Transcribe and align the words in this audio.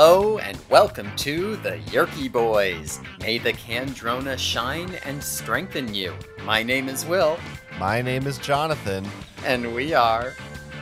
Hello 0.00 0.38
and 0.38 0.56
welcome 0.70 1.10
to 1.16 1.56
the 1.56 1.78
Yeerky 1.90 2.30
Boys. 2.30 3.00
May 3.18 3.38
the 3.38 3.52
Kandrona 3.52 4.38
shine 4.38 4.94
and 5.04 5.20
strengthen 5.20 5.92
you. 5.92 6.14
My 6.44 6.62
name 6.62 6.88
is 6.88 7.04
Will, 7.04 7.36
My 7.80 8.00
name 8.00 8.28
is 8.28 8.38
Jonathan. 8.38 9.04
and 9.44 9.74
we 9.74 9.94
are 9.94 10.34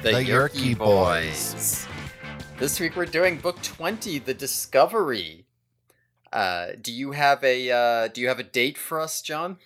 the, 0.02 0.10
The 0.10 0.18
Yeerky, 0.18 0.74
Yeerky 0.74 0.76
Boys. 0.76 1.54
Boys. 1.54 1.86
This 2.58 2.78
week 2.78 2.94
we're 2.94 3.06
doing 3.06 3.38
book 3.38 3.62
twenty, 3.62 4.18
The 4.18 4.34
Discovery. 4.34 5.46
Uh, 6.30 6.72
do 6.78 6.92
you 6.92 7.12
have 7.12 7.42
a 7.42 7.70
uh, 7.70 8.08
Do 8.08 8.20
you 8.20 8.28
have 8.28 8.38
a 8.38 8.42
date 8.42 8.76
for 8.76 9.00
us, 9.00 9.22
John? 9.22 9.56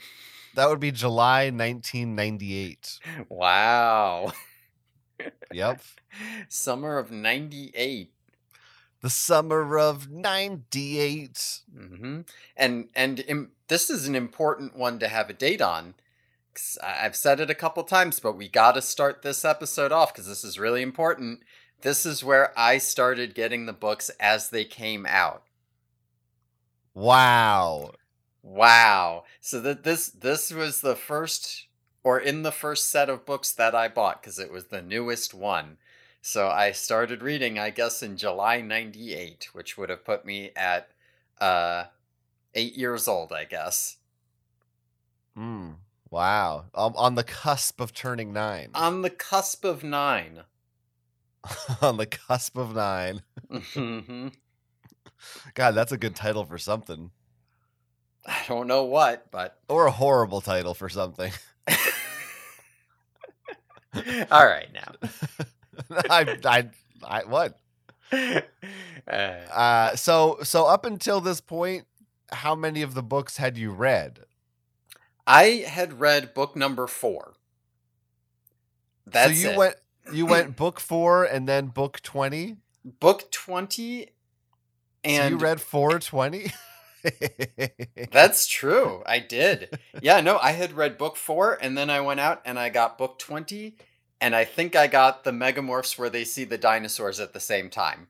That 0.54 0.68
would 0.68 0.78
be 0.78 0.92
July 0.92 1.46
1998. 1.50 3.00
Wow, 3.28 4.30
Yep. 5.52 5.80
summer 6.48 6.98
of 6.98 7.10
'98. 7.10 8.12
The 9.00 9.10
summer 9.10 9.78
of 9.78 10.10
98. 10.10 11.60
hmm 11.74 12.20
And 12.56 12.88
and 12.94 13.20
im- 13.26 13.52
this 13.68 13.90
is 13.90 14.06
an 14.06 14.14
important 14.14 14.76
one 14.76 14.98
to 14.98 15.08
have 15.08 15.30
a 15.30 15.34
date 15.34 15.62
on. 15.62 15.94
I've 16.82 17.16
said 17.16 17.40
it 17.40 17.48
a 17.50 17.54
couple 17.54 17.82
times, 17.84 18.20
but 18.20 18.36
we 18.36 18.48
got 18.48 18.72
to 18.72 18.82
start 18.82 19.22
this 19.22 19.44
episode 19.44 19.92
off 19.92 20.12
because 20.12 20.26
this 20.26 20.44
is 20.44 20.58
really 20.58 20.82
important. 20.82 21.40
This 21.82 22.04
is 22.04 22.24
where 22.24 22.52
I 22.58 22.78
started 22.78 23.34
getting 23.34 23.66
the 23.66 23.72
books 23.72 24.10
as 24.20 24.50
they 24.50 24.64
came 24.64 25.06
out. 25.06 25.44
Wow. 26.92 27.92
Wow! 28.42 29.24
So 29.40 29.60
that 29.60 29.84
this 29.84 30.08
this 30.08 30.50
was 30.50 30.80
the 30.80 30.96
first, 30.96 31.66
or 32.02 32.18
in 32.18 32.42
the 32.42 32.52
first 32.52 32.88
set 32.90 33.08
of 33.10 33.26
books 33.26 33.52
that 33.52 33.74
I 33.74 33.88
bought 33.88 34.22
because 34.22 34.38
it 34.38 34.50
was 34.50 34.66
the 34.66 34.82
newest 34.82 35.34
one. 35.34 35.76
So 36.22 36.48
I 36.48 36.72
started 36.72 37.22
reading, 37.22 37.58
I 37.58 37.70
guess, 37.70 38.02
in 38.02 38.16
July 38.16 38.60
'98, 38.60 39.48
which 39.52 39.78
would 39.78 39.88
have 39.88 40.04
put 40.04 40.24
me 40.24 40.50
at 40.54 40.90
uh, 41.40 41.84
eight 42.54 42.76
years 42.76 43.08
old, 43.08 43.32
I 43.32 43.44
guess. 43.44 43.96
Mm, 45.36 45.76
wow. 46.10 46.66
Um, 46.74 46.92
on 46.96 47.14
the 47.14 47.24
cusp 47.24 47.80
of 47.80 47.94
turning 47.94 48.32
nine. 48.32 48.70
On 48.74 49.02
the 49.02 49.10
cusp 49.10 49.64
of 49.64 49.82
nine. 49.82 50.42
on 51.80 51.96
the 51.96 52.06
cusp 52.06 52.56
of 52.58 52.74
nine. 52.74 53.22
Mhm. 53.50 54.34
God, 55.54 55.74
that's 55.74 55.92
a 55.92 55.98
good 55.98 56.14
title 56.16 56.44
for 56.44 56.58
something. 56.58 57.10
I 58.26 58.42
don't 58.46 58.66
know 58.66 58.84
what, 58.84 59.30
but 59.30 59.58
Or 59.68 59.86
a 59.86 59.90
horrible 59.90 60.42
title 60.42 60.74
for 60.74 60.90
something. 60.90 61.32
all 64.30 64.46
right 64.46 64.68
now. 64.72 64.92
I, 66.10 66.36
I, 66.44 66.68
I, 67.04 67.24
what? 67.24 67.58
Uh, 69.08 69.12
Uh, 69.12 69.96
so, 69.96 70.38
so 70.42 70.66
up 70.66 70.84
until 70.84 71.20
this 71.20 71.40
point, 71.40 71.86
how 72.30 72.54
many 72.54 72.82
of 72.82 72.94
the 72.94 73.02
books 73.02 73.38
had 73.38 73.56
you 73.56 73.70
read? 73.72 74.20
I 75.26 75.64
had 75.66 76.00
read 76.00 76.34
book 76.34 76.54
number 76.54 76.86
four. 76.86 77.34
That's 79.06 79.40
so 79.40 79.48
you 79.48 79.50
it. 79.50 79.56
went 79.56 79.74
you 80.12 80.26
went 80.26 80.56
book 80.56 80.78
four 80.80 81.24
and 81.24 81.48
then 81.48 81.68
book 81.68 82.00
twenty. 82.02 82.56
book 82.84 83.30
twenty, 83.30 84.10
and 85.02 85.24
so 85.24 85.28
you 85.30 85.36
read 85.38 85.60
four 85.60 85.98
twenty. 85.98 86.52
That's 88.12 88.46
true. 88.46 89.02
I 89.06 89.18
did. 89.18 89.78
Yeah, 90.02 90.20
no, 90.20 90.38
I 90.38 90.52
had 90.52 90.72
read 90.72 90.98
book 90.98 91.16
four, 91.16 91.58
and 91.60 91.76
then 91.76 91.90
I 91.90 92.00
went 92.00 92.20
out 92.20 92.42
and 92.44 92.58
I 92.58 92.68
got 92.68 92.98
book 92.98 93.18
20, 93.18 93.74
and 94.20 94.34
I 94.36 94.44
think 94.44 94.76
I 94.76 94.86
got 94.86 95.24
the 95.24 95.30
Megamorphs 95.32 95.98
where 95.98 96.10
they 96.10 96.24
see 96.24 96.44
the 96.44 96.58
dinosaurs 96.58 97.20
at 97.20 97.32
the 97.32 97.40
same 97.40 97.70
time. 97.70 98.08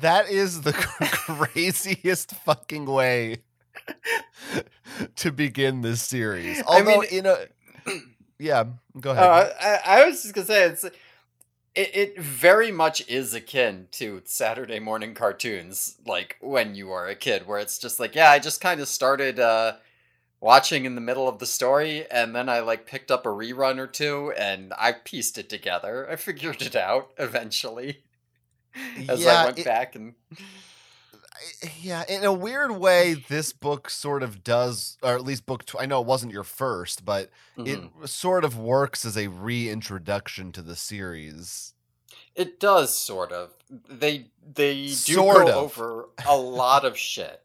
that 0.00 0.28
is 0.28 0.62
the 0.62 0.72
craziest 1.12 2.32
fucking 2.34 2.86
way 2.86 3.38
to 5.16 5.32
begin 5.32 5.82
this 5.82 6.02
series. 6.02 6.60
I 6.60 6.62
Although, 6.78 7.00
mean- 7.00 7.08
you 7.12 7.22
know, 7.22 7.36
yeah, 8.38 8.64
go 9.00 9.10
ahead. 9.12 9.24
Uh, 9.24 9.50
I, 9.60 9.80
I 10.02 10.04
was 10.06 10.22
just 10.22 10.34
gonna 10.34 10.46
say 10.46 10.64
it's 10.64 10.84
it, 10.84 10.94
it 11.94 12.20
very 12.20 12.72
much 12.72 13.06
is 13.08 13.32
akin 13.32 13.86
to 13.92 14.22
Saturday 14.24 14.80
morning 14.80 15.14
cartoons, 15.14 15.96
like 16.06 16.36
when 16.40 16.74
you 16.74 16.90
are 16.90 17.06
a 17.06 17.14
kid, 17.14 17.46
where 17.46 17.58
it's 17.60 17.78
just 17.78 18.00
like, 18.00 18.14
yeah, 18.14 18.30
I 18.30 18.38
just 18.40 18.60
kind 18.60 18.80
of 18.80 18.88
started 18.88 19.38
uh, 19.38 19.74
watching 20.40 20.84
in 20.86 20.94
the 20.94 21.00
middle 21.00 21.28
of 21.28 21.38
the 21.38 21.46
story, 21.46 22.10
and 22.10 22.34
then 22.34 22.48
I 22.48 22.60
like 22.60 22.86
picked 22.86 23.10
up 23.10 23.26
a 23.26 23.28
rerun 23.30 23.78
or 23.78 23.86
two, 23.86 24.32
and 24.38 24.72
I 24.78 24.92
pieced 24.92 25.36
it 25.38 25.48
together. 25.48 26.08
I 26.10 26.16
figured 26.16 26.62
it 26.62 26.74
out 26.76 27.10
eventually 27.18 28.02
as 29.08 29.26
I 29.26 29.44
went 29.46 29.58
it- 29.58 29.64
back 29.64 29.94
and. 29.94 30.14
yeah, 31.80 32.04
in 32.08 32.22
a 32.24 32.32
weird 32.32 32.72
way, 32.72 33.14
this 33.28 33.52
book 33.52 33.88
sort 33.88 34.22
of 34.22 34.44
does, 34.44 34.98
or 35.02 35.14
at 35.14 35.24
least 35.24 35.46
book. 35.46 35.64
Tw- 35.64 35.76
I 35.80 35.86
know 35.86 36.00
it 36.00 36.06
wasn't 36.06 36.32
your 36.32 36.44
first, 36.44 37.04
but 37.04 37.30
Mhm. 37.56 37.90
it 38.02 38.08
sort 38.08 38.44
of 38.44 38.58
works 38.58 39.04
as 39.04 39.16
a 39.16 39.28
reintroduction 39.28 40.52
to 40.52 40.62
the 40.62 40.76
series. 40.76 41.72
It 42.34 42.60
does 42.60 42.96
sort 42.96 43.32
of. 43.32 43.50
They 43.68 44.26
they 44.54 44.86
do 44.86 44.88
Sort 44.92 45.46
go 45.46 45.48
of. 45.48 45.54
over 45.56 46.08
a 46.26 46.36
lot 46.36 46.84
of 46.84 46.96
shit. 46.98 47.42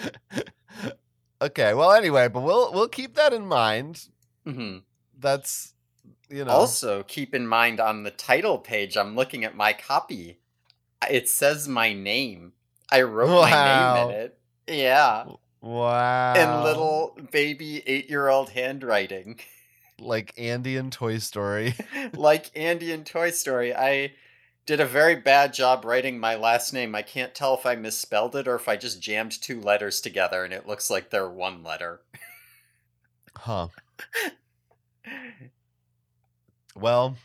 okay, 1.40 1.74
well, 1.74 1.92
anyway, 1.92 2.28
but 2.28 2.40
we'll 2.40 2.72
we'll 2.72 2.88
keep 2.88 3.14
that 3.16 3.32
in 3.32 3.46
mind. 3.46 4.08
hmm 4.44 4.78
That's 5.18 5.74
you 6.28 6.44
know. 6.44 6.50
Also, 6.52 7.02
keep 7.02 7.34
in 7.34 7.46
mind 7.46 7.80
on 7.80 8.02
the 8.02 8.10
title 8.10 8.58
page, 8.58 8.96
I'm 8.96 9.16
looking 9.16 9.44
at 9.44 9.56
my 9.56 9.72
copy. 9.72 10.38
It 11.08 11.28
says 11.28 11.66
my 11.66 11.92
name. 11.92 12.52
I 12.90 13.02
wrote 13.02 13.40
my 13.40 13.50
name 13.50 14.10
in 14.10 14.10
it. 14.10 14.38
Yeah. 14.68 15.24
wow. 15.60 16.34
In 16.34 16.62
little 16.62 17.16
baby 17.30 17.82
eight 17.86 18.08
year 18.10 18.28
old 18.28 18.50
handwriting. 18.50 19.40
like 19.98 20.32
Andy 20.36 20.76
in 20.76 20.90
Toy 20.90 21.18
Story. 21.18 21.74
like 22.14 22.50
Andy 22.54 22.92
in 22.92 23.04
Toy 23.04 23.30
Story. 23.30 23.74
I 23.74 24.12
did 24.70 24.78
a 24.78 24.86
very 24.86 25.16
bad 25.16 25.52
job 25.52 25.84
writing 25.84 26.16
my 26.16 26.36
last 26.36 26.72
name. 26.72 26.94
I 26.94 27.02
can't 27.02 27.34
tell 27.34 27.54
if 27.54 27.66
I 27.66 27.74
misspelled 27.74 28.36
it 28.36 28.46
or 28.46 28.54
if 28.54 28.68
I 28.68 28.76
just 28.76 29.02
jammed 29.02 29.32
two 29.32 29.60
letters 29.60 30.00
together 30.00 30.44
and 30.44 30.54
it 30.54 30.64
looks 30.64 30.88
like 30.88 31.10
they're 31.10 31.28
one 31.28 31.64
letter. 31.64 32.02
huh. 33.36 33.66
Well, 36.76 37.16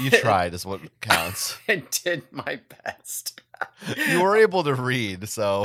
you 0.00 0.10
tried 0.10 0.54
is 0.54 0.64
what 0.64 0.80
counts. 1.02 1.58
I 1.68 1.84
did 2.02 2.22
my 2.32 2.60
best. 2.84 3.42
You 4.08 4.22
were 4.22 4.38
able 4.38 4.64
to 4.64 4.74
read, 4.74 5.28
so 5.28 5.64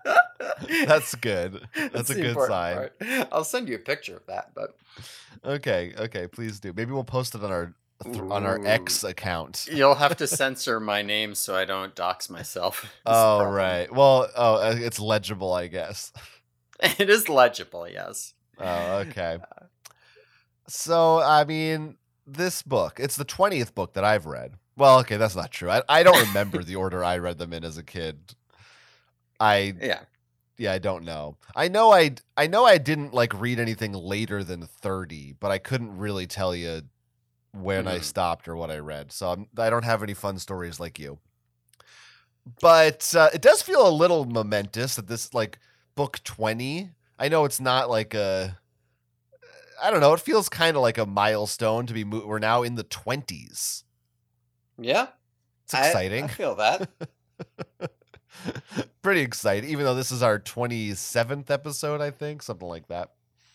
that's 0.86 1.14
good. 1.14 1.68
That's 1.92 2.08
a 2.08 2.14
good 2.14 2.36
sign. 2.36 2.74
part. 2.74 2.96
I'll 3.30 3.44
send 3.44 3.68
you 3.68 3.74
a 3.76 3.78
picture 3.78 4.16
of 4.16 4.26
that, 4.26 4.52
but 4.54 4.76
Okay, 5.44 5.92
okay, 5.98 6.26
please 6.26 6.58
do. 6.58 6.72
Maybe 6.74 6.90
we'll 6.92 7.04
post 7.04 7.34
it 7.34 7.44
on 7.44 7.52
our 7.52 7.74
th- 8.04 8.18
on 8.18 8.44
our 8.44 8.64
X 8.64 9.04
account. 9.04 9.66
you'll 9.72 9.94
have 9.94 10.16
to 10.18 10.26
censor 10.26 10.80
my 10.80 11.02
name 11.02 11.34
so 11.34 11.54
I 11.54 11.64
don't 11.64 11.94
dox 11.94 12.28
myself. 12.30 12.92
Oh 13.06 13.44
right. 13.44 13.92
Well, 13.92 14.28
oh, 14.36 14.54
uh, 14.56 14.74
it's 14.76 14.98
legible, 15.00 15.52
I 15.52 15.66
guess. 15.68 16.12
It 16.98 17.08
is 17.08 17.30
legible, 17.30 17.88
yes. 17.88 18.34
Oh, 18.58 18.98
okay. 18.98 19.38
So, 20.68 21.20
I 21.20 21.44
mean, 21.44 21.96
this 22.26 22.62
book, 22.62 23.00
it's 23.00 23.16
the 23.16 23.24
20th 23.24 23.74
book 23.74 23.94
that 23.94 24.04
I've 24.04 24.26
read. 24.26 24.56
Well, 24.76 24.98
okay, 25.00 25.16
that's 25.16 25.34
not 25.36 25.50
true. 25.50 25.70
I, 25.70 25.82
I 25.88 26.02
don't 26.02 26.26
remember 26.28 26.62
the 26.62 26.76
order 26.76 27.02
I 27.02 27.16
read 27.16 27.38
them 27.38 27.54
in 27.54 27.64
as 27.64 27.78
a 27.78 27.82
kid. 27.82 28.34
I 29.40 29.74
Yeah. 29.80 30.00
yeah, 30.58 30.72
I 30.72 30.78
don't 30.78 31.04
know. 31.04 31.38
I 31.54 31.68
know 31.68 31.92
I 31.92 32.16
I 32.36 32.46
know 32.46 32.64
I 32.66 32.76
didn't 32.76 33.14
like 33.14 33.32
read 33.40 33.58
anything 33.58 33.92
later 33.94 34.44
than 34.44 34.66
30, 34.66 35.34
but 35.40 35.50
I 35.50 35.56
couldn't 35.58 35.96
really 35.96 36.26
tell 36.26 36.54
you 36.54 36.82
when 37.60 37.86
I 37.88 37.98
Mhm. 37.98 38.04
stopped 38.04 38.48
or 38.48 38.56
what 38.56 38.70
I 38.70 38.78
read. 38.78 39.12
So 39.12 39.30
I'm, 39.30 39.48
I 39.58 39.70
don't 39.70 39.84
have 39.84 40.02
any 40.02 40.14
fun 40.14 40.38
stories 40.38 40.78
like 40.80 40.98
you. 40.98 41.18
But 42.60 43.12
uh, 43.16 43.30
it 43.34 43.42
does 43.42 43.62
feel 43.62 43.86
a 43.86 43.90
little 43.90 44.24
momentous 44.24 44.96
that 44.96 45.08
this 45.08 45.34
like 45.34 45.58
book 45.94 46.20
20. 46.24 46.90
I 47.18 47.28
know 47.28 47.44
it's 47.44 47.60
not 47.60 47.90
like 47.90 48.14
a 48.14 48.58
I 49.82 49.90
don't 49.90 50.00
know, 50.00 50.12
it 50.14 50.20
feels 50.20 50.48
kind 50.48 50.74
of 50.76 50.82
like 50.82 50.96
a 50.98 51.04
milestone 51.06 51.86
to 51.86 51.92
be 51.92 52.04
mo- 52.04 52.24
we're 52.26 52.38
now 52.38 52.62
in 52.62 52.76
the 52.76 52.84
20s. 52.84 53.84
Yeah. 54.78 55.08
It's 55.64 55.74
I- 55.74 55.86
exciting. 55.86 56.24
I, 56.24 56.28
feel 56.28 56.54
that. 56.56 56.88
Pretty 59.02 59.20
exciting 59.20 59.70
even 59.70 59.84
though 59.84 59.94
this 59.94 60.10
is 60.12 60.22
our 60.22 60.38
27th 60.38 61.50
episode, 61.50 62.00
I 62.00 62.10
think, 62.10 62.42
something 62.42 62.68
like 62.68 62.88
that. 62.88 63.10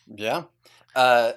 Yeah. 0.06 0.44
Uh, 0.94 1.32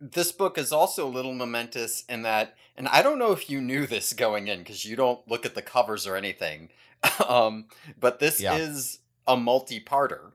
this 0.00 0.32
book 0.32 0.58
is 0.58 0.72
also 0.72 1.06
a 1.06 1.08
little 1.10 1.32
momentous 1.34 2.04
in 2.08 2.22
that, 2.22 2.54
and 2.76 2.88
I 2.88 3.02
don't 3.02 3.18
know 3.18 3.32
if 3.32 3.48
you 3.48 3.60
knew 3.60 3.86
this 3.86 4.12
going 4.12 4.48
in 4.48 4.58
because 4.60 4.84
you 4.84 4.96
don't 4.96 5.26
look 5.28 5.46
at 5.46 5.54
the 5.54 5.62
covers 5.62 6.06
or 6.06 6.16
anything, 6.16 6.70
um, 7.28 7.66
but 7.98 8.18
this 8.18 8.40
Yeah. 8.40 8.56
is 8.56 8.98
a 9.26 9.36
multi 9.36 9.80
parter. 9.80 10.32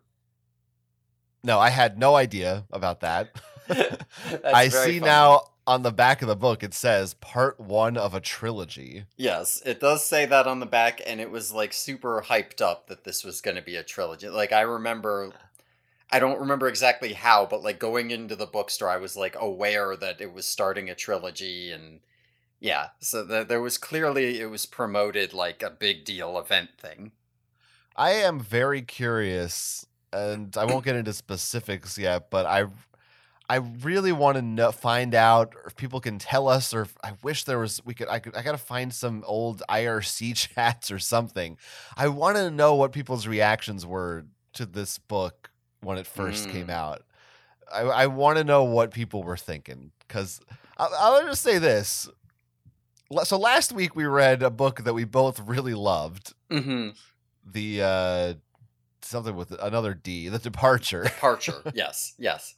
No, 1.43 1.59
I 1.59 1.69
had 1.69 1.97
no 1.97 2.15
idea 2.15 2.65
about 2.71 3.01
that. 3.01 3.31
I 4.43 4.67
see 4.67 4.99
funny. 4.99 4.99
now 4.99 5.41
on 5.67 5.83
the 5.83 5.91
back 5.91 6.21
of 6.21 6.27
the 6.27 6.35
book 6.35 6.63
it 6.63 6.73
says 6.73 7.13
part 7.15 7.59
one 7.59 7.95
of 7.95 8.13
a 8.13 8.19
trilogy. 8.19 9.05
Yes, 9.15 9.61
it 9.65 9.79
does 9.79 10.03
say 10.03 10.25
that 10.25 10.47
on 10.47 10.59
the 10.59 10.65
back, 10.65 11.01
and 11.05 11.21
it 11.21 11.31
was 11.31 11.51
like 11.53 11.73
super 11.73 12.23
hyped 12.27 12.61
up 12.61 12.87
that 12.87 13.03
this 13.03 13.23
was 13.23 13.41
going 13.41 13.55
to 13.55 13.61
be 13.61 13.75
a 13.75 13.83
trilogy. 13.83 14.27
Like, 14.29 14.51
I 14.51 14.61
remember, 14.61 15.31
I 16.11 16.19
don't 16.19 16.39
remember 16.39 16.67
exactly 16.67 17.13
how, 17.13 17.45
but 17.45 17.63
like 17.63 17.79
going 17.79 18.11
into 18.11 18.35
the 18.35 18.45
bookstore, 18.45 18.89
I 18.89 18.97
was 18.97 19.15
like 19.15 19.35
aware 19.39 19.95
that 19.95 20.19
it 20.19 20.33
was 20.33 20.45
starting 20.45 20.89
a 20.89 20.95
trilogy, 20.95 21.71
and 21.71 22.01
yeah, 22.59 22.89
so 22.99 23.25
th- 23.25 23.47
there 23.47 23.61
was 23.61 23.77
clearly, 23.77 24.39
it 24.41 24.49
was 24.49 24.65
promoted 24.65 25.33
like 25.33 25.63
a 25.63 25.69
big 25.69 26.03
deal 26.03 26.37
event 26.37 26.71
thing. 26.77 27.13
I 27.95 28.11
am 28.11 28.39
very 28.39 28.81
curious, 28.81 29.85
and 30.11 30.55
I 30.57 30.65
won't 30.65 30.85
get 30.85 30.95
into 30.95 31.13
specifics 31.13 31.97
yet, 31.97 32.29
but 32.29 32.45
I 32.45 32.65
I 33.51 33.57
really 33.57 34.13
want 34.13 34.37
to 34.37 34.41
know, 34.41 34.71
find 34.71 35.13
out 35.13 35.55
if 35.67 35.75
people 35.75 35.99
can 35.99 36.19
tell 36.19 36.47
us, 36.47 36.73
or 36.73 36.87
I 37.03 37.11
wish 37.21 37.43
there 37.43 37.59
was. 37.59 37.81
We 37.83 37.93
could. 37.93 38.07
I 38.07 38.19
could. 38.19 38.33
I 38.33 38.43
gotta 38.43 38.57
find 38.57 38.93
some 38.93 39.25
old 39.27 39.61
IRC 39.69 40.35
chats 40.55 40.89
or 40.89 40.99
something. 40.99 41.57
I 41.97 42.07
want 42.07 42.37
to 42.37 42.49
know 42.49 42.75
what 42.75 42.93
people's 42.93 43.27
reactions 43.27 43.85
were 43.85 44.25
to 44.53 44.65
this 44.65 44.97
book 44.99 45.50
when 45.81 45.97
it 45.97 46.07
first 46.07 46.49
came 46.49 46.67
Mm. 46.67 46.73
out. 46.73 47.03
I, 47.73 47.81
I 47.81 48.07
want 48.07 48.37
to 48.37 48.43
know 48.43 48.63
what 48.63 48.91
people 48.91 49.23
were 49.23 49.37
thinking 49.37 49.91
because 50.07 50.41
I'll, 50.77 50.91
I'll 50.97 51.25
just 51.27 51.41
say 51.41 51.57
this. 51.57 52.09
So 53.23 53.37
last 53.37 53.71
week 53.73 53.95
we 53.95 54.05
read 54.05 54.41
a 54.43 54.49
book 54.49 54.83
that 54.83 54.93
we 54.93 55.03
both 55.05 55.39
really 55.39 55.73
loved. 55.73 56.33
Mm-hmm. 56.49 56.89
The 57.49 57.81
uh, 57.81 58.33
something 59.01 59.35
with 59.35 59.51
another 59.61 59.93
D, 59.93 60.29
The 60.29 60.39
Departure. 60.39 61.03
Departure. 61.03 61.61
yes, 61.73 62.13
yes. 62.17 62.55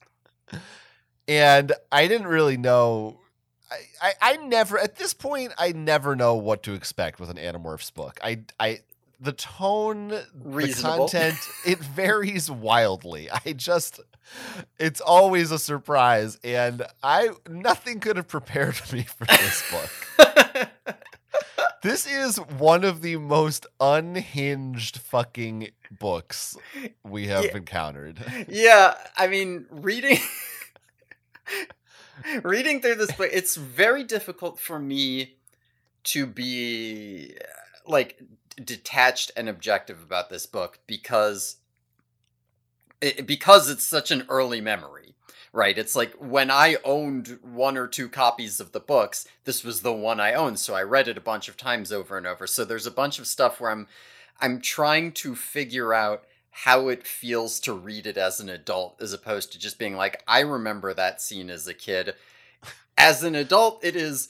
and 1.27 1.71
I 1.91 2.07
didn't 2.07 2.27
really 2.27 2.57
know. 2.57 3.19
I, 3.71 3.77
I, 4.01 4.33
I 4.33 4.37
never 4.37 4.77
at 4.77 4.97
this 4.97 5.13
point 5.13 5.53
I 5.57 5.71
never 5.71 6.15
know 6.15 6.35
what 6.35 6.63
to 6.63 6.73
expect 6.73 7.19
with 7.19 7.29
an 7.29 7.37
Animorphs 7.37 7.93
book. 7.93 8.19
I 8.23 8.41
I 8.59 8.79
the 9.19 9.31
tone, 9.33 10.09
the 10.09 10.77
content, 10.81 11.37
it 11.65 11.79
varies 11.95 12.49
wildly. 12.51 13.29
I 13.45 13.53
just 13.53 13.99
it's 14.79 15.01
always 15.01 15.51
a 15.51 15.59
surprise, 15.59 16.39
and 16.43 16.85
I 17.03 17.29
nothing 17.49 17.99
could 17.99 18.17
have 18.17 18.27
prepared 18.27 18.79
me 18.93 19.03
for 19.03 19.25
this 19.25 19.63
book. 19.71 20.67
This 21.81 22.07
is 22.07 22.37
one 22.37 22.85
of 22.85 23.01
the 23.01 23.17
most 23.17 23.67
unhinged 23.81 24.99
fucking 24.99 25.67
books 25.91 26.55
we 27.03 27.27
have 27.27 27.43
Yeah. 27.43 27.57
encountered. 27.57 28.23
yeah, 28.47 28.93
I 29.17 29.27
mean, 29.27 29.65
reading 29.69 30.19
reading 32.43 32.81
through 32.81 32.95
this 32.95 33.11
book, 33.11 33.29
it's 33.33 33.55
very 33.57 34.05
difficult 34.05 34.59
for 34.59 34.79
me 34.79 35.35
to 36.05 36.25
be 36.25 37.35
like 37.85 38.17
detached 38.53 39.31
and 39.35 39.49
objective 39.49 40.01
about 40.01 40.29
this 40.29 40.45
book 40.45 40.79
because 40.87 41.57
it, 43.01 43.27
because 43.27 43.69
it's 43.69 43.85
such 43.85 44.11
an 44.11 44.25
early 44.29 44.61
memory. 44.61 45.15
Right, 45.55 45.77
it's 45.77 45.95
like 45.95 46.13
when 46.13 46.49
I 46.49 46.77
owned 46.83 47.37
one 47.43 47.77
or 47.77 47.85
two 47.85 48.09
copies 48.09 48.59
of 48.59 48.71
the 48.71 48.79
books, 48.79 49.27
this 49.43 49.63
was 49.63 49.81
the 49.83 49.93
one 49.93 50.19
I 50.19 50.33
owned, 50.33 50.57
so 50.57 50.73
I 50.73 50.81
read 50.81 51.07
it 51.07 51.15
a 51.15 51.21
bunch 51.21 51.47
of 51.47 51.57
times 51.57 51.91
over 51.91 52.17
and 52.17 52.25
over. 52.25 52.47
So 52.47 52.65
there's 52.65 52.87
a 52.87 52.91
bunch 52.91 53.19
of 53.19 53.27
stuff 53.27 53.61
where 53.61 53.69
I'm 53.69 53.87
I'm 54.41 54.61
trying 54.61 55.11
to 55.11 55.35
figure 55.35 55.93
out 55.93 56.23
how 56.49 56.87
it 56.87 57.05
feels 57.05 57.59
to 57.61 57.73
read 57.73 58.07
it 58.07 58.17
as 58.17 58.39
an 58.39 58.49
adult 58.49 58.99
as 58.99 59.13
opposed 59.13 59.51
to 59.51 59.59
just 59.59 59.77
being 59.77 59.95
like 59.95 60.23
I 60.27 60.39
remember 60.39 60.91
that 60.93 61.21
scene 61.21 61.51
as 61.51 61.67
a 61.67 61.73
kid. 61.75 62.15
As 62.97 63.23
an 63.23 63.35
adult, 63.35 63.83
it 63.83 63.95
is 63.95 64.29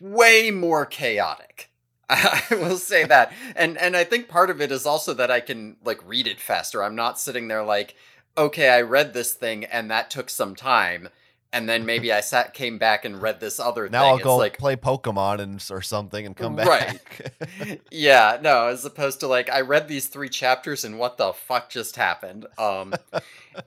way 0.00 0.50
more 0.50 0.86
chaotic. 0.86 1.70
I 2.10 2.42
will 2.50 2.76
say 2.76 3.04
that. 3.04 3.32
And 3.56 3.78
and 3.78 3.96
I 3.96 4.04
think 4.04 4.28
part 4.28 4.50
of 4.50 4.60
it 4.60 4.70
is 4.70 4.86
also 4.86 5.14
that 5.14 5.30
I 5.30 5.40
can 5.40 5.76
like 5.84 6.06
read 6.06 6.26
it 6.26 6.40
faster. 6.40 6.82
I'm 6.82 6.96
not 6.96 7.18
sitting 7.18 7.48
there 7.48 7.64
like, 7.64 7.94
okay, 8.36 8.68
I 8.68 8.82
read 8.82 9.14
this 9.14 9.32
thing 9.32 9.64
and 9.64 9.90
that 9.90 10.10
took 10.10 10.28
some 10.28 10.54
time. 10.54 11.08
And 11.52 11.68
then 11.68 11.86
maybe 11.86 12.12
I 12.12 12.20
sat 12.20 12.52
came 12.52 12.78
back 12.78 13.04
and 13.04 13.22
read 13.22 13.38
this 13.38 13.60
other 13.60 13.88
Now 13.88 14.00
thing. 14.00 14.08
I'll 14.10 14.16
It's 14.16 14.24
go 14.24 14.36
like 14.36 14.58
play 14.58 14.74
Pokemon 14.74 15.38
and 15.38 15.64
or 15.70 15.82
something 15.82 16.26
and 16.26 16.36
come 16.36 16.56
back. 16.56 16.66
Right. 16.66 17.80
yeah, 17.92 18.38
no, 18.42 18.66
as 18.66 18.84
opposed 18.84 19.20
to 19.20 19.28
like 19.28 19.48
I 19.48 19.60
read 19.60 19.86
these 19.86 20.08
three 20.08 20.28
chapters 20.28 20.84
and 20.84 20.98
what 20.98 21.16
the 21.16 21.32
fuck 21.32 21.70
just 21.70 21.94
happened. 21.94 22.46
Um 22.58 22.92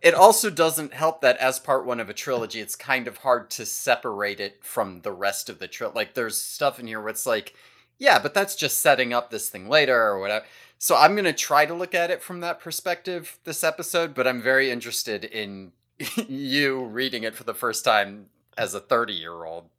it 0.02 0.14
also 0.14 0.50
doesn't 0.50 0.94
help 0.94 1.22
that 1.22 1.38
as 1.38 1.60
part 1.60 1.86
one 1.86 2.02
of 2.02 2.10
a 2.10 2.14
trilogy, 2.14 2.60
it's 2.60 2.76
kind 2.76 3.08
of 3.08 3.18
hard 3.18 3.50
to 3.52 3.66
separate 3.66 4.42
it 4.42 4.64
from 4.64 5.00
the 5.02 5.14
rest 5.14 5.50
of 5.50 5.58
the 5.58 5.68
trilogy. 5.70 5.96
Like 5.96 6.14
there's 6.14 6.40
stuff 6.40 6.82
in 6.82 6.88
here 6.88 7.00
where 7.00 7.10
it's 7.10 7.26
like, 7.26 7.56
yeah, 8.00 8.20
but 8.20 8.34
that's 8.34 8.56
just 8.56 8.80
setting 8.80 9.14
up 9.14 9.30
this 9.30 9.50
thing 9.50 9.68
later 9.70 10.00
or 10.02 10.20
whatever. 10.20 10.46
So 10.80 10.96
I'm 10.96 11.16
gonna 11.16 11.34
try 11.34 11.66
to 11.66 11.74
look 11.74 11.96
at 11.96 12.12
it 12.12 12.22
from 12.22 12.40
that 12.42 12.60
perspective 12.60 13.40
this 13.44 13.64
episode, 13.64 14.14
but 14.14 14.28
I'm 14.28 14.42
very 14.42 14.70
interested 14.72 15.24
in 15.26 15.72
you 16.28 16.84
reading 16.86 17.24
it 17.24 17.36
for 17.36 17.44
the 17.44 17.54
first 17.56 17.84
time 17.84 18.28
as 18.58 18.74
a 18.74 18.80
30 18.80 19.14
year 19.14 19.44
old. 19.46 19.70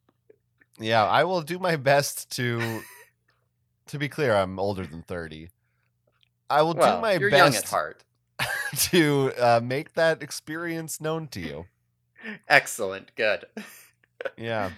yeah, 0.78 1.04
I 1.04 1.24
will 1.24 1.42
do 1.42 1.58
my 1.58 1.76
best 1.76 2.30
to. 2.36 2.80
to 3.86 3.98
be 3.98 4.08
clear, 4.08 4.34
I'm 4.34 4.58
older 4.58 4.86
than 4.86 5.02
thirty. 5.02 5.50
I 6.50 6.62
will 6.62 6.74
Well, 6.74 6.96
do 6.96 7.02
my 7.02 7.12
you're 7.14 7.30
young 7.30 7.54
at 7.54 7.62
best 7.62 7.68
heart. 7.68 8.04
to 8.90 9.32
uh, 9.38 9.60
make 9.62 9.94
that 9.94 10.22
experience 10.22 11.00
known 11.00 11.28
to 11.28 11.40
you. 11.40 11.66
Excellent, 12.48 13.14
good. 13.16 13.44
Yeah, 14.36 14.70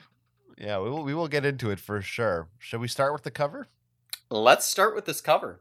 yeah, 0.60 0.78
we 0.78 0.90
will. 0.90 1.02
We 1.02 1.14
will 1.14 1.28
get 1.28 1.46
into 1.46 1.70
it 1.70 1.80
for 1.80 2.02
sure. 2.02 2.48
Should 2.58 2.80
we 2.80 2.88
start 2.88 3.14
with 3.14 3.22
the 3.22 3.30
cover? 3.30 3.68
Let's 4.28 4.66
start 4.66 4.94
with 4.94 5.06
this 5.06 5.20
cover. 5.20 5.60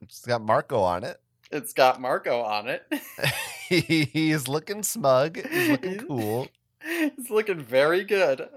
It's 0.00 0.24
got 0.24 0.42
Marco 0.42 0.80
on 0.80 1.04
it. 1.04 1.20
It's 1.50 1.74
got 1.74 2.00
Marco 2.00 2.40
on 2.40 2.68
it. 2.68 2.84
He's 4.12 4.48
looking 4.48 4.82
smug. 4.82 5.36
He's 5.46 5.68
looking 5.68 5.98
cool. 5.98 6.48
He's 6.82 7.30
looking 7.30 7.60
very 7.60 8.02
good. 8.02 8.48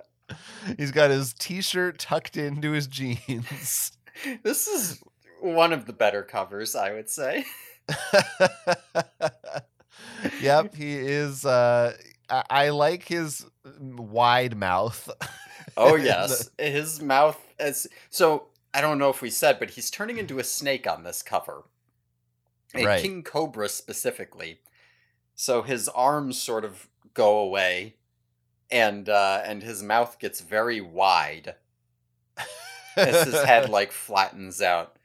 He's 0.78 0.92
got 0.92 1.12
his 1.12 1.34
t-shirt 1.34 2.00
tucked 2.00 2.38
into 2.38 2.72
his 2.72 2.88
jeans. 2.88 3.92
This 4.44 4.66
is 4.68 5.04
one 5.42 5.74
of 5.74 5.88
the 5.88 5.92
better 5.92 6.24
covers, 6.24 6.74
I 6.74 6.94
would 6.94 7.10
say. 7.10 7.44
yep, 10.42 10.74
he 10.74 10.96
is. 10.96 11.46
Uh, 11.46 11.98
I, 12.30 12.70
like 12.70 13.08
his 13.08 13.46
wide 13.80 14.56
mouth. 14.58 15.10
Oh 15.78 15.98
the- 15.98 16.04
yes, 16.06 16.50
his 16.58 17.02
mouth 17.02 17.40
is 17.60 17.88
so. 18.10 18.48
I 18.74 18.80
don't 18.82 18.98
know 19.00 19.10
if 19.10 19.22
we 19.22 19.30
said, 19.30 19.58
but 19.60 19.72
he's 19.72 19.90
turning 19.90 20.18
into 20.18 20.40
a 20.40 20.44
snake 20.44 20.88
on 20.88 21.04
this 21.04 21.22
cover, 21.22 21.64
a 22.74 22.86
Right. 22.86 23.02
king 23.02 23.24
cobra 23.24 23.68
specifically. 23.68 24.60
So 25.34 25.64
his 25.64 25.90
arms 25.90 26.40
sort 26.42 26.64
of 26.64 26.88
go 27.14 27.40
away, 27.40 27.96
and 28.72 29.10
uh, 29.10 29.42
and 29.44 29.64
his 29.64 29.84
mouth 29.84 30.18
gets 30.20 30.40
very 30.40 30.80
wide 30.80 31.56
as 32.96 33.24
his 33.26 33.44
head 33.44 33.68
like 33.78 33.92
flattens 33.92 34.62
out. 34.62 34.96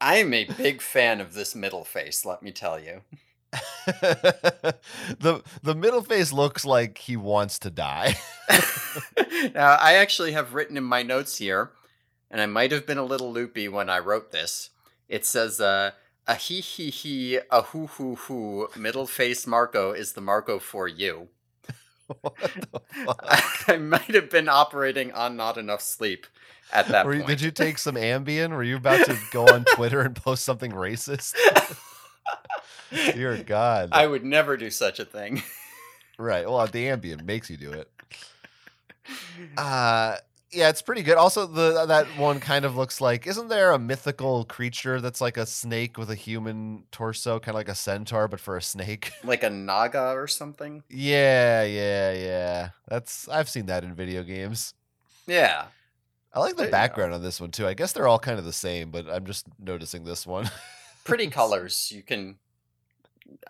I 0.00 0.16
am 0.16 0.32
a 0.32 0.44
big 0.44 0.80
fan 0.80 1.20
of 1.20 1.34
this 1.34 1.54
middle 1.54 1.84
face, 1.84 2.24
let 2.24 2.42
me 2.42 2.50
tell 2.52 2.78
you. 2.80 3.02
the 3.52 5.42
the 5.62 5.74
middle 5.74 6.02
face 6.02 6.32
looks 6.32 6.64
like 6.64 6.98
he 6.98 7.16
wants 7.16 7.58
to 7.60 7.70
die. 7.70 8.14
now, 9.54 9.76
I 9.80 9.94
actually 9.94 10.32
have 10.32 10.54
written 10.54 10.76
in 10.76 10.84
my 10.84 11.02
notes 11.02 11.36
here, 11.36 11.70
and 12.30 12.40
I 12.40 12.46
might 12.46 12.72
have 12.72 12.86
been 12.86 12.98
a 12.98 13.04
little 13.04 13.32
loopy 13.32 13.68
when 13.68 13.90
I 13.90 13.98
wrote 13.98 14.32
this. 14.32 14.70
It 15.08 15.26
says, 15.26 15.60
uh, 15.60 15.90
a 16.26 16.34
he 16.34 16.60
he 16.60 16.90
he, 16.90 17.38
a 17.50 17.62
hoo 17.62 17.88
hoo 17.88 18.14
hoo, 18.14 18.68
middle 18.76 19.06
face 19.06 19.46
Marco 19.46 19.92
is 19.92 20.12
the 20.12 20.20
Marco 20.20 20.58
for 20.58 20.88
you. 20.88 21.28
fuck? 22.22 23.68
I 23.68 23.76
might 23.76 24.14
have 24.14 24.30
been 24.30 24.48
operating 24.48 25.12
on 25.12 25.36
not 25.36 25.58
enough 25.58 25.82
sleep 25.82 26.26
at 26.72 26.88
that 26.88 27.04
you- 27.06 27.12
point. 27.12 27.26
did 27.26 27.40
you 27.40 27.50
take 27.50 27.78
some 27.78 27.96
Ambien? 27.96 28.50
Were 28.50 28.62
you 28.62 28.76
about 28.76 29.04
to 29.06 29.18
go 29.30 29.46
on 29.46 29.64
Twitter 29.64 30.00
and 30.00 30.16
post 30.16 30.44
something 30.44 30.72
racist? 30.72 31.34
Dear 32.90 33.42
God. 33.42 33.90
I 33.92 34.06
would 34.06 34.24
never 34.24 34.56
do 34.56 34.70
such 34.70 34.98
a 35.00 35.04
thing. 35.04 35.42
Right. 36.18 36.48
Well, 36.48 36.66
the 36.66 36.86
Ambien 36.86 37.24
makes 37.24 37.48
you 37.50 37.56
do 37.56 37.72
it. 37.72 37.90
Uh 39.56 40.16
yeah, 40.52 40.68
it's 40.68 40.82
pretty 40.82 41.02
good. 41.02 41.16
Also, 41.16 41.46
the 41.46 41.86
that 41.86 42.06
one 42.18 42.38
kind 42.38 42.66
of 42.66 42.76
looks 42.76 43.00
like 43.00 43.26
isn't 43.26 43.48
there 43.48 43.72
a 43.72 43.78
mythical 43.78 44.44
creature 44.44 45.00
that's 45.00 45.20
like 45.20 45.38
a 45.38 45.46
snake 45.46 45.96
with 45.96 46.10
a 46.10 46.14
human 46.14 46.84
torso, 46.92 47.40
kind 47.40 47.50
of 47.54 47.54
like 47.56 47.68
a 47.70 47.74
centaur, 47.74 48.28
but 48.28 48.38
for 48.38 48.56
a 48.58 48.62
snake? 48.62 49.12
like 49.24 49.42
a 49.42 49.50
Naga 49.50 50.10
or 50.12 50.26
something? 50.28 50.82
yeah, 50.90 51.62
yeah, 51.64 52.12
yeah. 52.12 52.68
That's 52.86 53.28
I've 53.28 53.48
seen 53.48 53.66
that 53.66 53.82
in 53.82 53.94
video 53.94 54.22
games. 54.22 54.74
Yeah. 55.26 55.64
I 56.34 56.40
like 56.40 56.56
There 56.56 56.66
the 56.66 56.70
go. 56.70 56.76
background 56.76 57.14
on 57.14 57.22
this 57.22 57.40
one 57.40 57.50
too. 57.50 57.66
I 57.66 57.72
guess 57.74 57.92
they're 57.92 58.06
all 58.08 58.18
kind 58.18 58.38
of 58.38 58.44
the 58.44 58.52
same, 58.52 58.90
but 58.90 59.06
I'm 59.08 59.24
just 59.26 59.46
noticing 59.58 60.04
this 60.04 60.26
one. 60.26 60.50
pretty 61.04 61.26
colors. 61.40 61.90
You 61.94 62.02
can 62.02 62.38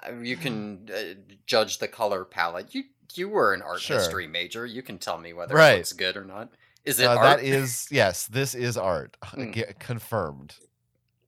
uh, 0.06 0.14
you 0.22 0.36
can 0.36 0.88
uh, 0.94 1.14
judge 1.46 1.78
the 1.78 1.88
color 1.88 2.24
palette. 2.24 2.74
You 2.74 2.84
you 3.14 3.28
were 3.28 3.52
an 3.52 3.62
art 3.62 3.80
Sure. 3.80 3.98
history 3.98 4.26
major. 4.26 4.64
You 4.66 4.82
can 4.82 4.98
tell 4.98 5.18
me 5.18 5.32
whether 5.32 5.54
Right. 5.54 5.74
it 5.74 5.76
looks 5.78 5.92
good 5.92 6.16
or 6.16 6.24
not. 6.24 6.50
Is 6.84 6.98
it 6.98 7.06
Uh, 7.06 7.16
art? 7.16 7.38
that 7.40 7.44
is 7.44 7.86
yes, 7.90 8.26
this 8.26 8.54
is 8.54 8.76
art. 8.76 9.16
Mm. 9.36 9.78
Confirmed. 9.78 10.54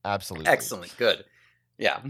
Absolutely. 0.03 0.47
Excellent. 0.51 0.95
Good. 0.97 1.25
Yeah. 1.77 2.01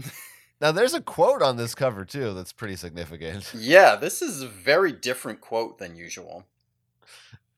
Now 0.58 0.72
there's 0.72 0.94
a 0.94 1.02
quote 1.02 1.42
on 1.42 1.58
this 1.58 1.74
cover 1.74 2.06
too 2.06 2.32
that's 2.32 2.54
pretty 2.54 2.76
significant. 2.76 3.52
Yeah, 3.54 3.94
this 3.94 4.22
is 4.22 4.40
a 4.40 4.48
very 4.48 4.90
different 4.90 5.42
quote 5.42 5.76
than 5.76 5.96
usual. 5.96 6.46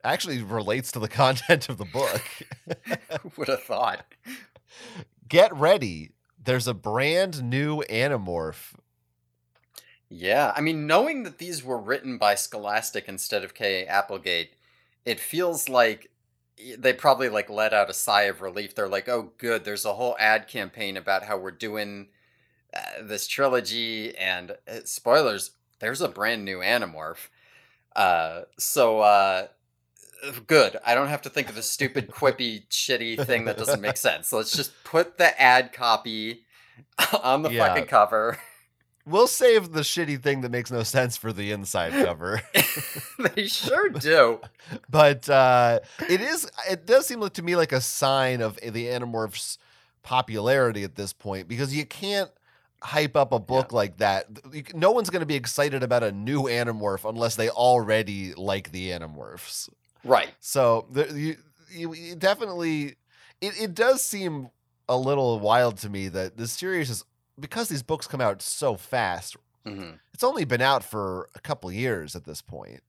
Actually 0.02 0.42
relates 0.42 0.90
to 0.90 0.98
the 0.98 1.06
content 1.08 1.68
of 1.68 1.78
the 1.78 1.84
book. 1.84 2.20
Who 3.22 3.30
would 3.36 3.46
have 3.46 3.62
thought? 3.62 4.04
Get 5.28 5.54
ready. 5.54 6.10
There's 6.48 6.66
a 6.66 6.72
brand 6.72 7.42
new 7.42 7.82
Animorph. 7.90 8.72
Yeah, 10.08 10.54
I 10.56 10.62
mean, 10.62 10.86
knowing 10.86 11.24
that 11.24 11.36
these 11.36 11.62
were 11.62 11.76
written 11.76 12.16
by 12.16 12.36
Scholastic 12.36 13.06
instead 13.06 13.44
of 13.44 13.52
K. 13.52 13.84
Applegate, 13.84 14.54
it 15.04 15.20
feels 15.20 15.68
like 15.68 16.10
they 16.78 16.94
probably 16.94 17.28
like 17.28 17.50
let 17.50 17.74
out 17.74 17.90
a 17.90 17.92
sigh 17.92 18.22
of 18.22 18.40
relief. 18.40 18.74
They're 18.74 18.88
like, 18.88 19.10
"Oh, 19.10 19.32
good, 19.36 19.64
there's 19.66 19.84
a 19.84 19.92
whole 19.92 20.16
ad 20.18 20.48
campaign 20.48 20.96
about 20.96 21.24
how 21.24 21.36
we're 21.36 21.50
doing 21.50 22.08
uh, 22.72 23.02
this 23.02 23.26
trilogy." 23.26 24.16
And 24.16 24.52
uh, 24.66 24.84
spoilers, 24.86 25.50
there's 25.80 26.00
a 26.00 26.08
brand 26.08 26.46
new 26.46 26.60
Animorph. 26.60 27.28
Uh, 27.94 28.44
so 28.56 29.00
uh, 29.00 29.48
good. 30.46 30.76
I 30.84 30.94
don't 30.94 31.08
have 31.08 31.22
to 31.22 31.30
think 31.30 31.48
of 31.48 31.56
a 31.56 31.62
stupid, 31.62 32.08
quippy, 32.10 32.66
shitty 32.68 33.24
thing 33.26 33.44
that 33.46 33.56
doesn't 33.56 33.80
make 33.80 33.96
sense. 34.08 34.32
Let's 34.32 34.56
just 34.56 34.72
put 34.84 35.18
the 35.18 35.40
ad 35.40 35.72
copy 35.72 36.42
on 37.22 37.42
the 37.42 37.50
Yeah. 37.50 37.68
fucking 37.68 37.86
cover. 37.86 38.38
We'll 39.06 39.26
save 39.26 39.72
the 39.72 39.80
shitty 39.80 40.20
thing 40.22 40.42
that 40.42 40.50
makes 40.50 40.70
no 40.70 40.82
sense 40.82 41.16
for 41.16 41.32
the 41.32 41.50
inside 41.50 41.92
cover. 42.04 42.42
they 43.34 43.46
sure 43.46 43.88
do. 43.88 44.38
but 44.90 45.26
uh, 45.30 45.80
it 46.10 46.20
is 46.20 46.46
it 46.70 46.84
does 46.84 47.06
seem 47.06 47.20
like 47.20 47.32
to 47.34 47.42
me 47.42 47.56
like 47.56 47.72
a 47.72 47.80
sign 47.80 48.42
of 48.42 48.56
the 48.56 48.86
Animorphs 48.86 49.56
popularity 50.02 50.84
at 50.84 50.96
this 50.96 51.14
point 51.14 51.48
because 51.48 51.74
you 51.74 51.86
can't 51.86 52.30
hype 52.82 53.16
up 53.16 53.32
a 53.32 53.38
book 53.38 53.72
like 53.72 53.96
that. 53.96 54.26
No 54.74 54.90
one's 54.90 55.08
going 55.08 55.20
to 55.20 55.26
be 55.26 55.36
excited 55.36 55.82
about 55.82 56.02
a 56.02 56.12
new 56.12 56.42
Animorph 56.42 57.08
unless 57.08 57.34
they 57.34 57.48
already 57.48 58.34
like 58.34 58.72
the 58.72 58.90
Animorphs. 58.90 59.70
Right. 60.08 60.30
So 60.40 60.86
there, 60.90 61.14
you, 61.16 61.36
you, 61.70 61.94
you 61.94 62.14
definitely 62.16 62.96
it, 63.40 63.60
it 63.60 63.74
does 63.74 64.02
seem 64.02 64.50
a 64.88 64.96
little 64.96 65.38
wild 65.38 65.76
to 65.78 65.90
me 65.90 66.08
that 66.08 66.36
this 66.36 66.52
series 66.52 66.90
is 66.90 67.04
because 67.38 67.68
these 67.68 67.82
books 67.82 68.06
come 68.06 68.20
out 68.20 68.42
so 68.42 68.76
fast. 68.76 69.36
hmm 69.64 69.92
It's 70.14 70.24
only 70.24 70.44
been 70.44 70.62
out 70.62 70.82
for 70.82 71.28
a 71.34 71.40
couple 71.40 71.70
years 71.70 72.16
at 72.16 72.24
this 72.24 72.42
point. 72.42 72.82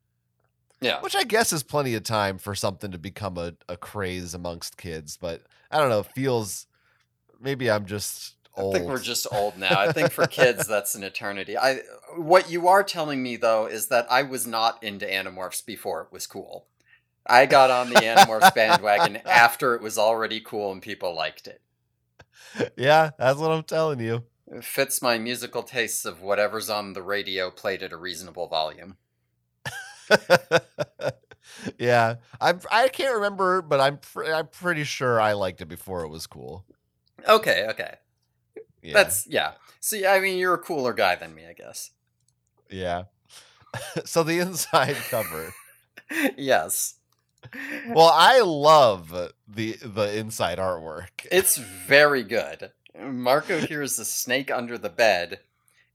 Yeah. 0.82 1.02
Which 1.02 1.16
I 1.16 1.24
guess 1.24 1.52
is 1.52 1.62
plenty 1.62 1.94
of 1.96 2.04
time 2.04 2.38
for 2.38 2.56
something 2.56 2.92
to 2.92 2.98
become 2.98 3.38
a, 3.38 3.54
a 3.68 3.76
craze 3.76 4.34
amongst 4.34 4.78
kids, 4.78 5.18
but 5.18 5.42
I 5.70 5.78
don't 5.78 5.90
know, 5.90 6.00
it 6.00 6.12
feels 6.16 6.68
maybe 7.40 7.70
I'm 7.70 7.86
just 7.86 8.36
old. 8.56 8.76
I 8.76 8.80
think 8.80 8.90
we're 8.90 9.02
just 9.02 9.28
old 9.32 9.58
now. 9.58 9.80
I 9.80 9.92
think 9.92 10.12
for 10.12 10.26
kids 10.28 10.68
that's 10.68 10.96
an 10.96 11.04
eternity. 11.04 11.58
I 11.58 11.82
what 12.16 12.50
you 12.50 12.68
are 12.70 12.84
telling 12.84 13.22
me 13.22 13.36
though 13.36 13.66
is 13.66 13.88
that 13.88 14.08
I 14.10 14.24
was 14.24 14.48
not 14.48 14.82
into 14.82 15.06
Animorphs 15.06 15.66
before 15.66 16.02
it 16.02 16.12
was 16.12 16.26
cool. 16.28 16.66
I 17.30 17.46
got 17.46 17.70
on 17.70 17.90
the 17.90 17.96
Animorphs 17.96 18.54
bandwagon 18.56 19.18
after 19.26 19.76
it 19.76 19.82
was 19.82 19.98
already 19.98 20.42
cool 20.42 20.72
and 20.72 20.82
people 20.82 21.16
liked 21.16 21.48
it. 21.48 21.62
yeah, 22.76 23.12
that's 23.18 23.40
what 23.40 23.52
I'm 23.52 23.64
telling 23.64 24.00
you. 24.00 24.24
It 24.52 24.64
fits 24.64 25.02
my 25.02 25.20
musical 25.20 25.62
tastes 25.62 26.06
of 26.06 26.22
whatever's 26.22 26.70
on 26.70 26.94
the 26.94 27.04
radio 27.04 27.52
played 27.52 27.84
at 27.84 27.94
a 27.94 27.98
reasonable 27.98 28.48
volume. 28.48 28.98
yeah, 31.78 32.16
I'm. 32.42 32.60
I 32.72 32.88
can't 32.88 33.14
remember, 33.14 33.62
but 33.62 33.80
I'm. 33.80 33.98
Pr- 33.98 34.26
I'm 34.26 34.48
pretty 34.48 34.84
sure 34.84 35.22
I 35.22 35.34
liked 35.34 35.62
it 35.62 35.68
before 35.68 36.04
it 36.04 36.10
was 36.10 36.26
cool. 36.26 36.66
Okay, 37.28 37.68
okay. 37.70 37.96
Yeah, 38.82 38.94
That's 38.94 39.28
yeah. 39.28 39.52
See, 39.80 40.06
I 40.08 40.20
mean 40.20 40.38
you're 40.40 40.54
a 40.56 40.60
cooler 40.60 40.94
guy 40.94 41.16
than 41.16 41.36
me, 41.36 41.46
I 41.46 41.54
guess. 41.54 41.92
yeah. 42.72 43.04
so 44.06 44.24
the 44.24 44.40
inside 44.40 44.96
cover. 45.10 45.54
yes. 46.38 46.96
Well, 47.88 48.12
I 48.14 48.42
love 48.42 49.10
the 49.48 49.78
the 49.82 50.18
inside 50.18 50.58
artwork. 50.58 51.26
It's 51.32 51.58
very 51.58 52.24
good. 52.24 52.72
Marco 53.00 53.60
hears 53.60 53.98
a 53.98 54.06
snake 54.06 54.52
under 54.52 54.78
the 54.78 54.90
bed, 54.90 55.40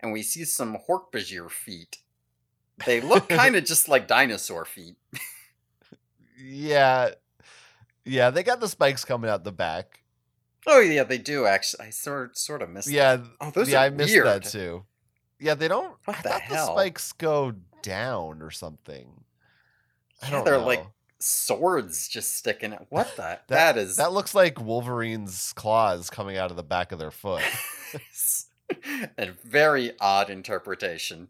and 0.00 0.12
we 0.12 0.22
see 0.22 0.44
some 0.44 0.78
Hork-Bajir 0.88 1.50
feet. 1.50 1.98
They 2.86 3.00
look 3.00 3.28
kind 3.40 3.56
of 3.56 3.64
just 3.64 3.88
like 3.88 4.08
dinosaur 4.08 4.64
feet. 4.64 4.96
Yeah, 6.38 7.10
yeah. 8.04 8.30
They 8.30 8.42
got 8.42 8.60
the 8.60 8.68
spikes 8.68 9.04
coming 9.04 9.30
out 9.30 9.44
the 9.44 9.52
back. 9.52 10.00
Oh 10.66 10.80
yeah, 10.80 11.04
they 11.04 11.18
do 11.18 11.46
actually. 11.46 11.86
I 11.86 11.90
sort 11.90 12.36
sort 12.38 12.62
of 12.62 12.70
missed. 12.70 12.90
Yeah, 12.90 13.16
that. 13.16 13.26
Oh, 13.40 13.50
those 13.50 13.68
yeah. 13.68 13.82
I 13.82 13.90
missed 13.90 14.12
weird. 14.12 14.26
that 14.26 14.44
too. 14.44 14.84
Yeah, 15.38 15.54
they 15.54 15.68
don't. 15.68 15.94
What 16.04 16.18
I 16.18 16.22
the 16.22 16.28
thought 16.30 16.40
hell? 16.42 16.66
the 16.68 16.72
spikes 16.72 17.12
go 17.12 17.52
down 17.82 18.40
or 18.42 18.50
something. 18.50 19.24
I 20.22 20.26
Yeah, 20.26 20.30
don't 20.30 20.44
know. 20.44 20.44
they're 20.50 20.60
know. 20.60 20.66
like 20.66 20.86
Swords 21.24 22.08
just 22.08 22.36
sticking 22.36 22.74
out. 22.74 22.86
What 22.90 23.16
the? 23.16 23.22
That- 23.22 23.48
that 23.48 23.76
is 23.78 23.96
that 23.96 24.12
looks 24.12 24.34
like 24.34 24.60
Wolverine's 24.60 25.52
claws 25.54 26.10
coming 26.10 26.36
out 26.36 26.50
of 26.50 26.56
the 26.56 26.62
back 26.62 26.92
of 26.92 26.98
their 26.98 27.10
foot. 27.10 27.42
a 29.18 29.30
very 29.44 29.92
odd 30.00 30.28
interpretation. 30.30 31.28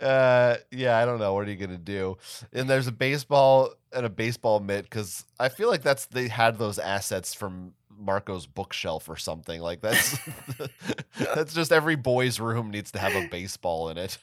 uh, 0.00 0.56
yeah, 0.70 0.98
I 0.98 1.04
don't 1.04 1.18
know. 1.18 1.34
What 1.34 1.46
are 1.46 1.50
you 1.50 1.56
gonna 1.56 1.78
do? 1.78 2.18
And 2.52 2.68
there's 2.68 2.86
a 2.86 2.92
baseball 2.92 3.70
and 3.92 4.04
a 4.04 4.10
baseball 4.10 4.60
mitt 4.60 4.84
because 4.84 5.24
I 5.38 5.48
feel 5.48 5.68
like 5.68 5.82
that's 5.82 6.06
they 6.06 6.28
had 6.28 6.58
those 6.58 6.78
assets 6.78 7.32
from 7.34 7.72
Marco's 7.98 8.46
bookshelf 8.46 9.08
or 9.08 9.16
something. 9.16 9.60
Like 9.60 9.80
that's 9.80 10.18
that's 11.34 11.54
just 11.54 11.72
every 11.72 11.96
boy's 11.96 12.40
room 12.40 12.70
needs 12.70 12.90
to 12.92 12.98
have 12.98 13.14
a 13.14 13.28
baseball 13.28 13.88
in 13.90 13.98
it. 13.98 14.18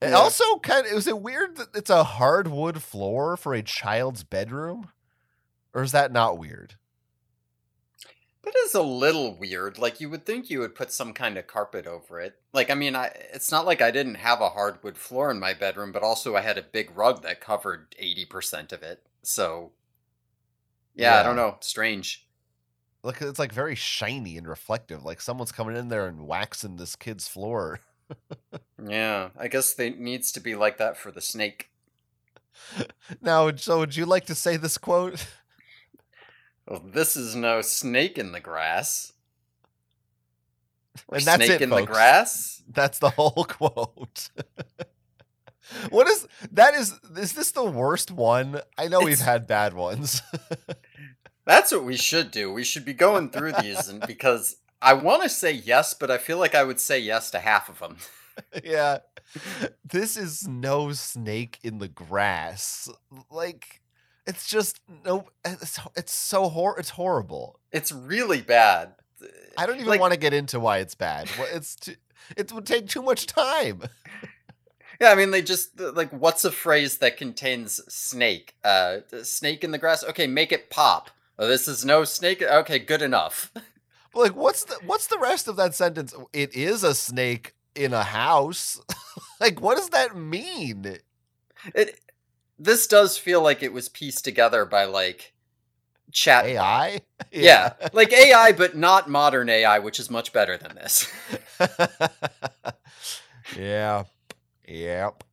Yeah. 0.00 0.12
also, 0.12 0.58
kind 0.58 0.86
of, 0.86 0.92
is 0.92 1.06
it 1.08 1.20
weird 1.20 1.56
that 1.56 1.68
it's 1.74 1.90
a 1.90 2.04
hardwood 2.04 2.82
floor 2.82 3.36
for 3.36 3.52
a 3.52 3.62
child's 3.62 4.22
bedroom, 4.22 4.90
or 5.74 5.82
is 5.82 5.92
that 5.92 6.12
not 6.12 6.38
weird? 6.38 6.76
That 8.44 8.54
is 8.64 8.74
a 8.74 8.82
little 8.82 9.36
weird. 9.36 9.76
Like 9.78 10.00
you 10.00 10.08
would 10.08 10.24
think 10.24 10.48
you 10.48 10.60
would 10.60 10.74
put 10.74 10.92
some 10.92 11.12
kind 11.12 11.36
of 11.36 11.46
carpet 11.46 11.86
over 11.86 12.20
it. 12.20 12.36
Like 12.54 12.70
I 12.70 12.74
mean, 12.74 12.96
I 12.96 13.06
it's 13.34 13.50
not 13.50 13.66
like 13.66 13.82
I 13.82 13.90
didn't 13.90 14.14
have 14.14 14.40
a 14.40 14.50
hardwood 14.50 14.96
floor 14.96 15.30
in 15.30 15.38
my 15.38 15.52
bedroom, 15.52 15.92
but 15.92 16.02
also 16.02 16.34
I 16.34 16.40
had 16.40 16.56
a 16.56 16.62
big 16.62 16.96
rug 16.96 17.22
that 17.22 17.40
covered 17.40 17.94
80% 18.02 18.72
of 18.72 18.82
it. 18.82 19.02
So 19.22 19.72
yeah, 20.94 21.20
I 21.20 21.22
don't 21.22 21.36
know, 21.36 21.56
strange. 21.60 22.26
Like 23.02 23.20
it's 23.20 23.38
like 23.38 23.52
very 23.52 23.74
shiny 23.74 24.38
and 24.38 24.48
reflective. 24.48 25.04
Like 25.04 25.20
someone's 25.20 25.52
coming 25.52 25.76
in 25.76 25.88
there 25.88 26.06
and 26.06 26.26
waxing 26.26 26.76
this 26.76 26.96
kid's 26.96 27.28
floor. 27.28 27.80
Yeah, 28.86 29.30
I 29.38 29.48
guess 29.48 29.74
they 29.74 29.90
needs 29.90 30.32
to 30.32 30.40
be 30.40 30.54
like 30.54 30.78
that 30.78 30.96
for 30.96 31.10
the 31.10 31.20
snake. 31.20 31.70
Now, 33.22 33.54
so 33.54 33.78
would 33.78 33.96
you 33.96 34.04
like 34.04 34.26
to 34.26 34.34
say 34.34 34.56
this 34.56 34.78
quote? 34.78 35.26
Well, 36.66 36.82
this 36.84 37.16
is 37.16 37.34
no 37.34 37.62
snake 37.62 38.18
in 38.18 38.32
the 38.32 38.40
grass. 38.40 39.12
Or 41.08 41.16
And 41.16 41.24
that's 41.24 41.44
snake 41.44 41.60
it, 41.60 41.62
in 41.62 41.70
the 41.70 41.84
grass? 41.84 42.62
That's 42.68 42.98
the 42.98 43.10
whole 43.10 43.44
quote. 43.48 44.30
what 45.90 46.08
is 46.08 46.26
that? 46.50 46.74
Is 46.74 46.92
is 47.16 47.34
this 47.34 47.52
the 47.52 47.64
worst 47.64 48.10
one? 48.10 48.60
I 48.76 48.88
know 48.88 49.00
we've 49.00 49.20
had 49.20 49.46
bad 49.46 49.74
ones. 49.74 50.20
That's 51.46 51.70
what 51.70 51.84
we 51.84 51.96
should 51.96 52.32
do. 52.32 52.52
We 52.52 52.64
should 52.64 52.84
be 52.84 52.94
going 52.94 53.30
through 53.30 53.52
these 53.52 53.88
and 53.88 54.04
because 54.06 54.56
I 54.80 54.92
want 54.94 55.22
to 55.24 55.28
say 55.28 55.52
yes, 55.52 55.94
but 55.94 56.10
I 56.10 56.18
feel 56.18 56.38
like 56.38 56.54
I 56.54 56.64
would 56.64 56.80
say 56.80 56.98
yes 56.98 57.30
to 57.32 57.38
half 57.40 57.68
of 57.68 57.78
them. 57.80 57.96
yeah. 58.64 58.98
This 59.84 60.16
is 60.16 60.46
no 60.46 60.92
snake 60.92 61.58
in 61.62 61.78
the 61.78 61.88
grass. 61.88 62.88
Like 63.30 63.80
it's 64.26 64.48
just 64.48 64.80
no 65.04 65.26
it's 65.44 65.80
it's 65.96 66.12
so 66.12 66.48
hor 66.48 66.78
it's 66.78 66.90
horrible. 66.90 67.58
It's 67.72 67.90
really 67.92 68.40
bad. 68.40 68.94
I 69.56 69.66
don't 69.66 69.76
even 69.76 69.88
Like- 69.88 70.00
want 70.00 70.12
to 70.12 70.18
get 70.18 70.32
into 70.32 70.60
why 70.60 70.78
it's 70.78 70.94
bad. 70.94 71.28
It's 71.52 71.74
too, 71.74 71.96
it 72.36 72.52
would 72.52 72.66
take 72.66 72.88
too 72.88 73.02
much 73.02 73.26
time. 73.26 73.82
Yeah, 75.00 75.12
I 75.12 75.14
mean, 75.14 75.30
they 75.30 75.42
just 75.42 75.78
like 75.78 76.10
what's 76.10 76.44
a 76.44 76.50
phrase 76.50 76.98
that 76.98 77.16
contains 77.16 77.80
snake? 77.92 78.56
Uh, 78.64 78.96
snake 79.22 79.62
in 79.62 79.70
the 79.70 79.78
grass. 79.78 80.02
Okay, 80.02 80.26
make 80.26 80.50
it 80.50 80.70
pop. 80.70 81.10
Oh, 81.38 81.46
this 81.46 81.68
is 81.68 81.84
no 81.84 82.02
snake. 82.02 82.42
Okay, 82.42 82.80
good 82.80 83.00
enough. 83.02 83.52
Like 84.18 84.34
what's 84.36 84.64
the 84.64 84.78
what's 84.84 85.06
the 85.06 85.18
rest 85.18 85.48
of 85.48 85.56
that 85.56 85.74
sentence? 85.74 86.14
It 86.32 86.54
is 86.54 86.82
a 86.82 86.94
snake 86.94 87.54
in 87.74 87.92
a 87.94 88.02
house. 88.02 88.80
like 89.40 89.60
what 89.60 89.76
does 89.76 89.90
that 89.90 90.16
mean? 90.16 90.98
It. 91.74 92.00
This 92.58 92.86
does 92.88 93.16
feel 93.16 93.40
like 93.42 93.62
it 93.62 93.72
was 93.72 93.88
pieced 93.88 94.24
together 94.24 94.64
by 94.64 94.84
like 94.84 95.34
chat 96.12 96.46
AI? 96.46 97.00
Yeah. 97.32 97.74
like 97.92 98.12
AI, 98.12 98.52
but 98.52 98.76
not 98.76 99.08
modern 99.08 99.48
AI, 99.48 99.78
which 99.78 100.00
is 100.00 100.10
much 100.10 100.32
better 100.32 100.56
than 100.56 100.74
this. 100.74 101.06
yeah. 103.56 104.04
Yep. 104.66 105.24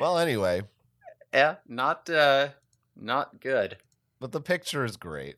Well, 0.00 0.18
anyway, 0.18 0.62
Yeah, 1.32 1.56
not 1.68 2.10
uh 2.10 2.48
not 2.96 3.40
good. 3.40 3.76
but 4.20 4.32
the 4.32 4.40
picture 4.40 4.84
is 4.84 4.96
great. 4.96 5.36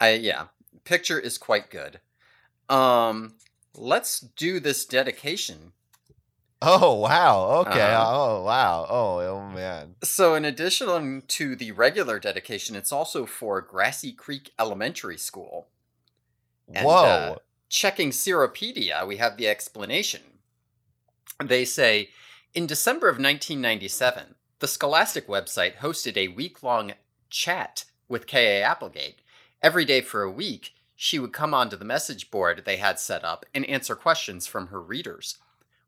I 0.00 0.14
yeah, 0.14 0.46
picture 0.84 1.18
is 1.18 1.38
quite 1.38 1.70
good. 1.70 2.00
Um 2.68 3.34
let's 3.74 4.20
do 4.20 4.60
this 4.60 4.84
dedication. 4.84 5.72
Oh 6.60 6.94
wow. 6.94 7.62
Okay. 7.66 7.92
Uh-huh. 7.92 8.10
Oh 8.10 8.42
wow. 8.42 8.86
Oh 8.88 9.20
oh 9.20 9.48
man. 9.48 9.94
So 10.02 10.34
in 10.34 10.44
addition 10.44 11.22
to 11.26 11.56
the 11.56 11.72
regular 11.72 12.18
dedication, 12.18 12.74
it's 12.74 12.92
also 12.92 13.26
for 13.26 13.60
Grassy 13.60 14.12
Creek 14.12 14.50
Elementary 14.58 15.18
School. 15.18 15.68
And, 16.72 16.84
Whoa. 16.84 16.92
uh, 16.94 17.36
checking 17.68 18.10
Seropedia, 18.10 19.06
we 19.06 19.16
have 19.16 19.36
the 19.36 19.48
explanation. 19.48 20.20
They 21.42 21.64
say 21.64 22.10
in 22.54 22.66
December 22.66 23.08
of 23.08 23.14
1997, 23.14 24.34
the 24.58 24.68
Scholastic 24.68 25.28
website 25.28 25.76
hosted 25.76 26.16
a 26.16 26.28
week 26.28 26.62
long 26.62 26.92
chat 27.30 27.84
with 28.08 28.26
K.A. 28.26 28.64
Applegate. 28.64 29.20
Every 29.60 29.84
day 29.84 30.00
for 30.00 30.22
a 30.22 30.30
week, 30.30 30.74
she 30.94 31.18
would 31.18 31.32
come 31.32 31.52
onto 31.52 31.76
the 31.76 31.84
message 31.84 32.30
board 32.30 32.62
they 32.64 32.76
had 32.76 33.00
set 33.00 33.24
up 33.24 33.44
and 33.52 33.64
answer 33.66 33.96
questions 33.96 34.46
from 34.46 34.68
her 34.68 34.80
readers. 34.80 35.38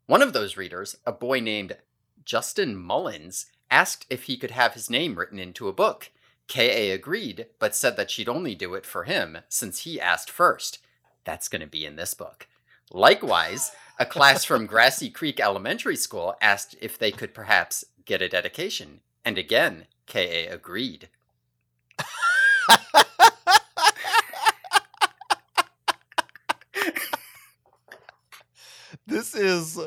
One 0.07 0.23
of 0.23 0.33
those 0.33 0.57
readers, 0.57 0.97
a 1.07 1.13
boy 1.13 1.39
named 1.41 1.77
Justin 2.25 2.77
Mullins, 2.77 3.47
asked 3.71 4.07
if 4.11 4.25
he 4.25 4.37
could 4.37 4.51
have 4.51 4.75
his 4.75 4.91
name 4.91 5.17
written 5.17 5.39
into 5.39 5.69
a 5.69 5.73
book. 5.73 6.11
K.A. 6.49 6.91
agreed, 6.91 7.47
but 7.61 7.77
said 7.77 7.97
that 7.97 8.11
she'd 8.11 8.29
only 8.29 8.57
do 8.57 8.75
it 8.75 8.85
for 8.85 9.05
him 9.05 9.39
since 9.49 9.81
he 9.81 10.01
asked 10.01 10.31
first. 10.31 10.81
That's 11.25 11.49
going 11.49 11.61
to 11.61 11.69
be 11.69 11.87
in 11.87 11.95
this 11.95 12.13
book. 12.13 12.49
Likewise, 12.91 13.71
a 14.01 14.07
class 14.07 14.45
from 14.45 14.67
Grassy 14.69 15.11
Creek 15.11 15.39
Elementary 15.39 15.95
School 15.95 16.35
asked 16.43 16.75
if 16.81 16.99
they 16.99 17.13
could 17.13 17.35
perhaps 17.35 17.85
get 18.05 18.21
a 18.21 18.29
dedication, 18.29 19.01
and 19.25 19.39
again, 19.39 19.87
K.A. 20.07 20.49
agreed. 20.53 21.09
this 29.11 29.35
is 29.35 29.79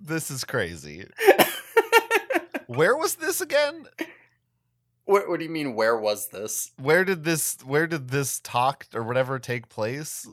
this 0.00 0.30
is 0.30 0.44
crazy. 0.44 1.06
Where 2.66 2.96
was 2.96 3.14
this 3.14 3.40
again? 3.40 3.86
what, 5.06 5.26
what 5.28 5.38
do 5.38 5.44
you 5.44 5.50
mean, 5.50 5.74
where 5.74 5.96
was 5.96 6.28
this? 6.28 6.72
Where 6.76 7.02
did 7.04 7.24
this 7.24 7.56
where 7.64 7.86
did 7.86 8.08
this 8.08 8.40
talk 8.40 8.86
or 8.94 9.02
whatever 9.02 9.38
take 9.38 9.70
place 9.70 10.26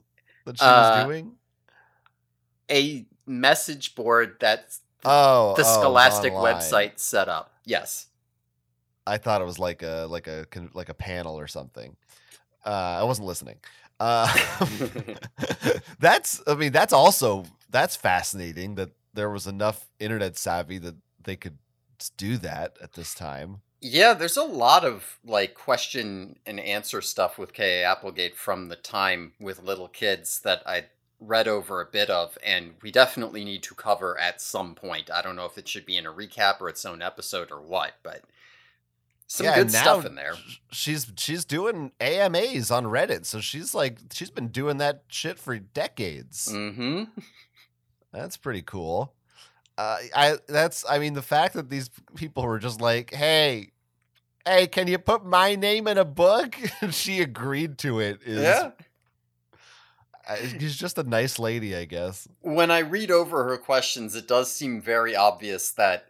that 0.46 0.58
she 0.60 0.66
Uh, 0.66 0.98
was 0.98 1.06
doing? 1.06 1.32
A 2.70 3.06
message 3.26 3.96
board 3.96 4.36
that 4.42 4.76
Oh, 5.06 5.54
the 5.56 5.64
oh, 5.64 5.80
Scholastic 5.82 6.34
online. 6.34 6.56
website 6.56 7.00
set 7.00 7.30
up. 7.30 7.54
Yes. 7.64 8.08
I 9.08 9.18
thought 9.18 9.40
it 9.40 9.46
was 9.46 9.60
like 9.60 9.82
a 9.84 10.08
like 10.10 10.28
a 10.28 10.46
like 10.74 10.90
a 10.90 10.94
panel 10.96 11.40
or 11.40 11.48
something. 11.48 11.96
Uh, 12.66 12.98
I 13.00 13.04
wasn't 13.04 13.28
listening. 13.28 13.58
Uh, 14.00 14.28
that's 16.00 16.42
I 16.48 16.56
mean 16.56 16.72
that's 16.74 16.92
also 16.92 17.46
that's 17.76 17.98
fascinating 17.98 18.76
that 18.76 18.92
there 19.14 19.30
was 19.30 19.46
enough 19.46 19.90
internet 20.00 20.38
savvy 20.38 20.78
that 20.78 20.96
they 21.22 21.36
could 21.36 21.58
do 22.16 22.38
that 22.38 22.78
at 22.82 22.94
this 22.94 23.14
time. 23.14 23.58
Yeah, 23.82 24.14
there's 24.14 24.38
a 24.38 24.44
lot 24.44 24.86
of 24.86 25.20
like 25.26 25.56
question 25.56 26.40
and 26.46 26.58
answer 26.58 27.02
stuff 27.02 27.38
with 27.38 27.52
K.A. 27.52 27.84
Applegate 27.84 28.38
from 28.38 28.70
the 28.70 28.78
time 28.78 29.34
with 29.42 29.62
little 29.62 29.90
kids 29.90 30.40
that 30.46 30.64
I 30.66 30.86
read 31.20 31.50
over 31.50 31.82
a 31.82 31.86
bit 31.86 32.10
of, 32.10 32.38
and 32.46 32.76
we 32.82 32.92
definitely 32.92 33.44
need 33.44 33.64
to 33.64 33.76
cover 33.76 34.18
at 34.18 34.40
some 34.40 34.74
point. 34.74 35.12
I 35.12 35.22
don't 35.22 35.36
know 35.36 35.46
if 35.46 35.58
it 35.58 35.68
should 35.68 35.86
be 35.86 35.98
in 35.98 36.06
a 36.06 36.14
recap 36.14 36.62
or 36.62 36.70
its 36.70 36.86
own 36.86 37.02
episode 37.02 37.52
or 37.52 37.62
what, 37.62 37.96
but 38.04 38.22
some 39.28 39.48
Yeah, 39.48 39.56
good 39.56 39.72
stuff 39.72 40.06
in 40.06 40.16
there. 40.16 40.36
She's 40.72 41.12
she's 41.18 41.44
doing 41.44 41.92
AMAs 42.00 42.72
on 42.72 42.86
Reddit, 42.86 43.26
so 43.26 43.42
she's 43.42 43.76
like 43.76 44.00
she's 44.14 44.32
been 44.32 44.48
doing 44.48 44.78
that 44.78 45.04
shit 45.10 45.40
for 45.40 45.60
decades. 45.60 46.48
Mm-hmm. 46.50 47.04
That's 48.16 48.38
pretty 48.38 48.62
cool. 48.62 49.14
Uh, 49.78 49.98
I 50.16 50.38
that's 50.48 50.86
I 50.90 51.00
mean 51.00 51.14
the 51.14 51.22
fact 51.22 51.54
that 51.56 51.70
these 51.70 51.90
people 52.16 52.44
were 52.44 52.60
just 52.60 52.80
like, 52.80 53.14
hey, 53.14 53.72
hey, 54.46 54.68
can 54.68 54.88
you 54.88 54.98
put 54.98 55.26
my 55.26 55.56
name 55.56 55.88
in 55.88 55.98
a 55.98 56.06
book? 56.06 56.56
And 56.82 56.94
she 56.94 57.22
agreed 57.22 57.78
to 57.80 58.00
it. 58.00 58.20
Is 58.26 58.44
Yeah. 58.44 58.72
she's 60.60 60.76
just 60.76 60.98
a 60.98 61.04
nice 61.04 61.40
lady, 61.40 61.76
I 61.76 61.86
guess. 61.86 62.28
When 62.42 62.72
I 62.72 62.80
read 62.80 63.12
over 63.12 63.44
her 63.46 63.58
questions, 63.58 64.16
it 64.16 64.28
does 64.28 64.52
seem 64.52 64.82
very 64.82 65.16
obvious 65.16 65.72
that 65.72 66.06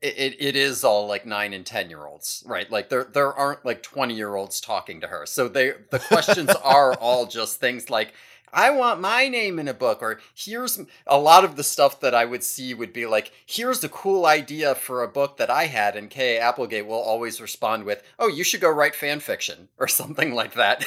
it, 0.00 0.16
it, 0.16 0.36
it 0.38 0.56
is 0.56 0.84
all 0.84 1.06
like 1.06 1.26
nine 1.26 1.52
and 1.52 1.66
ten 1.66 1.90
year 1.90 2.06
olds, 2.06 2.44
right? 2.46 2.70
Like 2.70 2.88
there 2.90 3.04
there 3.04 3.32
aren't 3.34 3.64
like 3.66 3.82
twenty 3.82 4.14
year 4.14 4.34
olds 4.36 4.60
talking 4.60 5.00
to 5.00 5.08
her. 5.08 5.26
So 5.26 5.48
they 5.48 5.72
the 5.90 5.98
questions 5.98 6.50
are 6.64 6.94
all 6.94 7.26
just 7.26 7.60
things 7.60 7.90
like 7.90 8.14
I 8.52 8.70
want 8.70 9.00
my 9.00 9.28
name 9.28 9.58
in 9.58 9.68
a 9.68 9.74
book, 9.74 10.02
or 10.02 10.20
here's 10.34 10.80
a 11.06 11.18
lot 11.18 11.44
of 11.44 11.56
the 11.56 11.62
stuff 11.64 12.00
that 12.00 12.14
I 12.14 12.24
would 12.24 12.42
see 12.42 12.74
would 12.74 12.92
be 12.92 13.06
like, 13.06 13.32
here's 13.46 13.84
a 13.84 13.88
cool 13.88 14.26
idea 14.26 14.74
for 14.74 15.02
a 15.02 15.08
book 15.08 15.36
that 15.36 15.50
I 15.50 15.66
had, 15.66 15.96
and 15.96 16.10
Kay 16.10 16.38
Applegate 16.38 16.86
will 16.86 16.94
always 17.00 17.40
respond 17.40 17.84
with, 17.84 18.02
Oh, 18.18 18.28
you 18.28 18.44
should 18.44 18.60
go 18.60 18.70
write 18.70 18.94
fan 18.94 19.20
fiction 19.20 19.68
or 19.78 19.86
something 19.88 20.34
like 20.34 20.54
that. 20.54 20.84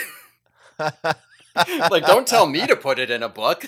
like, 1.90 2.06
don't 2.06 2.28
tell 2.28 2.48
me 2.48 2.66
to 2.68 2.76
put 2.76 3.00
it 3.00 3.10
in 3.12 3.24
a 3.24 3.30
book. 3.30 3.66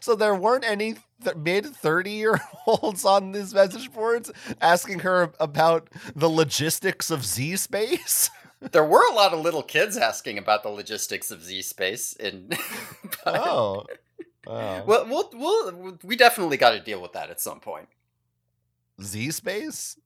so 0.00 0.14
there 0.14 0.34
weren't 0.34 0.64
any 0.64 0.96
th- 1.24 1.36
mid 1.36 1.66
thirty 1.66 2.12
year 2.12 2.40
olds 2.66 3.04
on 3.04 3.32
these 3.32 3.54
message 3.54 3.92
boards 3.92 4.30
asking 4.60 5.00
her 5.00 5.32
about 5.40 5.88
the 6.14 6.28
logistics 6.28 7.10
of 7.10 7.24
Z 7.24 7.56
space. 7.56 8.30
There 8.60 8.84
were 8.84 9.06
a 9.10 9.14
lot 9.14 9.34
of 9.34 9.40
little 9.40 9.62
kids 9.62 9.96
asking 9.96 10.38
about 10.38 10.62
the 10.62 10.70
logistics 10.70 11.30
of 11.30 11.42
Z 11.42 11.62
space, 11.62 12.14
and 12.18 12.56
oh. 13.26 13.84
Oh. 14.48 14.84
well, 14.86 15.06
we'll, 15.08 15.30
we'll, 15.34 15.98
we 16.04 16.14
definitely 16.14 16.56
got 16.56 16.70
to 16.70 16.80
deal 16.80 17.02
with 17.02 17.12
that 17.14 17.30
at 17.30 17.40
some 17.40 17.58
point. 17.58 17.88
Z 19.02 19.32
space? 19.32 19.96
Oh, 19.98 20.02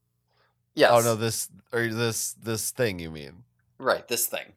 yes. 0.74 0.90
Oh 0.92 1.00
no, 1.00 1.14
this 1.14 1.48
or 1.72 1.88
this 1.88 2.32
this 2.42 2.70
thing 2.70 2.98
you 2.98 3.10
mean. 3.10 3.44
Right, 3.78 4.06
this 4.08 4.26
thing. 4.26 4.52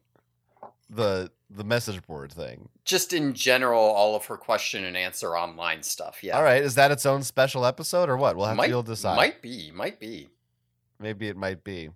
The 0.88 1.30
the 1.50 1.64
message 1.64 2.04
board 2.06 2.32
thing. 2.32 2.68
Just 2.84 3.12
in 3.12 3.34
general, 3.34 3.80
all 3.80 4.16
of 4.16 4.24
her 4.26 4.36
question 4.36 4.84
and 4.84 4.96
answer 4.96 5.36
online 5.36 5.82
stuff. 5.82 6.22
Yeah. 6.22 6.36
All 6.36 6.42
right, 6.42 6.62
is 6.62 6.74
that 6.76 6.90
its 6.90 7.04
own 7.04 7.22
special 7.22 7.66
episode 7.66 8.08
or 8.08 8.16
what? 8.16 8.36
We'll 8.36 8.46
have 8.46 8.56
might, 8.56 8.68
to 8.68 8.82
to 8.82 8.82
decide. 8.82 9.16
Might 9.16 9.42
be, 9.42 9.70
might 9.72 10.00
be. 10.00 10.28
Maybe 10.98 11.28
it 11.28 11.36
might 11.36 11.62
be. 11.62 11.90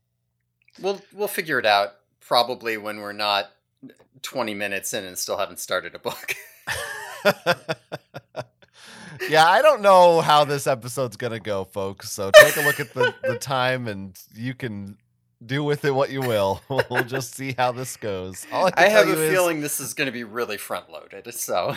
We'll 0.81 1.01
we'll 1.13 1.29
figure 1.29 1.59
it 1.59 1.67
out 1.67 1.95
probably 2.21 2.77
when 2.77 2.99
we're 2.99 3.13
not 3.13 3.51
twenty 4.23 4.55
minutes 4.55 4.95
in 4.95 5.05
and 5.05 5.19
still 5.19 5.39
haven't 5.39 5.59
started 5.59 5.95
a 5.95 5.99
book. 5.99 6.35
yeah, 9.29 9.47
I 9.47 9.63
don't 9.63 9.83
know 9.83 10.21
how 10.21 10.45
this 10.45 10.67
episode's 10.67 11.17
gonna 11.17 11.41
go, 11.41 11.65
folks. 11.65 12.11
So 12.11 12.31
take 12.35 12.57
a 12.57 12.61
look 12.61 12.81
at 12.81 12.95
the, 12.95 13.15
the 13.23 13.39
time 13.39 13.89
and 13.89 14.19
you 14.35 14.55
can 14.55 14.97
do 15.45 15.63
with 15.63 15.85
it 15.85 15.93
what 15.93 16.11
you 16.11 16.21
will. 16.21 16.61
we'll 16.69 17.05
just 17.05 17.35
see 17.35 17.55
how 17.57 17.73
this 17.73 17.97
goes. 17.97 18.47
I, 18.53 18.71
I 18.77 18.89
have 18.89 19.09
a 19.09 19.15
feeling 19.15 19.61
this 19.61 19.81
is 19.81 19.95
going 19.95 20.07
to 20.07 20.13
be 20.13 20.25
really 20.25 20.57
front 20.57 20.91
loaded. 20.91 21.33
So 21.33 21.77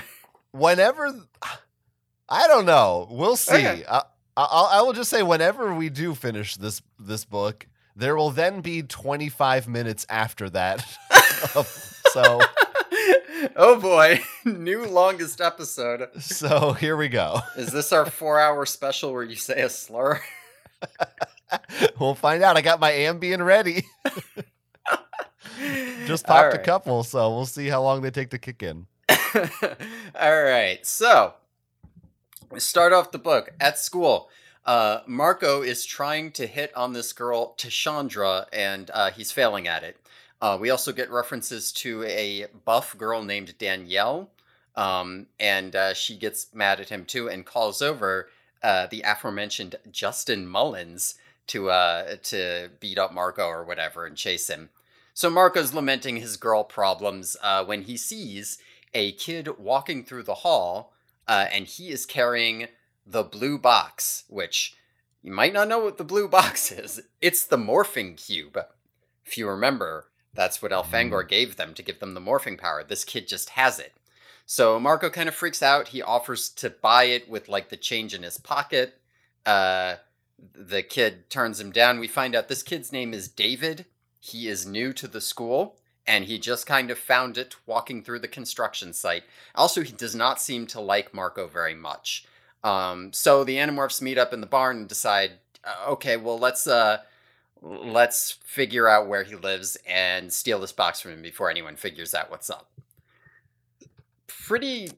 whenever 0.52 1.14
I 2.28 2.48
don't 2.48 2.66
know, 2.66 3.08
we'll 3.12 3.36
see. 3.36 3.54
Okay. 3.54 3.84
I, 3.88 4.02
I, 4.36 4.70
I 4.74 4.82
will 4.82 4.94
just 4.94 5.10
say 5.10 5.22
whenever 5.22 5.76
we 5.76 5.90
do 5.90 6.16
finish 6.16 6.56
this 6.56 6.82
this 6.98 7.26
book, 7.26 7.68
there 7.96 8.16
will 8.16 8.32
then 8.32 8.62
be 8.62 8.84
25 8.84 9.68
minutes 9.68 10.06
after 10.10 10.50
that. 10.50 10.86
so 12.12 12.40
oh 13.56 13.80
boy, 13.80 14.20
new 14.46 14.86
longest 14.86 15.42
episode. 15.42 16.10
so 16.20 16.74
here 16.74 16.96
we 16.96 17.08
go. 17.08 17.40
Is 17.58 17.72
this 17.72 17.92
our 17.92 18.06
four 18.06 18.40
hour 18.40 18.66
special 18.66 19.12
where 19.12 19.24
you 19.24 19.36
say 19.36 19.62
a 19.62 19.70
slur? 19.70 20.22
we'll 22.00 22.16
find 22.16 22.44
out. 22.44 22.58
I 22.58 22.62
got 22.62 22.80
my 22.80 22.92
Ambien 22.92 23.46
ready. 23.46 23.86
Just 26.06 26.26
popped 26.26 26.54
a 26.54 26.60
couple, 26.60 27.04
so 27.04 27.30
we'll 27.30 27.46
see 27.46 27.68
how 27.68 27.82
long 27.82 28.02
they 28.02 28.12
take 28.12 28.32
to 28.32 28.38
kick 28.38 28.64
in. 28.64 28.88
All 30.16 30.44
right, 30.44 30.80
so 30.86 31.34
we 32.52 32.60
start 32.60 32.94
off 32.94 33.12
the 33.12 33.20
book 33.20 33.52
at 33.60 33.78
school. 33.78 34.30
Uh, 34.66 35.00
Marco 35.08 35.62
is 35.62 35.86
trying 35.86 36.32
to 36.32 36.46
hit 36.46 36.76
on 36.76 36.94
this 36.94 37.14
girl, 37.14 37.56
Tashandra, 37.58 38.46
and 38.54 38.92
uh, 38.94 39.12
he's 39.12 39.32
failing 39.32 39.68
at 39.68 39.84
it. 39.84 39.98
Uh, 40.42 40.58
we 40.60 40.70
also 40.70 40.92
get 40.92 41.10
references 41.12 41.72
to 41.72 42.04
a 42.04 42.48
buff 42.66 42.98
girl 42.98 43.24
named 43.24 43.58
Danielle, 43.58 44.30
um, 44.76 45.28
and 45.40 45.76
uh, 45.76 45.94
she 45.94 46.16
gets 46.16 46.48
mad 46.54 46.80
at 46.80 46.90
him 46.90 47.06
too 47.06 47.30
and 47.30 47.46
calls 47.46 47.82
over 47.82 48.30
uh, 48.64 48.88
the 48.88 49.02
aforementioned 49.02 49.76
Justin 49.92 50.48
Mullins 50.48 51.16
to 51.48 51.70
uh, 51.70 52.16
to 52.24 52.70
beat 52.80 52.98
up 52.98 53.14
Marco 53.14 53.46
or 53.46 53.64
whatever 53.64 54.06
and 54.06 54.16
chase 54.16 54.50
him. 54.50 54.70
So 55.14 55.30
Marco's 55.30 55.74
lamenting 55.74 56.18
his 56.18 56.38
girl 56.38 56.64
problems 56.64 57.36
uh, 57.44 57.66
when 57.66 57.84
he 57.84 57.98
sees 57.98 58.58
a 58.94 59.12
kid 59.14 59.60
walking 59.60 60.04
through 60.04 60.24
the 60.24 60.36
hall 60.36 60.94
uh, 61.28 61.48
and 61.52 61.66
he 61.66 61.90
is 61.90 62.06
carrying 62.06 62.68
the 63.06 63.24
blue 63.24 63.58
box, 63.58 64.24
which 64.28 64.76
you 65.22 65.32
might 65.32 65.54
not 65.54 65.68
know 65.68 65.80
what 65.80 65.98
the 65.98 66.04
blue 66.04 66.28
box 66.40 66.72
is. 66.72 67.02
It's 67.22 67.46
the 67.46 67.58
morphing 67.58 68.18
cube. 68.18 68.58
If 69.26 69.38
you 69.38 69.48
remember, 69.48 70.08
that's 70.34 70.62
what 70.62 70.72
Elfangor 70.72 71.28
gave 71.28 71.56
them 71.56 71.74
to 71.74 71.84
give 71.84 72.00
them 72.00 72.14
the 72.14 72.22
morphing 72.22 72.58
power. 72.58 72.84
This 72.84 73.04
kid 73.04 73.28
just 73.28 73.52
has 73.52 73.80
it. 73.80 73.94
So 74.46 74.80
Marco 74.80 75.10
kind 75.10 75.30
of 75.30 75.36
freaks 75.36 75.62
out. 75.62 75.90
He 75.90 76.02
offers 76.02 76.50
to 76.50 76.70
buy 76.70 77.06
it 77.06 77.30
with 77.30 77.48
like 77.48 77.70
the 77.70 77.78
change 77.78 78.14
in 78.14 78.24
his 78.24 78.38
pocket. 78.38 79.00
Uh, 79.46 79.96
the 80.54 80.84
kid 80.84 81.30
turns 81.30 81.60
him 81.60 81.72
down. 81.72 82.00
We 82.00 82.08
find 82.08 82.36
out 82.36 82.48
this 82.48 82.64
kid's 82.64 82.92
name 82.92 83.14
is 83.14 83.28
David. 83.28 83.86
He 84.20 84.48
is 84.48 84.66
new 84.66 84.94
to 84.94 85.08
the 85.08 85.22
school 85.22 85.78
and 86.08 86.26
he 86.26 86.40
just 86.40 86.66
kind 86.66 86.90
of 86.90 86.98
found 86.98 87.38
it 87.38 87.56
walking 87.66 88.04
through 88.04 88.20
the 88.20 88.28
construction 88.28 88.92
site. 88.94 89.24
Also, 89.56 89.82
he 89.82 89.92
does 89.92 90.16
not 90.16 90.42
seem 90.42 90.66
to 90.68 90.82
like 90.82 91.14
Marco 91.14 91.48
very 91.48 91.76
much. 91.76 92.26
Um, 92.64 93.12
so 93.14 93.44
the 93.44 93.58
Animorphs 93.58 94.02
meet 94.02 94.18
up 94.18 94.34
in 94.34 94.42
the 94.42 94.48
barn 94.48 94.78
and 94.78 94.88
decide, 94.88 95.32
uh, 95.64 95.92
okay, 95.92 96.18
well 96.18 96.38
let's 96.38 96.68
uh, 96.68 97.00
let's 97.62 98.32
figure 98.44 98.88
out 98.88 99.08
where 99.08 99.24
he 99.24 99.36
lives 99.36 99.78
and 99.88 100.32
steal 100.32 100.60
this 100.60 100.72
box 100.72 101.02
from 101.02 101.12
him 101.12 101.22
before 101.22 101.50
anyone 101.50 101.76
figures 101.76 102.14
out 102.14 102.30
what's 102.32 102.50
up. 102.50 102.70
Pretty. 104.28 104.92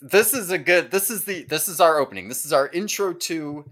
This 0.00 0.34
is 0.34 0.50
a 0.50 0.58
good. 0.58 0.90
This 0.90 1.10
is 1.10 1.24
the. 1.24 1.44
This 1.44 1.68
is 1.68 1.80
our 1.80 1.98
opening. 1.98 2.28
This 2.28 2.44
is 2.44 2.52
our 2.52 2.68
intro 2.68 3.12
to 3.12 3.64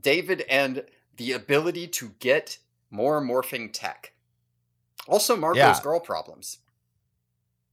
David 0.00 0.42
and 0.48 0.84
the 1.16 1.32
ability 1.32 1.86
to 1.88 2.12
get 2.18 2.58
more 2.90 3.20
morphing 3.20 3.70
tech. 3.72 4.12
Also, 5.06 5.36
Marco's 5.36 5.58
Yeah. 5.58 5.80
girl 5.82 6.00
problems. 6.00 6.58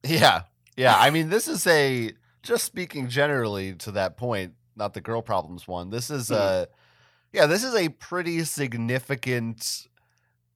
Yeah. 0.03 0.43
Yeah. 0.75 0.95
I 0.97 1.09
mean, 1.09 1.29
this 1.29 1.47
is 1.47 1.65
a 1.67 2.11
just 2.43 2.65
speaking 2.65 3.07
generally 3.09 3.73
to 3.75 3.91
that 3.91 4.17
point, 4.17 4.53
not 4.75 4.93
the 4.93 5.01
girl 5.01 5.21
problems 5.21 5.67
one. 5.67 5.89
This 5.89 6.09
is 6.09 6.29
Mhm. 6.29 6.35
a 6.35 6.67
yeah, 7.31 7.45
this 7.47 7.63
is 7.63 7.73
a 7.75 7.89
pretty 7.89 8.43
significant 8.43 9.87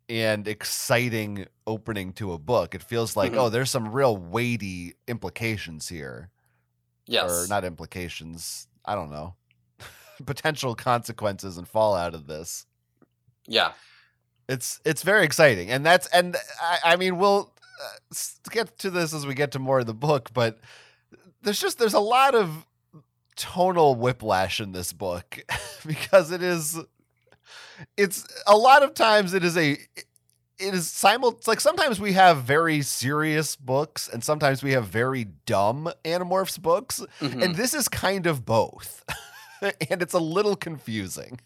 and 0.09 0.47
exciting 0.47 1.47
opening 1.65 2.13
to 2.13 2.31
a 2.33 2.37
book. 2.37 2.73
It 2.75 2.83
feels 2.83 3.15
like, 3.15 3.31
Mhm. 3.33 3.37
oh, 3.37 3.49
there's 3.49 3.71
some 3.71 3.89
real 3.89 4.15
weighty 4.15 4.93
implications 5.07 5.89
here. 5.89 6.29
Yes. 7.07 7.29
Or 7.31 7.47
not 7.47 7.65
implications. 7.65 8.67
I 8.85 8.95
don't 8.95 9.09
know. 9.09 9.35
Potential 10.25 10.75
consequences 10.75 11.57
and 11.57 11.67
fallout 11.67 12.13
of 12.13 12.27
this. 12.27 12.65
Yeah. 13.47 13.73
it's 14.49 14.79
it's 14.85 15.03
very 15.03 15.25
exciting 15.25 15.69
and 15.71 15.85
that's 15.85 16.07
and 16.07 16.37
i, 16.61 16.79
I 16.93 16.95
mean 16.95 17.17
we'll 17.17 17.53
uh, 17.83 18.15
get 18.49 18.77
to 18.79 18.89
this 18.89 19.13
as 19.13 19.25
we 19.25 19.33
get 19.33 19.51
to 19.53 19.59
more 19.59 19.79
of 19.79 19.87
the 19.87 19.93
book 19.93 20.29
but 20.33 20.59
there's 21.41 21.59
just 21.59 21.79
there's 21.79 21.93
a 21.93 21.99
lot 21.99 22.33
of 22.35 22.65
tonal 23.37 23.95
whiplash 23.95 24.59
in 24.59 24.71
this 24.73 24.91
book 24.91 25.39
because 25.85 26.31
it 26.31 26.43
is 26.43 26.77
it's 27.95 28.25
a 28.45 28.57
lot 28.57 28.83
of 28.83 28.93
times 28.93 29.33
it 29.33 29.43
is 29.43 29.55
a 29.57 29.71
it 30.59 30.73
is 30.73 30.89
simul 30.89 31.39
like 31.47 31.61
sometimes 31.61 31.99
we 31.99 32.13
have 32.13 32.41
very 32.43 32.81
serious 32.81 33.55
books 33.55 34.09
and 34.11 34.23
sometimes 34.23 34.63
we 34.63 34.71
have 34.71 34.87
very 34.87 35.23
dumb 35.45 35.89
animorphs 36.03 36.59
books 36.59 37.01
Mhm. 37.21 37.43
and 37.43 37.55
this 37.55 37.73
is 37.73 37.87
kind 37.87 38.25
of 38.25 38.43
both 38.45 39.05
and 39.61 40.01
it's 40.01 40.13
a 40.15 40.19
little 40.19 40.55
confusing 40.55 41.39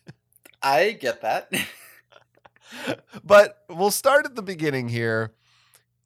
I 0.63 0.91
get 0.91 1.21
that. 1.23 1.51
but 3.23 3.63
we'll 3.67 3.89
start 3.91 4.25
at 4.25 4.35
the 4.35 4.43
beginning 4.43 4.89
here. 4.89 5.33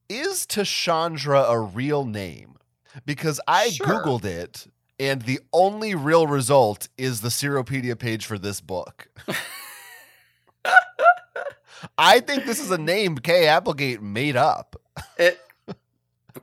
Is 0.08 0.46
Tashandra 0.46 1.50
a 1.50 1.60
real 1.60 2.06
name? 2.06 2.56
Because 3.06 3.42
I 3.48 3.70
Sure. 3.72 3.88
Googled 3.88 4.24
it, 4.24 4.68
and 5.00 5.22
the 5.24 5.40
only 5.52 5.96
real 5.96 6.28
result 6.28 6.88
is 6.98 7.22
the 7.22 7.30
Seropedia 7.30 7.98
page 7.98 8.26
for 8.26 8.38
this 8.38 8.62
book. 8.62 9.08
I 11.98 12.20
think 12.20 12.46
this 12.46 12.60
is 12.60 12.72
a 12.72 12.78
name 12.78 13.18
Kay 13.18 13.48
Applegate 13.48 14.02
made 14.02 14.36
up. 14.36 14.76
it 15.18 15.40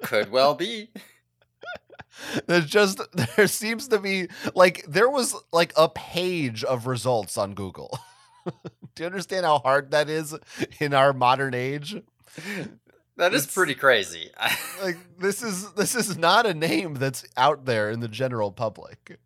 could 0.02 0.30
well 0.30 0.54
be. 0.54 0.90
There's 2.46 2.66
just, 2.66 3.00
there 3.36 3.46
seems 3.46 3.88
to 3.88 3.98
be, 3.98 4.28
like, 4.54 4.84
there 4.86 5.08
was 5.08 5.34
like 5.52 5.72
a 5.76 5.88
page 5.88 6.62
of 6.62 6.86
results 6.86 7.36
on 7.36 7.54
Google. 7.54 7.98
Do 8.94 9.02
you 9.02 9.06
understand 9.06 9.46
how 9.46 9.58
hard 9.58 9.90
that 9.90 10.08
is 10.08 10.36
in 10.78 10.94
our 10.94 11.12
modern 11.12 11.54
age? 11.54 11.96
That 13.22 13.34
is 13.34 13.42
It's- 13.44 13.54
pretty 13.54 13.76
crazy. 13.76 14.30
like 14.82 14.96
this 15.20 15.42
is 15.44 15.70
this 15.74 15.94
is 15.94 16.18
not 16.18 16.44
a 16.44 16.54
name 16.54 16.94
that's 16.94 17.24
out 17.36 17.66
there 17.66 17.88
in 17.88 18.00
the 18.00 18.08
general 18.08 18.50
public. 18.50 19.20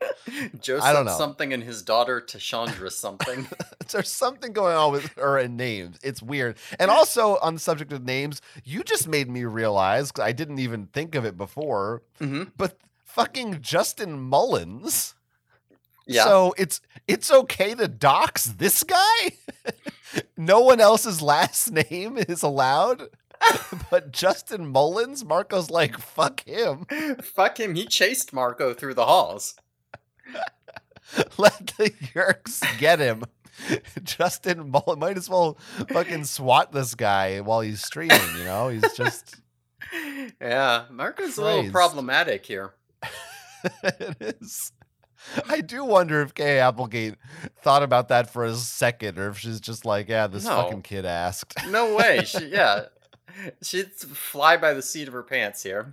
Joe 0.60 0.78
I 0.80 0.92
don't 0.92 1.06
know. 1.06 1.18
something 1.18 1.52
and 1.52 1.60
his 1.64 1.82
daughter 1.82 2.20
Tashandra 2.20 2.92
something. 2.92 3.48
There's 3.90 4.08
something 4.08 4.52
going 4.52 4.76
on 4.76 4.92
with 4.92 5.12
her 5.16 5.36
and 5.36 5.56
names. 5.56 5.98
It's 6.04 6.22
weird. 6.22 6.58
And 6.78 6.92
also 6.92 7.38
on 7.38 7.54
the 7.54 7.60
subject 7.60 7.92
of 7.92 8.04
names, 8.04 8.40
you 8.64 8.84
just 8.84 9.08
made 9.08 9.28
me 9.28 9.42
realize 9.44 10.12
I 10.20 10.30
didn't 10.30 10.60
even 10.60 10.86
think 10.86 11.16
of 11.16 11.24
it 11.24 11.36
before, 11.36 12.02
hmm 12.20 12.44
but 12.56 12.78
fucking 13.04 13.60
Justin 13.62 14.20
Mullins. 14.20 15.14
Yeah. 16.06 16.22
So 16.22 16.54
it's 16.56 16.80
it's 17.08 17.32
okay 17.32 17.74
to 17.74 17.88
dox 17.88 18.44
this 18.44 18.84
guy? 18.84 19.32
No 20.36 20.60
one 20.60 20.80
else's 20.80 21.20
last 21.22 21.70
name 21.90 22.18
is 22.18 22.42
allowed? 22.42 23.08
but 23.90 24.12
Justin 24.12 24.66
Mullins, 24.66 25.24
Marco's 25.24 25.70
like, 25.70 25.98
fuck 25.98 26.44
him. 26.46 26.86
Fuck 27.22 27.60
him. 27.60 27.74
He 27.74 27.86
chased 27.86 28.32
Marco 28.32 28.74
through 28.74 28.94
the 28.94 29.06
halls. 29.06 29.54
Let 31.38 31.72
the 31.78 31.90
Yeerks 32.14 32.62
get 32.78 32.98
him. 32.98 33.24
Justin 34.04 34.70
Mullen 34.70 34.98
might 34.98 35.16
as 35.16 35.28
well 35.28 35.58
fucking 35.88 36.24
swat 36.24 36.72
this 36.72 36.94
guy 36.94 37.40
while 37.40 37.60
he's 37.60 37.82
streaming, 37.82 38.20
you 38.36 38.44
know? 38.44 38.68
He's 38.68 38.92
just 38.92 39.36
Yeah, 40.40 40.84
Marco's 40.90 41.38
a 41.38 41.44
little 41.44 41.70
problematic 41.70 42.44
here. 42.44 42.74
it 43.82 44.36
is. 44.40 44.72
I 45.48 45.60
do 45.60 45.84
wonder 45.84 46.20
if 46.22 46.34
Kay 46.34 46.58
Applegate 46.60 47.14
thought 47.62 47.82
about 47.82 48.08
that 48.08 48.30
for 48.30 48.44
a 48.44 48.54
second, 48.54 49.18
or 49.18 49.28
if 49.30 49.38
she's 49.38 49.60
just 49.60 49.84
like, 49.84 50.08
yeah, 50.08 50.26
this 50.26 50.44
No. 50.44 50.50
fucking 50.62 50.82
kid 50.82 51.04
asked. 51.04 51.54
No 51.68 51.94
way. 51.96 52.24
She, 52.24 52.46
yeah. 52.52 52.86
She'd 53.62 53.92
fly 53.92 54.56
by 54.56 54.72
the 54.74 54.82
seat 54.82 55.06
of 55.08 55.14
her 55.14 55.22
pants 55.22 55.62
here. 55.62 55.92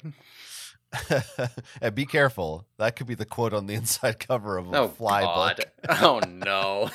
and 1.81 1.93
be 1.93 2.05
careful. 2.05 2.65
That 2.77 2.95
could 2.95 3.07
be 3.07 3.15
the 3.15 3.25
quote 3.25 3.53
on 3.53 3.65
the 3.67 3.73
inside 3.73 4.19
cover 4.19 4.57
of 4.57 4.71
a 4.71 4.77
Oh, 4.77 4.87
fly 4.87 5.21
God. 5.21 5.57
book. 5.57 5.97
Oh, 6.01 6.19
no. 6.27 6.89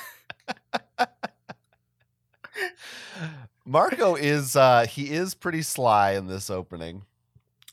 Marco 3.65 4.15
is 4.15 4.55
uh 4.55 4.85
he 4.89 5.11
is 5.11 5.35
pretty 5.35 5.61
sly 5.61 6.11
in 6.13 6.27
this 6.27 6.49
opening. 6.49 7.03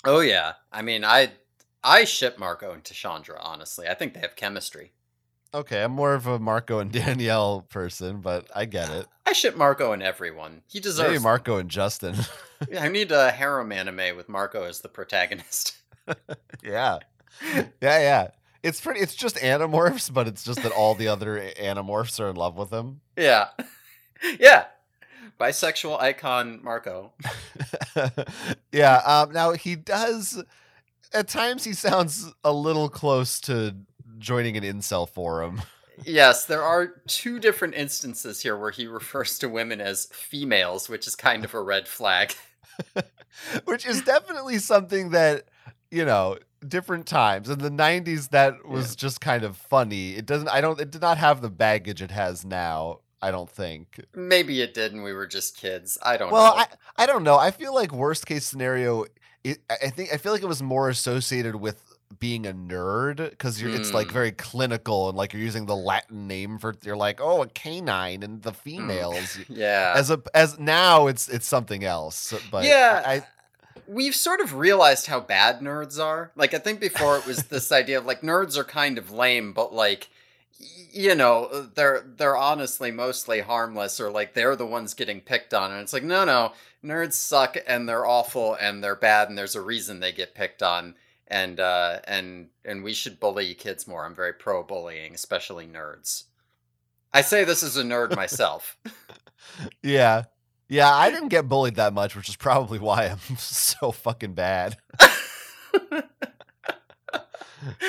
Oh, 0.05 0.21
yeah. 0.21 0.53
I 0.71 0.83
mean, 0.83 1.05
I 1.05 1.33
I 1.83 2.05
ship 2.05 2.39
Marco 2.39 2.73
and 2.73 2.83
Tashandra, 2.83 3.39
honestly. 3.41 3.89
I 3.89 3.95
think 3.95 4.15
they 4.15 4.21
have 4.21 4.37
chemistry. 4.37 4.93
Okay, 5.55 5.83
I'm 5.83 5.93
more 5.93 6.15
of 6.15 6.27
a 6.27 6.39
Marco 6.39 6.79
and 6.79 6.93
Danielle 6.93 7.63
person, 7.63 8.21
but 8.21 8.51
I 8.55 8.65
get 8.67 8.91
it. 8.91 9.07
I 9.25 9.33
ship 9.33 9.57
Marco 9.57 9.93
and 9.93 10.03
everyone. 10.03 10.63
He 10.69 10.81
deserves 10.81 11.11
Maybe. 11.11 11.23
Marco 11.23 11.57
and 11.57 11.71
Justin. 11.71 12.17
I 12.79 12.89
need 12.89 13.13
a 13.13 13.31
harem 13.31 13.73
anime 13.73 14.17
with 14.17 14.29
Marco 14.29 14.65
as 14.65 14.81
the 14.81 14.89
protagonist. 14.89 15.77
yeah. 16.63 16.99
Yeah, 17.55 17.65
yeah. 17.81 18.29
It's 18.63 18.81
pretty 18.81 19.01
it's 19.01 19.15
just 19.15 19.37
animorphs, 19.37 20.13
but 20.13 20.27
it's 20.27 20.43
just 20.43 20.63
that 20.63 20.73
all 20.73 20.95
the 20.95 21.09
other 21.09 21.53
animorphs 21.61 22.19
are 22.19 22.29
in 22.29 22.37
love 22.37 22.57
with 22.57 22.71
him. 22.71 23.01
Yeah. 23.17 23.49
yeah. 24.41 24.65
Bisexual 25.39 26.01
icon 26.01 26.61
Marco. 26.65 27.13
yeah, 28.73 28.97
um 29.07 29.33
now 29.33 29.53
he 29.53 29.77
does 29.77 30.43
at 31.13 31.29
times 31.29 31.65
he 31.65 31.73
sounds 31.73 32.33
a 32.45 32.53
little 32.53 32.89
close 32.89 33.41
to 33.43 33.77
joining 34.19 34.57
an 34.57 34.65
incel 34.65 35.09
forum. 35.09 35.63
Yes, 36.05 36.45
there 36.45 36.63
are 36.63 36.87
two 37.09 37.41
different 37.41 37.75
instances 37.75 38.41
here 38.41 38.57
where 38.57 38.71
he 38.71 38.87
refers 38.87 39.39
to 39.41 39.49
women 39.49 39.81
as 39.81 40.07
females, 40.13 40.89
which 40.89 41.07
is 41.09 41.17
kind 41.17 41.45
of 41.45 41.55
a 41.55 41.63
red 41.63 41.89
flag. 41.89 42.35
which 43.65 43.87
is 43.87 44.03
definitely 44.03 44.59
something 44.59 45.11
that 45.11 45.45
you 45.91 46.05
know 46.05 46.37
different 46.67 47.07
times 47.07 47.49
in 47.49 47.59
the 47.59 47.71
90s 47.71 48.31
that 48.31 48.67
was 48.67 48.97
just 48.97 49.21
kind 49.21 49.45
of 49.45 49.57
funny 49.57 50.15
it 50.15 50.27
doesn't 50.27 50.49
i 50.49 50.61
don't 50.61 50.81
it 50.81 50.91
did 50.91 51.01
not 51.01 51.17
have 51.19 51.41
the 51.41 51.51
baggage 51.51 52.03
it 52.03 52.11
has 52.11 52.45
now 52.45 52.99
i 53.23 53.31
don't 53.31 53.49
think 53.51 54.01
Maybe 54.15 54.61
it 54.61 54.75
did 54.75 54.93
and 54.93 55.03
we 55.05 55.13
were 55.13 55.27
just 55.27 55.57
kids. 55.57 55.97
I 56.03 56.17
don't 56.17 56.33
well 56.33 56.57
know. 56.57 56.63
i 56.63 56.67
i 57.03 57.07
don't 57.07 57.23
know 57.23 57.37
i 57.39 57.51
feel 57.53 57.75
like 57.75 57.93
worst 57.93 58.27
case 58.27 58.45
scenario 58.45 59.05
it, 59.45 59.59
i 59.71 59.77
I 59.87 59.91
think 59.91 60.13
i 60.13 60.17
feel 60.17 60.33
like 60.33 60.43
it 60.43 60.47
was 60.49 60.63
more 60.63 60.89
associated 60.89 61.57
with 61.57 61.83
being 62.19 62.47
a 62.47 62.53
nerd 62.55 63.17
because 63.31 63.61
it's 63.61 63.93
like 63.93 64.09
Mm. 64.09 64.13
very 64.13 64.33
clinical 64.33 65.09
and 65.09 65.19
like 65.19 65.33
you're 65.35 65.43
using 65.43 65.67
the 65.67 65.77
latin 65.77 66.27
name 66.27 66.59
for 66.59 66.75
you're 66.83 66.97
like 66.97 67.21
oh 67.21 67.43
a 67.43 67.47
canine 67.49 68.23
and 68.23 68.43
the 68.43 68.53
females 68.53 69.39
yeah. 69.49 69.93
as 69.95 70.11
a 70.11 70.21
as 70.35 70.59
now 70.59 71.07
it's 71.07 71.29
it's 71.29 71.47
something 71.47 71.85
else 71.85 72.33
but 72.51 72.65
yeah. 72.65 73.03
I, 73.05 73.23
we've 73.87 74.15
sort 74.15 74.41
of 74.41 74.55
realized 74.55 75.07
how 75.07 75.21
bad 75.21 75.61
nerds 75.61 76.03
are. 76.03 76.31
Like 76.37 76.53
I 76.55 76.59
think 76.59 76.79
before 76.81 77.17
it 77.19 77.27
was 77.27 77.45
this 77.45 77.73
idea 77.73 77.99
of 77.99 78.07
like 78.07 78.21
nerds 78.23 78.57
are 78.57 78.65
kind 78.65 78.99
of 78.99 79.11
lame, 79.11 79.53
but 79.53 79.73
like 79.75 80.09
you 80.93 81.15
know, 81.15 81.69
they're 81.75 82.05
they're 82.17 82.37
honestly 82.37 82.91
mostly 82.91 83.41
harmless 83.41 84.01
or 84.01 84.11
like 84.11 84.35
they're 84.35 84.57
the 84.57 84.67
ones 84.67 84.93
getting 84.95 85.21
picked 85.21 85.55
on 85.55 85.71
and 85.73 85.81
it's 85.81 85.93
like 85.93 86.03
no 86.03 86.25
no, 86.25 86.53
nerds 86.85 87.15
suck 87.15 87.57
and 87.67 87.89
they're 87.89 88.07
awful 88.07 88.55
and 88.55 88.83
they're 88.83 88.97
bad 88.97 89.29
and 89.29 89.37
there's 89.37 89.55
a 89.55 89.61
reason 89.61 90.01
they 90.01 90.13
get 90.13 90.35
picked 90.35 90.63
on 90.63 90.95
and 91.27 91.61
uh 91.61 92.01
and 92.05 92.49
and 92.65 92.83
we 92.83 92.93
should 92.93 93.21
bully 93.21 93.55
kids 93.55 93.87
more. 93.87 94.05
I'm 94.05 94.15
very 94.15 94.33
pro 94.33 94.63
bullying, 94.63 95.15
especially 95.15 95.67
nerds. 95.67 96.25
I 97.13 97.23
say 97.23 97.45
this 97.45 97.63
as 97.63 97.77
a 97.77 97.83
nerd 97.83 98.15
myself. 98.17 98.77
yeah. 99.83 100.25
Yeah, 100.69 100.95
I 100.95 101.11
didn't 101.11 101.29
get 101.29 101.49
bullied 101.49 101.77
that 101.77 101.95
much, 101.95 102.15
which 102.15 102.29
is 102.29 102.37
probably 102.37 102.79
why 102.79 103.07
I'm 103.07 103.37
so 103.39 103.91
fucking 103.91 104.35
bad. 104.35 104.77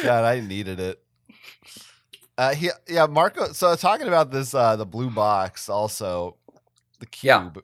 God, 0.01 0.23
I 0.23 0.39
needed 0.39 0.79
it. 0.79 1.03
Uh, 2.37 2.53
he, 2.55 2.69
yeah, 2.87 3.05
Marco. 3.05 3.51
So 3.51 3.75
talking 3.75 4.07
about 4.07 4.31
this, 4.31 4.53
uh, 4.53 4.77
the 4.77 4.85
blue 4.85 5.09
box, 5.09 5.67
also 5.67 6.37
the 6.99 7.05
cube. 7.05 7.55
Yeah. 7.55 7.61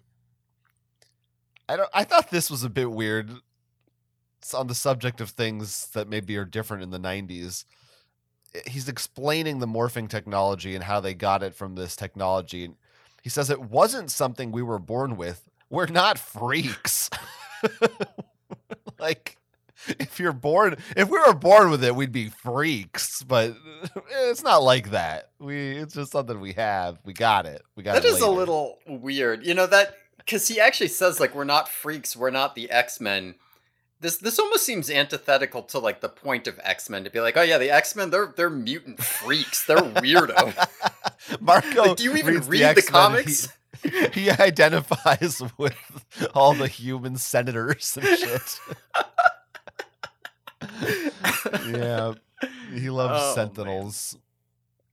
I 1.68 1.78
don't. 1.78 1.90
I 1.94 2.04
thought 2.04 2.30
this 2.30 2.50
was 2.50 2.64
a 2.64 2.70
bit 2.70 2.92
weird. 2.92 3.32
It's 4.40 4.54
on 4.54 4.68
the 4.68 4.76
subject 4.76 5.22
of 5.22 5.32
things 5.32 5.88
that 5.94 6.08
maybe 6.08 6.38
are 6.38 6.46
different 6.46 6.84
in 6.84 6.92
the 6.92 7.00
'90s. 7.00 7.66
He's 8.66 8.88
explaining 8.88 9.60
the 9.60 9.68
morphing 9.68 10.08
technology 10.08 10.76
and 10.76 10.84
how 10.84 11.00
they 11.00 11.14
got 11.14 11.44
it 11.44 11.56
from 11.56 11.76
this 11.76 11.96
technology. 11.96 12.72
He 13.22 13.30
says 13.30 13.50
it 13.50 13.62
wasn't 13.62 14.12
something 14.12 14.52
we 14.52 14.62
were 14.62 14.80
born 14.80 15.18
with. 15.18 15.50
We're 15.70 15.88
not 15.88 16.20
freaks. 16.20 17.10
like 19.00 19.38
if 20.00 20.20
you're 20.20 20.34
born 20.34 20.78
if 20.96 21.10
we 21.10 21.20
were 21.20 21.34
born 21.34 21.70
with 21.70 21.84
it 21.84 21.96
we'd 21.96 22.12
be 22.12 22.30
freaks 22.30 23.24
but 23.24 23.56
it's 24.10 24.44
not 24.44 24.64
like 24.64 24.92
that 24.92 25.30
we 25.40 25.72
it's 25.72 25.94
just 25.94 26.12
something 26.12 26.40
we 26.40 26.54
have 26.54 26.98
we 27.06 27.14
got 27.14 27.46
it 27.46 27.62
we 27.76 27.84
got 27.84 27.94
that 27.94 28.06
it 28.06 28.08
is 28.08 28.22
a 28.22 28.30
little 28.30 28.80
weird 28.88 29.46
you 29.46 29.54
know 29.54 29.68
that 29.68 29.96
because 30.26 30.48
he 30.48 30.60
actually 30.60 30.88
says 30.88 31.20
like 31.20 31.36
we're 31.36 31.44
not 31.44 31.70
freaks 31.70 32.16
we're 32.16 32.30
not 32.30 32.56
the 32.56 32.70
x-men 32.70 33.36
this 34.02 34.18
this 34.18 34.40
almost 34.40 34.66
seems 34.66 34.90
antithetical 34.90 35.62
to 35.62 35.80
like 35.80 36.02
the 36.02 36.10
point 36.10 36.48
of 36.48 36.60
x-men 36.64 37.04
to 37.04 37.10
be 37.10 37.20
like 37.20 37.38
oh 37.38 37.42
yeah 37.42 37.58
the 37.58 37.70
x-men 37.70 38.10
they're 38.10 38.34
they're 38.36 38.50
mutant 38.50 39.02
freaks 39.02 39.66
they're 39.66 39.78
weirdo 39.78 40.54
marco 41.40 41.84
like, 41.84 41.98
do 41.98 42.04
you 42.04 42.16
even 42.16 42.40
read 42.42 42.76
the, 42.76 42.82
the 42.82 42.88
comics 42.88 43.50
he, 43.84 44.08
he 44.14 44.32
identifies 44.32 45.42
with 45.58 46.06
all 46.34 46.54
the 46.54 46.68
human 46.68 47.18
senators 47.18 47.98
and 47.98 48.18
shit 48.18 48.60
yeah, 51.68 52.14
he 52.74 52.90
loves 52.90 53.22
oh, 53.24 53.36
Sentinels. 53.36 54.18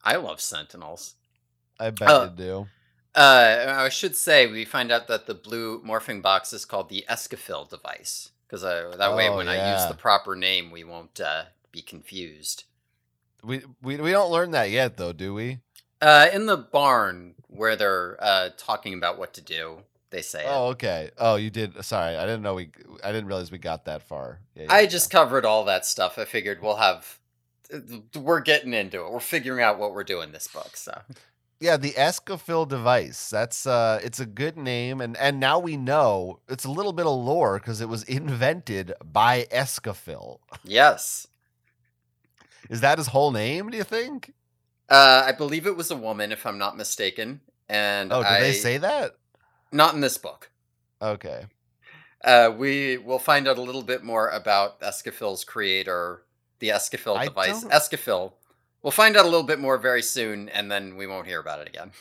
Man. 0.05 0.14
I 0.14 0.16
love 0.16 0.40
Sentinels. 0.40 1.14
I 1.79 1.90
bet 1.90 2.09
uh, 2.09 2.29
you 2.31 2.37
do. 2.37 2.66
Uh, 3.14 3.75
I 3.77 3.88
should 3.90 4.16
say 4.16 4.46
we 4.46 4.64
find 4.64 4.90
out 4.90 5.07
that 5.09 5.27
the 5.27 5.35
blue 5.35 5.83
morphing 5.83 6.22
box 6.22 6.53
is 6.53 6.64
called 6.64 6.88
the 6.88 7.05
Escafil 7.11 7.68
device 7.68 8.31
because 8.46 8.64
uh, 8.64 8.94
that 8.96 9.11
oh, 9.11 9.16
way 9.16 9.29
when 9.29 9.46
yeah. 9.46 9.53
I 9.53 9.72
use 9.72 9.87
the 9.88 9.96
proper 9.96 10.35
name, 10.35 10.70
we 10.70 10.85
won't 10.85 11.20
uh, 11.20 11.44
be 11.72 11.83
confused. 11.83 12.64
We, 13.44 13.62
we 13.83 13.96
we 13.96 14.12
don't 14.12 14.31
learn 14.31 14.53
that 14.53 14.70
yet, 14.70 14.96
though, 14.96 15.12
do 15.12 15.35
we? 15.35 15.59
Uh, 16.01 16.29
in 16.33 16.46
the 16.46 16.57
barn 16.57 17.35
where 17.48 17.77
they're 17.77 18.16
uh, 18.20 18.51
talking 18.57 18.94
about 18.94 19.18
what 19.18 19.35
to 19.35 19.40
do, 19.40 19.79
they 20.11 20.22
say. 20.22 20.44
Oh, 20.46 20.68
it. 20.68 20.72
okay. 20.72 21.11
Oh, 21.18 21.37
you 21.37 21.51
did. 21.51 21.85
Sorry, 21.85 22.16
I 22.16 22.22
didn't 22.22 22.42
know 22.42 22.55
we. 22.55 22.70
I 23.05 23.12
didn't 23.12 23.27
realize 23.27 23.51
we 23.51 23.59
got 23.59 23.85
that 23.87 24.03
far. 24.03 24.40
Yeah, 24.55 24.64
yeah, 24.64 24.72
I 24.72 24.87
just 24.87 25.11
covered 25.11 25.44
all 25.44 25.64
that 25.66 25.85
stuff. 25.85 26.18
I 26.18 26.25
figured 26.25 26.62
we'll 26.62 26.77
have. 26.77 27.18
We're 28.14 28.40
getting 28.40 28.75
into 28.75 29.05
it. 29.05 29.12
We're 29.12 29.20
figuring 29.20 29.62
out 29.62 29.79
what 29.79 29.92
we're 29.92 30.05
doing 30.05 30.33
this 30.33 30.46
book. 30.46 30.77
So. 30.77 31.01
Yeah, 31.62 31.77
the 31.77 31.92
Escafil 31.92 32.66
device. 32.68 33.31
That's 33.31 33.68
uh, 33.68 34.01
it's 34.03 34.18
a 34.18 34.27
good 34.27 34.57
name, 34.57 35.01
and 35.01 35.16
and 35.16 35.38
now 35.38 35.61
we 35.61 35.77
know 35.77 36.40
it's 36.48 36.64
a 36.64 36.70
little 36.70 36.92
bit 36.92 37.07
of 37.07 37.12
lore 37.12 37.61
because 37.61 37.81
it 37.81 37.88
was 37.88 38.03
invented 38.18 38.92
by 39.05 39.46
Escafil. 39.53 40.40
Yes. 40.64 41.29
Is 42.68 42.81
that 42.81 42.98
his 42.98 43.07
whole 43.07 43.31
name? 43.31 43.70
Do 43.70 43.77
you 43.77 43.85
think? 43.85 44.33
Uh, 44.88 45.22
I 45.25 45.31
believe 45.31 45.68
it 45.68 45.77
was 45.77 45.92
a 45.92 45.96
woman, 45.96 46.33
if 46.33 46.46
I'm 46.46 46.59
not 46.59 46.77
mistaken. 46.77 47.40
And 47.68 48.12
oh, 48.12 48.22
did 48.22 48.27
I, 48.27 48.40
they 48.40 48.53
say 48.55 48.79
that? 48.79 49.12
Not 49.70 49.94
in 49.94 50.01
this 50.01 50.18
book. 50.18 50.51
Okay. 51.01 51.46
Uh, 52.25 52.53
we 52.57 52.98
will 52.98 53.20
find 53.20 53.46
out 53.46 53.59
a 53.59 53.62
little 53.62 53.85
bit 53.85 54.03
more 54.03 54.29
about 54.31 54.81
Escafil's 54.81 55.44
creator, 55.44 56.25
the 56.59 56.70
Escafil 56.70 57.16
I 57.16 57.27
device. 57.27 57.62
Don't... 57.62 57.72
Escafil. 57.72 58.33
We'll 58.83 58.90
find 58.90 59.16
out 59.16 59.25
a 59.25 59.29
little 59.29 59.47
bit 59.47 59.61
more 59.61 59.79
very 59.79 60.03
soon, 60.03 60.49
and 60.49 60.71
then 60.71 60.97
we 60.97 61.07
won't 61.07 61.27
hear 61.27 61.40
about 61.40 61.61
it 61.61 61.68
again. 61.68 61.92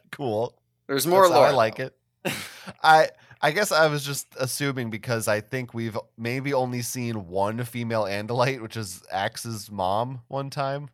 cool. 0.12 0.54
There's 0.86 1.06
more 1.06 1.22
That's 1.22 1.34
lore. 1.34 1.46
I 1.46 1.50
like 1.50 1.80
it. 1.80 1.96
I 2.82 3.08
I 3.40 3.52
guess 3.52 3.70
I 3.70 3.86
was 3.86 4.04
just 4.04 4.26
assuming 4.38 4.90
because 4.90 5.28
I 5.28 5.40
think 5.40 5.74
we've 5.74 5.96
maybe 6.16 6.52
only 6.52 6.82
seen 6.82 7.28
one 7.28 7.62
female 7.64 8.04
Andalite, 8.04 8.60
which 8.60 8.76
is 8.76 9.02
Ax's 9.12 9.70
mom, 9.70 10.22
one 10.28 10.50
time. 10.50 10.88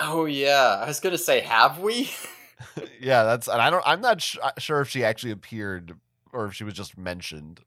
Oh 0.00 0.26
yeah, 0.26 0.80
I 0.82 0.86
was 0.86 1.00
gonna 1.00 1.18
say, 1.18 1.40
have 1.40 1.80
we? 1.80 2.10
yeah, 3.00 3.24
that's 3.24 3.48
and 3.48 3.60
I 3.60 3.70
don't. 3.70 3.82
I'm 3.86 4.00
not 4.00 4.20
sh- 4.20 4.38
uh, 4.42 4.52
sure 4.58 4.80
if 4.80 4.88
she 4.88 5.04
actually 5.04 5.32
appeared 5.32 5.94
or 6.32 6.46
if 6.46 6.54
she 6.54 6.64
was 6.64 6.74
just 6.74 6.96
mentioned. 6.96 7.60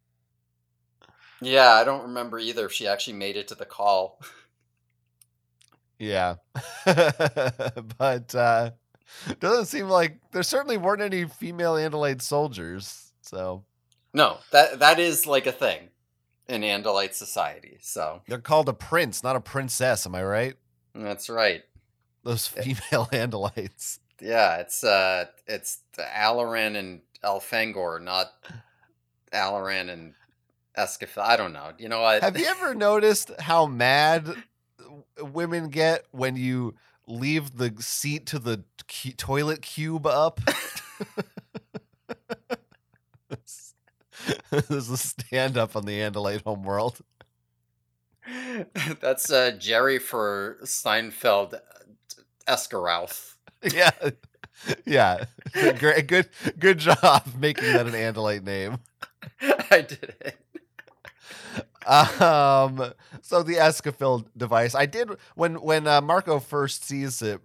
Yeah, 1.42 1.72
I 1.72 1.84
don't 1.84 2.04
remember 2.04 2.40
either 2.40 2.68
if 2.68 2.72
she 2.72 2.88
actually 2.88 3.14
made 3.14 3.36
it 3.36 3.48
to 3.48 3.56
the 3.56 3.66
call. 3.66 4.22
Yeah, 6.02 6.36
but 6.86 8.36
uh 8.36 8.72
doesn't 9.40 9.66
seem 9.66 9.88
like 9.88 10.18
there 10.32 10.44
certainly 10.44 10.78
weren't 10.78 11.02
any 11.02 11.26
female 11.26 11.74
Andalite 11.76 12.22
soldiers. 12.22 13.12
So 13.22 13.64
no, 14.14 14.40
that 14.52 14.80
that 14.80 15.00
is 15.00 15.28
like 15.28 15.46
a 15.46 15.52
thing 15.52 15.90
in 16.48 16.62
Andalite 16.62 17.14
society. 17.14 17.78
So 17.82 18.22
they're 18.28 18.40
called 18.40 18.68
a 18.68 18.74
prince, 18.74 19.24
not 19.24 19.36
a 19.36 19.42
princess. 19.42 20.06
Am 20.06 20.16
I 20.16 20.24
right? 20.24 20.56
That's 20.96 21.30
right. 21.30 21.62
Those 22.24 22.48
female 22.48 23.08
Andalites 23.12 24.00
yeah, 24.22 24.58
it's 24.58 24.84
uh, 24.84 25.26
it's 25.48 25.80
Alloran 25.98 26.78
and 26.78 27.02
Elfangor, 27.24 28.02
not 28.02 28.28
Alloran 29.34 29.90
and 29.90 30.14
Escafil. 30.78 31.24
I 31.24 31.36
don't 31.36 31.54
know. 31.54 31.72
You 31.78 31.90
know 31.90 32.02
what? 32.02 32.22
Have 32.22 32.38
you 32.38 32.46
ever 32.46 32.76
noticed 32.76 33.32
how 33.40 33.66
mad 33.66 34.34
women 35.20 35.70
get 35.70 36.06
when 36.12 36.36
you 36.36 36.76
leave 37.08 37.58
the 37.58 37.74
seat 37.80 38.26
to 38.28 38.40
the 38.40 38.64
cu- 38.88 39.12
toilet 39.12 39.62
cube 39.62 40.06
up? 40.08 40.40
this 44.52 44.70
is 44.70 44.90
a 44.90 44.98
stand 44.98 45.58
up 45.58 45.76
on 45.76 45.86
the 45.86 46.00
Andalite 46.00 46.44
homeworld. 46.44 47.00
That's 49.02 49.32
uh, 49.32 49.52
Jerry 49.58 50.00
for 50.00 50.58
Seinfeld 50.64 51.60
Escarouth. 52.48 53.36
yeah, 53.74 53.92
yeah. 54.86 55.26
Great, 55.80 56.08
good, 56.08 56.30
good 56.60 56.80
job 56.80 57.24
making 57.38 57.74
that 57.74 57.88
an 57.88 57.94
Andalite 57.94 58.44
name. 58.44 58.78
I 59.42 59.82
did 59.82 60.16
it. 60.22 60.38
Um. 61.88 62.94
So 63.22 63.44
the 63.44 63.56
Escafil 63.56 64.26
device, 64.36 64.76
I 64.76 64.86
did 64.86 65.10
when 65.36 65.62
when 65.62 65.88
uh, 65.88 66.02
Marco 66.02 66.40
first 66.40 66.84
sees 66.84 67.22
it. 67.22 67.42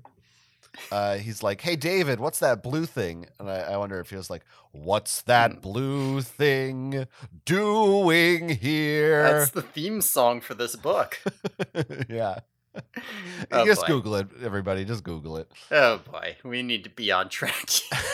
Uh, 0.92 1.16
he's 1.16 1.42
like, 1.42 1.60
"Hey, 1.60 1.76
David, 1.76 2.20
what's 2.20 2.38
that 2.40 2.62
blue 2.62 2.86
thing?" 2.86 3.26
And 3.38 3.50
I, 3.50 3.60
I 3.60 3.76
wonder 3.76 3.98
if 3.98 4.10
he 4.10 4.16
was 4.16 4.28
like, 4.28 4.44
"What's 4.72 5.22
that 5.22 5.52
hmm. 5.52 5.60
blue 5.60 6.20
thing 6.20 7.06
doing 7.44 8.50
here?" 8.50 9.22
That's 9.22 9.50
the 9.50 9.62
theme 9.62 10.00
song 10.00 10.40
for 10.40 10.54
this 10.54 10.76
book. 10.76 11.20
yeah. 12.08 12.40
oh, 13.52 13.64
just 13.64 13.82
boy. 13.82 13.86
Google 13.86 14.14
it, 14.16 14.28
everybody. 14.42 14.84
Just 14.84 15.04
Google 15.04 15.36
it. 15.38 15.50
Oh 15.70 15.98
boy, 16.10 16.36
we 16.44 16.62
need 16.62 16.84
to 16.84 16.90
be 16.90 17.10
on 17.10 17.28
track. 17.28 17.70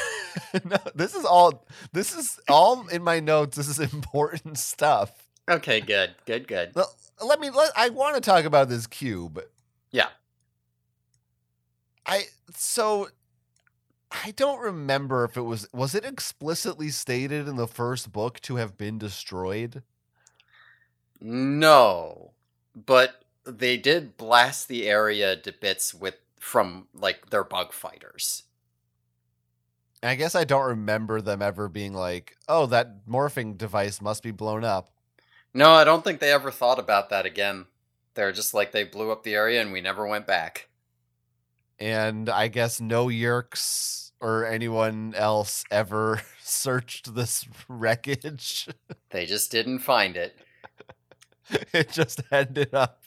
no, 0.64 0.78
this 0.94 1.14
is 1.14 1.24
all. 1.24 1.66
This 1.92 2.14
is 2.14 2.40
all 2.48 2.86
in 2.88 3.02
my 3.02 3.20
notes. 3.20 3.56
This 3.56 3.68
is 3.68 3.78
important 3.78 4.58
stuff. 4.58 5.28
Okay, 5.50 5.80
good, 5.80 6.14
good, 6.24 6.46
good. 6.46 6.72
Well, 6.74 6.94
let 7.24 7.40
me. 7.40 7.50
Let, 7.50 7.72
I 7.76 7.88
want 7.88 8.14
to 8.14 8.20
talk 8.20 8.44
about 8.44 8.68
this 8.68 8.86
cube. 8.86 9.42
Yeah. 9.90 10.08
I 12.06 12.24
so 12.54 13.08
I 14.10 14.32
don't 14.32 14.60
remember 14.60 15.24
if 15.24 15.36
it 15.36 15.42
was 15.42 15.68
was 15.72 15.94
it 15.94 16.04
explicitly 16.04 16.90
stated 16.90 17.48
in 17.48 17.56
the 17.56 17.66
first 17.66 18.12
book 18.12 18.40
to 18.42 18.56
have 18.56 18.76
been 18.76 18.98
destroyed. 18.98 19.82
No, 21.20 22.32
but 22.74 23.24
they 23.44 23.76
did 23.76 24.16
blast 24.16 24.68
the 24.68 24.88
area 24.88 25.36
to 25.36 25.52
bits 25.52 25.94
with 25.94 26.16
from 26.38 26.88
like 26.94 27.30
their 27.30 27.44
bug 27.44 27.72
fighters. 27.72 28.44
I 30.02 30.16
guess 30.16 30.34
I 30.34 30.42
don't 30.42 30.66
remember 30.66 31.20
them 31.20 31.42
ever 31.42 31.68
being 31.68 31.94
like, 31.94 32.36
"Oh, 32.48 32.66
that 32.66 33.06
morphing 33.06 33.56
device 33.56 34.00
must 34.00 34.22
be 34.22 34.32
blown 34.32 34.64
up." 34.64 34.90
No, 35.54 35.72
I 35.72 35.84
don't 35.84 36.02
think 36.02 36.20
they 36.20 36.32
ever 36.32 36.50
thought 36.50 36.78
about 36.78 37.10
that 37.10 37.26
again. 37.26 37.66
They're 38.14 38.32
just 38.32 38.54
like 38.54 38.72
they 38.72 38.84
blew 38.84 39.10
up 39.10 39.22
the 39.22 39.34
area 39.34 39.60
and 39.60 39.72
we 39.72 39.80
never 39.80 40.06
went 40.06 40.26
back. 40.26 40.68
And 41.78 42.28
I 42.28 42.48
guess 42.48 42.80
no 42.80 43.06
Yeerks 43.06 44.12
or 44.20 44.46
anyone 44.46 45.14
else 45.16 45.64
ever 45.70 46.22
searched 46.42 47.14
this 47.14 47.46
wreckage. 47.68 48.68
They 49.10 49.26
just 49.26 49.50
didn't 49.50 49.80
find 49.80 50.16
it. 50.16 50.34
it 51.74 51.90
just 51.90 52.22
ended 52.32 52.72
up. 52.72 53.02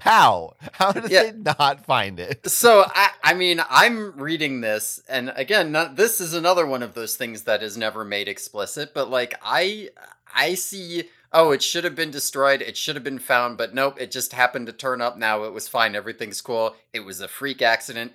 How? 0.00 0.54
How 0.72 0.90
did 0.92 1.10
Yeah. 1.10 1.24
they 1.24 1.32
not 1.32 1.84
find 1.84 2.18
it? 2.18 2.48
So 2.48 2.84
I, 2.86 3.10
I 3.22 3.34
mean, 3.34 3.60
I'm 3.68 4.12
reading 4.18 4.62
this, 4.62 5.02
and 5.06 5.30
again, 5.36 5.70
not, 5.70 5.96
this 5.96 6.18
is 6.18 6.32
another 6.32 6.64
one 6.66 6.82
of 6.82 6.94
those 6.94 7.16
things 7.16 7.42
that 7.42 7.62
is 7.62 7.76
never 7.76 8.06
made 8.06 8.26
explicit. 8.26 8.94
But 8.94 9.10
like, 9.10 9.34
I, 9.42 9.90
I 10.34 10.54
see. 10.54 11.04
Oh, 11.32 11.52
it 11.52 11.62
should 11.62 11.84
have 11.84 11.94
been 11.94 12.10
destroyed. 12.10 12.60
It 12.60 12.76
should 12.76 12.96
have 12.96 13.04
been 13.04 13.20
found, 13.20 13.56
but 13.56 13.72
nope. 13.72 14.00
It 14.00 14.10
just 14.10 14.32
happened 14.32 14.66
to 14.66 14.72
turn 14.72 15.00
up. 15.00 15.16
Now 15.16 15.44
it 15.44 15.52
was 15.52 15.68
fine. 15.68 15.94
Everything's 15.94 16.40
cool. 16.40 16.74
It 16.92 17.00
was 17.00 17.20
a 17.20 17.28
freak 17.28 17.62
accident. 17.62 18.12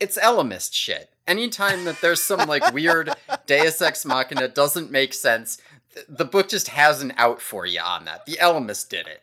It's 0.00 0.18
Ellimist 0.18 0.72
shit. 0.72 1.10
Anytime 1.28 1.84
that 1.84 2.00
there's 2.00 2.22
some 2.22 2.48
like 2.48 2.72
weird 2.72 3.14
Deus 3.46 3.80
Ex 3.80 4.04
Machina 4.04 4.48
doesn't 4.48 4.90
make 4.90 5.14
sense, 5.14 5.58
th- 5.94 6.06
the 6.08 6.24
book 6.24 6.48
just 6.48 6.68
has 6.68 7.02
an 7.02 7.12
out 7.16 7.40
for 7.40 7.66
you 7.66 7.80
on 7.80 8.04
that. 8.06 8.26
The 8.26 8.38
Ellimist 8.40 8.88
did 8.88 9.06
it. 9.06 9.22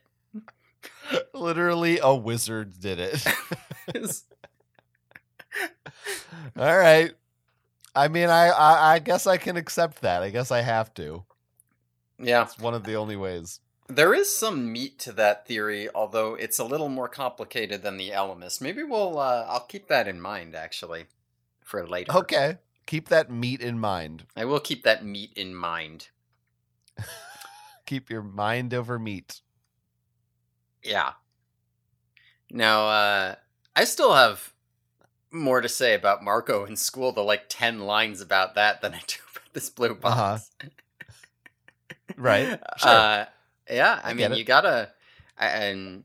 Literally, 1.33 1.99
a 2.01 2.15
wizard 2.15 2.79
did 2.79 2.99
it. 2.99 3.25
All 6.57 6.77
right. 6.77 7.11
I 7.95 8.07
mean, 8.07 8.29
I, 8.29 8.49
I 8.49 8.93
I 8.93 8.99
guess 8.99 9.25
I 9.27 9.37
can 9.37 9.57
accept 9.57 10.01
that. 10.01 10.21
I 10.21 10.29
guess 10.29 10.51
I 10.51 10.61
have 10.61 10.93
to. 10.95 11.25
Yeah. 12.19 12.43
It's 12.43 12.57
one 12.57 12.73
of 12.73 12.83
the 12.83 12.95
only 12.95 13.15
ways. 13.15 13.59
There 13.87 14.13
is 14.13 14.33
some 14.33 14.71
meat 14.71 14.99
to 14.99 15.13
that 15.13 15.47
theory, 15.47 15.87
although 15.93 16.35
it's 16.35 16.59
a 16.59 16.65
little 16.65 16.89
more 16.89 17.07
complicated 17.07 17.83
than 17.83 17.97
the 17.97 18.09
Ellimist. 18.09 18.59
Maybe 18.61 18.83
we'll. 18.83 19.17
Uh, 19.17 19.45
I'll 19.47 19.61
keep 19.61 19.87
that 19.87 20.07
in 20.07 20.19
mind, 20.19 20.55
actually, 20.55 21.05
for 21.61 21.87
later. 21.87 22.13
Okay. 22.13 22.57
Keep 22.85 23.09
that 23.09 23.31
meat 23.31 23.61
in 23.61 23.79
mind. 23.79 24.25
I 24.35 24.45
will 24.45 24.59
keep 24.59 24.83
that 24.83 25.05
meat 25.05 25.31
in 25.35 25.53
mind. 25.53 26.07
Keep 27.85 28.09
your 28.09 28.21
mind 28.21 28.73
over 28.73 28.97
meat. 28.97 29.41
Yeah. 30.83 31.13
Now, 32.49 32.87
uh, 32.87 33.35
I 33.75 33.83
still 33.83 34.13
have 34.13 34.53
more 35.31 35.61
to 35.61 35.69
say 35.69 35.93
about 35.93 36.23
Marco 36.23 36.65
in 36.65 36.75
school. 36.75 37.11
The 37.11 37.21
like 37.21 37.45
ten 37.49 37.81
lines 37.81 38.21
about 38.21 38.55
that 38.55 38.81
than 38.81 38.93
I 38.93 39.01
do 39.07 39.17
about 39.31 39.53
this 39.53 39.69
blue 39.69 39.95
box. 39.95 40.51
Right. 42.15 42.59
Sure. 42.77 42.89
Uh, 42.91 43.25
yeah, 43.69 43.99
I, 44.03 44.11
I 44.11 44.13
mean, 44.13 44.33
you 44.33 44.43
gotta, 44.43 44.91
and 45.37 46.03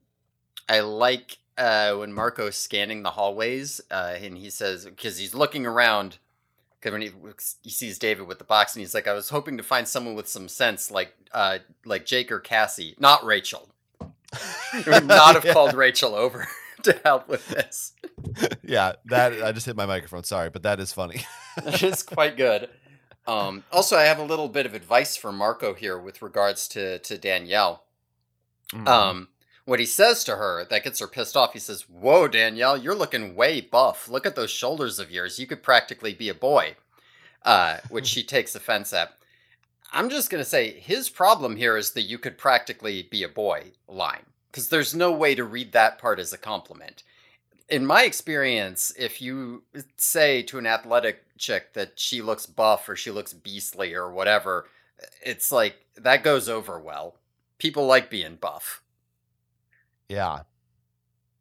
I 0.69 0.81
like 0.81 1.39
uh, 1.57 1.95
when 1.95 2.13
Marco's 2.13 2.57
scanning 2.57 3.03
the 3.03 3.11
hallways, 3.11 3.81
uh, 3.91 4.15
and 4.21 4.37
he 4.37 4.51
says 4.51 4.85
because 4.85 5.19
he's 5.19 5.35
looking 5.35 5.65
around, 5.67 6.19
because 6.81 6.93
when 6.93 7.03
he 7.03 7.11
he 7.63 7.71
sees 7.71 7.99
David 7.99 8.27
with 8.27 8.39
the 8.39 8.45
box, 8.45 8.75
and 8.75 8.81
he's 8.81 8.95
like, 8.95 9.07
"I 9.07 9.13
was 9.13 9.29
hoping 9.29 9.57
to 9.59 9.63
find 9.63 9.87
someone 9.87 10.15
with 10.17 10.27
some 10.29 10.49
sense, 10.49 10.91
like 10.91 11.15
uh, 11.33 11.59
like 11.85 12.05
Jake 12.05 12.33
or 12.33 12.41
Cassie, 12.41 12.97
not 12.99 13.25
Rachel. 13.25 13.69
Would 14.87 15.07
not 15.07 15.35
have 15.35 15.45
Yeah. 15.45 15.53
called 15.53 15.75
Rachel 15.75 16.15
over 16.15 16.49
to 16.83 16.99
help 17.05 17.29
with 17.29 17.47
this. 17.49 17.93
yeah, 18.65 18.95
that 19.07 19.43
I 19.45 19.53
just 19.53 19.67
hit 19.67 19.77
my 19.77 19.87
microphone. 19.87 20.25
Sorry, 20.25 20.51
but 20.51 20.63
that 20.65 20.81
is 20.81 20.93
funny. 20.93 21.25
Is 21.65 22.03
quite 22.03 22.37
good." 22.37 22.69
Um, 23.27 23.65
also, 23.71 23.97
I 23.97 24.03
have 24.03 24.19
a 24.19 24.25
little 24.25 24.49
bit 24.49 24.67
of 24.67 24.75
advice 24.75 25.17
for 25.17 25.33
Marco 25.33 25.75
here 25.75 25.99
with 25.99 26.23
regards 26.23 26.67
to 26.69 26.99
to 26.99 27.19
Danielle. 27.19 27.85
Mm. 28.73 28.89
Um, 28.89 29.29
what 29.65 29.81
he 29.81 29.87
says 29.87 30.25
to 30.25 30.37
her 30.37 30.65
that 30.65 30.85
gets 30.85 30.99
her 30.99 31.07
pissed 31.07 31.37
off, 31.37 31.53
he 31.53 31.59
says, 31.59 31.83
Whoa, 31.89 32.27
Danielle, 32.27 32.77
you're 32.77 32.95
looking 32.95 33.35
way 33.35 33.61
buff. 33.61 34.09
Look 34.09 34.27
at 34.27 34.35
those 34.35 34.51
shoulders 34.51 34.99
of 34.99 35.11
yours. 35.11 35.39
You 35.39 35.47
could 35.47 35.63
practically 35.63 36.15
be 36.15 36.29
a 36.29 36.35
boy. 36.35 36.77
Uh, 37.45 37.79
which 37.89 38.07
she 38.09 38.23
takes 38.23 38.55
offense 38.55 38.93
at. 38.93 39.15
I'm 39.93 40.09
just 40.09 40.31
going 40.31 40.43
to 40.43 40.49
say 40.49 40.71
his 40.71 41.11
problem 41.11 41.57
here 41.57 41.77
is 41.77 41.91
the 41.91 42.01
you 42.01 42.19
could 42.19 42.39
practically 42.39 43.03
be 43.03 43.23
a 43.23 43.29
boy 43.29 43.73
line. 43.87 44.25
Because 44.51 44.69
there's 44.69 44.95
no 44.95 45.13
way 45.13 45.35
to 45.35 45.45
read 45.45 45.73
that 45.73 45.99
part 45.99 46.19
as 46.19 46.33
a 46.33 46.39
compliment. 46.39 47.03
In 47.73 47.87
my 47.87 48.03
experience, 48.05 48.93
if 48.99 49.23
you 49.23 49.63
say 49.97 50.43
to 50.43 50.59
an 50.59 50.67
athletic 50.67 51.25
chick 51.39 51.73
that 51.73 51.99
she 51.99 52.21
looks 52.21 52.45
buff 52.45 52.87
or 52.89 52.97
she 52.97 53.11
looks 53.11 53.33
beastly 53.33 53.95
or 53.95 54.13
whatever, 54.13 54.67
it's 55.25 55.51
like 55.51 55.77
that 55.97 56.23
goes 56.23 56.49
over 56.51 56.79
well. 56.79 57.17
People 57.57 57.87
like 57.87 58.11
being 58.11 58.37
buff. 58.37 58.83
yeah, 60.09 60.41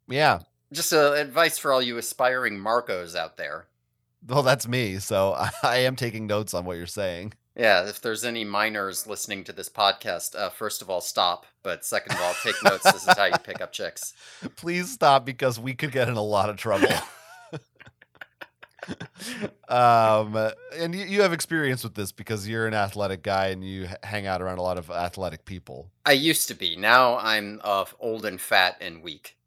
yeah. 0.08 0.39
Just 0.72 0.94
uh, 0.94 1.13
advice 1.13 1.58
for 1.58 1.74
all 1.74 1.82
you 1.82 1.98
aspiring 1.98 2.58
Marcos 2.58 3.13
out 3.13 3.36
there. 3.36 3.67
Well, 4.26 4.44
that's 4.44 4.67
me. 4.67 5.00
So 5.00 5.34
I 5.63 5.80
am 5.80 5.98
taking 5.98 6.28
notes 6.28 6.54
on 6.54 6.63
what 6.63 6.78
you're 6.78 6.86
saying. 6.88 7.34
Yeah, 7.55 7.87
if 7.87 8.01
there's 8.01 8.23
any 8.23 8.45
minors 8.45 9.05
listening 9.05 9.43
to 9.45 9.51
this 9.51 9.67
podcast, 9.67 10.35
uh, 10.35 10.49
first 10.49 10.81
of 10.81 10.89
all, 10.89 11.01
stop. 11.01 11.45
But 11.63 11.85
second 11.85 12.13
of 12.13 12.21
all, 12.21 12.33
take 12.43 12.55
notes. 12.63 12.83
This 12.83 13.07
is 13.07 13.17
how 13.17 13.25
you 13.25 13.37
pick 13.43 13.59
up 13.59 13.73
chicks. 13.73 14.13
Please 14.55 14.91
stop 14.91 15.25
because 15.25 15.59
we 15.59 15.73
could 15.73 15.91
get 15.91 16.07
in 16.07 16.15
a 16.15 16.23
lot 16.23 16.49
of 16.49 16.55
trouble. 16.55 16.87
um, 19.67 20.51
and 20.77 20.95
you, 20.95 21.05
you 21.05 21.21
have 21.21 21.33
experience 21.33 21.83
with 21.83 21.95
this 21.95 22.13
because 22.13 22.47
you're 22.47 22.67
an 22.67 22.73
athletic 22.73 23.21
guy 23.21 23.47
and 23.47 23.65
you 23.65 23.89
hang 24.03 24.27
out 24.27 24.41
around 24.41 24.57
a 24.57 24.63
lot 24.63 24.77
of 24.77 24.89
athletic 24.89 25.43
people. 25.43 25.91
I 26.05 26.13
used 26.13 26.47
to 26.47 26.53
be. 26.53 26.77
Now 26.77 27.17
I'm 27.17 27.59
uh, 27.65 27.83
old 27.99 28.25
and 28.25 28.39
fat 28.39 28.77
and 28.79 29.03
weak. 29.03 29.37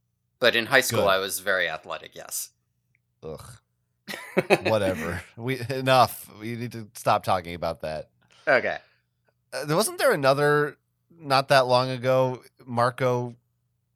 But 0.41 0.55
in 0.55 0.67
high 0.67 0.83
school, 0.83 1.03
Good. 1.03 1.09
I 1.09 1.19
was 1.19 1.41
very 1.41 1.71
athletic. 1.71 2.15
Yes. 2.15 2.51
Ugh. 3.23 3.61
Whatever. 4.65 5.23
we 5.37 5.61
enough. 5.71 6.31
We 6.41 6.57
need 6.57 6.73
to 6.73 6.89
stop 6.95 7.25
talking 7.25 7.55
about 7.55 7.81
that. 7.83 8.11
okay. 8.47 8.79
Uh, 9.53 9.65
there 9.65 9.77
wasn't 9.77 9.99
there 9.99 10.13
another 10.13 10.77
not 11.19 11.49
that 11.49 11.67
long 11.67 11.91
ago 11.91 12.43
Marco 12.65 13.37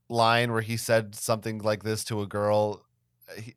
line 0.09 0.53
where 0.53 0.63
he 0.63 0.77
said 0.77 1.15
something 1.15 1.59
like 1.59 1.83
this 1.83 2.05
to 2.05 2.23
a 2.23 2.27
girl. 2.27 2.85
He, 3.37 3.55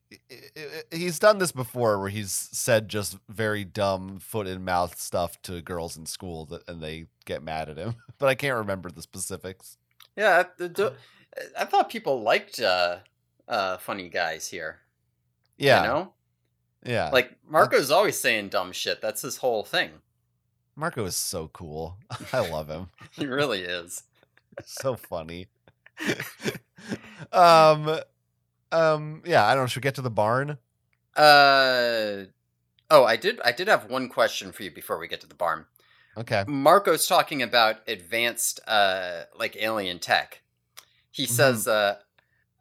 he's 0.91 1.19
done 1.19 1.37
this 1.37 1.53
before 1.53 1.99
where 1.99 2.09
he's 2.09 2.33
said 2.33 2.89
just 2.89 3.17
very 3.29 3.63
dumb 3.63 4.19
foot 4.19 4.47
in 4.47 4.65
mouth 4.65 4.99
stuff 4.99 5.41
to 5.43 5.61
girls 5.61 5.95
in 5.95 6.05
school 6.05 6.45
that, 6.47 6.67
and 6.67 6.81
they 6.81 7.05
get 7.25 7.43
mad 7.43 7.69
at 7.69 7.77
him. 7.77 7.95
But 8.17 8.27
I 8.27 8.35
can't 8.35 8.57
remember 8.57 8.91
the 8.91 9.01
specifics. 9.01 9.77
Yeah, 10.15 10.43
I, 10.59 10.91
I 11.57 11.65
thought 11.65 11.89
people 11.89 12.21
liked 12.21 12.59
uh, 12.59 12.97
uh, 13.47 13.77
funny 13.77 14.09
guys 14.09 14.47
here. 14.47 14.81
Yeah. 15.57 15.81
You 15.81 15.87
know? 15.87 16.13
Yeah. 16.83 17.09
Like, 17.09 17.37
Marco's 17.47 17.91
always 17.91 18.19
saying 18.19 18.49
dumb 18.49 18.71
shit. 18.71 19.01
That's 19.01 19.21
his 19.21 19.37
whole 19.37 19.63
thing. 19.63 19.91
Marco 20.75 21.05
is 21.05 21.15
so 21.17 21.49
cool. 21.49 21.97
I 22.33 22.47
love 22.49 22.69
him. 22.69 22.89
He 23.11 23.27
really 23.27 23.61
is. 23.61 24.03
so 24.65 24.95
funny. 24.95 25.47
um 27.31 27.99
um 28.71 29.21
yeah, 29.25 29.45
I 29.45 29.53
don't 29.53 29.63
know, 29.63 29.67
should 29.67 29.81
we 29.83 29.87
get 29.87 29.95
to 29.95 30.01
the 30.01 30.09
barn? 30.09 30.57
Uh 31.15 32.23
oh, 32.89 33.03
I 33.03 33.17
did. 33.17 33.39
I 33.43 33.51
did 33.51 33.67
have 33.67 33.89
one 33.89 34.07
question 34.09 34.51
for 34.51 34.63
you 34.63 34.71
before 34.71 34.97
we 34.97 35.07
get 35.07 35.21
to 35.21 35.27
the 35.27 35.35
barn. 35.35 35.65
Okay. 36.17 36.43
Marco's 36.47 37.07
talking 37.07 37.41
about 37.41 37.77
advanced, 37.87 38.59
uh, 38.67 39.23
like 39.37 39.55
alien 39.57 39.99
tech. 39.99 40.41
He 41.11 41.25
says, 41.25 41.67
uh, 41.67 41.97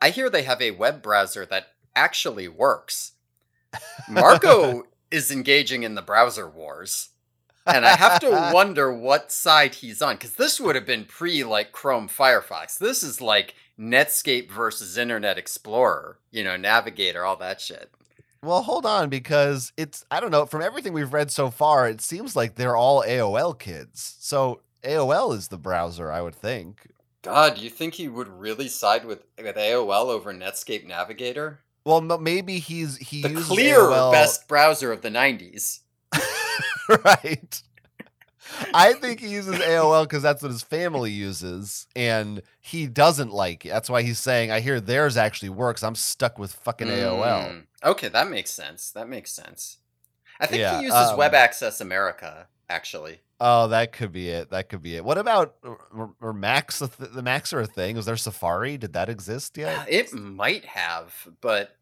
"I 0.00 0.10
hear 0.10 0.28
they 0.28 0.42
have 0.42 0.60
a 0.60 0.72
web 0.72 1.00
browser 1.02 1.46
that 1.46 1.68
actually 1.94 2.48
works." 2.48 3.12
Marco 4.08 4.84
is 5.10 5.30
engaging 5.30 5.82
in 5.82 5.94
the 5.94 6.02
browser 6.02 6.48
wars, 6.48 7.10
and 7.66 7.84
I 7.86 7.96
have 7.96 8.20
to 8.20 8.30
wonder 8.52 8.92
what 8.92 9.32
side 9.32 9.74
he's 9.74 10.02
on 10.02 10.16
because 10.16 10.34
this 10.34 10.60
would 10.60 10.74
have 10.74 10.86
been 10.86 11.04
pre 11.04 11.44
like 11.44 11.72
Chrome 11.72 12.08
Firefox. 12.08 12.78
This 12.78 13.02
is 13.02 13.20
like 13.20 13.54
Netscape 13.78 14.50
versus 14.50 14.98
Internet 14.98 15.38
Explorer, 15.38 16.18
you 16.30 16.44
know, 16.44 16.56
Navigator, 16.56 17.24
all 17.24 17.36
that 17.36 17.60
shit. 17.60 17.90
Well, 18.42 18.62
hold 18.62 18.86
on 18.86 19.10
because 19.10 19.72
it's 19.76 20.04
I 20.10 20.20
don't 20.20 20.30
know, 20.30 20.46
from 20.46 20.62
everything 20.62 20.92
we've 20.92 21.12
read 21.12 21.30
so 21.30 21.50
far, 21.50 21.88
it 21.88 22.00
seems 22.00 22.34
like 22.34 22.54
they're 22.54 22.76
all 22.76 23.02
AOL 23.02 23.58
kids. 23.58 24.16
So 24.20 24.62
AOL 24.82 25.34
is 25.36 25.48
the 25.48 25.58
browser, 25.58 26.10
I 26.10 26.22
would 26.22 26.34
think. 26.34 26.88
God, 27.22 27.56
do 27.56 27.62
you 27.62 27.68
think 27.68 27.94
he 27.94 28.08
would 28.08 28.28
really 28.28 28.68
side 28.68 29.04
with 29.04 29.24
with 29.42 29.56
AOL 29.56 30.06
over 30.06 30.32
Netscape 30.32 30.86
Navigator? 30.86 31.60
Well, 31.84 32.00
maybe 32.00 32.58
he's 32.58 32.96
he 32.96 33.22
The 33.22 33.34
clear 33.34 33.78
AOL 33.78 34.12
best 34.12 34.48
browser 34.48 34.92
of 34.92 35.02
the 35.02 35.08
'90s. 35.10 35.80
right. 37.04 37.62
I 38.74 38.94
think 38.94 39.20
he 39.20 39.28
uses 39.28 39.56
AOL 39.56 40.04
because 40.04 40.22
that's 40.22 40.42
what 40.42 40.50
his 40.50 40.62
family 40.62 41.10
uses, 41.10 41.86
and 41.94 42.42
he 42.60 42.86
doesn't 42.86 43.32
like 43.32 43.64
it. 43.64 43.68
That's 43.70 43.88
why 43.88 44.02
he's 44.02 44.18
saying, 44.18 44.50
"I 44.50 44.60
hear 44.60 44.80
theirs 44.80 45.16
actually 45.16 45.50
works. 45.50 45.82
I'm 45.82 45.94
stuck 45.94 46.38
with 46.38 46.52
fucking 46.52 46.88
AOL." 46.88 47.50
Mm, 47.50 47.66
Okay, 47.82 48.08
that 48.08 48.28
makes 48.28 48.50
sense. 48.50 48.90
That 48.90 49.08
makes 49.08 49.32
sense. 49.32 49.78
I 50.38 50.46
think 50.46 50.60
Yeah, 50.60 50.78
he 50.78 50.84
uses 50.84 51.10
um, 51.10 51.18
Web 51.18 51.34
Access 51.34 51.80
America, 51.80 52.48
actually. 52.68 53.20
Oh, 53.42 53.68
that 53.68 53.92
could 53.92 54.12
be 54.12 54.28
it. 54.28 54.50
That 54.50 54.68
could 54.68 54.82
be 54.82 54.96
it. 54.96 55.04
What 55.04 55.16
about 55.16 55.54
or, 55.62 56.14
or 56.20 56.32
Macs? 56.34 56.78
The, 56.80 56.88
th- 56.88 57.10
the 57.12 57.22
Macs 57.22 57.52
are 57.54 57.60
a 57.60 57.66
thing. 57.66 57.96
Was 57.96 58.04
there 58.06 58.16
Safari? 58.18 58.76
Did 58.76 58.92
that 58.92 59.08
exist 59.08 59.56
Uh, 59.58 59.62
yet? 59.62 59.86
It 59.88 60.12
might 60.12 60.66
have, 60.66 61.26
but 61.40 61.74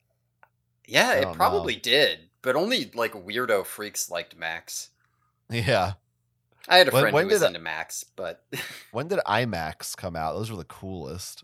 yeah, 0.86 1.14
it 1.14 1.32
probably 1.34 1.74
did. 1.74 2.20
But 2.42 2.54
only 2.54 2.90
like 2.94 3.12
weirdo 3.12 3.66
freaks 3.66 4.09
liked 4.11 4.36
Macs. 4.36 4.90
Yeah. 5.50 5.94
I 6.68 6.76
had 6.76 6.88
a 6.88 6.90
When- 6.92 7.02
friend 7.02 7.14
when 7.14 7.24
who 7.24 7.30
was 7.30 7.40
did 7.40 7.46
I- 7.46 7.48
into 7.48 7.61
Macs, 7.61 8.04
but 8.04 8.44
When 8.92 9.09
did 9.09 9.18
iMacs 9.26 9.96
come 9.96 10.14
out? 10.14 10.34
Those 10.34 10.50
were 10.50 10.56
the 10.59 10.64
coolest. 10.64 11.42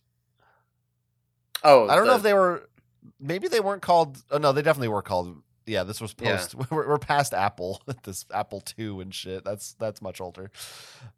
oh, 1.64 1.88
I 1.88 1.96
don't 1.96 2.06
know 2.06 2.16
if 2.16 2.22
they 2.22 2.34
were. 2.34 2.68
Maybe 3.20 3.48
they 3.48 3.60
weren't 3.60 3.82
called. 3.82 4.22
Oh 4.30 4.38
no, 4.38 4.52
they 4.52 4.62
definitely 4.62 4.88
were 4.88 5.02
called. 5.02 5.42
Yeah, 5.66 5.84
this 5.84 6.00
was 6.00 6.14
Yeah. 6.20 6.36
post. 6.36 6.54
We're, 6.70 6.86
we're 6.88 6.98
past 6.98 7.32
Apple. 7.32 7.82
This 8.02 8.26
Apple 8.32 8.62
II 8.78 9.00
and 9.00 9.14
shit. 9.14 9.44
That's 9.44 9.72
that's 9.74 10.02
much 10.02 10.20
older. 10.20 10.50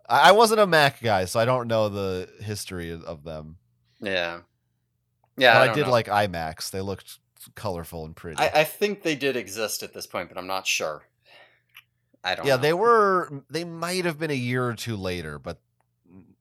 I 0.09 0.28
I 0.28 0.32
wasn't 0.32 0.61
a 0.61 0.66
Mac 0.66 1.01
guy, 1.01 1.24
so 1.24 1.40
I 1.40 1.44
don't 1.44 1.66
know 1.66 1.88
the 1.88 2.28
history 2.40 2.90
of- 2.90 3.03
of 3.05 3.24
them. 3.24 3.57
Yeah, 4.01 4.40
yeah. 5.36 5.55
but 5.59 5.68
I, 5.68 5.72
I, 5.72 5.74
did 5.74 5.86
know. 5.86 5.90
like 5.92 6.07
iMacs. 6.07 6.70
They 6.70 6.80
looked 6.80 7.18
colorful 7.55 8.05
and 8.05 8.14
pretty. 8.14 8.38
I, 8.38 8.61
I 8.61 8.64
think 8.64 9.03
they 9.03 9.14
did 9.16 9.36
exist 9.36 9.82
at 9.82 9.94
this 9.94 10.07
point, 10.07 10.28
but 10.28 10.38
I'm 10.38 10.47
not 10.47 10.66
sure. 10.66 11.03
I 12.22 12.34
don't. 12.34 12.47
yeah, 12.47 12.57
know. 12.57 12.62
they 12.62 12.72
were. 12.72 13.42
They 13.51 13.64
might 13.64 14.05
have 14.05 14.18
been 14.18 14.30
a 14.30 14.34
year 14.34 14.66
or 14.66 14.74
two 14.74 14.97
later, 14.97 15.38
but 15.38 15.59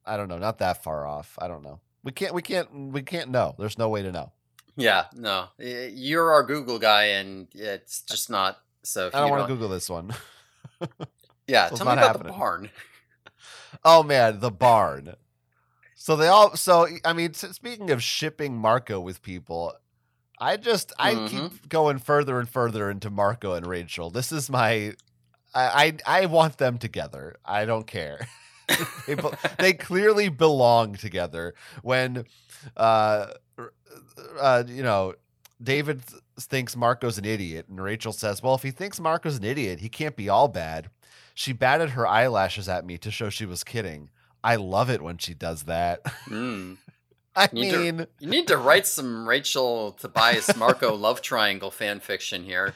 I 0.04 0.16
don't 0.16 0.28
know. 0.28 0.38
Not 0.38 0.58
that 0.58 0.82
far 0.82 1.06
off. 1.06 1.36
I 1.40 1.48
don't 1.48 1.62
know. 1.62 1.80
We 2.04 2.12
can't. 2.12 2.34
We 2.34 2.42
can't. 2.42 2.92
We 2.92 3.02
can't 3.02 3.30
know. 3.30 3.54
There's 3.58 3.78
no 3.78 3.88
way 3.88 4.02
to 4.02 4.12
know. 4.12 4.32
Yeah, 4.76 5.06
no, 5.14 5.48
you're 5.58 6.32
our 6.32 6.42
Google 6.42 6.78
guy, 6.78 7.04
and 7.04 7.48
it's 7.54 8.02
just 8.02 8.28
not. 8.30 8.58
So 8.82 9.10
I 9.12 9.20
don't 9.20 9.30
want 9.30 9.46
to 9.48 9.52
Google 9.54 9.68
this 9.68 9.88
one. 9.88 10.12
yeah, 11.46 11.68
so 11.70 11.76
tell 11.76 11.86
me 11.86 11.92
about 11.94 12.06
happening. 12.08 12.32
the 12.32 12.38
barn. 12.38 12.70
Oh 13.84 14.02
man, 14.02 14.40
the 14.40 14.50
barn. 14.50 15.14
So 15.94 16.16
they 16.16 16.28
all. 16.28 16.56
So 16.56 16.88
I 17.04 17.12
mean, 17.12 17.34
speaking 17.34 17.90
of 17.90 18.02
shipping 18.02 18.56
Marco 18.56 18.98
with 19.00 19.22
people, 19.22 19.74
I 20.38 20.56
just 20.56 20.92
I 20.98 21.14
Mhm. 21.14 21.28
keep 21.28 21.68
going 21.68 21.98
further 21.98 22.38
and 22.40 22.48
further 22.48 22.90
into 22.90 23.10
Marco 23.10 23.54
and 23.54 23.66
Rachel. 23.66 24.10
This 24.10 24.32
is 24.32 24.48
my. 24.50 24.94
I 25.54 25.96
I, 26.06 26.22
I 26.22 26.26
want 26.26 26.58
them 26.58 26.78
together. 26.78 27.36
I 27.44 27.64
don't 27.64 27.86
care. 27.86 28.26
they, 29.06 29.16
they 29.58 29.72
clearly 29.74 30.28
belong 30.28 30.94
together. 30.94 31.54
When, 31.82 32.24
uh, 32.76 33.26
uh, 34.40 34.64
you 34.66 34.82
know, 34.82 35.14
David 35.62 36.06
th- 36.06 36.22
thinks 36.40 36.76
Marco's 36.76 37.18
an 37.18 37.24
idiot, 37.24 37.66
and 37.68 37.80
Rachel 37.82 38.12
says, 38.12 38.42
"Well, 38.42 38.54
if 38.54 38.62
he 38.62 38.70
thinks 38.70 39.00
Marco's 39.00 39.36
an 39.38 39.44
idiot, 39.44 39.80
he 39.80 39.88
can't 39.88 40.16
be 40.16 40.28
all 40.28 40.48
bad." 40.48 40.90
She 41.34 41.52
batted 41.52 41.90
her 41.90 42.06
eyelashes 42.06 42.68
at 42.68 42.86
me 42.86 42.96
to 42.98 43.10
show 43.10 43.28
she 43.28 43.44
was 43.46 43.62
kidding. 43.64 44.10
I 44.42 44.56
love 44.56 44.88
it 44.90 45.02
when 45.02 45.18
she 45.18 45.34
does 45.34 45.64
that. 45.64 46.02
Mm. 46.28 46.78
I 47.36 47.46
to- 47.48 47.54
mean, 47.54 48.06
You 48.18 48.28
need 48.28 48.46
to 48.48 48.56
write 48.56 48.86
some 48.86 49.28
Rachel 49.28 49.92
Tobias 49.92 50.56
Marco 50.56 50.94
love 50.94 51.20
triangle 51.20 51.70
fan 51.70 52.00
fiction 52.00 52.44
here. 52.44 52.74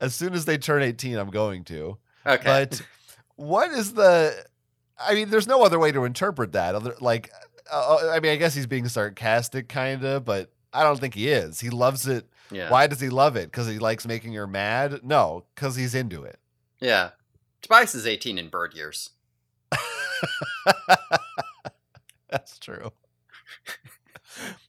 as 0.00 0.14
soon 0.14 0.34
as 0.34 0.44
they 0.44 0.58
turn 0.58 0.82
18, 0.82 1.16
I'm 1.16 1.30
going 1.30 1.64
to. 1.64 1.96
Okay. 2.26 2.44
But 2.44 2.82
what 3.36 3.70
is 3.70 3.94
the? 3.94 4.34
I 5.00 5.14
mean, 5.14 5.30
there's 5.30 5.46
no 5.46 5.62
other 5.64 5.78
way 5.78 5.90
to 5.92 6.04
interpret 6.04 6.52
that. 6.52 6.74
Other 6.74 6.94
like, 7.00 7.30
uh, 7.70 8.10
I 8.12 8.20
mean, 8.20 8.32
I 8.32 8.36
guess 8.36 8.54
he's 8.54 8.66
being 8.66 8.88
sarcastic, 8.88 9.68
kind 9.68 10.04
of, 10.04 10.24
but 10.24 10.52
I 10.72 10.82
don't 10.82 10.98
think 10.98 11.14
he 11.14 11.28
is. 11.28 11.60
He 11.60 11.70
loves 11.70 12.06
it. 12.06 12.26
yeah. 12.50 12.70
Why 12.70 12.86
does 12.86 13.00
he 13.00 13.08
love 13.10 13.36
it? 13.36 13.50
Because 13.50 13.66
he 13.68 13.78
likes 13.78 14.06
making 14.06 14.32
her 14.34 14.46
mad? 14.46 15.00
No, 15.04 15.44
because 15.54 15.76
he's 15.76 15.94
into 15.94 16.24
it. 16.24 16.38
Yeah. 16.80 17.10
Tobias 17.60 17.94
is 17.94 18.06
18 18.06 18.38
in 18.38 18.48
bird 18.48 18.74
years. 18.74 19.10
That's 22.30 22.58
true. 22.58 22.92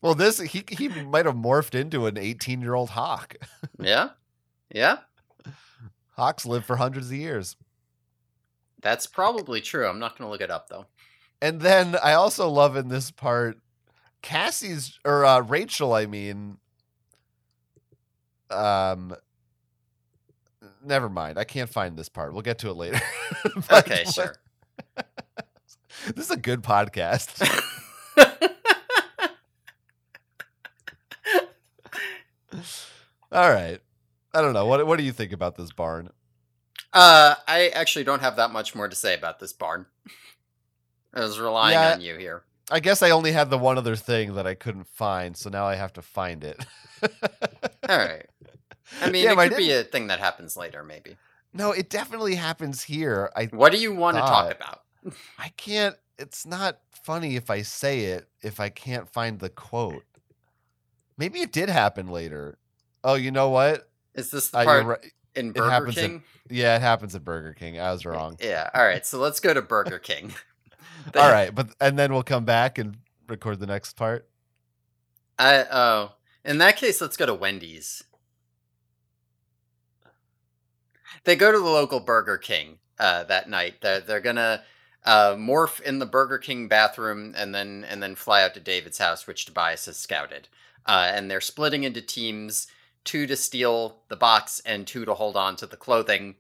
well, 0.01 0.13
this 0.15 0.39
he 0.39 0.63
he 0.69 0.87
might 0.89 1.25
have 1.25 1.35
morphed 1.35 1.73
into 1.75 2.05
an 2.05 2.17
18 2.17 2.61
year 2.61 2.73
old 2.73 2.91
hawk. 2.91 3.35
Yeah. 3.79 4.09
Yeah. 4.73 4.97
Hawks 6.11 6.45
live 6.45 6.63
for 6.63 6.75
hundreds 6.77 7.07
of 7.07 7.13
years. 7.17 7.55
That's 8.81 9.07
probably 9.07 9.59
true. 9.61 9.87
I'm 9.87 9.99
not 9.99 10.17
going 10.17 10.27
to 10.27 10.31
look 10.31 10.41
it 10.41 10.51
up 10.51 10.69
though. 10.69 10.85
And 11.43 11.59
then 11.59 11.97
I 12.01 12.13
also 12.13 12.47
love 12.49 12.77
in 12.77 12.87
this 12.87 13.11
part 13.11 13.57
Cassie's 14.21 14.97
or 15.03 15.25
uh, 15.25 15.41
Rachel, 15.41 15.91
I 15.93 16.05
mean. 16.05 16.57
Um 18.49 19.13
never 20.85 21.09
mind. 21.09 21.37
I 21.37 21.43
can't 21.43 21.69
find 21.69 21.97
this 21.97 22.07
part. 22.07 22.31
We'll 22.31 22.43
get 22.43 22.59
to 22.59 22.69
it 22.69 22.75
later. 22.75 23.01
But 23.69 23.85
Okay, 23.85 24.05
sure. 24.05 24.37
This 26.15 26.25
is 26.25 26.31
a 26.31 26.37
good 26.37 26.63
podcast. 26.63 27.41
All 33.31 33.49
right. 33.49 33.79
I 34.33 34.41
don't 34.41 34.53
know. 34.53 34.65
What 34.65 34.87
what 34.87 34.97
do 34.97 35.03
you 35.03 35.11
think 35.11 35.33
about 35.33 35.55
this 35.55 35.73
barn? 35.73 36.09
Uh, 36.93 37.35
I 37.47 37.67
actually 37.69 38.05
don't 38.05 38.21
have 38.21 38.37
that 38.37 38.51
much 38.51 38.75
more 38.75 38.87
to 38.87 38.95
say 38.95 39.13
about 39.13 39.39
this 39.39 39.51
barn. 39.51 39.87
I 41.13 41.21
was 41.21 41.39
relying 41.39 41.73
Yeah. 41.73 41.93
on 41.93 42.01
you 42.01 42.17
here. 42.17 42.43
I 42.71 42.79
guess 42.79 43.01
I 43.01 43.09
only 43.11 43.31
had 43.33 43.49
the 43.49 43.57
one 43.57 43.77
other 43.77 43.95
thing 43.95 44.35
that 44.35 44.47
I 44.47 44.55
couldn't 44.55 44.87
find, 44.87 45.35
so 45.37 45.49
now 45.49 45.65
I 45.67 45.75
have 45.75 45.93
to 45.93 46.01
find 46.01 46.43
it. 46.43 46.65
All 47.89 47.97
right. 47.97 48.25
I 49.01 49.09
mean, 49.09 49.25
Damn, 49.25 49.37
it 49.39 49.49
could 49.49 49.57
be 49.57 49.71
a 49.71 49.83
thing 49.83 50.07
that 50.07 50.19
happens 50.19 50.55
later, 50.55 50.83
maybe. 50.83 51.17
No, 51.53 51.71
it 51.71 51.89
definitely 51.89 52.35
happens 52.35 52.83
here. 52.83 53.31
I 53.35 53.45
What 53.45 53.71
do 53.71 53.77
you 53.79 53.93
want 53.93 54.17
to 54.17 54.21
talk 54.21 54.55
about? 54.55 54.81
I 55.37 55.49
can't. 55.57 55.95
It's 56.17 56.45
not 56.45 56.79
funny 57.03 57.35
if 57.35 57.49
I 57.49 57.61
say 57.63 58.05
it 58.05 58.27
if 58.41 58.59
I 58.59 58.69
can't 58.69 59.09
find 59.09 59.39
the 59.39 59.49
quote. 59.49 60.03
Maybe 61.17 61.41
it 61.41 61.51
did 61.51 61.69
happen 61.69 62.07
later. 62.07 62.57
Oh, 63.03 63.15
you 63.15 63.29
know 63.31 63.49
what? 63.49 63.89
Is 64.15 64.31
this 64.31 64.49
the 64.49 64.59
Uh, 64.59 64.63
part 64.63 64.81
you're 64.83 64.91
right. 64.93 65.11
in 65.35 65.51
Burger 65.51 65.69
happens 65.69 65.97
at- 65.97 66.01
King? 66.05 66.23
Yeah, 66.49 66.75
it 66.75 66.81
happens 66.81 67.13
at 67.15 67.23
Burger 67.23 67.53
King. 67.53 67.79
I 67.79 67.91
was 67.91 68.05
wrong. 68.05 68.37
Yeah. 68.39 68.69
All 68.73 68.85
right. 68.85 69.05
So 69.05 69.19
let's 69.19 69.39
go 69.39 69.53
to 69.53 69.61
Burger 69.61 69.99
King. 69.99 70.33
All 71.15 71.31
right, 71.31 71.53
but 71.53 71.69
and 71.79 71.97
then 71.97 72.13
we'll 72.13 72.23
come 72.23 72.45
back 72.45 72.77
and 72.77 72.97
record 73.27 73.59
the 73.59 73.67
next 73.67 73.95
part. 73.95 74.27
I 75.37 75.65
oh, 75.71 76.13
in 76.45 76.57
that 76.59 76.77
case, 76.77 77.01
let's 77.01 77.17
go 77.17 77.25
to 77.25 77.33
Wendy's. 77.33 78.03
They 81.23 81.35
go 81.35 81.51
to 81.51 81.57
the 81.57 81.63
local 81.63 81.99
Burger 81.99 82.37
King 82.37 82.79
uh, 82.99 83.23
that 83.23 83.49
night. 83.49 83.75
They're, 83.81 84.01
they're 84.01 84.19
gonna 84.19 84.63
uh, 85.05 85.35
morph 85.35 85.81
in 85.81 85.99
the 85.99 86.05
Burger 86.05 86.37
King 86.37 86.67
bathroom 86.67 87.33
and 87.37 87.53
then 87.53 87.85
and 87.89 88.01
then 88.01 88.15
fly 88.15 88.43
out 88.43 88.53
to 88.53 88.59
David's 88.59 88.97
house, 88.97 89.27
which 89.27 89.45
Tobias 89.45 89.85
has 89.85 89.97
scouted. 89.97 90.47
Uh, 90.85 91.11
and 91.13 91.31
they're 91.31 91.41
splitting 91.41 91.83
into 91.83 92.01
teams: 92.01 92.67
two 93.03 93.25
to 93.27 93.35
steal 93.35 93.97
the 94.09 94.15
box 94.15 94.61
and 94.65 94.85
two 94.85 95.05
to 95.05 95.13
hold 95.13 95.35
on 95.35 95.55
to 95.57 95.65
the 95.65 95.77
clothing. 95.77 96.35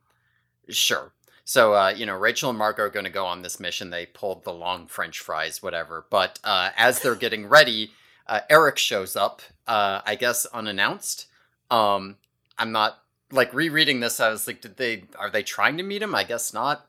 Sure. 0.69 1.11
So 1.45 1.73
uh, 1.73 1.93
you 1.95 2.05
know, 2.05 2.15
Rachel 2.15 2.49
and 2.49 2.59
Marco 2.59 2.83
are 2.83 2.89
going 2.89 3.05
to 3.05 3.11
go 3.11 3.25
on 3.25 3.41
this 3.41 3.59
mission. 3.59 3.89
They 3.89 4.05
pulled 4.05 4.43
the 4.43 4.53
long 4.53 4.87
French 4.87 5.19
fries, 5.19 5.61
whatever. 5.61 6.05
But 6.09 6.39
uh, 6.43 6.69
as 6.77 7.01
they're 7.01 7.15
getting 7.15 7.47
ready, 7.47 7.91
uh, 8.27 8.41
Eric 8.49 8.77
shows 8.77 9.15
up, 9.15 9.41
uh, 9.67 10.01
I 10.05 10.15
guess 10.15 10.45
unannounced. 10.47 11.27
Um, 11.69 12.17
I'm 12.57 12.71
not 12.71 12.99
like 13.31 13.53
rereading 13.53 13.99
this. 13.99 14.19
I 14.19 14.29
was 14.29 14.47
like, 14.47 14.61
did 14.61 14.77
they 14.77 15.03
are 15.17 15.29
they 15.29 15.43
trying 15.43 15.77
to 15.77 15.83
meet 15.83 16.01
him? 16.01 16.15
I 16.15 16.23
guess 16.23 16.53
not. 16.53 16.87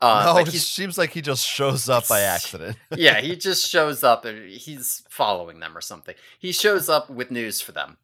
Uh, 0.00 0.32
no, 0.32 0.38
it 0.38 0.52
seems 0.52 0.96
like 0.96 1.10
he 1.10 1.20
just 1.20 1.44
shows 1.44 1.88
up 1.88 2.06
by 2.06 2.20
accident. 2.20 2.76
yeah, 2.96 3.20
he 3.20 3.34
just 3.34 3.68
shows 3.68 4.04
up 4.04 4.24
and 4.24 4.48
he's 4.48 5.02
following 5.08 5.58
them 5.58 5.76
or 5.76 5.80
something. 5.80 6.14
He 6.38 6.52
shows 6.52 6.88
up 6.88 7.10
with 7.10 7.32
news 7.32 7.60
for 7.60 7.72
them. 7.72 7.96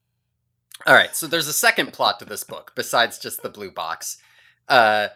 All 0.89 0.95
right, 0.95 1.15
so 1.15 1.29
there's 1.29 1.47
a 1.47 1.53
second 1.53 1.93
plot 1.93 2.19
to 2.19 2.25
this 2.25 2.43
book 2.43 2.73
besides 2.75 3.19
just 3.19 3.43
the 3.43 3.49
blue 3.49 3.71
box. 3.71 4.19
Uh, 4.69 5.09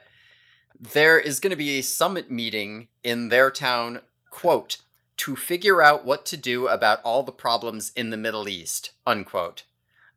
there 0.81 1.19
is 1.19 1.41
going 1.41 1.51
to 1.51 1.57
be 1.57 1.79
a 1.79 1.83
summit 1.83 2.31
meeting 2.31 2.89
in 3.03 3.29
their 3.29 3.51
town, 3.51 4.01
quote, 4.31 4.79
to 5.19 5.35
figure 5.35 5.83
out 5.83 6.05
what 6.05 6.25
to 6.27 6.37
do 6.37 6.69
about 6.69 7.01
all 7.03 7.23
the 7.23 7.33
problems 7.33 7.93
in 7.97 8.11
the 8.11 8.17
Middle 8.17 8.49
East, 8.49 8.93
unquote. 9.07 9.65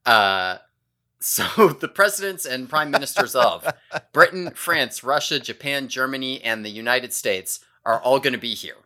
Uh, 0.06 0.58
so 1.20 1.70
the 1.70 1.88
presidents 1.88 2.46
and 2.46 2.70
prime 2.70 2.92
ministers 2.92 3.36
of 3.36 3.68
Britain, 4.14 4.52
France, 4.56 5.04
Russia, 5.04 5.40
Japan, 5.40 5.88
Germany, 5.88 6.42
and 6.44 6.64
the 6.64 6.70
United 6.70 7.14
States 7.14 7.60
are 7.86 8.00
all 8.02 8.20
going 8.20 8.34
to 8.34 8.40
be 8.40 8.54
here. 8.54 8.78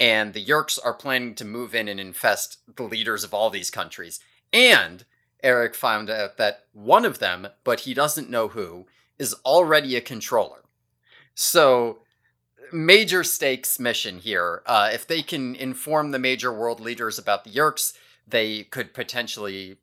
And 0.00 0.32
the 0.32 0.44
Yeerks 0.44 0.78
are 0.82 0.94
planning 0.94 1.34
to 1.36 1.44
move 1.44 1.74
in 1.74 1.86
and 1.86 2.00
infest 2.00 2.58
the 2.76 2.82
leaders 2.82 3.22
of 3.22 3.32
all 3.32 3.50
these 3.50 3.70
countries. 3.70 4.20
And 4.52 5.04
Eric 5.42 5.74
found 5.74 6.10
out 6.10 6.38
that 6.38 6.64
one 6.72 7.04
of 7.04 7.18
them, 7.18 7.48
but 7.62 7.80
he 7.80 7.94
doesn't 7.94 8.30
know 8.30 8.48
who, 8.48 8.86
is 9.18 9.34
already 9.44 9.94
a 9.94 10.00
controller. 10.00 10.61
So, 11.44 11.98
major 12.72 13.24
stakes 13.24 13.80
mission 13.80 14.20
here. 14.20 14.62
Uh, 14.64 14.90
if 14.92 15.08
they 15.08 15.22
can 15.22 15.56
inform 15.56 16.12
the 16.12 16.20
major 16.20 16.52
world 16.52 16.78
leaders 16.78 17.18
about 17.18 17.42
the 17.42 17.50
Yeerks, 17.50 17.94
they 18.28 18.62
could 18.62 18.94
potentially, 18.94 19.76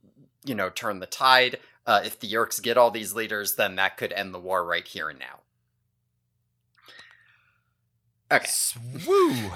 you 0.45 0.55
know, 0.55 0.69
turn 0.69 0.99
the 0.99 1.05
tide. 1.05 1.59
Uh, 1.85 1.99
if 2.05 2.17
the 2.17 2.31
Yeerks 2.31 2.61
get 2.61 2.77
all 2.77 2.91
these 2.91 3.13
leaders, 3.13 3.55
then 3.55 3.75
that 3.75 3.97
could 3.97 4.13
end 4.13 4.33
the 4.33 4.39
war 4.39 4.63
right 4.63 4.87
here 4.87 5.09
and 5.09 5.19
now. 5.19 5.41
Okay. 8.31 8.47
Swoo. 8.47 9.51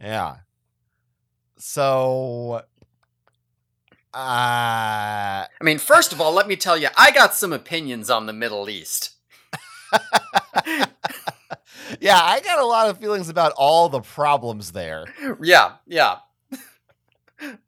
Yeah. 0.00 0.36
So 1.58 2.62
uh 4.14 4.16
I 4.16 5.48
mean, 5.60 5.76
first 5.76 6.14
of 6.14 6.20
all, 6.20 6.32
let 6.32 6.48
me 6.48 6.56
tell 6.56 6.78
you, 6.78 6.88
I 6.96 7.10
got 7.10 7.34
some 7.34 7.52
opinions 7.52 8.08
on 8.08 8.24
the 8.24 8.32
Middle 8.32 8.70
East. 8.70 9.17
yeah, 12.00 12.20
I 12.20 12.40
got 12.40 12.58
a 12.58 12.66
lot 12.66 12.88
of 12.88 12.98
feelings 12.98 13.28
about 13.28 13.52
all 13.56 13.88
the 13.88 14.00
problems 14.00 14.72
there. 14.72 15.06
Yeah, 15.42 15.74
yeah. 15.86 16.18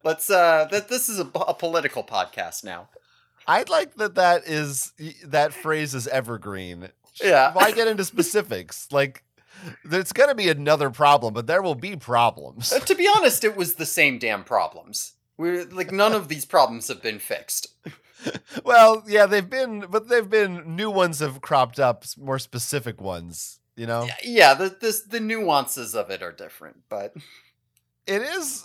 Let's 0.03 0.29
uh 0.31 0.67
that 0.71 0.89
this 0.89 1.09
is 1.09 1.21
a, 1.21 1.27
a 1.35 1.55
political 1.55 2.03
podcast 2.03 2.65
now. 2.65 2.89
I'd 3.47 3.69
like 3.69 3.95
that 3.97 4.17
that 4.17 4.47
is 4.47 4.93
that 5.25 5.53
phrase 5.53 5.95
is 5.95 6.07
evergreen. 6.09 6.89
Yeah. 7.23 7.53
Why 7.55 7.73
get 7.73 7.89
into 7.89 8.05
specifics? 8.05 8.89
Like 8.91 9.25
there's 9.85 10.13
going 10.13 10.29
to 10.29 10.35
be 10.35 10.49
another 10.49 10.91
problem, 10.91 11.35
but 11.35 11.47
there 11.47 11.63
will 11.63 11.75
be 11.75 11.97
problems. 11.97 12.73
Uh, 12.73 12.81
to 12.81 12.95
be 12.95 13.09
honest, 13.15 13.45
it 13.45 13.57
was 13.57 13.75
the 13.75 13.87
same 13.87 14.19
damn 14.19 14.45
problems. 14.45 15.15
We're 15.37 15.65
like 15.65 15.93
none 15.93 16.13
of 16.13 16.29
these 16.29 16.45
problems 16.45 16.89
have 16.89 17.03
been 17.03 17.19
fixed. 17.19 17.69
well, 18.65 19.03
yeah, 19.07 19.27
they've 19.27 19.49
been, 19.49 19.87
but 19.91 20.09
they've 20.09 20.29
been 20.29 20.77
new 20.77 20.91
ones 20.91 21.21
have 21.21 21.41
cropped 21.41 21.79
up, 21.79 22.05
more 22.19 22.39
specific 22.39 23.01
ones. 23.01 23.61
You 23.77 23.87
know, 23.87 24.09
Yeah, 24.23 24.55
the 24.55 24.77
this 24.81 25.03
the 25.03 25.21
nuances 25.21 25.95
of 25.95 26.11
it 26.11 26.23
are 26.23 26.33
different, 26.33 26.79
but 26.89 27.15
it 28.07 28.21
is. 28.23 28.65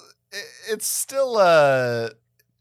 It's 0.70 0.88
still. 0.88 1.38
Uh, 1.38 2.10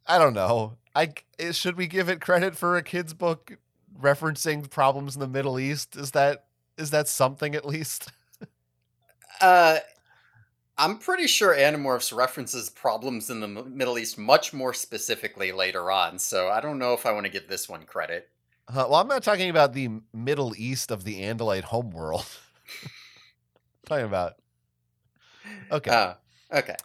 I 0.07 0.18
don't 0.18 0.34
know. 0.34 0.76
I 0.95 1.12
i- 1.40 1.51
should 1.51 1.76
we 1.76 1.86
give 1.88 2.09
it 2.09 2.20
credit 2.20 2.55
for 2.55 2.76
a 2.76 2.82
kid's 2.82 3.14
book 3.14 3.57
referencing 4.01 4.68
problems 4.70 5.16
in 5.16 5.20
the 5.20 5.26
Middle 5.26 5.59
East? 5.59 5.97
Is 5.97 6.12
that 6.12 6.45
is 6.78 6.90
that 6.90 7.09
something 7.09 7.55
at 7.57 7.64
least? 7.64 8.12
uh 9.40 9.78
I'm 10.77 10.99
pretty 10.99 11.27
sure 11.29 11.55
Animorphs 11.55 12.14
references 12.16 12.68
problems 12.68 13.31
in 13.31 13.41
the 13.41 13.47
Middle 13.49 13.99
East 13.99 14.18
much 14.18 14.53
more 14.53 14.75
specifically 14.75 15.53
later 15.53 15.91
on, 15.91 16.18
so 16.18 16.49
I 16.49 16.61
don't 16.61 16.79
know 16.79 16.95
if 16.95 17.07
I 17.07 17.12
want 17.12 17.27
to 17.27 17.33
give 17.33 17.47
this 17.49 17.68
one 17.68 17.85
credit. 17.85 18.29
Uh, 18.66 18.87
well, 18.89 18.95
I'm 18.95 19.07
not 19.09 19.22
talking 19.22 19.51
about 19.51 19.72
the 19.72 19.91
Middle 20.12 20.53
East 20.57 20.91
of 20.91 21.05
the 21.05 21.20
Andalite 21.22 21.62
homeworld. 21.64 22.27
talking 23.87 24.07
about. 24.07 24.35
Okay. 25.70 25.91
Uh, 25.91 26.14
okay. 26.53 26.77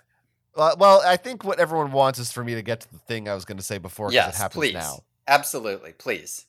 Uh, 0.56 0.76
well, 0.78 1.02
I 1.06 1.16
think 1.18 1.44
what 1.44 1.60
everyone 1.60 1.92
wants 1.92 2.20
is 2.20 2.32
for 2.32 2.44
me 2.44 2.54
to 2.56 2.62
get 2.62 2.82
to 2.82 2.92
the 2.92 3.00
thing 3.00 3.30
I 3.30 3.34
was 3.34 3.46
going 3.46 3.58
to 3.58 3.64
say 3.64 3.78
before 3.78 4.10
because 4.10 4.28
Yes, 4.28 4.36
it 4.36 4.42
happens 4.42 4.60
please. 4.60 4.74
now. 4.74 5.00
Absolutely, 5.28 5.94
please. 5.94 6.46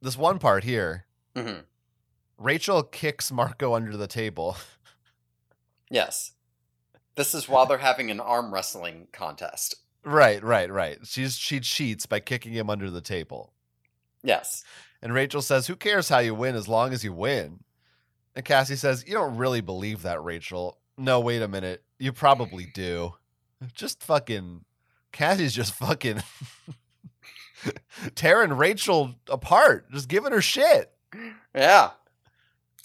This 0.00 0.16
one 0.16 0.38
part 0.38 0.64
here, 0.64 1.04
hmm 1.36 1.60
Rachel 2.38 2.82
kicks 2.82 3.32
Marco 3.32 3.74
under 3.74 3.96
the 3.96 4.06
table. 4.06 4.56
Yes. 5.90 6.32
This 7.14 7.34
is 7.34 7.48
while 7.48 7.66
they're 7.66 7.78
having 7.78 8.10
an 8.10 8.20
arm 8.20 8.52
wrestling 8.52 9.08
contest. 9.12 9.76
right, 10.04 10.42
right, 10.42 10.70
right. 10.70 10.98
She's 11.04 11.36
she 11.36 11.60
cheats 11.60 12.06
by 12.06 12.20
kicking 12.20 12.52
him 12.52 12.68
under 12.70 12.90
the 12.90 13.00
table. 13.00 13.52
Yes. 14.22 14.64
And 15.02 15.14
Rachel 15.14 15.42
says, 15.42 15.66
"Who 15.66 15.76
cares 15.76 16.08
how 16.08 16.18
you 16.18 16.34
win 16.34 16.56
as 16.56 16.68
long 16.68 16.92
as 16.92 17.04
you 17.04 17.12
win?" 17.12 17.60
And 18.34 18.44
Cassie 18.44 18.76
says, 18.76 19.04
"You 19.06 19.14
don't 19.14 19.36
really 19.36 19.60
believe 19.60 20.02
that, 20.02 20.22
Rachel." 20.22 20.78
No, 20.98 21.20
wait 21.20 21.42
a 21.42 21.48
minute. 21.48 21.84
You 21.98 22.12
probably 22.12 22.66
do. 22.74 23.14
Just 23.74 24.02
fucking 24.02 24.64
Cassie's 25.12 25.54
just 25.54 25.72
fucking 25.74 26.22
tearing 28.14 28.52
Rachel 28.52 29.14
apart, 29.28 29.90
just 29.90 30.08
giving 30.08 30.32
her 30.32 30.42
shit. 30.42 30.92
Yeah. 31.54 31.90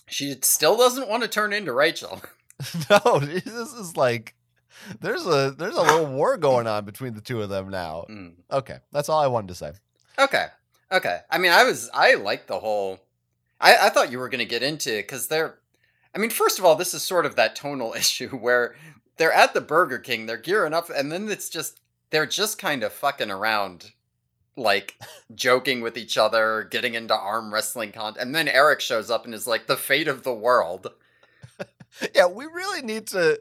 She 0.07 0.35
still 0.41 0.77
doesn't 0.77 1.09
want 1.09 1.23
to 1.23 1.29
turn 1.29 1.53
into 1.53 1.73
Rachel. 1.73 2.21
no, 2.89 3.19
this 3.19 3.45
is 3.45 3.97
like 3.97 4.35
there's 4.99 5.25
a 5.25 5.53
there's 5.57 5.75
a 5.75 5.81
little 5.81 6.07
war 6.07 6.37
going 6.37 6.67
on 6.67 6.85
between 6.85 7.13
the 7.13 7.21
two 7.21 7.41
of 7.41 7.49
them 7.49 7.69
now. 7.69 8.05
Mm. 8.11 8.33
Okay, 8.51 8.77
that's 8.91 9.07
all 9.09 9.19
I 9.19 9.27
wanted 9.27 9.47
to 9.49 9.55
say. 9.55 9.71
Okay. 10.19 10.47
Okay. 10.91 11.19
I 11.29 11.37
mean, 11.37 11.51
I 11.51 11.63
was 11.63 11.89
I 11.93 12.15
like 12.15 12.47
the 12.47 12.59
whole. 12.59 12.99
I 13.59 13.87
I 13.87 13.89
thought 13.89 14.11
you 14.11 14.19
were 14.19 14.29
going 14.29 14.39
to 14.39 14.45
get 14.45 14.63
into 14.63 14.97
because 14.97 15.27
they're. 15.27 15.59
I 16.13 16.17
mean, 16.17 16.29
first 16.29 16.59
of 16.59 16.65
all, 16.65 16.75
this 16.75 16.93
is 16.93 17.03
sort 17.03 17.25
of 17.25 17.35
that 17.37 17.55
tonal 17.55 17.93
issue 17.97 18.29
where 18.29 18.75
they're 19.17 19.31
at 19.31 19.53
the 19.53 19.61
Burger 19.61 19.99
King, 19.99 20.25
they're 20.25 20.37
gearing 20.37 20.73
up, 20.73 20.89
and 20.89 21.11
then 21.11 21.29
it's 21.29 21.49
just 21.49 21.79
they're 22.09 22.25
just 22.25 22.57
kind 22.57 22.83
of 22.83 22.91
fucking 22.91 23.31
around, 23.31 23.91
like 24.57 24.97
joking 25.33 25.79
with 25.79 25.97
each 25.97 26.17
other, 26.17 26.67
getting 26.69 26.95
into 26.95 27.15
arm 27.15 27.53
wrestling 27.53 27.93
con, 27.93 28.15
and 28.19 28.35
then 28.35 28.49
Eric 28.49 28.81
shows 28.81 29.09
up 29.09 29.23
and 29.23 29.33
is 29.33 29.47
like 29.47 29.67
the 29.67 29.77
fate 29.77 30.09
of 30.09 30.23
the 30.23 30.33
world. 30.33 30.91
Yeah, 32.15 32.27
we 32.27 32.45
really 32.45 32.81
need 32.81 33.07
to. 33.07 33.39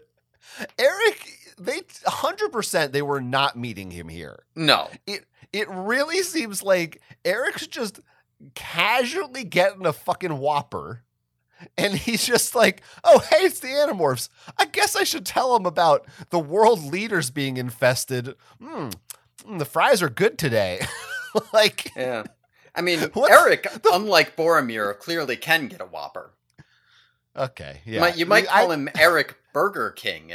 Eric, 0.79 1.29
they 1.59 1.83
hundred 2.07 2.51
percent 2.51 2.93
they 2.93 3.03
were 3.03 3.21
not 3.21 3.57
meeting 3.57 3.91
him 3.91 4.09
here. 4.09 4.45
No. 4.57 4.89
It 5.07 5.27
it 5.53 5.69
really 5.69 6.23
seems 6.23 6.63
like 6.63 7.01
Eric's 7.25 7.67
just 7.67 8.01
casually 8.55 9.45
getting 9.45 9.87
a 9.87 9.93
fucking 9.93 10.39
whopper. 10.39 11.03
And 11.77 11.93
he's 11.95 12.25
just 12.25 12.55
like, 12.55 12.83
oh, 13.05 13.19
hey, 13.31 13.45
it's 13.45 13.61
the 13.61 13.69
Animorphs. 13.69 14.31
I 14.57 14.65
guess 14.65 14.97
I 14.97 15.05
should 15.05 15.27
tell 15.27 15.53
them 15.53 15.67
about 15.67 16.07
the 16.31 16.39
world 16.39 16.83
leaders 16.83 17.31
being 17.31 17.59
infested. 17.59 18.35
Hmm, 18.59 18.89
mm, 19.45 19.59
the 19.59 19.67
fries 19.67 20.03
are 20.03 20.09
good 20.09 20.39
today. 20.39 20.81
like, 21.53 21.91
Yeah. 21.95 22.25
I 22.75 22.81
mean, 22.81 23.01
What 23.13 23.31
Eric, 23.31 23.67
unlike 23.93 24.37
Boromir, 24.37 24.99
clearly 24.99 25.37
can 25.37 25.69
get 25.69 25.83
a 25.83 25.85
Whopper. 25.85 26.33
Okay, 27.37 27.81
You 27.85 27.95
yeah. 27.95 28.01
might, 28.01 28.17
you 28.17 28.27
might 28.27 28.49
I- 28.53 28.61
call 28.63 28.73
him 28.73 28.89
Eric 28.99 29.37
Burger 29.53 29.91
King. 29.91 30.33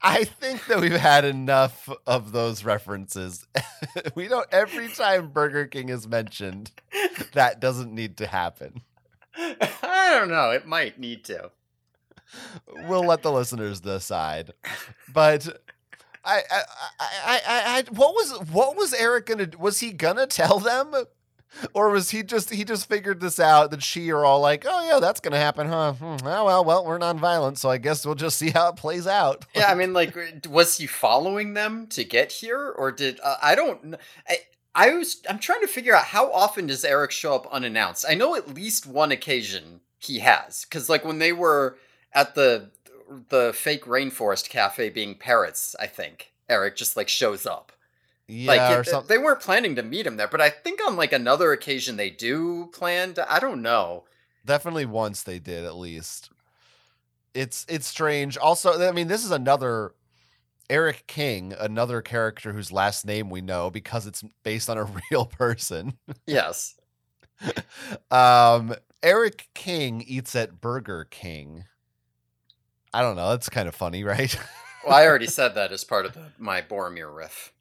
I 0.00 0.22
think 0.24 0.64
that 0.66 0.80
we've 0.80 0.92
had 0.92 1.24
enough 1.24 1.88
of 2.06 2.30
those 2.30 2.62
references. 2.64 3.44
we 4.14 4.28
don't 4.28 4.46
every 4.52 4.86
time 4.88 5.30
Burger 5.32 5.66
King 5.66 5.88
is 5.88 6.06
mentioned, 6.06 6.70
that 7.32 7.58
doesn't 7.58 7.92
need 7.92 8.16
to 8.18 8.28
happen. 8.28 8.82
I 9.36 10.14
don't 10.16 10.28
know. 10.28 10.50
It 10.52 10.66
might 10.66 11.00
need 11.00 11.24
to. 11.24 11.50
We'll 12.86 13.04
let 13.06 13.22
the 13.22 13.32
listeners 13.32 13.80
decide. 13.80 14.52
But 15.12 15.48
I 16.24 16.42
I, 16.48 16.62
I, 17.00 17.06
I, 17.26 17.40
I 17.78 17.84
what 17.90 18.14
was 18.14 18.38
what 18.52 18.76
was 18.76 18.92
Eric 18.94 19.26
gonna 19.26 19.48
was 19.58 19.80
he 19.80 19.92
gonna 19.92 20.26
tell 20.28 20.60
them? 20.60 20.94
Or 21.72 21.90
was 21.90 22.10
he 22.10 22.22
just 22.22 22.50
he 22.50 22.64
just 22.64 22.88
figured 22.88 23.20
this 23.20 23.40
out 23.40 23.70
that 23.70 23.82
she 23.82 24.10
are 24.10 24.24
all 24.24 24.40
like, 24.40 24.64
oh 24.66 24.86
yeah, 24.86 25.00
that's 25.00 25.20
gonna 25.20 25.38
happen, 25.38 25.66
huh? 25.68 25.94
Hmm, 25.94 26.16
oh 26.26 26.44
well, 26.44 26.64
well, 26.64 26.84
we're 26.84 26.98
nonviolent, 26.98 27.58
so 27.58 27.70
I 27.70 27.78
guess 27.78 28.04
we'll 28.04 28.14
just 28.14 28.38
see 28.38 28.50
how 28.50 28.68
it 28.70 28.76
plays 28.76 29.06
out. 29.06 29.44
Yeah, 29.54 29.70
I 29.70 29.74
mean, 29.74 29.92
like, 29.92 30.16
was 30.48 30.76
he 30.76 30.86
following 30.86 31.54
them 31.54 31.86
to 31.88 32.04
get 32.04 32.32
here, 32.32 32.68
or 32.76 32.92
did 32.92 33.20
uh, 33.22 33.36
I 33.42 33.54
don't? 33.54 33.96
I 34.28 34.38
I 34.74 34.94
was 34.94 35.22
I'm 35.28 35.38
trying 35.38 35.62
to 35.62 35.66
figure 35.66 35.94
out 35.94 36.04
how 36.04 36.30
often 36.32 36.66
does 36.66 36.84
Eric 36.84 37.10
show 37.10 37.34
up 37.34 37.52
unannounced. 37.52 38.04
I 38.08 38.14
know 38.14 38.36
at 38.36 38.54
least 38.54 38.86
one 38.86 39.10
occasion 39.10 39.80
he 39.98 40.20
has, 40.20 40.64
because 40.64 40.88
like 40.88 41.04
when 41.04 41.18
they 41.18 41.32
were 41.32 41.78
at 42.12 42.34
the 42.34 42.70
the 43.30 43.52
fake 43.54 43.84
rainforest 43.84 44.48
cafe 44.48 44.90
being 44.90 45.14
parrots, 45.14 45.74
I 45.80 45.86
think 45.86 46.32
Eric 46.48 46.76
just 46.76 46.96
like 46.96 47.08
shows 47.08 47.46
up. 47.46 47.72
Yeah, 48.28 48.52
like 48.52 48.78
or 48.78 48.84
something. 48.84 49.08
they 49.08 49.22
weren't 49.22 49.40
planning 49.40 49.74
to 49.76 49.82
meet 49.82 50.06
him 50.06 50.18
there, 50.18 50.28
but 50.28 50.40
I 50.40 50.50
think 50.50 50.80
on 50.86 50.96
like 50.96 51.12
another 51.12 51.52
occasion 51.52 51.96
they 51.96 52.10
do 52.10 52.66
plan 52.66 53.14
to. 53.14 53.32
I 53.32 53.38
don't 53.38 53.62
know. 53.62 54.04
Definitely 54.44 54.86
once 54.86 55.22
they 55.22 55.38
did 55.38 55.64
at 55.64 55.76
least. 55.76 56.30
It's 57.32 57.64
it's 57.68 57.86
strange. 57.86 58.36
Also, 58.36 58.86
I 58.86 58.92
mean, 58.92 59.08
this 59.08 59.24
is 59.24 59.30
another 59.30 59.94
Eric 60.70 61.06
King, 61.06 61.54
another 61.58 62.02
character 62.02 62.52
whose 62.52 62.70
last 62.70 63.06
name 63.06 63.30
we 63.30 63.40
know 63.40 63.70
because 63.70 64.06
it's 64.06 64.22
based 64.42 64.68
on 64.68 64.76
a 64.76 64.84
real 65.10 65.24
person. 65.24 65.94
Yes. 66.26 66.76
um, 68.10 68.74
Eric 69.02 69.48
King 69.54 70.02
eats 70.06 70.34
at 70.36 70.60
Burger 70.60 71.06
King. 71.10 71.64
I 72.92 73.02
don't 73.02 73.16
know. 73.16 73.30
That's 73.30 73.48
kind 73.48 73.68
of 73.68 73.74
funny, 73.74 74.04
right? 74.04 74.36
Well, 74.84 74.94
I 74.94 75.06
already 75.06 75.26
said 75.26 75.54
that 75.54 75.72
as 75.72 75.84
part 75.84 76.06
of 76.06 76.14
the, 76.14 76.26
my 76.38 76.60
Boromir 76.62 77.14
riff. 77.14 77.52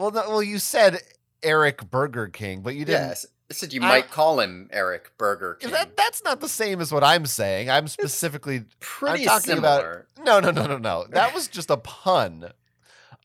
Well, 0.00 0.10
no, 0.10 0.28
well, 0.30 0.42
you 0.42 0.58
said 0.58 0.98
Eric 1.42 1.90
Burger 1.90 2.28
King, 2.28 2.62
but 2.62 2.74
you 2.74 2.84
didn't. 2.84 3.08
Yes. 3.08 3.26
I 3.50 3.54
said 3.54 3.72
you 3.72 3.82
I- 3.82 3.88
might 3.88 4.10
call 4.10 4.40
him 4.40 4.68
Eric 4.72 5.12
Burger 5.18 5.54
King. 5.60 5.72
That 5.72 5.96
that's 5.96 6.24
not 6.24 6.40
the 6.40 6.48
same 6.48 6.80
as 6.80 6.92
what 6.92 7.04
I'm 7.04 7.26
saying. 7.26 7.68
I'm 7.68 7.86
specifically 7.88 8.64
Pretty 8.78 9.24
talking 9.24 9.58
about- 9.58 10.06
No, 10.24 10.40
no, 10.40 10.50
no, 10.50 10.66
no, 10.66 10.78
no. 10.78 11.06
That 11.10 11.34
was 11.34 11.48
just 11.48 11.70
a 11.70 11.76
pun. 11.76 12.52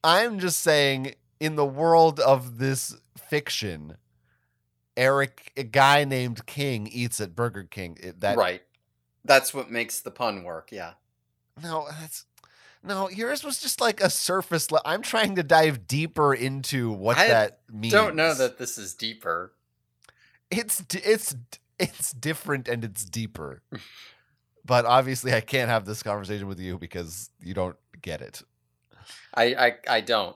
I'm 0.03 0.39
just 0.39 0.61
saying, 0.61 1.15
in 1.39 1.55
the 1.55 1.65
world 1.65 2.19
of 2.19 2.57
this 2.57 2.95
fiction, 3.17 3.97
Eric, 4.97 5.51
a 5.55 5.63
guy 5.63 6.03
named 6.03 6.45
King, 6.45 6.87
eats 6.87 7.21
at 7.21 7.35
Burger 7.35 7.63
King. 7.63 7.97
It, 8.01 8.21
that 8.21 8.37
right. 8.37 8.63
That's 9.23 9.53
what 9.53 9.71
makes 9.71 10.01
the 10.01 10.11
pun 10.11 10.43
work, 10.43 10.71
yeah. 10.71 10.93
no, 11.61 11.87
that's 11.99 12.25
No, 12.85 13.09
yours 13.09 13.43
was 13.43 13.59
just 13.59 13.81
like 13.81 13.99
a 14.01 14.09
surface. 14.09 14.71
Le- 14.71 14.81
I'm 14.85 15.01
trying 15.01 15.35
to 15.35 15.43
dive 15.43 15.87
deeper 15.87 16.33
into 16.33 16.91
what 16.91 17.17
I 17.17 17.27
that 17.27 17.59
means. 17.71 17.93
Don't 17.93 18.15
know 18.15 18.33
that 18.33 18.57
this 18.57 18.77
is 18.77 18.93
deeper. 18.93 19.53
it's 20.51 20.83
it's 20.93 21.35
it's 21.79 22.11
different 22.13 22.67
and 22.67 22.83
it's 22.85 23.03
deeper. 23.03 23.61
but 24.63 24.85
obviously, 24.85 25.33
I 25.33 25.41
can't 25.41 25.69
have 25.69 25.85
this 25.85 26.03
conversation 26.03 26.47
with 26.47 26.59
you 26.59 26.77
because 26.77 27.29
you 27.41 27.53
don't 27.53 27.75
get 28.01 28.21
it, 28.21 28.43
I 29.33 29.43
I, 29.55 29.73
I 29.97 30.01
don't. 30.01 30.35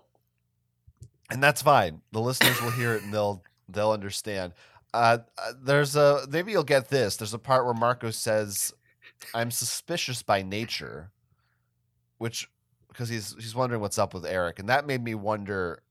and 1.29 1.41
that's 1.43 1.61
fine. 1.61 2.01
The 2.11 2.19
listeners 2.21 2.61
will 2.61 2.71
hear 2.71 2.95
it 2.95 3.03
and 3.03 3.13
they'll 3.13 3.43
they'll 3.67 3.91
understand. 3.91 4.53
Uh, 4.91 5.19
uh, 5.37 5.51
there's 5.61 5.95
a 5.95 6.25
maybe 6.29 6.51
you'll 6.51 6.63
get 6.63 6.89
this. 6.89 7.15
There's 7.17 7.35
a 7.35 7.39
part 7.39 7.63
where 7.65 7.75
Marco 7.75 8.09
says, 8.09 8.73
"I'm 9.35 9.51
suspicious 9.51 10.23
by 10.23 10.41
nature," 10.41 11.11
which 12.19 12.47
because 12.89 13.09
he's 13.09 13.33
he's 13.35 13.55
wondering 13.55 13.81
what's 13.81 13.97
up 13.97 14.13
with 14.13 14.25
Eric, 14.25 14.59
and 14.59 14.69
that 14.69 14.85
made 14.85 15.03
me 15.03 15.15
wonder 15.15 15.81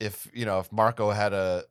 if 0.00 0.26
you 0.32 0.46
know 0.46 0.58
if 0.60 0.72
Marco 0.72 1.10
had 1.10 1.34
a, 1.34 1.64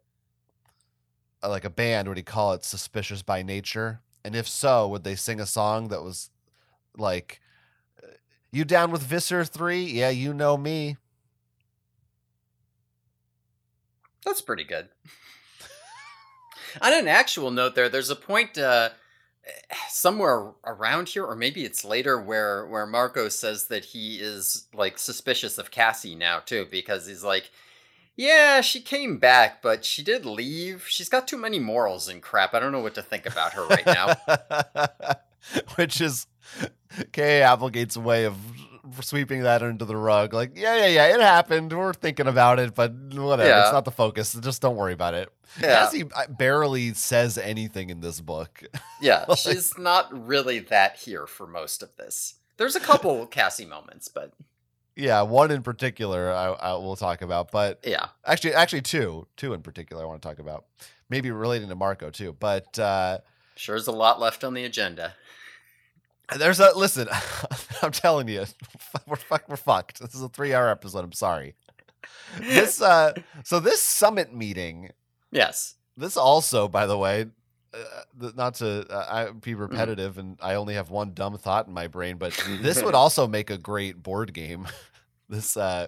a 1.41 1.49
like 1.49 1.65
a 1.65 1.69
band, 1.72 2.07
would 2.07 2.17
he 2.17 2.24
call 2.24 2.53
it 2.53 2.63
"Suspicious 2.63 3.24
by 3.24 3.41
Nature"? 3.41 4.01
And 4.24 4.36
if 4.36 4.47
so, 4.47 4.88
would 4.89 5.03
they 5.03 5.15
sing 5.15 5.39
a 5.39 5.47
song 5.47 5.88
that 5.88 6.03
was 6.03 6.30
like, 6.95 7.41
uh, 8.03 8.07
"You 8.51 8.65
down 8.65 8.91
with 8.91 9.01
Visser 9.01 9.43
three? 9.43 9.84
Yeah, 9.84 10.09
you 10.09 10.34
know 10.34 10.57
me." 10.57 10.97
That's 14.26 14.41
pretty 14.41 14.63
good. 14.63 14.89
On 16.82 16.93
an 16.93 17.07
actual 17.07 17.49
note, 17.49 17.74
there, 17.74 17.89
there's 17.89 18.11
a 18.11 18.15
point 18.15 18.57
uh, 18.57 18.89
somewhere 19.89 20.52
around 20.66 21.10
here, 21.10 21.26
or 21.26 21.36
maybe 21.36 21.64
it's 21.64 21.86
later, 21.86 22.22
where 22.22 22.66
where 22.66 22.86
Marco 22.86 23.30
says 23.30 23.68
that 23.68 23.86
he 23.86 24.18
is 24.18 24.68
like 24.74 24.98
suspicious 24.98 25.58
of 25.58 25.72
Cassie 25.72 26.16
now 26.16 26.39
too, 26.39 26.68
because 26.70 27.08
he's 27.08 27.24
like, 27.24 27.50
yeah, 28.16 28.62
she 28.62 28.82
came 28.82 29.18
back, 29.18 29.62
but 29.62 29.86
she 29.86 30.04
did 30.04 30.26
leave. 30.26 30.86
She's 30.88 31.10
got 31.10 31.28
too 31.28 31.38
many 31.38 31.60
morals 31.60 32.08
and 32.08 32.22
crap. 32.22 32.54
I 32.54 32.60
don't 32.60 32.72
know 32.72 32.82
what 32.82 32.96
to 32.96 33.02
think 33.02 33.26
about 33.26 33.54
her 33.54 33.66
right 33.68 33.86
now. 33.86 35.16
Which 35.76 36.02
is 36.02 36.28
K.A. 37.12 37.42
Applegate's 37.44 37.98
way 37.98 38.26
of 38.26 38.36
sweeping 39.02 39.44
that 39.44 39.62
under 39.64 39.86
the 39.86 39.96
rug. 39.98 40.34
Like, 40.34 40.52
yeah, 40.56 40.76
yeah, 40.78 40.88
yeah, 40.88 41.16
it 41.16 41.22
happened. 41.22 41.72
We're 41.72 41.94
thinking 41.94 42.28
about 42.28 42.60
it, 42.60 42.76
but 42.76 42.94
whatever. 43.14 43.48
Yeah. 43.50 43.64
It's 43.64 43.74
not 43.74 43.86
the 43.86 43.92
focus. 43.92 44.34
Just 44.34 44.62
don't 44.62 44.76
worry 44.76 44.94
about 44.94 45.14
it. 45.14 45.30
Yeah. 45.60 45.68
Cassie 45.68 46.04
uh, 46.16 46.28
barely 46.28 46.94
says 46.94 47.38
anything 47.38 47.89
in 47.89 48.02
this 48.02 48.22
book. 48.22 48.64
Yeah, 49.02 49.26
Like- 49.28 49.39
she's 49.39 49.76
not 49.80 50.28
really 50.28 50.60
that 50.60 50.96
here 50.98 51.26
for 51.26 51.48
most 51.48 51.82
of 51.82 51.96
this. 51.96 52.36
There's 52.58 52.76
a 52.76 52.80
couple 52.80 53.26
Cassie 53.32 53.66
moments, 53.66 54.08
but 54.08 54.32
yeah, 54.96 55.24
one 55.24 55.50
in 55.50 55.64
particular 55.64 56.32
I, 56.32 56.50
I 56.52 56.74
will 56.74 56.96
talk 56.96 57.24
about, 57.24 57.52
but 57.52 57.80
yeah. 57.84 58.10
actually, 58.26 58.54
actually 58.54 58.84
two, 58.84 59.26
two 59.38 59.54
in 59.54 59.64
particular 59.64 60.04
I 60.04 60.06
want 60.06 60.22
to 60.22 60.28
talk 60.28 60.38
about. 60.38 60.66
Maybe 61.10 61.32
relating 61.32 61.70
to 61.70 61.76
Marco 61.76 62.12
too, 62.12 62.36
but 62.39 62.78
uh, 62.78 63.18
Sure 63.56 63.76
is 63.76 63.88
a 63.88 63.92
lot 63.92 64.20
left 64.20 64.44
on 64.44 64.54
the 64.54 64.66
agenda. 64.66 65.16
There's 66.38 66.59
a 66.59 66.71
listen. 66.75 67.07
I'm 67.82 67.91
telling 67.91 68.27
you, 68.27 68.45
we're 69.07 69.15
fuck, 69.17 69.47
we're 69.49 69.55
fucked. 69.57 69.99
This 69.99 70.15
is 70.15 70.21
a 70.21 70.29
three 70.29 70.53
hour 70.53 70.69
episode. 70.69 71.03
I'm 71.03 71.11
sorry. 71.11 71.55
This 72.39 72.82
uh, 72.82 73.13
so 73.43 73.59
this 73.59 73.82
summit 73.82 74.34
meeting. 74.34 74.91
Yes. 75.32 75.75
This 75.97 76.15
also, 76.17 76.67
by 76.67 76.86
the 76.86 76.97
way, 76.97 77.25
uh, 77.73 78.32
not 78.36 78.55
to 78.55 78.86
uh, 78.89 79.05
I, 79.09 79.32
be 79.32 79.55
repetitive, 79.55 80.17
and 80.17 80.38
I 80.41 80.55
only 80.55 80.75
have 80.75 80.89
one 80.89 81.13
dumb 81.13 81.38
thought 81.38 81.67
in 81.67 81.73
my 81.73 81.88
brain, 81.88 82.17
but 82.17 82.32
this 82.61 82.82
would 82.82 82.95
also 82.95 83.27
make 83.27 83.49
a 83.49 83.57
great 83.57 84.01
board 84.01 84.34
game. 84.34 84.67
this 85.29 85.57
uh, 85.57 85.88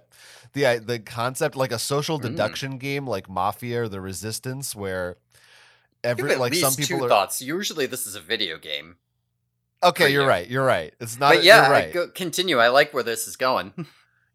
the 0.54 0.66
uh, 0.66 0.80
the 0.84 1.00
concept 1.00 1.56
like 1.56 1.72
a 1.72 1.80
social 1.80 2.20
Mm. 2.20 2.24
deduction 2.24 2.78
game, 2.78 3.08
like 3.08 3.30
Mafia 3.30 3.84
or 3.84 3.88
the 3.88 4.02
Resistance, 4.02 4.76
where 4.76 5.18
every 6.04 6.36
like 6.36 6.54
some 6.56 6.74
people 6.76 7.00
two 7.00 7.06
are. 7.06 7.10
thoughts. 7.10 7.42
Usually 7.42 7.86
this 7.86 8.06
is 8.06 8.16
a 8.16 8.22
video 8.22 8.58
game. 8.58 8.98
Okay, 9.84 10.10
you're 10.10 10.24
you. 10.24 10.28
right. 10.30 10.50
You're 10.50 10.66
right. 10.66 10.94
It's 11.00 11.20
not. 11.20 11.36
but 11.36 11.44
yeah, 11.44 11.64
I 11.68 11.72
right. 11.72 11.94
go, 11.94 12.08
continue. 12.08 12.58
I 12.60 12.70
like 12.70 12.94
where 12.94 13.04
this 13.04 13.28
is 13.28 13.36
going. 13.36 13.74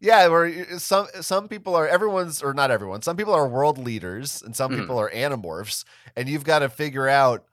Yeah, 0.00 0.28
where 0.28 0.78
some 0.78 1.08
some 1.22 1.48
people 1.48 1.74
are 1.74 1.88
everyone's 1.88 2.40
or 2.40 2.54
not 2.54 2.70
everyone. 2.70 3.02
Some 3.02 3.16
people 3.16 3.34
are 3.34 3.48
world 3.48 3.78
leaders 3.78 4.40
and 4.40 4.54
some 4.54 4.70
Mhm. 4.70 4.78
people 4.78 4.96
are 4.96 5.10
animorphs, 5.10 5.84
and 6.14 6.28
you've 6.28 6.44
got 6.44 6.60
to 6.60 6.68
figure 6.68 7.08
out 7.08 7.44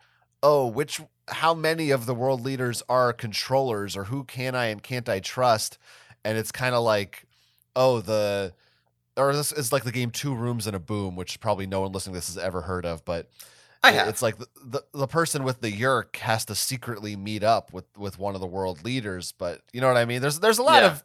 oh 0.43 0.67
which 0.67 1.01
how 1.27 1.55
many 1.55 1.89
of 1.89 2.05
the 2.05 2.13
world 2.13 2.41
leaders 2.45 2.83
are 2.87 3.11
controllers 3.13 3.97
or 3.97 4.03
who 4.03 4.23
can 4.25 4.53
I 4.53 4.65
and 4.67 4.83
can't 4.83 5.09
I 5.09 5.21
trust, 5.21 5.79
and 6.23 6.37
it's 6.37 6.51
kind 6.51 6.75
of 6.75 6.83
like 6.83 7.25
oh 7.75 7.99
the 8.01 8.53
or 9.17 9.35
this 9.35 9.51
is 9.51 9.71
like 9.73 9.83
the 9.83 9.91
game 9.91 10.11
Two 10.11 10.35
Rooms 10.35 10.67
and 10.67 10.75
a 10.75 10.79
Boom, 10.79 11.15
which 11.15 11.39
probably 11.39 11.65
no 11.65 11.81
one 11.81 11.93
listening 11.93 12.13
to 12.13 12.17
this 12.19 12.27
has 12.27 12.37
ever 12.37 12.61
heard 12.61 12.85
of, 12.85 13.03
but 13.05 13.27
I 13.85 13.91
have. 13.91 14.07
It's 14.07 14.21
like 14.21 14.37
the, 14.37 14.47
the 14.63 14.81
the 14.93 15.07
person 15.07 15.43
with 15.43 15.61
the 15.61 15.71
Yeerk 15.71 16.15
has 16.17 16.45
to 16.45 16.55
secretly 16.55 17.15
meet 17.15 17.43
up 17.43 17.73
with 17.73 17.85
with 17.97 18.17
one 18.19 18.35
of 18.35 18.41
the 18.41 18.47
world 18.47 18.83
leaders, 18.83 19.33
but 19.37 19.61
you 19.73 19.81
know 19.81 19.87
what 19.87 19.97
I 19.97 20.05
mean. 20.05 20.21
There's 20.21 20.39
there's 20.39 20.57
a 20.59 20.63
lot 20.63 20.83
Yeah. 20.83 20.91
of 20.91 21.03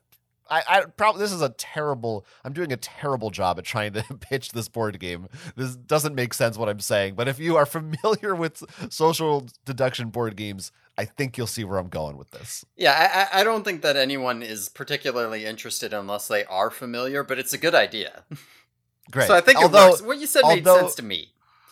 I, 0.53 0.63
I 0.69 0.81
probably 0.81 1.21
this 1.21 1.31
is 1.33 1.43
a 1.43 1.51
terrible. 1.51 2.27
I'm 2.45 2.53
doing 2.53 2.73
a 2.73 2.77
terrible 2.77 3.31
job 3.31 3.59
at 3.59 3.65
trying 3.65 3.93
to 3.93 4.03
pitch 4.21 4.51
this 4.51 4.69
board 4.69 4.99
game. 4.99 5.29
This 5.55 5.77
doesn't 5.77 6.17
make 6.17 6.35
sense 6.35 6.59
what 6.59 6.69
I'm 6.69 6.81
saying, 6.81 7.15
but 7.15 7.29
if 7.29 7.39
you 7.39 7.57
are 7.57 7.67
familiar 7.79 8.35
with 8.35 8.65
social 8.93 9.47
deduction 9.65 10.09
board 10.11 10.35
games, 10.35 10.73
I 10.99 11.05
think 11.05 11.39
you'll 11.39 11.47
see 11.47 11.63
where 11.63 11.79
I'm 11.79 11.89
going 11.89 12.17
with 12.17 12.33
this. 12.33 12.65
Yeah, 12.77 13.29
I, 13.33 13.41
I- 13.41 13.45
don't 13.45 13.63
think 13.65 13.83
that 13.83 13.97
anyone 13.97 14.43
is 14.43 14.69
particularly 14.69 15.45
interested 15.47 15.93
unless 15.93 16.27
they 16.27 16.45
are 16.47 16.71
familiar, 16.71 17.23
but 17.23 17.39
it's 17.39 17.53
a 17.53 17.59
good 17.59 17.77
idea. 17.77 18.25
Great. 19.13 19.29
So 19.29 19.35
I 19.37 19.41
think 19.41 19.59
although. 19.61 19.95
What 20.03 20.19
you 20.19 20.27
said 20.27 20.43
made 20.47 20.65
sense 20.65 20.97
to 20.97 21.05
me. 21.05 21.29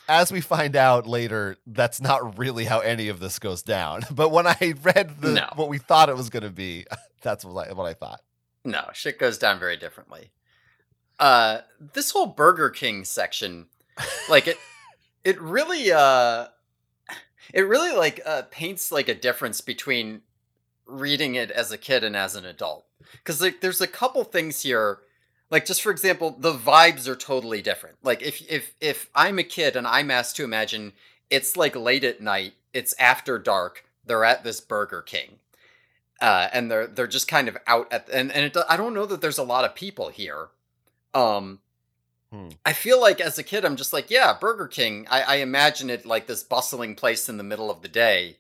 As 0.09 0.33
we 0.33 0.41
find 0.41 0.75
out 0.75 1.07
later, 1.07 1.57
that's 1.67 2.01
not 2.01 2.39
really 2.39 2.65
how 2.65 2.81
any 2.81 3.09
of 3.09 3.21
this 3.21 3.39
goes 3.39 3.63
down. 3.63 4.03
But 4.11 4.31
when 4.31 4.47
I 4.47 4.75
read 4.83 5.21
the 5.21 5.33
No. 5.33 5.49
what 5.55 5.69
we 5.69 5.79
thought 5.79 6.09
it 6.09 6.17
was 6.17 6.31
going 6.31 6.43
to 6.43 6.51
be, 6.51 6.87
that's 7.23 7.45
what 7.45 7.69
I, 7.69 7.73
what 7.73 7.85
I 7.85 7.95
thought. 7.95 8.21
No, 8.65 8.89
shit 8.93 9.19
goes 9.19 9.39
down 9.39 9.59
very 9.59 9.77
differently. 9.77 10.33
Uh, 11.19 11.61
this 11.95 12.11
whole 12.11 12.27
Burger 12.27 12.71
King 12.71 13.05
section, 13.05 13.67
like 14.29 14.47
it, 14.49 14.57
it 15.25 15.41
really, 15.41 15.93
uh, 15.93 16.47
it 17.53 17.63
really 17.63 17.97
like 17.97 18.21
uh, 18.25 18.43
paints 18.51 18.91
like 18.93 19.09
a 19.09 19.15
difference 19.15 19.61
between 19.61 20.23
reading 20.87 21.35
it 21.35 21.51
as 21.51 21.71
a 21.73 21.79
kid 21.79 22.03
and 22.05 22.17
as 22.17 22.35
an 22.35 22.45
adult. 22.45 22.87
Because 23.13 23.41
like, 23.41 23.61
there's 23.61 23.81
a 23.81 23.87
couple 23.87 24.25
things 24.25 24.63
here, 24.63 24.99
like 25.51 25.67
just 25.67 25.83
for 25.83 25.91
example, 25.91 26.37
the 26.39 26.55
vibes 26.55 27.07
are 27.07 27.17
totally 27.17 27.63
different. 27.63 27.97
Like 28.03 28.23
if 28.23 28.43
if 28.51 28.75
if 28.81 29.09
I'm 29.15 29.39
a 29.39 29.45
kid 29.45 29.77
and 29.77 29.87
I'm 29.87 30.11
asked 30.11 30.37
to 30.37 30.45
imagine 30.45 30.93
it's 31.31 31.57
like 31.57 31.77
late 31.77 32.05
at 32.05 32.21
night, 32.21 32.55
it's 32.73 32.95
after 32.99 33.39
dark, 33.39 33.85
they're 34.05 34.25
at 34.25 34.45
this 34.45 34.61
Burger 34.61 35.03
King 35.03 35.39
uh, 36.21 36.49
and 36.53 36.71
they're 36.71 36.87
they're 36.87 37.07
just 37.07 37.29
kind 37.29 37.49
of 37.49 37.57
out 37.67 37.93
at 37.93 38.09
and 38.11 38.33
and 38.33 38.45
it, 38.45 38.57
I 38.69 38.77
don't 38.77 38.95
know 38.95 39.07
that 39.07 39.21
there's 39.21 39.39
a 39.39 39.45
lot 39.45 39.65
of 39.65 39.75
people 39.75 40.09
here. 40.09 40.49
Um, 41.15 41.61
Hmm. 42.31 42.49
I 42.63 42.75
feel 42.75 43.01
like 43.01 43.23
as 43.23 43.39
a 43.39 43.43
kid, 43.43 43.65
I'm 43.65 43.77
just 43.77 43.95
like, 43.95 44.11
yeah, 44.11 44.37
Burger 44.39 44.69
King. 44.69 45.07
I, 45.11 45.23
I 45.23 45.35
imagine 45.37 45.89
it 45.89 46.05
like 46.05 46.27
this 46.27 46.43
bustling 46.43 46.95
place 46.95 47.27
in 47.27 47.39
the 47.39 47.43
middle 47.43 47.71
of 47.71 47.81
the 47.81 47.89
day, 47.89 48.37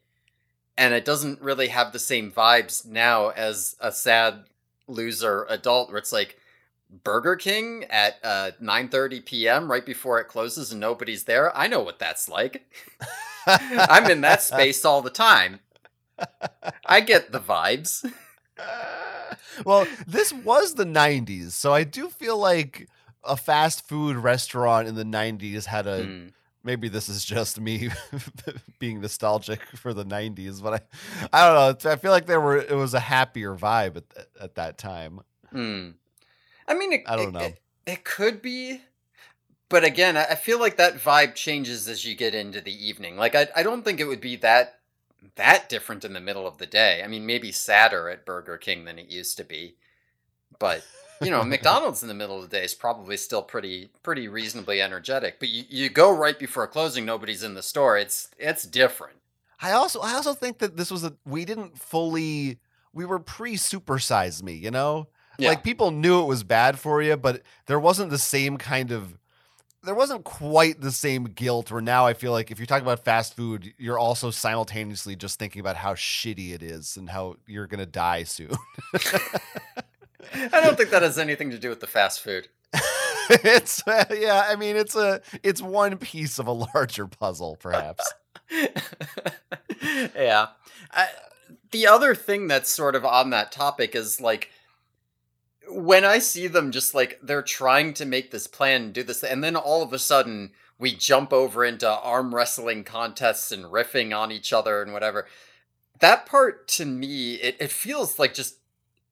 and 0.77 0.93
it 0.93 1.07
doesn't 1.07 1.41
really 1.41 1.69
have 1.69 1.93
the 1.93 1.99
same 1.99 2.31
vibes 2.31 2.85
now 2.85 3.31
as 3.31 3.77
a 3.81 3.91
sad 3.91 4.45
loser 4.87 5.47
adult, 5.49 5.89
where 5.89 5.97
it's 5.97 6.13
like 6.13 6.39
Burger 6.91 7.36
King 7.36 7.84
at 7.91 8.16
uh, 8.22 8.51
9:30 8.62 9.24
p.m. 9.24 9.70
right 9.70 9.84
before 9.84 10.18
it 10.20 10.28
closes 10.28 10.72
and 10.72 10.80
nobody's 10.80 11.24
there. 11.24 11.57
I 11.57 11.66
know 11.66 11.80
what 11.80 11.99
that's 11.99 12.28
like. 12.28 12.70
I'm 13.47 14.11
in 14.11 14.22
that 14.22 14.43
space 14.43 14.84
all 14.84 15.03
the 15.03 15.11
time. 15.11 15.61
I 16.84 17.01
get 17.01 17.32
the 17.32 17.41
vibes. 17.41 18.11
well, 19.64 19.86
this 20.07 20.32
was 20.32 20.74
the 20.74 20.84
90s, 20.84 21.53
so 21.53 21.72
I 21.72 21.84
do 21.84 22.09
feel 22.09 22.39
like 22.39 22.89
a 23.24 23.36
fast 23.36 23.86
food 23.86 24.16
restaurant 24.16 24.89
in 24.89 24.95
the 24.95 25.05
90s 25.05 25.66
had 25.66 25.86
a 25.86 26.05
Hmm. 26.05 26.26
maybe 26.64 26.89
this 26.89 27.09
is 27.09 27.24
just 27.24 27.61
me 27.61 27.91
being 28.78 29.01
nostalgic 29.01 29.62
for 29.76 29.93
the 29.93 30.05
90s, 30.05 30.62
but 30.62 30.74
I 30.74 31.28
I 31.32 31.47
don't 31.47 31.84
know, 31.84 31.91
I 31.91 31.97
feel 31.97 32.11
like 32.11 32.26
there 32.26 32.41
were 32.41 32.57
it 32.59 32.74
was 32.76 32.95
a 32.95 33.01
happier 33.01 33.55
vibe 33.55 33.97
at 33.97 34.05
at 34.41 34.55
that 34.57 34.78
time. 34.78 35.20
Hmm. 35.51 35.91
I 36.69 36.75
mean, 36.75 36.93
it, 36.93 37.03
I 37.07 37.16
don't 37.16 37.29
it- 37.29 37.33
know. 37.33 37.41
It, 37.41 37.61
it 37.87 38.05
could 38.05 38.43
be, 38.43 38.83
but 39.71 39.83
again, 39.83 40.16
I 40.16 40.35
feel 40.35 40.61
like 40.61 40.77
that 40.77 40.97
vibe 40.97 41.35
changes 41.35 41.89
as 41.89 42.05
you 42.05 42.14
get 42.14 42.35
into 42.35 42.61
the 42.61 42.87
evening. 42.87 43.16
Like, 43.16 43.35
I, 43.35 43.49
I 43.57 43.62
don't 43.62 43.83
think 43.83 43.99
it 43.99 44.05
would 44.07 44.21
be 44.21 44.37
that 44.37 44.75
that 45.37 45.69
different 45.69 46.05
in 46.05 46.12
the 46.12 46.21
middle 46.21 46.47
of 46.47 46.59
the 46.59 46.66
day. 46.66 47.03
I 47.03 47.09
mean, 47.09 47.27
maybe 47.27 47.51
sadder 47.51 48.09
at 48.09 48.25
Burger 48.25 48.57
King 48.57 48.85
than 48.85 48.99
it 48.99 49.09
used 49.11 49.37
to 49.39 49.45
be, 49.45 49.75
but 50.59 50.85
you 51.23 51.31
know, 51.31 51.43
McDonald's 51.47 52.03
in 52.03 52.09
the 52.09 52.14
middle 52.14 52.37
of 52.37 52.49
the 52.49 52.57
day 52.57 52.64
is 52.64 52.75
probably 52.75 53.16
still 53.16 53.43
pretty 53.43 53.91
pretty 54.03 54.29
reasonably 54.29 54.81
energetic. 54.83 55.39
But 55.41 55.49
you, 55.49 55.64
you 55.69 55.89
go 55.89 56.14
right 56.14 56.39
before 56.39 56.66
closing, 56.66 57.05
nobody's 57.05 57.43
in 57.43 57.55
the 57.55 57.62
store. 57.62 57.97
It's 57.99 58.29
it's 58.39 58.64
different. 58.64 59.16
I 59.61 59.73
also 59.73 60.01
I 60.01 60.12
also 60.14 60.35
think 60.35 60.59
that 60.59 60.77
this 60.77 60.91
was 60.91 61.05
a 61.05 61.14
we 61.25 61.45
didn't 61.45 61.79
fully 61.79 62.59
we 62.93 63.05
were 63.05 63.19
pre 63.19 63.55
supersize 63.57 64.43
me, 64.43 64.55
you 64.55 64.71
know? 64.71 65.09
Yeah. 65.39 65.51
Like 65.51 65.62
people 65.62 65.91
knew 65.93 66.20
it 66.20 66.26
was 66.26 66.43
bad 66.43 66.78
for 66.78 67.01
you, 67.01 67.16
but 67.16 67.43
there 67.66 67.78
wasn't 67.78 68.11
the 68.11 68.18
same 68.18 68.59
kind 68.59 68.91
of 68.91 69.18
there 69.84 69.95
wasn't 69.95 70.24
quite 70.24 70.80
the 70.80 70.91
same 70.91 71.24
guilt 71.24 71.70
where 71.70 71.80
now 71.80 72.07
I 72.07 72.12
feel 72.12 72.32
like 72.32 72.51
if 72.51 72.59
you're 72.59 72.66
talking 72.66 72.84
about 72.84 73.05
fast 73.05 73.34
food, 73.34 73.72
you're 73.78 73.99
also 73.99 74.30
simultaneously 74.30 75.14
just 75.14 75.39
thinking 75.39 75.61
about 75.61 75.76
how 75.76 75.95
shitty 75.95 76.53
it 76.53 76.62
is 76.62 76.97
and 76.97 77.09
how 77.09 77.36
you're 77.47 77.68
going 77.68 77.78
to 77.78 77.86
die 77.86 78.24
soon. 78.24 78.51
I 80.34 80.61
don't 80.61 80.76
think 80.76 80.91
that 80.91 81.03
has 81.03 81.18
anything 81.18 81.51
to 81.53 81.59
do 81.59 81.68
with 81.68 81.80
the 81.80 81.86
fast 81.86 82.20
food. 82.20 82.49
it's 83.30 83.86
uh, 83.86 84.05
yeah, 84.11 84.45
I 84.47 84.57
mean 84.57 84.76
it's 84.76 84.97
a 84.97 85.22
it's 85.43 85.62
one 85.62 85.97
piece 85.97 86.39
of 86.39 86.47
a 86.47 86.53
larger 86.53 87.07
puzzle 87.07 87.57
perhaps. 87.57 88.12
yeah. 90.14 90.49
I, 90.91 91.09
the 91.70 91.86
other 91.86 92.14
thing 92.14 92.49
that's 92.49 92.70
sort 92.70 92.95
of 92.95 93.05
on 93.05 93.30
that 93.30 93.53
topic 93.53 93.95
is 93.95 94.20
like 94.20 94.51
when 95.71 96.05
I 96.05 96.19
see 96.19 96.47
them 96.47 96.71
just 96.71 96.95
like 96.95 97.19
they're 97.23 97.43
trying 97.43 97.95
to 97.95 98.05
make 98.05 98.31
this 98.31 98.47
plan, 98.47 98.93
do 98.93 99.03
this, 99.03 99.23
and 99.23 99.43
then 99.43 99.57
all 99.57 99.83
of 99.83 99.93
a 99.93 99.99
sudden 99.99 100.53
we 100.79 100.95
jump 100.95 101.33
over 101.33 101.64
into 101.64 101.89
arm 101.89 102.35
wrestling 102.35 102.85
contests 102.85 103.51
and 103.51 103.64
riffing 103.64 104.16
on 104.16 104.31
each 104.31 104.53
other 104.53 104.83
and 104.83 104.93
whatever. 104.93 105.27
That 106.01 106.27
part 106.27 106.69
to 106.69 106.85
me, 106.85 107.35
it, 107.35 107.57
it 107.61 107.71
feels 107.71 108.19
like 108.19 108.35
just 108.35 108.59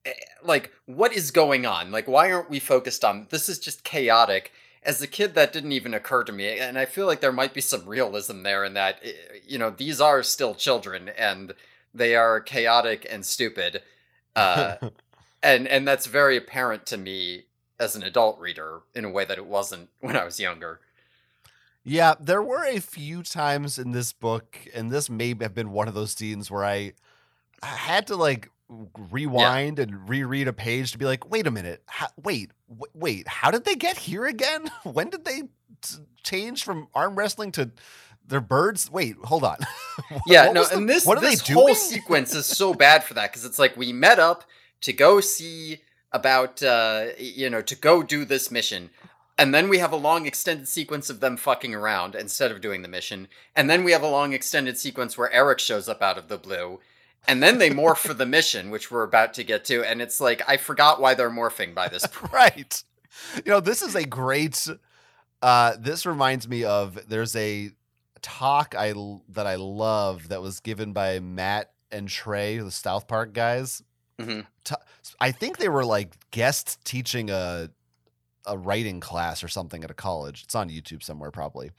eh, 0.04 0.12
like 0.42 0.72
what 0.86 1.12
is 1.12 1.30
going 1.30 1.66
on? 1.66 1.90
Like 1.90 2.06
why 2.06 2.30
aren't 2.30 2.50
we 2.50 2.60
focused 2.60 3.04
on 3.04 3.26
this? 3.30 3.48
Is 3.48 3.58
just 3.58 3.84
chaotic. 3.84 4.52
As 4.82 5.02
a 5.02 5.08
kid, 5.08 5.34
that 5.34 5.52
didn't 5.52 5.72
even 5.72 5.94
occur 5.94 6.22
to 6.22 6.30
me, 6.30 6.60
and 6.60 6.78
I 6.78 6.84
feel 6.84 7.06
like 7.06 7.20
there 7.20 7.32
might 7.32 7.52
be 7.52 7.60
some 7.60 7.88
realism 7.88 8.44
there 8.44 8.64
in 8.64 8.74
that 8.74 9.00
eh, 9.02 9.12
you 9.46 9.58
know 9.58 9.70
these 9.70 10.00
are 10.00 10.22
still 10.22 10.54
children 10.54 11.10
and 11.16 11.54
they 11.92 12.14
are 12.14 12.40
chaotic 12.40 13.06
and 13.10 13.26
stupid. 13.26 13.82
Uh, 14.36 14.76
and 15.46 15.68
and 15.68 15.86
that's 15.86 16.06
very 16.06 16.36
apparent 16.36 16.86
to 16.86 16.96
me 16.96 17.44
as 17.78 17.94
an 17.96 18.02
adult 18.02 18.38
reader 18.40 18.80
in 18.94 19.04
a 19.04 19.10
way 19.10 19.24
that 19.24 19.38
it 19.38 19.46
wasn't 19.46 19.88
when 20.00 20.16
I 20.16 20.24
was 20.24 20.40
younger. 20.40 20.80
Yeah, 21.84 22.14
there 22.18 22.42
were 22.42 22.64
a 22.64 22.80
few 22.80 23.22
times 23.22 23.78
in 23.78 23.92
this 23.92 24.12
book, 24.12 24.58
and 24.74 24.90
this 24.90 25.08
may 25.08 25.34
have 25.40 25.54
been 25.54 25.70
one 25.70 25.86
of 25.86 25.94
those 25.94 26.12
scenes 26.12 26.50
where 26.50 26.64
I 26.64 26.92
I 27.62 27.66
had 27.66 28.08
to 28.08 28.16
like 28.16 28.50
rewind 29.10 29.78
and 29.78 30.08
reread 30.08 30.48
a 30.48 30.52
page 30.52 30.90
to 30.92 30.98
be 30.98 31.04
like, 31.04 31.30
wait 31.30 31.46
a 31.46 31.52
minute, 31.52 31.82
how, 31.86 32.08
wait, 32.20 32.50
w- 32.68 32.90
wait, 32.94 33.28
how 33.28 33.52
did 33.52 33.64
they 33.64 33.76
get 33.76 33.96
here 33.96 34.26
again? 34.26 34.68
when 34.82 35.08
did 35.10 35.24
they 35.24 35.42
t- 35.82 35.98
change 36.24 36.64
from 36.64 36.88
arm 36.92 37.14
wrestling 37.14 37.52
to 37.52 37.70
their 38.26 38.40
birds? 38.40 38.90
Wait, 38.90 39.14
hold 39.22 39.44
on. 39.44 39.58
Yeah, 40.26 40.50
no, 40.52 40.64
the- 40.64 40.76
and 40.76 40.88
this 40.88 41.06
what 41.06 41.18
are 41.18 41.20
this 41.20 41.42
they 41.42 41.54
whole 41.54 41.74
sequence 41.74 42.34
is 42.34 42.46
so 42.46 42.74
bad 42.74 43.04
for 43.04 43.14
that 43.14 43.30
because 43.30 43.44
it's 43.44 43.58
like 43.60 43.76
we 43.76 43.92
met 43.92 44.18
up 44.18 44.44
to 44.82 44.92
go 44.92 45.20
see 45.20 45.80
about 46.12 46.62
uh 46.62 47.06
you 47.18 47.50
know 47.50 47.62
to 47.62 47.74
go 47.74 48.02
do 48.02 48.24
this 48.24 48.50
mission. 48.50 48.90
And 49.38 49.54
then 49.54 49.68
we 49.68 49.78
have 49.78 49.92
a 49.92 49.96
long 49.96 50.24
extended 50.24 50.66
sequence 50.66 51.10
of 51.10 51.20
them 51.20 51.36
fucking 51.36 51.74
around 51.74 52.14
instead 52.14 52.50
of 52.50 52.62
doing 52.62 52.80
the 52.80 52.88
mission. 52.88 53.28
And 53.54 53.68
then 53.68 53.84
we 53.84 53.92
have 53.92 54.02
a 54.02 54.08
long 54.08 54.32
extended 54.32 54.78
sequence 54.78 55.18
where 55.18 55.30
Eric 55.30 55.58
shows 55.58 55.90
up 55.90 56.00
out 56.00 56.16
of 56.16 56.28
the 56.28 56.38
blue. 56.38 56.80
And 57.28 57.42
then 57.42 57.58
they 57.58 57.68
morph 57.68 57.98
for 57.98 58.14
the 58.14 58.24
mission, 58.38 58.70
which 58.70 58.90
we're 58.90 59.02
about 59.02 59.34
to 59.34 59.44
get 59.44 59.66
to. 59.66 59.84
And 59.84 60.00
it's 60.00 60.22
like, 60.22 60.40
I 60.48 60.56
forgot 60.56 61.02
why 61.02 61.12
they're 61.12 61.30
morphing 61.30 61.74
by 61.74 61.88
this 61.88 62.06
point. 62.12 62.32
right. 62.32 62.84
You 63.44 63.52
know, 63.52 63.60
this 63.60 63.82
is 63.82 63.94
a 63.94 64.06
great. 64.06 64.66
Uh, 65.42 65.74
this 65.78 66.06
reminds 66.06 66.48
me 66.48 66.64
of 66.64 66.98
there's 67.06 67.36
a 67.36 67.70
talk 68.22 68.74
i 68.74 68.92
that 69.28 69.46
I 69.46 69.56
love 69.56 70.28
that 70.30 70.42
was 70.42 70.60
given 70.60 70.92
by 70.92 71.20
Matt 71.20 71.72
and 71.92 72.08
Trey, 72.08 72.58
the 72.58 72.70
South 72.70 73.06
Park 73.06 73.32
guys. 73.32 73.82
Mhm. 74.20 74.46
I 75.20 75.30
think 75.32 75.58
they 75.58 75.68
were 75.68 75.84
like 75.84 76.14
guests 76.30 76.78
teaching 76.84 77.30
a 77.30 77.70
a 78.48 78.56
writing 78.56 79.00
class 79.00 79.42
or 79.42 79.48
something 79.48 79.82
at 79.82 79.90
a 79.90 79.94
college. 79.94 80.44
It's 80.44 80.54
on 80.54 80.70
YouTube 80.70 81.02
somewhere 81.02 81.32
probably. 81.32 81.72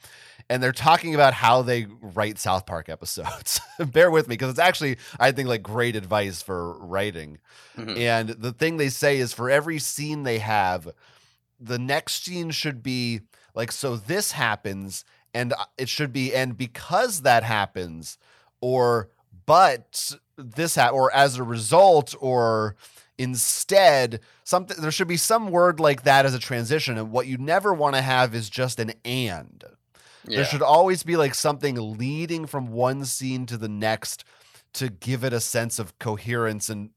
And 0.49 0.61
they're 0.61 0.73
talking 0.73 1.15
about 1.15 1.33
how 1.33 1.61
they 1.61 1.88
write 2.01 2.38
South 2.38 2.65
Park 2.65 2.89
episodes. 2.97 3.61
Bear 3.79 4.11
with 4.11 4.27
me 4.27 4.33
because 4.33 4.49
it's 4.51 4.59
actually 4.59 4.97
I 5.19 5.31
think 5.31 5.47
like 5.47 5.63
great 5.63 5.95
advice 5.95 6.41
for 6.41 6.77
writing. 6.79 7.39
Mhm. 7.77 7.97
And 7.97 8.29
the 8.29 8.51
thing 8.51 8.77
they 8.77 8.89
say 8.89 9.17
is 9.17 9.31
for 9.33 9.49
every 9.49 9.79
scene 9.79 10.23
they 10.23 10.39
have, 10.39 10.89
the 11.59 11.79
next 11.79 12.25
scene 12.25 12.51
should 12.51 12.83
be 12.83 13.21
like, 13.55 13.71
so 13.71 13.95
this 13.95 14.33
happens, 14.33 15.03
and 15.33 15.53
uh, 15.53 15.65
it 15.77 15.89
should 15.89 16.13
be, 16.13 16.33
and 16.35 16.55
because 16.57 17.21
that 17.21 17.43
happens, 17.43 18.17
or 18.61 19.09
but 19.47 20.13
this 20.37 20.75
ha- 20.75 20.89
or 20.89 21.11
as 21.15 21.37
a 21.37 21.43
result, 21.43 22.13
or 22.19 22.75
instead, 23.17 24.19
something 24.43 24.79
there 24.79 24.91
should 24.91 25.07
be 25.07 25.17
some 25.17 25.49
word 25.49 25.79
like 25.79 26.03
that 26.03 26.27
as 26.27 26.35
a 26.35 26.39
transition. 26.39 26.99
And 26.99 27.11
what 27.11 27.25
you 27.25 27.39
never 27.39 27.73
want 27.73 27.95
to 27.95 28.01
have 28.03 28.35
is 28.35 28.49
just 28.51 28.79
an 28.79 28.93
and. 29.03 29.63
Yeah. 30.27 30.37
There 30.37 30.45
should 30.45 30.61
always 30.61 31.01
be 31.03 31.15
like 31.15 31.33
something 31.33 31.97
leading 31.97 32.45
from 32.45 32.67
one 32.67 33.05
scene 33.05 33.45
to 33.47 33.57
the 33.57 33.69
next 33.69 34.25
to 34.73 34.89
give 34.89 35.23
it 35.23 35.33
a 35.33 35.39
sense 35.39 35.79
of 35.79 35.97
coherence 35.97 36.69
and 36.69 36.91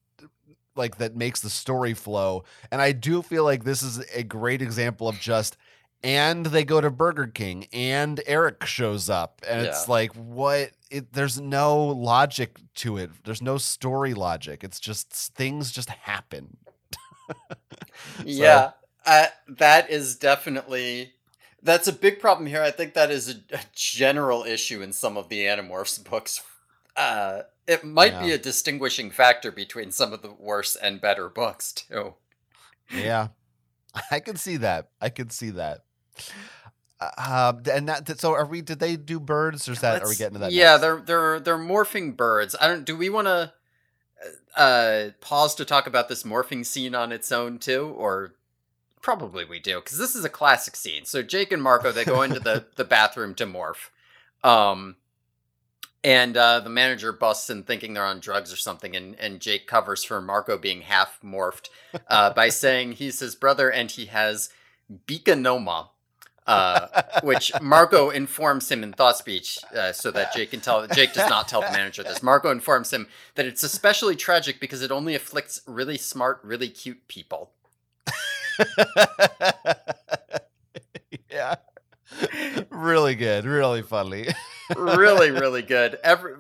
like 0.77 0.99
that 0.99 1.17
makes 1.17 1.41
the 1.41 1.51
story 1.51 1.95
flow. 1.95 2.45
And 2.71 2.83
I 2.83 2.93
do 2.93 3.23
feel 3.23 3.45
like 3.45 3.65
this 3.65 3.83
is 3.83 4.05
a 4.13 4.23
great 4.23 4.61
example 4.61 5.09
of 5.09 5.19
just 5.21 5.57
and 6.03 6.47
they 6.47 6.65
go 6.65 6.81
to 6.81 6.91
Burger 6.91 7.27
King 7.27 7.69
and 7.73 8.21
Eric 8.27 8.65
shows 8.67 9.09
up 9.09 9.43
and 9.49 9.67
it's 9.67 9.89
like 9.89 10.13
what 10.15 10.71
it 10.91 11.13
there's 11.13 11.41
no 11.41 11.85
logic 11.85 12.59
to 12.77 12.97
it. 12.97 13.11
There's 13.25 13.43
no 13.43 13.59
story 13.59 14.15
logic. 14.15 14.65
It's 14.65 14.81
just 14.81 15.13
things 15.13 15.71
just 15.73 15.91
happen. 15.91 16.57
Yeah, 18.25 18.73
uh, 19.07 19.27
that 19.49 19.91
is 19.91 20.17
definitely 20.17 21.13
that's 21.63 21.87
a 21.87 21.93
big 21.93 22.19
problem 22.19 22.47
here. 22.47 22.63
I 22.63 22.71
think 22.71 22.95
that 22.95 23.11
is 23.11 23.29
a, 23.29 23.57
a 23.57 23.61
general 23.75 24.43
issue 24.45 24.83
in 24.83 24.93
some 24.93 25.17
of 25.17 25.29
the 25.29 25.45
Animorphs 25.45 26.03
books. 26.03 26.43
Uh, 26.97 27.43
it 27.67 27.85
might 27.85 28.19
be 28.21 28.33
a 28.33 28.39
distinguishing 28.39 29.11
factor 29.11 29.53
between 29.53 29.91
some 29.93 30.13
of 30.13 30.23
the 30.23 30.33
worse 30.33 30.77
and 30.77 31.01
better 31.01 31.29
books 31.29 31.73
too. 31.73 32.15
Yeah. 32.93 33.29
I 34.11 34.21
can 34.21 34.37
see 34.37 34.57
that. 34.59 34.91
I 35.01 35.09
can 35.09 35.31
see 35.31 35.51
that. 35.51 35.85
Uh, 37.01 37.55
and 37.73 37.89
that 37.89 38.19
so 38.21 38.35
are 38.35 38.45
we 38.47 38.61
did 38.61 38.79
they 38.79 38.97
do 38.97 39.19
birds 39.19 39.69
or 39.69 39.73
is 39.73 39.81
that 39.81 40.03
are 40.03 40.09
we 40.09 40.17
getting 40.17 40.35
to 40.35 40.41
that 40.41 40.53
Yeah, 40.53 40.73
next? 40.73 40.81
they're 40.83 41.01
they're 41.01 41.41
they're 41.41 41.59
morphing 41.59 42.17
birds. 42.17 42.55
I 42.61 42.67
don't. 42.69 42.85
Do 42.85 42.97
we 42.97 43.09
want 43.09 43.27
to 43.27 43.53
uh 44.57 45.11
pause 45.21 45.55
to 45.55 45.65
talk 45.65 45.87
about 45.87 46.09
this 46.09 46.25
morphing 46.25 46.67
scene 46.67 46.95
on 46.95 47.13
its 47.13 47.33
own 47.33 47.59
too, 47.59 47.95
or 47.97 48.35
probably 49.01 49.45
we 49.47 49.59
do 49.59 49.77
because 49.81 49.97
this 49.99 50.15
is 50.15 50.25
a 50.25 50.29
classic 50.31 50.77
scene. 50.77 51.05
So 51.07 51.23
Jake 51.23 51.53
and 51.53 51.63
Marco 51.63 51.91
they 51.91 52.05
go 52.05 52.23
into 52.23 52.41
the 52.41 52.67
the 52.77 52.85
bathroom 52.85 53.35
to 53.37 53.47
morph, 53.47 53.89
um, 54.45 54.97
and 56.05 56.37
uh, 56.37 56.61
the 56.61 56.71
manager 56.71 57.13
busts 57.13 57.49
in 57.49 57.63
thinking 57.63 57.95
they're 57.95 58.05
on 58.05 58.21
drugs 58.21 58.53
or 58.53 58.57
something, 58.57 58.95
and 58.95 59.15
and 59.19 59.41
Jake 59.41 59.67
covers 59.67 60.05
for 60.05 60.21
Marco 60.21 60.59
being 60.59 60.83
half 60.83 61.19
morphed 61.25 61.69
uh, 62.09 62.31
by 62.35 62.49
saying 62.51 62.93
he's 62.93 63.21
his 63.21 63.35
brother 63.35 63.71
and 63.71 63.91
he 63.91 64.07
has 64.07 64.51
beakonoma. 65.07 65.89
Uh, 66.51 67.03
which 67.23 67.53
Marco 67.63 68.11
informs 68.11 68.73
him 68.73 68.83
in 68.83 68.93
thought 68.93 69.17
speech, 69.17 69.61
uh, 69.73 69.93
so 69.93 70.11
that 70.11 70.35
Jake 70.35 70.51
can 70.51 70.59
tell. 70.61 70.85
Jake 70.89 71.13
does 71.13 71.31
not 71.31 71.47
tell 71.47 71.61
the 71.61 71.71
manager 71.71 72.03
this. 72.03 72.25
Marco 72.25 72.51
informs 72.51 72.93
him 72.93 73.07
that 73.37 73.47
it's 73.47 73.63
especially 73.63 74.17
tragic 74.17 74.59
because 74.59 74.83
it 74.83 74.91
only 74.91 75.15
afflicts 75.15 75.61
really 75.65 75.97
smart, 75.97 76.41
really 76.43 76.69
cute 76.69 77.07
people. 77.07 77.53
yeah. 81.31 81.55
Really 82.71 83.15
good. 83.15 83.45
Really 83.45 83.83
funny. 83.83 84.29
really, 84.77 85.31
really 85.45 85.63
good. 85.63 85.99
Every 86.03 86.35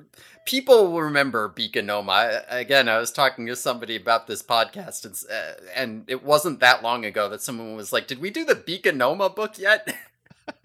people 0.44 0.90
will 0.90 1.02
remember 1.02 1.48
Beakonoma. 1.48 2.44
Again, 2.48 2.88
I 2.88 2.98
was 2.98 3.12
talking 3.12 3.46
to 3.46 3.56
somebody 3.56 3.96
about 3.96 4.26
this 4.26 4.42
podcast, 4.42 5.04
and, 5.04 5.14
uh, 5.30 5.52
and 5.74 6.04
it 6.08 6.24
wasn't 6.24 6.60
that 6.60 6.82
long 6.82 7.04
ago 7.04 7.28
that 7.28 7.42
someone 7.42 7.76
was 7.76 7.92
like, 7.92 8.06
"Did 8.06 8.20
we 8.20 8.30
do 8.30 8.44
the 8.44 8.54
Beakonoma 8.54 9.34
book 9.34 9.58
yet?" 9.58 9.94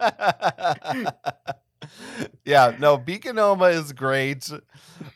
yeah, 2.44 2.74
no, 2.78 2.98
Beakonoma 2.98 3.72
is 3.72 3.92
great. 3.92 4.50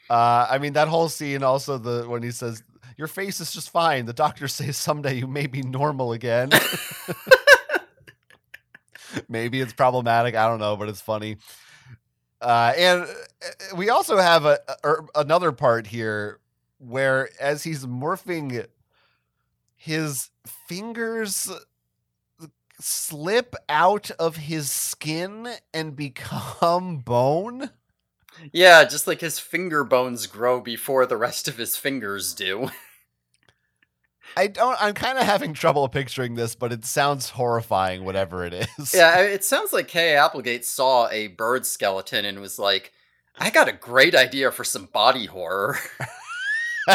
Uh, 0.09 0.47
I 0.51 0.59
mean, 0.59 0.75
that 0.75 0.89
whole 0.89 1.09
scene, 1.09 1.43
also 1.43 1.79
the 1.79 2.09
when 2.09 2.23
he 2.23 2.31
says, 2.31 2.63
"Your 2.97 3.09
face 3.09 3.41
is 3.41 3.53
just 3.53 3.71
fine." 3.71 4.07
The 4.07 4.13
doctor 4.13 4.49
says 4.57 4.77
someday 4.77 5.15
you 5.15 5.27
may 5.27 5.47
be 5.47 5.63
normal 5.63 6.13
again. 6.13 6.51
Maybe 9.29 9.61
it's 9.61 9.73
problematic. 9.73 10.35
I 10.35 10.47
don't 10.49 10.61
know, 10.61 10.77
but 10.77 10.89
it's 10.89 11.01
funny. 11.01 11.39
Uh, 12.41 12.73
and 12.77 13.03
uh, 13.03 13.77
we 13.77 13.91
also 13.91 14.17
have 14.17 14.45
a, 14.47 14.59
a 14.83 14.95
another 15.15 15.53
part 15.53 15.87
here 15.87 16.41
where, 16.79 17.29
as 17.39 17.65
he's 17.65 17.85
morphing, 17.85 18.67
his 19.77 20.31
fingers 20.67 21.51
slip 22.81 23.55
out 23.69 24.11
of 24.13 24.37
his 24.37 24.71
skin 24.71 25.49
and 25.75 25.95
become 25.95 26.99
bone. 27.05 27.71
Yeah, 28.53 28.85
just 28.85 29.07
like 29.07 29.21
his 29.21 29.39
finger 29.39 29.85
bones 29.85 30.27
grow 30.27 30.61
before 30.61 31.05
the 31.05 31.17
rest 31.17 31.49
of 31.49 31.59
his 31.59 31.77
fingers 31.77 32.33
do. 32.35 32.71
I 34.37 34.47
don't. 34.47 34.77
I'm 34.81 34.95
kind 34.95 35.19
of 35.19 35.25
having 35.25 35.53
trouble 35.53 35.89
picturing 35.89 36.35
this, 36.35 36.55
but 36.55 36.73
it 36.73 36.85
sounds 36.85 37.31
horrifying. 37.31 38.05
Whatever 38.05 38.45
it 38.45 38.55
is. 38.55 38.95
Yeah, 38.95 39.21
it 39.21 39.45
sounds 39.45 39.73
like 39.73 39.89
Kay 39.89 40.17
Applegate 40.17 40.65
saw 40.65 41.09
a 41.09 41.29
bird 41.29 41.67
skeleton 41.67 42.25
and 42.25 42.41
was 42.41 42.59
like, 42.59 42.93
I 43.39 43.51
got 43.51 43.69
a 43.69 43.73
great 43.73 44.15
idea 44.15 44.51
for 44.51 44.65
some 44.65 44.87
body 44.87 45.27
horror. 45.27 45.79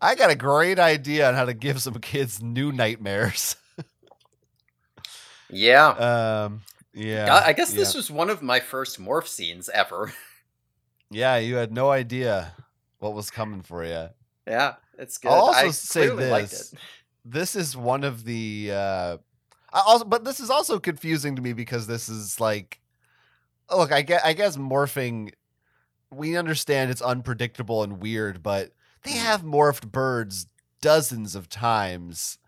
I 0.00 0.14
got 0.14 0.30
a 0.30 0.36
great 0.36 0.78
idea 0.78 1.28
on 1.28 1.34
how 1.34 1.44
to 1.44 1.54
give 1.54 1.80
some 1.82 1.94
kids 1.94 2.42
new 2.42 2.72
nightmares. 2.72 3.56
yeah. 5.50 5.88
Um. 5.88 6.62
Yeah. 6.92 7.34
I 7.34 7.48
I 7.48 7.52
guess 7.52 7.72
yeah. 7.72 7.78
this 7.78 7.94
was 7.94 8.10
one 8.10 8.30
of 8.30 8.42
my 8.42 8.60
first 8.60 9.00
morph 9.00 9.26
scenes 9.26 9.68
ever. 9.68 10.12
Yeah, 11.10 11.36
you 11.36 11.56
had 11.56 11.72
no 11.72 11.90
idea 11.90 12.52
what 12.98 13.14
was 13.14 13.30
coming 13.30 13.62
for 13.62 13.84
you. 13.84 14.08
yeah, 14.46 14.74
it's 14.98 15.18
good. 15.18 15.28
I'll 15.30 15.40
also 15.40 15.66
I 15.66 15.70
say 15.70 16.08
this. 16.08 16.74
This 17.24 17.56
is 17.56 17.76
one 17.76 18.04
of 18.04 18.24
the 18.24 18.70
uh 18.72 19.16
I 19.72 19.80
also 19.86 20.04
but 20.04 20.24
this 20.24 20.40
is 20.40 20.50
also 20.50 20.78
confusing 20.78 21.36
to 21.36 21.42
me 21.42 21.52
because 21.52 21.86
this 21.86 22.08
is 22.08 22.40
like 22.40 22.80
look, 23.70 23.92
I 23.92 24.02
guess, 24.02 24.22
I 24.24 24.32
guess 24.34 24.56
morphing 24.56 25.32
we 26.12 26.36
understand 26.36 26.90
it's 26.90 27.02
unpredictable 27.02 27.82
and 27.82 28.00
weird, 28.00 28.42
but 28.42 28.72
they 29.02 29.12
Mhm. 29.12 29.22
have 29.22 29.42
morphed 29.42 29.90
birds 29.90 30.46
dozens 30.80 31.34
of 31.34 31.48
times. 31.48 32.38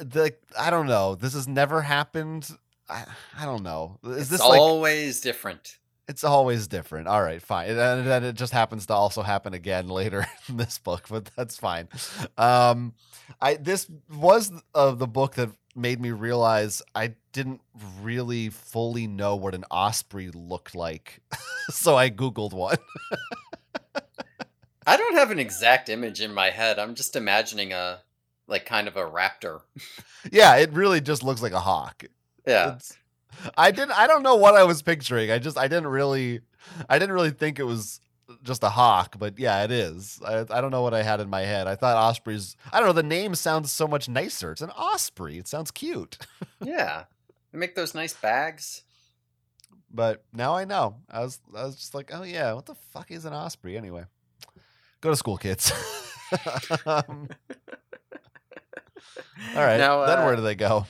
Uh, 0.00 0.04
Like 0.14 0.40
I 0.58 0.70
don't 0.70 0.86
know. 0.86 1.14
This 1.14 1.34
has 1.34 1.46
never 1.48 1.82
happened. 1.82 2.48
I, 2.88 3.04
I 3.36 3.44
don't 3.44 3.62
know. 3.62 3.98
Is 4.04 4.16
It's 4.22 4.30
this 4.30 4.40
like 4.40 4.60
always 4.60 5.20
different. 5.20 5.78
It's 6.08 6.24
always 6.24 6.66
different. 6.66 7.08
All 7.08 7.22
right, 7.22 7.40
fine. 7.40 7.70
And 7.70 8.06
then, 8.06 8.24
it 8.24 8.34
just 8.34 8.52
happens 8.52 8.86
to 8.86 8.94
also 8.94 9.22
happen 9.22 9.54
again 9.54 9.88
later 10.00 10.26
in 10.48 10.56
this 10.56 10.78
book, 10.78 11.06
but 11.08 11.30
that's 11.36 11.56
fine. 11.56 11.88
Um, 12.36 12.94
I 13.40 13.54
this 13.54 13.88
was 14.12 14.52
uh, 14.74 14.92
the 14.92 15.06
book 15.06 15.34
that 15.36 15.50
made 15.74 16.00
me 16.00 16.10
realize 16.10 16.82
I 16.94 17.14
didn't 17.32 17.62
really 18.02 18.50
fully 18.50 19.06
know 19.06 19.36
what 19.36 19.54
an 19.54 19.64
osprey 19.70 20.30
looked 20.32 20.74
like, 20.74 21.20
so 21.70 21.96
I 21.96 22.10
googled 22.10 22.52
one. 22.52 22.76
I 24.86 24.96
don't 24.96 25.14
have 25.14 25.30
an 25.30 25.38
exact 25.38 25.88
image 25.88 26.20
in 26.20 26.34
my 26.34 26.50
head. 26.50 26.78
I'm 26.78 26.94
just 26.94 27.14
imagining 27.14 27.72
a 27.72 28.00
like 28.48 28.66
kind 28.66 28.88
of 28.88 28.96
a 28.96 29.04
raptor. 29.04 29.60
yeah, 30.32 30.56
it 30.56 30.72
really 30.72 31.00
just 31.00 31.22
looks 31.22 31.40
like 31.40 31.52
a 31.52 31.60
hawk. 31.60 32.04
Yeah. 32.46 32.68
It's- 32.74 32.98
I 33.56 33.70
didn't. 33.70 33.92
I 33.92 34.06
don't 34.06 34.22
know 34.22 34.36
what 34.36 34.54
I 34.54 34.64
was 34.64 34.82
picturing. 34.82 35.30
I 35.30 35.38
just. 35.38 35.58
I 35.58 35.68
didn't 35.68 35.88
really. 35.88 36.40
I 36.88 36.98
didn't 36.98 37.14
really 37.14 37.30
think 37.30 37.58
it 37.58 37.64
was 37.64 38.00
just 38.42 38.62
a 38.62 38.70
hawk, 38.70 39.16
but 39.18 39.38
yeah, 39.38 39.62
it 39.64 39.70
is. 39.70 40.20
I, 40.24 40.46
I 40.50 40.60
don't 40.60 40.70
know 40.70 40.82
what 40.82 40.94
I 40.94 41.02
had 41.02 41.20
in 41.20 41.28
my 41.28 41.42
head. 41.42 41.66
I 41.66 41.74
thought 41.74 41.96
ospreys. 41.96 42.56
I 42.72 42.78
don't 42.78 42.88
know. 42.88 42.92
The 42.92 43.02
name 43.02 43.34
sounds 43.34 43.70
so 43.72 43.86
much 43.86 44.08
nicer. 44.08 44.52
It's 44.52 44.62
an 44.62 44.70
osprey. 44.70 45.38
It 45.38 45.48
sounds 45.48 45.70
cute. 45.70 46.18
Yeah. 46.64 47.04
They 47.52 47.58
make 47.58 47.74
those 47.74 47.92
nice 47.94 48.14
bags. 48.14 48.82
But 49.92 50.24
now 50.32 50.54
I 50.54 50.64
know. 50.64 50.96
I 51.10 51.20
was. 51.20 51.40
I 51.54 51.64
was 51.64 51.76
just 51.76 51.94
like, 51.94 52.10
oh 52.14 52.22
yeah, 52.22 52.52
what 52.52 52.66
the 52.66 52.74
fuck 52.74 53.10
is 53.10 53.24
an 53.24 53.32
osprey 53.32 53.76
anyway? 53.76 54.04
Go 55.00 55.10
to 55.10 55.16
school, 55.16 55.36
kids. 55.36 55.72
um, 56.86 57.28
all 59.56 59.64
right. 59.64 59.78
Now, 59.78 60.06
then 60.06 60.20
uh, 60.20 60.24
where 60.24 60.36
do 60.36 60.42
they 60.42 60.54
go? 60.54 60.86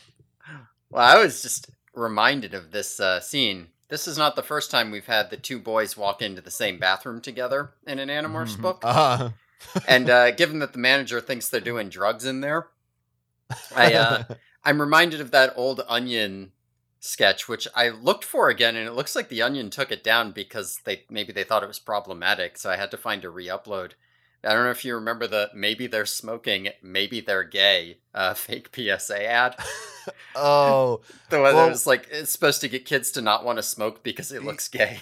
Well, 0.91 1.03
I 1.03 1.19
was 1.23 1.41
just 1.43 1.71
reminded 1.95 2.55
of 2.55 2.71
this 2.71 2.99
uh, 3.01 3.21
scene. 3.21 3.69
This 3.89 4.09
is 4.09 4.17
not 4.17 4.37
the 4.37 4.43
first 4.43 4.71
time 4.71 4.91
we've 4.91 5.07
had 5.07 5.31
the 5.31 5.37
two 5.37 5.59
boys 5.59 5.97
walk 5.97 6.23
into 6.23 6.41
the 6.41 6.51
same 6.51 6.79
bathroom 6.79 7.21
together 7.21 7.73
in 7.87 7.99
an 7.99 8.09
Animorphs 8.09 8.57
Mhm. 8.57 8.63
book. 8.63 8.81
Uh-huh. 8.85 9.31
and 9.87 10.09
uh, 10.11 10.31
given 10.33 10.59
that 10.61 10.73
the 10.73 10.79
manager 10.79 11.21
thinks 11.21 11.49
they're 11.49 11.61
doing 11.61 11.89
drugs 11.89 12.25
in 12.25 12.41
there, 12.41 12.69
I 13.77 13.95
uh, 13.95 14.25
I'm 14.65 14.81
reminded 14.81 15.21
of 15.21 15.31
that 15.33 15.53
old 15.57 15.83
Onion 15.89 16.53
sketch, 17.01 17.49
which 17.49 17.69
I 17.75 17.89
looked 17.91 18.25
for 18.25 18.49
again, 18.49 18.77
and 18.77 18.87
it 18.89 18.93
looks 18.93 19.15
like 19.15 19.29
the 19.29 19.43
Onion 19.43 19.71
took 19.71 19.93
it 19.93 20.03
down 20.05 20.33
because 20.33 20.81
they 20.85 21.03
maybe 21.11 21.33
they 21.33 21.45
thought 21.45 21.63
it 21.63 21.69
was 21.69 21.79
problematic, 21.79 22.57
so 22.59 22.71
I 22.71 22.77
had 22.77 22.91
to 22.93 22.97
find 22.97 23.25
a 23.25 23.31
re-upload. 23.31 23.93
I 24.45 24.55
don't 24.55 24.65
know 24.65 24.71
if 24.71 24.85
you 24.85 24.95
remember 24.97 25.27
the 25.27 25.51
maybe 25.55 25.87
they're 25.87 26.07
smoking, 26.07 26.69
maybe 26.83 27.21
they're 27.21 27.45
gay 27.45 27.99
uh, 28.15 28.35
fake 28.35 28.71
PSA 28.75 29.25
ad. 29.27 29.57
oh, 30.35 31.01
The 31.31 31.37
one 31.41 31.55
Well- 31.55 31.65
that 31.67 31.71
was 31.71 31.87
like 31.87 32.09
it's 32.11 32.31
supposed 32.33 32.61
to 32.63 32.69
get 32.69 32.85
kids 32.85 33.11
to 33.13 33.23
not 33.23 33.45
want 33.45 33.59
to 33.59 33.63
smoke 33.63 34.03
because 34.03 34.33
it 34.33 34.43
looks 34.45 34.69
gay. 34.69 34.99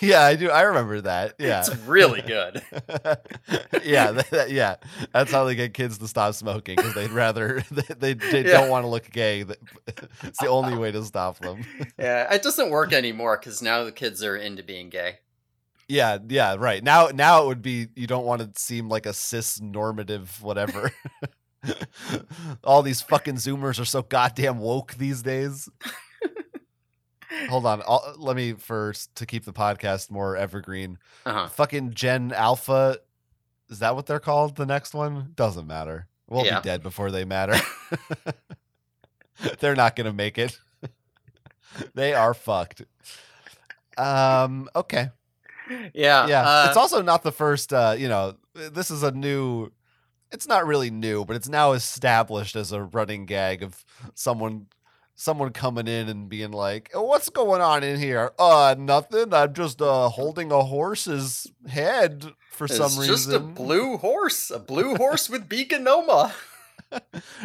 yeah, 0.00 0.22
I 0.22 0.34
do. 0.34 0.50
I 0.50 0.62
remember 0.62 1.00
that. 1.02 1.34
Yeah. 1.38 1.60
It's 1.60 1.76
really 1.86 2.20
good. 2.22 2.62
yeah, 3.84 4.10
that, 4.10 4.28
that- 4.30 4.50
yeah. 4.50 4.76
That's 5.12 5.30
how 5.30 5.44
they 5.44 5.54
get 5.54 5.72
kids 5.74 5.98
to 5.98 6.08
stop 6.08 6.34
smoking 6.34 6.76
because 6.76 6.94
they'd 6.94 7.10
rather 7.10 7.62
they, 7.70 7.94
they, 7.94 8.14
they 8.14 8.44
Yeah. 8.46 8.60
don't 8.60 8.70
want 8.70 8.84
to 8.84 8.88
look 8.88 9.08
gay. 9.12 9.44
It's 10.22 10.38
the 10.40 10.48
only 10.48 10.76
way 10.76 10.90
to 10.92 11.04
stop 11.04 11.38
them. 11.38 11.64
Yeah, 11.98 12.32
it 12.34 12.42
doesn't 12.42 12.70
work 12.70 12.92
anymore 12.92 13.38
because 13.38 13.62
now 13.62 13.84
the 13.84 13.92
kids 13.92 14.24
are 14.24 14.36
into 14.36 14.62
being 14.64 14.88
gay. 14.88 15.18
Yeah, 15.88 16.18
yeah, 16.28 16.56
right. 16.58 16.84
Now 16.84 17.08
now 17.14 17.42
it 17.44 17.46
would 17.46 17.62
be 17.62 17.88
you 17.96 18.06
don't 18.06 18.26
want 18.26 18.42
to 18.54 18.60
seem 18.62 18.88
like 18.88 19.06
a 19.06 19.12
cis 19.14 19.60
normative 19.60 20.42
whatever. 20.42 20.92
All 22.64 22.82
these 22.82 23.00
fucking 23.02 23.36
zoomers 23.36 23.80
are 23.80 23.84
so 23.86 24.02
goddamn 24.02 24.58
woke 24.58 24.94
these 24.94 25.22
days. 25.22 25.68
Hold 27.48 27.66
on. 27.66 27.82
I'll, 27.86 28.14
let 28.18 28.36
me 28.36 28.52
first 28.54 29.14
to 29.16 29.26
keep 29.26 29.44
the 29.44 29.52
podcast 29.52 30.10
more 30.10 30.36
evergreen. 30.36 30.98
Uh-huh. 31.26 31.48
Fucking 31.48 31.92
Gen 31.94 32.32
Alpha. 32.32 32.98
Is 33.70 33.80
that 33.80 33.94
what 33.94 34.06
they're 34.06 34.20
called? 34.20 34.56
The 34.56 34.66
next 34.66 34.94
one 34.94 35.32
doesn't 35.34 35.66
matter. 35.66 36.06
We'll 36.28 36.44
Yeah. 36.44 36.60
be 36.60 36.64
dead 36.64 36.82
before 36.82 37.10
they 37.10 37.24
matter. 37.24 37.56
they're 39.60 39.76
not 39.76 39.96
gonna 39.96 40.12
make 40.12 40.38
it. 40.38 40.58
they 41.94 42.12
are 42.14 42.34
fucked. 42.34 42.82
Um. 43.96 44.68
Okay. 44.76 45.10
Yeah, 45.94 46.26
Yeah. 46.26 46.42
uh, 46.48 46.66
it's 46.68 46.76
also 46.76 47.02
not 47.02 47.22
the 47.22 47.32
first. 47.32 47.72
Uh. 47.72 47.94
You 47.98 48.08
know. 48.08 48.34
This 48.54 48.90
is 48.90 49.02
a 49.02 49.10
new. 49.12 49.70
It's 50.32 50.46
not 50.48 50.66
really 50.66 50.90
new, 50.90 51.24
but 51.24 51.36
it's 51.36 51.48
now 51.48 51.72
established 51.72 52.54
as 52.56 52.72
a 52.72 52.82
running 52.82 53.26
gag 53.26 53.62
of 53.62 53.84
someone. 54.14 54.66
Someone 55.20 55.50
coming 55.50 55.88
in 55.88 56.08
and 56.08 56.28
being 56.28 56.52
like, 56.52 56.90
"Oh, 56.94 57.02
"What's 57.02 57.28
going 57.28 57.60
on 57.60 57.82
in 57.82 57.98
here?" 57.98 58.30
Uh, 58.38 58.76
nothing. 58.78 59.34
I'm 59.34 59.52
just 59.52 59.82
uh 59.82 60.08
holding 60.08 60.52
a 60.52 60.62
horse's 60.62 61.44
head 61.68 62.24
for 62.52 62.66
it's 62.66 62.76
some 62.76 62.92
reason. 62.96 63.06
just 63.06 63.32
a 63.32 63.40
blue 63.40 63.96
horse, 63.96 64.48
a 64.50 64.60
blue 64.60 64.94
horse 64.94 65.28
with 65.28 65.48
beakonoma. 65.48 66.32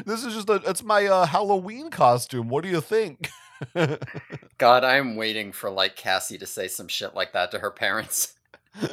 This 0.05 0.23
is 0.23 0.33
just 0.35 0.49
a. 0.49 0.61
It's 0.67 0.83
my 0.83 1.05
uh, 1.07 1.25
Halloween 1.25 1.89
costume. 1.89 2.47
What 2.47 2.63
do 2.63 2.69
you 2.69 2.79
think? 2.79 3.29
God, 4.57 4.83
I'm 4.83 5.15
waiting 5.15 5.51
for 5.51 5.69
like 5.69 5.95
Cassie 5.95 6.37
to 6.37 6.45
say 6.45 6.67
some 6.67 6.87
shit 6.87 7.13
like 7.15 7.33
that 7.33 7.51
to 7.51 7.59
her 7.59 7.71
parents. 7.71 8.33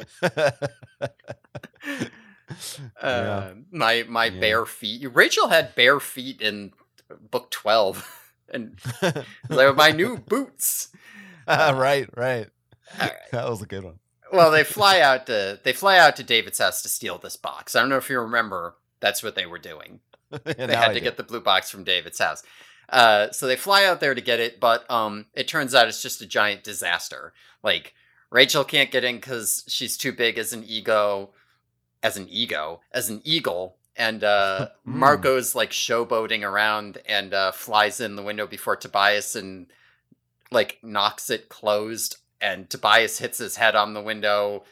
Yeah. 3.01 3.07
Uh, 3.07 3.53
my 3.71 4.03
my 4.09 4.25
Yeah. 4.25 4.39
bare 4.41 4.65
feet. 4.65 5.07
Rachel 5.13 5.47
had 5.47 5.73
bare 5.73 5.99
feet 6.01 6.41
in 6.41 6.73
book 7.31 7.49
twelve, 7.49 8.05
and 8.53 8.77
like 9.49 9.75
my 9.75 9.91
new 9.91 10.17
boots. 10.17 10.89
right, 11.47 12.09
right. 12.17 12.49
All 12.99 13.07
right. 13.07 13.15
That 13.31 13.49
was 13.49 13.61
a 13.61 13.65
good 13.65 13.83
one. 13.85 13.99
Well, 14.33 14.51
they 14.51 14.63
fly 14.65 14.99
out 14.99 15.27
to 15.27 15.59
they 15.63 15.71
fly 15.73 15.97
out 15.97 16.17
to 16.17 16.23
David's 16.23 16.59
house 16.59 16.81
to 16.81 16.89
steal 16.89 17.17
this 17.17 17.37
box. 17.37 17.73
I 17.75 17.79
don't 17.79 17.89
know 17.89 17.97
if 17.97 18.09
you 18.09 18.19
remember. 18.19 18.75
That's 18.99 19.23
what 19.23 19.35
they 19.35 19.45
were 19.45 19.57
doing. 19.59 20.01
Yeah, 20.31 20.39
they 20.67 20.75
had 20.75 20.89
I 20.91 20.93
to 20.93 20.93
do. 20.95 20.99
get 21.01 21.17
the 21.17 21.23
blue 21.23 21.41
box 21.41 21.69
from 21.71 21.83
David's 21.85 22.19
house. 22.19 22.43
Uh, 22.91 23.31
so 23.31 23.47
they 23.47 23.55
fly 23.55 23.85
out 23.85 23.99
there 24.01 24.13
to 24.13 24.21
get 24.21 24.39
it, 24.41 24.59
but 24.59 24.89
um, 24.91 25.25
it 25.33 25.47
turns 25.47 25.73
out 25.73 25.87
it's 25.87 26.01
just 26.01 26.21
a 26.21 26.25
giant 26.27 26.63
disaster. 26.63 27.33
Like 27.63 27.93
Rachel 28.29 28.63
can't 28.65 28.91
get 28.91 29.03
in 29.05 29.15
because 29.15 29.63
she's 29.67 29.97
too 29.97 30.11
big 30.11 30.37
as 30.37 30.53
an 30.53 30.63
ego, 30.67 31.29
as 32.03 32.17
an 32.17 32.27
ego, 32.29 32.81
as 32.91 33.09
an 33.09 33.21
eagle. 33.23 33.77
And 33.95 34.23
uh, 34.23 34.69
Mm. 34.87 34.95
Marco's 34.95 35.55
like 35.55 35.71
showboating 35.71 36.43
around 36.43 36.97
and 37.07 37.33
uh, 37.33 37.51
flies 37.51 38.01
in 38.01 38.15
the 38.15 38.23
window 38.23 38.47
before 38.47 38.75
Tobias 38.75 39.35
and 39.35 39.67
like 40.51 40.79
knocks 40.83 41.29
it 41.29 41.49
closed. 41.49 42.17
And 42.41 42.69
Tobias 42.69 43.19
hits 43.19 43.37
his 43.37 43.55
head 43.57 43.75
on 43.75 43.93
the 43.93 44.01
window 44.01 44.63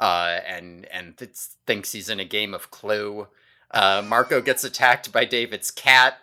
uh, 0.00 0.40
and 0.46 0.86
and 0.86 1.16
th- 1.16 1.30
thinks 1.66 1.92
he's 1.92 2.08
in 2.08 2.18
a 2.20 2.24
game 2.24 2.54
of 2.54 2.70
Clue. 2.70 3.28
Uh, 3.70 4.02
Marco 4.06 4.40
gets 4.40 4.64
attacked 4.64 5.12
by 5.12 5.24
David's 5.26 5.70
cat. 5.70 6.18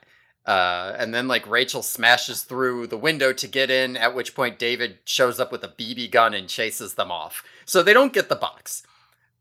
Uh, 0.45 0.95
and 0.97 1.13
then 1.13 1.27
like 1.27 1.47
Rachel 1.47 1.81
smashes 1.81 2.43
through 2.43 2.87
the 2.87 2.97
window 2.97 3.33
to 3.33 3.47
get 3.47 3.71
in, 3.71 3.97
at 3.97 4.13
which 4.13 4.35
point 4.35 4.59
David 4.59 4.99
shows 5.05 5.39
up 5.39 5.51
with 5.51 5.63
a 5.63 5.69
BB 5.69 6.11
gun 6.11 6.33
and 6.33 6.47
chases 6.47 6.93
them 6.93 7.11
off. 7.11 7.43
So 7.65 7.81
they 7.81 7.93
don't 7.93 8.13
get 8.13 8.29
the 8.29 8.35
box. 8.35 8.83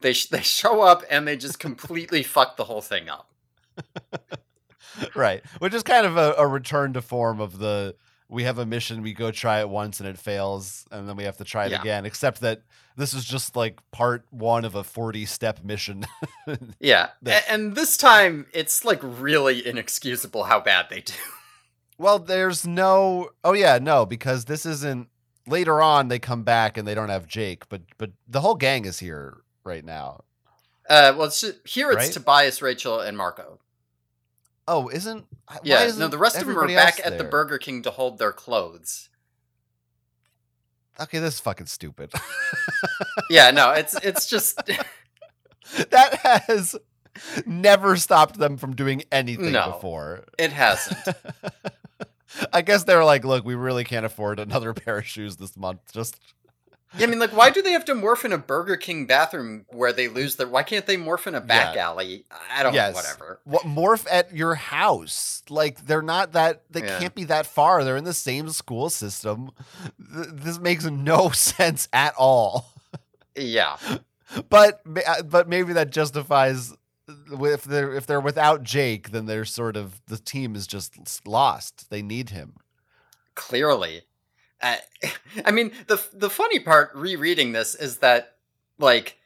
They 0.00 0.14
sh- 0.14 0.26
they 0.26 0.40
show 0.40 0.82
up 0.82 1.02
and 1.10 1.28
they 1.28 1.36
just 1.36 1.58
completely 1.58 2.22
fuck 2.24 2.56
the 2.56 2.64
whole 2.64 2.80
thing 2.80 3.08
up. 3.08 3.30
right, 5.14 5.42
which 5.58 5.74
is 5.74 5.82
kind 5.82 6.06
of 6.06 6.16
a, 6.16 6.34
a 6.38 6.46
return 6.46 6.92
to 6.94 7.02
form 7.02 7.40
of 7.40 7.58
the 7.58 7.96
we 8.28 8.44
have 8.44 8.58
a 8.58 8.66
mission, 8.66 9.02
we 9.02 9.12
go 9.12 9.30
try 9.30 9.60
it 9.60 9.68
once 9.68 10.00
and 10.00 10.08
it 10.08 10.18
fails, 10.18 10.86
and 10.90 11.08
then 11.08 11.16
we 11.16 11.24
have 11.24 11.36
to 11.36 11.44
try 11.44 11.66
it 11.66 11.72
Yeah. 11.72 11.80
again. 11.80 12.06
Except 12.06 12.40
that 12.40 12.62
this 12.96 13.12
is 13.14 13.24
just 13.24 13.54
like 13.56 13.78
part 13.90 14.24
one 14.30 14.64
of 14.64 14.74
a 14.74 14.82
40 14.84 15.26
step 15.26 15.62
mission. 15.62 16.06
Yeah, 16.80 17.10
That- 17.22 17.44
and 17.48 17.74
this 17.74 17.96
time 17.96 18.46
it's 18.52 18.84
like 18.84 19.00
really 19.02 19.66
inexcusable 19.66 20.44
how 20.44 20.60
bad 20.60 20.86
they 20.90 21.00
do. 21.00 21.14
well, 21.98 22.18
there's 22.18 22.66
no. 22.66 23.30
Oh, 23.44 23.52
yeah, 23.52 23.78
no, 23.80 24.04
because 24.06 24.44
this 24.46 24.66
isn't. 24.66 25.08
Later 25.46 25.82
on, 25.82 26.08
they 26.08 26.18
come 26.18 26.42
back 26.42 26.78
and 26.78 26.88
they 26.88 26.94
don't 26.94 27.10
have 27.10 27.26
Jake, 27.26 27.68
but 27.68 27.82
but 27.98 28.10
the 28.26 28.40
whole 28.40 28.54
gang 28.54 28.86
is 28.86 28.98
here 29.00 29.38
right 29.62 29.84
now. 29.84 30.24
Uh, 30.88 31.12
well, 31.16 31.26
it's 31.26 31.40
ju- 31.40 31.52
here 31.64 31.90
it's 31.90 31.96
Right? 31.96 32.12
Tobias, 32.12 32.60
Rachel, 32.62 33.00
and 33.00 33.16
Marco. 33.16 33.58
Oh, 34.66 34.88
isn't? 34.88 35.26
why 35.46 35.58
Yeah, 35.62 35.78
no, 35.80 35.84
isn't 35.84 36.10
the 36.10 36.18
rest 36.18 36.36
of 36.40 36.46
them 36.46 36.58
are 36.58 36.66
back 36.68 37.00
at 37.04 37.18
the? 37.18 37.24
Burger 37.24 37.58
King 37.58 37.82
to 37.82 37.90
hold 37.90 38.18
their 38.18 38.32
clothes. 38.32 39.08
Okay, 41.00 41.18
this 41.18 41.34
is 41.34 41.40
fucking 41.40 41.66
stupid. 41.66 42.12
Yeah, 43.30 43.50
no, 43.50 43.70
it's 43.72 43.94
it's 44.02 44.26
just 44.26 44.56
that 45.90 46.14
has 46.46 46.76
never 47.46 47.96
stopped 47.96 48.38
them 48.38 48.56
from 48.58 48.76
doing 48.76 49.02
anything 49.10 49.52
No. 49.52 49.72
before. 49.72 50.24
it 50.38 50.52
hasn't. 50.52 50.98
I 52.52 52.62
guess 52.62 52.84
they're 52.84 53.04
like, 53.04 53.24
look, 53.24 53.44
we 53.44 53.54
really 53.54 53.84
can't 53.84 54.04
afford 54.04 54.38
another 54.40 54.74
pair 54.74 54.98
of 54.98 55.06
shoes 55.06 55.36
this 55.36 55.56
month. 55.56 55.80
Just 55.92 56.18
Yeah, 56.96 57.06
I 57.06 57.10
mean, 57.10 57.18
like, 57.18 57.32
why 57.36 57.50
do 57.50 57.60
they 57.62 57.72
have 57.72 57.84
to 57.86 57.94
morph 57.94 58.24
in 58.24 58.32
a 58.32 58.38
Burger 58.38 58.76
King 58.76 59.06
bathroom 59.06 59.64
where 59.70 59.92
they 59.92 60.08
lose 60.08 60.36
their? 60.36 60.46
Why 60.46 60.62
can't 60.62 60.86
they 60.86 60.96
morph 60.96 61.26
in 61.26 61.34
a 61.34 61.40
back 61.40 61.76
alley? 61.76 62.24
I 62.52 62.62
don't 62.62 62.74
Yes. 62.74 62.94
whatever. 62.94 63.40
what 63.44 63.62
morph 63.64 64.06
at 64.10 64.34
your 64.34 64.54
house. 64.54 65.42
Like 65.48 65.86
they're 65.86 66.02
not 66.02 66.32
that 66.32 66.62
they 66.70 66.84
Yeah. 66.84 66.98
can't 66.98 67.14
be 67.14 67.24
that 67.24 67.46
far. 67.46 67.82
They're 67.84 67.96
in 67.96 68.04
the 68.04 68.14
same 68.14 68.48
school 68.50 68.90
system. 68.90 69.50
Th- 70.14 70.28
This 70.30 70.58
makes 70.58 70.84
no 70.84 71.28
sense 71.30 71.88
at 71.92 72.14
all. 72.16 72.72
Yeah, 73.36 73.76
But 74.48 74.80
uh, 75.06 75.22
but 75.24 75.48
maybe 75.48 75.72
that 75.72 75.90
justifies 75.90 76.72
uh, 77.08 77.42
if 77.44 77.64
they're 77.64 77.92
if 77.94 78.06
they're 78.06 78.20
without 78.20 78.62
Jake, 78.62 79.10
then 79.10 79.26
they're 79.26 79.44
sort 79.44 79.76
of 79.76 80.00
the 80.06 80.16
team 80.18 80.54
is 80.54 80.68
just 80.68 81.26
lost. 81.26 81.90
They 81.90 82.00
need 82.02 82.30
him. 82.30 82.54
clearly. 83.34 84.02
Uh, 84.64 84.76
I 85.44 85.50
mean, 85.50 85.72
the 85.86 86.02
the 86.12 86.30
funny 86.30 86.58
part 86.60 86.90
rereading 86.94 87.52
this 87.52 87.74
is 87.74 87.98
that 87.98 88.36
like 88.78 89.18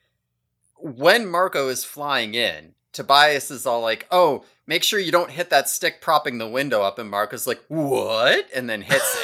when 0.76 1.26
Marco 1.30 1.68
is 1.68 1.84
flying 1.84 2.34
in, 2.34 2.74
Tobias 2.92 3.50
is 3.50 3.66
all 3.66 3.80
like, 3.80 4.06
"Oh, 4.10 4.44
make 4.66 4.82
sure 4.82 4.98
you 5.00 5.12
don't 5.12 5.30
hit 5.30 5.50
that 5.50 5.68
stick 5.68 6.00
propping 6.00 6.38
the 6.38 6.48
window 6.48 6.82
up," 6.82 6.98
and 6.98 7.10
Marco's 7.10 7.46
like, 7.46 7.62
"What?" 7.68 8.46
and 8.54 8.68
then 8.68 8.82
hits 8.82 9.16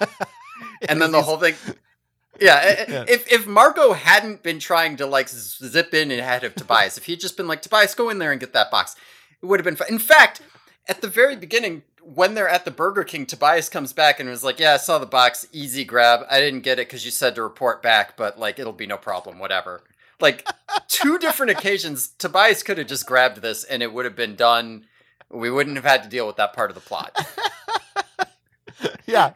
it. 0.00 0.08
and 0.88 1.00
then 1.02 1.12
the 1.12 1.22
whole 1.22 1.38
thing 1.38 1.54
yeah, 2.40 2.54
i- 2.54 2.82
i- 2.82 2.86
Yeah. 2.92 3.04
if 3.08 3.30
if 3.32 3.46
marco 3.48 3.94
hadn't 3.94 4.44
been 4.44 4.60
trying 4.60 4.96
to 4.98 5.06
like 5.06 5.28
zip 5.28 5.92
in 5.92 6.12
ahead 6.12 6.44
of 6.44 6.54
tobias 6.54 6.96
if 6.96 7.06
he'd 7.06 7.18
just 7.18 7.36
been 7.36 7.48
like 7.48 7.62
tobias 7.62 7.96
go 7.96 8.08
in 8.10 8.18
there 8.18 8.30
and 8.30 8.38
get 8.40 8.52
that 8.52 8.70
box 8.70 8.94
it 9.42 9.46
would 9.46 9.58
have 9.58 9.64
been 9.64 9.74
fun 9.74 9.88
in 9.88 9.98
fact 9.98 10.40
at 10.86 11.00
the 11.00 11.08
very 11.08 11.34
beginning 11.34 11.82
when 12.14 12.34
they're 12.34 12.48
at 12.48 12.64
the 12.64 12.70
burger 12.70 13.04
king 13.04 13.26
tobias 13.26 13.68
comes 13.68 13.92
back 13.92 14.18
and 14.18 14.28
was 14.28 14.44
like 14.44 14.58
yeah 14.58 14.74
i 14.74 14.76
saw 14.76 14.98
the 14.98 15.06
box 15.06 15.46
easy 15.52 15.84
grab 15.84 16.20
i 16.30 16.40
didn't 16.40 16.60
get 16.60 16.78
it 16.78 16.88
because 16.88 17.04
you 17.04 17.10
said 17.10 17.34
to 17.34 17.42
report 17.42 17.82
back 17.82 18.16
but 18.16 18.38
like 18.38 18.58
it'll 18.58 18.72
be 18.72 18.86
no 18.86 18.96
problem 18.96 19.38
whatever 19.38 19.82
like 20.20 20.48
two 20.88 21.18
different 21.20 21.50
occasions 21.50 22.08
tobias 22.18 22.62
could 22.62 22.78
have 22.78 22.86
just 22.86 23.06
grabbed 23.06 23.42
this 23.42 23.64
and 23.64 23.82
it 23.82 23.92
would 23.92 24.04
have 24.04 24.16
been 24.16 24.34
done 24.34 24.84
we 25.30 25.50
wouldn't 25.50 25.76
have 25.76 25.84
had 25.84 26.02
to 26.02 26.08
deal 26.08 26.26
with 26.26 26.36
that 26.36 26.54
part 26.54 26.70
of 26.70 26.74
the 26.74 26.80
plot 26.80 27.14
yeah. 29.06 29.32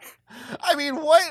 I 0.61 0.75
mean, 0.75 0.97
what? 0.97 1.23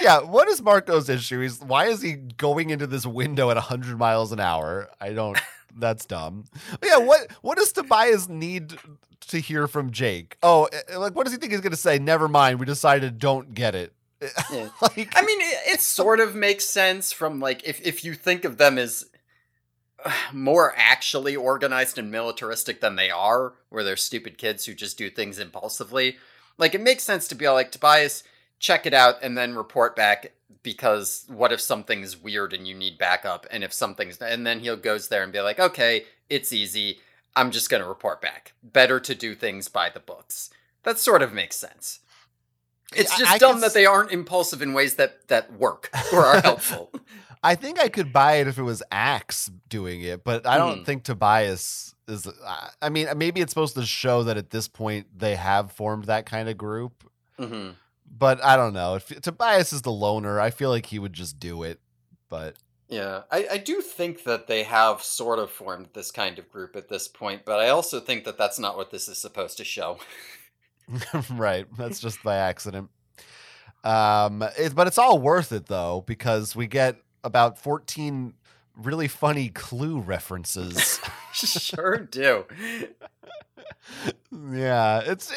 Yeah, 0.00 0.20
what 0.20 0.48
is 0.48 0.62
Marco's 0.62 1.08
issue? 1.08 1.40
He's 1.40 1.60
why 1.60 1.86
is 1.86 2.02
he 2.02 2.14
going 2.14 2.70
into 2.70 2.86
this 2.86 3.06
window 3.06 3.50
at 3.50 3.56
100 3.56 3.98
miles 3.98 4.32
an 4.32 4.40
hour? 4.40 4.88
I 5.00 5.12
don't. 5.12 5.38
That's 5.78 6.06
dumb. 6.06 6.44
But 6.80 6.88
yeah, 6.88 6.98
what 6.98 7.30
what 7.42 7.58
does 7.58 7.72
Tobias 7.72 8.28
need 8.28 8.78
to 9.20 9.40
hear 9.40 9.66
from 9.66 9.90
Jake? 9.90 10.36
Oh, 10.42 10.64
eh, 10.66 10.96
like 10.96 11.14
what 11.14 11.24
does 11.24 11.32
he 11.32 11.38
think 11.38 11.52
he's 11.52 11.60
going 11.60 11.72
to 11.72 11.76
say? 11.76 11.98
Never 11.98 12.28
mind. 12.28 12.58
We 12.60 12.66
decided 12.66 13.18
don't 13.18 13.54
get 13.54 13.74
it. 13.74 13.92
Yeah. 14.50 14.70
like 14.80 15.12
I 15.14 15.22
mean, 15.22 15.40
it, 15.40 15.74
it 15.74 15.80
sort 15.82 16.20
of 16.20 16.34
makes 16.34 16.64
sense 16.64 17.12
from 17.12 17.38
like 17.38 17.66
if 17.68 17.84
if 17.86 18.04
you 18.04 18.14
think 18.14 18.44
of 18.44 18.56
them 18.56 18.78
as 18.78 19.06
more 20.32 20.72
actually 20.76 21.36
organized 21.36 21.98
and 21.98 22.10
militaristic 22.10 22.80
than 22.80 22.96
they 22.96 23.10
are, 23.10 23.54
where 23.68 23.84
they're 23.84 23.96
stupid 23.96 24.38
kids 24.38 24.64
who 24.64 24.74
just 24.74 24.98
do 24.98 25.10
things 25.10 25.38
impulsively. 25.38 26.16
Like 26.58 26.74
it 26.74 26.80
makes 26.80 27.04
sense 27.04 27.28
to 27.28 27.34
be 27.34 27.48
like 27.48 27.70
Tobias, 27.70 28.22
check 28.58 28.86
it 28.86 28.94
out 28.94 29.16
and 29.22 29.36
then 29.36 29.54
report 29.54 29.94
back 29.94 30.32
because 30.62 31.24
what 31.28 31.52
if 31.52 31.60
something's 31.60 32.16
weird 32.16 32.52
and 32.52 32.66
you 32.66 32.74
need 32.74 32.98
backup 32.98 33.46
and 33.50 33.62
if 33.62 33.72
something's 33.72 34.18
and 34.18 34.46
then 34.46 34.60
he'll 34.60 34.76
goes 34.76 35.08
there 35.08 35.22
and 35.22 35.32
be 35.32 35.40
like, 35.40 35.60
okay, 35.60 36.04
it's 36.28 36.52
easy. 36.52 36.98
I'm 37.36 37.50
just 37.52 37.70
gonna 37.70 37.86
report 37.86 38.20
back. 38.20 38.54
Better 38.62 38.98
to 38.98 39.14
do 39.14 39.34
things 39.34 39.68
by 39.68 39.90
the 39.90 40.00
books. 40.00 40.50
That 40.82 40.98
sort 40.98 41.22
of 41.22 41.32
makes 41.32 41.54
sense. 41.56 42.00
It's 42.94 43.16
just 43.18 43.30
I 43.30 43.38
dumb 43.38 43.60
that 43.60 43.66
s- 43.68 43.74
they 43.74 43.84
aren't 43.86 44.12
impulsive 44.12 44.62
in 44.62 44.72
ways 44.72 44.94
that 44.96 45.28
that 45.28 45.52
work 45.52 45.90
or 46.12 46.24
are 46.24 46.40
helpful. 46.42 46.92
I 47.42 47.54
think 47.54 47.78
I 47.78 47.88
could 47.88 48.12
buy 48.12 48.36
it 48.36 48.46
if 48.48 48.58
it 48.58 48.62
was 48.62 48.82
Ax 48.90 49.50
doing 49.68 50.00
it, 50.02 50.24
but 50.24 50.46
I 50.46 50.56
don't 50.56 50.78
Hmm. 50.78 50.84
think 50.84 51.04
Tobias 51.04 51.94
is. 52.08 52.26
I- 52.44 52.70
I 52.82 52.88
mean, 52.88 53.08
maybe 53.16 53.40
it's 53.40 53.50
supposed 53.52 53.74
to 53.74 53.84
show 53.84 54.22
that 54.24 54.36
at 54.36 54.50
this 54.50 54.68
point 54.68 55.06
they 55.18 55.36
have 55.36 55.72
formed 55.72 56.04
that 56.04 56.26
kind 56.26 56.48
of 56.48 56.56
group, 56.56 57.04
hmm 57.38 57.70
but 58.08 58.42
I 58.42 58.56
don't 58.56 58.72
know. 58.72 58.94
If 58.94 59.08
Tobias 59.20 59.72
is 59.72 59.82
the 59.82 59.90
loner, 59.92 60.40
I 60.40 60.50
feel 60.50 60.70
like 60.70 60.86
he 60.86 60.98
would 61.00 61.12
just 61.12 61.38
do 61.40 61.64
it. 61.64 61.80
But 62.28 62.54
Yeah, 62.88 63.22
I, 63.32 63.46
I 63.52 63.58
do 63.58 63.80
think 63.80 64.24
that 64.24 64.46
they 64.46 64.62
have 64.62 65.02
sort 65.02 65.40
of 65.40 65.50
formed 65.50 65.88
this 65.92 66.12
kind 66.12 66.38
of 66.38 66.50
group 66.50 66.76
at 66.76 66.88
this 66.88 67.08
point, 67.08 67.44
but 67.44 67.58
I 67.58 67.68
also 67.68 67.98
think 67.98 68.24
that 68.24 68.38
that's 68.38 68.60
not 68.60 68.76
what 68.76 68.92
this 68.92 69.08
is 69.08 69.18
supposed 69.18 69.58
to 69.58 69.64
show. 69.64 69.98
right, 71.30 71.66
that's 71.76 71.98
just 71.98 72.22
by 72.22 72.36
accident. 72.36 72.90
Um, 73.82 74.42
it, 74.56 74.74
but 74.74 74.86
it's 74.86 74.98
all 74.98 75.18
worth 75.18 75.52
it 75.52 75.66
though 75.66 76.04
because 76.06 76.54
we 76.54 76.66
get 76.66 76.96
about 77.24 77.58
fourteen 77.58 78.34
really 78.76 79.08
funny 79.08 79.48
clue 79.48 80.00
references. 80.00 81.00
sure 81.32 81.98
do. 81.98 82.44
yeah, 84.52 85.00
it's 85.04 85.32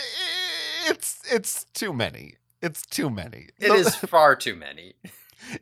it's 0.88 1.22
it's 1.32 1.64
too 1.74 1.93
many. 1.93 2.36
It's 2.62 2.86
too 2.86 3.10
many. 3.10 3.47
It 3.60 3.72
is 3.72 3.95
far 3.95 4.36
too 4.36 4.56
many. 4.56 4.93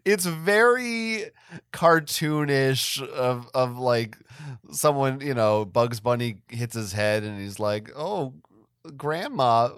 It's 0.06 0.26
very 0.26 1.26
cartoonish 1.74 3.02
of 3.10 3.50
of 3.54 3.78
like 3.78 4.18
someone 4.72 5.22
you 5.22 5.34
know 5.34 5.66
bugs 5.66 6.00
bunny 6.00 6.38
hits 6.50 6.76
his 6.76 6.94
head 6.94 7.24
and 7.24 7.40
he's 7.40 7.60
like 7.60 7.90
oh 7.96 8.34
grandma 8.96 9.70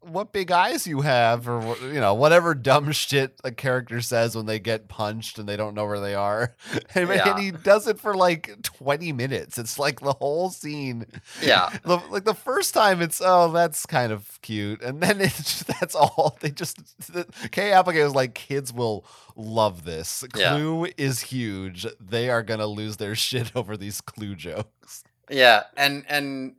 what 0.00 0.30
big 0.30 0.50
eyes 0.50 0.86
you 0.86 1.00
have 1.00 1.48
or 1.48 1.74
you 1.80 2.00
know 2.00 2.12
whatever 2.12 2.54
dumb 2.54 2.92
shit 2.92 3.40
a 3.44 3.50
character 3.50 4.02
says 4.02 4.36
when 4.36 4.44
they 4.44 4.58
get 4.58 4.88
punched 4.88 5.38
and 5.38 5.48
they 5.48 5.56
don't 5.56 5.74
know 5.74 5.86
where 5.86 6.00
they 6.00 6.14
are. 6.14 6.54
And, 6.92 7.08
and 7.08 7.38
he 7.38 7.52
does 7.52 7.86
it 7.86 8.00
for 8.00 8.14
like 8.14 8.62
20 8.62 9.12
minutes. 9.12 9.58
It's 9.58 9.78
like 9.78 10.00
the 10.00 10.14
whole 10.14 10.50
scene. 10.50 11.06
Yeah. 11.40 11.70
the, 11.84 11.98
like 12.10 12.24
the 12.24 12.34
first 12.34 12.74
time 12.74 13.00
it's 13.00 13.22
oh 13.24 13.52
that's 13.52 13.86
kind 13.86 14.12
of 14.12 14.40
cute. 14.42 14.82
And 14.82 15.00
then 15.00 15.20
it's 15.20 15.62
that's 15.62 15.94
all. 15.94 16.36
They 16.40 16.50
just 16.50 16.78
the, 17.12 17.26
Kay 17.52 17.72
Applegate 17.72 18.04
was 18.04 18.14
like 18.14 18.34
kids 18.34 18.72
will 18.72 19.06
love 19.36 19.84
this. 19.84 20.24
Yeah. 20.36 20.56
clue 20.56 20.88
is 20.96 21.20
huge. 21.20 21.86
They 22.00 22.28
are 22.28 22.42
gonna 22.42 22.66
lose 22.66 22.96
their 22.96 23.14
shit 23.14 23.54
over 23.54 23.76
these 23.76 24.00
clue 24.00 24.34
jokes. 24.34 25.04
Yeah, 25.30 25.62
and 25.76 26.04
and 26.08 26.56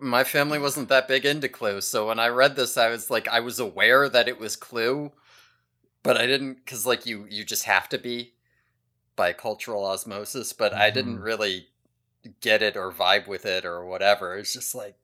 my 0.00 0.24
family 0.24 0.58
wasn't 0.58 0.88
that 0.90 1.08
big 1.08 1.24
into 1.26 1.48
Clue, 1.48 1.80
so 1.80 2.08
when 2.08 2.18
I 2.18 2.28
read 2.28 2.56
this, 2.56 2.76
I 2.76 2.88
was 2.90 3.10
like, 3.10 3.28
I 3.28 3.40
was 3.40 3.58
aware 3.58 4.08
that 4.08 4.28
it 4.28 4.38
was 4.38 4.56
Clue, 4.56 5.12
but 6.02 6.16
I 6.16 6.26
didn't 6.26 6.54
because 6.56 6.86
like 6.86 7.06
you 7.06 7.26
you 7.30 7.44
just 7.44 7.64
have 7.64 7.88
to 7.90 7.98
be 7.98 8.34
by 9.16 9.32
cultural 9.32 9.84
osmosis, 9.84 10.52
but 10.52 10.74
I 10.74 10.90
didn't 10.90 11.18
Mhm. 11.18 11.24
really 11.24 11.68
get 12.40 12.62
it 12.62 12.76
or 12.76 12.92
vibe 12.92 13.28
with 13.28 13.46
it 13.46 13.64
or 13.64 13.84
whatever. 13.86 14.36
It's 14.36 14.52
just 14.52 14.74
like, 14.74 14.96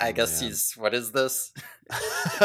I 0.00 0.10
Oh, 0.10 0.12
guess 0.12 0.40
man. 0.40 0.50
he's 0.50 0.74
what 0.76 0.94
is 0.94 1.12
this? 1.12 1.52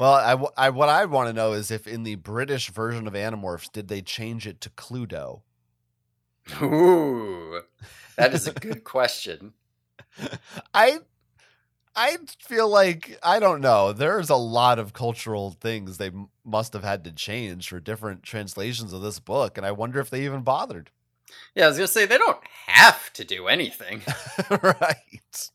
well 0.00 0.14
I, 0.14 0.66
I 0.66 0.70
what 0.70 0.88
I 0.88 1.04
want 1.06 1.28
to 1.28 1.32
know 1.32 1.52
is 1.52 1.70
if 1.70 1.86
in 1.86 2.02
the 2.02 2.16
British 2.16 2.70
version 2.70 3.06
of 3.06 3.14
Animorphs 3.14 3.70
did 3.72 3.88
they 3.88 4.02
change 4.02 4.46
it 4.46 4.60
to 4.62 4.70
Cluedo 4.70 5.42
Ooh, 6.62 7.62
that 8.16 8.34
is 8.34 8.46
a 8.46 8.52
good 8.52 8.84
question. 8.84 9.54
I 10.74 10.98
I 11.96 12.16
feel 12.40 12.68
like 12.68 13.18
I 13.22 13.40
don't 13.40 13.60
know. 13.60 13.92
There's 13.92 14.30
a 14.30 14.36
lot 14.36 14.78
of 14.78 14.92
cultural 14.92 15.50
things 15.50 15.98
they 15.98 16.10
must 16.44 16.72
have 16.72 16.84
had 16.84 17.04
to 17.04 17.12
change 17.12 17.68
for 17.68 17.80
different 17.80 18.22
translations 18.22 18.92
of 18.92 19.02
this 19.02 19.18
book, 19.18 19.56
and 19.56 19.66
I 19.66 19.72
wonder 19.72 20.00
if 20.00 20.10
they 20.10 20.24
even 20.24 20.42
bothered. 20.42 20.90
Yeah, 21.54 21.64
I 21.64 21.68
was 21.68 21.76
gonna 21.76 21.88
say 21.88 22.06
they 22.06 22.18
don't 22.18 22.42
have 22.66 23.12
to 23.14 23.24
do 23.24 23.48
anything. 23.48 24.02
right? 24.62 25.50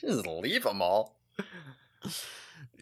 Just 0.00 0.26
leave 0.26 0.64
them 0.64 0.82
all. 0.82 1.20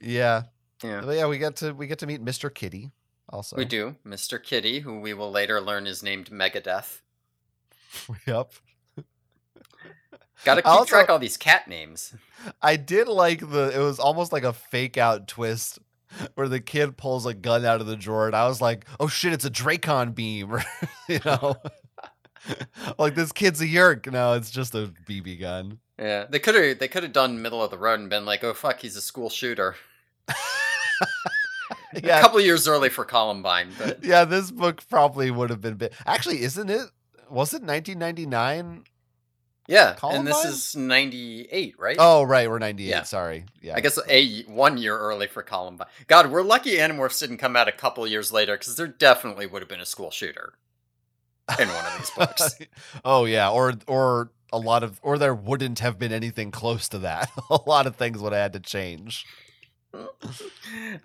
Yeah. 0.01 0.45
Yeah. 0.83 1.03
But 1.05 1.17
yeah, 1.17 1.27
we 1.27 1.39
get 1.39 1.57
to 1.57 1.73
we 1.73 1.87
get 1.87 1.99
to 1.99 2.07
meet 2.07 2.25
Mr. 2.25 2.53
Kitty 2.53 2.93
also. 3.29 3.57
We 3.57 3.65
do. 3.65 3.97
Mr. 4.07 4.43
Kitty, 4.43 4.81
who 4.81 5.01
we 5.01 5.15
will 5.15 5.31
later 5.31 5.61
learn 5.61 5.87
is 5.87 6.03
named 6.03 6.31
Megadeth. 6.31 7.01
yep. 8.27 8.53
Gotta 10.45 10.63
keep 10.63 10.69
Also- 10.71 10.85
track 10.87 11.05
of 11.05 11.11
all 11.11 11.19
these 11.19 11.37
cat 11.37 11.69
names. 11.69 12.15
I 12.63 12.77
did 12.77 13.09
like 13.09 13.41
the 13.41 13.73
it 13.75 13.81
was 13.83 13.99
almost 13.99 14.33
like 14.33 14.45
a 14.45 14.53
fake 14.53 14.97
out 14.97 15.27
twist 15.27 15.79
where 16.35 16.49
the 16.49 16.61
kid 16.61 16.97
pulls 16.97 17.27
a 17.27 17.35
gun 17.35 17.65
out 17.65 17.81
of 17.81 17.87
the 17.87 17.97
drawer 17.97 18.27
and 18.27 18.37
I 18.37 18.47
was 18.47 18.61
like, 18.61 18.87
"Oh 19.01 19.09
shit, 19.09 19.33
it's 19.33 19.45
a 19.45 19.51
Dracon 19.51 20.15
beam." 20.15 20.57
You 21.09 21.21
know. 21.25 21.57
like 22.99 23.15
this 23.15 23.33
kid's 23.33 23.61
a 23.61 23.67
yeerk. 23.67 24.11
No, 24.11 24.35
it's 24.35 24.51
just 24.51 24.75
a 24.75 24.93
BB 25.09 25.41
gun. 25.41 25.79
Yeah. 25.99 26.27
They 26.29 26.39
could 26.39 26.55
have 26.55 26.79
they 26.79 26.89
could 26.89 27.03
have 27.03 27.13
done 27.13 27.43
middle 27.43 27.63
of 27.63 27.71
the 27.71 27.79
road 27.79 27.99
and 28.01 28.09
been 28.11 28.25
like, 28.25 28.45
oh 28.45 28.55
fuck, 28.55 28.81
he's 28.81 28.97
a 28.97 29.01
school 29.01 29.31
shooter. 29.31 29.75
yeah. 32.03 32.19
A 32.19 32.21
couple 32.21 32.41
years 32.41 32.69
early 32.69 32.89
for 32.89 33.05
Columbine, 33.05 33.71
but 33.79 34.05
Yeah, 34.05 34.25
this 34.25 34.51
book 34.51 34.83
probably 34.89 35.31
would 35.31 35.51
have 35.51 35.61
been 35.61 35.75
bit... 35.75 35.93
Actually, 36.07 36.43
isn't 36.43 36.69
it? 36.71 36.87
Was 37.31 37.53
it 37.55 37.63
1999? 37.63 38.85
Yeah. 39.69 39.97
And 40.03 40.27
this 40.27 40.45
is 40.45 40.75
ninety 40.75 41.47
eight, 41.53 41.75
right? 41.79 41.97
Oh, 41.99 42.23
right, 42.23 42.49
we're 42.49 42.59
98. 42.59 42.89
Yeah. 42.89 43.03
Sorry. 43.03 43.45
Yeah. 43.61 43.75
I 43.77 43.81
guess 43.81 43.99
a 44.09 44.43
one 44.45 44.79
year 44.79 44.99
early 44.99 45.27
for 45.27 45.43
Columbine. 45.43 45.87
God, 46.07 46.31
we're 46.31 46.43
lucky 46.43 46.77
Animorphs 46.77 47.21
didn't 47.21 47.37
come 47.37 47.55
out 47.55 47.69
a 47.69 47.73
couple 47.73 48.07
years 48.07 48.33
later 48.33 48.57
because 48.57 48.77
there 48.77 48.87
definitely 48.87 49.47
would 49.47 49.61
have 49.61 49.69
been 49.69 49.81
a 49.81 49.87
school 49.87 50.11
shooter 50.11 50.55
in 51.61 51.69
one 51.69 51.85
of 51.85 51.99
these 51.99 52.11
books. 52.11 52.59
oh 53.05 53.27
yeah, 53.27 53.51
or 53.51 53.75
or 53.87 54.31
a 54.53 54.59
lot 54.59 54.83
of 54.83 54.99
or 55.03 55.19
there 55.19 55.35
wouldn't 55.35 55.81
have 55.81 55.99
been 55.99 56.13
anything 56.13 56.51
close 56.51 56.89
to 56.89 56.99
that. 57.01 57.31
a 57.51 57.59
lot 57.67 57.87
of 57.87 57.97
things 57.97 58.19
would 58.21 58.33
have 58.33 58.41
had 58.41 58.53
to 58.55 58.61
change. 58.61 59.27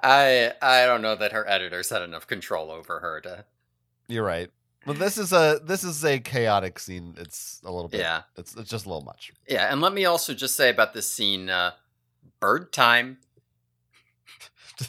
I 0.02 0.54
I 0.62 0.86
don't 0.86 1.02
know 1.02 1.16
that 1.16 1.34
her 1.34 1.48
editors 1.50 1.90
had 1.90 2.02
enough 2.02 2.28
control 2.28 2.72
over 2.72 3.02
her 3.02 3.20
to. 3.22 3.46
You're 4.08 4.24
right. 4.26 4.50
But 4.86 5.00
this 5.00 5.18
is 5.18 5.32
a 5.32 5.60
this 5.64 5.84
is 5.84 6.04
a 6.04 6.20
chaotic 6.20 6.78
scene. 6.80 7.16
It's 7.18 7.62
a 7.64 7.72
little 7.72 7.88
bit. 7.90 8.02
Yeah, 8.02 8.24
It's 8.38 8.56
it's 8.56 8.70
just 8.70 8.86
a 8.86 8.90
little 8.90 9.04
much. 9.06 9.32
yeah. 9.48 9.72
And 9.72 9.80
let 9.82 9.94
me 9.94 10.06
also 10.06 10.34
just 10.34 10.56
say 10.56 10.70
about 10.70 10.94
this 10.94 11.08
scene, 11.10 11.50
uh, 11.50 11.72
bird 12.40 12.74
time, 12.74 13.18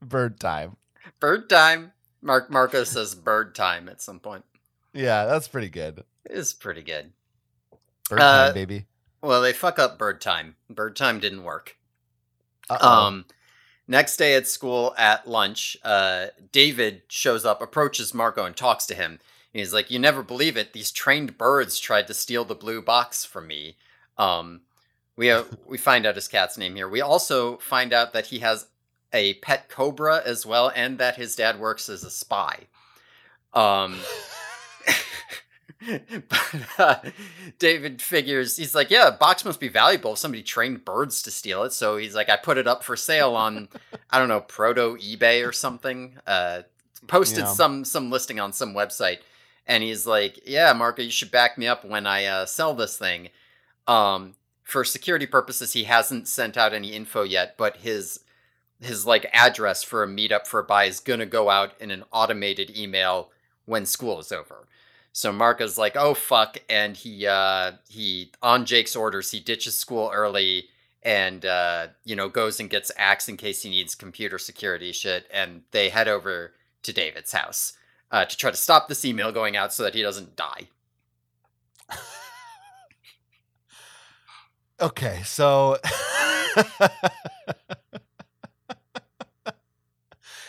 Bird 0.00 0.38
time. 0.40 0.76
bird 1.20 1.48
time. 1.48 1.92
Mark 2.20 2.50
Marco 2.50 2.84
says 2.84 3.14
bird 3.14 3.54
time 3.54 3.88
at 3.88 4.00
some 4.00 4.20
point. 4.20 4.44
Yeah, 4.92 5.24
that's 5.24 5.48
pretty 5.48 5.68
good. 5.70 6.04
It 6.24 6.32
is 6.32 6.52
pretty 6.52 6.82
good. 6.82 7.12
Bird 8.08 8.20
Uh, 8.20 8.44
time, 8.46 8.54
baby. 8.54 8.86
Well, 9.22 9.40
they 9.42 9.52
fuck 9.52 9.78
up 9.78 9.98
bird 9.98 10.20
time. 10.20 10.56
Bird 10.70 10.94
time 10.96 11.18
didn't 11.18 11.42
work. 11.44 11.76
Uh-oh. 12.70 12.88
Um, 12.88 13.24
next 13.86 14.16
day 14.16 14.34
at 14.34 14.46
school 14.46 14.94
at 14.96 15.28
lunch, 15.28 15.76
uh, 15.84 16.26
David 16.50 17.02
shows 17.08 17.44
up, 17.44 17.62
approaches 17.62 18.14
Marco, 18.14 18.44
and 18.44 18.56
talks 18.56 18.86
to 18.86 18.94
him. 18.94 19.12
And 19.12 19.60
he's 19.60 19.74
like, 19.74 19.90
"You 19.90 19.98
never 19.98 20.22
believe 20.22 20.56
it. 20.56 20.72
These 20.72 20.90
trained 20.90 21.36
birds 21.36 21.78
tried 21.78 22.06
to 22.06 22.14
steal 22.14 22.44
the 22.44 22.54
blue 22.54 22.80
box 22.82 23.24
from 23.24 23.46
me." 23.46 23.76
Um, 24.18 24.62
we 25.16 25.30
uh, 25.30 25.44
we 25.66 25.78
find 25.78 26.06
out 26.06 26.16
his 26.16 26.28
cat's 26.28 26.58
name 26.58 26.76
here. 26.76 26.88
We 26.88 27.00
also 27.00 27.58
find 27.58 27.92
out 27.92 28.12
that 28.12 28.26
he 28.26 28.38
has 28.40 28.66
a 29.12 29.34
pet 29.34 29.68
cobra 29.68 30.22
as 30.24 30.46
well, 30.46 30.72
and 30.74 30.98
that 30.98 31.16
his 31.16 31.36
dad 31.36 31.58
works 31.58 31.88
as 31.88 32.04
a 32.04 32.10
spy. 32.10 32.66
Um. 33.52 33.98
but 36.28 36.54
uh, 36.78 36.96
David 37.58 38.00
figures 38.02 38.56
he's 38.56 38.74
like, 38.74 38.90
yeah, 38.90 39.08
a 39.08 39.12
box 39.12 39.44
must 39.44 39.60
be 39.60 39.68
valuable 39.68 40.12
if 40.12 40.18
somebody 40.18 40.42
trained 40.42 40.84
birds 40.84 41.22
to 41.22 41.30
steal 41.30 41.62
it. 41.64 41.72
So 41.72 41.96
he's 41.96 42.14
like, 42.14 42.28
I 42.28 42.36
put 42.36 42.58
it 42.58 42.66
up 42.66 42.84
for 42.84 42.96
sale 42.96 43.34
on, 43.34 43.68
I 44.10 44.18
don't 44.18 44.28
know, 44.28 44.40
proto 44.40 44.96
eBay 44.96 45.46
or 45.46 45.52
something. 45.52 46.18
Uh, 46.26 46.62
posted 47.06 47.44
Yeah. 47.44 47.52
some 47.52 47.84
some 47.84 48.10
listing 48.10 48.38
on 48.40 48.52
some 48.52 48.74
website, 48.74 49.18
and 49.66 49.82
he's 49.82 50.06
like, 50.06 50.40
yeah, 50.46 50.72
Marco, 50.72 51.02
you 51.02 51.10
should 51.10 51.30
back 51.30 51.58
me 51.58 51.66
up 51.66 51.84
when 51.84 52.06
I 52.06 52.24
uh, 52.26 52.46
sell 52.46 52.74
this 52.74 52.96
thing. 52.96 53.30
Um, 53.86 54.34
for 54.62 54.84
security 54.84 55.26
purposes, 55.26 55.72
he 55.72 55.84
hasn't 55.84 56.28
sent 56.28 56.56
out 56.56 56.72
any 56.72 56.92
info 56.92 57.22
yet, 57.24 57.56
but 57.56 57.78
his 57.78 58.20
his 58.80 59.06
like 59.06 59.26
address 59.32 59.82
for 59.82 60.02
a 60.02 60.08
meetup 60.08 60.46
for 60.46 60.60
a 60.60 60.64
buy 60.64 60.84
is 60.84 61.00
gonna 61.00 61.26
go 61.26 61.50
out 61.50 61.72
in 61.80 61.90
an 61.90 62.04
automated 62.12 62.76
email 62.76 63.30
when 63.64 63.86
school 63.86 64.18
is 64.18 64.32
over. 64.32 64.66
So 65.12 65.32
Marco's 65.32 65.78
like, 65.78 65.96
"Oh 65.96 66.14
fuck!" 66.14 66.58
and 66.68 66.96
he 66.96 67.26
uh, 67.26 67.72
he 67.88 68.32
on 68.42 68.64
Jake's 68.64 68.96
orders 68.96 69.30
he 69.30 69.40
ditches 69.40 69.78
school 69.78 70.10
early 70.12 70.68
and 71.02 71.44
uh, 71.44 71.88
you 72.04 72.16
know 72.16 72.28
goes 72.28 72.60
and 72.60 72.70
gets 72.70 72.90
Ax 72.96 73.28
in 73.28 73.36
case 73.36 73.62
he 73.62 73.70
needs 73.70 73.94
computer 73.94 74.38
security 74.38 74.92
shit, 74.92 75.26
and 75.32 75.62
they 75.72 75.88
head 75.90 76.08
over 76.08 76.52
to 76.82 76.92
David's 76.92 77.32
house 77.32 77.74
uh, 78.10 78.24
to 78.24 78.36
try 78.36 78.50
to 78.50 78.56
stop 78.56 78.88
this 78.88 79.04
email 79.04 79.32
going 79.32 79.56
out 79.56 79.72
so 79.72 79.82
that 79.82 79.94
he 79.94 80.02
doesn't 80.02 80.36
die. 80.36 80.68
Okay, 84.80 85.20
so 85.24 85.78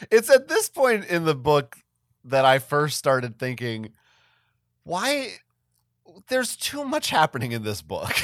it's 0.10 0.30
at 0.32 0.48
this 0.48 0.70
point 0.70 1.06
in 1.06 1.26
the 1.26 1.36
book 1.36 1.78
that 2.24 2.44
I 2.44 2.58
first 2.58 2.98
started 2.98 3.38
thinking, 3.38 3.90
why 4.84 5.34
there's 6.28 6.56
too 6.56 6.84
much 6.84 7.10
happening 7.10 7.52
in 7.52 7.64
this 7.64 7.82
book. 7.82 8.14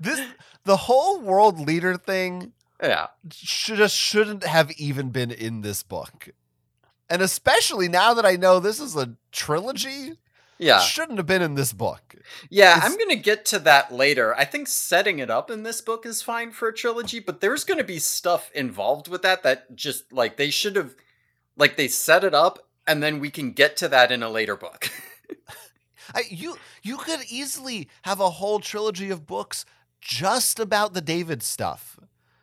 this 0.00 0.20
the 0.64 0.76
whole 0.76 1.20
world 1.20 1.58
leader 1.60 1.96
thing 1.96 2.52
Yeah, 2.82 3.08
should 3.32 3.78
just 3.78 3.96
shouldn't 3.96 4.44
have 4.44 4.70
even 4.72 5.10
been 5.10 5.30
in 5.30 5.62
this 5.62 5.82
book. 5.82 6.28
And 7.10 7.22
especially 7.22 7.88
now 7.88 8.12
that 8.14 8.26
I 8.26 8.36
know 8.36 8.60
this 8.60 8.80
is 8.80 8.94
a 8.96 9.14
trilogy, 9.32 10.12
yeah, 10.58 10.80
shouldn't 10.80 11.18
have 11.18 11.26
been 11.26 11.42
in 11.42 11.54
this 11.54 11.72
book. 11.72 12.14
yeah. 12.50 12.76
It's- 12.76 12.84
I'm 12.92 12.98
gonna 12.98 13.16
get 13.16 13.44
to 13.46 13.58
that 13.60 13.92
later. 13.92 14.34
I 14.36 14.44
think 14.44 14.68
setting 14.68 15.18
it 15.18 15.30
up 15.30 15.50
in 15.50 15.62
this 15.62 15.80
book 15.80 16.04
is 16.04 16.20
fine 16.22 16.52
for 16.52 16.68
a 16.68 16.74
trilogy, 16.74 17.18
but 17.20 17.40
there's 17.40 17.64
gonna 17.64 17.84
be 17.84 17.98
stuff 17.98 18.50
involved 18.54 19.08
with 19.08 19.22
that 19.22 19.42
that 19.42 19.74
just 19.74 20.12
like 20.12 20.36
they 20.36 20.50
should 20.50 20.76
have, 20.76 20.94
like 21.56 21.76
they 21.76 21.88
set 21.88 22.24
it 22.24 22.34
up, 22.34 22.67
and 22.88 23.02
then 23.02 23.20
we 23.20 23.30
can 23.30 23.52
get 23.52 23.76
to 23.76 23.88
that 23.88 24.10
in 24.10 24.22
a 24.22 24.28
later 24.30 24.56
book. 24.56 24.90
I, 26.14 26.22
you 26.30 26.56
you 26.82 26.96
could 26.96 27.20
easily 27.28 27.88
have 28.02 28.18
a 28.20 28.30
whole 28.30 28.60
trilogy 28.60 29.10
of 29.10 29.26
books 29.26 29.64
just 30.00 30.58
about 30.58 30.94
the 30.94 31.00
David 31.02 31.42
stuff. 31.42 31.98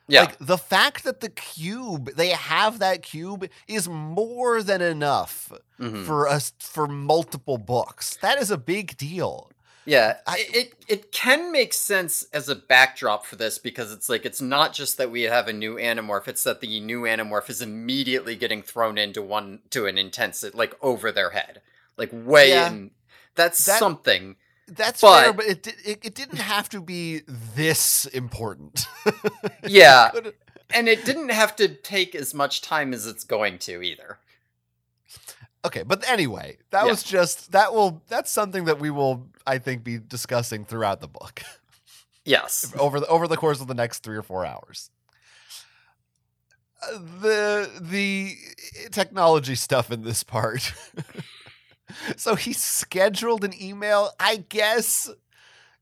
yeah, 0.07 0.21
Like 0.21 0.37
the 0.39 0.57
fact 0.57 1.03
that 1.03 1.19
the 1.21 1.29
cube 1.29 2.11
they 2.15 2.29
have 2.29 2.77
that 2.79 3.01
cube 3.01 3.49
is 3.67 3.89
more 3.89 4.61
than 4.61 4.81
enough 4.81 5.51
Mhm. 5.79 6.05
for 6.05 6.27
us 6.27 6.53
for 6.59 6.87
multiple 6.87 7.57
books. 7.57 8.17
That 8.21 8.39
is 8.39 8.51
a 8.51 8.57
big 8.57 8.95
deal. 8.97 9.49
Yeah, 9.85 10.17
I- 10.25 10.47
it 10.51 10.73
it 10.87 11.11
can 11.11 11.51
make 11.51 11.73
sense 11.73 12.23
as 12.33 12.49
a 12.49 12.55
backdrop 12.55 13.25
for 13.25 13.35
this 13.35 13.57
because 13.59 13.91
it's 13.91 14.09
like 14.09 14.25
it's 14.25 14.41
not 14.41 14.73
just 14.73 14.97
that 14.97 15.11
we 15.11 15.23
have 15.23 15.47
a 15.47 15.53
new 15.53 15.75
animorph; 15.75 16.27
it's 16.27 16.43
that 16.43 16.59
the 16.61 16.79
new 16.79 17.01
animorph 17.01 17.49
is 17.49 17.61
immediately 17.61 18.35
getting 18.35 18.61
thrown 18.63 18.97
into 18.97 19.21
one 19.21 19.59
to 19.69 19.85
an 19.85 19.97
intense 19.97 20.43
like 20.53 20.73
over 20.81 21.11
their 21.11 21.29
head, 21.31 21.61
like 21.97 22.09
way 22.11 22.49
Yeah. 22.49 22.67
in. 22.69 22.91
That's 23.35 23.63
That- 23.65 23.79
something. 23.79 24.37
That's 24.67 25.01
But- 25.01 25.23
fair, 25.23 25.33
but 25.33 25.45
it, 25.45 25.67
it 25.85 25.99
it 26.03 26.15
didn't 26.15 26.37
have 26.39 26.67
to 26.69 26.81
be 26.81 27.21
this 27.27 28.05
important. 28.07 28.87
Yeah, 29.67 30.09
and 30.71 30.87
it 30.89 31.05
didn't 31.05 31.29
have 31.29 31.55
to 31.57 31.67
take 31.67 32.15
as 32.15 32.33
much 32.33 32.61
time 32.61 32.91
as 32.93 33.05
it's 33.05 33.23
going 33.23 33.59
to 33.59 33.83
either. 33.83 34.17
Okay, 35.65 35.83
but 35.83 36.07
anyway, 36.09 36.57
that 36.71 36.83
Yeah. 36.85 36.89
was 36.91 37.03
just 37.03 37.51
that 37.51 37.73
will 37.73 38.01
that's 38.07 38.31
something 38.31 38.65
that 38.65 38.79
we 38.79 38.89
will 38.91 39.27
I 39.47 39.57
think 39.57 39.83
be 39.83 39.97
discussing 39.99 40.65
throughout 40.65 41.01
the 41.01 41.07
book. 41.07 41.41
Yes. 42.23 42.73
over 42.79 42.99
the 42.99 43.07
over 43.07 43.27
the 43.27 43.37
course 43.37 43.61
of 43.61 43.67
the 43.67 43.73
next 43.75 43.99
three 44.03 44.17
or 44.17 44.23
four 44.23 44.45
hours. 44.45 44.89
Uh, 46.81 46.97
The 47.21 47.69
the 47.81 48.35
technology 48.91 49.55
stuff 49.55 49.91
in 49.91 50.03
this 50.03 50.23
part. 50.23 50.73
so 52.17 52.35
he 52.35 52.53
scheduled 52.53 53.43
an 53.43 53.53
email. 53.61 54.11
I 54.19 54.37
guess 54.37 55.09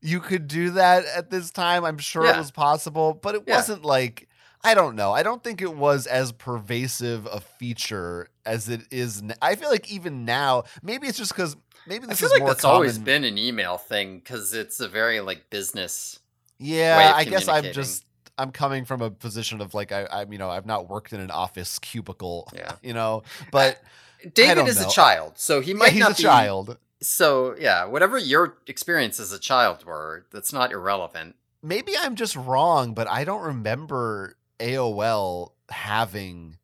you 0.00 0.20
could 0.20 0.46
do 0.48 0.70
that 0.70 1.04
at 1.06 1.30
this 1.30 1.50
time. 1.50 1.84
I'm 1.84 1.98
sure 1.98 2.26
it 2.26 2.36
was 2.36 2.50
possible, 2.50 3.14
but 3.14 3.34
it 3.34 3.42
Yeah. 3.46 3.56
wasn't 3.56 3.84
like 3.84 4.28
I 4.64 4.74
don't 4.74 4.96
know. 4.96 5.12
I 5.12 5.22
don't 5.22 5.42
think 5.44 5.60
it 5.62 5.74
was 5.74 6.06
as 6.06 6.32
pervasive 6.32 7.26
a 7.26 7.40
feature 7.40 8.28
as 8.46 8.68
it 8.68 8.80
is. 8.90 9.20
n- 9.22 9.34
I 9.42 9.54
feel 9.56 9.70
like 9.70 9.90
even 9.92 10.24
now, 10.24 10.64
maybe 10.82 11.06
it's 11.06 11.18
just 11.18 11.32
because 11.32 11.56
maybe 11.86 12.04
I 12.04 12.08
this 12.08 12.20
feel 12.20 12.28
is 12.28 12.32
like 12.32 12.40
more 12.40 12.48
that's 12.48 12.62
common. 12.62 12.74
always 12.74 12.98
been 12.98 13.24
an 13.24 13.36
email 13.38 13.76
thing 13.76 14.18
because 14.18 14.54
it's 14.54 14.80
a 14.80 14.88
very 14.88 15.20
like 15.20 15.50
business. 15.50 16.18
Yeah, 16.58 17.12
I 17.14 17.24
guess 17.24 17.46
I'm 17.48 17.72
just 17.72 18.04
I'm 18.38 18.50
coming 18.52 18.84
from 18.84 19.02
a 19.02 19.10
position 19.10 19.60
of 19.60 19.74
like 19.74 19.92
I 19.92 20.06
I'm 20.10 20.32
you 20.32 20.38
know 20.38 20.48
I've 20.50 20.66
not 20.66 20.88
worked 20.88 21.12
in 21.12 21.20
an 21.20 21.30
office 21.30 21.78
cubicle, 21.78 22.50
Yeah. 22.54 22.72
you 22.82 22.94
know, 22.94 23.22
but 23.52 23.76
uh, 24.24 24.28
David 24.34 24.54
don't 24.56 24.68
is 24.68 24.80
know. 24.80 24.86
a 24.88 24.90
child, 24.90 25.32
so 25.36 25.60
he 25.60 25.72
yeah, 25.72 25.76
might 25.76 25.90
he's 25.92 26.00
not 26.00 26.12
a 26.12 26.16
be 26.16 26.22
child. 26.22 26.78
So 27.02 27.54
yeah, 27.60 27.84
whatever 27.84 28.16
your 28.16 28.56
experience 28.66 29.20
as 29.20 29.30
a 29.32 29.38
child 29.38 29.84
were, 29.84 30.24
that's 30.32 30.52
not 30.54 30.72
irrelevant. 30.72 31.34
maybe 31.62 31.92
I'm 31.98 32.14
just 32.14 32.34
wrong, 32.34 32.94
but 32.94 33.08
I 33.08 33.24
don't 33.24 33.42
remember 33.42 34.36
AOL 34.58 35.52
having 35.68 36.58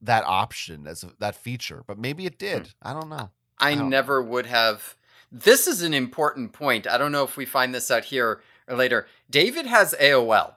that 0.00 0.24
option 0.24 0.86
as 0.86 1.04
a, 1.04 1.10
that 1.18 1.34
feature. 1.34 1.82
But 1.86 1.98
maybe 1.98 2.26
it 2.26 2.34
hmm. 2.34 2.46
did. 2.46 2.74
I 2.82 2.92
don't 2.92 3.08
know. 3.08 3.30
I 3.58 3.74
don't- 3.74 3.88
never 3.88 4.22
would 4.22 4.46
have. 4.46 4.96
This 5.30 5.66
is 5.66 5.82
an 5.82 5.94
important 5.94 6.52
point. 6.52 6.86
I 6.86 6.98
don't 6.98 7.12
know 7.12 7.24
if 7.24 7.36
we 7.36 7.46
find 7.46 7.74
this 7.74 7.90
out 7.90 8.04
here 8.04 8.42
or 8.68 8.76
later. 8.76 9.06
David 9.30 9.66
has 9.66 9.94
AOL. 9.98 10.54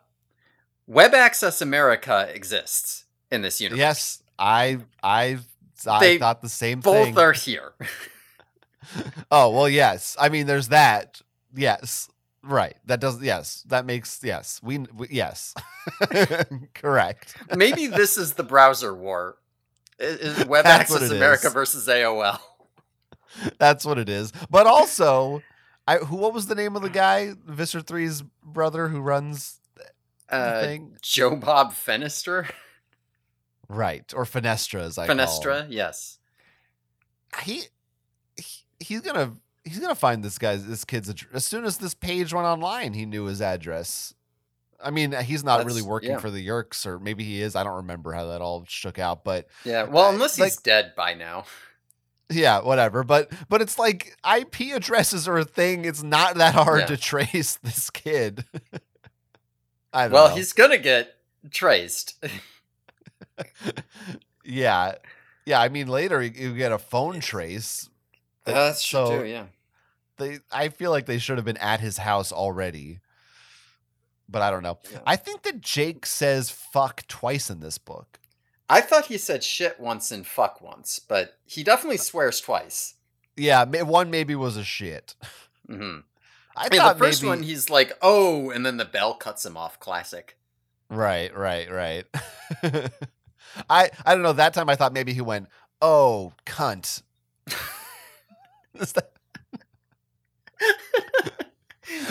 Web 0.87 1.13
Access 1.13 1.61
America 1.61 2.29
exists 2.33 3.05
in 3.31 3.41
this 3.41 3.59
universe. 3.59 3.79
Yes, 3.79 4.23
I 4.37 4.79
I 5.01 5.39
I 5.87 5.99
They 5.99 6.17
thought 6.17 6.41
the 6.41 6.49
same 6.49 6.79
Both 6.81 7.05
thing. 7.05 7.13
Both 7.13 7.21
are 7.21 7.33
here. 7.33 7.73
Oh 9.31 9.49
well, 9.49 9.67
yes. 9.67 10.15
I 10.19 10.29
mean, 10.29 10.45
there's 10.45 10.67
that. 10.67 11.21
Yes, 11.55 12.09
right. 12.45 12.75
That 12.85 12.99
does. 12.99 13.21
Yes, 13.21 13.63
that 13.67 13.85
makes. 13.85 14.19
Yes, 14.23 14.59
we. 14.63 14.79
we 14.95 15.07
yes, 15.09 15.53
correct. 16.73 17.35
Maybe 17.55 17.87
this 17.87 18.17
is 18.17 18.33
the 18.33 18.43
browser 18.43 18.93
war. 18.93 19.37
Is 19.99 20.45
Web 20.47 20.65
That's 20.65 20.91
Access 20.91 21.11
America 21.11 21.47
is. 21.47 21.53
versus 21.53 21.87
AOL. 21.87 22.39
That's 23.59 23.85
what 23.85 23.97
it 23.97 24.09
is. 24.09 24.31
But 24.49 24.67
also, 24.67 25.41
I 25.87 25.97
who? 25.97 26.17
What 26.17 26.33
was 26.33 26.47
the 26.47 26.55
name 26.55 26.75
of 26.75 26.81
the 26.81 26.89
guy? 26.89 27.33
Visser 27.45 27.81
3's 27.81 28.23
brother 28.43 28.87
who 28.89 28.99
runs 29.01 29.59
the 29.75 30.35
Uh, 30.35 30.61
thing. 30.61 30.97
Joe 31.01 31.35
Bob 31.35 31.73
Fenestra? 31.73 32.49
Right, 33.67 34.13
or 34.15 34.25
Fenestra, 34.25 34.81
as 34.81 34.97
I 34.97 35.07
call. 35.07 35.15
Fenestra, 35.15 35.65
yes. 35.69 36.19
He, 37.43 37.63
he 38.37 38.45
he's 38.79 39.01
gonna 39.01 39.33
he's 39.65 39.79
gonna 39.79 39.95
find 39.95 40.23
this 40.23 40.37
guy's 40.37 40.65
this 40.65 40.85
kid's 40.85 41.09
address. 41.09 41.31
as 41.33 41.45
soon 41.45 41.65
as 41.65 41.77
this 41.77 41.93
page 41.93 42.33
went 42.33 42.45
online. 42.47 42.93
He 42.93 43.05
knew 43.05 43.25
his 43.25 43.41
address. 43.41 44.13
I 44.83 44.91
mean, 44.91 45.13
he's 45.13 45.43
not 45.43 45.65
really 45.65 45.81
working 45.81 46.11
yeah. 46.11 46.17
for 46.19 46.29
the 46.29 46.45
Yeerks, 46.45 46.85
or 46.85 46.99
maybe 46.99 47.23
he 47.23 47.41
is. 47.41 47.55
I 47.55 47.63
don't 47.63 47.77
remember 47.77 48.11
how 48.13 48.25
that 48.27 48.41
all 48.41 48.65
shook 48.67 48.99
out, 48.99 49.23
but 49.23 49.47
Yeah. 49.63 49.83
Well, 49.83 50.05
Uh, 50.05 50.11
unless 50.13 50.37
like- 50.39 50.51
he's 50.51 50.57
dead 50.61 50.93
by 50.95 51.13
now. 51.13 51.45
yeah, 52.29 52.59
whatever. 52.61 53.03
But 53.03 53.31
but 53.49 53.61
it's 53.61 53.79
like 53.79 54.15
IP 54.23 54.71
addresses 54.73 55.27
are 55.27 55.37
a 55.37 55.45
thing. 55.45 55.85
It's 55.85 56.03
not 56.03 56.35
that 56.35 56.53
hard 56.55 56.81
Yeah. 56.81 56.85
to 56.87 56.97
trace 56.97 57.55
this 57.63 57.89
kid. 57.89 58.45
I 59.93 60.03
don't 60.03 60.11
Well, 60.11 60.29
know. 60.29 60.35
he's 60.35 60.51
gonna 60.53 60.77
get 60.77 61.15
traced. 61.51 62.15
yeah, 64.43 64.93
yeah. 65.45 65.59
I 65.61 65.69
mean, 65.69 65.87
later 65.87 66.21
you, 66.21 66.31
you 66.31 66.55
get 66.55 66.71
a 66.71 66.77
phone 66.77 67.19
trace. 67.19 67.89
That's 68.45 68.83
true 68.85 69.05
so 69.07 69.19
too. 69.21 69.25
Yeah. 69.27 69.45
They, 70.17 70.39
I 70.51 70.69
feel 70.69 70.91
like 70.91 71.05
they 71.05 71.17
should 71.17 71.37
have 71.37 71.45
been 71.45 71.57
at 71.57 71.79
his 71.79 71.97
house 71.97 72.31
already. 72.31 72.99
But 74.27 74.41
I 74.41 74.49
don't 74.49 74.63
know. 74.63 74.79
Yeah. 74.91 74.99
I 75.05 75.15
think 75.17 75.43
that 75.43 75.61
Jake 75.61 76.05
says 76.05 76.49
"fuck" 76.49 77.05
twice 77.07 77.49
in 77.49 77.59
this 77.59 77.77
book. 77.77 78.19
I 78.67 78.81
thought 78.81 79.05
he 79.05 79.17
said 79.19 79.43
shit 79.43 79.79
once 79.79 80.11
and 80.11 80.25
fuck 80.25 80.59
once, 80.61 80.97
but 80.99 81.37
he 81.45 81.63
definitely 81.63 81.97
swears 81.97 82.41
twice. 82.41 82.95
Yeah, 83.37 83.63
one 83.65 84.09
maybe 84.09 84.33
was 84.33 84.57
a 84.57 84.63
shit. 84.63 85.13
hmm 85.67 85.97
I 86.57 86.69
Yeah, 86.71 86.79
thought 86.79 86.97
the 86.97 87.03
first 87.05 87.21
maybe, 87.21 87.29
one 87.29 87.43
he's 87.43 87.69
like, 87.69 87.91
"Oh," 88.01 88.49
and 88.49 88.65
then 88.65 88.77
the 88.77 88.85
bell 88.85 89.13
cuts 89.13 89.45
him 89.45 89.57
off. 89.57 89.79
Classic. 89.79 90.37
Right, 90.89 91.35
right, 91.35 91.69
right. 91.69 92.05
I 93.69 93.89
I 94.05 94.13
don't 94.13 94.23
know. 94.23 94.33
That 94.33 94.53
time 94.53 94.69
I 94.69 94.75
thought 94.75 94.93
maybe 94.93 95.13
he 95.13 95.21
went, 95.21 95.47
"Oh, 95.81 96.33
cunt." 96.45 97.03
Is 98.75 98.93
that- 98.93 99.11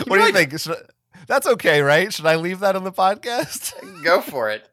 what 0.07 0.17
do 0.17 0.23
you 0.23 0.31
think? 0.31 0.57
Should 0.59 0.75
that's 1.27 1.47
okay, 1.47 1.81
right? 1.81 2.13
Should 2.13 2.25
I 2.25 2.35
leave 2.35 2.59
that 2.59 2.75
on 2.75 2.83
the 2.83 2.91
podcast? 2.91 3.73
Go 4.03 4.21
for 4.21 4.49
it. 4.49 4.67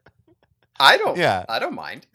I 0.78 0.96
don't. 0.96 1.16
Yeah. 1.16 1.44
I 1.48 1.58
don't 1.58 1.74
mind. 1.74 2.06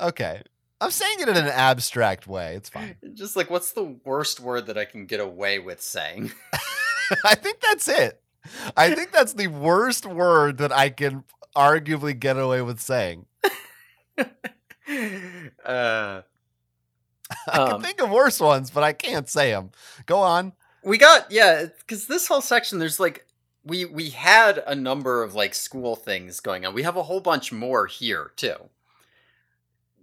okay. 0.00 0.42
I'm 0.80 0.90
saying 0.90 1.20
it 1.20 1.28
in 1.28 1.36
an 1.36 1.46
abstract 1.46 2.26
way. 2.26 2.54
It's 2.54 2.68
fine. 2.68 2.96
Just 3.14 3.34
like, 3.34 3.48
what's 3.50 3.72
the 3.72 3.96
worst 4.04 4.40
word 4.40 4.66
that 4.66 4.76
I 4.76 4.84
can 4.84 5.06
get 5.06 5.20
away 5.20 5.58
with 5.58 5.80
saying? 5.80 6.32
I 7.24 7.34
think 7.34 7.60
that's 7.60 7.88
it. 7.88 8.20
I 8.76 8.94
think 8.94 9.10
that's 9.10 9.32
the 9.32 9.46
worst 9.48 10.04
word 10.04 10.58
that 10.58 10.72
I 10.72 10.90
can 10.90 11.24
arguably 11.56 12.18
get 12.18 12.38
away 12.38 12.60
with 12.60 12.78
saying. 12.80 13.24
uh, 14.18 14.24
I 15.64 16.22
can 17.52 17.72
Um, 17.72 17.82
think 17.82 18.00
of 18.02 18.10
worse 18.10 18.38
ones, 18.38 18.70
but 18.70 18.84
I 18.84 18.92
can't 18.92 19.28
say 19.28 19.50
them. 19.52 19.70
Go 20.04 20.18
on. 20.18 20.52
We 20.86 20.96
got 20.98 21.30
yeah, 21.30 21.66
because 21.80 22.06
this 22.06 22.28
whole 22.28 22.40
section, 22.40 22.78
there's 22.78 22.98
like 23.00 23.26
we 23.64 23.84
we 23.84 24.10
had 24.10 24.62
a 24.66 24.74
number 24.74 25.22
of 25.22 25.34
like 25.34 25.52
school 25.54 25.96
things 25.96 26.40
going 26.40 26.64
on. 26.64 26.72
We 26.74 26.84
have 26.84 26.96
a 26.96 27.02
whole 27.02 27.20
bunch 27.20 27.52
more 27.52 27.86
here 27.86 28.30
too. 28.36 28.56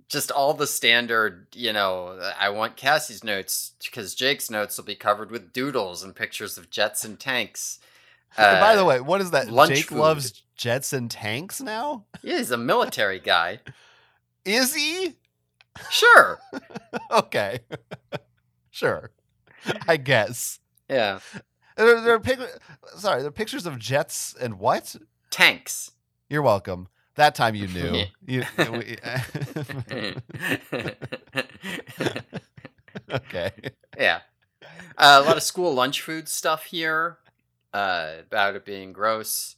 Just 0.10 0.30
all 0.30 0.54
the 0.54 0.68
standard, 0.68 1.48
you 1.56 1.74
know. 1.74 2.20
I 2.40 2.50
want 2.50 2.76
Cassie's 2.76 3.24
notes 3.24 3.72
because 3.84 4.14
Jake's 4.14 4.50
notes 4.52 4.78
will 4.78 4.84
be 4.86 4.96
covered 4.96 5.32
with 5.32 5.54
doodles 5.54 6.04
and 6.04 6.16
pictures 6.16 6.58
of 6.58 6.70
jets 6.70 7.04
and 7.06 7.20
tanks. 7.20 7.80
And 8.38 8.60
by 8.60 8.76
the 8.76 8.84
Uh, 8.84 8.88
way, 8.88 9.00
what 9.00 9.22
is 9.22 9.32
that? 9.32 9.50
lunch 9.50 9.74
Jake 9.76 9.86
food. 9.86 9.98
loves 10.00 10.44
jets 10.56 10.94
and 10.94 11.10
tanks 11.10 11.62
now? 11.62 12.06
yeah, 12.22 12.38
he's 12.38 12.52
a 12.52 12.58
military 12.58 13.20
guy. 13.20 13.60
Is 14.46 14.76
he? 14.76 15.14
Sure. 15.90 16.40
Okay. 17.10 17.60
sure. 18.72 19.12
I 19.88 19.98
guess. 19.98 20.60
Yeah. 20.90 21.20
There, 21.78 22.02
there 22.02 22.14
are 22.16 22.20
pic- 22.20 22.40
sorry, 22.98 23.22
there 23.22 23.30
are 23.30 23.32
pictures 23.32 23.66
of 23.66 23.80
jets 23.80 24.36
and 24.40 24.60
what? 24.60 24.96
Tanks. 25.32 25.92
You're 26.30 26.42
welcome. 26.42 26.88
That 27.16 27.36
time 27.36 27.56
you 27.56 27.68
knew. 27.68 28.04
you, 28.28 28.44
we- 28.58 28.98
okay. 33.12 33.52
yeah. 33.98 34.22
Uh, 34.98 35.22
a 35.24 35.26
lot 35.26 35.38
of 35.38 35.44
school 35.44 35.74
lunch 35.74 36.02
food 36.02 36.28
stuff 36.30 36.66
here 36.66 37.18
uh, 37.74 38.14
about 38.20 38.56
it 38.56 38.66
being 38.66 38.94
gross. 38.94 39.56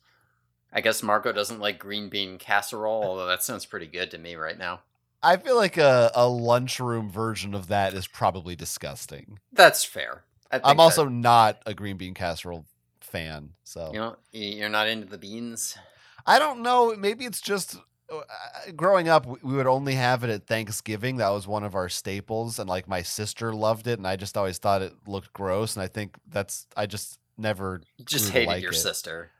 I 0.72 0.82
guess 0.82 1.04
Marco 1.04 1.32
doesn't 1.32 1.60
like 1.60 1.80
green 1.80 2.10
bean 2.10 2.38
casserole, 2.38 3.04
although 3.04 3.28
that 3.28 3.44
sounds 3.44 3.66
pretty 3.66 3.88
good 3.88 4.12
to 4.12 4.18
me 4.18 4.36
right 4.36 4.58
now. 4.58 4.82
I 5.24 5.38
feel 5.38 5.56
like 5.56 5.78
a, 5.78 6.12
a 6.14 6.28
lunchroom 6.28 7.10
version 7.10 7.54
of 7.54 7.68
that 7.68 7.94
is 7.94 8.08
probably 8.08 8.56
disgusting. 8.56 9.40
That's 9.52 9.84
fair. 9.84 10.24
I'm 10.52 10.80
also 10.80 11.08
not 11.08 11.62
a 11.66 11.74
green 11.74 11.98
bean 11.98 12.14
casserole 12.14 12.66
fan, 13.02 13.50
so 13.64 13.92
you 13.94 14.00
know, 14.00 14.16
you're 14.32 14.70
not 14.70 14.88
into 14.88 15.08
the 15.08 15.18
beans. 15.18 15.78
I 16.26 16.40
don't 16.40 16.62
know. 16.62 16.96
Maybe 16.96 17.26
it's 17.26 17.42
just 17.42 17.78
uh, 18.12 18.22
growing 18.76 19.10
up. 19.10 19.26
we- 19.26 19.40
We 19.44 19.56
would 19.56 19.68
only 19.68 19.96
have 19.96 20.24
it 20.24 20.30
at 20.30 20.48
Thanksgiving. 20.48 21.18
That 21.18 21.30
was 21.30 21.48
one 21.48 21.64
of 21.64 21.76
our 21.76 21.90
staples, 21.90 22.58
and 22.60 22.70
like 22.70 22.88
my 22.88 23.02
sister 23.02 23.54
loved 23.54 23.88
it, 23.88 24.00
and 24.00 24.08
I 24.08 24.16
just 24.16 24.38
always 24.38 24.58
thought 24.58 24.82
it 24.82 24.94
looked 25.08 25.34
gross. 25.34 25.76
And 25.76 25.84
I 25.84 25.88
think 25.88 26.16
that's 26.28 26.68
I 26.78 26.86
just 26.86 27.20
never. 27.38 27.82
You 27.98 28.06
just 28.06 28.30
hated 28.32 28.48
like 28.48 28.62
your 28.64 28.72
it. 28.72 28.76
sister. 28.76 29.32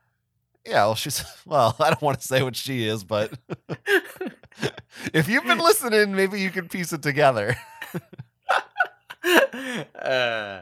Yeah, 0.66 0.86
well, 0.86 0.96
she's 0.96 1.24
well. 1.46 1.76
I 1.80 1.90
don't 1.90 2.02
want 2.02 2.20
to 2.20 2.28
say 2.28 2.42
what 2.44 2.56
she 2.56 2.88
is, 2.88 3.04
but 3.04 3.32
if 5.14 5.28
you've 5.30 5.46
been 5.46 5.60
listening, 5.60 6.16
maybe 6.16 6.42
you 6.42 6.50
can 6.52 6.68
piece 6.68 6.92
it 6.94 7.02
together. 7.04 7.56
uh, 9.96 10.62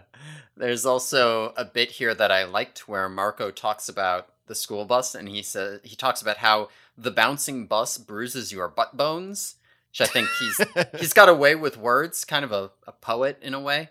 there's 0.55 0.85
also 0.85 1.53
a 1.57 1.65
bit 1.65 1.91
here 1.91 2.13
that 2.13 2.31
I 2.31 2.43
liked 2.43 2.87
where 2.87 3.09
Marco 3.09 3.51
talks 3.51 3.89
about 3.89 4.29
the 4.47 4.55
school 4.55 4.85
bus, 4.85 5.15
and 5.15 5.27
he 5.27 5.41
says 5.41 5.79
he 5.83 5.95
talks 5.95 6.21
about 6.21 6.37
how 6.37 6.69
the 6.97 7.11
bouncing 7.11 7.65
bus 7.65 7.97
bruises 7.97 8.51
your 8.51 8.67
butt 8.67 8.95
bones. 8.97 9.55
Which 9.91 10.01
I 10.01 10.11
think 10.11 10.27
he's 10.39 10.61
he's 10.99 11.13
got 11.13 11.29
a 11.29 11.33
way 11.33 11.55
with 11.55 11.77
words, 11.77 12.25
kind 12.25 12.43
of 12.43 12.51
a, 12.51 12.71
a 12.87 12.91
poet 12.91 13.37
in 13.41 13.53
a 13.53 13.59
way. 13.59 13.89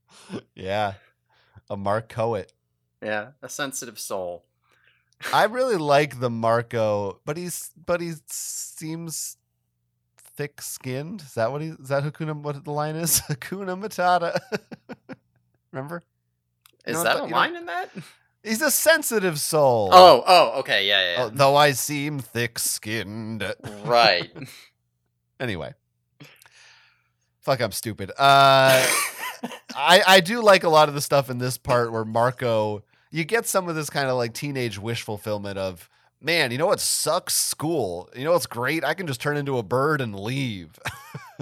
yeah, 0.54 0.94
a 1.68 1.76
Mark 1.76 2.08
Coet. 2.08 2.52
Yeah, 3.02 3.28
a 3.42 3.48
sensitive 3.48 3.98
soul. 3.98 4.44
I 5.32 5.44
really 5.46 5.76
like 5.76 6.20
the 6.20 6.30
Marco, 6.30 7.20
but 7.24 7.36
he's 7.36 7.70
but 7.86 8.00
he 8.00 8.12
seems 8.26 9.36
thick 10.36 10.60
skinned. 10.62 11.22
Is 11.22 11.34
that 11.34 11.50
what 11.50 11.62
he 11.62 11.68
is 11.68 11.88
that 11.88 12.04
Hakuna 12.04 12.36
what 12.36 12.64
the 12.64 12.70
line 12.70 12.96
is? 12.96 13.20
Hakuna 13.22 13.80
Matata. 13.80 14.38
Remember? 15.72 16.02
Is 16.86 16.96
know, 16.96 17.04
that 17.04 17.12
th- 17.14 17.22
a 17.22 17.26
you 17.26 17.30
know- 17.30 17.36
line 17.36 17.56
in 17.56 17.66
that? 17.66 17.90
He's 18.44 18.62
a 18.62 18.70
sensitive 18.70 19.38
soul. 19.40 19.90
Oh, 19.92 20.22
oh, 20.26 20.60
okay, 20.60 20.86
yeah, 20.86 21.12
yeah, 21.16 21.24
Oh, 21.24 21.28
though 21.28 21.56
I 21.56 21.72
seem 21.72 22.20
thick 22.20 22.58
skinned. 22.58 23.44
right. 23.84 24.30
Anyway. 25.40 25.72
Fuck 27.40 27.60
I'm 27.60 27.70
stupid. 27.72 28.10
Uh 28.18 28.84
I 29.76 30.02
I 30.06 30.20
do 30.20 30.42
like 30.42 30.64
a 30.64 30.68
lot 30.68 30.88
of 30.88 30.94
the 30.96 31.00
stuff 31.00 31.30
in 31.30 31.38
this 31.38 31.56
part 31.56 31.92
where 31.92 32.04
Marco 32.04 32.82
you 33.10 33.24
get 33.24 33.46
some 33.46 33.68
of 33.68 33.76
this 33.76 33.88
kind 33.88 34.08
of 34.08 34.16
like 34.16 34.34
teenage 34.34 34.78
wish 34.80 35.02
fulfillment 35.02 35.56
of 35.56 35.88
man, 36.20 36.50
you 36.50 36.58
know 36.58 36.66
what 36.66 36.80
sucks? 36.80 37.34
School. 37.34 38.10
You 38.16 38.24
know 38.24 38.32
what's 38.32 38.46
great? 38.46 38.84
I 38.84 38.94
can 38.94 39.06
just 39.06 39.20
turn 39.20 39.36
into 39.36 39.58
a 39.58 39.62
bird 39.62 40.00
and 40.00 40.18
leave. 40.18 40.76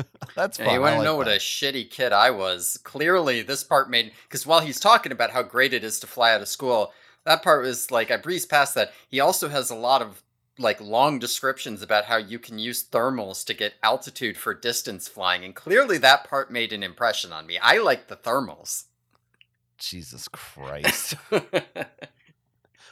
That's 0.34 0.58
fun. 0.58 0.66
You 0.66 0.72
I 0.72 0.78
want 0.78 0.92
to 0.94 0.98
like 0.98 1.04
know 1.04 1.16
what 1.16 1.28
a 1.28 1.32
shitty 1.32 1.90
kid 1.90 2.12
I 2.12 2.30
was? 2.30 2.78
Clearly, 2.84 3.42
this 3.42 3.64
part 3.64 3.90
made 3.90 4.12
because 4.28 4.46
while 4.46 4.60
he's 4.60 4.80
talking 4.80 5.12
about 5.12 5.30
how 5.30 5.42
great 5.42 5.72
it 5.72 5.84
is 5.84 6.00
to 6.00 6.06
fly 6.06 6.32
out 6.32 6.42
of 6.42 6.48
school, 6.48 6.92
that 7.24 7.42
part 7.42 7.62
was 7.62 7.90
like 7.90 8.10
I 8.10 8.16
breezed 8.16 8.48
past 8.48 8.74
that. 8.74 8.92
He 9.08 9.20
also 9.20 9.48
has 9.48 9.70
a 9.70 9.74
lot 9.74 10.02
of 10.02 10.22
like 10.58 10.80
long 10.80 11.18
descriptions 11.18 11.82
about 11.82 12.06
how 12.06 12.16
you 12.16 12.38
can 12.38 12.58
use 12.58 12.84
thermals 12.84 13.44
to 13.44 13.54
get 13.54 13.74
altitude 13.82 14.36
for 14.36 14.54
distance 14.54 15.08
flying, 15.08 15.44
and 15.44 15.54
clearly 15.54 15.98
that 15.98 16.24
part 16.24 16.50
made 16.50 16.72
an 16.72 16.82
impression 16.82 17.32
on 17.32 17.46
me. 17.46 17.58
I 17.58 17.78
like 17.78 18.08
the 18.08 18.16
thermals. 18.16 18.84
Jesus 19.78 20.28
Christ. 20.28 21.14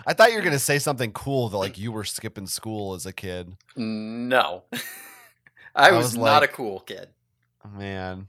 I 0.07 0.13
thought 0.13 0.31
you 0.31 0.37
were 0.37 0.45
gonna 0.45 0.59
say 0.59 0.79
something 0.79 1.13
cool 1.13 1.49
that 1.49 1.59
like 1.59 1.79
you 1.79 1.93
were 1.93 2.05
skipping 2.05 2.47
school 2.47 2.95
as 2.95 3.07
a 3.07 3.13
kid. 3.13 3.57
no. 3.77 4.65
I, 5.75 5.89
I 5.89 5.93
was, 5.93 6.07
was 6.07 6.17
not 6.17 6.41
like- 6.43 6.51
a 6.51 6.53
cool 6.53 6.81
kid. 6.81 7.09
Man, 7.77 8.29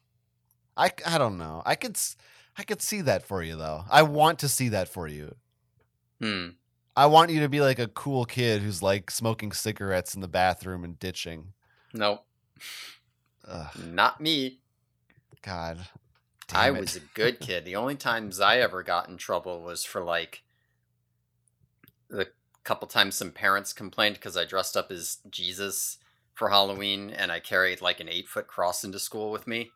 I 0.77 0.91
I 1.05 1.17
don't 1.17 1.37
know. 1.37 1.61
I 1.65 1.75
could 1.75 1.97
I 2.57 2.63
could 2.63 2.81
see 2.81 3.01
that 3.01 3.23
for 3.27 3.43
you 3.43 3.55
though. 3.57 3.83
I 3.89 4.03
want 4.03 4.39
to 4.39 4.47
see 4.49 4.69
that 4.69 4.87
for 4.87 5.07
you. 5.07 5.35
Hmm. 6.21 6.49
I 6.95 7.07
want 7.07 7.31
you 7.31 7.41
to 7.41 7.49
be 7.49 7.59
like 7.59 7.77
a 7.79 7.87
cool 7.89 8.23
kid 8.23 8.61
who's 8.61 8.81
like 8.81 9.11
smoking 9.11 9.51
cigarettes 9.51 10.15
in 10.15 10.21
the 10.21 10.29
bathroom 10.29 10.85
and 10.85 10.97
ditching. 10.97 11.51
Nope. 11.93 12.25
Ugh, 13.45 13.67
Not 13.85 14.21
me. 14.21 14.59
God. 15.41 15.79
I 16.53 16.69
it. 16.69 16.79
was 16.79 16.95
a 16.95 17.01
good 17.01 17.41
kid. 17.41 17.65
The 17.65 17.75
only 17.75 17.95
times 17.95 18.39
I 18.39 18.59
ever 18.59 18.81
got 18.83 19.09
in 19.09 19.17
trouble 19.17 19.61
was 19.61 19.83
for 19.83 20.01
like 20.01 20.43
the 22.09 22.27
couple 22.63 22.87
times 22.87 23.15
some 23.15 23.31
parents 23.31 23.73
complained 23.73 24.15
because 24.15 24.37
I 24.37 24.45
dressed 24.45 24.77
up 24.77 24.91
as 24.91 25.17
Jesus 25.29 25.97
for 26.35 26.49
Halloween 26.49 27.09
and 27.09 27.31
I 27.31 27.39
carried 27.39 27.81
like 27.81 27.99
an 27.99 28.09
eight 28.09 28.27
foot 28.27 28.47
cross 28.47 28.83
into 28.83 28.99
school 28.99 29.31
with 29.31 29.47
me. 29.47 29.71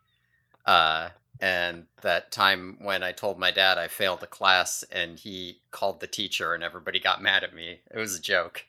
Uh, 0.66 1.10
and 1.40 1.86
that 2.02 2.32
time 2.32 2.78
when 2.82 3.02
I 3.02 3.14
told 3.14 3.40
my 3.40 3.50
dad 3.50 3.78
I 3.78 3.88
failed 3.88 4.22
a 4.22 4.28
class 4.28 4.84
and 4.92 5.18
he 5.18 5.62
called 5.72 6.02
the 6.02 6.08
teacher 6.08 6.54
and 6.54 6.64
everybody 6.64 7.00
got 7.00 7.22
mad 7.22 7.44
at 7.44 7.56
me. 7.56 7.80
It 7.90 7.98
was 7.98 8.18
a 8.18 8.22
joke. 8.22 8.66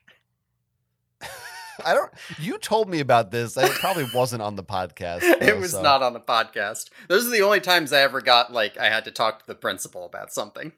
I 1.85 1.95
don't. 1.95 2.13
You 2.39 2.59
told 2.59 2.89
me 2.89 3.01
about 3.01 3.31
this. 3.31 3.57
It 3.57 3.71
probably 3.73 4.07
wasn't 4.15 4.43
on 4.43 4.55
the 4.55 4.63
podcast. 4.63 5.23
it 5.23 5.59
was 5.59 5.73
so- 5.73 5.83
not 5.83 6.03
on 6.03 6.13
the 6.13 6.21
podcast. 6.21 6.91
Those 7.09 7.27
are 7.27 7.31
the 7.31 7.43
only 7.43 7.61
times 7.61 7.93
I 7.93 8.03
ever 8.03 8.21
got 8.21 8.53
like 8.53 8.79
I 8.79 8.89
had 8.89 9.05
to 9.07 9.11
talk 9.11 9.41
to 9.41 9.47
the 9.47 9.55
principal 9.55 10.05
about 10.07 10.33
something. 10.33 10.73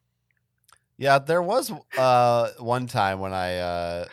Yeah, 0.97 1.19
there 1.19 1.43
was 1.43 1.73
uh 1.99 2.51
one 2.59 2.87
time 2.87 3.19
when 3.19 3.33
I 3.33 3.59
uh 3.59 4.05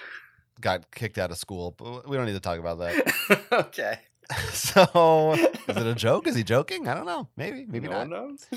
got 0.59 0.91
kicked 0.91 1.17
out 1.17 1.31
of 1.31 1.37
school, 1.37 1.75
but 1.77 2.07
we 2.07 2.17
don't 2.17 2.25
need 2.25 2.33
to 2.33 2.39
talk 2.39 2.59
about 2.59 2.79
that. 2.79 3.47
okay. 3.51 3.99
so, 4.53 5.33
is 5.67 5.77
it 5.77 5.87
a 5.87 5.95
joke? 5.95 6.27
Is 6.27 6.35
he 6.35 6.43
joking? 6.43 6.87
I 6.87 6.93
don't 6.93 7.05
know. 7.05 7.27
Maybe, 7.35 7.65
maybe 7.67 7.87
no 7.87 7.93
not. 7.93 7.99
one 7.99 8.09
knows. 8.09 8.47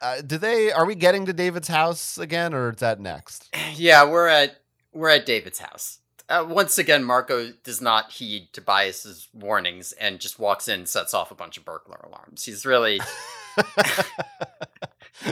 Uh, 0.00 0.20
do 0.20 0.38
they? 0.38 0.70
Are 0.70 0.86
we 0.86 0.94
getting 0.94 1.26
to 1.26 1.32
David's 1.32 1.68
house 1.68 2.18
again, 2.18 2.54
or 2.54 2.70
is 2.70 2.76
that 2.76 3.00
next? 3.00 3.54
yeah, 3.74 4.08
we're 4.08 4.28
at 4.28 4.60
we're 4.92 5.08
at 5.08 5.26
David's 5.26 5.58
house. 5.58 5.98
Uh, 6.28 6.46
once 6.48 6.78
again, 6.78 7.02
Marco 7.04 7.52
does 7.64 7.80
not 7.80 8.12
heed 8.12 8.52
Tobias's 8.52 9.28
warnings 9.34 9.92
and 9.92 10.20
just 10.20 10.38
walks 10.38 10.68
in 10.68 10.80
and 10.80 10.88
sets 10.88 11.12
off 11.12 11.30
a 11.30 11.34
bunch 11.34 11.58
of 11.58 11.64
burglar 11.64 12.00
alarms. 12.04 12.44
He's 12.44 12.64
really 12.64 13.00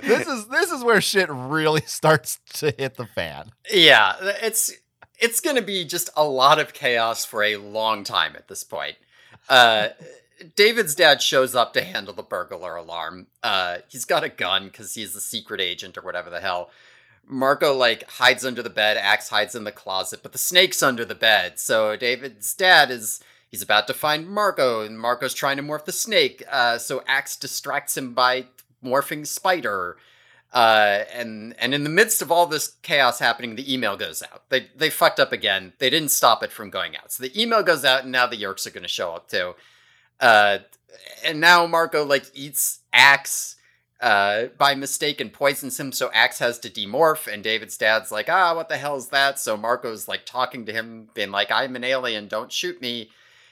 this 0.03 0.27
is 0.27 0.47
this 0.49 0.71
is 0.71 0.85
where 0.85 1.01
shit 1.01 1.29
really 1.31 1.83
starts 1.83 2.39
to 2.55 2.75
hit 2.77 2.97
the 2.97 3.07
fan. 3.07 3.53
yeah, 3.71 4.17
it's 4.43 4.73
it's 5.21 5.41
going 5.41 5.57
to 5.57 5.63
be 5.63 5.85
just 5.85 6.11
a 6.17 6.25
lot 6.25 6.59
of 6.59 6.73
chaos 6.73 7.25
for 7.25 7.43
a 7.43 7.57
long 7.57 8.05
time 8.05 8.35
at 8.37 8.49
this 8.49 8.65
point. 8.65 8.97
Uh, 9.49 9.89
David's 10.57 10.95
dad 10.95 11.21
shows 11.21 11.55
up 11.55 11.75
to 11.75 11.83
handle 11.83 12.15
the 12.15 12.23
burglar 12.23 12.77
alarm. 12.77 13.27
Uh, 13.43 13.79
he's 13.89 14.05
got 14.05 14.25
a 14.25 14.29
gun 14.29 14.67
because 14.67 14.95
he's 14.95 15.15
a 15.15 15.21
secret 15.21 15.61
agent 15.61 15.99
or 15.99 16.03
whatever 16.03 16.31
the 16.31 16.41
hell. 16.41 16.71
Marco 17.27 17.75
like 17.75 18.09
hides 18.11 18.45
under 18.45 18.63
the 18.63 18.71
bed. 18.71 18.97
Ax 18.97 19.29
hides 19.29 19.55
in 19.55 19.65
the 19.65 19.73
closet, 19.73 20.21
but 20.23 20.33
the 20.33 20.39
snake's 20.39 20.83
under 20.83 21.05
the 21.05 21.15
bed. 21.15 21.59
So 21.59 21.95
David's 21.95 22.55
dad 22.55 22.91
is 22.91 23.21
he's 23.51 23.63
about 23.63 23.87
to 23.87 23.95
find 23.95 24.29
Marco, 24.29 24.83
and 24.83 24.99
Marco's 24.99 25.35
trying 25.35 25.59
to 25.59 25.63
morph 25.63 25.85
the 25.85 25.93
snake. 25.93 26.43
Uh, 26.51 26.79
so 26.79 27.03
Ax 27.07 27.37
distracts 27.37 27.97
him 27.97 28.15
by 28.15 28.47
morphing 28.83 29.27
Spider. 29.27 29.97
Uh, 30.53 31.05
and 31.13 31.55
and 31.59 31.75
in 31.75 31.85
the 31.85 31.91
midst 31.91 32.23
of 32.23 32.33
all 32.33 32.47
this 32.47 32.77
chaos 32.83 33.21
happening, 33.21 33.55
the 33.55 33.73
email 33.73 33.97
goes 33.97 34.23
out. 34.23 34.49
They 34.49 34.69
they 34.75 34.91
fucked 34.91 35.21
up 35.21 35.33
again. 35.33 35.75
They 35.79 35.91
didn't 35.91 36.11
stop 36.11 36.43
it 36.43 36.51
from 36.51 36.71
going 36.71 36.97
out. 36.97 37.13
So 37.13 37.23
the 37.23 37.41
email 37.41 37.63
goes 37.63 37.85
out, 37.85 38.03
and 38.03 38.13
now 38.13 38.27
the 38.27 38.37
Yeerks 38.37 38.67
are 38.67 38.71
going 38.71 38.83
to 38.83 38.89
show 38.89 39.13
up 39.13 39.29
too. 39.29 39.55
Uh, 40.19 40.59
and 41.25 41.41
now 41.41 41.67
Marco 41.67 42.05
like 42.05 42.27
eats 42.35 42.81
Ax 42.93 43.57
uh, 44.01 44.47
by 44.59 44.75
mistake 44.75 45.21
and 45.21 45.33
poisons 45.33 45.79
him, 45.79 45.93
so 45.93 46.11
Ax 46.13 46.39
has 46.39 46.59
to 46.61 46.71
demorph. 46.71 47.33
And 47.33 47.45
David's 47.45 47.77
dad's 47.77 48.11
like, 48.11 48.29
ah, 48.29 48.55
what 48.55 48.69
the 48.69 48.77
hell 48.77 48.97
is 48.97 49.09
that? 49.09 49.39
So 49.39 49.57
Marco's 49.57 50.09
like 50.09 50.25
talking 50.25 50.67
to 50.67 50.73
him, 50.73 51.09
being 51.15 51.31
like, 51.31 51.51
I'm 51.51 51.77
an 51.77 51.85
alien, 51.85 52.27
don't 52.27 52.51
shoot 52.51 52.81
me. 52.81 53.11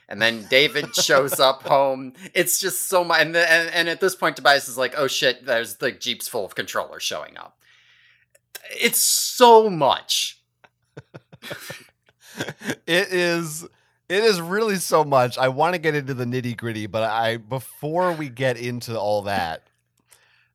And 0.09 0.22
then 0.22 0.47
David 0.48 0.94
shows 0.94 1.39
up 1.39 1.62
home. 1.62 2.14
It's 2.35 2.59
just 2.59 2.89
so 2.89 3.05
much. 3.05 3.20
And, 3.20 3.35
the, 3.35 3.51
and, 3.51 3.68
and 3.70 3.89
at 3.89 4.01
this 4.01 4.14
point, 4.14 4.36
Tobias 4.36 4.68
is 4.68 4.78
like, 4.78 4.94
oh 4.97 5.06
shit, 5.06 5.44
there's 5.44 5.76
the 5.76 5.93
Jeeps 5.93 6.28
full 6.28 6.44
of 6.44 6.55
controllers 6.55 7.02
showing 7.02 7.36
up. 7.36 7.59
It's 8.70 9.01
so 9.01 9.68
much. 9.68 10.40
it 12.86 13.12
is 13.12 13.66
it 14.09 14.24
is 14.24 14.40
really 14.40 14.76
so 14.76 15.05
much. 15.05 15.36
I 15.36 15.48
want 15.48 15.74
to 15.74 15.78
get 15.78 15.94
into 15.94 16.14
the 16.14 16.24
nitty 16.24 16.56
gritty, 16.56 16.86
but 16.86 17.02
I 17.02 17.36
before 17.36 18.12
we 18.12 18.28
get 18.28 18.56
into 18.56 18.98
all 18.98 19.22
that, 19.22 19.64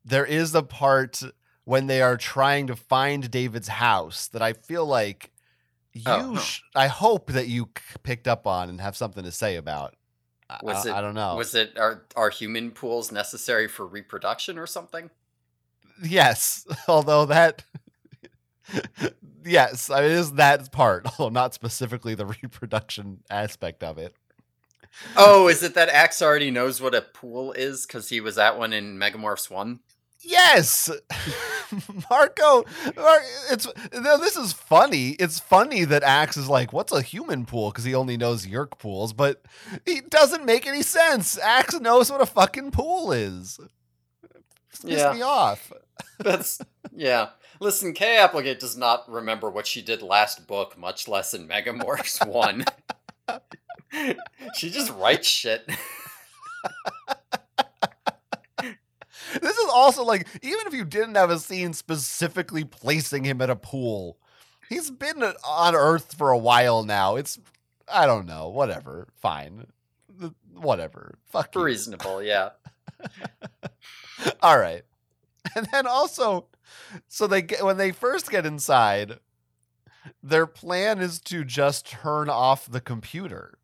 there 0.03 0.25
is 0.25 0.51
the 0.51 0.63
part 0.63 1.21
when 1.63 1.87
they 1.87 2.01
are 2.01 2.17
trying 2.17 2.67
to 2.67 2.75
find 2.75 3.29
David's 3.29 3.67
house 3.69 4.27
that 4.27 4.41
I 4.41 4.53
feel 4.53 4.85
like 4.85 5.31
Oh, 6.05 6.17
you. 6.31 6.37
Oh. 6.37 6.39
sh- 6.39 6.61
I 6.75 6.87
hope 6.87 7.31
that 7.31 7.47
you 7.47 7.69
picked 8.03 8.27
up 8.27 8.47
on 8.47 8.69
and 8.69 8.81
have 8.81 8.95
something 8.97 9.23
to 9.23 9.31
say 9.31 9.55
about. 9.55 9.95
I- 10.49 10.59
Was 10.63 10.85
I, 10.85 10.89
it- 10.89 10.93
I 10.95 11.01
don't 11.01 11.13
know. 11.15 11.35
Was 11.35 11.55
it 11.55 11.77
are 11.77 12.03
are 12.15 12.29
human 12.29 12.71
pools 12.71 13.11
necessary 13.11 13.67
for 13.67 13.85
reproduction 13.85 14.57
or 14.57 14.67
something? 14.67 15.09
yes, 16.03 16.65
although 16.87 17.25
that. 17.25 17.63
yes, 19.45 19.89
I 19.89 20.01
mean, 20.01 20.11
it 20.11 20.17
is 20.17 20.33
that 20.33 20.71
part, 20.71 21.05
although 21.19 21.29
not 21.33 21.53
specifically 21.53 22.15
the 22.15 22.25
reproduction 22.25 23.19
aspect 23.29 23.83
of 23.83 23.97
it. 23.97 24.13
Oh, 25.17 25.47
is 25.47 25.63
it 25.63 25.73
that 25.73 25.89
Ax 25.89 26.21
already 26.21 26.51
knows 26.51 26.79
what 26.79 26.93
a 26.93 27.01
pool 27.01 27.51
is 27.53 27.85
because 27.85 28.09
he 28.09 28.21
was 28.21 28.37
at 28.37 28.57
one 28.59 28.73
in 28.73 28.97
Megamorphs 28.97 29.49
One? 29.49 29.79
Yes, 30.21 30.89
Marco. 32.09 32.63
Mar- 32.95 33.21
It's 33.51 33.67
no, 33.93 34.17
this 34.17 34.35
is 34.35 34.53
funny. 34.53 35.09
It's 35.11 35.39
funny 35.39 35.83
that 35.85 36.03
Ax 36.03 36.37
is 36.37 36.47
like, 36.49 36.73
"What's 36.73 36.91
a 36.91 37.01
human 37.01 37.45
pool?" 37.45 37.69
Because 37.71 37.83
he 37.83 37.95
only 37.95 38.17
knows 38.17 38.45
Yeerk 38.45 38.77
pools, 38.79 39.13
but 39.13 39.41
it 39.85 40.09
doesn't 40.09 40.45
make 40.45 40.65
any 40.67 40.81
sense. 40.83 41.37
Ax 41.39 41.79
knows 41.79 42.11
what 42.11 42.21
a 42.21 42.25
fucking 42.25 42.71
pool 42.71 43.11
is. 43.11 43.59
Piss 44.71 44.83
Yeah. 44.83 45.13
me 45.13 45.21
off. 45.21 45.71
That's 46.19 46.59
yeah. 46.95 47.29
Listen, 47.59 47.93
Kay 47.93 48.17
Applegate 48.17 48.59
does 48.59 48.75
not 48.75 49.09
remember 49.09 49.49
what 49.49 49.67
she 49.67 49.81
did 49.81 50.01
last 50.01 50.47
book, 50.47 50.77
much 50.77 51.07
less 51.07 51.33
in 51.33 51.47
Megamorphs 51.47 52.27
One. 52.27 52.65
she 54.55 54.69
just 54.69 54.91
writes 54.93 55.27
shit. 55.27 55.69
Also 59.73 60.03
like, 60.03 60.27
even 60.41 60.67
if 60.67 60.73
you 60.73 60.85
didn't 60.85 61.15
have 61.15 61.29
a 61.29 61.39
scene 61.39 61.73
specifically 61.73 62.63
placing 62.63 63.23
him 63.23 63.41
at 63.41 63.49
a 63.49 63.55
pool, 63.55 64.17
he's 64.69 64.91
been 64.91 65.23
on 65.47 65.75
Earth 65.75 66.15
for 66.17 66.31
a 66.31 66.37
while 66.37 66.83
now. 66.83 67.15
It's, 67.15 67.39
I 67.91 68.05
don't 68.05 68.25
know, 68.25 68.49
whatever. 68.49 69.07
Fine, 69.15 69.67
whatever. 70.53 71.15
Fuck 71.25 71.55
you. 71.55 71.63
Reasonable, 71.63 72.21
yeah. 72.21 72.49
All 74.41 74.59
right. 74.59 74.83
And 75.55 75.67
then 75.71 75.87
also, 75.87 76.47
so 77.07 77.27
they 77.27 77.41
get 77.41 77.63
when 77.63 77.77
they 77.77 77.91
first 77.91 78.31
get 78.31 78.45
inside, 78.45 79.19
their 80.21 80.47
plan 80.47 80.99
is 80.99 81.19
to 81.21 81.43
just 81.43 81.87
turn 81.87 82.29
off 82.29 82.69
the 82.69 82.81
computer. 82.81 83.57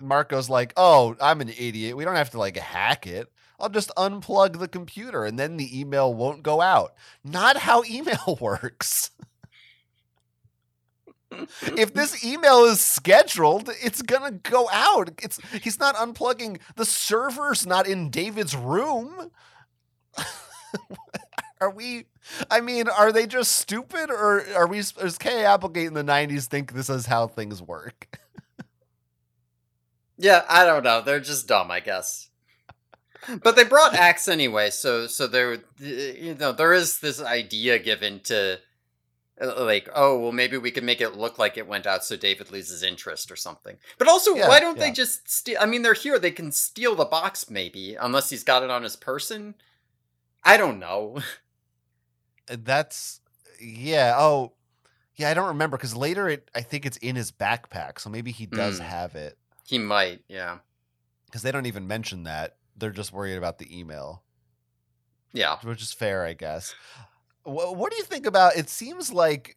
Marco's 0.00 0.48
like, 0.48 0.72
"Oh, 0.76 1.16
I'm 1.20 1.40
an 1.40 1.48
idiot. 1.50 1.96
We 1.96 2.04
don't 2.04 2.16
have 2.16 2.30
to 2.30 2.38
like 2.38 2.56
hack 2.56 3.06
it. 3.06 3.30
I'll 3.64 3.70
just 3.70 3.90
unplug 3.96 4.58
the 4.58 4.68
computer 4.68 5.24
and 5.24 5.38
then 5.38 5.56
the 5.56 5.80
email 5.80 6.12
won't 6.14 6.42
go 6.42 6.60
out." 6.60 6.94
Not 7.24 7.56
how 7.56 7.82
email 7.90 8.38
works. 8.40 9.10
if 11.62 11.94
this 11.94 12.24
email 12.26 12.64
is 12.64 12.80
scheduled, 12.84 13.70
it's 13.82 14.02
gonna 14.02 14.32
go 14.32 14.68
out. 14.70 15.10
It's 15.22 15.40
he's 15.62 15.80
not 15.80 15.96
unplugging 15.96 16.60
the 16.76 16.84
server's 16.84 17.66
not 17.66 17.88
in 17.88 18.10
David's 18.10 18.54
room. 18.54 19.30
are 21.60 21.70
we 21.70 22.06
I 22.50 22.60
mean, 22.60 22.88
are 22.88 23.12
they 23.12 23.26
just 23.26 23.52
stupid 23.52 24.10
or 24.10 24.44
are 24.54 24.66
we 24.66 24.78
does 24.78 25.18
Kay 25.18 25.44
Applegate 25.44 25.86
in 25.88 25.94
the 25.94 26.04
90s 26.04 26.46
think 26.46 26.72
this 26.72 26.88
is 26.88 27.06
how 27.06 27.26
things 27.26 27.60
work? 27.60 28.18
Yeah, 30.16 30.44
I 30.48 30.64
don't 30.64 30.84
know. 30.84 31.00
They're 31.02 31.20
just 31.20 31.48
dumb, 31.48 31.70
I 31.70 31.80
guess. 31.80 32.28
But 33.42 33.56
they 33.56 33.64
brought 33.64 33.94
Ax 33.94 34.28
anyway, 34.28 34.70
so 34.70 35.06
so 35.06 35.26
there, 35.26 35.58
you 35.78 36.34
know, 36.34 36.52
there 36.52 36.72
is 36.72 36.98
this 36.98 37.20
idea 37.20 37.78
given 37.78 38.20
to 38.24 38.60
Uh, 39.40 39.64
Like, 39.64 39.88
oh, 39.94 40.16
well, 40.20 40.30
maybe 40.32 40.56
we 40.56 40.70
could 40.70 40.84
make 40.84 41.00
it 41.00 41.16
look 41.16 41.38
like 41.40 41.56
it 41.58 41.66
went 41.66 41.86
out 41.88 42.04
so 42.04 42.14
David 42.16 42.52
loses 42.52 42.84
interest 42.84 43.32
or 43.32 43.36
something. 43.36 43.78
But 43.98 44.06
also, 44.08 44.34
Yeah, 44.36 44.46
why 44.48 44.60
don't 44.60 44.78
they 44.78 44.92
just 44.92 45.28
steal? 45.28 45.58
I 45.60 45.66
mean, 45.66 45.82
they're 45.82 45.92
here. 45.94 46.20
They 46.20 46.30
can 46.30 46.52
steal 46.52 46.94
the 46.94 47.04
box, 47.04 47.50
maybe, 47.50 47.96
unless 48.00 48.30
he's 48.30 48.44
got 48.44 48.62
it 48.62 48.70
on 48.70 48.84
his 48.84 48.94
person. 48.96 49.54
I 50.44 50.56
don't 50.56 50.78
know. 50.78 51.18
That's 52.46 53.20
yeah. 53.60 54.14
Oh, 54.18 54.52
yeah. 55.16 55.30
I 55.30 55.34
don't 55.34 55.48
remember 55.48 55.76
because 55.76 55.96
later 55.96 56.28
it. 56.28 56.50
I 56.54 56.60
think 56.60 56.84
it's 56.86 56.98
in 56.98 57.16
his 57.16 57.32
backpack, 57.32 57.98
so 57.98 58.10
maybe 58.10 58.30
he 58.30 58.46
does 58.46 58.78
Mm. 58.80 58.84
have 58.84 59.14
it 59.16 59.38
He 59.66 59.78
might, 59.78 60.22
yeah. 60.28 60.58
because 61.26 61.42
they 61.42 61.50
don't 61.52 61.66
even 61.66 61.88
mention 61.88 62.24
that. 62.24 62.56
They're 62.76 62.90
just 62.90 63.12
worried 63.12 63.36
about 63.36 63.58
the 63.58 63.78
email, 63.78 64.22
Yeah. 65.32 65.58
which 65.62 65.82
is 65.82 65.92
fair, 65.92 66.24
I 66.24 66.32
guess. 66.34 66.74
What, 67.44 67.76
what 67.76 67.90
do 67.90 67.96
you 67.98 68.04
think 68.04 68.26
about? 68.26 68.56
It 68.56 68.68
seems 68.68 69.12
like 69.12 69.56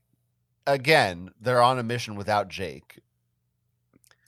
again 0.65 1.29
they're 1.39 1.61
on 1.61 1.79
a 1.79 1.83
mission 1.83 2.15
without 2.15 2.49
Jake. 2.49 2.99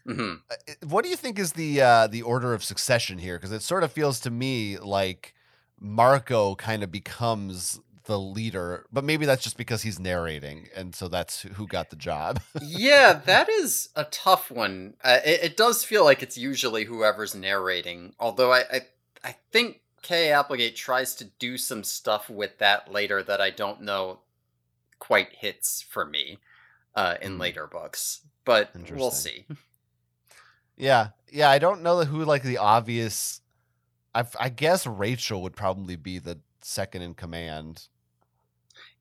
hmm 0.05 0.35
Uh, 0.49 0.55
What 0.87 1.03
do 1.03 1.09
you 1.09 1.15
think 1.17 1.37
is 1.37 1.53
the 1.53 1.81
uh, 1.81 2.07
the 2.07 2.21
order 2.21 2.53
of 2.53 2.63
succession 2.63 3.17
here? 3.19 3.37
Because 3.37 3.51
it 3.51 3.61
sort 3.61 3.83
of 3.83 3.91
feels 3.91 4.19
to 4.21 4.29
me 4.31 4.77
like 4.77 5.33
Marco 5.79 6.55
kind 6.55 6.83
of 6.83 6.91
becomes 6.91 7.79
the 8.09 8.19
leader, 8.19 8.87
but 8.91 9.03
maybe 9.03 9.27
that's 9.27 9.43
just 9.43 9.55
because 9.55 9.83
he's 9.83 9.99
narrating, 9.99 10.67
and 10.75 10.95
so 10.95 11.07
that's 11.07 11.43
who 11.43 11.67
got 11.67 11.91
the 11.91 11.95
job. 11.95 12.41
yeah, 12.61 13.13
that 13.13 13.47
is 13.47 13.89
a 13.95 14.03
tough 14.05 14.49
one. 14.49 14.95
Uh, 15.03 15.19
it, 15.23 15.43
it 15.43 15.57
does 15.57 15.85
feel 15.85 16.03
like 16.03 16.23
it's 16.23 16.35
usually 16.37 16.85
whoever's 16.85 17.35
narrating, 17.35 18.15
although 18.19 18.51
I, 18.51 18.63
I, 18.73 18.81
I 19.23 19.35
think 19.51 19.81
Kay 20.01 20.31
Applegate 20.31 20.75
tries 20.75 21.13
to 21.15 21.25
do 21.25 21.55
some 21.55 21.83
stuff 21.83 22.31
with 22.31 22.57
that 22.57 22.91
later 22.91 23.21
that 23.21 23.39
I 23.39 23.51
don't 23.51 23.83
know 23.83 24.21
quite 24.97 25.29
hits 25.31 25.83
for 25.87 26.03
me 26.03 26.39
uh, 26.95 27.15
in 27.21 27.33
Hmm. 27.35 27.41
later 27.41 27.67
books. 27.67 28.21
But 28.43 28.71
we'll 28.91 29.11
see. 29.11 29.45
yeah, 30.77 31.09
yeah. 31.31 31.51
I 31.51 31.59
don't 31.59 31.83
know 31.83 32.03
who 32.05 32.25
like 32.25 32.41
the 32.41 32.57
obvious. 32.57 33.41
I 34.15 34.23
I 34.39 34.49
guess 34.49 34.87
Rachel 34.87 35.43
would 35.43 35.55
probably 35.55 35.95
be 35.95 36.17
the 36.17 36.39
second 36.61 37.03
in 37.03 37.13
command. 37.13 37.87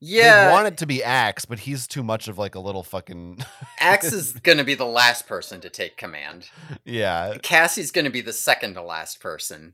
Yeah, 0.01 0.45
they 0.47 0.51
want 0.53 0.67
it 0.67 0.77
to 0.77 0.85
be 0.85 1.03
Ax, 1.03 1.43
but 1.45 1.59
he's 1.59 1.85
too 1.87 2.03
much 2.03 2.27
of 2.27 2.37
like 2.37 2.55
a 2.55 2.59
little 2.59 2.83
fucking 2.83 3.39
Ax 3.79 4.13
is 4.13 4.31
going 4.33 4.57
to 4.57 4.63
be 4.63 4.75
the 4.75 4.85
last 4.85 5.27
person 5.27 5.59
to 5.61 5.69
take 5.69 5.97
command. 5.97 6.49
yeah. 6.85 7.37
Cassie's 7.41 7.91
going 7.91 8.05
to 8.05 8.11
be 8.11 8.21
the 8.21 8.31
second 8.33 8.75
to 8.75 8.81
last 8.81 9.19
person. 9.19 9.73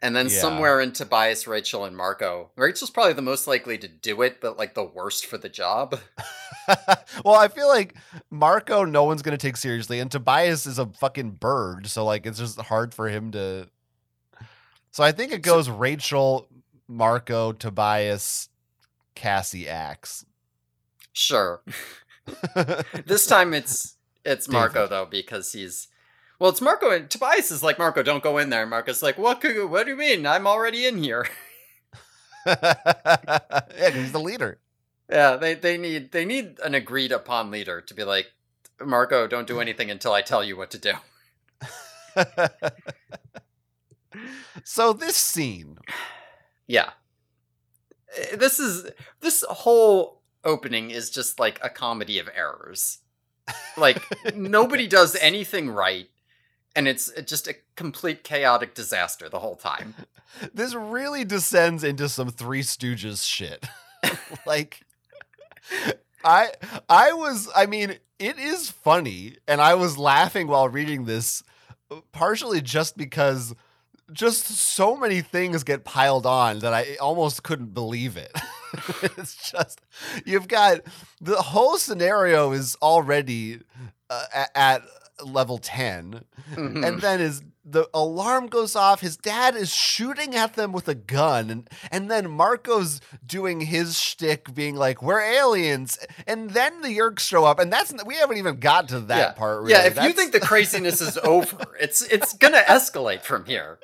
And 0.00 0.14
then 0.14 0.28
Yeah. 0.28 0.38
somewhere 0.40 0.80
in 0.80 0.92
Tobias, 0.92 1.46
Rachel, 1.48 1.84
and 1.84 1.96
Marco. 1.96 2.50
Rachel's 2.56 2.90
probably 2.90 3.14
the 3.14 3.22
most 3.22 3.46
likely 3.48 3.78
to 3.78 3.88
do 3.88 4.22
it, 4.22 4.40
but 4.40 4.56
like 4.58 4.74
the 4.74 4.84
worst 4.84 5.26
for 5.26 5.38
the 5.38 5.48
job. 5.48 5.98
well, 7.24 7.34
I 7.34 7.48
feel 7.48 7.66
like 7.68 7.94
Marco, 8.30 8.84
no 8.84 9.04
one's 9.04 9.22
gonna 9.22 9.38
take 9.38 9.56
seriously, 9.56 9.98
and 10.00 10.10
Tobias 10.10 10.66
is 10.66 10.78
a 10.78 10.86
fucking 10.86 11.32
bird, 11.32 11.86
so 11.88 12.04
like 12.04 12.26
it's 12.26 12.38
just 12.38 12.60
hard 12.60 12.92
for 12.94 13.08
him 13.08 13.32
to. 13.32 13.68
So 14.90 15.02
I 15.02 15.12
think 15.12 15.32
it 15.32 15.44
So- 15.44 15.54
goes 15.54 15.68
Rachel, 15.70 16.46
Marco, 16.86 17.52
Tobias, 17.52 18.50
Cassie, 19.18 19.68
Ax. 19.68 20.24
Sure. 21.12 21.62
This 23.06 23.26
time 23.26 23.54
it's 23.54 23.96
it's 24.22 24.48
Marco 24.50 24.86
though 24.86 25.06
because 25.06 25.50
he's 25.52 25.88
well, 26.38 26.50
it's 26.50 26.60
Marco 26.60 26.90
and 26.90 27.08
Tobias 27.08 27.50
is 27.50 27.62
like 27.62 27.78
Marco, 27.78 28.02
don't 28.02 28.22
go 28.22 28.36
in 28.38 28.50
there. 28.50 28.66
Marco's 28.66 29.02
like, 29.02 29.16
what? 29.18 29.40
could- 29.40 29.70
What 29.70 29.84
do 29.86 29.92
you 29.92 29.96
mean? 29.96 30.26
I'm 30.26 30.46
already 30.46 30.86
in 30.86 31.02
here. 31.02 31.26
yeah, 32.46 33.90
he's 33.92 34.12
the 34.12 34.20
leader. 34.20 34.60
yeah, 35.10 35.36
they 35.36 35.54
they 35.54 35.78
need 35.78 36.12
they 36.12 36.24
need 36.26 36.58
an 36.62 36.74
agreed 36.74 37.12
upon 37.12 37.50
leader 37.50 37.80
to 37.80 37.94
be 37.94 38.04
like, 38.04 38.26
Marco, 38.84 39.26
don't 39.26 39.46
do 39.48 39.60
anything 39.60 39.90
until 39.90 40.12
I 40.12 40.20
tell 40.22 40.44
you 40.44 40.56
what 40.56 40.70
to 40.72 40.78
do. 40.78 40.92
so 44.64 44.92
this 44.92 45.16
scene, 45.16 45.78
Yeah. 46.66 46.90
Uh, 48.18 48.36
This 48.36 48.58
is 48.58 48.90
this 49.20 49.44
whole 49.48 50.22
opening 50.44 50.90
is 50.90 51.10
just 51.10 51.38
like 51.38 51.58
a 51.62 51.68
comedy 51.70 52.18
of 52.18 52.28
errors. 52.34 52.98
Like 53.76 54.02
nobody 54.34 54.86
does 54.98 55.16
anything 55.16 55.70
right 55.70 56.08
and 56.78 56.86
it's 56.86 57.10
just 57.24 57.48
a 57.48 57.56
complete 57.74 58.22
chaotic 58.22 58.72
disaster 58.72 59.28
the 59.28 59.40
whole 59.40 59.56
time. 59.56 59.96
this 60.54 60.74
really 60.74 61.24
descends 61.24 61.82
into 61.82 62.08
some 62.08 62.30
Three 62.30 62.62
Stooges 62.62 63.26
shit. 63.26 63.66
like, 64.46 64.82
I 66.24 66.52
I 66.88 67.12
was 67.12 67.48
I 67.54 67.66
mean 67.66 67.96
it 68.20 68.38
is 68.38 68.70
funny, 68.70 69.38
and 69.48 69.60
I 69.60 69.74
was 69.74 69.98
laughing 69.98 70.46
while 70.46 70.68
reading 70.68 71.04
this, 71.04 71.42
partially 72.12 72.60
just 72.60 72.96
because 72.96 73.54
just 74.12 74.46
so 74.46 74.96
many 74.96 75.20
things 75.20 75.64
get 75.64 75.84
piled 75.84 76.26
on 76.26 76.60
that 76.60 76.72
I 76.74 76.96
almost 76.96 77.42
couldn't 77.42 77.74
believe 77.74 78.16
it. 78.16 78.32
it's 79.16 79.50
just 79.50 79.80
you've 80.26 80.48
got 80.48 80.80
the 81.20 81.36
whole 81.36 81.78
scenario 81.78 82.52
is 82.52 82.76
already 82.82 83.60
uh, 84.10 84.44
at 84.54 84.82
level 85.24 85.58
10 85.58 86.22
Mhm. 86.54 86.86
and 86.86 87.00
then 87.00 87.18
his 87.18 87.42
the 87.64 87.86
alarm 87.92 88.46
goes 88.46 88.76
off 88.76 89.00
his 89.00 89.16
dad 89.16 89.54
is 89.56 89.74
shooting 89.74 90.34
at 90.36 90.54
them 90.54 90.70
with 90.72 90.86
a 90.88 90.94
gun 90.94 91.50
and 91.50 91.68
and 91.90 92.10
then 92.10 92.30
marco's 92.30 93.00
doing 93.26 93.60
his 93.60 93.98
shtick 94.00 94.54
being 94.54 94.76
like 94.76 95.02
we're 95.02 95.20
aliens 95.20 95.98
and 96.26 96.50
then 96.50 96.80
the 96.82 96.88
yeerks 96.96 97.18
show 97.20 97.44
up 97.44 97.58
and 97.58 97.72
that's 97.72 97.92
we 98.06 98.14
haven't 98.14 98.36
even 98.38 98.60
got 98.60 98.88
to 98.88 99.00
that 99.00 99.18
Yeah. 99.18 99.32
part 99.32 99.58
really. 99.62 99.72
yeah, 99.72 99.86
if 99.86 100.00
you 100.02 100.12
think 100.12 100.32
the 100.32 100.40
craziness 100.40 101.00
is 101.00 101.18
over, 101.18 101.58
it's 101.80 102.00
it's 102.02 102.32
gonna 102.34 102.62
escalate 102.68 103.22
from 103.22 103.44
here. 103.44 103.78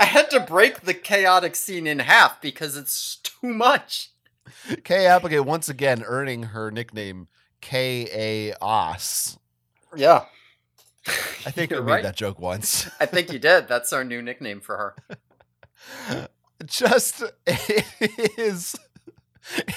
I 0.00 0.04
had 0.06 0.30
to 0.30 0.40
break 0.40 0.82
the 0.82 0.94
chaotic 0.94 1.54
scene 1.56 1.86
in 1.86 1.98
half 2.00 2.40
because 2.40 2.76
it's 2.76 3.16
too 3.16 3.48
much. 3.48 4.10
kay 4.84 5.06
applegate 5.06 5.44
once 5.44 5.68
again 5.68 6.02
earning 6.06 6.44
her 6.44 6.70
nickname 6.70 7.28
k-a-os 7.60 9.38
Yeah. 9.96 10.24
i 11.06 11.50
think 11.50 11.72
i 11.72 11.74
You're 11.76 11.84
made 11.84 11.92
right. 11.92 12.02
that 12.02 12.16
joke 12.16 12.38
once 12.38 12.88
I 13.00 13.06
think 13.06 13.32
you 13.32 13.38
did. 13.38 13.68
That's 13.68 13.92
our 13.92 14.04
new 14.04 14.22
nickname 14.22 14.60
for 14.60 14.94
her. 16.08 16.28
just 16.66 17.22
it 17.46 17.84
is 18.38 18.74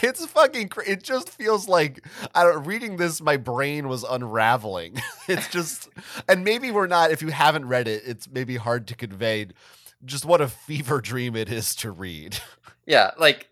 it's 0.01 0.25
fucking 0.27 0.69
cra- 0.69 0.87
it 0.89 1.03
just 1.03 1.27
feels 1.29 1.67
like 1.67 2.05
i 2.33 2.43
don't 2.43 2.65
reading 2.65 2.95
this 2.95 3.19
my 3.19 3.35
brain 3.35 3.89
was 3.89 4.03
unraveling 4.05 4.95
it's 5.27 5.49
just 5.49 5.89
and 6.29 6.45
maybe 6.45 6.71
we're 6.71 6.87
not 6.87 7.11
if 7.11 7.21
you 7.21 7.27
haven't 7.29 7.67
read 7.67 7.87
it 7.89 8.01
it's 8.05 8.29
maybe 8.29 8.55
hard 8.55 8.87
to 8.87 8.95
convey 8.95 9.47
just 10.05 10.25
what 10.25 10.41
a 10.41 10.47
fever 10.47 11.01
dream 11.01 11.35
it 11.35 11.51
is 11.51 11.75
to 11.75 11.91
read 11.91 12.39
Yeah, 12.85 13.11
like 13.19 13.49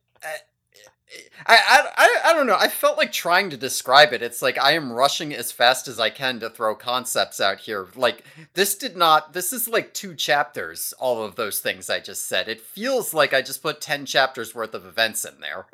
I, 1.47 1.55
I, 1.57 1.89
I, 1.95 2.19
I 2.29 2.33
don't 2.33 2.47
know. 2.47 2.57
I 2.59 2.67
felt 2.67 2.97
like 2.97 3.11
trying 3.11 3.49
to 3.51 3.57
describe 3.57 4.13
it. 4.13 4.23
It's 4.23 4.41
like 4.41 4.57
I 4.57 4.71
am 4.71 4.91
rushing 4.91 5.33
as 5.33 5.51
fast 5.51 5.87
as 5.87 5.99
I 5.99 6.09
can 6.09 6.39
to 6.39 6.49
throw 6.49 6.75
concepts 6.75 7.39
out 7.39 7.59
here. 7.59 7.87
Like 7.95 8.23
this 8.53 8.75
did 8.75 8.97
not. 8.97 9.33
This 9.33 9.53
is 9.53 9.67
like 9.67 9.93
two 9.93 10.15
chapters. 10.15 10.93
All 10.99 11.23
of 11.23 11.35
those 11.35 11.59
things 11.59 11.89
I 11.89 11.99
just 11.99 12.27
said. 12.27 12.47
It 12.47 12.61
feels 12.61 13.13
like 13.13 13.33
I 13.33 13.41
just 13.41 13.61
put 13.61 13.81
ten 13.81 14.05
chapters 14.05 14.55
worth 14.55 14.73
of 14.73 14.85
events 14.85 15.25
in 15.25 15.39
there. 15.39 15.67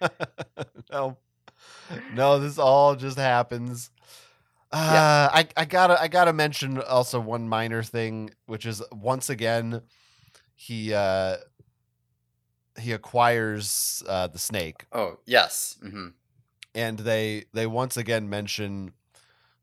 no 0.90 1.16
no 2.14 2.38
this 2.38 2.58
all 2.58 2.96
just 2.96 3.16
happens 3.16 3.90
uh, 4.72 5.28
I, 5.32 5.48
I 5.56 5.64
gotta 5.64 6.00
I 6.00 6.08
gotta 6.08 6.32
mention 6.32 6.80
also 6.80 7.20
one 7.20 7.48
minor 7.48 7.82
thing, 7.82 8.30
which 8.46 8.66
is 8.66 8.82
once 8.92 9.30
again 9.30 9.82
he 10.54 10.92
uh 10.92 11.36
he 12.78 12.92
acquires 12.92 14.02
uh 14.08 14.26
the 14.26 14.38
snake. 14.38 14.86
Oh 14.92 15.18
yes. 15.26 15.78
hmm 15.82 16.08
and 16.74 16.98
they 16.98 17.44
they 17.54 17.66
once 17.66 17.96
again 17.96 18.28
mention 18.28 18.92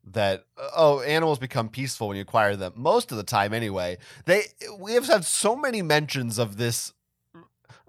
that 0.04 0.44
uh, 0.58 0.68
oh 0.76 1.00
animals 1.02 1.38
become 1.38 1.68
peaceful 1.68 2.08
when 2.08 2.16
you 2.16 2.22
acquire 2.22 2.56
them 2.56 2.72
most 2.76 3.10
of 3.12 3.16
the 3.16 3.22
time 3.22 3.54
anyway. 3.54 3.96
They 4.26 4.42
we 4.78 4.92
have 4.94 5.06
had 5.06 5.24
so 5.24 5.54
many 5.56 5.80
mentions 5.80 6.38
of 6.38 6.56
this 6.56 6.92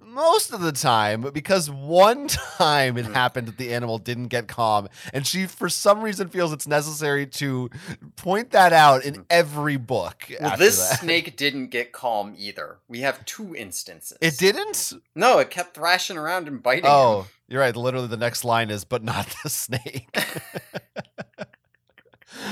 most 0.05 0.53
of 0.53 0.61
the 0.61 0.71
time 0.71 1.21
because 1.33 1.69
one 1.69 2.27
time 2.57 2.97
it 2.97 3.05
Mm. 3.05 3.13
happened 3.13 3.47
that 3.47 3.57
the 3.57 3.73
animal 3.73 3.97
didn't 3.97 4.27
get 4.27 4.47
calm 4.47 4.87
and 5.13 5.25
she 5.25 5.45
for 5.47 5.67
some 5.69 6.01
reason 6.01 6.29
feels 6.29 6.53
it's 6.53 6.67
necessary 6.67 7.25
to 7.27 7.69
point 8.15 8.51
that 8.51 8.71
out 8.73 9.03
in 9.03 9.15
Mm. 9.15 9.25
every 9.29 9.77
book 9.77 10.31
Well, 10.39 10.57
this 10.57 10.77
that. 10.89 10.99
snake 11.01 11.35
didn't 11.35 11.67
get 11.67 11.91
calm 11.91 12.35
either. 12.37 12.77
We 12.87 13.01
have 13.01 13.23
two 13.25 13.55
instances. 13.55 14.17
it 14.21 14.37
didn't 14.37 14.93
No, 15.15 15.39
it 15.39 15.49
kept 15.49 15.73
thrashing 15.75 16.17
around 16.17 16.47
and 16.47 16.61
biting. 16.61 16.85
oh 16.87 17.21
him. 17.21 17.27
you're 17.47 17.61
right 17.61 17.75
literally 17.75 18.07
the 18.07 18.17
next 18.17 18.43
line 18.45 18.69
is 18.69 18.85
but 18.85 19.03
not 19.03 19.27
the 19.43 19.49
snake 19.65 20.07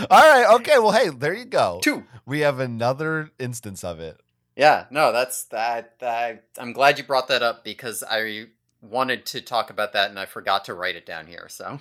all 0.09 0.21
right 0.21 0.55
okay 0.55 0.80
well 0.80 0.91
hey 0.91 1.09
there 1.09 1.34
you 1.34 1.45
go 1.45 1.80
two. 1.84 2.03
we 2.25 2.39
have 2.39 2.59
another 2.59 3.30
instance 3.39 3.84
of 3.84 3.99
it 3.99 4.19
Yeah, 4.55 4.85
no, 4.91 5.11
that's 5.11 5.45
that. 5.45 5.99
that 5.99 6.45
I'm 6.57 6.73
glad 6.73 6.97
you 6.97 7.03
brought 7.03 7.27
that 7.30 7.41
up 7.41 7.63
because 7.63 8.03
I 8.07 8.45
wanted 8.81 9.25
to 9.27 9.41
talk 9.41 9.69
about 9.69 9.93
that 9.93 10.09
and 10.09 10.19
I 10.19 10.25
forgot 10.25 10.65
to 10.65 10.73
write 10.73 10.95
it 10.95 11.05
down 11.05 11.27
here. 11.27 11.47
So 11.49 11.80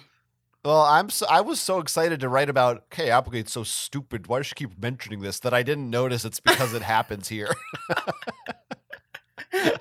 Well, 0.65 0.83
I'm 0.83 1.11
so, 1.11 1.27
I 1.29 1.41
was 1.41 1.61
so 1.61 1.81
excited 1.81 2.21
to 2.21 2.29
write 2.29 2.49
about. 2.49 2.85
Okay, 2.93 3.11
Applegate's 3.11 3.53
so 3.53 3.65
stupid. 3.65 4.27
Why 4.27 4.39
does 4.39 4.47
she 4.47 4.55
keep 4.55 4.81
mentioning 4.81 5.21
this? 5.21 5.41
That 5.41 5.53
I 5.53 5.63
didn't 5.63 5.91
notice 5.91 6.25
it's 6.25 6.41
because 6.41 6.73
it 6.73 6.83
happens 6.83 7.29
here. 7.29 7.51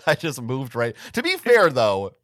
I 0.08 0.16
just 0.16 0.42
moved 0.42 0.76
right. 0.76 0.96
To 1.14 1.24
be 1.24 1.38
fair, 1.38 1.70
though, 1.70 2.16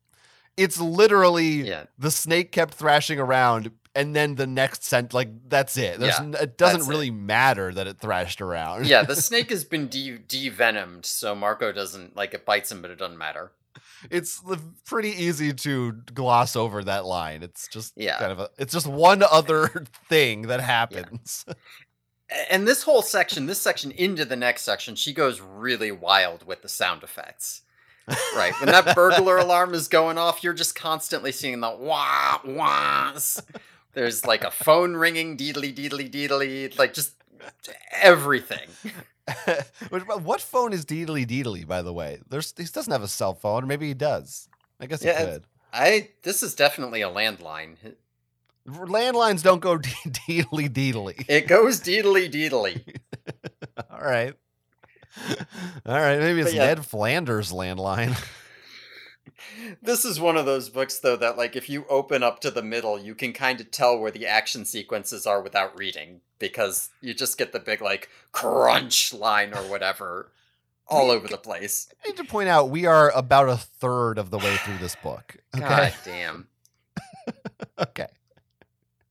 it's 0.58 0.80
literally 0.80 1.68
yeah, 1.68 1.86
the 1.98 2.12
snake 2.12 2.52
kept 2.52 2.74
thrashing 2.74 3.20
around, 3.20 3.72
and 3.98 4.16
then 4.16 4.36
the 4.36 4.48
next 4.48 4.84
scent, 4.86 5.14
like 5.14 5.30
that's 5.50 5.76
it. 5.78 6.00
There's, 6.00 6.18
Yeah, 6.20 6.42
it 6.44 6.58
doesn't 6.58 6.88
really 6.88 7.12
matter 7.12 7.74
that 7.74 7.88
it 7.88 8.00
thrashed 8.00 8.42
around. 8.42 8.86
yeah. 8.86 9.04
The 9.04 9.16
snake 9.30 9.50
has 9.50 9.64
been 9.64 9.88
de 9.90 10.18
devenomed, 10.18 11.06
so 11.06 11.36
Marco 11.36 11.72
doesn't 11.72 12.16
like 12.16 12.34
it 12.34 12.46
bites 12.46 12.72
him, 12.72 12.82
but 12.82 12.92
it 12.92 12.98
doesn't 12.98 13.18
matter. 13.18 13.52
it's 14.12 14.42
pretty 14.86 15.10
easy 15.10 15.54
to 15.54 15.92
gloss 16.14 16.56
over 16.56 16.84
that 16.84 17.06
line. 17.06 17.44
It's 17.44 17.68
just 17.68 17.94
Yeah. 17.98 18.18
kind 18.20 18.32
of 18.32 18.40
a. 18.40 18.50
It's 18.58 18.74
just 18.74 18.88
one 18.88 19.24
other 19.24 19.68
thing 20.10 20.44
that 20.44 20.62
happens. 20.62 21.46
A- 22.30 22.54
And 22.54 22.68
this 22.68 22.84
whole 22.84 23.02
section, 23.02 23.46
this 23.46 23.62
section 23.62 23.92
into 23.92 24.26
the 24.26 24.36
next 24.36 24.64
section, 24.64 24.96
she 24.96 25.14
goes 25.14 25.40
really 25.42 25.92
wild 25.92 26.46
with 26.46 26.62
the 26.62 26.70
sound 26.70 27.02
effects. 27.04 27.62
Right. 28.36 28.54
When 28.62 28.70
that 28.72 28.96
burglar 28.96 29.38
alarm 29.38 29.74
is 29.74 29.88
going 29.90 30.18
off, 30.18 30.42
you're 30.44 30.54
just 30.54 30.76
constantly 30.76 31.32
seeing 31.34 31.60
the 31.60 31.72
wah 31.72 32.40
wahs. 32.46 33.42
There's 33.98 34.28
like 34.28 34.44
a 34.44 34.52
phone 34.52 34.94
ringing, 34.94 35.38
deedly 35.38 35.74
deedly 35.74 36.08
deedly, 36.08 36.78
like 36.78 36.94
just 36.94 37.16
everything. 37.92 38.70
What 39.90 40.40
phone 40.40 40.72
is 40.72 40.86
Deedly 40.86 41.26
Deedly, 41.26 41.68
by 41.68 41.82
the 41.82 41.92
way? 41.92 42.20
There's 42.30 42.54
he 42.56 42.64
doesn't 42.64 42.92
have 42.94 43.02
a 43.02 43.08
cell 43.08 43.34
phone, 43.34 43.64
or 43.64 43.68
maybe 43.68 43.88
he 43.88 43.96
does. 43.96 44.48
I 44.80 44.86
guess 44.86 45.02
he 45.02 45.08
Yeah, 45.08 45.26
could. 45.26 45.44
I 45.74 46.10
this 46.22 46.44
is 46.44 46.54
definitely 46.54 47.02
a 47.02 47.10
landline. 47.10 47.76
Landlines 48.68 49.42
don't 49.42 49.62
go 49.62 49.78
de- 49.80 49.90
Deedly 50.06 50.70
Deedly. 50.70 51.26
It 51.28 51.48
goes 51.48 51.80
deedly 51.82 52.30
deedly. 52.32 52.84
All 53.92 54.00
right. 54.00 54.36
All 55.88 56.00
right, 56.00 56.20
maybe 56.20 56.42
it's 56.42 56.54
yeah. 56.54 56.68
Ned 56.68 56.86
Flanders' 56.86 57.52
landline. 57.52 58.16
This 59.82 60.04
is 60.06 60.20
one 60.20 60.38
of 60.38 60.46
those 60.46 60.70
books 60.70 61.00
though 61.00 61.16
that 61.18 61.38
like 61.38 61.56
if 61.56 61.70
you 61.70 61.86
open 61.90 62.24
up 62.24 62.40
to 62.42 62.52
the 62.52 62.64
middle, 62.64 63.00
you 63.00 63.16
can 63.16 63.34
kind 63.34 63.60
of 63.60 63.72
tell 63.72 63.98
where 63.98 64.12
the 64.12 64.26
action 64.26 64.66
sequences 64.66 65.26
are 65.26 65.42
without 65.42 65.78
reading 65.78 66.22
because 66.40 66.90
you 67.02 67.14
just 67.14 67.38
get 67.38 67.52
the 67.52 67.60
big 67.60 67.82
like 67.82 68.10
crunch 68.32 69.14
line 69.14 69.54
or 69.54 69.62
whatever 69.64 70.32
all 70.88 71.12
over 71.12 71.28
the 71.28 71.38
place. 71.38 71.90
I 72.04 72.10
need 72.10 72.18
to 72.18 72.24
point 72.24 72.50
out 72.50 72.70
we 72.70 72.86
are 72.86 73.12
about 73.12 73.50
a 73.50 73.58
third 73.58 74.18
of 74.18 74.32
the 74.32 74.38
way 74.38 74.56
through 74.58 74.78
this 74.80 74.96
book. 74.96 75.38
Okay. 75.56 75.68
God 75.68 75.94
damn. 76.04 76.48
Okay. 77.80 78.08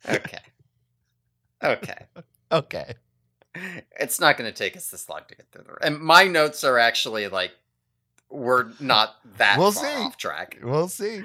Okay. 0.09 0.39
Okay. 1.63 1.99
Okay. 2.53 2.95
It's 3.99 4.21
not 4.21 4.37
going 4.39 4.49
to 4.49 4.57
take 4.57 4.77
us 4.77 4.89
this 4.89 5.09
long 5.09 5.23
to 5.29 5.35
get 5.35 5.51
through 5.51 5.65
the 5.65 5.85
And 5.85 5.99
my 5.99 6.25
notes 6.25 6.63
are 6.63 6.79
actually 6.79 7.27
like 7.27 7.53
we're 8.31 8.73
not 8.81 9.17
that 9.39 9.59
We'll 9.59 9.73
far 9.73 9.85
see. 9.85 9.97
off 10.03 10.17
track. 10.17 10.59
We'll 10.63 10.89
see. 10.89 11.23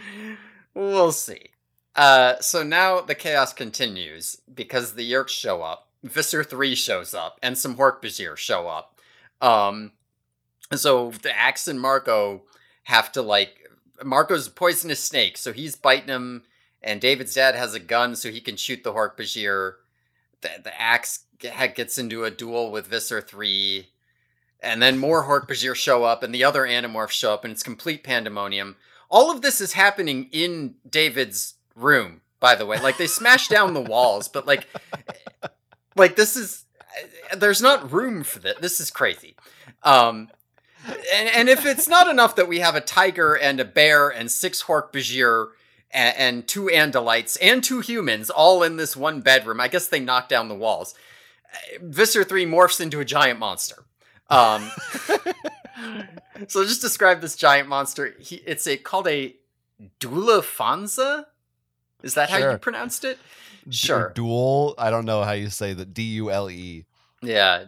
We'll 0.73 1.11
see. 1.11 1.48
Uh, 1.95 2.40
so 2.40 2.64
now 2.64 3.02
the 3.02 3.15
chaos 3.15 3.52
continues 3.53 4.38
because 4.53 4.94
the 4.94 5.10
Yeerks 5.11 5.30
show 5.30 5.61
up, 5.61 5.90
Visser 6.03 6.44
3 6.44 6.73
shows 6.76 7.14
up, 7.14 7.38
and 7.44 7.57
some 7.57 7.76
Hork-Bajir 7.76 8.38
show 8.38 8.68
up. 8.68 8.99
Um, 9.41 9.91
so 10.73 11.11
the 11.22 11.38
Ax 11.38 11.68
and 11.68 11.82
Marco 11.82 12.44
have 12.84 13.11
to, 13.11 13.22
like, 13.22 13.57
Marco's 14.03 14.48
a 14.48 14.52
poisonous 14.52 15.03
snake, 15.03 15.38
so 15.38 15.52
he's 15.52 15.76
biting 15.76 16.07
him, 16.07 16.44
and 16.82 17.02
David's 17.02 17.34
dad 17.36 17.56
has 17.56 17.73
a 17.73 17.80
gun 17.80 18.15
so 18.15 18.32
he 18.32 18.40
can 18.41 18.56
shoot 18.56 18.84
the 18.84 18.94
Hork-Bajir. 18.94 19.73
The, 20.41 20.49
the 20.64 20.82
Ax 20.82 21.26
ge- 21.40 21.76
gets 21.76 21.98
into 21.98 22.23
a 22.23 22.32
duel 22.32 22.72
with 22.72 22.88
Visser 22.88 23.19
3, 23.22 23.90
and 24.62 24.82
then 24.82 24.98
more 24.98 25.26
Hork-Bajir 25.26 25.76
show 25.76 26.04
up, 26.04 26.24
and 26.24 26.34
the 26.34 26.44
other 26.44 26.64
Animorphs 26.64 27.12
show 27.12 27.34
up, 27.34 27.44
and 27.44 27.52
it's 27.52 27.64
complete 27.64 28.04
pandemonium 28.04 28.76
all 29.12 29.30
of 29.30 29.42
this 29.42 29.62
is 29.62 29.74
happening 29.74 30.30
in 30.32 30.76
David's 30.90 31.56
room, 31.76 32.22
by 32.40 32.56
the 32.56 32.66
way. 32.66 32.80
Like 32.80 32.98
they 32.98 33.08
smash 33.08 33.50
down 33.50 33.74
the 33.74 33.82
walls, 33.82 34.28
but 34.30 34.48
like 34.48 34.66
like 35.96 36.16
this 36.16 36.36
is 36.38 36.66
there's 37.38 37.62
not 37.62 37.92
room 37.92 38.24
for 38.24 38.40
this. 38.40 38.58
This 38.60 38.80
is 38.80 38.90
crazy. 38.90 39.36
Um 39.84 40.30
and, 41.14 41.30
and 41.30 41.50
if 41.50 41.66
it's 41.66 41.88
not 41.88 42.08
enough 42.08 42.36
that 42.38 42.48
we 42.48 42.60
have 42.60 42.74
a 42.74 42.82
tiger 42.82 43.36
and 43.36 43.60
a 43.60 43.66
bear 43.66 44.10
and 44.10 44.32
six 44.32 44.64
Hork 44.64 44.92
Bajir 44.92 45.50
and, 45.92 46.18
and 46.18 46.48
two 46.48 46.72
Andalites 46.74 47.38
and 47.40 47.64
two 47.64 47.82
humans 47.82 48.32
all 48.32 48.64
in 48.64 48.78
this 48.78 48.96
one 48.96 49.22
bedroom, 49.22 49.60
I 49.60 49.68
guess 49.68 49.88
they 49.88 50.00
knock 50.00 50.28
down 50.28 50.48
the 50.48 50.56
walls. 50.56 50.96
Visser 51.82 52.24
3 52.24 52.46
morphs 52.46 52.80
into 52.80 53.02
a 53.02 53.06
giant 53.06 53.38
monster. 53.38 53.84
Um, 54.32 54.72
so 56.48 56.64
just 56.64 56.82
describe 56.82 57.22
this 57.22 57.36
giant 57.36 57.68
monster. 57.70 58.16
He, 58.20 58.38
it's 58.38 58.66
a 58.68 58.78
called 58.78 59.08
a 59.08 59.36
Dulafanza. 59.99 61.26
Is 62.03 62.16
that 62.16 62.30
how 62.30 62.38
you 62.38 62.58
pronounced 62.58 63.03
it? 63.06 63.18
D- 63.68 63.76
Sure. 63.76 64.12
Duel. 64.16 64.74
I 64.78 64.90
don't 64.90 65.06
know 65.06 65.22
how 65.24 65.34
you 65.34 65.49
say 65.49 65.74
that. 65.74 65.94
D 65.94 66.02
U 66.03 66.32
L 66.32 66.49
E. 66.49 66.86
Yeah. 67.22 67.66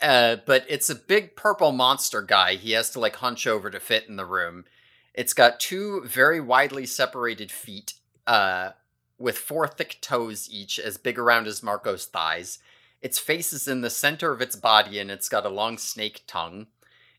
Uh, 0.00 0.36
but 0.46 0.64
it's 0.68 0.88
a 0.90 0.94
big 0.94 1.34
purple 1.34 1.72
monster 1.72 2.22
guy. 2.22 2.54
He 2.54 2.72
has 2.72 2.90
to 2.90 3.00
like 3.00 3.16
hunch 3.16 3.46
over 3.46 3.68
to 3.70 3.80
fit 3.80 4.06
in 4.08 4.16
the 4.16 4.26
room. 4.26 4.64
It's 5.12 5.32
got 5.32 5.58
two 5.58 6.02
very 6.04 6.40
widely 6.40 6.86
separated 6.86 7.50
feet, 7.50 7.94
uh, 8.26 8.70
with 9.18 9.38
four 9.38 9.66
thick 9.66 9.98
toes 10.00 10.48
each, 10.50 10.78
as 10.78 10.98
big 10.98 11.18
around 11.18 11.46
as 11.46 11.62
Marco's 11.62 12.04
thighs. 12.06 12.58
Its 13.04 13.18
face 13.18 13.52
is 13.52 13.68
in 13.68 13.82
the 13.82 13.90
center 13.90 14.32
of 14.32 14.40
its 14.40 14.56
body, 14.56 14.98
and 14.98 15.10
it's 15.10 15.28
got 15.28 15.44
a 15.44 15.50
long 15.50 15.76
snake 15.76 16.22
tongue. 16.26 16.68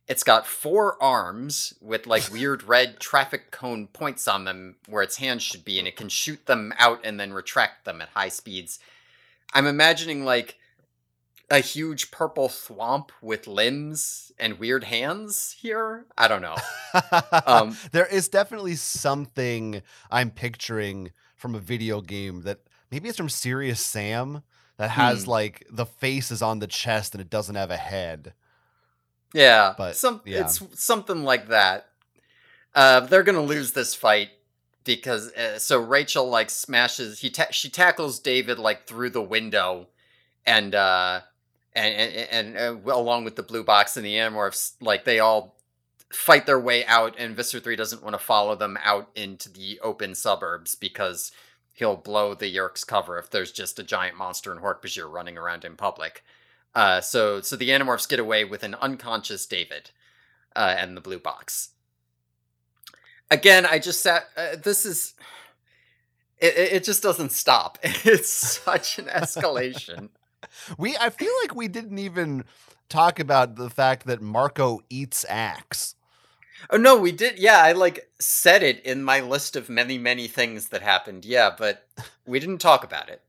It's 0.07 0.23
got 0.23 0.47
four 0.47 1.01
arms 1.01 1.75
with 1.79 2.07
like 2.07 2.29
weird 2.31 2.63
red 2.63 2.99
traffic 2.99 3.51
cone 3.51 3.85
points 3.85 4.27
on 4.27 4.45
them 4.45 4.77
where 4.87 5.03
its 5.03 5.17
hands 5.17 5.43
should 5.43 5.63
be, 5.63 5.77
and 5.77 5.87
it 5.87 5.95
can 5.95 6.09
shoot 6.09 6.47
them 6.47 6.73
out 6.79 7.01
and 7.03 7.19
then 7.19 7.33
retract 7.33 7.85
them 7.85 8.01
at 8.01 8.09
high 8.09 8.29
speeds. 8.29 8.79
I'm 9.53 9.67
imagining 9.67 10.25
like 10.25 10.57
a 11.51 11.59
huge 11.59 12.09
purple 12.09 12.49
swamp 12.49 13.11
with 13.21 13.45
limbs 13.45 14.31
and 14.39 14.57
weird 14.57 14.85
hands 14.85 15.55
here. 15.59 16.05
I 16.17 16.27
don't 16.27 16.41
know. 16.41 16.55
Um, 17.45 17.77
there 17.91 18.07
is 18.07 18.27
definitely 18.27 18.73
something 18.73 19.83
I'm 20.09 20.31
picturing 20.31 21.11
from 21.35 21.53
a 21.53 21.59
video 21.59 22.01
game 22.01 22.41
that 22.41 22.61
maybe 22.89 23.07
it's 23.07 23.17
from 23.19 23.29
Serious 23.29 23.81
Sam 23.81 24.41
that 24.77 24.91
has 24.91 25.23
Hmm. 25.23 25.29
like 25.31 25.65
the 25.69 25.85
face 25.85 26.31
is 26.31 26.41
on 26.41 26.59
the 26.59 26.67
chest 26.67 27.13
and 27.13 27.21
it 27.21 27.29
doesn't 27.29 27.55
have 27.55 27.71
a 27.71 27.77
head. 27.77 28.33
Yeah, 29.33 29.73
But, 29.77 29.95
some 29.97 30.21
yeah. 30.25 30.41
it's 30.41 30.61
something 30.81 31.23
like 31.23 31.49
that. 31.49 31.89
Uh, 32.73 33.01
they're 33.01 33.23
gonna 33.23 33.41
lose 33.41 33.71
this 33.73 33.93
fight 33.95 34.29
because 34.83 35.31
uh, 35.33 35.59
so 35.59 35.79
Rachel 35.79 36.29
like 36.29 36.49
smashes 36.49 37.19
he 37.19 37.29
ta- 37.29 37.51
she 37.51 37.69
tackles 37.69 38.19
David 38.19 38.59
like 38.59 38.85
through 38.87 39.09
the 39.11 39.21
window, 39.21 39.87
and 40.45 40.73
uh, 40.75 41.21
and 41.73 41.95
and, 41.95 42.55
and 42.57 42.57
uh, 42.87 42.93
along 42.93 43.23
with 43.25 43.35
the 43.35 43.43
blue 43.43 43.63
box 43.63 43.97
and 43.97 44.05
the 44.05 44.15
Animorphs, 44.15 44.73
like 44.81 45.03
they 45.05 45.19
all 45.19 45.55
fight 46.13 46.45
their 46.45 46.59
way 46.59 46.85
out, 46.85 47.15
and 47.17 47.35
Visser 47.35 47.59
Three 47.59 47.75
doesn't 47.75 48.03
want 48.03 48.13
to 48.13 48.19
follow 48.23 48.55
them 48.55 48.77
out 48.83 49.09
into 49.15 49.49
the 49.51 49.79
open 49.81 50.15
suburbs 50.15 50.75
because 50.75 51.31
he'll 51.75 51.97
blow 51.97 52.33
the 52.33 52.47
Yeerk's 52.47 52.83
cover 52.83 53.19
if 53.19 53.29
there's 53.29 53.51
just 53.51 53.77
a 53.77 53.83
giant 53.83 54.17
monster 54.17 54.51
and 54.51 54.61
Hork-Bajir 54.61 55.11
running 55.11 55.37
around 55.37 55.63
in 55.63 55.75
public. 55.75 56.23
Uh, 56.73 57.01
so 57.01 57.41
so 57.41 57.55
the 57.55 57.69
Animorphs 57.69 58.09
get 58.09 58.19
away 58.19 58.43
with 58.43 58.63
an 58.63 58.75
unconscious 58.75 59.45
David 59.45 59.91
uh, 60.55 60.75
and 60.77 60.97
the 60.97 61.01
blue 61.01 61.19
box. 61.19 61.69
Again, 63.29 63.65
I 63.65 63.79
just 63.79 64.01
sat. 64.01 64.27
Uh, 64.35 64.55
this 64.61 64.85
is. 64.85 65.13
It 66.37 66.55
it 66.57 66.83
just 66.83 67.03
doesn't 67.03 67.31
stop. 67.31 67.77
It's 67.83 68.29
such 68.29 68.97
an 68.97 69.05
escalation. 69.05 70.09
We 70.77 70.95
I 70.97 71.09
feel 71.09 71.31
like 71.41 71.55
we 71.55 71.67
didn't 71.67 71.97
even 71.97 72.45
talk 72.87 73.19
about 73.19 73.55
the 73.55 73.69
fact 73.69 74.05
that 74.05 74.21
Marco 74.21 74.79
eats 74.91 75.25
ax. 75.27 75.95
Oh 76.69 76.77
no, 76.77 76.97
we 76.97 77.11
did. 77.11 77.37
Yeah, 77.39 77.59
I 77.59 77.73
like 77.73 78.09
said 78.19 78.63
it 78.63 78.83
in 78.85 79.03
my 79.03 79.21
list 79.21 79.55
of 79.55 79.69
many 79.69 79.97
many 79.97 80.27
things 80.27 80.69
that 80.69 80.81
happened. 80.81 81.25
Yeah, 81.25 81.51
but 81.57 81.87
we 82.25 82.39
didn't 82.39 82.59
talk 82.59 82.83
about 82.83 83.09
it. 83.09 83.21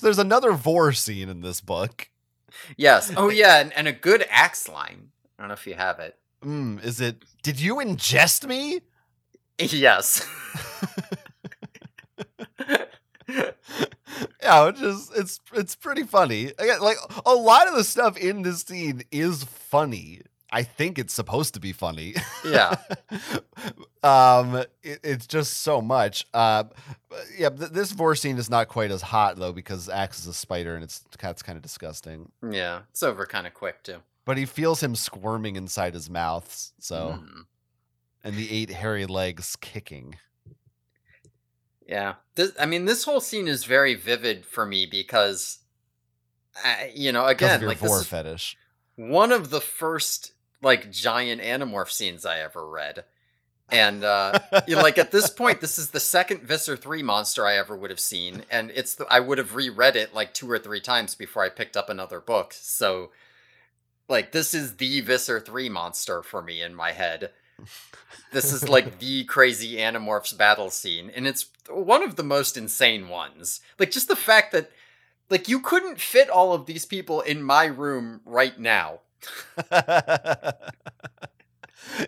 There's 0.00 0.18
another 0.18 0.52
vor 0.52 0.92
scene 0.92 1.28
in 1.28 1.40
this 1.40 1.60
book. 1.60 2.08
Yes. 2.76 3.12
Oh 3.16 3.28
yeah, 3.28 3.60
and, 3.60 3.72
and 3.72 3.88
a 3.88 3.92
good 3.92 4.24
ax 4.30 4.68
line. 4.68 5.10
I 5.38 5.42
don't 5.42 5.48
know 5.48 5.54
if 5.54 5.66
you 5.66 5.74
have 5.74 5.98
it. 5.98 6.16
Mm, 6.44 6.82
is 6.84 7.00
it 7.00 7.24
did 7.42 7.60
you 7.60 7.76
ingest 7.76 8.46
me? 8.46 8.80
Yes. 9.58 10.26
yeah, 13.28 14.68
it's 14.68 14.80
just 14.80 15.12
it's 15.16 15.40
it's 15.52 15.76
pretty 15.76 16.04
funny. 16.04 16.46
Again, 16.58 16.80
like 16.80 16.96
a 17.26 17.34
lot 17.34 17.68
of 17.68 17.74
the 17.74 17.84
stuff 17.84 18.16
in 18.16 18.42
this 18.42 18.62
scene 18.62 19.02
is 19.10 19.44
funny. 19.44 20.22
I 20.52 20.62
think 20.64 20.98
it's 20.98 21.14
supposed 21.14 21.54
to 21.54 21.60
be 21.60 21.72
funny. 21.72 22.14
yeah. 22.44 22.76
um, 24.02 24.56
it, 24.82 25.00
it's 25.04 25.26
just 25.26 25.58
so 25.58 25.80
much. 25.80 26.26
Uh, 26.34 26.64
yeah, 27.38 27.50
th- 27.50 27.70
this 27.70 27.92
vor 27.92 28.14
scene 28.14 28.36
is 28.38 28.50
not 28.50 28.68
quite 28.68 28.90
as 28.90 29.02
hot 29.02 29.36
though 29.36 29.52
because 29.52 29.88
Ax 29.88 30.18
is 30.20 30.26
a 30.26 30.34
spider 30.34 30.74
and 30.74 30.82
it's 30.84 31.04
that's 31.20 31.42
kind 31.42 31.56
of 31.56 31.62
disgusting. 31.62 32.32
Yeah, 32.48 32.80
it's 32.90 33.02
over 33.02 33.26
kind 33.26 33.46
of 33.46 33.54
quick 33.54 33.82
too. 33.82 33.98
But 34.24 34.36
he 34.38 34.44
feels 34.46 34.82
him 34.82 34.94
squirming 34.96 35.56
inside 35.56 35.94
his 35.94 36.10
mouth. 36.10 36.72
So, 36.78 37.18
Mm. 37.20 37.44
and 38.24 38.34
the 38.36 38.50
eight 38.50 38.70
hairy 38.70 39.06
legs 39.06 39.56
kicking. 39.56 40.16
Yeah, 41.86 42.14
this, 42.36 42.52
I 42.58 42.66
mean, 42.66 42.84
this 42.84 43.04
whole 43.04 43.20
scene 43.20 43.48
is 43.48 43.64
very 43.64 43.94
vivid 43.94 44.46
for 44.46 44.64
me 44.64 44.86
because, 44.86 45.58
I, 46.64 46.92
you 46.94 47.10
know, 47.10 47.26
again, 47.26 47.62
like 47.66 47.80
this 47.80 48.06
fetish. 48.06 48.56
one 48.94 49.32
of 49.32 49.50
the 49.50 49.60
first 49.60 50.32
like 50.62 50.90
giant 50.90 51.40
animorph 51.42 51.90
scenes 51.90 52.24
I 52.26 52.40
ever 52.40 52.68
read. 52.68 53.04
And 53.70 54.02
uh 54.02 54.38
you 54.66 54.76
know, 54.76 54.82
like 54.82 54.98
at 54.98 55.12
this 55.12 55.30
point, 55.30 55.60
this 55.60 55.78
is 55.78 55.90
the 55.90 56.00
second 56.00 56.42
Visser 56.42 56.76
3 56.76 57.02
monster 57.02 57.46
I 57.46 57.56
ever 57.56 57.76
would 57.76 57.90
have 57.90 58.00
seen, 58.00 58.44
and 58.50 58.70
it's 58.74 58.94
the, 58.94 59.06
I 59.06 59.20
would 59.20 59.38
have 59.38 59.54
reread 59.54 59.96
it 59.96 60.14
like 60.14 60.34
two 60.34 60.50
or 60.50 60.58
three 60.58 60.80
times 60.80 61.14
before 61.14 61.44
I 61.44 61.48
picked 61.48 61.76
up 61.76 61.88
another 61.88 62.20
book. 62.20 62.52
So 62.52 63.10
like 64.08 64.32
this 64.32 64.54
is 64.54 64.76
the 64.76 65.00
Visser 65.00 65.40
3 65.40 65.68
monster 65.68 66.22
for 66.22 66.42
me 66.42 66.62
in 66.62 66.74
my 66.74 66.92
head. 66.92 67.30
This 68.32 68.52
is 68.52 68.68
like 68.68 68.98
the 68.98 69.24
crazy 69.24 69.76
Animorphs 69.76 70.36
battle 70.36 70.70
scene, 70.70 71.10
and 71.14 71.26
it's 71.26 71.46
one 71.68 72.02
of 72.02 72.16
the 72.16 72.24
most 72.24 72.56
insane 72.56 73.08
ones. 73.08 73.60
Like 73.78 73.90
just 73.90 74.08
the 74.08 74.16
fact 74.16 74.52
that 74.52 74.70
like 75.30 75.48
you 75.48 75.60
couldn't 75.60 76.00
fit 76.00 76.28
all 76.28 76.52
of 76.52 76.66
these 76.66 76.84
people 76.84 77.20
in 77.20 77.42
my 77.42 77.64
room 77.64 78.20
right 78.24 78.58
now. 78.58 79.00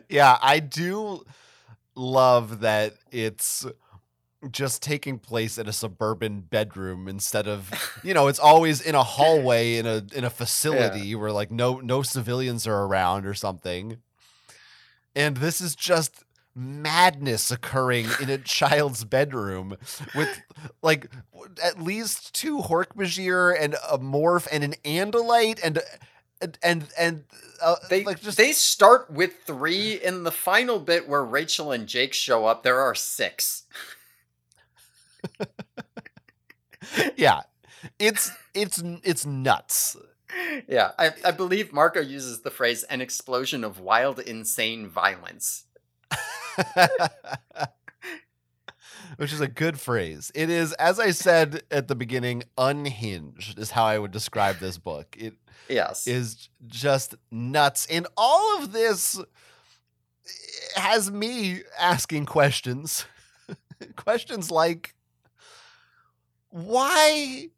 Yeah, 0.08 0.38
I 0.40 0.60
do 0.60 1.24
love 1.94 2.60
that 2.60 2.94
it's 3.10 3.66
just 4.50 4.82
taking 4.82 5.18
place 5.18 5.56
in 5.56 5.68
a 5.68 5.72
suburban 5.72 6.40
bedroom 6.40 7.06
instead 7.06 7.46
of 7.46 7.70
you 8.02 8.12
know 8.12 8.26
it's 8.26 8.40
always 8.40 8.80
in 8.80 8.94
a 8.94 9.02
hallway 9.02 9.76
in 9.76 9.86
a 9.86 10.04
in 10.14 10.24
a 10.24 10.30
facility 10.30 11.14
where 11.14 11.30
like 11.30 11.50
no 11.50 11.78
no 11.80 12.02
civilians 12.02 12.66
are 12.66 12.84
around 12.84 13.26
or 13.26 13.34
something. 13.34 13.98
And 15.14 15.36
this 15.36 15.60
is 15.60 15.76
just 15.76 16.24
madness 16.54 17.50
occurring 17.50 18.06
in 18.20 18.28
a 18.28 18.38
child's 18.38 19.04
bedroom 19.04 19.76
with 20.14 20.42
like 20.82 21.10
at 21.62 21.80
least 21.80 22.34
two 22.34 22.58
Hork-Bajir 22.58 23.56
and 23.58 23.74
a 23.90 23.98
morph 23.98 24.46
and 24.52 24.62
an 24.62 24.74
Andalite 24.84 25.60
and 25.64 25.80
and 26.42 26.58
and, 26.62 26.86
and 26.98 27.24
uh, 27.62 27.76
They 27.88 28.04
like 28.04 28.20
just 28.20 28.36
they 28.36 28.52
start 28.52 29.10
with 29.10 29.32
three. 29.46 29.94
In 29.94 30.24
the 30.24 30.32
final 30.32 30.78
bit 30.80 31.08
where 31.08 31.24
Rachel 31.24 31.72
and 31.72 31.86
Jake 31.86 32.12
show 32.14 32.46
up, 32.46 32.62
there 32.62 32.80
are 32.80 32.94
six. 32.94 33.64
yeah 37.16 37.40
it's 37.98 38.30
it's 38.54 38.82
it's 39.04 39.26
nuts 39.26 39.96
Yeah, 40.68 40.92
I, 40.98 41.12
I 41.24 41.30
believe 41.32 41.72
Marco 41.72 42.00
uses 42.00 42.40
the 42.42 42.50
phrase 42.50 42.84
"an 42.84 43.00
explosion 43.00 43.64
of 43.64 43.80
wild, 43.80 44.18
insane 44.18 44.88
violence." 44.88 45.64
which 49.16 49.32
is 49.32 49.40
a 49.40 49.48
good 49.48 49.78
phrase. 49.78 50.30
It 50.34 50.50
is 50.50 50.72
as 50.74 50.98
i 51.00 51.10
said 51.10 51.62
at 51.70 51.88
the 51.88 51.94
beginning 51.94 52.42
unhinged 52.58 53.58
is 53.58 53.70
how 53.72 53.84
i 53.84 53.98
would 53.98 54.10
describe 54.10 54.58
this 54.58 54.78
book. 54.78 55.16
It 55.18 55.34
Yes, 55.68 56.06
is 56.06 56.48
just 56.66 57.14
nuts. 57.30 57.86
And 57.88 58.06
all 58.16 58.58
of 58.58 58.72
this 58.72 59.20
has 60.76 61.10
me 61.10 61.62
asking 61.78 62.26
questions. 62.26 63.06
Questions 63.96 64.50
like 64.50 64.94
why 66.50 67.48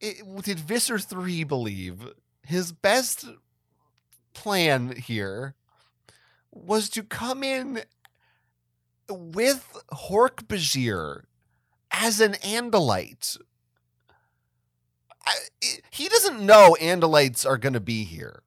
did 0.00 0.60
Visser 0.60 0.98
3 0.98 1.44
believe 1.44 2.12
his 2.42 2.72
best 2.72 3.26
plan 4.32 4.94
here 4.96 5.54
was 6.52 6.88
to 6.90 7.02
come 7.02 7.42
in 7.42 7.82
with 9.08 9.82
Hork 9.92 10.46
Bajir 10.46 11.22
as 11.90 12.20
an 12.20 12.32
Andalite? 12.34 13.38
I, 15.26 15.32
he 15.90 16.08
doesn't 16.08 16.40
know 16.40 16.76
Andalites 16.80 17.46
are 17.46 17.58
going 17.58 17.72
to 17.72 17.80
be 17.80 18.04
here. 18.04 18.42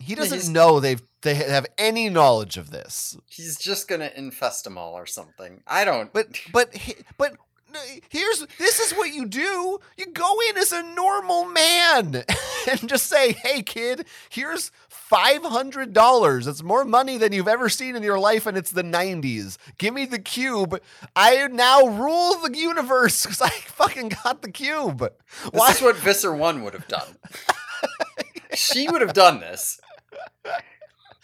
He 0.00 0.14
doesn't 0.16 0.38
he's- 0.38 0.48
know 0.48 0.80
they've 0.80 1.02
they 1.22 1.34
have 1.34 1.66
any 1.78 2.08
knowledge 2.08 2.56
of 2.56 2.70
this. 2.72 3.16
he's 3.30 3.56
just 3.56 3.86
gonna 3.86 4.10
infest 4.16 4.64
them 4.64 4.76
all 4.76 4.94
or 4.94 5.06
something. 5.06 5.62
I 5.68 5.84
don't. 5.84 6.12
But 6.12 6.40
but 6.52 6.76
but 7.16 7.36
here's 8.10 8.44
this 8.58 8.80
is 8.80 8.90
what 8.92 9.14
you 9.14 9.24
do. 9.26 9.78
You 9.96 10.06
go 10.12 10.34
in 10.50 10.56
as 10.58 10.72
a 10.72 10.82
normal 10.82 11.44
man 11.44 12.24
and 12.68 12.88
just 12.88 13.06
say, 13.06 13.30
"Hey 13.34 13.62
kid, 13.62 14.06
here's 14.30 14.72
$500. 15.12 16.46
It's 16.46 16.62
more 16.62 16.84
money 16.84 17.18
than 17.18 17.32
you've 17.32 17.48
ever 17.48 17.68
seen 17.68 17.96
in 17.96 18.02
your 18.02 18.18
life 18.18 18.46
and 18.46 18.56
it's 18.56 18.70
the 18.70 18.82
90s. 18.82 19.58
Give 19.78 19.92
me 19.94 20.06
the 20.06 20.18
cube. 20.18 20.80
I 21.14 21.46
now 21.48 21.86
rule 21.86 22.34
the 22.38 22.56
universe 22.56 23.26
cuz 23.26 23.40
I 23.42 23.50
fucking 23.50 24.10
got 24.24 24.42
the 24.42 24.50
cube." 24.50 24.98
this 25.00 25.50
Why 25.52 25.70
is 25.70 25.82
what 25.82 25.96
Visser 25.96 26.34
One 26.34 26.62
would 26.62 26.72
have 26.74 26.88
done. 26.88 27.16
she 28.54 28.88
would 28.88 29.00
have 29.00 29.14
done 29.14 29.40
this. 29.40 29.80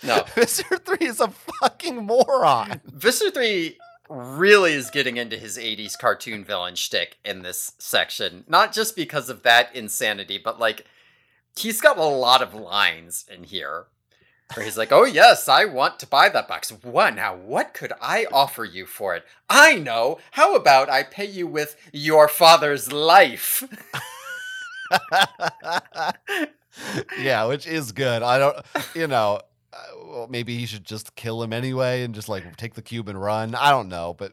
No, 0.03 0.21
Mr. 0.37 0.79
3 0.85 1.07
is 1.07 1.21
a 1.21 1.29
fucking 1.29 2.07
moron. 2.07 2.81
Visser 2.85 3.31
3 3.31 3.77
really 4.09 4.73
is 4.73 4.91
getting 4.91 5.17
into 5.17 5.37
his 5.37 5.59
80s 5.59 5.99
cartoon 5.99 6.45
villain 6.45 6.77
shtick 6.77 7.19
in 7.25 7.43
this 7.43 7.73
section. 7.79 8.45
Not 8.47 8.73
just 8.73 8.95
because 8.97 9.29
of 9.29 9.43
that 9.43 9.75
insanity, 9.75 10.39
but 10.39 10.59
like, 10.59 10.87
he's 11.59 11.81
got 11.81 11.99
a 11.99 12.05
lot 12.05 12.43
of 12.43 12.55
lines 12.55 13.25
in 13.33 13.45
here. 13.45 13.87
Where 14.55 14.65
he's 14.65 14.79
like, 14.79 14.93
oh 14.93 15.05
yes, 15.05 15.47
I 15.47 15.67
want 15.67 16.01
to 16.01 16.07
buy 16.07 16.31
that 16.31 16.49
box. 16.49 16.71
What 16.71 17.15
now? 17.15 17.37
What 17.37 17.75
could 17.75 17.93
I 18.01 18.27
offer 18.33 18.65
you 18.65 18.87
for 18.87 19.15
it? 19.15 19.25
I 19.51 19.75
know. 19.75 20.19
How 20.33 20.55
about 20.55 20.89
I 20.89 21.03
pay 21.03 21.27
you 21.27 21.47
with 21.47 21.77
your 21.93 22.29
father's 22.29 22.91
life? 22.91 23.63
yeah, 27.21 27.45
which 27.45 27.67
is 27.67 27.93
good. 27.93 28.23
I 28.23 28.39
don't, 28.39 28.57
you 28.95 29.07
know, 29.07 29.41
uh, 29.73 29.77
well, 30.03 30.29
maybe 30.31 30.57
he 30.57 30.65
should 30.65 30.85
just 30.85 31.15
kill 31.15 31.43
him 31.43 31.53
anyway 31.53 32.03
and 32.03 32.15
just 32.15 32.31
like 32.31 32.57
take 32.57 32.73
the 32.73 32.83
cube 32.83 33.11
and 33.11 33.21
run. 33.21 33.55
I 33.55 33.71
don't 33.71 33.89
know, 33.89 34.15
but 34.17 34.33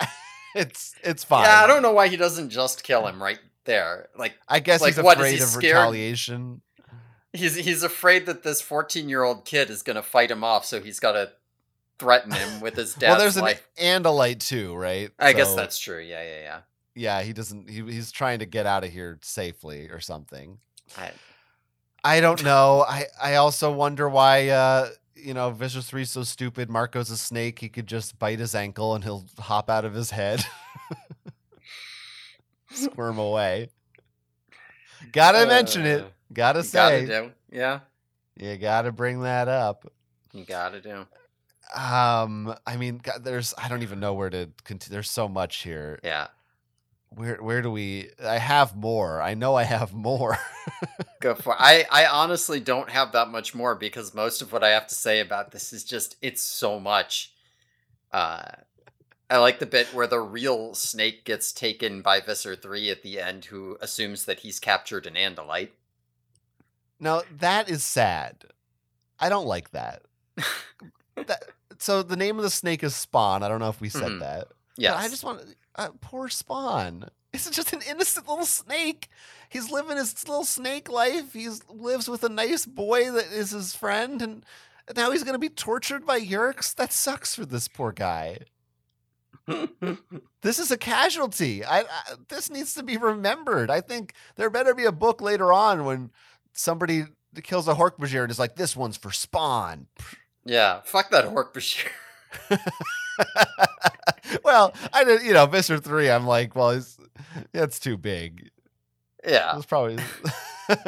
it's 0.54 0.94
it's 1.02 1.24
fine. 1.24 1.42
Yeah, 1.42 1.64
I 1.64 1.66
don't 1.66 1.82
know 1.82 1.92
why 1.92 2.06
he 2.06 2.16
doesn't 2.16 2.50
just 2.50 2.84
kill 2.84 3.08
him 3.08 3.20
right 3.20 3.40
there. 3.66 4.08
Like 4.16 4.34
I 4.48 4.60
guess 4.60 4.80
like, 4.80 4.94
he's 4.94 5.02
what, 5.04 5.18
afraid 5.18 5.36
he 5.36 5.42
of 5.42 5.48
scared? 5.48 5.76
retaliation. 5.76 6.62
he's 7.32 7.54
he's 7.56 7.82
afraid 7.82 8.26
that 8.26 8.42
this 8.42 8.62
14-year-old 8.62 9.44
kid 9.44 9.68
is 9.70 9.82
going 9.82 9.96
to 9.96 10.02
fight 10.02 10.30
him 10.30 10.42
off, 10.42 10.64
so 10.64 10.80
he's 10.80 11.00
got 11.00 11.12
to 11.12 11.32
threaten 11.98 12.32
him 12.32 12.60
with 12.60 12.74
his 12.76 12.94
dad's 12.98 13.10
well, 13.10 13.18
there's 13.18 13.36
life. 13.36 13.66
an 13.78 14.02
Andalite 14.02 14.40
too, 14.40 14.74
right? 14.74 15.10
I 15.18 15.32
guess 15.32 15.54
that's 15.54 15.78
true. 15.78 16.00
Yeah, 16.00 16.22
yeah, 16.22 16.40
yeah. 16.40 16.60
yeah. 16.94 17.22
He 17.22 17.32
doesn't. 17.32 17.68
He, 17.68 17.82
he's 17.82 18.12
trying 18.12 18.38
to 18.40 18.46
get 18.46 18.66
out 18.66 18.84
of 18.84 18.90
here 18.90 19.18
safely 19.22 19.88
or 19.88 20.00
something. 20.00 20.58
I, 20.96 21.10
I 22.04 22.20
don't 22.20 22.42
know. 22.44 22.84
I 22.88 23.04
I 23.20 23.34
also 23.36 23.72
wonder 23.72 24.08
why 24.08 24.48
uh 24.48 24.88
you 25.14 25.34
know 25.34 25.50
Vicious 25.50 25.88
Three's 25.88 26.10
so 26.10 26.22
stupid. 26.22 26.68
Marco's 26.70 27.10
a 27.10 27.16
snake. 27.16 27.58
He 27.58 27.68
could 27.68 27.86
just 27.86 28.18
bite 28.18 28.38
his 28.38 28.54
ankle 28.54 28.94
and 28.94 29.02
he'll 29.02 29.24
hop 29.38 29.70
out 29.70 29.84
of 29.84 29.94
his 29.94 30.10
head, 30.10 30.44
squirm 32.76 33.18
away. 33.18 33.70
Gotta 35.12 35.46
mention 35.46 35.84
it. 35.86 36.00
Uh, 36.02 36.08
Gotta 36.32 36.62
say. 36.64 37.06
gotta 37.06 37.26
do. 37.28 37.32
Yeah, 37.50 37.80
You 38.36 38.56
gotta 38.56 38.90
bring 38.92 39.20
that 39.22 39.48
up. 39.48 39.90
you 40.32 40.44
gotta 40.44 40.80
do. 40.80 41.06
Um, 41.74 42.54
I 42.66 42.76
mean, 42.76 42.98
God, 43.02 43.24
there's 43.24 43.54
I 43.58 43.68
don't 43.68 43.82
even 43.82 44.00
know 44.00 44.14
where 44.14 44.30
to 44.30 44.48
continue. 44.64 44.94
There's 44.94 45.10
so 45.10 45.28
much 45.28 45.58
here. 45.62 45.98
Yeah, 46.02 46.28
Where 47.10 47.36
where 47.42 47.62
do 47.62 47.70
we? 47.70 48.10
I 48.24 48.38
have 48.38 48.76
more. 48.76 49.20
I 49.20 49.34
know 49.34 49.54
I 49.54 49.62
have 49.64 49.92
more. 49.92 50.38
go 51.20 51.34
for. 51.34 51.52
It. 51.54 51.60
I 51.60 51.86
I 51.90 52.06
honestly 52.06 52.60
don't 52.60 52.90
have 52.90 53.12
that 53.12 53.28
much 53.28 53.54
more 53.54 53.74
because 53.74 54.14
most 54.14 54.42
of 54.42 54.52
what 54.52 54.62
I 54.64 54.70
have 54.70 54.86
to 54.88 54.94
say 54.94 55.20
about 55.20 55.50
this 55.52 55.72
is 55.72 55.84
just 55.84 56.16
it's 56.22 56.42
so 56.42 56.78
much. 56.80 57.32
Uh, 58.12 58.42
I 59.28 59.38
like 59.38 59.58
the 59.58 59.66
bit 59.66 59.92
where 59.92 60.06
the 60.06 60.20
real 60.20 60.74
snake 60.74 61.24
gets 61.24 61.52
taken 61.52 62.00
by 62.00 62.20
Visser 62.20 62.54
Three 62.54 62.90
at 62.90 63.02
the 63.02 63.20
end, 63.20 63.46
who 63.46 63.76
assumes 63.80 64.24
that 64.24 64.40
he's 64.40 64.60
captured 64.60 65.06
an 65.06 65.14
Andalite. 65.14 65.70
now 67.00 67.22
that 67.38 67.68
is 67.68 67.84
sad. 67.84 68.44
I 69.18 69.28
don't 69.28 69.46
like 69.46 69.70
that. 69.72 70.02
that. 71.16 71.42
So 71.78 72.02
the 72.02 72.16
name 72.16 72.36
of 72.38 72.42
the 72.42 72.50
snake 72.50 72.82
is 72.82 72.94
Spawn. 72.94 73.42
I 73.42 73.48
don't 73.48 73.60
know 73.60 73.68
if 73.68 73.80
we 73.80 73.88
said 73.88 74.12
Mhm. 74.12 74.20
that. 74.20 74.48
Yes, 74.76 74.94
But 74.94 75.04
I 75.04 75.08
just 75.08 75.24
want 75.24 75.56
uh, 75.76 75.88
poor 76.00 76.28
Spawn. 76.28 77.10
It's 77.32 77.50
just 77.50 77.74
an 77.74 77.82
innocent 77.86 78.26
little 78.26 78.46
snake. 78.46 79.10
He's 79.50 79.70
living 79.70 79.98
his 79.98 80.26
little 80.26 80.44
snake 80.44 80.88
life. 80.88 81.34
He 81.34 81.50
lives 81.68 82.08
with 82.08 82.24
a 82.24 82.30
nice 82.30 82.64
boy 82.64 83.10
that 83.10 83.26
is 83.30 83.50
his 83.50 83.74
friend, 83.74 84.22
and 84.22 84.42
now 84.96 85.10
he's 85.10 85.22
gonna 85.22 85.38
be 85.38 85.50
tortured 85.50 86.06
by 86.06 86.18
Yeerks. 86.18 86.74
That 86.74 86.94
sucks 86.94 87.34
for 87.34 87.44
this 87.44 87.68
poor 87.68 87.92
guy. 87.92 88.38
This 90.42 90.58
is 90.58 90.70
a 90.70 90.76
casualty. 90.76 91.64
I, 91.64 91.80
I 91.80 91.86
this 92.28 92.50
needs 92.50 92.74
to 92.74 92.82
be 92.82 92.96
remembered. 92.96 93.70
I 93.70 93.80
think 93.80 94.12
there 94.36 94.50
better 94.50 94.74
be 94.74 94.84
a 94.84 94.92
book 94.92 95.20
later 95.20 95.52
on 95.52 95.84
when 95.84 96.10
somebody 96.52 97.04
kills 97.42 97.68
a 97.68 97.74
Hork-Bajir 97.74 98.22
and 98.22 98.30
is 98.30 98.38
like, 98.38 98.56
"This 98.56 98.76
one's 98.76 98.96
for 98.96 99.10
Spawn." 99.10 99.86
yeah, 100.44 100.80
fuck 100.84 101.10
that 101.10 101.26
Hork-Bajir. 101.26 101.88
well, 104.44 104.74
I 104.92 105.04
did, 105.04 105.22
you 105.22 105.32
know, 105.32 105.46
Mister 105.46 105.78
three. 105.78 106.10
I'm 106.10 106.26
like, 106.26 106.54
well, 106.54 106.70
it's 106.70 106.98
it's 107.52 107.78
too 107.78 107.96
big. 107.96 108.50
Yeah, 109.26 109.56
It's 109.56 109.66
probably. 109.66 109.98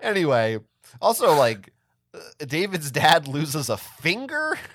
anyway, 0.00 0.58
also 1.00 1.34
like, 1.34 1.72
uh, 2.14 2.20
David's 2.46 2.90
dad 2.90 3.28
loses 3.28 3.68
a 3.68 3.76
finger. 3.76 4.58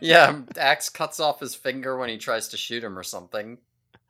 yeah. 0.00 0.24
Um, 0.26 0.46
Ax 0.56 0.88
cuts 0.88 1.20
off 1.20 1.40
his 1.40 1.54
finger 1.54 1.96
when 1.96 2.08
he 2.08 2.18
tries 2.18 2.48
to 2.48 2.56
shoot 2.56 2.82
him 2.84 2.98
or 2.98 3.02
something. 3.02 3.58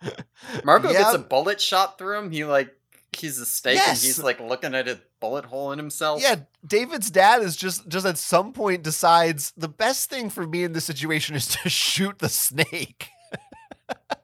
Marco 0.64 0.92
gets 0.92 1.14
a 1.14 1.18
bullet 1.18 1.60
shot 1.60 1.98
through 1.98 2.18
him. 2.18 2.30
He 2.30 2.44
like 2.44 2.74
he's 3.12 3.38
a 3.38 3.46
stake 3.46 3.80
and 3.80 3.98
he's 3.98 4.22
like 4.22 4.40
looking 4.40 4.74
at 4.74 4.88
a 4.88 5.00
bullet 5.20 5.44
hole 5.44 5.72
in 5.72 5.78
himself. 5.78 6.22
Yeah, 6.22 6.36
David's 6.66 7.10
dad 7.10 7.42
is 7.42 7.56
just 7.56 7.88
just 7.88 8.06
at 8.06 8.16
some 8.18 8.52
point 8.52 8.82
decides 8.82 9.52
the 9.56 9.68
best 9.68 10.08
thing 10.08 10.30
for 10.30 10.46
me 10.46 10.64
in 10.64 10.72
this 10.72 10.84
situation 10.84 11.36
is 11.36 11.46
to 11.48 11.68
shoot 11.68 12.18
the 12.18 12.28
snake. 12.28 13.08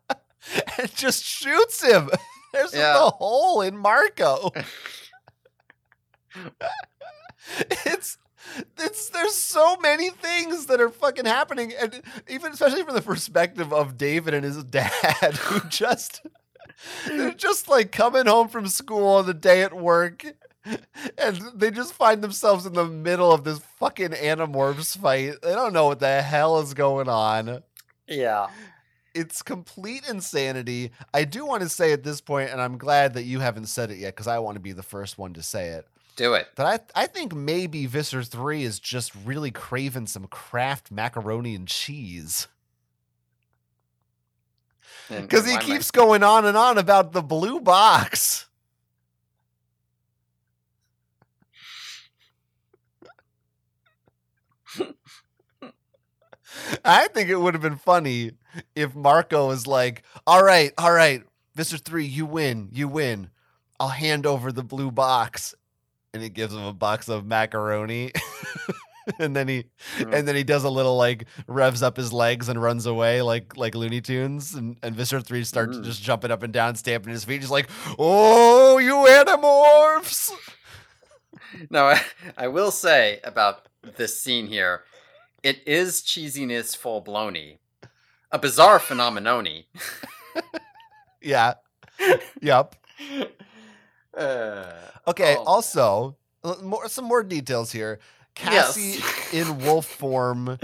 and 0.79 0.95
just 0.95 1.25
shoots 1.25 1.83
him. 1.83 2.09
There's 2.53 2.73
Yeah. 2.75 2.95
the 2.95 3.11
hole 3.11 3.61
in 3.61 3.77
Marco. 3.77 4.51
it's 7.85 8.19
it's 8.79 9.11
there's 9.11 9.35
so 9.35 9.77
many 9.77 10.11
things 10.11 10.67
that 10.67 10.81
are 10.81 10.91
fucking 10.91 11.27
happening 11.27 11.73
and 11.81 12.03
even 12.29 12.53
especially 12.53 12.83
from 12.83 12.95
the 12.95 13.03
perspective 13.03 13.73
of 13.73 13.97
David 13.99 14.35
and 14.35 14.45
his 14.45 14.63
dad 14.65 15.35
who 15.35 15.61
just 15.69 16.23
they're 17.07 17.33
just 17.33 17.69
like 17.69 17.93
coming 17.93 18.27
home 18.27 18.49
from 18.49 18.67
school 18.69 19.07
on 19.07 19.27
the 19.27 19.35
day 19.35 19.63
at 19.63 19.75
work 19.75 20.25
and 21.19 21.41
they 21.55 21.71
just 21.71 21.93
find 21.93 22.23
themselves 22.23 22.67
in 22.67 22.73
the 22.73 22.87
middle 22.87 23.33
of 23.33 23.45
this 23.45 23.61
fucking 23.79 24.11
animorphs 24.11 24.97
fight. 24.99 25.41
They 25.43 25.55
don't 25.55 25.73
know 25.73 25.87
what 25.87 26.01
the 26.01 26.23
hell 26.23 26.59
is 26.61 26.75
going 26.75 27.09
on. 27.09 27.63
Yeah. 28.09 28.49
It's 29.15 29.43
complete 29.43 30.09
insanity. 30.09 30.91
I 31.15 31.25
do 31.25 31.47
want 31.47 31.63
to 31.63 31.69
say 31.69 31.93
at 31.93 32.03
this 32.03 32.21
point, 32.21 32.51
and 32.51 32.61
I'm 32.61 32.79
glad 32.79 33.15
that 33.15 33.23
you 33.23 33.41
haven't 33.41 33.67
said 33.67 33.91
it 33.91 33.99
yet 33.99 34.15
because 34.15 34.27
I 34.27 34.39
want 34.41 34.57
to 34.57 34.61
be 34.61 34.73
the 34.73 34.83
first 34.83 35.19
one 35.19 35.33
to 35.35 35.43
say 35.43 35.69
it. 35.69 35.87
Do 36.17 36.33
it. 36.35 36.49
That 36.57 36.67
I 36.95 37.03
I 37.03 37.07
think 37.07 37.35
maybe 37.35 37.87
Visser 37.87 38.23
3 38.23 38.63
is 38.63 38.81
just 38.81 39.13
really 39.25 39.51
craving 39.51 40.07
some 40.07 40.27
Kraft 40.27 40.91
macaroni 40.91 41.55
and 41.55 41.69
cheese. 41.69 42.49
Because 45.09 45.47
he 45.47 45.55
I- 45.55 45.61
keeps 45.61 45.91
going 45.91 46.23
on 46.23 46.45
and 46.47 46.57
on 46.57 46.79
about 46.79 47.13
the 47.13 47.23
blue 47.23 47.61
box. 47.61 48.47
I 56.85 57.09
think 57.09 57.29
it 57.29 57.37
would 57.37 57.55
have 57.55 57.63
been 57.63 57.77
funny 57.77 58.33
if 58.75 58.95
Marco 58.95 59.49
was 59.49 59.67
like, 59.67 60.03
all 60.27 60.43
right, 60.43 60.73
all 60.79 60.93
right, 60.93 61.23
Visser 61.55 61.77
3, 61.79 62.05
you 62.07 62.25
win, 62.27 62.69
you 62.73 62.89
win. 62.89 63.31
I'll 63.79 63.89
hand 63.89 64.25
over 64.27 64.53
the 64.53 64.63
blue 64.63 64.91
box. 64.91 65.55
And 66.17 66.23
he 66.23 66.29
gives 66.31 66.53
him 66.55 66.63
a 66.65 66.73
box 66.73 67.09
of 67.09 67.25
macaroni. 67.27 68.13
and 69.21 69.37
then 69.37 69.47
he 69.49 69.65
Mm. 69.99 70.13
and 70.19 70.27
then 70.29 70.35
he 70.35 70.43
does 70.43 70.65
a 70.65 70.69
little 70.71 70.97
like 70.97 71.27
revs 71.47 71.83
up 71.83 71.97
his 71.97 72.13
legs 72.13 72.49
and 72.49 72.61
runs 72.61 72.87
away 72.87 73.23
like 73.23 73.57
like 73.57 73.75
Looney 73.77 74.01
Tunes 74.01 74.55
and 74.55 74.77
and 74.83 74.97
Visser 74.97 75.21
three 75.21 75.45
starts 75.45 75.77
Mm. 75.79 75.85
just 75.85 76.03
jumping 76.03 76.31
up 76.33 76.43
and 76.43 76.53
down, 76.53 76.75
stamping 76.75 77.13
his 77.13 77.25
feet, 77.25 77.41
just 77.41 77.53
like, 77.53 77.69
oh, 77.99 78.79
you 78.79 78.95
animorphs! 79.09 80.33
No, 81.71 81.85
I, 81.87 82.01
I 82.37 82.49
will 82.49 82.71
say 82.73 83.21
about 83.23 83.69
this 83.97 84.21
scene 84.21 84.49
here, 84.49 84.83
it 85.45 85.63
is 85.67 86.03
cheesiness 86.03 86.77
full 86.77 87.01
blowny, 87.03 87.59
a 88.33 88.39
bizarre 88.39 88.81
phenomenoni. 88.81 89.67
Yeah, 91.23 91.55
yep. 92.43 92.77
Okay. 94.17 95.37
Oh. 95.39 95.45
Also, 95.45 96.17
more 96.63 96.89
some 96.89 97.05
more 97.05 97.23
details 97.23 97.73
here. 97.73 97.99
Cassie 98.35 98.99
Yes. 99.01 99.33
in 99.33 99.59
wolf 99.59 99.87
form 99.87 100.59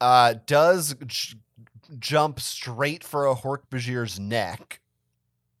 uh, 0.00 0.34
does 0.46 0.94
j- 1.06 1.36
jump 1.98 2.40
straight 2.40 3.04
for 3.04 3.26
a 3.28 3.34
Hork-Bajir's 3.34 4.18
neck. 4.18 4.80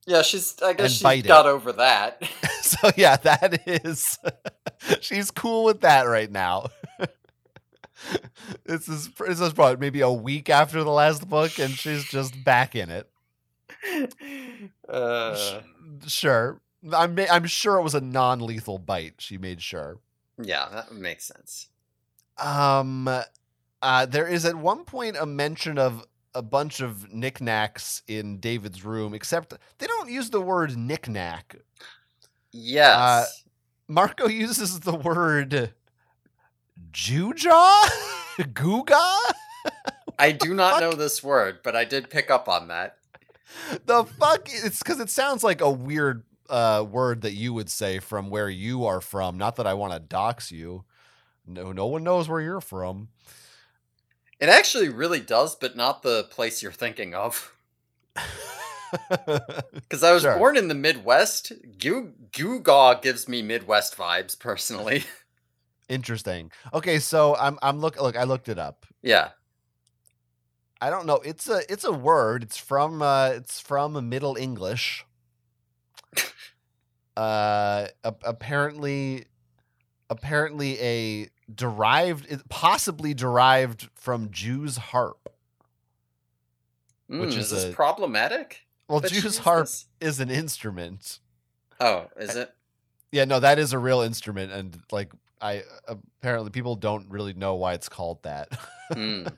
yeah, 0.06 0.22
she's. 0.22 0.60
I 0.62 0.72
guess 0.72 0.92
she 0.94 1.04
bite 1.04 1.24
it. 1.24 1.28
got 1.28 1.46
over 1.46 1.72
that. 1.72 2.22
so 2.62 2.90
yeah, 2.96 3.16
that 3.18 3.62
is 3.66 4.18
she's 5.00 5.30
cool 5.30 5.62
with 5.64 5.82
that 5.82 6.02
right 6.08 6.30
now. 6.30 6.66
this 8.64 8.88
is 8.88 9.08
this 9.20 9.38
is 9.40 9.52
probably 9.52 9.76
maybe 9.76 10.00
a 10.00 10.10
week 10.10 10.50
after 10.50 10.82
the 10.82 10.90
last 10.90 11.28
book, 11.28 11.58
and 11.60 11.70
she's 11.72 12.04
just 12.04 12.42
back 12.44 12.74
in 12.74 12.90
it. 12.90 13.08
uh, 14.88 15.60
sure, 16.08 16.60
I'm 16.92 17.18
I'm 17.30 17.46
sure 17.46 17.78
it 17.78 17.82
was 17.82 17.94
a 17.94 18.00
non-lethal 18.00 18.78
bite. 18.78 19.14
She 19.18 19.38
made 19.38 19.62
sure. 19.62 19.98
yeah, 20.42 20.68
that 20.72 20.92
makes 20.92 21.24
sense. 21.24 21.68
Um, 22.38 23.08
uh, 23.82 24.06
there 24.06 24.26
is 24.26 24.44
at 24.44 24.56
one 24.56 24.84
point 24.84 25.16
a 25.18 25.26
mention 25.26 25.78
of 25.78 26.04
a 26.34 26.42
bunch 26.42 26.80
of 26.80 27.12
knickknacks 27.12 28.02
in 28.08 28.38
David's 28.38 28.84
room, 28.84 29.14
except 29.14 29.54
they 29.78 29.86
don't 29.86 30.10
use 30.10 30.30
the 30.30 30.40
word 30.40 30.76
knickknack. 30.76 31.56
Yes. 32.52 33.44
Marco 33.88 34.28
uses 34.28 34.80
the 34.80 34.94
word 34.94 35.74
Juja? 36.92 37.82
Guga? 38.38 39.16
I 40.18 40.32
do 40.32 40.54
not 40.54 40.74
fuck? 40.74 40.80
know 40.80 40.92
this 40.92 41.22
word, 41.22 41.60
but 41.62 41.76
I 41.76 41.84
did 41.84 42.10
pick 42.10 42.30
up 42.30 42.48
on 42.48 42.68
that. 42.68 42.96
The 43.84 44.04
fuck? 44.04 44.48
It's 44.50 44.78
because 44.78 45.00
it 45.00 45.10
sounds 45.10 45.44
like 45.44 45.60
a 45.60 45.70
weird 45.70 46.24
uh, 46.50 46.84
word 46.88 47.22
that 47.22 47.32
you 47.32 47.52
would 47.52 47.70
say 47.70 47.98
from 47.98 48.30
where 48.30 48.48
you 48.50 48.84
are 48.84 49.00
from. 49.00 49.36
Not 49.38 49.56
that 49.56 49.66
I 49.66 49.74
want 49.74 49.92
to 49.92 49.98
dox 50.00 50.50
you. 50.52 50.84
No, 51.46 51.72
no 51.72 51.86
one 51.86 52.04
knows 52.04 52.28
where 52.28 52.40
you're 52.40 52.60
from. 52.60 53.08
It 54.40 54.48
actually 54.48 54.88
really 54.88 55.20
does, 55.20 55.54
but 55.54 55.76
not 55.76 56.02
the 56.02 56.24
place 56.24 56.62
you're 56.62 56.72
thinking 56.72 57.14
of. 57.14 57.52
Because 59.74 60.02
I 60.02 60.12
was 60.12 60.20
Sure. 60.22 60.36
born 60.36 60.54
in 60.56 60.68
the 60.68 60.74
Midwest. 60.74 61.50
Gewgaw 61.78 63.00
gives 63.00 63.26
me 63.26 63.40
Midwest 63.40 63.96
vibes, 63.96 64.38
personally. 64.38 65.04
Interesting. 65.88 66.50
Okay, 66.74 66.98
so 66.98 67.34
I'm 67.36 67.58
I'm 67.62 67.80
look 67.80 67.98
look. 68.00 68.16
I 68.16 68.24
looked 68.24 68.48
it 68.50 68.58
up. 68.58 68.84
yeah. 69.02 69.30
I 70.80 70.90
don't 70.90 71.06
know. 71.06 71.20
It's 71.24 71.48
a 71.48 71.62
it's 71.72 71.84
a 71.84 71.92
word. 71.92 72.42
It's 72.42 72.58
from 72.58 73.00
uh 73.02 73.28
it's 73.28 73.60
from 73.60 74.08
Middle 74.10 74.36
English. 74.36 75.06
Uh 77.16 77.86
a- 78.04 78.14
apparently 78.24 79.26
apparently 80.10 80.78
a 80.80 81.28
derived 81.54 82.48
possibly 82.48 83.14
derived 83.14 83.88
from 83.94 84.30
Jew's 84.30 84.76
harp. 84.78 85.28
Which 87.08 87.30
Mm, 87.30 87.36
is 87.36 87.36
is 87.36 87.50
this 87.50 87.64
a- 87.64 87.72
problematic? 87.74 88.62
Well, 88.88 89.00
But 89.00 89.12
Jew's 89.12 89.38
harp 89.38 89.64
this- 89.64 89.86
is 90.00 90.20
an 90.20 90.30
instrument. 90.30 91.18
Oh, 91.80 92.08
is 92.16 92.36
it? 92.36 92.54
Yeah, 93.10 93.24
no, 93.26 93.40
that 93.40 93.58
is 93.58 93.72
a 93.72 93.78
real 93.78 94.00
instrument 94.00 94.52
and 94.52 94.80
like 94.90 95.12
I 95.40 95.64
apparently 95.86 96.50
people 96.50 96.76
don't 96.76 97.10
really 97.10 97.34
know 97.34 97.54
why 97.56 97.74
it's 97.74 97.88
called 97.88 98.22
that. 98.22 98.48
Mm. 98.92 99.32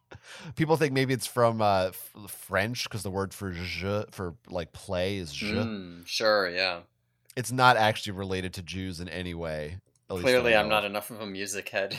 people 0.56 0.76
think 0.76 0.92
maybe 0.94 1.12
it's 1.14 1.26
from 1.26 1.60
uh 1.60 1.88
f- 1.88 2.12
French 2.28 2.84
because 2.84 3.02
the 3.02 3.10
word 3.10 3.34
for 3.34 3.52
je 3.52 4.04
for 4.10 4.34
like 4.48 4.72
play 4.72 5.18
is 5.18 5.32
je. 5.32 5.54
Mm, 5.54 6.06
sure, 6.06 6.48
yeah. 6.50 6.80
It's 7.36 7.52
not 7.52 7.76
actually 7.76 8.12
related 8.12 8.54
to 8.54 8.62
Jews 8.62 9.00
in 9.00 9.08
any 9.08 9.34
way. 9.34 9.78
Clearly, 10.08 10.56
I'm 10.56 10.68
not 10.68 10.84
enough 10.84 11.10
of 11.10 11.20
a 11.20 11.26
music 11.26 11.68
head. 11.68 11.96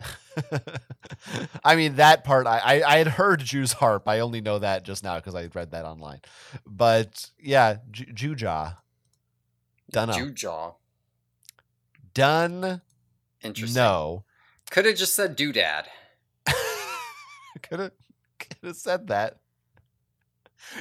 I 1.64 1.74
mean, 1.74 1.96
that 1.96 2.22
part 2.22 2.46
I, 2.46 2.58
I 2.58 2.94
I 2.94 2.98
had 2.98 3.08
heard 3.08 3.40
Jew's 3.40 3.72
harp. 3.74 4.06
I 4.06 4.20
only 4.20 4.40
know 4.40 4.60
that 4.60 4.84
just 4.84 5.02
now 5.02 5.16
because 5.16 5.34
I 5.34 5.48
read 5.52 5.72
that 5.72 5.84
online. 5.84 6.20
But 6.66 7.30
yeah, 7.40 7.78
Ju- 7.90 8.06
Juja. 8.06 8.76
Dunno. 9.90 10.12
Jewjaw. 10.12 10.74
Done. 12.14 12.82
Interesting. 13.42 13.80
No. 13.82 14.24
Could 14.70 14.84
have 14.84 14.96
just 14.96 15.14
said 15.14 15.36
doodad. 15.36 15.84
could 17.62 17.80
have 17.80 17.92
could 18.38 18.56
have 18.62 18.76
said 18.76 19.08
that. 19.08 19.38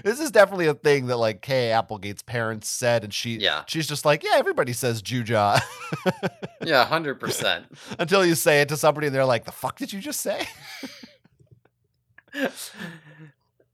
This 0.04 0.20
is 0.20 0.32
definitely 0.32 0.68
a 0.68 0.74
thing 0.74 1.08
that 1.08 1.18
like 1.18 1.42
Kay 1.42 1.72
Applegate's 1.72 2.22
parents 2.24 2.68
said, 2.70 3.04
and 3.04 3.14
she 3.14 3.38
Yeah. 3.38 3.64
she's 3.68 3.88
just 3.88 4.06
like, 4.06 4.24
yeah, 4.24 4.34
everybody 4.36 4.74
says 4.74 5.02
Juja 5.02 5.62
Yeah, 6.64 6.86
hundred 6.86 7.20
percent. 7.20 7.66
until 8.00 8.26
you 8.26 8.36
say 8.36 8.62
it 8.62 8.70
to 8.70 8.78
somebody 8.78 9.08
and 9.08 9.16
they're 9.16 9.26
like, 9.26 9.46
the 9.46 9.52
fuck 9.52 9.78
did 9.78 9.94
you 9.94 10.00
just 10.00 10.22
say? 10.22 10.46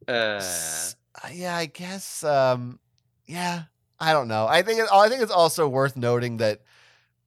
Uh, 0.07 0.11
uh, 0.11 1.27
yeah, 1.31 1.55
I 1.55 1.65
guess. 1.65 2.23
Um, 2.23 2.79
yeah, 3.25 3.63
I 3.99 4.11
don't 4.13 4.27
know. 4.27 4.45
I 4.47 4.61
think 4.61 4.79
it, 4.79 4.87
I 4.91 5.07
think 5.09 5.21
it's 5.21 5.31
also 5.31 5.67
worth 5.67 5.95
noting 5.95 6.37
that 6.37 6.61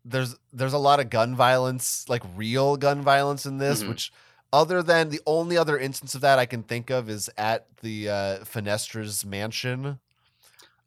there's 0.04 0.36
there's 0.52 0.72
a 0.74 0.78
lot 0.78 1.00
of 1.00 1.08
gun 1.10 1.34
violence, 1.34 2.04
like 2.08 2.22
real 2.36 2.76
gun 2.76 3.00
violence 3.02 3.46
in 3.46 3.58
this, 3.58 3.82
Mhm. 3.82 3.88
which 3.88 4.12
other 4.52 4.82
than 4.82 5.10
the 5.10 5.20
only 5.26 5.56
other 5.56 5.78
instance 5.78 6.14
of 6.14 6.20
that 6.20 6.38
I 6.38 6.46
can 6.46 6.62
think 6.62 6.90
of 6.90 7.10
is 7.10 7.28
at 7.36 7.66
the 7.82 8.08
uh, 8.08 8.38
Fenestra's 8.44 9.24
mansion. 9.24 9.98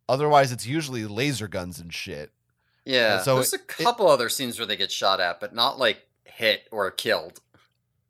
Otherwise, 0.08 0.52
it's 0.52 0.66
usually 0.66 1.06
laser 1.06 1.48
guns 1.48 1.80
and 1.80 1.94
shit. 1.94 2.32
yeah. 2.86 3.22
so 3.22 3.36
there's 3.36 3.54
a 3.54 3.60
couple 3.60 4.08
other 4.08 4.30
scenes 4.30 4.58
where 4.58 4.66
they 4.66 4.76
get 4.76 4.92
shot 4.92 5.20
at, 5.20 5.40
but 5.40 5.54
not 5.54 5.78
like 5.78 6.08
hit 6.24 6.68
or 6.72 6.90
killed. 6.90 7.42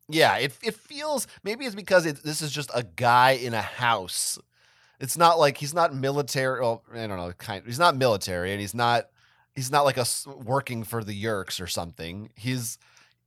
Yeah, 0.07 0.38
it 0.38 0.57
it 0.63 0.76
feels 0.76 1.27
maybe 1.43 1.65
it's 1.65 1.76
because 1.76 2.05
it, 2.05 2.23
this 2.23 2.41
is 2.41 2.51
just 2.51 2.71
a 2.73 2.84
guy 2.84 3.31
in 3.31 3.53
a 3.53 3.61
house. 3.61 4.39
It's 4.99 5.17
not 5.17 5.38
like 5.38 5.57
he's 5.57 5.73
not 5.73 5.93
military. 5.93 6.61
Well, 6.61 6.84
I 6.93 7.05
don't 7.05 7.17
know. 7.17 7.31
Kind. 7.38 7.63
He's 7.65 7.80
not 7.80 7.95
military, 7.95 8.51
and 8.51 8.59
he's 8.59 8.73
not. 8.73 9.09
He's 9.55 9.71
not 9.71 9.84
like 9.84 9.97
a 9.97 10.05
working 10.43 10.84
for 10.84 11.03
the 11.03 11.23
Yeerks 11.23 11.61
or 11.61 11.67
something. 11.67 12.30
He's 12.35 12.77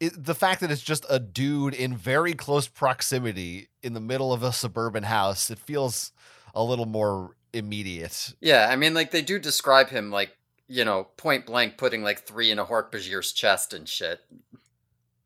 it, 0.06 0.24
the 0.24 0.34
fact 0.34 0.60
that 0.60 0.70
it's 0.70 0.82
just 0.82 1.06
a 1.08 1.18
dude 1.18 1.74
in 1.74 1.96
very 1.96 2.32
close 2.34 2.66
proximity 2.68 3.68
in 3.82 3.92
the 3.94 4.00
middle 4.00 4.32
of 4.32 4.42
a 4.42 4.52
suburban 4.52 5.04
house. 5.04 5.50
It 5.50 5.58
feels 5.58 6.12
a 6.54 6.62
little 6.62 6.86
more 6.86 7.36
immediate. 7.52 8.34
Yeah, 8.40 8.68
I 8.70 8.76
mean, 8.76 8.94
like 8.94 9.10
they 9.10 9.22
do 9.22 9.38
describe 9.38 9.88
him 9.90 10.10
like 10.10 10.36
you 10.68 10.84
know 10.84 11.04
point 11.16 11.46
blank 11.46 11.76
putting 11.78 12.02
like 12.02 12.26
three 12.26 12.50
in 12.50 12.58
a 12.58 12.64
Hork-Bajir's 12.64 13.32
chest 13.32 13.72
and 13.74 13.88
shit. 13.88 14.20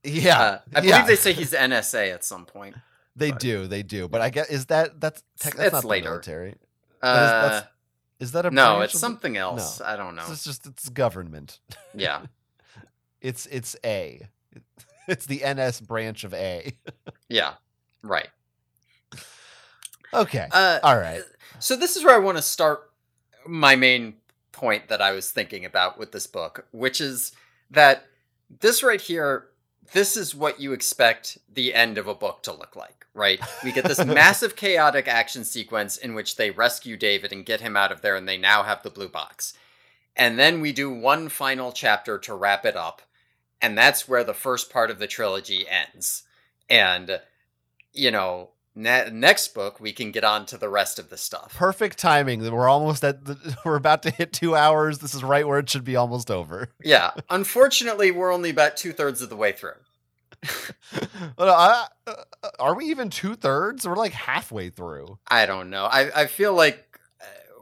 Yeah, 0.04 0.38
Uh, 0.40 0.58
I 0.74 0.80
believe 0.80 0.90
yeah. 0.90 1.06
they 1.06 1.16
say 1.16 1.32
he's 1.32 1.52
NSA 1.52 2.12
at 2.14 2.24
some 2.24 2.46
point. 2.46 2.76
they 3.16 3.30
but- 3.30 3.40
do. 3.40 3.66
They 3.66 3.82
do. 3.82 4.08
But 4.08 4.20
I 4.20 4.30
guess 4.30 4.48
is 4.50 4.66
that 4.66 5.00
that's 5.00 5.22
tech, 5.40 5.54
It's- 5.54 5.56
that's 5.56 5.66
it's 5.76 5.84
not 5.84 5.88
later. 5.90 6.10
military. 6.10 6.54
Uh, 7.02 7.14
That 7.14 7.24
is- 7.24 7.30
that's- 7.50 7.70
Is 8.18 8.32
that 8.32 8.46
a 8.46 8.50
no, 8.50 8.80
it's 8.82 8.94
of 8.94 9.00
something 9.00 9.36
else. 9.36 9.80
I 9.80 9.96
don't 9.96 10.16
know. 10.16 10.24
It's 10.30 10.44
just 10.44 10.66
it's 10.66 10.88
government. 10.88 11.60
Yeah, 11.94 12.26
It's 13.20 13.46
it's 13.46 13.74
A. 13.84 14.28
It's 15.08 15.26
the 15.26 15.42
NS 15.46 15.82
branch 15.82 16.24
of 16.24 16.34
A. 16.34 16.72
yeah, 17.28 17.54
right. 18.02 18.26
Okay. 20.12 20.48
Uh, 20.50 20.80
All 20.82 20.98
right. 20.98 21.22
So 21.60 21.76
this 21.76 21.94
is 21.94 22.04
where 22.04 22.16
I 22.16 22.18
want 22.18 22.38
to 22.38 22.42
start 22.42 22.90
my 23.46 23.76
main 23.76 24.14
point 24.52 24.88
that 24.88 25.00
I 25.00 25.12
was 25.12 25.30
thinking 25.30 25.64
about 25.64 25.98
with 25.98 26.12
this 26.12 26.26
book, 26.26 26.66
which 26.72 27.00
is 27.00 27.32
that 27.70 28.06
this 28.60 28.82
right 28.82 29.00
here, 29.00 29.48
this 29.92 30.16
is 30.16 30.34
what 30.34 30.60
you 30.60 30.72
expect 30.72 31.38
the 31.52 31.74
end 31.74 31.98
of 31.98 32.08
a 32.08 32.14
book 32.14 32.42
to 32.44 32.52
look 32.52 32.74
like, 32.74 33.06
right? 33.14 33.40
We 33.62 33.72
get 33.72 33.84
this 33.84 34.04
massive 34.04 34.56
chaotic 34.56 35.08
action 35.08 35.44
sequence 35.44 35.96
in 35.96 36.14
which 36.14 36.36
they 36.36 36.50
rescue 36.50 36.96
David 36.96 37.32
and 37.32 37.46
get 37.46 37.60
him 37.60 37.76
out 37.76 37.92
of 37.92 38.00
there 38.00 38.16
and 38.16 38.28
they 38.28 38.38
now 38.38 38.62
have 38.62 38.82
the 38.82 38.90
blue 38.90 39.08
box. 39.08 39.52
And 40.16 40.38
then 40.38 40.60
we 40.60 40.72
do 40.72 40.90
one 40.90 41.28
final 41.28 41.72
chapter 41.72 42.18
to 42.18 42.34
wrap 42.34 42.64
it 42.64 42.76
up, 42.76 43.02
and 43.62 43.76
that's 43.76 44.08
where 44.08 44.24
the 44.24 44.34
first 44.34 44.70
part 44.72 44.90
of 44.90 44.98
the 44.98 45.06
trilogy 45.06 45.66
ends. 45.68 46.24
And 46.68 47.20
you 47.92 48.10
know, 48.10 48.50
ne- 48.74 49.08
next 49.10 49.54
book 49.54 49.80
we 49.80 49.92
can 49.92 50.10
get 50.10 50.22
on 50.24 50.44
to 50.46 50.58
the 50.58 50.68
rest 50.68 50.98
of 50.98 51.08
the 51.10 51.16
stuff. 51.16 51.54
Perfect 51.56 51.98
timing. 51.98 52.40
We're 52.52 52.68
almost 52.68 53.02
at 53.04 53.24
the 53.24 53.56
we're 53.64 53.76
about 53.76 54.02
to 54.04 54.10
hit 54.10 54.32
2 54.32 54.54
hours. 54.54 54.98
This 54.98 55.14
is 55.14 55.24
right 55.24 55.46
where 55.46 55.58
it 55.58 55.70
should 55.70 55.84
be 55.84 55.96
almost 55.96 56.30
over. 56.30 56.68
Yeah. 56.84 57.12
Unfortunately, 57.30 58.10
we're 58.10 58.32
only 58.32 58.50
about 58.50 58.76
two 58.76 58.92
thirds 58.92 59.22
of 59.22 59.28
the 59.30 59.36
way 59.36 59.52
through. 59.52 59.72
Well, 61.38 61.54
I- 61.54 61.86
uh, 62.06 62.14
are 62.58 62.74
we 62.74 62.86
even 62.86 63.10
two 63.10 63.34
thirds? 63.34 63.86
We're 63.86 63.96
like 63.96 64.12
halfway 64.12 64.70
through. 64.70 65.18
I 65.28 65.44
don't 65.46 65.70
know. 65.70 65.84
I, 65.86 66.22
I 66.22 66.26
feel 66.26 66.54
like 66.54 66.82
uh, 66.94 66.95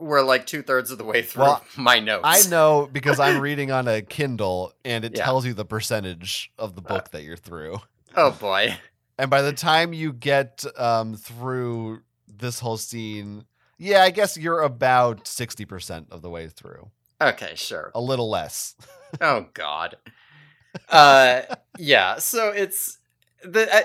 we're 0.01 0.23
like 0.23 0.47
two 0.47 0.63
thirds 0.63 0.91
of 0.91 0.99
the 0.99 1.05
way 1.05 1.23
through 1.23 1.43
Well, 1.45 1.65
my 1.77 2.01
notes. 2.01 2.23
I 2.25 2.49
know 2.51 2.87
because 2.93 3.21
I'm 3.21 3.41
reading 3.41 3.71
on 3.71 3.87
a 3.89 4.03
Kindle 4.03 4.73
and 4.85 5.05
it 5.05 5.17
Yeah. 5.17 5.25
tells 5.25 5.47
you 5.47 5.55
the 5.55 5.65
percentage 5.65 6.51
of 6.59 6.75
the 6.75 6.83
Uh, 6.83 6.89
book 6.89 7.11
that 7.11 7.23
you're 7.23 7.37
through. 7.37 7.79
Oh 8.17 8.31
boy. 8.33 8.77
And 9.19 9.31
by 9.31 9.43
the 9.43 9.53
time 9.53 9.93
you 9.93 10.13
get 10.13 10.65
um, 10.77 11.15
through 11.15 12.03
this 12.27 12.59
whole 12.61 12.77
scene, 12.77 13.45
yeah, 13.79 14.03
I 14.03 14.11
guess 14.11 14.37
you're 14.37 14.61
about 14.63 15.25
60% 15.25 16.11
of 16.11 16.23
the 16.23 16.31
way 16.31 16.49
through. 16.49 16.91
Okay, 17.21 17.53
sure. 17.55 17.91
A 17.95 18.01
little 18.01 18.29
less. 18.31 18.75
Oh 19.21 19.47
god. 19.55 19.97
Uh 20.89 21.43
yeah, 21.79 22.19
so 22.19 22.51
it's 22.51 22.99
the 23.45 23.73
uh, 23.73 23.83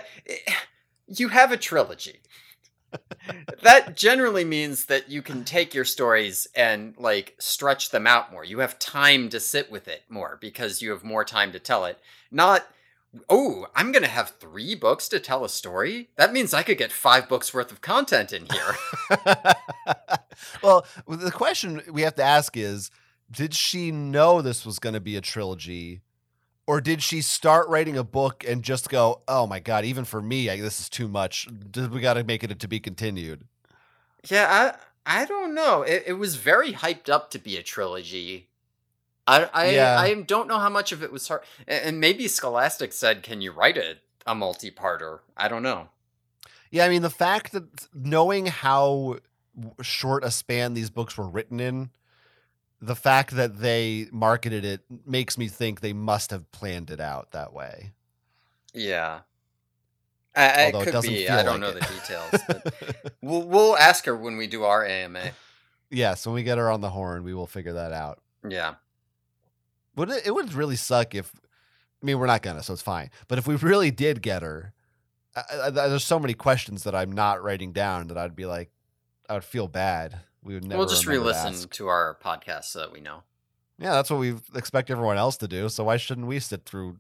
you 1.07 1.27
have 1.27 1.52
a 1.52 1.57
trilogy. 1.57 2.19
That 3.64 3.95
generally 3.95 4.45
means 4.45 4.86
that 4.86 5.10
you 5.10 5.22
can 5.22 5.44
take 5.44 5.74
your 5.74 5.86
stories 5.86 6.48
and 6.56 6.95
like 6.98 7.36
stretch 7.40 7.91
them 7.91 8.07
out 8.07 8.32
more. 8.32 8.44
You 8.44 8.60
have 8.60 8.80
time 8.80 9.30
to 9.30 9.40
sit 9.40 9.72
with 9.72 9.88
it 9.88 10.03
more 10.10 10.38
because 10.41 10.82
you 10.82 10.91
have 10.91 11.03
more 11.03 11.26
time 11.26 11.52
to 11.52 11.60
tell 11.60 11.86
it. 11.86 11.99
Not 12.32 12.66
oh, 13.28 13.66
I'm 13.76 13.91
going 13.91 14.03
to 14.03 14.10
have 14.10 14.36
3 14.40 14.76
books 14.76 15.07
to 15.10 15.20
tell 15.20 15.44
a 15.44 15.49
story. 15.49 16.10
That 16.16 16.32
means 16.32 16.53
I 16.53 16.61
could 16.61 16.78
get 16.78 16.91
5 16.91 17.28
books 17.28 17.52
worth 17.52 17.72
of 17.72 17.82
content 17.82 18.32
in 18.32 18.45
here. 18.45 18.76
well, 20.64 20.86
the 21.07 21.32
question 21.32 21.82
we 21.91 22.03
have 22.03 22.14
to 22.16 22.24
ask 22.24 22.56
is 22.56 22.91
did 23.32 23.53
she 23.53 23.91
know 23.91 24.41
this 24.41 24.66
was 24.66 24.80
going 24.80 24.94
to 24.94 24.99
be 24.99 25.16
a 25.16 25.22
trilogy? 25.22 26.02
Or 26.70 26.82
did 26.82 27.02
she 27.02 27.24
start 27.24 27.68
writing 27.68 27.98
a 27.98 28.04
book 28.04 28.46
and 28.48 28.62
just 28.62 28.90
go, 28.90 29.24
"Oh 29.28 29.48
my 29.48 29.60
god, 29.60 29.86
even 29.86 30.06
for 30.06 30.22
me, 30.22 30.52
I, 30.52 30.62
this 30.62 30.80
is 30.80 30.88
too 30.88 31.08
much. 31.08 31.48
We 31.76 32.00
got 32.00 32.14
to 32.14 32.24
make 32.24 32.44
it 32.44 32.52
a 32.52 32.56
to 32.56 32.68
be 32.68 32.80
continued." 32.80 33.48
Yeah, 34.30 34.78
I 35.08 35.22
I 35.22 35.26
don't 35.26 35.56
know. 35.56 35.82
It, 35.82 36.04
it 36.06 36.14
was 36.14 36.36
very 36.36 36.74
hyped 36.74 37.10
up 37.10 37.32
to 37.32 37.40
be 37.40 37.58
a 37.58 37.64
trilogy. 37.64 38.50
I 39.26 39.50
I, 39.52 39.70
Yeah. 39.72 40.00
I 40.00 40.14
don't 40.14 40.48
know 40.48 40.60
how 40.60 40.70
much 40.70 40.91
of 40.91 41.02
it 41.02 41.12
was 41.12 41.28
a- 41.32 41.41
And 41.68 42.00
maybe 42.00 42.28
Scholastic 42.28 42.94
said, 42.94 43.24
"Can 43.24 43.41
you 43.41 43.52
write 43.52 43.76
it 43.76 44.04
a 44.28 44.36
multi-parter?" 44.36 45.22
I 45.36 45.48
don't 45.48 45.64
know. 45.64 45.90
Yeah, 46.70 46.86
I 46.86 46.90
mean 46.90 47.02
the 47.02 47.10
fact 47.10 47.52
that 47.54 47.88
knowing 47.96 48.46
how 48.46 49.18
short 49.82 50.24
a 50.24 50.30
span 50.30 50.76
these 50.76 50.91
books 50.91 51.18
were 51.18 51.28
written 51.28 51.60
in, 51.60 51.90
the 52.81 52.95
fact 52.95 53.31
that 53.35 53.60
they 53.60 54.07
marketed 54.11 54.64
it 54.65 54.81
makes 55.06 55.38
me 55.38 55.47
think 55.47 55.81
they 55.81 55.93
must 55.93 56.31
have 56.31 56.49
planned 56.51 56.89
it 56.89 56.99
out 56.99 57.31
that 57.31 57.51
way. 57.53 57.91
Yeah, 58.73 59.22
I, 60.35 60.65
Although 60.65 60.81
it 60.88 60.91
doesn't 60.91 61.11
be. 61.14 61.26
feel 61.26 61.35
I 61.35 61.43
don't 61.43 61.60
like 61.60 61.73
know 61.73 61.77
it. 61.77 61.81
the 61.81 61.93
details. 61.93 62.41
But 62.47 63.14
we'll 63.22 63.41
we'll 63.47 63.77
ask 63.77 64.06
her 64.06 64.15
when 64.15 64.38
we 64.38 64.47
do 64.47 64.64
our 64.64 64.85
AMA. 64.85 65.31
yes, 65.89 66.26
when 66.26 66.35
we 66.35 66.43
get 66.43 66.57
her 66.57 66.69
on 66.69 66.81
the 66.81 66.91
horn, 66.91 67.23
we 67.23 67.34
will 67.34 67.47
figure 67.47 67.73
that 67.73 67.91
out. 67.91 68.22
Yeah, 68.47 68.76
Would 69.95 70.10
it, 70.11 70.27
it 70.27 70.31
would 70.35 70.53
really 70.53 70.76
suck 70.77 71.14
if 71.15 71.31
I 72.01 72.06
mean 72.06 72.19
we're 72.19 72.27
not 72.27 72.41
gonna, 72.41 72.64
so 72.64 72.72
it's 72.73 72.81
fine. 72.81 73.10
But 73.27 73.38
if 73.39 73.47
we 73.47 73.56
really 73.56 73.91
did 73.91 74.22
get 74.22 74.41
her, 74.43 74.73
I, 75.35 75.41
I, 75.65 75.69
there's 75.72 76.06
so 76.06 76.19
many 76.19 76.34
questions 76.35 76.84
that 76.84 76.95
I'm 76.95 77.11
not 77.11 77.43
writing 77.43 77.73
down 77.73 78.07
that 78.07 78.18
I'd 78.18 78.35
be 78.35 78.45
like, 78.45 78.69
I 79.27 79.34
would 79.34 79.43
feel 79.43 79.68
bad. 79.68 80.19
We 80.44 80.53
would 80.53 80.64
never. 80.66 80.80
we'll 80.80 80.88
just 80.88 81.06
re-listen 81.06 81.53
ask. 81.53 81.70
to 81.72 81.88
our 81.88 82.18
podcast 82.24 82.66
so 82.66 82.80
that 82.80 82.91
we 82.94 83.02
know. 83.02 83.24
Yeah, 83.78 83.91
that's 83.91 84.10
what 84.10 84.20
we 84.20 84.36
expect 84.56 84.90
everyone 84.90 85.18
else 85.18 85.38
to 85.38 85.48
do. 85.48 85.70
So 85.70 85.86
why 85.86 85.98
shouldn't 85.98 86.28
we 86.28 86.40
sit 86.40 86.66
through 86.66 86.98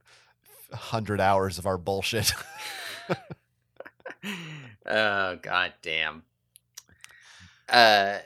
hundred 0.73 1.19
hours 1.19 1.57
of 1.57 1.65
our 1.65 1.77
bullshit? 1.77 2.31
oh 4.85 5.35
god 5.41 5.73
damn. 5.81 6.23
Uh, 7.67 8.19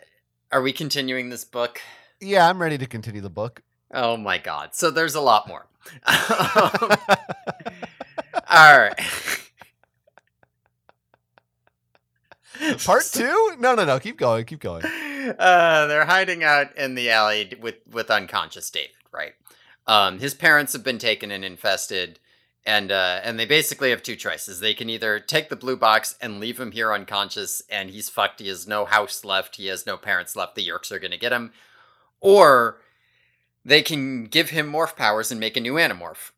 are 0.51 0.61
we 0.61 0.71
continuing 0.71 1.29
this 1.29 1.45
book? 1.45 1.81
yeah, 2.21 2.47
I'm 2.49 2.61
ready 2.61 2.77
to 2.77 2.85
continue 2.85 3.21
the 3.21 3.29
book. 3.29 3.61
Oh 3.93 4.17
my 4.17 4.37
god. 4.37 4.73
So 4.73 4.89
there's 4.91 5.15
a 5.15 5.21
lot 5.21 5.47
more. 5.47 5.67
Um, 6.07 6.91
all 8.49 8.79
right. 8.79 8.99
Part 12.85 13.03
two? 13.11 13.55
No, 13.59 13.75
no, 13.75 13.85
no. 13.85 13.99
Keep 13.99 14.17
going. 14.17 14.45
Keep 14.45 14.59
going. 14.61 14.85
Uh, 14.85 15.85
they're 15.87 16.05
hiding 16.05 16.43
out 16.43 16.75
in 16.77 16.95
the 16.95 17.09
alley 17.09 17.53
with 17.61 17.75
with 17.89 18.11
unconscious 18.11 18.69
David, 18.69 18.91
right? 19.11 19.33
Um, 19.87 20.19
his 20.19 20.33
parents 20.33 20.73
have 20.73 20.83
been 20.83 20.97
taken 20.97 21.31
and 21.31 21.43
infested, 21.45 22.19
and 22.65 22.91
uh, 22.91 23.21
and 23.23 23.39
they 23.39 23.45
basically 23.45 23.89
have 23.89 24.03
two 24.03 24.15
choices. 24.15 24.59
They 24.59 24.73
can 24.73 24.89
either 24.89 25.19
take 25.19 25.49
the 25.49 25.55
blue 25.55 25.77
box 25.77 26.15
and 26.21 26.39
leave 26.39 26.59
him 26.59 26.71
here 26.71 26.91
unconscious, 26.93 27.61
and 27.69 27.89
he's 27.89 28.09
fucked. 28.09 28.39
He 28.39 28.47
has 28.49 28.67
no 28.67 28.85
house 28.85 29.23
left. 29.23 29.55
He 29.55 29.67
has 29.67 29.85
no 29.85 29.97
parents 29.97 30.35
left. 30.35 30.55
The 30.55 30.67
Yeerks 30.67 30.91
are 30.91 30.99
going 30.99 31.11
to 31.11 31.17
get 31.17 31.33
him, 31.33 31.51
or 32.19 32.79
they 33.63 33.81
can 33.81 34.25
give 34.25 34.49
him 34.49 34.71
morph 34.71 34.95
powers 34.95 35.31
and 35.31 35.39
make 35.39 35.55
a 35.55 35.61
new 35.61 35.75
animorph. 35.75 36.31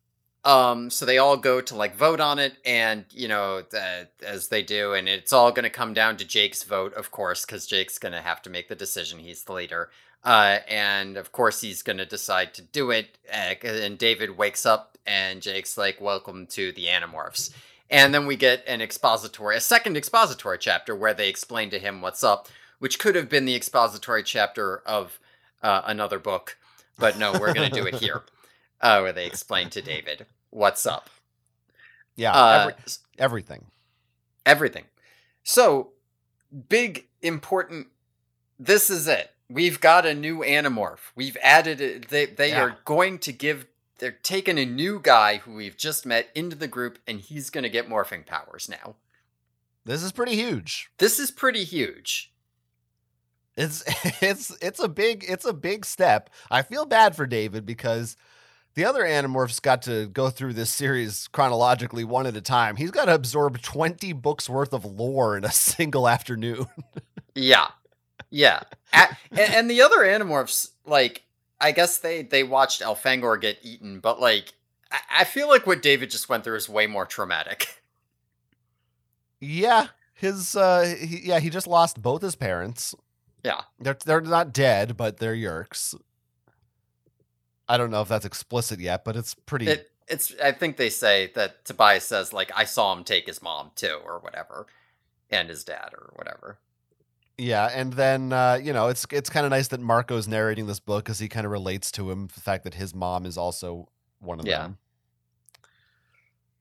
Um, 0.46 0.90
so 0.90 1.04
they 1.04 1.18
all 1.18 1.36
go 1.36 1.60
to 1.60 1.74
like 1.74 1.96
vote 1.96 2.20
on 2.20 2.38
it, 2.38 2.54
and 2.64 3.04
you 3.10 3.26
know, 3.26 3.62
the, 3.62 4.06
as 4.24 4.46
they 4.46 4.62
do, 4.62 4.92
and 4.92 5.08
it's 5.08 5.32
all 5.32 5.50
going 5.50 5.64
to 5.64 5.70
come 5.70 5.92
down 5.92 6.16
to 6.18 6.24
Jake's 6.24 6.62
vote, 6.62 6.94
of 6.94 7.10
course, 7.10 7.44
because 7.44 7.66
Jake's 7.66 7.98
going 7.98 8.12
to 8.12 8.20
have 8.20 8.42
to 8.42 8.50
make 8.50 8.68
the 8.68 8.76
decision. 8.76 9.18
He's 9.18 9.42
the 9.42 9.52
leader, 9.52 9.90
uh, 10.22 10.60
and 10.68 11.16
of 11.16 11.32
course 11.32 11.62
he's 11.62 11.82
going 11.82 11.96
to 11.96 12.06
decide 12.06 12.54
to 12.54 12.62
do 12.62 12.92
it. 12.92 13.18
Uh, 13.28 13.54
and 13.64 13.98
David 13.98 14.38
wakes 14.38 14.64
up, 14.64 14.96
and 15.04 15.42
Jake's 15.42 15.76
like, 15.76 16.00
"Welcome 16.00 16.46
to 16.52 16.70
the 16.70 16.86
Animorphs." 16.86 17.52
And 17.90 18.14
then 18.14 18.24
we 18.24 18.36
get 18.36 18.62
an 18.68 18.80
expository, 18.80 19.56
a 19.56 19.60
second 19.60 19.96
expository 19.96 20.58
chapter 20.60 20.94
where 20.94 21.14
they 21.14 21.28
explain 21.28 21.70
to 21.70 21.80
him 21.80 22.02
what's 22.02 22.22
up, 22.22 22.48
which 22.78 23.00
could 23.00 23.16
have 23.16 23.28
been 23.28 23.46
the 23.46 23.56
expository 23.56 24.22
chapter 24.22 24.78
of 24.86 25.18
uh, 25.60 25.82
another 25.86 26.20
book, 26.20 26.56
but 27.00 27.18
no, 27.18 27.32
we're 27.32 27.52
going 27.52 27.68
to 27.68 27.80
do 27.80 27.86
it 27.86 27.96
here, 27.96 28.22
uh, 28.80 29.00
where 29.00 29.12
they 29.12 29.26
explain 29.26 29.70
to 29.70 29.82
David 29.82 30.24
what's 30.56 30.86
up. 30.86 31.10
Yeah, 32.16 32.32
Uh, 32.32 32.58
every, 32.70 32.74
everything. 33.18 33.66
everything. 34.46 34.84
So, 35.44 35.92
big, 36.68 37.06
important. 37.20 37.88
This 38.58 38.88
is 38.88 39.06
it. 39.06 39.32
We've 39.50 39.80
got 39.80 40.06
a 40.06 40.14
new 40.14 40.38
Animorph. 40.38 41.10
We've 41.14 41.36
added 41.42 41.80
it. 41.82 42.08
They, 42.08 42.24
they 42.26 42.48
Yeah. 42.50 42.62
are 42.62 42.78
going 42.86 43.18
to 43.20 43.32
give. 43.32 43.66
They're 43.98 44.12
taking 44.22 44.58
a 44.58 44.64
new 44.66 44.98
guy 45.00 45.36
who 45.38 45.54
we've 45.54 45.76
just 45.76 46.04
met 46.06 46.28
into 46.34 46.56
the 46.56 46.68
group, 46.68 46.98
and 47.06 47.20
he's 47.20 47.50
going 47.50 47.64
to 47.64 47.70
get 47.70 47.88
morphing 47.88 48.24
powers 48.26 48.68
now. 48.68 48.96
This 49.84 50.02
is 50.02 50.10
pretty 50.12 50.34
huge. 50.36 50.90
This 50.98 51.18
is 51.18 51.30
pretty 51.30 51.64
huge. 51.64 52.32
It's 53.56 53.84
it's 54.22 54.56
it's 54.62 54.80
a 54.80 54.88
big 54.88 55.24
it's 55.28 55.44
a 55.44 55.52
big 55.52 55.84
step. 55.84 56.30
I 56.50 56.62
feel 56.62 56.86
bad 56.86 57.14
for 57.14 57.26
David 57.26 57.64
because 57.66 58.16
the 58.76 58.84
other 58.84 59.02
Animorphs 59.02 59.60
got 59.60 59.82
to 59.82 60.06
go 60.06 60.30
through 60.30 60.52
this 60.52 60.70
series 60.70 61.28
chronologically 61.28 62.04
one 62.04 62.26
at 62.26 62.36
a 62.36 62.40
time. 62.42 62.76
He's 62.76 62.90
got 62.92 63.06
to 63.06 63.14
absorb 63.14 63.60
20 63.60 64.12
books 64.12 64.48
worth 64.48 64.72
of 64.72 64.84
lore 64.84 65.36
in 65.36 65.44
a 65.44 65.50
single 65.52 66.08
afternoon. 66.08 66.66
Yeah, 67.38 67.66
yeah. 68.30 68.62
A- 68.94 69.14
and, 69.30 69.40
and 69.40 69.70
the 69.70 69.82
other 69.82 69.98
Animorphs, 69.98 70.70
like, 70.86 71.22
I 71.60 71.70
guess 71.72 71.98
they 71.98 72.22
they 72.22 72.44
watched 72.44 72.80
Elfangor 72.80 73.38
get 73.38 73.58
eaten, 73.60 74.00
but 74.00 74.18
like, 74.18 74.54
I, 74.90 75.00
I 75.18 75.24
feel 75.24 75.46
like 75.46 75.66
what 75.66 75.82
David 75.82 76.10
just 76.10 76.30
went 76.30 76.44
through 76.44 76.56
is 76.56 76.66
way 76.66 76.86
more 76.86 77.04
traumatic. 77.04 77.82
yeah, 79.38 79.88
his 80.14 80.56
uh 80.56 80.96
he, 80.98 81.20
yeah, 81.24 81.40
he 81.40 81.50
just 81.50 81.66
lost 81.66 82.00
both 82.00 82.22
his 82.22 82.36
parents. 82.36 82.94
Yeah. 83.44 83.60
They're 83.78 83.98
they're 84.02 84.22
not 84.22 84.54
dead, 84.54 84.96
but 84.96 85.18
they're 85.18 85.36
Yeerks. 85.36 85.94
I 87.68 87.76
don't 87.76 87.90
know 87.90 88.02
if 88.02 88.08
that's 88.08 88.24
explicit 88.24 88.80
yet, 88.80 89.04
but 89.04 89.16
it's 89.16 89.34
pretty 89.34 89.66
It, 89.68 89.90
it's. 90.08 90.34
I 90.42 90.52
think 90.52 90.76
they 90.76 90.90
say 90.90 91.32
that 91.34 91.64
Tobias 91.64 92.04
says 92.04 92.32
like, 92.32 92.50
"I 92.54 92.64
saw 92.64 92.92
him 92.92 93.02
take 93.04 93.26
his 93.26 93.42
mom 93.42 93.72
too," 93.74 93.98
or 94.04 94.18
whatever, 94.20 94.66
and 95.30 95.48
his 95.48 95.64
dad, 95.64 95.90
or 95.92 96.12
whatever. 96.14 96.58
Yeah, 97.38 97.66
and 97.74 97.92
then 97.92 98.32
uh, 98.32 98.58
you 98.62 98.72
know 98.72 98.88
it's 98.88 99.06
it's 99.10 99.28
kind 99.28 99.44
of 99.44 99.50
nice 99.50 99.68
that 99.68 99.80
Marco's 99.80 100.28
narrating 100.28 100.66
this 100.66 100.80
book 100.80 101.04
because 101.04 101.18
he 101.18 101.28
kind 101.28 101.44
of 101.44 101.52
relates 101.52 101.90
to 101.92 102.10
him 102.10 102.28
the 102.34 102.40
fact 102.40 102.64
that 102.64 102.74
his 102.74 102.94
mom 102.94 103.26
is 103.26 103.36
also 103.36 103.88
one 104.20 104.40
of 104.40 104.46
Yeah. 104.46 104.58
them. 104.62 104.78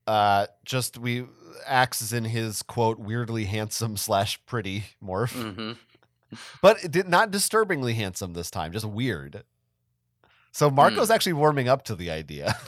Uh, 0.08 0.46
just 0.66 0.98
we 0.98 1.26
Ax 1.66 2.02
is 2.02 2.14
in 2.14 2.26
his 2.26 2.62
quote 2.62 3.00
weirdly 3.00 3.46
handsome 3.46 3.98
slash 3.98 4.44
pretty 4.46 4.84
morph, 5.04 5.32
hmm 5.32 5.74
but 6.62 6.84
it 6.84 6.92
did 6.92 7.08
not 7.08 7.32
disturbingly 7.32 7.94
handsome 7.94 8.34
this 8.34 8.52
time, 8.52 8.72
just 8.74 8.86
weird. 8.86 9.44
So 10.56 10.72
Marco's 10.72 11.12
actually 11.12 11.34
warming 11.34 11.68
up 11.68 11.84
to 11.86 11.96
the 11.96 12.10
idea. 12.12 12.56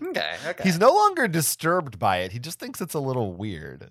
Okay, 0.00 0.36
okay. 0.46 0.62
He's 0.62 0.78
no 0.78 0.92
longer 0.92 1.26
disturbed 1.26 1.98
by 1.98 2.18
it. 2.18 2.30
He 2.30 2.38
just 2.38 2.60
thinks 2.60 2.80
it's 2.80 2.94
a 2.94 3.00
little 3.00 3.34
weird. 3.34 3.90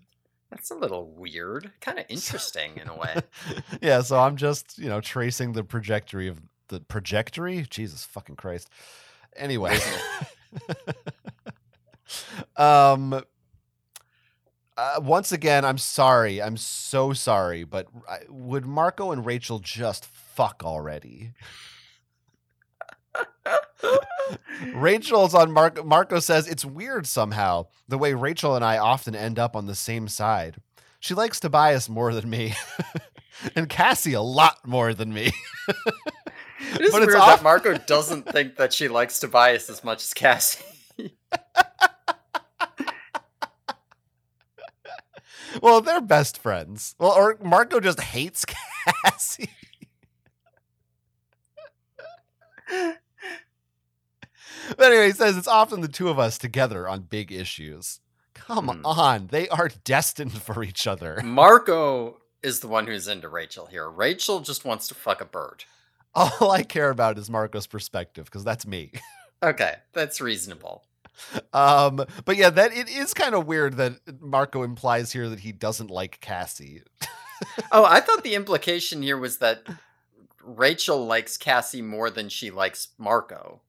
That's 0.49 0.72
a 0.72 0.76
little 0.76 1.11
weird, 1.11 1.74
kind 1.82 1.99
of 1.99 2.06
interesting 2.07 2.78
in 2.78 2.88
a 2.88 2.95
way. 2.95 3.18
yeah, 3.82 3.99
so 3.99 4.18
I'm 4.18 4.38
just, 4.38 4.78
you 4.78 4.88
know, 4.88 5.02
tracing 5.02 5.52
the 5.52 5.61
trajectory 5.61 6.30
of 6.30 6.40
the 6.70 6.80
trajectory. 6.88 7.65
Jesus 7.70 8.06
fucking 8.06 8.38
Christ. 8.38 8.70
Anyway. 9.36 9.78
um 12.56 13.22
uh, 14.78 14.99
once 15.02 15.34
again, 15.34 15.65
I'm 15.65 15.80
sorry. 15.80 16.41
I'm 16.41 16.56
so 16.56 17.11
sorry, 17.11 17.65
but 17.65 17.88
I, 18.10 18.20
would 18.30 18.65
Marco 18.65 19.11
and 19.11 19.26
Rachel 19.26 19.60
just 19.60 20.06
fuck 20.06 20.61
already? 20.64 21.34
Rachel's 24.74 25.34
on 25.36 25.52
Marco. 25.52 25.84
Marco 25.84 26.20
says 26.20 26.48
it's 26.48 26.64
weird 26.65 27.06
somehow 27.07 27.65
the 27.88 27.98
way 27.98 28.14
Rachel 28.14 28.56
and 28.56 28.64
I 28.64 28.78
often 28.78 29.15
end 29.15 29.38
up 29.40 29.56
on 29.56 29.65
the 29.65 29.76
same 29.76 30.07
side. 30.07 30.57
She 30.99 31.14
likes 31.14 31.40
Tobias 31.40 31.90
more 31.90 32.14
than 32.14 32.30
me, 32.30 32.53
and 33.56 33.68
Cassie 33.68 34.14
a 34.14 34.22
lot 34.22 34.65
more 34.65 34.94
than 34.94 35.14
me. 35.14 35.32
It 35.68 36.82
is 36.82 36.91
But 36.91 37.03
it's 37.03 37.07
weird 37.11 37.15
off- 37.15 37.40
that 37.40 37.44
Marco 37.44 37.78
doesn't 37.78 38.24
think 38.32 38.56
that 38.56 38.72
she 38.74 38.88
likes 38.88 39.20
Tobias 39.20 39.70
as 39.70 39.84
much 39.84 40.02
as 40.03 40.14
Cassie. 40.14 40.64
well, 45.61 45.82
they're 45.82 45.99
best 46.02 46.38
friends. 46.38 46.95
Well, 46.99 47.11
or 47.11 47.38
Marco 47.44 47.80
just 47.82 47.99
hates 47.99 48.45
Cassie. 49.03 49.49
but 54.77 54.88
anyway, 54.88 55.07
he 55.07 55.11
says 55.14 55.38
it's 55.38 55.48
often 55.48 55.81
the 55.81 55.88
two 55.88 56.10
of 56.10 56.19
us 56.19 56.38
together 56.38 56.88
on 56.88 57.02
big 57.02 57.31
issues. 57.31 57.99
Come 58.34 58.68
Hmm. 58.68 58.85
on, 58.85 59.27
they 59.27 59.48
are 59.49 59.69
destined 59.84 60.34
for 60.34 60.64
each 60.64 60.88
other. 60.88 61.22
Marco 61.23 62.18
is 62.41 62.60
the 62.60 62.68
one 62.68 62.88
who's 62.88 63.07
into 63.07 63.30
Rachel 63.30 63.68
here. 63.68 63.90
Rachel 63.90 64.40
just 64.41 64.65
wants 64.65 64.88
to 64.90 64.95
fuck 64.95 65.22
a 65.22 65.26
bird. 65.26 65.65
All 66.15 66.52
I 66.52 66.64
care 66.64 66.90
about 66.90 67.18
is 67.18 67.30
Marco's 67.30 67.68
perspective 67.68 68.26
because 68.26 68.44
that's 68.44 68.65
me. 68.68 68.91
Okay, 69.41 69.73
that's 69.91 70.22
reasonable. 70.22 70.85
Um, 71.52 72.06
but 72.23 72.38
yeah, 72.38 72.49
that 72.49 72.72
it 72.73 72.88
is 72.88 73.14
kind 73.14 73.35
of 73.35 73.45
weird 73.45 73.76
that 73.76 73.95
Marco 74.22 74.64
implies 74.64 75.11
here 75.11 75.27
that 75.27 75.41
he 75.41 75.52
doesn't 75.52 75.90
like 75.91 76.22
Cassie. 76.22 76.81
Oh, 77.69 77.84
I 77.84 77.99
thought 77.99 78.23
the 78.23 78.35
implication 78.35 79.02
here 79.02 79.18
was 79.18 79.40
that 79.40 79.64
Rachel 80.41 81.06
likes 81.06 81.35
Cassie 81.35 81.81
more 81.81 82.10
than 82.10 82.30
she 82.30 82.52
likes 82.52 82.88
Marco. 82.98 83.60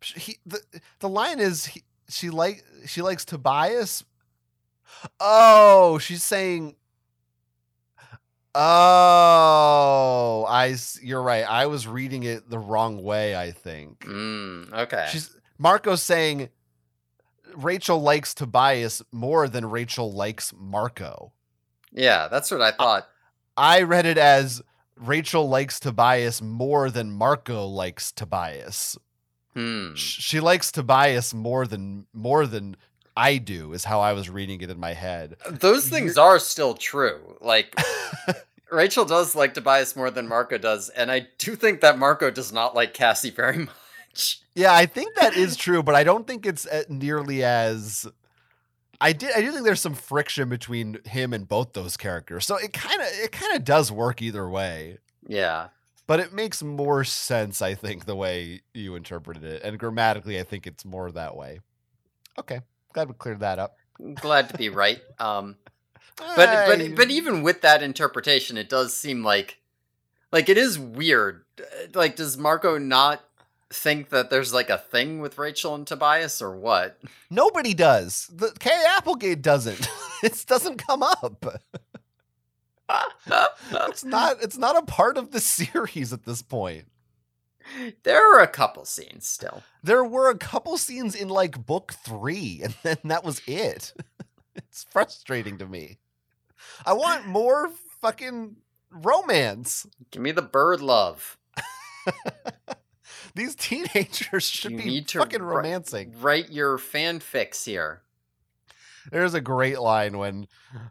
He, 0.00 0.38
the 0.46 0.60
the 1.00 1.08
line 1.08 1.40
is 1.40 1.66
he, 1.66 1.82
she 2.08 2.30
like 2.30 2.64
she 2.86 3.02
likes 3.02 3.24
Tobias. 3.24 4.04
Oh, 5.20 5.98
she's 5.98 6.22
saying. 6.22 6.76
Oh, 8.54 10.46
I 10.48 10.76
You're 11.02 11.22
right. 11.22 11.44
I 11.48 11.66
was 11.66 11.86
reading 11.86 12.22
it 12.24 12.48
the 12.50 12.58
wrong 12.58 13.02
way. 13.02 13.36
I 13.36 13.52
think 13.52 14.00
Mm, 14.00 14.72
okay. 14.72 15.06
she's 15.10 15.30
Marco's 15.58 16.02
saying 16.02 16.48
Rachel 17.56 18.00
likes 18.00 18.34
Tobias 18.34 19.02
more 19.12 19.48
than 19.48 19.68
Rachel 19.70 20.12
likes 20.12 20.52
Marco. 20.56 21.32
yeah, 21.92 22.28
that's 22.28 22.50
what 22.50 22.60
I 22.62 22.72
thought. 22.72 23.08
I 23.56 23.82
read 23.82 24.06
it 24.06 24.18
as 24.18 24.62
Rachel 24.96 25.48
likes 25.48 25.78
Tobias 25.80 26.40
more 26.42 26.90
than 26.90 27.10
Marco 27.10 27.66
likes 27.66 28.12
Tobias. 28.12 28.96
Hmm. 29.58 29.94
She 29.96 30.38
likes 30.38 30.70
Tobias 30.70 31.34
more 31.34 31.66
than 31.66 32.06
more 32.12 32.46
than 32.46 32.76
I 33.16 33.38
do 33.38 33.72
is 33.72 33.84
how 33.84 33.98
I 33.98 34.12
was 34.12 34.30
reading 34.30 34.60
it 34.60 34.70
in 34.70 34.78
my 34.78 34.92
head. 34.92 35.34
Those 35.50 35.88
things 35.88 36.16
are 36.16 36.38
still 36.38 36.74
true. 36.74 37.36
Like 37.40 37.74
Rachel 38.70 39.04
does 39.04 39.34
like 39.34 39.54
Tobias 39.54 39.96
more 39.96 40.12
than 40.12 40.28
Marco 40.28 40.58
does, 40.58 40.90
and 40.90 41.10
I 41.10 41.26
do 41.38 41.56
think 41.56 41.80
that 41.80 41.98
Marco 41.98 42.30
does 42.30 42.52
not 42.52 42.76
like 42.76 42.94
Cassie 42.94 43.30
very 43.30 43.58
much. 44.14 44.40
yeah, 44.54 44.72
I 44.72 44.86
think 44.86 45.16
that 45.16 45.36
is 45.36 45.56
true, 45.56 45.82
but 45.82 45.96
I 45.96 46.04
don't 46.04 46.24
think 46.24 46.46
it's 46.46 46.64
uh, 46.64 46.84
nearly 46.88 47.42
as 47.42 48.06
I 49.00 49.12
did 49.12 49.32
I 49.34 49.40
do 49.40 49.50
think 49.50 49.64
there's 49.64 49.80
some 49.80 49.94
friction 49.94 50.48
between 50.48 51.00
him 51.04 51.32
and 51.32 51.48
both 51.48 51.72
those 51.72 51.96
characters. 51.96 52.46
So 52.46 52.56
it 52.58 52.72
kind 52.72 53.00
of 53.00 53.08
it 53.10 53.32
kind 53.32 53.56
of 53.56 53.64
does 53.64 53.90
work 53.90 54.22
either 54.22 54.48
way. 54.48 54.98
Yeah. 55.26 55.70
But 56.08 56.18
it 56.20 56.32
makes 56.32 56.62
more 56.62 57.04
sense, 57.04 57.62
I 57.62 57.74
think, 57.74 58.06
the 58.06 58.16
way 58.16 58.62
you 58.74 58.96
interpreted 58.96 59.44
it. 59.44 59.62
And 59.62 59.78
grammatically, 59.78 60.40
I 60.40 60.42
think 60.42 60.66
it's 60.66 60.84
more 60.84 61.10
that 61.12 61.36
way. 61.36 61.60
Okay. 62.38 62.62
Glad 62.94 63.08
we 63.08 63.14
cleared 63.14 63.40
that 63.40 63.58
up. 63.60 63.76
Glad 64.14 64.48
to 64.48 64.56
be 64.58 64.68
right. 64.70 65.00
Um 65.20 65.56
but 66.16 66.48
I- 66.48 66.66
but 66.76 66.96
but 66.96 67.10
even 67.10 67.42
with 67.42 67.60
that 67.60 67.82
interpretation 67.82 68.56
it 68.56 68.68
does 68.68 68.96
seem 68.96 69.22
like 69.22 69.58
like 70.32 70.48
it 70.48 70.58
is 70.58 70.78
weird. 70.78 71.44
Uh, 71.60 71.64
Like 71.94 72.16
does 72.16 72.36
Marco 72.36 72.78
not 72.78 73.22
think 73.70 74.08
that 74.08 74.30
there's 74.30 74.52
like 74.54 74.70
a 74.70 74.78
thing 74.78 75.20
with 75.20 75.36
Rachel 75.38 75.74
and 75.74 75.86
Tobias 75.86 76.40
or 76.40 76.56
what? 76.56 76.98
nobody 77.30 77.74
does. 77.74 78.28
The 78.32 78.50
Kay 78.58 78.82
Applegate 78.96 79.42
doesn't. 79.42 79.86
it 80.22 80.42
doesn't 80.48 80.78
come 80.86 81.02
up. 81.02 81.44
It's 82.88 84.04
not 84.04 84.42
it's 84.42 84.56
not 84.58 84.76
a 84.76 84.82
part 84.86 85.16
of 85.16 85.30
the 85.30 85.40
series 85.40 86.12
at 86.12 86.24
this 86.24 86.42
point. 86.42 86.86
there 88.02 88.34
are 88.34 88.40
a 88.40 88.48
couple 88.48 88.84
scenes 88.84 89.26
still. 89.26 89.62
There 89.82 90.04
were 90.04 90.30
a 90.30 90.38
couple 90.38 90.76
scenes 90.78 91.14
in 91.14 91.28
like 91.28 91.66
book 91.66 91.92
three, 92.04 92.60
and 92.62 92.74
then 92.82 92.96
that 93.04 93.24
was 93.24 93.42
it. 93.46 93.92
it's 94.54 94.86
frustrating 94.90 95.58
to 95.58 95.66
me. 95.66 95.98
I 96.86 96.92
want 96.94 97.26
more 97.26 97.70
fucking 98.00 98.56
romance. 98.90 99.86
Give 100.10 100.22
me 100.22 100.32
the 100.32 100.42
bird 100.42 100.80
love. 100.80 101.36
These 103.34 103.54
teenagers 103.54 104.48
should 104.48 104.72
You 104.72 104.78
be 104.78 105.04
fucking 105.04 105.42
romancing. 105.42 106.14
Write 106.20 106.50
your 106.50 106.78
fanfics 106.78 107.64
here. 107.64 108.02
There's 109.10 109.34
a 109.34 109.40
great 109.40 109.78
line 109.80 110.18
when 110.18 110.48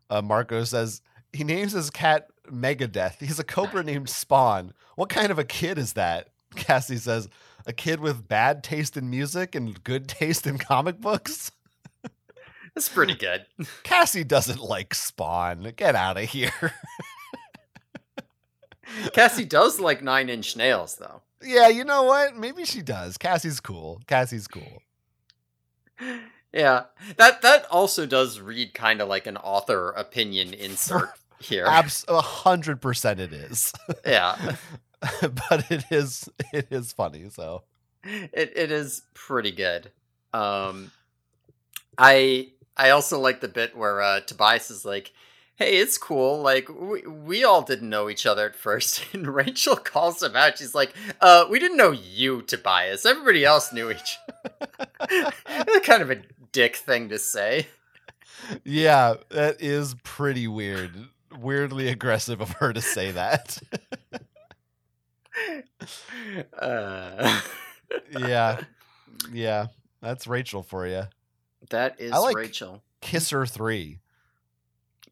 uh, 0.10 0.22
Marco 0.22 0.64
says 0.64 1.02
he 1.34 1.44
names 1.44 1.74
his 1.74 1.90
cat 1.90 2.28
Megadeth. 2.52 3.20
He's 3.20 3.40
a 3.40 3.44
cobra 3.44 3.84
named 3.86 4.10
Spawn. 4.10 4.74
What 4.96 5.10
kind 5.10 5.32
of 5.32 5.40
a 5.40 5.44
kid 5.44 5.78
is 5.78 5.94
that? 5.94 6.30
Cassie 6.56 6.98
says, 6.98 7.28
a 7.66 7.74
kid 7.74 8.00
with 8.00 8.28
bad 8.28 8.64
taste 8.64 8.96
in 8.98 9.10
music 9.10 9.54
and 9.56 9.84
good 9.84 10.08
taste 10.08 10.48
in 10.48 10.58
comic 10.58 11.00
books. 11.02 11.52
It's 12.76 12.90
pretty 12.90 13.16
good. 13.16 13.46
Cassie 13.84 14.24
doesn't 14.24 14.62
like 14.62 14.94
Spawn. 14.94 15.74
Get 15.76 15.96
out 15.96 16.18
of 16.18 16.26
here. 16.30 16.74
Cassie 19.14 19.46
does 19.46 19.80
like 19.80 20.04
Nine 20.04 20.30
Inch 20.30 20.56
Nails, 20.56 20.96
though. 20.96 21.22
yeah, 21.44 21.68
you 21.70 21.84
know 21.84 22.04
what? 22.04 22.36
Maybe 22.38 22.64
she 22.66 22.82
does. 22.84 23.18
Cassie's 23.18 23.60
cool. 23.60 24.02
Cassie's 24.08 24.48
cool. 24.48 24.84
Yeah, 26.54 26.86
that 27.18 27.42
that 27.42 27.66
also 27.70 28.06
does 28.06 28.40
read 28.40 28.74
kind 28.74 29.02
of 29.02 29.08
like 29.08 29.28
an 29.28 29.38
author 29.38 29.92
opinion 29.92 30.54
insert 30.54 31.10
here. 31.40 31.66
Abs- 31.66 32.06
a 32.08 32.22
hundred 32.22 32.82
percent 32.82 33.20
it 33.20 33.34
is. 33.34 33.74
yeah, 34.06 34.56
but 35.22 35.70
it 35.70 35.86
is 35.92 36.30
it 36.54 36.68
is 36.72 36.94
funny, 36.94 37.30
so 37.30 37.64
it 38.04 38.54
it 38.56 38.72
is 38.72 39.04
pretty 39.14 39.52
good. 39.52 39.92
Um, 40.34 40.92
I 41.98 42.50
I 42.76 42.92
also 42.92 43.20
like 43.20 43.42
the 43.42 43.48
bit 43.48 43.76
where 43.76 44.02
uh, 44.02 44.22
Tobias 44.22 44.72
is 44.72 44.86
like, 44.86 45.12
"Hey, 45.58 45.78
it's 45.78 45.98
cool. 45.98 46.42
Like 46.42 46.70
we 46.70 47.02
we 47.02 47.44
all 47.44 47.62
didn't 47.62 47.90
know 47.90 48.10
each 48.10 48.26
other 48.26 48.46
at 48.48 48.56
first. 48.56 49.04
and 49.14 49.28
Rachel 49.28 49.76
calls 49.76 50.24
him 50.24 50.36
out. 50.36 50.58
She's 50.58 50.74
like, 50.74 50.94
"Uh, 51.20 51.46
we 51.50 51.60
didn't 51.60 51.78
know 51.78 51.92
you, 51.92 52.42
Tobias. 52.42 53.06
Everybody 53.06 53.44
else 53.46 53.74
knew 53.74 53.92
each." 53.92 54.18
kind 55.84 56.02
of 56.02 56.10
a 56.12 56.22
dick 56.52 56.76
thing 56.78 57.10
to 57.10 57.20
say. 57.20 57.68
Yeah, 58.64 59.16
that 59.30 59.62
is 59.62 59.96
pretty 60.04 60.48
weird. 60.48 60.92
Weirdly 61.40 61.88
aggressive 61.90 62.40
of 62.42 62.52
her 62.54 62.72
to 62.74 62.82
say 62.82 63.12
that. 63.12 63.60
Uh, 66.58 67.42
yeah. 68.18 68.62
Yeah. 69.32 69.68
That's 70.02 70.28
Rachel 70.28 70.64
for 70.64 70.88
you. 70.88 71.04
that 71.70 72.00
is 72.00 72.12
I 72.12 72.18
like- 72.20 72.36
Rachel. 72.36 72.82
Kisser 73.02 73.46
3. 73.46 74.00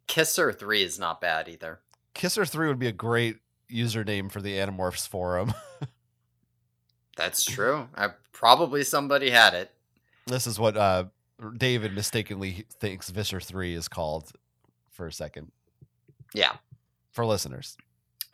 Kisser 0.08 0.52
three 0.52 0.84
is 0.84 1.00
not 1.00 1.20
bad 1.22 1.48
either. 1.50 1.80
Kisser 2.14 2.46
3 2.46 2.68
would 2.68 2.80
be 2.80 2.88
a 2.88 2.94
great 2.94 3.40
username 3.70 4.32
for 4.32 4.42
the 4.42 4.54
Animorphs 4.54 5.06
forum. 5.08 5.54
That's 7.18 7.44
true. 7.44 7.88
I 7.96 8.10
probably 8.32 8.84
somebody 8.84 9.30
had 9.32 9.54
it. 9.54 9.72
this 10.28 10.48
is 10.48 10.60
what 10.60 10.78
uh 10.78 11.06
David 11.58 11.94
mistakenly 11.94 12.66
thinks 12.80 13.10
Visser 13.10 13.40
3 13.42 13.74
is 13.76 13.88
called 13.90 14.32
for 14.92 15.08
a 15.08 15.12
second 15.12 15.52
Yeah, 16.34 16.54
for 17.12 17.26
listeners. 17.26 17.76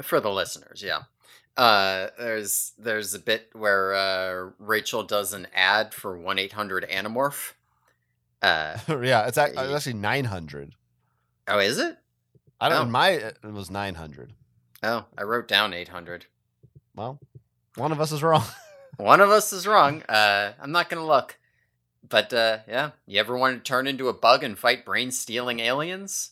for 0.01 0.19
the 0.19 0.29
listeners. 0.29 0.83
Yeah. 0.85 1.03
Uh, 1.57 2.07
there's 2.17 2.73
there's 2.77 3.13
a 3.13 3.19
bit 3.19 3.49
where 3.53 3.93
uh, 3.93 4.51
Rachel 4.59 5.03
does 5.03 5.33
an 5.33 5.47
ad 5.53 5.93
for 5.93 6.17
one 6.17 6.37
eight 6.39 6.53
hundred 6.53 6.87
Animorph. 6.89 7.53
Uh, 8.41 8.77
yeah, 9.03 9.27
it's, 9.27 9.37
Yeah. 9.37 9.47
it's 9.47 9.73
actually 9.73 9.93
900. 9.93 10.75
Oh, 11.47 11.59
is 11.59 11.77
it? 11.79 11.97
I 12.59 12.69
don't 12.69 12.87
Oh. 12.87 12.91
my 12.91 13.09
it 13.09 13.37
was 13.43 13.69
900. 13.71 14.33
Oh, 14.83 15.05
I 15.17 15.23
wrote 15.23 15.47
down 15.47 15.73
eight 15.73 15.89
hundred. 15.89 16.25
Well, 16.95 17.19
one 17.75 17.91
of 17.91 18.01
us 18.01 18.11
is 18.11 18.21
wrong. 18.23 18.43
One 18.97 19.21
of 19.21 19.29
us 19.29 19.53
is 19.53 19.65
wrong. 19.65 20.03
Uh, 20.03 20.51
I'm 20.61 20.71
not 20.71 20.89
gonna 20.89 21.05
look. 21.05 21.37
But 22.07 22.33
uh, 22.33 22.59
yeah, 22.67 22.91
you 23.07 23.19
ever 23.19 23.35
want 23.37 23.55
to 23.57 23.67
turn 23.67 23.87
into 23.87 24.09
a 24.09 24.13
bug 24.13 24.43
and 24.43 24.57
fight 24.59 24.83
brain 24.85 25.11
stealing 25.11 25.59
aliens? 25.61 26.31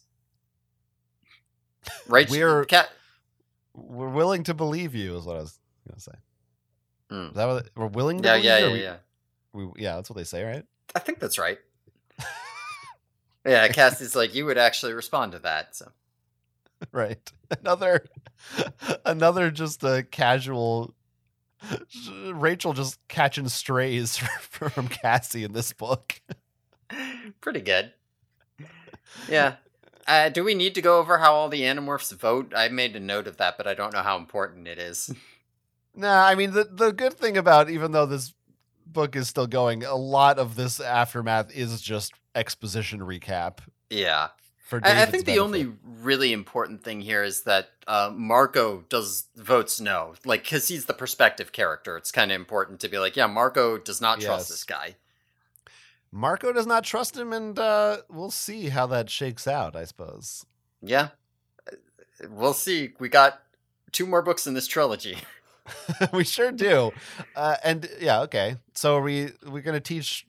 Rachel, 2.08 2.38
We're- 2.38 2.66
cat. 2.66 2.90
We're 3.74 4.10
willing 4.10 4.44
to 4.44 4.54
believe 4.54 4.94
you 4.94 5.16
is 5.18 5.26
what 5.26 5.38
I 5.38 5.40
was 5.40 5.58
going 5.88 5.96
to 5.96 6.02
say. 6.02 6.12
Hmm. 7.10 7.28
Is 7.30 7.34
that 7.36 7.46
what 7.48 7.70
we're 7.78 7.88
willing 7.88 8.22
to 8.24 8.28
Yeah, 8.28 8.34
believe 8.36 8.46
yeah, 8.46 8.58
yeah, 8.60 8.74
we- 8.74 8.82
yeah. 8.84 8.96
we- 9.74 9.82
yeah, 9.84 9.96
that's 9.96 10.10
what 10.10 10.18
they 10.18 10.24
say, 10.26 10.44
right? 10.44 10.66
I 10.94 11.00
think 11.00 11.20
that's 11.20 11.40
right. 11.40 11.60
Yeah, 13.50 13.68
Cassie's 13.70 14.16
like, 14.16 14.36
you 14.36 14.46
would 14.46 14.58
actually 14.58 14.94
respond 14.94 15.32
to 15.34 15.40
that. 15.40 15.76
So 15.76 15.92
right. 16.92 17.32
Another 17.60 18.06
another 19.06 19.50
just 19.50 19.84
a 19.84 20.04
casual 20.04 20.94
Rachel 22.32 22.74
just 22.74 23.06
catching 23.08 23.50
strays 23.50 24.18
from 24.18 24.88
Cassie 24.88 25.44
in 25.44 25.52
this 25.52 25.74
book. 25.74 26.22
pretty 27.42 27.62
good. 27.62 27.92
Yeah. 29.28 29.56
Uh, 30.08 30.30
do 30.30 30.44
we 30.44 30.54
need 30.54 30.74
to 30.76 30.82
go 30.82 31.00
over 31.00 31.18
how 31.18 31.34
all 31.34 31.50
the 31.50 31.62
Animorphs 31.62 32.16
vote? 32.16 32.54
I 32.56 32.70
made 32.70 32.96
a 32.96 33.00
note 33.00 33.28
of 33.28 33.38
that, 33.38 33.58
but 33.58 33.68
I 33.68 33.74
don't 33.74 33.94
know 33.94 34.02
how 34.02 34.18
important 34.18 34.68
it 34.68 34.80
is. 34.80 35.14
Nah, 35.96 36.26
I 36.26 36.36
mean 36.36 36.52
the 36.52 36.66
the 36.66 36.92
good 36.92 37.14
thing 37.14 37.36
about 37.36 37.70
even 37.70 37.92
though 37.92 38.06
this 38.06 38.34
book 38.86 39.16
is 39.16 39.28
still 39.28 39.48
going, 39.48 39.84
a 39.84 39.96
lot 39.96 40.40
of 40.40 40.56
this 40.56 40.80
aftermath 40.80 41.52
is 41.56 41.82
just 41.82 42.14
exposition 42.40 43.00
recap 43.02 43.60
yeah. 43.90 44.30
for 44.60 44.80
I, 44.84 45.02
I 45.04 45.06
think 45.06 45.26
the 45.26 45.36
benefit. 45.38 45.40
only 45.44 45.72
really 46.02 46.32
important 46.34 46.84
thing 46.84 47.02
here 47.02 47.24
is 47.24 47.44
that 47.44 47.70
uh, 47.88 48.12
Marco 48.14 48.84
does 48.90 49.28
votes 49.36 49.80
no, 49.82 50.14
like 50.26 50.44
because 50.44 50.68
he's 50.68 50.86
the 50.86 50.94
perspective 50.94 51.52
character. 51.52 51.98
It's 51.98 52.12
kind 52.12 52.32
of 52.32 52.36
important 52.36 52.80
to 52.82 52.88
be 52.88 52.98
like, 53.00 53.16
yeah, 53.16 53.28
Marco 53.28 53.78
does 53.78 54.00
not 54.02 54.20
trust 54.22 54.44
Yes. 54.44 54.50
this 54.50 54.64
guy. 54.64 54.96
Marco 56.12 56.52
does 56.52 56.66
not 56.66 56.84
trust 56.84 57.16
him, 57.18 57.34
and 57.34 57.60
uh, 57.60 57.98
we'll 58.10 58.32
see 58.32 58.70
how 58.70 58.88
that 58.88 59.10
shakes 59.10 59.48
out. 59.48 59.76
I 59.76 59.84
suppose. 59.86 60.46
Yeah, 60.82 61.10
Uh, 61.72 61.76
we'll 62.30 62.54
see. 62.54 62.94
We 63.00 63.10
got 63.10 63.42
two 63.92 64.06
more 64.08 64.22
books 64.24 64.48
in 64.48 64.54
this 64.56 64.66
trilogy. 64.68 65.18
we 66.14 66.24
sure 66.24 66.52
do. 66.52 66.92
Uh, 67.36 67.58
and 67.64 67.88
yeah, 68.00 68.22
okay. 68.22 68.56
So 68.74 68.98
are 68.98 69.02
we 69.02 69.30
we're 69.46 69.62
gonna 69.62 69.80
teach 69.80 70.26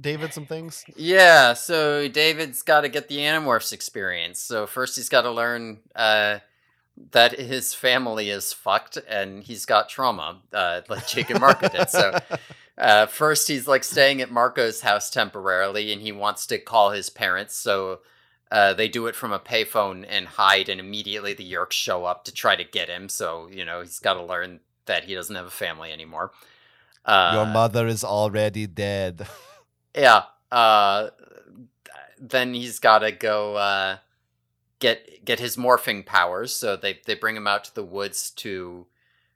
David 0.00 0.32
some 0.32 0.46
things. 0.46 0.84
Yeah, 0.96 1.54
so 1.54 2.08
David's 2.08 2.62
got 2.62 2.82
to 2.82 2.88
get 2.88 3.08
the 3.08 3.18
Animorphs 3.18 3.72
experience. 3.72 4.38
So 4.38 4.66
first, 4.66 4.96
he's 4.96 5.08
got 5.08 5.22
to 5.22 5.30
learn 5.30 5.78
uh, 5.94 6.38
that 7.12 7.38
his 7.38 7.74
family 7.74 8.30
is 8.30 8.52
fucked 8.52 8.98
and 9.08 9.42
he's 9.42 9.64
got 9.64 9.88
trauma, 9.88 10.40
uh, 10.52 10.82
like 10.88 11.06
Jake 11.06 11.30
and 11.30 11.40
Marco 11.40 11.68
did. 11.68 11.90
So 11.90 12.18
uh, 12.78 13.06
first, 13.06 13.48
he's 13.48 13.66
like 13.66 13.84
staying 13.84 14.20
at 14.20 14.30
Marco's 14.30 14.82
house 14.82 15.10
temporarily, 15.10 15.92
and 15.92 16.02
he 16.02 16.12
wants 16.12 16.46
to 16.46 16.58
call 16.58 16.90
his 16.90 17.10
parents. 17.10 17.54
So 17.56 18.00
uh, 18.50 18.74
they 18.74 18.88
do 18.88 19.06
it 19.06 19.16
from 19.16 19.32
a 19.32 19.38
payphone 19.38 20.04
and 20.08 20.26
hide, 20.26 20.68
and 20.68 20.80
immediately 20.80 21.34
the 21.34 21.50
Yeerks 21.50 21.72
show 21.72 22.04
up 22.04 22.24
to 22.24 22.32
try 22.32 22.56
to 22.56 22.64
get 22.64 22.88
him. 22.88 23.08
So 23.08 23.48
you 23.50 23.64
know 23.64 23.80
he's 23.80 23.98
got 23.98 24.14
to 24.14 24.22
learn 24.22 24.60
that 24.86 25.04
he 25.04 25.14
doesn't 25.14 25.34
have 25.34 25.46
a 25.46 25.50
family 25.50 25.92
anymore. 25.92 26.32
Uh, 27.04 27.32
Your 27.34 27.46
mother 27.46 27.86
is 27.86 28.04
already 28.04 28.66
dead. 28.66 29.26
yeah. 29.94 30.22
Uh, 30.50 31.10
then 32.20 32.54
he's 32.54 32.78
got 32.78 33.00
to 33.00 33.12
go 33.12 33.56
uh, 33.56 33.98
get 34.78 35.24
get 35.24 35.40
his 35.40 35.56
morphing 35.56 36.04
powers. 36.04 36.54
So 36.54 36.76
they 36.76 37.00
they 37.06 37.14
bring 37.14 37.36
him 37.36 37.46
out 37.46 37.64
to 37.64 37.74
the 37.74 37.84
woods 37.84 38.30
to 38.30 38.86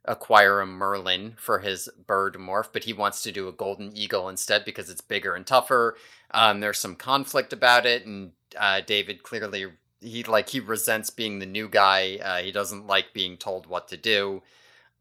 acquire 0.04 0.60
a 0.60 0.66
merlin 0.66 1.34
for 1.38 1.60
his 1.60 1.88
bird 2.06 2.34
morph, 2.34 2.68
but 2.72 2.84
he 2.84 2.92
wants 2.92 3.22
to 3.22 3.32
do 3.32 3.46
a 3.48 3.52
golden 3.52 3.96
eagle 3.96 4.28
instead 4.28 4.64
because 4.64 4.90
it's 4.90 5.00
bigger 5.00 5.34
and 5.34 5.46
tougher. 5.46 5.96
Um, 6.32 6.60
there's 6.60 6.78
some 6.78 6.96
conflict 6.96 7.52
about 7.52 7.86
it, 7.86 8.04
and 8.04 8.32
uh, 8.58 8.80
David 8.80 9.22
clearly 9.22 9.66
he 10.00 10.24
like 10.24 10.48
he 10.48 10.60
resents 10.60 11.10
being 11.10 11.38
the 11.38 11.46
new 11.46 11.68
guy. 11.68 12.18
Uh, 12.22 12.38
he 12.38 12.52
doesn't 12.52 12.86
like 12.86 13.12
being 13.12 13.36
told 13.36 13.66
what 13.66 13.88
to 13.88 13.96
do. 13.96 14.42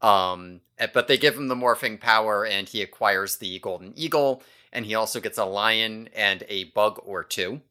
Um, 0.00 0.60
eh, 0.78 0.88
but 0.92 1.08
they 1.08 1.16
give 1.16 1.36
him 1.36 1.48
the 1.48 1.54
morphing 1.54 2.00
power, 2.00 2.44
and 2.44 2.68
he 2.68 2.82
acquires 2.82 3.36
the 3.36 3.58
golden 3.58 3.92
eagle, 3.96 4.42
and 4.72 4.86
he 4.86 4.94
also 4.94 5.20
gets 5.20 5.38
a 5.38 5.44
lion 5.44 6.08
and 6.14 6.44
a 6.48 6.64
bug 6.64 7.00
or 7.04 7.24
two. 7.24 7.60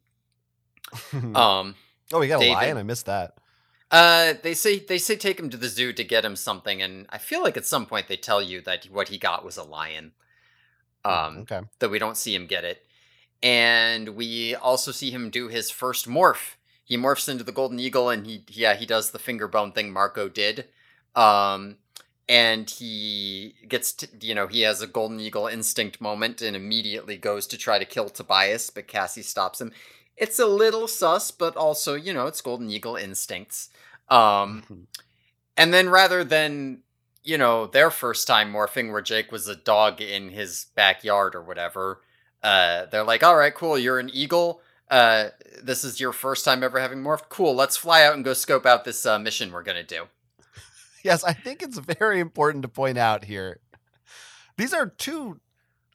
Um, 1.14 1.76
oh, 2.12 2.20
we 2.20 2.28
got 2.28 2.44
a 2.44 2.52
lion. 2.52 2.78
I 2.78 2.84
missed 2.84 3.06
that. 3.06 3.38
uh, 3.92 4.34
they 4.44 4.54
say 4.54 4.80
they 4.80 4.98
say 4.98 5.16
take 5.16 5.40
him 5.40 5.50
to 5.50 5.58
the 5.58 5.70
zoo 5.70 5.94
to 5.94 6.04
get 6.04 6.26
him 6.26 6.36
something, 6.36 6.82
and 6.82 7.06
I 7.10 7.18
feel 7.18 7.42
like 7.42 7.56
at 7.56 7.66
some 7.66 7.86
point 7.86 8.08
they 8.08 8.18
tell 8.18 8.42
you 8.42 8.62
that 8.62 8.86
what 8.86 9.08
he 9.10 9.18
got 9.18 9.46
was 9.46 9.58
a 9.58 9.64
lion. 9.64 10.12
Um, 11.06 11.40
okay. 11.40 11.62
though 11.80 11.90
we 11.90 12.00
don't 12.00 12.18
see 12.18 12.36
him 12.36 12.46
get 12.46 12.64
it. 12.64 12.86
And 13.42 14.10
we 14.10 14.54
also 14.54 14.92
see 14.92 15.10
him 15.12 15.30
do 15.32 15.48
his 15.48 15.72
first 15.72 16.08
morph. 16.08 16.56
He 16.84 16.96
morphs 16.98 17.28
into 17.28 17.44
the 17.44 17.52
golden 17.52 17.80
eagle, 17.80 18.10
and 18.10 18.26
he 18.28 18.44
yeah 18.50 18.76
he 18.76 18.86
does 18.86 19.12
the 19.12 19.20
finger 19.20 19.48
bone 19.48 19.72
thing 19.72 19.92
Marco 19.92 20.30
did. 20.30 20.66
Um, 21.16 21.78
and 22.30 22.70
he 22.70 23.56
gets 23.68 23.92
to, 23.94 24.08
you 24.22 24.34
know, 24.34 24.48
he 24.48 24.62
has 24.62 24.82
a 24.82 24.88
golden 24.88 25.20
eagle 25.20 25.48
instinct 25.48 26.00
moment 26.00 26.42
and 26.42 26.56
immediately 26.56 27.18
goes 27.18 27.48
to 27.48 27.58
try 27.58 27.80
to 27.80 27.86
kill 27.86 28.10
Tobias, 28.10 28.70
but 28.70 28.88
Cassie 28.88 29.22
stops 29.22 29.60
him. 29.60 29.72
It's 30.16 30.40
a 30.40 30.46
little 30.46 30.88
sus, 30.88 31.32
but 31.32 31.56
also, 31.56 31.96
you 31.96 32.14
know, 32.14 32.28
it's 32.28 32.42
golden 32.42 32.70
eagle 32.70 32.96
instincts. 32.96 33.70
Um, 34.10 34.88
and 35.58 35.74
then 35.74 35.90
rather 35.90 36.24
than, 36.24 36.84
you 37.24 37.38
know, 37.38 37.68
their 37.68 37.90
first 37.90 38.28
time 38.28 38.54
morphing 38.54 38.92
where 38.92 39.02
Jake 39.02 39.32
was 39.32 39.48
a 39.48 39.56
dog 39.56 40.00
in 40.02 40.30
his 40.30 40.68
backyard 40.76 41.36
or 41.36 41.42
whatever, 41.42 42.02
uh, 42.44 42.86
they're 42.88 43.04
like, 43.04 43.24
all 43.24 43.36
right, 43.36 43.54
cool, 43.54 43.78
you're 43.78 44.00
an 44.00 44.10
eagle. 44.14 44.62
Uh, 44.90 45.30
this 45.64 45.84
is 45.84 46.00
your 46.00 46.12
first 46.12 46.44
time 46.44 46.64
ever 46.64 46.80
having 46.80 47.02
morphed. 47.02 47.30
Cool, 47.30 47.56
let's 47.56 47.78
fly 47.78 48.04
out 48.04 48.16
and 48.16 48.26
go 48.26 48.34
scope 48.34 48.66
out 48.66 48.84
this 48.84 49.06
uh, 49.06 49.18
mission 49.18 49.52
we're 49.52 49.64
gonna 49.64 49.84
do. 49.84 50.06
Yes, 51.04 51.24
I 51.24 51.34
think 51.34 51.62
it's 51.62 51.78
very 51.78 52.20
important 52.20 52.64
to 52.64 52.68
point 52.68 52.98
out 52.98 53.26
here. 53.26 53.60
These 54.58 54.74
are 54.74 54.88
two. 54.88 55.40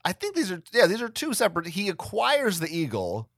I 0.05 0.13
think 0.13 0.37
these 0.37 0.51
are 0.51 0.63
yeah, 0.73 0.87
these 0.87 1.03
are 1.03 1.09
two 1.09 1.35
separate. 1.35 1.69
He 1.69 1.89
acquires 1.89 2.61
the 2.61 2.69
eagle, 2.69 3.29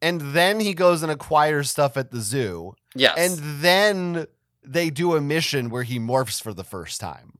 and 0.00 0.20
then 0.20 0.60
he 0.60 0.74
goes 0.74 1.02
and 1.02 1.12
acquires 1.12 1.70
stuff 1.70 1.96
at 1.96 2.10
the 2.10 2.20
zoo. 2.20 2.74
Yes, 2.94 3.16
and 3.16 3.62
then 3.62 4.26
they 4.64 4.90
do 4.90 5.16
a 5.16 5.20
mission 5.20 5.70
where 5.70 5.82
he 5.82 5.98
morphs 5.98 6.42
for 6.42 6.54
the 6.54 6.64
first 6.64 7.00
time. 7.00 7.38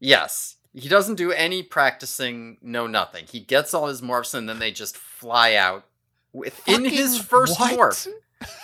Yes, 0.00 0.56
he 0.74 0.88
doesn't 0.88 1.16
do 1.16 1.32
any 1.32 1.62
practicing. 1.62 2.58
No, 2.62 2.86
nothing. 2.86 3.26
He 3.28 3.40
gets 3.40 3.74
all 3.74 3.88
his 3.88 4.00
morphs, 4.00 4.34
and 4.34 4.48
then 4.48 4.58
they 4.58 4.72
just 4.72 4.96
fly 4.96 5.54
out 5.54 5.86
within 6.32 6.84
his 6.84 7.18
first 7.18 7.58
what? 7.60 7.72
morph. 7.72 8.08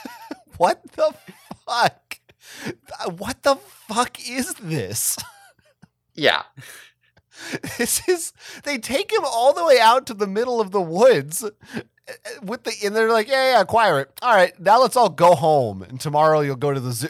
what 0.57 0.83
the 0.93 1.15
fuck? 1.67 2.08
What 3.17 3.43
the 3.43 3.57
fuck 3.57 4.19
is 4.29 4.55
this? 4.55 5.17
Yeah. 6.15 6.43
This 7.79 8.03
is 8.09 8.33
they 8.65 8.79
take 8.79 9.13
him 9.13 9.21
all 9.25 9.53
the 9.53 9.65
way 9.65 9.79
out 9.81 10.07
to 10.09 10.15
the 10.15 10.27
middle 10.27 10.61
of 10.61 10.73
the 10.73 10.81
woods 10.81 11.45
eh, 11.45 11.81
with 12.43 12.65
the 12.65 12.73
and 12.85 12.97
they're 12.97 13.13
like, 13.13 13.29
yeah, 13.29 13.53
yeah, 13.53 13.61
acquire 13.61 14.01
it. 14.01 14.11
All 14.23 14.35
right, 14.35 14.59
now 14.59 14.81
let's 14.81 14.97
all 14.97 15.09
go 15.09 15.37
home, 15.37 15.83
and 15.83 16.01
tomorrow 16.01 16.41
you'll 16.41 16.57
go 16.57 16.75
to 16.75 16.81
the 16.81 16.91
zoo. 16.91 17.09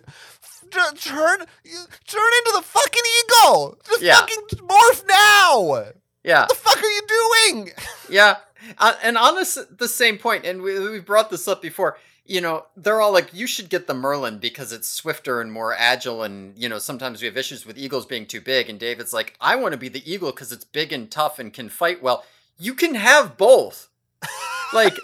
Turn, 0.70 0.94
turn 0.96 1.40
into 1.40 2.52
the 2.54 2.62
fucking 2.62 3.02
eagle. 3.22 3.78
Just 3.88 4.02
Yeah. 4.02 4.16
fucking 4.16 4.44
morph 4.68 5.02
now. 5.08 5.84
Yeah. 6.22 6.40
What 6.40 6.48
the 6.50 6.54
fuck 6.56 6.82
are 6.82 6.86
you 6.86 7.02
doing? 7.08 7.70
Yeah. 8.10 8.36
Uh, 8.76 8.92
and 9.02 9.16
on 9.16 9.34
this, 9.36 9.58
the 9.70 9.88
same 9.88 10.18
point, 10.18 10.44
and 10.44 10.60
we, 10.60 10.78
we 10.90 11.00
brought 11.00 11.30
this 11.30 11.48
up 11.48 11.62
before, 11.62 11.96
you 12.28 12.42
know, 12.42 12.66
they're 12.76 13.00
all 13.00 13.12
like, 13.12 13.32
you 13.32 13.46
should 13.46 13.70
get 13.70 13.86
the 13.86 13.94
Merlin 13.94 14.38
because 14.38 14.70
it's 14.70 14.86
swifter 14.86 15.40
and 15.40 15.50
more 15.50 15.74
agile. 15.74 16.22
And, 16.22 16.56
you 16.58 16.68
know, 16.68 16.78
sometimes 16.78 17.22
we 17.22 17.26
have 17.26 17.38
issues 17.38 17.64
with 17.64 17.78
eagles 17.78 18.04
being 18.04 18.26
too 18.26 18.42
big. 18.42 18.68
And 18.68 18.78
David's 18.78 19.14
like, 19.14 19.34
I 19.40 19.56
want 19.56 19.72
to 19.72 19.78
be 19.78 19.88
the 19.88 20.08
eagle 20.10 20.30
because 20.30 20.52
it's 20.52 20.64
big 20.64 20.92
and 20.92 21.10
tough 21.10 21.38
and 21.38 21.52
can 21.52 21.70
fight 21.70 22.02
well. 22.02 22.24
You 22.58 22.74
can 22.74 22.96
have 22.96 23.38
both. 23.38 23.88
like, 24.74 24.94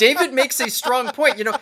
David 0.00 0.34
makes 0.34 0.58
a 0.58 0.68
strong 0.68 1.08
point. 1.12 1.38
You 1.38 1.44
know, 1.44 1.56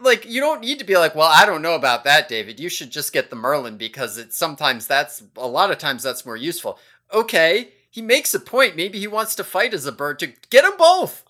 like, 0.00 0.26
you 0.26 0.40
don't 0.40 0.62
need 0.62 0.80
to 0.80 0.84
be 0.84 0.96
like, 0.96 1.14
well, 1.14 1.30
I 1.32 1.46
don't 1.46 1.62
know 1.62 1.76
about 1.76 2.02
that, 2.02 2.28
David. 2.28 2.58
You 2.58 2.68
should 2.68 2.90
just 2.90 3.12
get 3.12 3.30
the 3.30 3.36
Merlin 3.36 3.76
because 3.76 4.18
it's 4.18 4.36
sometimes 4.36 4.88
that's, 4.88 5.22
a 5.36 5.46
lot 5.46 5.70
of 5.70 5.78
times 5.78 6.02
that's 6.02 6.26
more 6.26 6.36
useful. 6.36 6.76
Okay. 7.14 7.68
He 7.88 8.02
makes 8.02 8.34
a 8.34 8.40
point. 8.40 8.74
Maybe 8.74 8.98
he 8.98 9.06
wants 9.06 9.36
to 9.36 9.44
fight 9.44 9.74
as 9.74 9.86
a 9.86 9.92
bird 9.92 10.18
to 10.18 10.32
get 10.50 10.64
them 10.64 10.76
both. 10.76 11.24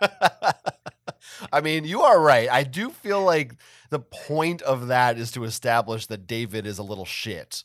I 1.52 1.60
mean, 1.60 1.84
you 1.84 2.02
are 2.02 2.20
right. 2.20 2.48
I 2.50 2.62
do 2.64 2.90
feel 2.90 3.22
like 3.22 3.54
the 3.90 3.98
point 4.00 4.62
of 4.62 4.88
that 4.88 5.18
is 5.18 5.30
to 5.32 5.44
establish 5.44 6.06
that 6.06 6.26
David 6.26 6.66
is 6.66 6.78
a 6.78 6.82
little 6.82 7.04
shit 7.04 7.64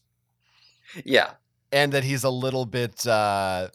Yeah. 1.04 1.32
and 1.72 1.92
that 1.94 2.04
he's 2.04 2.24
a 2.24 2.30
little 2.30 2.66
bit 2.66 3.06
uh 3.08 3.70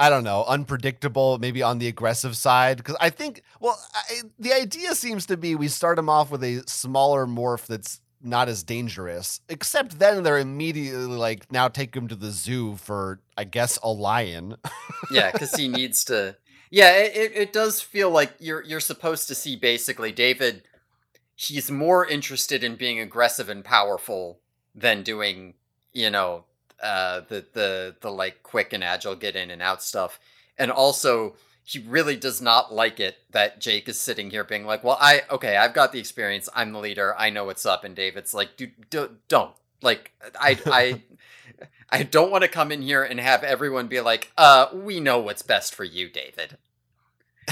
I 0.00 0.10
don't 0.10 0.22
know, 0.22 0.44
unpredictable, 0.46 1.38
maybe 1.40 1.60
on 1.60 1.78
the 1.80 1.88
aggressive 1.88 2.36
side 2.36 2.76
because 2.76 2.96
I 3.00 3.10
think 3.10 3.42
well, 3.60 3.76
I, 3.94 4.20
the 4.38 4.52
idea 4.52 4.94
seems 4.94 5.26
to 5.26 5.36
be 5.36 5.54
we 5.56 5.66
start 5.68 5.98
him 5.98 6.08
off 6.08 6.30
with 6.30 6.44
a 6.44 6.62
smaller 6.66 7.26
morph 7.26 7.66
that's 7.66 8.00
not 8.22 8.48
as 8.48 8.62
dangerous. 8.62 9.40
Except 9.48 9.98
then 9.98 10.22
they're 10.22 10.38
immediately 10.38 11.04
like 11.06 11.50
now 11.50 11.66
take 11.68 11.94
him 11.96 12.06
to 12.08 12.14
the 12.14 12.30
zoo 12.30 12.76
for 12.76 13.20
I 13.36 13.42
guess 13.44 13.76
a 13.82 13.88
lion. 13.90 14.56
yeah, 15.10 15.32
because 15.32 15.54
he 15.54 15.66
needs 15.68 16.04
to. 16.04 16.36
Yeah, 16.70 16.96
it, 16.96 17.32
it, 17.34 17.52
does 17.52 17.80
feel 17.80 18.10
like 18.10 18.34
you're 18.38 18.62
you're 18.62 18.80
supposed 18.80 19.28
to 19.28 19.34
see 19.34 19.56
basically 19.56 20.12
David. 20.12 20.62
He's 21.34 21.70
more 21.70 22.06
interested 22.06 22.64
in 22.64 22.76
being 22.76 23.00
aggressive 23.00 23.48
and 23.48 23.64
powerful 23.64 24.40
than 24.74 25.02
doing, 25.02 25.54
you 25.92 26.10
know, 26.10 26.44
uh, 26.82 27.20
the 27.28 27.46
the 27.52 27.96
the 28.00 28.10
like 28.10 28.42
quick 28.42 28.72
and 28.72 28.84
agile 28.84 29.14
get 29.16 29.36
in 29.36 29.50
and 29.50 29.62
out 29.62 29.82
stuff, 29.82 30.20
and 30.58 30.70
also 30.70 31.36
he 31.64 31.78
really 31.80 32.16
does 32.16 32.40
not 32.42 32.72
like 32.72 32.98
it 33.00 33.18
that 33.30 33.60
Jake 33.60 33.88
is 33.88 34.00
sitting 34.00 34.30
here 34.30 34.44
being 34.44 34.66
like, 34.66 34.84
"Well, 34.84 34.98
I 35.00 35.22
okay, 35.30 35.56
I've 35.56 35.74
got 35.74 35.92
the 35.92 36.00
experience. 36.00 36.48
I'm 36.54 36.72
the 36.72 36.80
leader. 36.80 37.14
I 37.18 37.30
know 37.30 37.44
what's 37.44 37.66
up." 37.66 37.84
And 37.84 37.96
David's 37.96 38.34
like, 38.34 38.56
"Dude, 38.56 38.90
do, 38.90 39.16
don't 39.28 39.54
like 39.82 40.12
I 40.38 40.58
I." 40.66 41.02
I 41.90 42.02
don't 42.02 42.30
want 42.30 42.42
to 42.42 42.48
come 42.48 42.70
in 42.70 42.82
here 42.82 43.02
and 43.02 43.18
have 43.18 43.42
everyone 43.42 43.86
be 43.88 44.00
like, 44.00 44.30
uh, 44.36 44.66
we 44.72 45.00
know 45.00 45.18
what's 45.20 45.42
best 45.42 45.74
for 45.74 45.84
you, 45.84 46.08
David. 46.08 46.58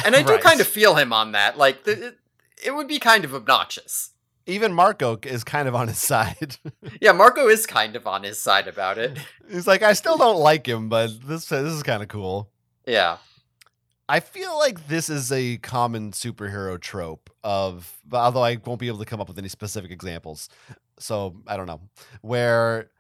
And 0.05 0.15
I 0.15 0.23
do 0.23 0.33
Right. 0.33 0.43
kind 0.43 0.61
of 0.61 0.67
feel 0.67 0.95
him 0.97 1.13
on 1.13 1.33
that. 1.33 1.57
Like, 1.57 1.85
th- 1.85 1.97
it, 1.99 2.19
it 2.65 2.71
would 2.75 2.87
be 2.89 2.99
kind 2.99 3.25
of 3.25 3.35
obnoxious. 3.35 4.11
Even 4.47 4.73
Marco 4.75 5.19
is 5.25 5.43
kind 5.43 5.67
of 5.67 5.75
on 5.75 5.89
his 5.89 5.99
side. 6.03 6.57
Yeah, 7.01 7.13
Marco 7.13 7.49
is 7.49 7.67
kind 7.67 7.97
of 7.97 8.07
on 8.07 8.23
his 8.23 8.41
side 8.41 8.69
about 8.69 8.99
it. 8.99 9.19
He's 9.51 9.67
like, 9.67 9.83
I 9.83 9.95
still 9.95 10.19
don't 10.19 10.39
like 10.39 10.67
him, 10.69 10.89
but 10.89 11.09
this 11.27 11.47
this 11.47 11.73
is 11.73 11.83
kind 11.83 12.03
of 12.03 12.09
cool. 12.09 12.51
Yeah. 12.87 13.17
I 14.09 14.21
feel 14.21 14.57
like 14.57 14.87
this 14.87 15.09
is 15.11 15.33
a 15.33 15.57
common 15.57 16.13
superhero 16.13 16.81
trope 16.81 17.29
of, 17.43 17.93
although 18.13 18.45
I 18.45 18.57
won't 18.65 18.79
be 18.79 18.87
able 18.87 18.99
to 18.99 19.05
come 19.05 19.21
up 19.21 19.27
with 19.27 19.37
any 19.39 19.49
specific 19.49 19.91
examples, 19.91 20.49
so 21.01 21.41
I 21.49 21.57
don't 21.57 21.67
know, 21.67 21.81
where 22.21 22.91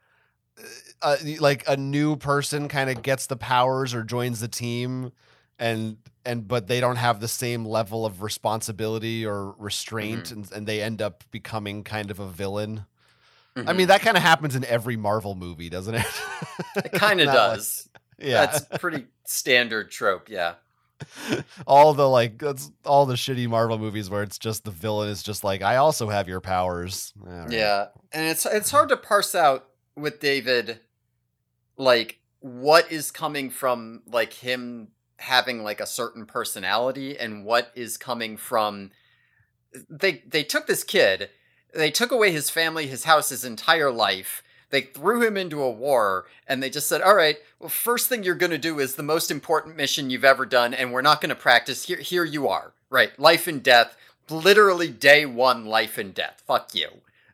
uh, 1.02 1.16
like 1.40 1.64
a 1.68 1.76
new 1.76 2.16
person 2.16 2.68
kind 2.68 2.90
of 2.90 3.02
gets 3.02 3.26
the 3.26 3.36
powers 3.36 3.94
or 3.94 4.02
joins 4.02 4.40
the 4.40 4.48
team, 4.48 5.12
and 5.58 5.96
and 6.24 6.46
but 6.48 6.66
they 6.66 6.80
don't 6.80 6.96
have 6.96 7.20
the 7.20 7.28
same 7.28 7.64
level 7.64 8.04
of 8.06 8.22
responsibility 8.22 9.24
or 9.26 9.52
restraint, 9.58 10.30
and, 10.32 10.50
and 10.52 10.66
they 10.66 10.82
end 10.82 11.00
up 11.02 11.24
becoming 11.30 11.84
kind 11.84 12.10
of 12.10 12.18
a 12.18 12.26
villain. 12.28 12.86
I 13.56 13.60
Mhm. 13.60 13.76
mean, 13.76 13.88
that 13.88 14.02
kind 14.02 14.16
of 14.16 14.22
happens 14.22 14.54
in 14.54 14.64
every 14.66 14.96
Marvel 14.96 15.34
movie, 15.34 15.70
doesn't 15.70 15.94
it? 15.94 16.04
it 16.76 16.92
kind 16.92 17.20
of 17.20 17.26
Not 17.32 17.34
like- 17.36 17.56
does. 17.56 17.88
yeah. 18.18 18.46
That's 18.46 18.64
pretty 18.80 19.06
standard 19.24 19.90
trope. 19.90 20.28
Yeah. 20.28 20.54
all 21.66 21.92
the 21.94 22.08
like 22.08 22.38
that's 22.38 22.70
all 22.84 23.04
the 23.06 23.14
shitty 23.14 23.46
Marvel 23.48 23.78
movies 23.78 24.08
where 24.08 24.22
it's 24.22 24.38
just 24.38 24.64
the 24.64 24.70
villain 24.70 25.08
is 25.10 25.22
just 25.22 25.44
like 25.44 25.60
I 25.62 25.76
also 25.76 26.08
have 26.08 26.26
your 26.28 26.40
powers. 26.40 27.12
Right. 27.18 27.50
Yeah, 27.50 27.88
and 28.12 28.26
it's 28.26 28.46
it's 28.46 28.70
hard 28.70 28.88
to 28.90 28.96
parse 28.96 29.34
out 29.34 29.68
with 29.94 30.20
David, 30.20 30.80
like 31.76 32.20
what 32.40 32.90
is 32.90 33.10
coming 33.10 33.50
from 33.50 34.02
like 34.06 34.32
him 34.32 34.88
having 35.18 35.62
like 35.62 35.80
a 35.80 35.86
certain 35.86 36.26
personality 36.26 37.18
and 37.18 37.44
what 37.44 37.70
is 37.74 37.96
coming 37.96 38.36
from 38.36 38.90
they 39.88 40.22
they 40.26 40.42
took 40.42 40.66
this 40.66 40.84
kid, 40.84 41.30
they 41.74 41.90
took 41.90 42.10
away 42.10 42.32
his 42.32 42.50
family, 42.50 42.86
his 42.86 43.04
house, 43.04 43.28
his 43.28 43.44
entire 43.44 43.90
life. 43.90 44.42
They 44.70 44.80
threw 44.82 45.24
him 45.24 45.36
into 45.36 45.62
a 45.62 45.70
war 45.70 46.26
and 46.46 46.62
they 46.62 46.70
just 46.70 46.88
said, 46.88 47.02
"All 47.02 47.14
right, 47.14 47.36
well 47.58 47.68
first 47.68 48.08
thing 48.08 48.22
you're 48.22 48.34
going 48.34 48.50
to 48.50 48.58
do 48.58 48.78
is 48.78 48.94
the 48.94 49.02
most 49.02 49.30
important 49.30 49.76
mission 49.76 50.10
you've 50.10 50.24
ever 50.24 50.46
done 50.46 50.74
and 50.74 50.92
we're 50.92 51.02
not 51.02 51.20
going 51.20 51.30
to 51.30 51.36
practice. 51.36 51.84
Here 51.84 51.98
here 51.98 52.24
you 52.24 52.48
are. 52.48 52.72
Right? 52.90 53.18
Life 53.18 53.46
and 53.46 53.62
death. 53.62 53.96
Literally 54.30 54.88
day 54.88 55.24
1 55.26 55.66
life 55.66 55.98
and 55.98 56.14
death. 56.14 56.42
Fuck 56.46 56.74
you." 56.74 56.88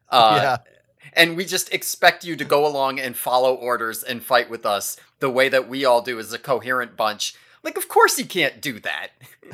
Uh, 0.09 0.39
yeah. 0.43 0.72
And 1.15 1.37
we 1.37 1.45
just 1.45 1.73
expect 1.73 2.25
you 2.25 2.37
to 2.37 2.45
go 2.45 2.67
along 2.67 2.99
and 3.01 3.17
follow 3.17 3.55
orders 3.55 4.03
and 4.03 4.23
fight 4.23 4.49
with 4.51 4.65
us 4.67 4.97
the 5.21 5.31
way 5.31 5.49
that 5.49 5.69
we 5.69 5.85
all 5.85 6.03
do 6.03 6.19
as 6.19 6.33
a 6.33 6.39
coherent 6.39 6.97
bunch. 6.97 7.35
Like, 7.63 7.77
of 7.77 7.89
course 7.89 8.17
he 8.17 8.25
can't 8.25 8.61
do 8.61 8.81
that. 8.81 9.09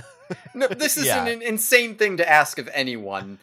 no, 0.55 0.67
this 0.69 0.97
is 0.97 1.07
Yeah. 1.07 1.27
an, 1.27 1.43
insane 1.43 1.97
thing 1.97 2.17
to 2.19 2.29
ask 2.29 2.59
of 2.59 2.69
anyone. 2.73 3.39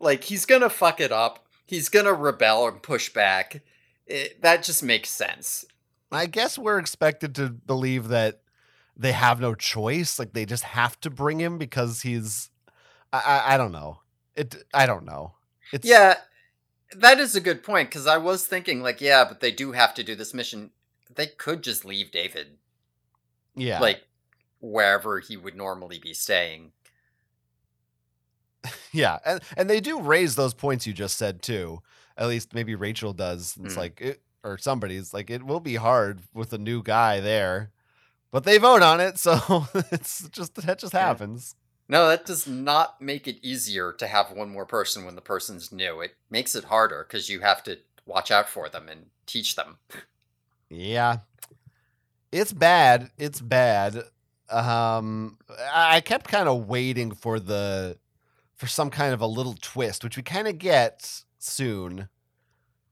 Like, 0.00 0.24
he's 0.24 0.44
gonna 0.46 0.70
fuck 0.70 1.00
it 1.00 1.12
up. 1.12 1.44
He's 1.66 1.88
gonna 1.88 2.12
rebel 2.12 2.66
and 2.68 2.82
push 2.82 3.12
back. 3.12 3.62
It, 4.06 4.40
that 4.42 4.62
just 4.62 4.82
makes 4.82 5.10
sense. 5.10 5.64
I 6.10 6.26
guess 6.26 6.58
we're 6.58 6.78
expected 6.78 7.34
to 7.34 7.50
believe 7.50 8.08
that 8.08 8.40
they 8.96 9.12
have 9.12 9.40
no 9.40 9.54
choice. 9.54 10.18
Like 10.18 10.32
they 10.32 10.46
just 10.46 10.64
have 10.64 10.98
to 11.00 11.10
bring 11.10 11.38
him 11.40 11.58
because 11.58 12.02
he's. 12.02 12.50
I 13.12 13.18
I, 13.18 13.54
I 13.54 13.56
don't 13.58 13.72
know. 13.72 14.00
It. 14.34 14.56
I 14.72 14.86
don't 14.86 15.04
know. 15.04 15.34
It's 15.72 15.86
Yeah, 15.86 16.14
that 16.96 17.18
is 17.18 17.34
a 17.36 17.40
good 17.40 17.62
point 17.62 17.88
because 17.90 18.06
I 18.06 18.16
was 18.16 18.46
thinking, 18.46 18.82
like, 18.82 19.00
yeah, 19.00 19.24
but 19.24 19.40
they 19.40 19.50
do 19.52 19.72
have 19.72 19.94
to 19.94 20.04
do 20.04 20.14
this 20.14 20.32
mission. 20.34 20.70
They 21.14 21.26
could 21.26 21.62
just 21.62 21.84
leave 21.84 22.10
David, 22.10 22.58
Yeah. 23.54 23.80
like, 23.80 24.04
wherever 24.60 25.20
he 25.20 25.36
would 25.36 25.54
normally 25.56 25.98
be 25.98 26.14
staying. 26.14 26.72
Yeah, 28.92 29.18
and 29.24 29.40
and 29.56 29.68
they 29.68 29.80
do 29.80 30.00
raise 30.00 30.34
those 30.34 30.54
points 30.54 30.86
you 30.86 30.92
just 30.94 31.18
said 31.18 31.42
too. 31.42 31.82
At 32.16 32.26
least 32.28 32.54
maybe 32.54 32.74
Rachel 32.74 33.12
does. 33.12 33.56
It's 33.62 33.74
Mm. 33.74 33.78
like 33.78 34.00
it, 34.00 34.22
or 34.42 34.56
somebody's 34.58 35.12
like 35.12 35.28
it 35.30 35.44
will 35.44 35.60
be 35.60 35.76
hard 35.76 36.22
with 36.32 36.52
a 36.54 36.58
new 36.58 36.82
guy 36.82 37.20
there, 37.20 37.70
but 38.30 38.44
they 38.44 38.56
vote 38.58 38.82
on 38.82 38.98
it, 39.00 39.18
so 39.18 39.66
it's 39.92 40.26
just 40.30 40.54
that 40.56 40.78
just 40.78 40.94
Yeah. 40.94 41.10
No, 41.88 42.08
that 42.08 42.26
does 42.26 42.46
not 42.46 43.00
make 43.00 43.26
it 43.26 43.38
easier 43.42 43.92
to 43.94 44.06
have 44.06 44.30
one 44.30 44.50
more 44.50 44.66
person 44.66 45.04
when 45.04 45.14
the 45.14 45.22
person's 45.22 45.72
new. 45.72 46.00
It 46.00 46.16
makes 46.30 46.54
it 46.54 46.64
harder 46.64 47.06
because 47.08 47.30
you 47.30 47.40
have 47.40 47.62
to 47.64 47.78
watch 48.04 48.30
out 48.30 48.48
for 48.48 48.68
them 48.68 48.88
and 48.88 49.06
teach 49.26 49.56
them. 49.56 49.78
Yeah, 50.68 51.18
it's 52.30 52.52
bad. 52.52 53.10
It's 53.16 53.40
bad. 53.40 53.96
Um, 54.50 55.38
I 55.72 55.96
I 55.96 56.00
kept 56.00 56.28
kind 56.28 56.48
of 56.48 56.66
waiting 56.68 57.12
for 57.14 57.40
the 57.40 57.98
for 58.56 58.66
some 58.66 58.90
kind 58.90 59.14
of 59.14 59.20
a 59.20 59.26
little 59.26 59.54
twist, 59.60 60.04
which 60.04 60.16
we 60.16 60.22
kind 60.22 60.48
of 60.48 60.58
get 60.58 61.22
soon. 61.38 62.08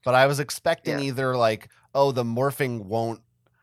But 0.05 0.15
I 0.15 0.27
was 0.27 0.39
expecting 0.41 0.99
Yeah. 1.01 1.07
either 1.07 1.37
like, 1.37 1.69
oh, 1.95 2.13
the 2.13 2.25
morphing 2.25 2.85
won't 2.85 3.21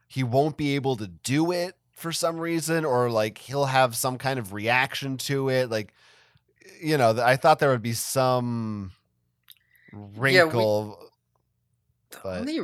he 0.07 0.23
won't 0.23 0.57
be 0.57 0.75
able 0.75 0.95
to 0.97 1.07
do 1.07 1.51
it 1.51 1.75
for 1.93 2.11
some 2.11 2.39
reason, 2.39 2.85
or 2.85 3.09
like 3.09 3.37
he'll 3.37 3.65
have 3.65 3.95
some 3.95 4.17
kind 4.17 4.39
of 4.39 4.53
reaction 4.53 5.17
to 5.17 5.49
it. 5.49 5.69
Like, 5.69 5.93
you 6.81 6.97
know, 6.97 7.11
I 7.21 7.35
thought 7.37 7.59
there 7.59 7.69
would 7.69 7.81
be 7.81 7.93
some 7.93 8.91
wrinkle. 9.91 10.99
The 12.11 12.19
But- 12.23 12.39
only 12.41 12.59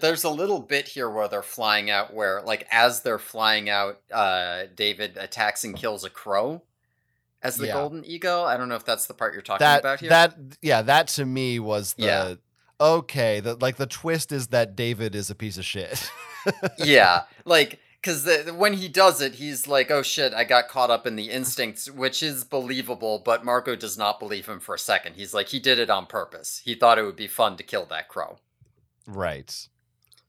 there's 0.00 0.24
a 0.24 0.30
little 0.30 0.58
bit 0.60 0.88
here 0.88 1.08
where 1.08 1.28
they're 1.28 1.42
flying 1.42 1.88
out, 1.90 2.12
where 2.12 2.42
like 2.42 2.66
as 2.70 3.02
they're 3.02 3.18
flying 3.18 3.68
out, 3.70 4.00
uh, 4.12 4.64
David 4.74 5.16
attacks 5.16 5.62
and 5.64 5.76
kills 5.76 6.04
a 6.04 6.10
crow 6.10 6.62
as 7.42 7.56
the 7.56 7.66
Yeah. 7.68 7.74
golden 7.74 8.04
eagle. 8.04 8.44
I 8.44 8.56
don't 8.56 8.68
know 8.68 8.74
if 8.74 8.84
that's 8.84 9.06
the 9.06 9.14
part 9.14 9.34
you're 9.34 9.42
talking 9.42 9.64
that 9.64 9.80
about 9.80 10.00
here. 10.00 10.10
that 10.10 10.36
yeah 10.62 10.82
that 10.82 11.08
to 11.08 11.24
me 11.24 11.58
was 11.60 11.94
the 11.94 12.04
Yeah. 12.04 12.34
okay 12.80 13.38
the 13.40 13.54
like 13.56 13.76
the 13.76 13.86
twist 13.86 14.32
is 14.32 14.48
that 14.48 14.74
david 14.74 15.14
is 15.14 15.30
a 15.30 15.34
piece 15.36 15.58
of 15.58 15.64
shit 15.64 16.10
yeah, 16.78 17.22
like 17.44 17.78
because 18.02 18.50
when 18.52 18.72
he 18.74 18.88
does 18.88 19.20
it, 19.20 19.36
he's 19.36 19.66
like, 19.68 19.90
"Oh 19.90 20.02
shit, 20.02 20.34
I 20.34 20.42
got 20.44 20.68
caught 20.68 20.90
up 20.90 21.06
in 21.06 21.14
the 21.16 21.30
instincts," 21.30 21.88
which 21.90 22.22
is 22.22 22.42
believable. 22.44 23.22
But 23.24 23.44
Marco 23.44 23.76
does 23.76 23.96
not 23.96 24.18
believe 24.18 24.46
him 24.46 24.58
for 24.60 24.74
a 24.74 24.78
second. 24.78 25.14
He's 25.14 25.32
like, 25.32 25.48
he 25.48 25.60
did 25.60 25.78
it 25.78 25.88
on 25.88 26.06
purpose. 26.06 26.60
He 26.64 26.74
thought 26.74 26.98
it 26.98 27.04
would 27.04 27.16
be 27.16 27.28
fun 27.28 27.56
to 27.56 27.62
kill 27.62 27.86
that 27.86 28.08
crow. 28.08 28.38
right 29.06 29.68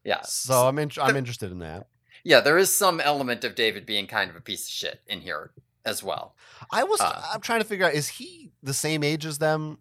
Yeah. 0.04 0.22
so 0.24 0.68
i'm 0.68 0.78
in, 0.80 0.90
i'm 1.02 1.16
interested 1.16 1.52
in 1.52 1.60
that 1.60 1.88
yeah, 2.26 2.40
there 2.40 2.58
is 2.58 2.74
some 2.74 3.02
element 3.02 3.44
of 3.44 3.54
David 3.54 3.86
being 3.86 4.08
kind 4.08 4.30
of 4.30 4.38
a 4.38 4.41
piece 4.41 4.66
of 4.66 4.72
shit 4.72 5.02
in 5.08 5.20
here 5.22 5.52
as 5.86 6.02
well. 6.04 6.36
i 6.72 6.84
was 6.84 7.00
Uh, 7.02 7.22
i'm 7.34 7.41
trying 7.41 7.60
to 7.62 7.66
figure 7.68 7.86
out 7.86 7.94
is 7.94 8.08
he 8.08 8.52
the 8.64 8.74
same 8.74 9.04
age 9.04 9.26
as 9.26 9.38
them 9.40 9.78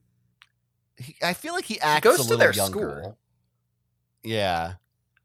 he, 0.97 1.15
i 1.23 1.33
feel 1.35 1.55
like 1.55 1.65
he 1.67 1.75
He 1.75 1.81
acts 1.81 2.05
goes 2.05 2.15
a 2.21 2.23
to 2.25 2.29
little 2.31 2.39
their 2.39 2.53
younger 2.53 2.79
school. 3.03 3.19
yeah 4.25 4.75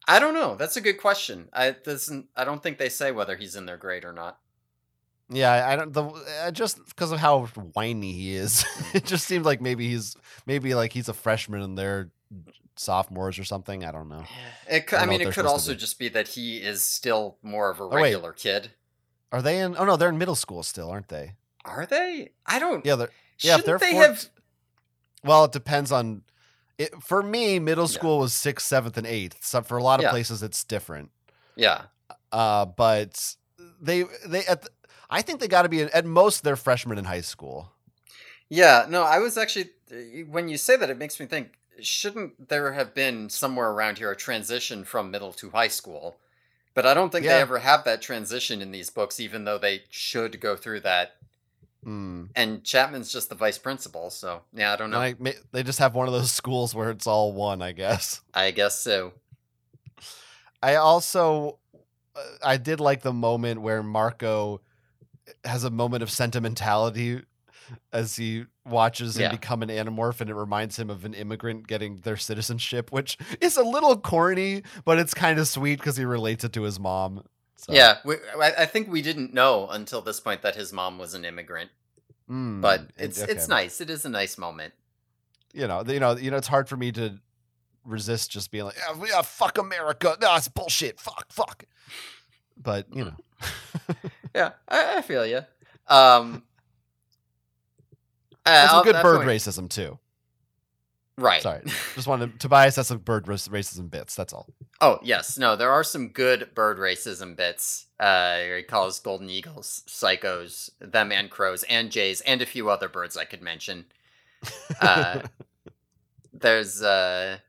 I 0.07 0.19
don't 0.19 0.34
know. 0.34 0.55
That's 0.55 0.77
a 0.77 0.81
good 0.81 0.99
question. 0.99 1.49
I 1.51 1.71
doesn't. 1.71 2.27
I 2.35 2.45
don't 2.45 2.63
think 2.63 2.77
they 2.77 2.89
say 2.89 3.11
whether 3.11 3.35
he's 3.35 3.55
in 3.55 3.65
their 3.65 3.77
grade 3.77 4.05
or 4.05 4.13
not. 4.13 4.39
yeah 5.29 5.67
i 5.67 5.75
don't 5.75 5.91
the 5.91 6.03
uh, 6.03 6.51
just 6.51 6.79
because 6.88 7.11
of 7.11 7.19
how 7.19 7.45
whiny 7.73 8.13
he 8.13 8.34
is 8.34 8.63
it 8.93 9.03
just 9.03 9.25
seems 9.27 9.45
like 9.45 9.59
maybe 9.59 9.89
he's 9.89 10.15
maybe 10.45 10.73
like 10.73 10.93
he's 10.93 11.09
a 11.09 11.13
freshman 11.13 11.61
and 11.61 11.77
they're 11.77 12.09
sophomores 12.77 13.38
or 13.38 13.43
something 13.43 13.84
i 13.84 13.91
don't 13.91 14.07
know 14.07 14.23
It. 14.69 14.93
I 14.93 14.97
I, 14.99 15.05
mean, 15.05 15.19
it 15.19 15.34
could 15.34 15.45
also 15.45 15.73
be. 15.73 15.77
just 15.77 15.99
be 15.99 16.07
that 16.09 16.29
he 16.29 16.57
is 16.59 16.81
still 16.81 17.38
more 17.41 17.69
of 17.69 17.81
a 17.81 17.84
Oh, 17.84 17.89
regular 17.89 18.31
kid. 18.31 18.71
are 19.34 19.41
they 19.41 19.59
in 19.59 19.75
oh 19.77 19.84
no 19.84 19.97
they're 19.97 20.07
in 20.07 20.17
middle 20.17 20.35
school 20.35 20.63
still 20.63 20.89
aren't 20.89 21.09
they 21.09 21.34
Are 21.65 21.85
they? 21.85 22.29
I 22.45 22.59
don't. 22.59 22.85
yeah 22.85 22.95
they're 22.95 23.09
yeah, 23.41 23.57
if 23.57 23.65
they're 23.65 23.77
they 23.79 23.91
four- 23.91 24.03
have? 24.03 24.29
Well, 25.23 25.43
it 25.45 25.51
depends 25.51 25.91
on. 25.91 26.21
It, 26.77 27.01
for 27.01 27.23
me, 27.23 27.59
middle 27.59 27.85
Yeah. 27.85 27.89
school 27.99 28.19
was 28.19 28.33
sixth, 28.33 28.67
seventh, 28.67 28.97
and 28.97 29.07
eighth. 29.07 29.43
So 29.43 29.61
for 29.61 29.77
a 29.77 29.83
lot 29.83 29.99
of 29.99 30.03
Yeah. 30.03 30.11
places, 30.11 30.43
it's 30.43 30.63
different. 30.63 31.11
Yeah. 31.55 31.83
Uh, 32.31 32.65
but 32.65 33.35
they 33.81 34.03
they 34.25 34.45
at 34.45 34.61
the, 34.63 34.69
I 35.09 35.21
think 35.21 35.39
they 35.39 35.47
got 35.47 35.63
to 35.63 35.69
be 35.69 35.81
at 35.81 36.05
most 36.05 36.43
they're 36.43 36.55
freshmen 36.55 36.97
in 36.97 37.05
high 37.05 37.21
school. 37.21 37.71
Yeah, 38.49 38.85
no, 38.89 39.03
I 39.03 39.19
was 39.19 39.37
actually 39.37 39.71
when 40.29 40.49
you 40.49 40.57
say 40.57 40.75
that 40.77 40.89
it 40.89 40.97
makes 40.97 41.19
me 41.19 41.25
think 41.25 41.53
shouldn't 41.81 42.49
there 42.49 42.73
have 42.73 42.93
been 42.95 43.29
somewhere 43.29 43.69
around 43.69 43.97
here 43.99 44.11
a 44.11 44.15
transition 44.15 44.83
from 44.83 45.11
middle 45.11 45.33
to 45.33 45.49
high 45.51 45.67
school? 45.67 46.17
But 46.73 46.85
I 46.85 46.93
don't 46.93 47.11
think 47.11 47.25
Yeah. 47.25 47.35
they 47.35 47.41
ever 47.41 47.59
have 47.59 47.83
that 47.85 48.01
transition 48.01 48.61
in 48.61 48.71
these 48.71 48.89
books 48.89 49.19
even 49.19 49.45
though 49.45 49.57
they 49.57 49.83
should 49.89 50.39
go 50.39 50.55
through 50.55 50.81
that. 50.81 51.16
Hmm. 51.88 52.26
And 52.35 52.65
Chapman's 52.65 53.14
just 53.14 53.30
the 53.30 53.35
vice 53.35 53.57
principal, 53.57 54.09
so 54.09 54.41
yeah, 54.53 54.73
I 54.73 54.76
don't 54.76 54.91
know. 54.91 54.99
I, 54.99 55.15
they 55.53 55.64
just 55.64 55.80
have 55.80 55.95
one 55.95 56.05
of 56.05 56.14
those 56.14 56.31
schools 56.41 56.76
where 56.76 56.89
it's 56.89 57.07
all 57.07 57.31
one, 57.31 57.61
I 57.61 57.72
guess. 57.72 58.19
I 58.34 58.51
guess 58.51 58.77
so. 58.77 59.14
I 60.61 60.76
also 60.76 61.59
uh, 62.14 62.19
I 62.43 62.57
did 62.57 62.81
like 62.81 63.03
the 63.03 63.14
moment 63.14 63.61
where 63.61 63.81
Marco 63.84 64.59
has 65.45 65.64
a 65.64 65.69
moment 65.69 66.03
of 66.03 66.09
sentimentality 66.11 67.22
as 67.93 68.18
he 68.18 68.45
watches 68.65 69.15
him 69.15 69.22
Yeah. 69.23 69.31
become 69.31 69.64
an 69.64 69.69
Animorph 69.69 70.19
and 70.19 70.30
it 70.30 70.35
reminds 70.35 70.77
him 70.77 70.89
of 70.89 71.05
an 71.05 71.14
immigrant 71.14 71.68
getting 71.68 71.97
their 71.97 72.18
citizenship 72.18 72.91
which 72.91 73.18
is 73.39 73.55
a 73.55 73.64
little 73.64 73.97
corny 73.97 74.64
but 74.84 74.99
it's 74.99 75.14
kind 75.14 75.38
of 75.39 75.47
sweet 75.47 75.80
because 75.80 75.95
he 75.97 76.03
relates 76.05 76.43
it 76.43 76.51
to 76.53 76.64
his 76.64 76.80
mom 76.80 77.23
so, 77.57 77.73
Yeah, 77.73 77.97
we, 78.05 78.15
I, 78.39 78.53
I 78.59 78.65
think 78.65 78.89
we 78.89 79.01
didn't 79.01 79.34
know 79.34 79.67
until 79.67 80.01
this 80.01 80.19
point 80.19 80.41
that 80.43 80.55
his 80.55 80.71
mom 80.71 80.97
was 80.97 81.13
an 81.13 81.25
immigrant, 81.25 81.69
mm, 82.29 82.61
but 82.61 82.89
it's 82.97 83.21
okay. 83.21 83.31
it's 83.31 83.47
nice. 83.47 83.81
It 83.81 83.89
is 83.89 84.05
a 84.05 84.09
nice 84.09 84.38
moment. 84.38 84.73
you 85.53 85.67
know 85.67 85.84
you 85.85 85.99
know 85.99 86.15
you 86.15 86.29
know 86.31 86.38
it's 86.38 86.47
hard 86.47 86.69
for 86.69 86.77
me 86.77 86.91
to 86.93 87.19
resist 87.84 88.29
just 88.31 88.51
being 88.51 88.65
like 88.65 88.75
yeah, 88.77 89.05
yeah 89.09 89.21
fuck 89.21 89.57
america 89.57 90.15
no 90.21 90.35
it's 90.35 90.49
bullshit 90.49 90.99
fuck 90.99 91.25
fuck 91.31 91.63
but 92.57 92.85
you 92.93 93.05
know 93.05 93.15
Yeah, 94.35 94.51
I, 94.67 94.97
I 94.97 95.01
feel 95.01 95.25
you. 95.25 95.41
Um, 95.88 96.43
uh, 98.45 98.67
some 98.67 98.84
good 98.84 99.01
bird 99.01 99.17
point- 99.17 99.29
racism 99.29 99.69
too 99.69 99.97
Right. 101.18 101.41
Sorry. 101.41 101.61
Just 101.95 102.07
wanted 102.07 102.34
to, 102.34 102.38
Tobias 102.38 102.76
has 102.76 102.88
some 102.88 102.99
bird 102.99 103.26
racism 103.26 103.89
bits. 103.89 104.15
That's 104.15 104.34
all. 104.34 104.48
Oh 104.80 104.99
yes, 105.02 105.38
no, 105.38 105.56
there 105.56 105.72
are 105.72 105.84
some 105.84 106.10
good 106.10 106.49
bird 106.53 106.77
racism 106.77 107.35
bits. 107.35 107.88
Uh, 107.99 108.39
he 108.57 108.64
calls 108.64 108.99
golden 108.99 109.30
eagles 109.30 109.84
psychos, 109.88 110.69
them 110.80 111.11
and 111.11 111.31
crows 111.31 111.64
and 111.64 111.91
jays 111.91 112.22
and 112.22 112.41
a 112.41 112.45
few 112.45 112.69
other 112.69 112.88
birds 112.88 113.18
I 113.18 113.26
could 113.26 113.41
mention. 113.41 113.85
Uh, 114.80 115.22
there's 116.34 116.84
uh, 116.84 117.39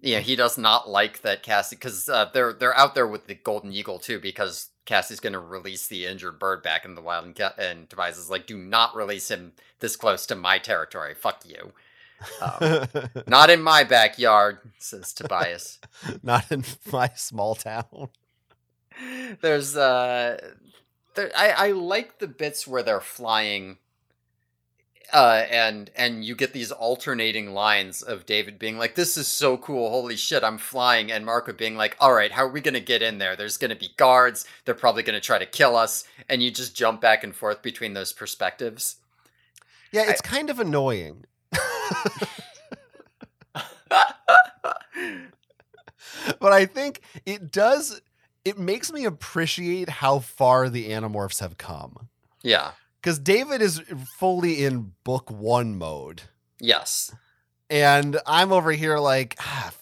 yeah, 0.00 0.18
he 0.18 0.34
does 0.34 0.58
not 0.58 0.90
like 0.90 1.22
that 1.22 1.44
Cassie 1.44 1.76
because 1.76 2.08
uh, 2.08 2.30
they're 2.34 2.52
they're 2.52 2.76
out 2.76 2.96
there 2.96 3.06
with 3.06 3.28
the 3.28 3.36
golden 3.36 3.72
eagle 3.72 4.00
too 4.00 4.18
because 4.18 4.70
Cassie's 4.84 5.20
going 5.20 5.34
to 5.34 5.38
release 5.38 5.86
the 5.86 6.06
injured 6.06 6.40
bird 6.40 6.64
back 6.64 6.84
in 6.84 6.96
the 6.96 7.00
wild 7.00 7.24
and, 7.24 7.40
and 7.56 7.88
Tobias 7.88 8.18
is 8.18 8.28
like, 8.28 8.48
do 8.48 8.58
not 8.58 8.96
release 8.96 9.30
him 9.30 9.52
this 9.78 9.94
close 9.94 10.26
to 10.26 10.34
my 10.34 10.58
territory. 10.58 11.14
Fuck 11.14 11.44
you. 11.46 11.72
Um, 12.40 12.86
not 13.26 13.50
in 13.50 13.62
my 13.62 13.84
backyard, 13.84 14.58
says 14.78 15.12
Tobias. 15.12 15.78
Not 16.22 16.50
in 16.50 16.64
my 16.90 17.10
small 17.14 17.54
town. 17.54 18.08
There's 19.40 19.76
uh 19.76 20.38
there 21.14 21.30
I, 21.36 21.50
I 21.50 21.70
like 21.72 22.18
the 22.18 22.26
bits 22.26 22.66
where 22.66 22.82
they're 22.82 23.00
flying 23.00 23.78
uh 25.12 25.44
and 25.50 25.90
and 25.96 26.24
you 26.24 26.34
get 26.34 26.52
these 26.52 26.70
alternating 26.72 27.52
lines 27.52 28.02
of 28.02 28.26
David 28.26 28.58
being 28.58 28.78
like, 28.78 28.94
This 28.94 29.16
is 29.16 29.28
so 29.28 29.56
cool, 29.56 29.90
holy 29.90 30.16
shit, 30.16 30.44
I'm 30.44 30.58
flying 30.58 31.10
and 31.10 31.24
Marco 31.24 31.52
being 31.52 31.76
like, 31.76 31.96
Alright, 32.00 32.32
how 32.32 32.44
are 32.44 32.52
we 32.52 32.60
gonna 32.60 32.80
get 32.80 33.02
in 33.02 33.18
there? 33.18 33.36
There's 33.36 33.56
gonna 33.56 33.76
be 33.76 33.90
guards, 33.96 34.44
they're 34.64 34.74
probably 34.74 35.02
gonna 35.02 35.20
try 35.20 35.38
to 35.38 35.46
kill 35.46 35.76
us, 35.76 36.04
and 36.28 36.42
you 36.42 36.50
just 36.50 36.76
jump 36.76 37.00
back 37.00 37.24
and 37.24 37.34
forth 37.34 37.62
between 37.62 37.94
those 37.94 38.12
perspectives. 38.12 38.96
Yeah, 39.92 40.08
it's 40.08 40.22
kind 40.22 40.48
of 40.48 40.58
annoying. 40.58 41.26
But 46.40 46.52
I 46.52 46.66
think 46.66 47.00
it 47.26 47.50
does 47.50 48.00
it 48.44 48.58
makes 48.58 48.92
me 48.92 49.04
appreciate 49.04 49.88
how 49.88 50.18
far 50.18 50.68
the 50.68 50.90
Animorphs 50.90 51.40
have 51.40 51.58
come. 51.58 52.08
yeah. 52.42 52.72
Because 53.00 53.18
David 53.18 53.60
is 53.60 53.82
fully 54.16 54.62
in 54.64 54.92
book 55.02 55.28
one 55.28 55.76
mode. 55.76 56.22
Yes. 56.60 57.12
And 57.68 58.20
I'm 58.24 58.52
over 58.52 58.70
here 58.70 58.98
like, 58.98 59.34
ah, 59.40 59.72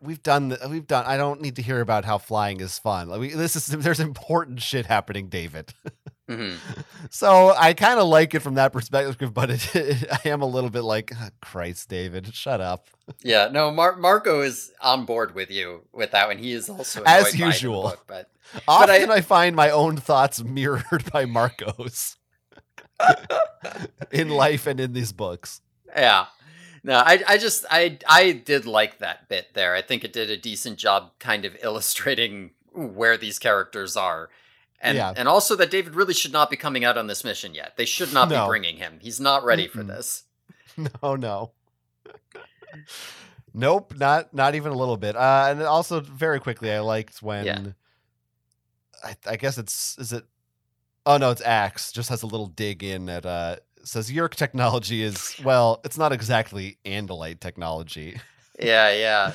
we've 0.00 0.22
done, 0.22 0.48
the, 0.48 0.66
we've 0.70 0.86
done. 0.86 1.04
I 1.04 1.18
don't 1.18 1.42
need 1.42 1.56
to 1.56 1.62
hear 1.62 1.82
about 1.82 2.06
how 2.06 2.16
flying 2.16 2.60
is 2.60 2.78
fun. 2.78 3.10
Like, 3.10 3.20
we, 3.20 3.28
this 3.34 3.54
is 3.54 3.66
there's 3.66 4.00
important 4.00 4.62
shit 4.62 4.86
happening, 4.86 5.28
David. 5.28 5.74
hmm 6.30 6.54
So 7.10 7.54
I 7.58 7.72
kind 7.74 7.98
of 7.98 8.06
like 8.06 8.34
it 8.34 8.40
from 8.40 8.54
that 8.54 8.72
perspective, 8.72 9.34
but 9.34 9.50
it, 9.50 10.04
I 10.24 10.28
am 10.28 10.42
a 10.42 10.46
little 10.46 10.70
bit 10.70 10.82
like, 10.82 11.10
"Ah, 11.16 11.30
Christ, 11.40 11.88
David, 11.88 12.34
shut 12.34 12.60
up. 12.60 12.86
Yeah, 13.24 13.48
no, 13.50 13.72
Mar- 13.72 13.96
Marco 13.96 14.40
is 14.40 14.70
on 14.80 15.04
board 15.04 15.34
with 15.34 15.50
you 15.50 15.82
with 15.92 16.12
that 16.12 16.28
one. 16.28 16.38
He 16.38 16.52
is 16.52 16.70
also 16.70 17.02
As 17.04 17.34
it 17.34 17.40
usual. 17.40 17.82
book, 17.82 18.04
but 18.06 18.30
Often 18.68 19.10
I- 19.10 19.14
I, 19.14 19.20
find 19.20 19.56
my 19.56 19.70
own 19.70 19.96
thoughts 19.96 20.40
mirrored 20.44 21.10
by 21.12 21.24
Marco's. 21.24 22.16
in 24.12 24.28
life 24.28 24.66
and 24.66 24.78
in 24.78 24.92
these 24.92 25.12
books. 25.12 25.60
Yeah. 25.94 26.26
No, 26.82 26.94
I 26.98 27.22
I 27.26 27.36
just 27.38 27.64
I 27.70 27.98
I 28.08 28.32
did 28.32 28.64
like 28.64 28.98
that 28.98 29.28
bit 29.28 29.48
there. 29.54 29.74
I 29.74 29.82
think 29.82 30.04
it 30.04 30.12
did 30.12 30.30
a 30.30 30.36
decent 30.36 30.78
job 30.78 31.10
kind 31.18 31.44
of 31.44 31.56
illustrating 31.62 32.52
where 32.72 33.16
these 33.16 33.38
characters 33.38 33.96
are. 33.96 34.30
And 34.80 34.96
Yeah. 34.96 35.12
and 35.16 35.28
also 35.28 35.54
that 35.56 35.70
David 35.70 35.94
really 35.94 36.14
should 36.14 36.32
not 36.32 36.48
be 36.50 36.56
coming 36.56 36.84
out 36.84 36.96
on 36.96 37.06
this 37.06 37.22
mission 37.24 37.54
yet. 37.54 37.76
They 37.76 37.84
should 37.84 38.12
not 38.14 38.28
No. 38.28 38.44
be 38.44 38.48
bringing 38.48 38.76
him. 38.78 38.98
He's 39.02 39.20
not 39.20 39.44
ready 39.44 39.66
for 39.68 39.82
Mm-mm. 39.82 39.88
this. 39.88 40.24
No, 41.02 41.16
no. 41.16 41.52
Nope, 43.52 43.94
not 43.96 44.32
not 44.32 44.54
even 44.54 44.70
a 44.72 44.76
little 44.76 44.96
bit. 44.96 45.16
Uh, 45.16 45.48
and 45.50 45.60
also 45.62 46.00
very 46.00 46.38
quickly, 46.38 46.70
I 46.72 46.78
liked 46.78 47.20
when 47.20 47.44
Yeah. 47.46 47.60
I, 49.02 49.16
I 49.32 49.36
guess 49.36 49.58
it's 49.58 49.98
is 49.98 50.12
it. 50.12 50.24
Oh 51.04 51.16
no, 51.16 51.30
it's 51.30 51.42
Ax. 51.42 51.90
Just 51.90 52.08
has 52.10 52.22
a 52.22 52.26
little 52.26 52.46
dig 52.46 52.84
in 52.84 53.08
at 53.08 53.26
uh 53.26 53.56
says 53.82 54.12
your 54.12 54.28
technology 54.28 55.02
is 55.02 55.34
well, 55.42 55.80
it's 55.84 55.98
not 55.98 56.12
exactly 56.12 56.78
Andalite 56.84 57.40
technology. 57.40 58.20
Yeah, 58.58 58.92
yeah. 58.92 59.32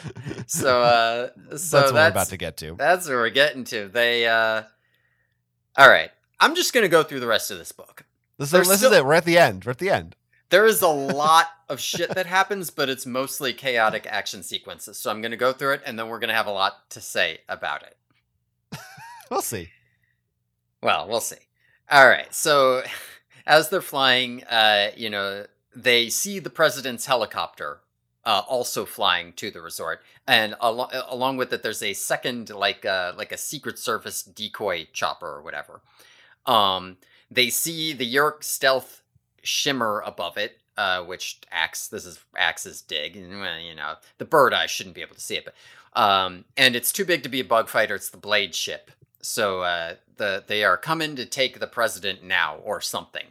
So 0.48 0.82
uh 0.84 1.28
so 1.50 1.50
that's 1.50 1.70
that's, 1.72 1.92
what 1.92 1.94
we're 1.94 2.08
about 2.08 2.28
to 2.28 2.38
get 2.38 2.58
to. 2.58 2.76
That's 2.78 3.08
what 3.08 3.16
we're 3.16 3.30
getting 3.32 3.66
to. 3.66 3.90
They 3.90 4.28
uh 4.28 4.64
All 5.78 5.90
right. 5.90 6.12
I'm 6.40 6.56
just 6.56 6.74
going 6.74 6.84
to 6.84 6.90
go 6.90 7.04
through 7.04 7.20
the 7.22 7.28
rest 7.28 7.52
of 7.52 7.58
this 7.58 7.72
book. 7.72 8.06
This, 8.38 8.52
there's 8.52 8.68
this 8.68 8.80
still- 8.80 8.92
is 8.92 8.98
it. 9.00 9.06
We're 9.06 9.14
at 9.14 9.26
the 9.26 9.38
end. 9.38 9.66
We're 9.66 9.72
at 9.72 9.78
the 9.80 9.90
end. 9.90 10.16
There 10.50 10.66
is 10.66 10.82
a 10.82 10.88
lot 10.88 11.48
of 11.70 11.80
shit 11.80 12.14
that 12.14 12.26
happens, 12.26 12.70
but 12.70 12.90
it's 12.90 13.06
mostly 13.06 13.54
chaotic 13.54 14.06
action 14.10 14.44
sequences. 14.44 14.98
So 14.98 15.10
I'm 15.10 15.22
going 15.22 15.32
to 15.32 15.38
go 15.38 15.54
through 15.54 15.74
it 15.74 15.82
and 15.86 15.98
then 15.98 16.08
we're 16.08 16.20
going 16.20 16.30
to 16.30 16.36
have 16.36 16.48
a 16.48 16.52
lot 16.52 16.90
to 16.92 17.02
say 17.02 17.40
about 17.50 17.84
it. 17.84 17.98
We'll 19.32 19.42
see. 19.42 19.70
Well, 20.84 21.08
we'll 21.08 21.20
see. 21.20 21.38
All 21.90 22.08
right. 22.08 22.32
So 22.32 22.84
as 23.48 23.70
they're 23.70 23.82
flying, 23.82 24.44
uh, 24.44 24.92
you 24.96 25.10
know, 25.10 25.48
they 25.76 26.10
see 26.10 26.38
the 26.38 26.52
president's 26.52 27.08
helicopter 27.08 27.80
uh, 28.26 28.42
also 28.48 28.86
flying 28.86 29.34
to 29.34 29.52
the 29.52 29.62
resort, 29.62 30.02
and 30.28 30.56
al- 30.62 30.92
along 31.10 31.38
with 31.38 31.54
it, 31.54 31.64
there's 31.64 31.84
a 31.84 31.94
second, 31.94 32.50
like, 32.50 32.86
uh, 32.86 33.14
like 33.18 33.32
a 33.32 33.38
Secret 33.38 33.78
Service 33.78 34.24
decoy 34.24 34.88
chopper 34.94 35.28
or 35.28 35.42
whatever. 35.42 35.82
Um, 36.46 36.98
they 37.30 37.50
see 37.50 37.94
the 37.94 38.06
Yeerk 38.06 38.44
stealth 38.44 39.02
shimmer 39.44 40.02
above 40.06 40.38
it, 40.38 40.60
uh, 40.78 41.04
which 41.04 41.40
Ax, 41.52 41.88
this 41.88 42.06
is 42.06 42.20
Ax's 42.38 42.82
dig. 42.82 43.16
and, 43.16 43.32
You 43.64 43.76
know, 43.76 43.96
the 44.18 44.26
bird 44.26 44.54
eye 44.54 44.66
shouldn't 44.66 44.96
be 44.96 45.02
able 45.02 45.16
to 45.16 45.22
see 45.22 45.36
it, 45.36 45.46
but 45.46 45.54
um, 45.96 46.44
and 46.58 46.76
it's 46.76 46.92
too 46.92 47.06
big 47.06 47.24
to 47.24 47.30
be 47.30 47.40
a 47.40 47.46
bug 47.46 47.70
fighter. 47.70 47.96
It's 47.96 48.10
the 48.10 48.18
blade 48.18 48.54
ship. 48.54 48.92
So 49.22 49.62
uh, 49.62 49.96
the 50.18 50.44
they 50.46 50.64
are 50.64 50.78
coming 50.78 51.16
to 51.16 51.26
take 51.26 51.60
the 51.60 51.68
president 51.68 52.24
now 52.24 52.58
or 52.58 52.82
something. 52.82 53.28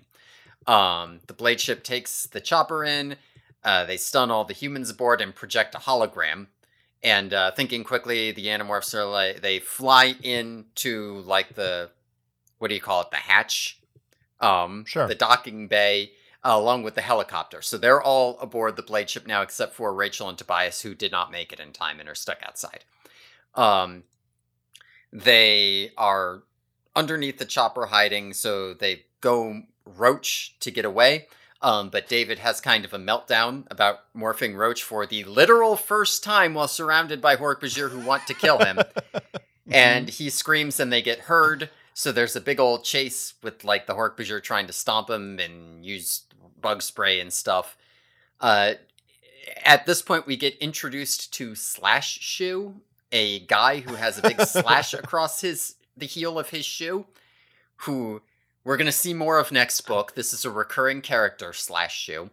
Um, 0.67 1.21
the 1.27 1.35
blade 1.35 1.61
ship 1.61 1.85
takes 1.85 2.27
the 2.27 2.41
chopper 2.41 2.85
in. 2.85 3.17
Uh, 3.65 3.85
they 3.85 3.97
stun 3.97 4.31
all 4.31 4.45
the 4.45 4.53
humans 4.53 4.91
aboard 4.91 5.21
and 5.21 5.35
project 5.35 5.75
a 5.75 5.79
hologram. 5.79 6.49
And 7.03 7.33
uh, 7.35 7.51
thinking 7.53 7.85
quickly, 7.85 8.31
the 8.33 8.47
Animorphs 8.47 8.95
are 8.95 9.05
like 9.05 9.41
they 9.41 9.59
fly 9.59 10.15
into 10.23 11.23
like 11.27 11.55
the 11.55 11.91
what 12.59 12.69
do 12.69 12.75
you 12.75 12.81
call 12.81 13.03
it? 13.03 13.11
The 13.11 13.17
hatch, 13.17 13.81
um, 14.41 14.85
Sure. 14.87 15.07
the 15.07 15.15
docking 15.15 15.69
bay, 15.69 16.13
uh, 16.43 16.53
along 16.55 16.83
with 16.83 16.95
the 16.95 17.03
helicopter. 17.03 17.61
So 17.61 17.77
they're 17.77 18.01
all 18.01 18.39
aboard 18.39 18.77
the 18.77 18.83
blade 18.83 19.11
ship 19.11 19.27
now, 19.27 19.43
except 19.43 19.75
for 19.75 19.93
Rachel 19.93 20.29
and 20.29 20.39
Tobias, 20.39 20.81
who 20.83 20.95
did 20.95 21.13
not 21.13 21.31
make 21.33 21.53
it 21.53 21.61
in 21.61 21.73
time 21.73 22.01
and 22.01 22.09
are 22.09 22.15
stuck 22.15 22.39
outside. 22.43 22.85
Um, 23.55 24.05
they 25.13 25.91
are 25.97 26.43
underneath 26.97 27.39
the 27.39 27.45
chopper 27.45 27.87
hiding, 27.87 28.33
so 28.33 28.75
they 28.75 29.05
go 29.21 29.63
Roach 29.85 30.57
to 30.61 30.71
get 30.71 30.85
away. 30.85 31.27
Um, 31.65 31.89
but 31.89 32.09
David 32.09 32.41
has 32.41 32.61
kind 32.61 32.85
of 32.85 32.93
a 32.93 32.99
meltdown 32.99 33.65
about 33.71 34.01
morphing 34.15 34.55
Roach 34.55 34.83
for 34.83 35.07
the 35.07 35.25
literal 35.25 35.77
first 35.77 36.23
time 36.23 36.53
while 36.53 36.69
surrounded 36.69 37.23
by 37.23 37.37
Hork-Bajir 37.37 37.89
who 37.89 38.01
want 38.01 38.27
to 38.27 38.35
kill 38.35 38.59
him. 38.59 38.81
and 39.71 40.11
he 40.11 40.29
screams 40.29 40.79
and 40.79 40.93
they 40.93 41.01
get 41.01 41.21
heard. 41.21 41.71
So 41.95 42.13
there's 42.13 42.37
a 42.37 42.41
big 42.43 42.61
old 42.61 42.85
chase 42.85 43.33
with 43.43 43.65
like 43.65 43.87
the 43.87 43.95
Hork-Bajir 43.95 44.43
trying 44.43 44.67
to 44.67 44.75
stomp 44.75 45.09
him 45.09 45.39
and 45.39 45.83
use 45.83 46.25
bug 46.61 46.83
spray 46.83 47.19
and 47.19 47.33
stuff. 47.33 47.79
Uh, 48.43 48.75
at 49.65 49.87
this 49.87 50.03
point, 50.03 50.27
we 50.27 50.37
get 50.37 50.59
introduced 50.59 51.33
to 51.33 51.55
Slash 51.55 52.19
Shoe, 52.21 52.75
a 53.11 53.41
guy 53.41 53.81
who 53.81 53.95
has 53.95 54.19
a 54.19 54.23
big 54.23 54.39
slash 54.43 54.93
across 54.93 55.41
his 55.41 55.77
the 55.97 56.05
heel 56.05 56.39
of 56.39 56.51
his 56.51 56.67
shoe, 56.67 57.07
who 57.77 58.21
we're 58.65 58.77
gonna 58.77 58.93
see 58.93 59.15
more 59.15 59.39
of 59.39 59.53
next 59.53 59.83
book. 59.83 60.15
This 60.15 60.33
is 60.33 60.45
a 60.45 60.51
recurring 60.51 61.01
character, 61.01 61.53
Slash 61.53 61.97
Shoe. 61.97 62.31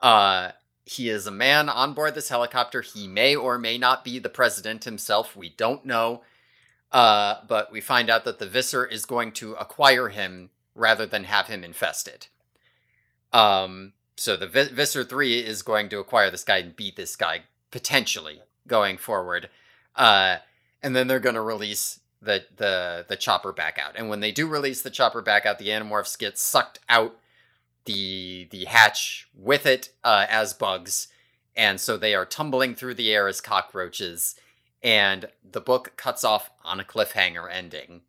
Uh, 0.00 0.52
he 0.84 1.08
is 1.08 1.26
a 1.26 1.32
man 1.32 1.68
on 1.68 1.94
board 1.94 2.14
this 2.14 2.28
helicopter. 2.28 2.80
He 2.80 3.08
may 3.08 3.34
or 3.34 3.58
may 3.58 3.76
not 3.76 4.04
be 4.04 4.20
the 4.20 4.28
president 4.28 4.84
himself. 4.84 5.36
We 5.36 5.50
don't 5.50 5.84
know. 5.84 6.22
Uh, 6.92 7.40
but 7.48 7.72
we 7.72 7.80
find 7.80 8.08
out 8.08 8.24
that 8.24 8.38
the 8.38 8.46
Visser 8.46 8.86
is 8.86 9.04
going 9.04 9.32
to 9.32 9.54
acquire 9.54 10.08
him 10.08 10.50
rather 10.74 11.04
than 11.04 11.24
have 11.24 11.48
him 11.48 11.64
infested. 11.64 12.28
Um, 13.32 13.94
so 14.16 14.36
the 14.36 14.46
Vi- 14.46 14.68
Visser 14.68 15.02
3 15.02 15.40
is 15.40 15.62
going 15.62 15.88
to 15.88 15.98
acquire 15.98 16.30
this 16.30 16.44
guy 16.44 16.58
and 16.58 16.76
beat 16.76 16.96
this 16.96 17.16
guy 17.16 17.42
potentially 17.70 18.40
going 18.66 18.96
forward. 18.96 19.50
Uh, 19.96 20.36
and 20.82 20.94
then 20.94 21.08
they're 21.08 21.18
going 21.18 21.34
to 21.34 21.40
release 21.40 22.00
the, 22.26 22.44
the 22.56 23.06
the 23.08 23.16
chopper 23.16 23.52
back 23.52 23.78
out. 23.78 23.94
And 23.96 24.10
when 24.10 24.20
they 24.20 24.32
do 24.32 24.46
release 24.46 24.82
the 24.82 24.90
chopper 24.90 25.22
back 25.22 25.46
out, 25.46 25.58
the 25.58 25.68
Animorphs 25.68 26.18
get 26.18 26.38
sucked 26.38 26.80
out 26.88 27.16
the 27.86 28.48
the 28.50 28.66
hatch 28.66 29.28
with 29.34 29.64
it 29.64 29.90
uh, 30.04 30.26
as 30.28 30.52
bugs, 30.52 31.08
and 31.56 31.80
so 31.80 31.96
they 31.96 32.14
are 32.14 32.26
tumbling 32.26 32.74
through 32.74 32.94
the 32.94 33.12
air 33.12 33.28
as 33.28 33.40
cockroaches. 33.40 34.34
And 34.82 35.28
the 35.50 35.60
book 35.60 35.94
cuts 35.96 36.22
off 36.22 36.50
on 36.62 36.78
a 36.78 36.84
cliffhanger 36.84 37.50
ending. 37.50 38.02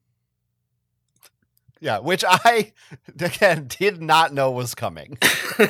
Yeah, 1.79 1.99
which 1.99 2.23
I 2.27 2.73
again 3.19 3.67
did 3.67 4.01
not 4.01 4.33
know 4.33 4.51
was 4.51 4.75
coming. 4.75 5.17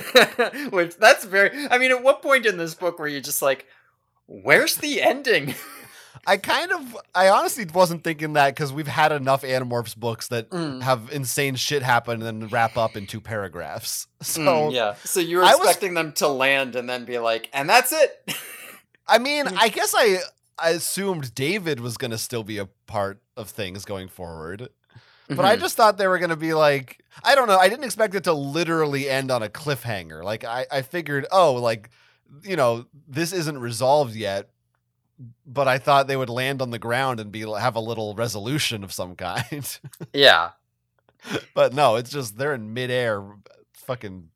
Which 0.69 0.95
that's 0.97 1.25
very. 1.25 1.67
I 1.69 1.77
mean, 1.77 1.91
at 1.91 2.03
what 2.03 2.21
point 2.21 2.45
in 2.45 2.57
this 2.57 2.73
book 2.73 2.99
were 2.99 3.07
you 3.07 3.21
just 3.21 3.41
like, 3.41 3.65
"Where's 4.25 4.77
the 4.77 5.01
ending?" 5.01 5.55
I 6.29 6.35
kind 6.37 6.71
of, 6.73 6.97
I 7.15 7.29
honestly 7.29 7.65
wasn't 7.73 8.03
thinking 8.03 8.33
that 8.33 8.53
because 8.53 8.73
we've 8.73 8.85
had 8.87 9.11
enough 9.13 9.43
Animorphs 9.43 9.95
books 9.95 10.27
that 10.27 10.49
Mm. 10.49 10.81
have 10.83 11.09
insane 11.11 11.55
shit 11.55 11.81
happen 11.83 12.21
and 12.21 12.41
then 12.41 12.49
wrap 12.49 12.75
up 12.77 12.97
in 12.97 13.07
two 13.07 13.21
paragraphs. 13.21 14.07
So, 14.21 14.41
Mm, 14.41 14.73
yeah. 14.73 14.95
So 15.05 15.19
you 15.21 15.37
were 15.37 15.43
I 15.43 15.55
was- 15.55 15.59
expecting 15.67 15.93
them 15.93 16.11
to 16.13 16.27
land 16.27 16.75
and 16.75 16.89
then 16.89 17.05
be 17.05 17.17
like, 17.19 17.49
"And 17.53 17.69
that's 17.69 17.91
it." 17.93 18.33
I 19.07 19.19
mean, 19.19 19.45
I 19.57 19.69
guess 19.69 19.93
I, 19.97 20.17
I 20.59 20.71
assumed 20.71 21.33
David 21.33 21.79
was 21.79 21.97
going 21.97 22.11
to 22.11 22.17
still 22.17 22.43
be 22.43 22.57
a 22.57 22.65
part 22.87 23.21
of 23.37 23.49
things 23.49 23.85
going 23.85 24.09
forward. 24.09 24.69
But 25.29 25.45
I 25.45 25.55
Mhm. 25.55 25.61
just 25.61 25.75
thought 25.77 25.97
they 25.97 26.07
were 26.07 26.19
going 26.19 26.29
to 26.31 26.35
be 26.35 26.53
like, 26.53 27.03
I 27.23 27.35
don't 27.35 27.47
know. 27.47 27.57
I 27.57 27.69
didn't 27.69 27.83
expect 27.85 28.15
it 28.15 28.23
to 28.25 28.33
literally 28.33 29.09
end 29.09 29.29
on 29.31 29.43
a 29.43 29.49
cliffhanger. 29.49 30.23
Like, 30.23 30.43
I, 30.43 30.65
I 30.71 30.81
figured, 30.81 31.25
oh, 31.31 31.53
like, 31.53 31.89
you 32.43 32.55
know, 32.55 32.85
this 33.07 33.31
isn't 33.33 33.59
resolved 33.59 34.15
yet. 34.15 34.49
But 35.45 35.67
I 35.67 35.79
thought 35.79 36.07
they 36.07 36.17
would 36.17 36.29
land 36.29 36.61
on 36.61 36.69
the 36.69 36.79
ground 36.79 37.19
and 37.19 37.31
be 37.31 37.41
have 37.41 37.75
a 37.75 37.79
little 37.79 38.13
resolution 38.13 38.83
of 38.83 38.93
some 38.93 39.15
kind. 39.15 39.79
yeah. 40.13 40.51
but 41.53 41.73
no, 41.73 41.95
it's 41.95 42.11
just 42.11 42.37
they're 42.37 42.53
in 42.53 42.73
midair. 42.73 43.23
Fucking 43.73 44.29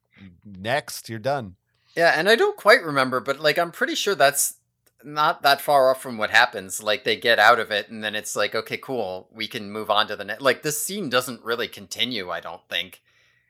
next, 0.45 1.10
you're 1.10 1.20
done. 1.20 1.56
Yeah, 1.95 2.14
and 2.16 2.30
I 2.30 2.36
don't 2.36 2.58
quite 2.58 2.84
remember, 2.84 3.20
but 3.20 3.40
like 3.40 3.60
I'm 3.60 3.72
pretty 3.72 3.95
sure 3.95 4.16
that's 4.16 4.56
not 5.03 5.41
that 5.41 5.62
far 5.62 5.90
off 5.90 6.02
from 6.02 6.18
what 6.18 6.30
happens. 6.30 6.82
Like 6.82 7.03
they 7.03 7.16
get 7.16 7.40
out 7.40 7.60
of 7.60 7.72
it, 7.72 7.90
and 7.90 8.03
then 8.03 8.16
it's 8.16 8.36
like, 8.36 8.56
okay, 8.56 8.78
cool, 8.78 9.28
we 9.32 9.48
can 9.48 9.72
move 9.72 9.90
on 9.90 10.08
to 10.08 10.16
the 10.16 10.24
next. 10.24 10.41
Like 10.41 10.64
this 10.64 10.82
scene 10.82 11.10
doesn't 11.10 11.44
really 11.44 11.68
continue. 11.68 12.30
I 12.30 12.40
don't 12.40 12.68
think. 12.70 13.02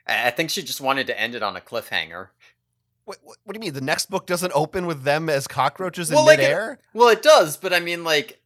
I 0.07 0.27
I 0.27 0.31
think 0.31 0.49
she 0.49 0.63
just 0.63 0.81
wanted 0.81 1.07
to 1.07 1.19
end 1.19 1.35
it 1.35 1.43
on 1.43 1.55
a 1.55 1.61
cliffhanger. 1.61 2.29
What, 3.11 3.19
what, 3.23 3.37
what 3.43 3.53
do 3.53 3.57
you 3.57 3.61
mean? 3.61 3.73
The 3.73 3.81
next 3.81 4.09
book 4.09 4.25
doesn't 4.25 4.53
open 4.55 4.85
with 4.85 5.03
them 5.03 5.27
as 5.27 5.45
cockroaches 5.45 6.09
in 6.09 6.15
Well, 6.15 6.25
like, 6.25 6.39
midair? 6.39 6.79
Well, 6.93 7.09
it 7.09 7.21
does, 7.21 7.57
but 7.57 7.73
I 7.73 7.81
mean, 7.81 8.05
like 8.05 8.41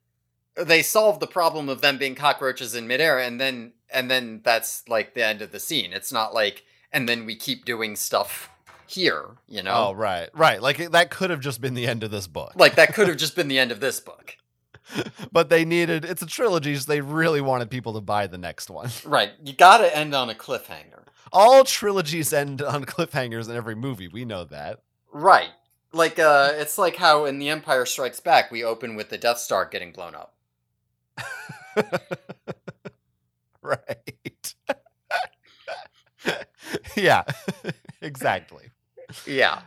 they 0.56 0.82
solve 0.82 1.20
the 1.20 1.28
problem 1.28 1.70
of 1.70 1.82
them 1.82 2.00
being 2.00 2.16
cockroaches 2.16 2.74
in 2.74 2.88
midair, 2.88 3.20
and 3.20 3.40
then 3.40 3.74
and 3.94 4.10
then 4.10 4.42
that's 4.44 4.90
like 4.90 5.14
the 5.14 5.24
end 5.24 5.44
of 5.44 5.52
the 5.52 5.60
scene. 5.60 5.94
It's 5.94 6.12
not 6.12 6.34
like 6.34 6.64
and 6.92 7.08
then 7.08 7.28
we 7.28 7.36
keep 7.36 7.64
doing 7.64 7.96
stuff 7.96 8.50
here, 8.88 9.36
you 9.48 9.62
know. 9.62 9.90
Oh, 9.90 9.94
right, 9.94 10.30
right. 10.34 10.60
Like 10.60 10.90
that 10.94 11.12
could 11.12 11.30
have 11.30 11.42
just 11.42 11.62
been 11.62 11.76
the 11.76 11.86
end 11.86 12.04
of 12.04 12.10
this 12.10 12.26
book. 12.26 12.54
Like 12.56 12.74
that 12.74 12.96
could 12.96 13.08
have 13.08 13.18
just 13.26 13.36
been 13.36 13.50
the 13.50 13.60
end 13.60 13.72
of 13.72 13.80
this 13.80 14.00
book. 14.00 14.36
but 15.32 15.50
they 15.50 15.64
needed 15.64 16.06
it's 16.06 16.24
a 16.24 16.28
trilogy, 16.28 16.76
so 16.76 16.92
they 16.92 17.02
really 17.02 17.42
wanted 17.42 17.70
people 17.70 17.94
to 17.94 18.02
buy 18.02 18.26
the 18.26 18.40
next 18.40 18.72
one. 18.72 18.90
Right. 19.06 19.30
You 19.44 19.54
got 19.54 19.78
to 19.78 19.96
end 19.96 20.16
on 20.16 20.32
a 20.32 20.34
cliffhanger. 20.34 21.04
All 21.31 21.64
trilogies 21.64 22.34
end 22.34 22.61
on 22.61 22.85
cliffhangers 22.85 23.49
in 23.49 23.56
every 23.56 23.76
movie. 23.76 24.07
We 24.07 24.26
know 24.26 24.43
that. 24.45 24.81
Right. 25.11 25.52
Like 25.93 26.19
uh 26.19 26.52
it's 26.53 26.77
like 26.77 26.97
how 26.97 27.26
in 27.26 27.39
The 27.39 27.49
Empire 27.49 27.85
Strikes 27.85 28.19
Back 28.19 28.52
we 28.52 28.64
open 28.64 28.95
with 28.95 29.10
the 29.10 29.18
Death 29.18 29.38
Star 29.39 29.65
getting 29.65 29.91
blown 29.91 30.15
up. 30.15 30.35
right. 33.61 34.56
yeah, 36.95 37.23
exactly. 38.02 38.72
Yeah. 39.26 39.61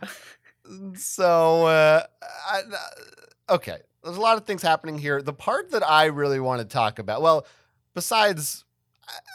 So, 0.95 1.65
uh, 1.65 2.03
I, 2.47 2.59
uh, 2.59 3.53
okay, 3.55 3.79
there's 4.03 4.17
a 4.17 4.21
lot 4.21 4.37
of 4.37 4.45
things 4.45 4.61
happening 4.61 4.97
here. 4.97 5.21
The 5.21 5.33
part 5.33 5.71
that 5.71 5.87
I 5.87 6.05
really 6.05 6.39
want 6.39 6.61
to 6.61 6.65
talk 6.67 6.99
about, 6.99 7.21
well, 7.21 7.45
besides, 7.93 8.65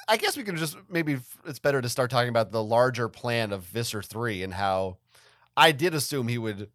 I- 0.09 0.17
guess 0.17 0.37
we 0.37 0.45
can 0.45 0.57
just 0.57 0.77
maybe 0.89 1.19
it's 1.47 1.59
better 1.59 1.81
to 1.81 1.89
start 1.89 2.11
talking 2.11 2.29
about 2.29 2.53
the 2.53 2.63
larger 2.63 3.09
plan 3.09 3.53
of 3.53 3.63
Visser 3.63 4.03
3 4.03 4.43
and 4.43 4.55
how 4.55 4.99
I 5.57 5.73
did 5.73 5.95
assume 5.95 6.29
he 6.29 6.39
would 6.39 6.71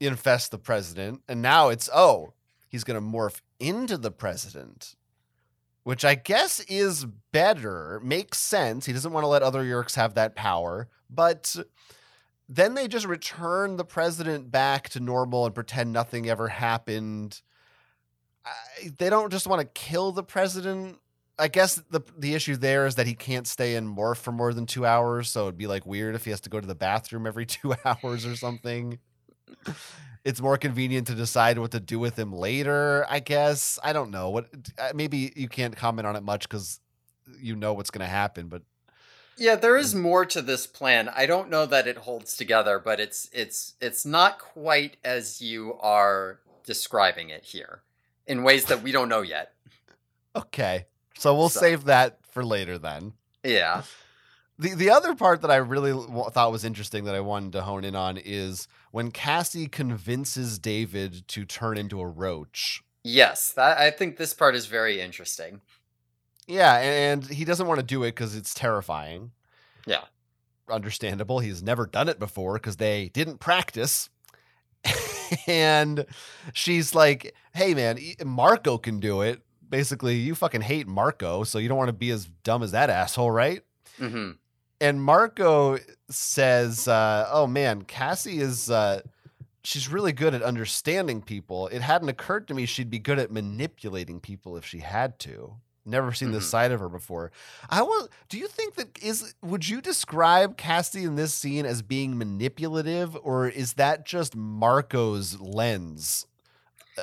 infest 0.00 0.50
the 0.50 0.58
president. 0.58 1.22
And 1.28 1.42
now 1.42 1.68
it's, 1.68 1.88
oh, 1.94 2.32
he's 2.68 2.84
going 2.84 3.00
to 3.00 3.06
morph 3.06 3.40
into 3.58 3.96
the 3.98 4.10
president, 4.10 4.96
which 5.84 6.04
I 6.04 6.14
guess 6.14 6.60
is 6.60 7.04
better, 7.32 8.00
makes 8.02 8.38
sense. 8.38 8.86
He 8.86 8.92
doesn't 8.92 9.12
want 9.12 9.24
to 9.24 9.28
let 9.28 9.42
other 9.42 9.62
Yeerks 9.62 9.96
have 9.96 10.14
that 10.14 10.34
power. 10.34 10.88
But 11.08 11.56
then 12.48 12.74
they 12.74 12.88
just 12.88 13.06
return 13.06 13.76
the 13.76 13.84
president 13.84 14.50
back 14.50 14.88
to 14.90 15.00
normal 15.00 15.46
and 15.46 15.54
pretend 15.54 15.92
nothing 15.92 16.28
ever 16.28 16.48
happened. 16.48 17.42
I, 18.44 18.90
they 18.98 19.10
don't 19.10 19.30
just 19.30 19.46
want 19.46 19.60
to 19.60 19.66
kill 19.80 20.12
the 20.12 20.22
president. 20.22 20.98
I 21.40 21.48
guess 21.48 21.82
the 21.90 22.02
the 22.18 22.34
issue 22.34 22.56
there 22.56 22.86
is 22.86 22.96
that 22.96 23.06
he 23.06 23.14
can't 23.14 23.46
stay 23.46 23.74
in 23.74 23.92
morph 23.92 24.18
for 24.18 24.30
more 24.30 24.52
than 24.52 24.66
two 24.66 24.84
hours, 24.84 25.30
so 25.30 25.44
it'd 25.44 25.58
be 25.58 25.66
like 25.66 25.86
weird 25.86 26.14
if 26.14 26.24
he 26.24 26.30
has 26.30 26.40
to 26.42 26.50
go 26.50 26.60
to 26.60 26.66
the 26.66 26.74
bathroom 26.74 27.26
every 27.26 27.46
two 27.56 27.74
hours 27.84 28.26
or 28.26 28.36
something. 28.36 28.98
It's 30.22 30.40
more 30.40 30.58
convenient 30.58 31.06
to 31.06 31.14
decide 31.14 31.58
what 31.58 31.70
to 31.70 31.80
do 31.80 31.98
with 31.98 32.18
him 32.18 32.32
later. 32.32 33.06
I 33.08 33.20
guess 33.20 33.78
I 33.82 33.92
don't 33.94 34.10
know 34.10 34.28
what. 34.28 34.48
uh, 34.78 34.90
Maybe 34.94 35.32
you 35.34 35.48
can't 35.48 35.74
comment 35.74 36.06
on 36.06 36.14
it 36.14 36.22
much 36.22 36.42
because 36.48 36.78
you 37.40 37.56
know 37.56 37.72
what's 37.72 37.90
going 37.90 38.04
to 38.04 38.10
happen, 38.10 38.48
but 38.48 38.62
Yeah, 39.38 39.54
there 39.54 39.78
is 39.78 39.94
more 39.94 40.26
to 40.26 40.42
this 40.42 40.66
plan. 40.66 41.08
I 41.08 41.24
don't 41.24 41.48
know 41.48 41.64
that 41.64 41.86
it 41.86 41.98
holds 41.98 42.36
together, 42.36 42.78
but 42.78 43.00
it's 43.00 43.30
it's 43.32 43.74
it's 43.80 44.04
not 44.04 44.38
quite 44.38 44.98
as 45.02 45.40
you 45.40 45.78
are 45.80 46.40
describing 46.64 47.30
it 47.30 47.44
here 47.44 47.80
in 48.26 48.42
ways 48.42 48.66
that 48.66 48.82
we 48.82 48.92
don't 48.92 49.08
know 49.08 49.22
yet. 49.22 49.54
okay. 50.36 50.86
So 51.20 51.34
we'll 51.34 51.50
So- 51.50 51.60
save 51.60 51.84
that 51.84 52.18
for 52.30 52.42
later 52.44 52.78
then. 52.78 53.12
Yeah. 53.44 53.82
The 54.58 54.74
the 54.74 54.90
other 54.90 55.14
part 55.14 55.42
that 55.42 55.50
I 55.50 55.56
really 55.56 55.90
w- 55.92 56.30
thought 56.30 56.50
was 56.52 56.64
interesting 56.64 57.04
that 57.04 57.14
I 57.14 57.20
wanted 57.20 57.52
to 57.52 57.62
hone 57.62 57.84
in 57.84 57.94
on 57.94 58.16
is 58.16 58.68
when 58.90 59.10
Cassie 59.10 59.68
convinces 59.68 60.58
David 60.58 61.26
to 61.28 61.44
turn 61.44 61.76
into 61.78 62.00
a 62.00 62.06
roach. 62.06 62.82
Yes, 63.04 63.52
that 63.52 63.78
I 63.78 63.90
think 63.90 64.16
this 64.16 64.32
part 64.34 64.54
is 64.54 64.66
very 64.66 65.00
interesting. 65.00 65.60
Yeah, 66.46 66.76
and 66.76 67.24
he 67.26 67.44
doesn't 67.44 67.66
want 67.66 67.80
to 67.80 67.86
do 67.86 68.02
it 68.02 68.12
because 68.12 68.34
it's 68.34 68.52
terrifying. 68.54 69.32
Yeah. 69.86 70.04
Understandable. 70.68 71.40
He's 71.40 71.62
never 71.62 71.86
done 71.86 72.08
it 72.08 72.18
before 72.18 72.54
because 72.54 72.76
they 72.76 73.08
didn't 73.10 73.38
practice. 73.40 74.08
and 75.46 76.06
she's 76.52 76.94
like, 76.94 77.34
hey, 77.54 77.74
man, 77.74 77.98
Marco 78.24 78.78
can 78.78 79.00
do 79.00 79.20
it. 79.22 79.42
Basically, 79.70 80.16
you 80.16 80.34
fucking 80.34 80.60
hate 80.62 80.86
Marco, 80.88 81.44
so 81.44 81.58
you 81.58 81.68
don't 81.68 81.78
want 81.78 81.88
to 81.88 81.92
be 81.94 82.10
as 82.10 82.26
dumb 82.44 82.62
as 82.62 82.72
that 82.72 82.90
asshole, 82.90 83.30
right? 83.30 83.62
hmm 83.98 84.32
and 84.82 85.02
Marco 85.02 85.78
says, 86.08 86.88
uh, 86.88 87.28
"Oh 87.30 87.46
man, 87.46 87.82
Cassie 87.82 88.40
is 88.40 88.70
uh, 88.70 89.02
she's 89.62 89.88
really 89.92 90.12
good 90.12 90.34
at 90.34 90.42
understanding 90.42 91.20
people. 91.20 91.68
It 91.68 91.82
hadn't 91.82 92.08
occurred 92.08 92.48
to 92.48 92.54
me 92.54 92.64
she'd 92.66 92.88
be 92.88 92.98
good 92.98 93.18
at 93.18 93.30
manipulating 93.30 94.20
people 94.20 94.56
if 94.56 94.64
she 94.64 94.78
had 94.78 95.18
to. 95.20 95.56
Never 95.84 96.12
seen 96.12 96.30
this 96.30 96.46
Mhm. 96.46 96.50
side 96.50 96.72
of 96.72 96.80
her 96.80 96.88
before. 96.88 97.30
I 97.68 97.82
was. 97.82 98.08
Do 98.30 98.38
you 98.38 98.48
think 98.48 98.76
that 98.76 98.98
is? 99.02 99.34
Would 99.42 99.68
you 99.68 99.82
describe 99.82 100.56
Cassie 100.56 101.04
in 101.04 101.16
this 101.16 101.34
scene 101.34 101.66
as 101.66 101.82
being 101.82 102.16
manipulative, 102.16 103.16
or 103.22 103.48
is 103.48 103.74
that 103.74 104.06
just 104.06 104.34
Marco's 104.34 105.38
lens?" 105.40 106.26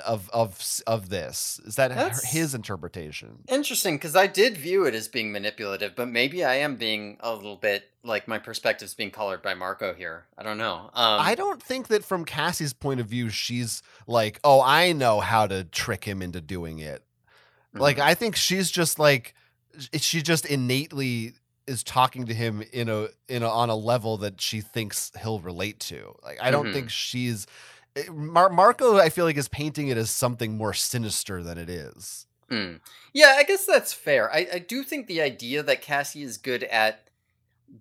Of 0.05 0.29
of 0.31 0.59
of 0.85 1.09
this 1.09 1.59
is 1.65 1.75
that 1.77 1.89
That's- 1.89 2.31
his 2.31 2.53
interpretation? 2.53 3.39
Interesting, 3.47 3.95
because 3.95 4.15
I 4.15 4.27
did 4.27 4.57
view 4.57 4.85
it 4.85 4.93
as 4.93 5.07
being 5.07 5.31
manipulative, 5.31 5.95
but 5.95 6.07
maybe 6.09 6.43
I 6.43 6.55
am 6.55 6.75
being 6.75 7.17
a 7.21 7.33
little 7.33 7.55
bit 7.55 7.89
like 8.03 8.27
my 8.27 8.37
perspective's 8.37 8.93
being 8.93 9.11
colored 9.11 9.41
by 9.41 9.53
Marco 9.53 9.93
here. 9.93 10.25
I 10.37 10.43
don't 10.43 10.57
know. 10.57 10.91
Um, 10.93 11.21
I 11.21 11.35
don't 11.35 11.63
think 11.63 11.87
that 11.87 12.03
from 12.05 12.25
Cassie's 12.25 12.73
point 12.73 12.99
of 12.99 13.07
view, 13.07 13.29
she's 13.29 13.81
like, 14.05 14.39
oh, 14.43 14.61
I 14.61 14.91
know 14.91 15.19
how 15.19 15.47
to 15.47 15.63
trick 15.63 16.03
him 16.03 16.21
into 16.21 16.41
doing 16.41 16.79
it. 16.79 17.03
Like, 17.73 17.97
mhm. 17.97 18.01
I 18.03 18.13
think 18.13 18.35
she's 18.35 18.69
just 18.69 18.99
like, 18.99 19.33
she 19.93 20.21
just 20.21 20.45
innately 20.45 21.33
is 21.65 21.83
talking 21.83 22.25
to 22.27 22.33
him 22.33 22.63
in 22.71 22.87
a 22.89 23.07
in 23.27 23.41
a, 23.43 23.49
on 23.49 23.69
a 23.69 23.75
level 23.75 24.17
that 24.17 24.39
she 24.41 24.61
thinks 24.61 25.11
he'll 25.21 25.39
relate 25.39 25.79
to. 25.81 26.15
Like, 26.23 26.37
I 26.41 26.51
don't 26.51 26.67
Mhm. 26.67 26.73
think 26.73 26.89
she's 26.89 27.45
eh, 27.45 27.49
Mar- 28.11 28.49
Marco. 28.49 28.97
I 28.97 29.09
feel 29.09 29.25
like 29.25 29.37
is 29.37 29.47
painting 29.47 29.87
it 29.87 29.97
as 29.97 30.09
something 30.09 30.57
more 30.57 30.73
sinister 30.73 31.43
than 31.43 31.57
it 31.57 31.69
is. 31.69 32.25
Mm. 32.49 32.79
Yeah, 33.13 33.35
I 33.37 33.43
guess 33.43 33.65
that's 33.65 33.93
fair. 33.93 34.33
I, 34.33 34.47
I 34.53 34.59
do 34.59 34.83
think 34.83 35.07
the 35.07 35.21
idea 35.21 35.63
that 35.63 35.81
Cassie 35.81 36.23
is 36.23 36.37
good 36.37 36.63
at 36.65 37.07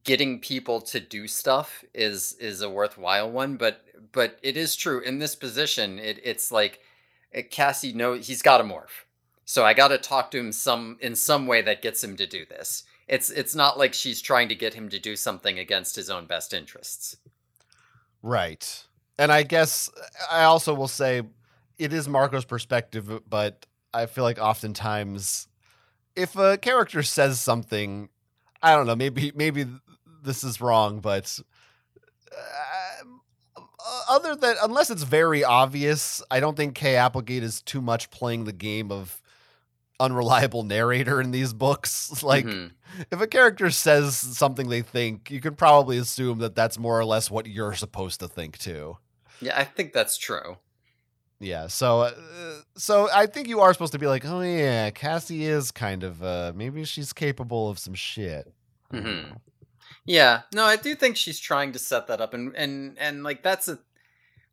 getting 0.04 0.40
people 0.40 0.80
to 0.80 1.00
do 1.00 1.28
stuff 1.28 1.84
is 1.94 2.32
is 2.40 2.62
a 2.62 2.70
worthwhile 2.70 3.30
one, 3.30 3.56
but 3.56 3.84
but 4.12 4.38
it 4.42 4.56
is 4.56 4.74
true 4.74 5.00
in 5.00 5.18
this 5.18 5.36
position. 5.36 5.98
It 5.98 6.20
it's 6.24 6.50
like 6.50 6.80
uh, 7.36 7.42
Cassie 7.50 7.92
know 7.92 8.14
he's 8.14 8.42
got 8.42 8.58
to 8.58 8.64
morph, 8.64 9.04
so 9.44 9.64
I 9.64 9.74
got 9.74 9.88
to 9.88 9.98
talk 9.98 10.30
to 10.32 10.38
him 10.38 10.52
some 10.52 10.98
in 11.00 11.14
some 11.14 11.46
way 11.46 11.62
that 11.62 11.82
gets 11.82 12.02
him 12.02 12.16
to 12.16 12.26
do 12.26 12.44
this. 12.46 12.84
It's 13.06 13.30
it's 13.30 13.54
not 13.54 13.78
like 13.78 13.94
she's 13.94 14.20
trying 14.20 14.48
to 14.48 14.56
get 14.56 14.74
him 14.74 14.88
to 14.88 14.98
do 14.98 15.14
something 15.14 15.58
against 15.58 15.94
his 15.94 16.10
own 16.10 16.26
best 16.26 16.52
interests. 16.52 17.16
Right. 18.22 18.85
And 19.18 19.32
I 19.32 19.42
guess 19.44 19.90
I 20.30 20.44
also 20.44 20.74
will 20.74 20.88
say 20.88 21.22
it 21.78 21.92
is 21.92 22.08
Marco's 22.08 22.44
perspective, 22.44 23.20
but 23.28 23.66
I 23.94 24.06
feel 24.06 24.24
like 24.24 24.38
oftentimes 24.38 25.48
if 26.14 26.36
a 26.36 26.56
character 26.58 27.02
says 27.02 27.40
something, 27.40 28.08
I 28.62 28.74
don't 28.74 28.86
know, 28.86 28.96
maybe 28.96 29.32
maybe 29.34 29.66
this 30.22 30.44
is 30.44 30.60
wrong, 30.60 31.00
but 31.00 31.38
uh, 32.32 33.62
other 34.08 34.34
than 34.34 34.56
unless 34.62 34.90
it's 34.90 35.02
very 35.02 35.44
obvious, 35.44 36.22
I 36.30 36.40
don't 36.40 36.56
think 36.56 36.74
Kay 36.74 36.96
Applegate 36.96 37.42
is 37.42 37.62
too 37.62 37.80
much 37.80 38.10
playing 38.10 38.44
the 38.44 38.52
game 38.52 38.90
of 38.90 39.20
unreliable 39.98 40.62
narrator 40.62 41.20
in 41.20 41.30
these 41.30 41.52
books. 41.52 42.12
Like 42.22 42.44
Mhm. 42.44 42.72
if 43.10 43.20
a 43.20 43.26
character 43.26 43.70
says 43.70 44.16
something 44.16 44.68
they 44.68 44.82
think, 44.82 45.30
you 45.30 45.40
can 45.40 45.54
probably 45.54 45.98
assume 45.98 46.38
that 46.38 46.54
that's 46.54 46.78
more 46.78 46.98
or 46.98 47.04
less 47.04 47.30
what 47.30 47.46
you're 47.46 47.74
supposed 47.74 48.20
to 48.20 48.28
think 48.28 48.58
too. 48.58 48.98
Yeah, 49.40 49.58
I 49.58 49.64
think 49.64 49.92
that's 49.92 50.16
true. 50.16 50.56
Yeah, 51.38 51.66
so 51.66 52.00
uh, 52.00 52.12
so 52.76 53.08
I 53.12 53.26
think 53.26 53.48
you 53.48 53.60
are 53.60 53.72
supposed 53.72 53.92
to 53.92 53.98
be 53.98 54.06
like, 54.06 54.24
oh 54.24 54.40
yeah, 54.40 54.90
Cassie 54.90 55.44
is 55.44 55.70
kind 55.70 56.02
of 56.02 56.22
uh 56.22 56.52
maybe 56.54 56.84
she's 56.84 57.12
capable 57.12 57.68
of 57.68 57.78
some 57.78 57.94
shit. 57.94 58.52
Mhm. 58.92 59.36
Yeah, 60.06 60.42
no, 60.54 60.64
I 60.64 60.76
do 60.76 60.94
think 60.94 61.16
she's 61.16 61.38
trying 61.38 61.72
to 61.72 61.78
set 61.78 62.06
that 62.06 62.20
up, 62.20 62.32
and 62.32 62.54
and 62.56 62.96
and 62.98 63.22
like 63.22 63.42
that's 63.42 63.68
a 63.68 63.80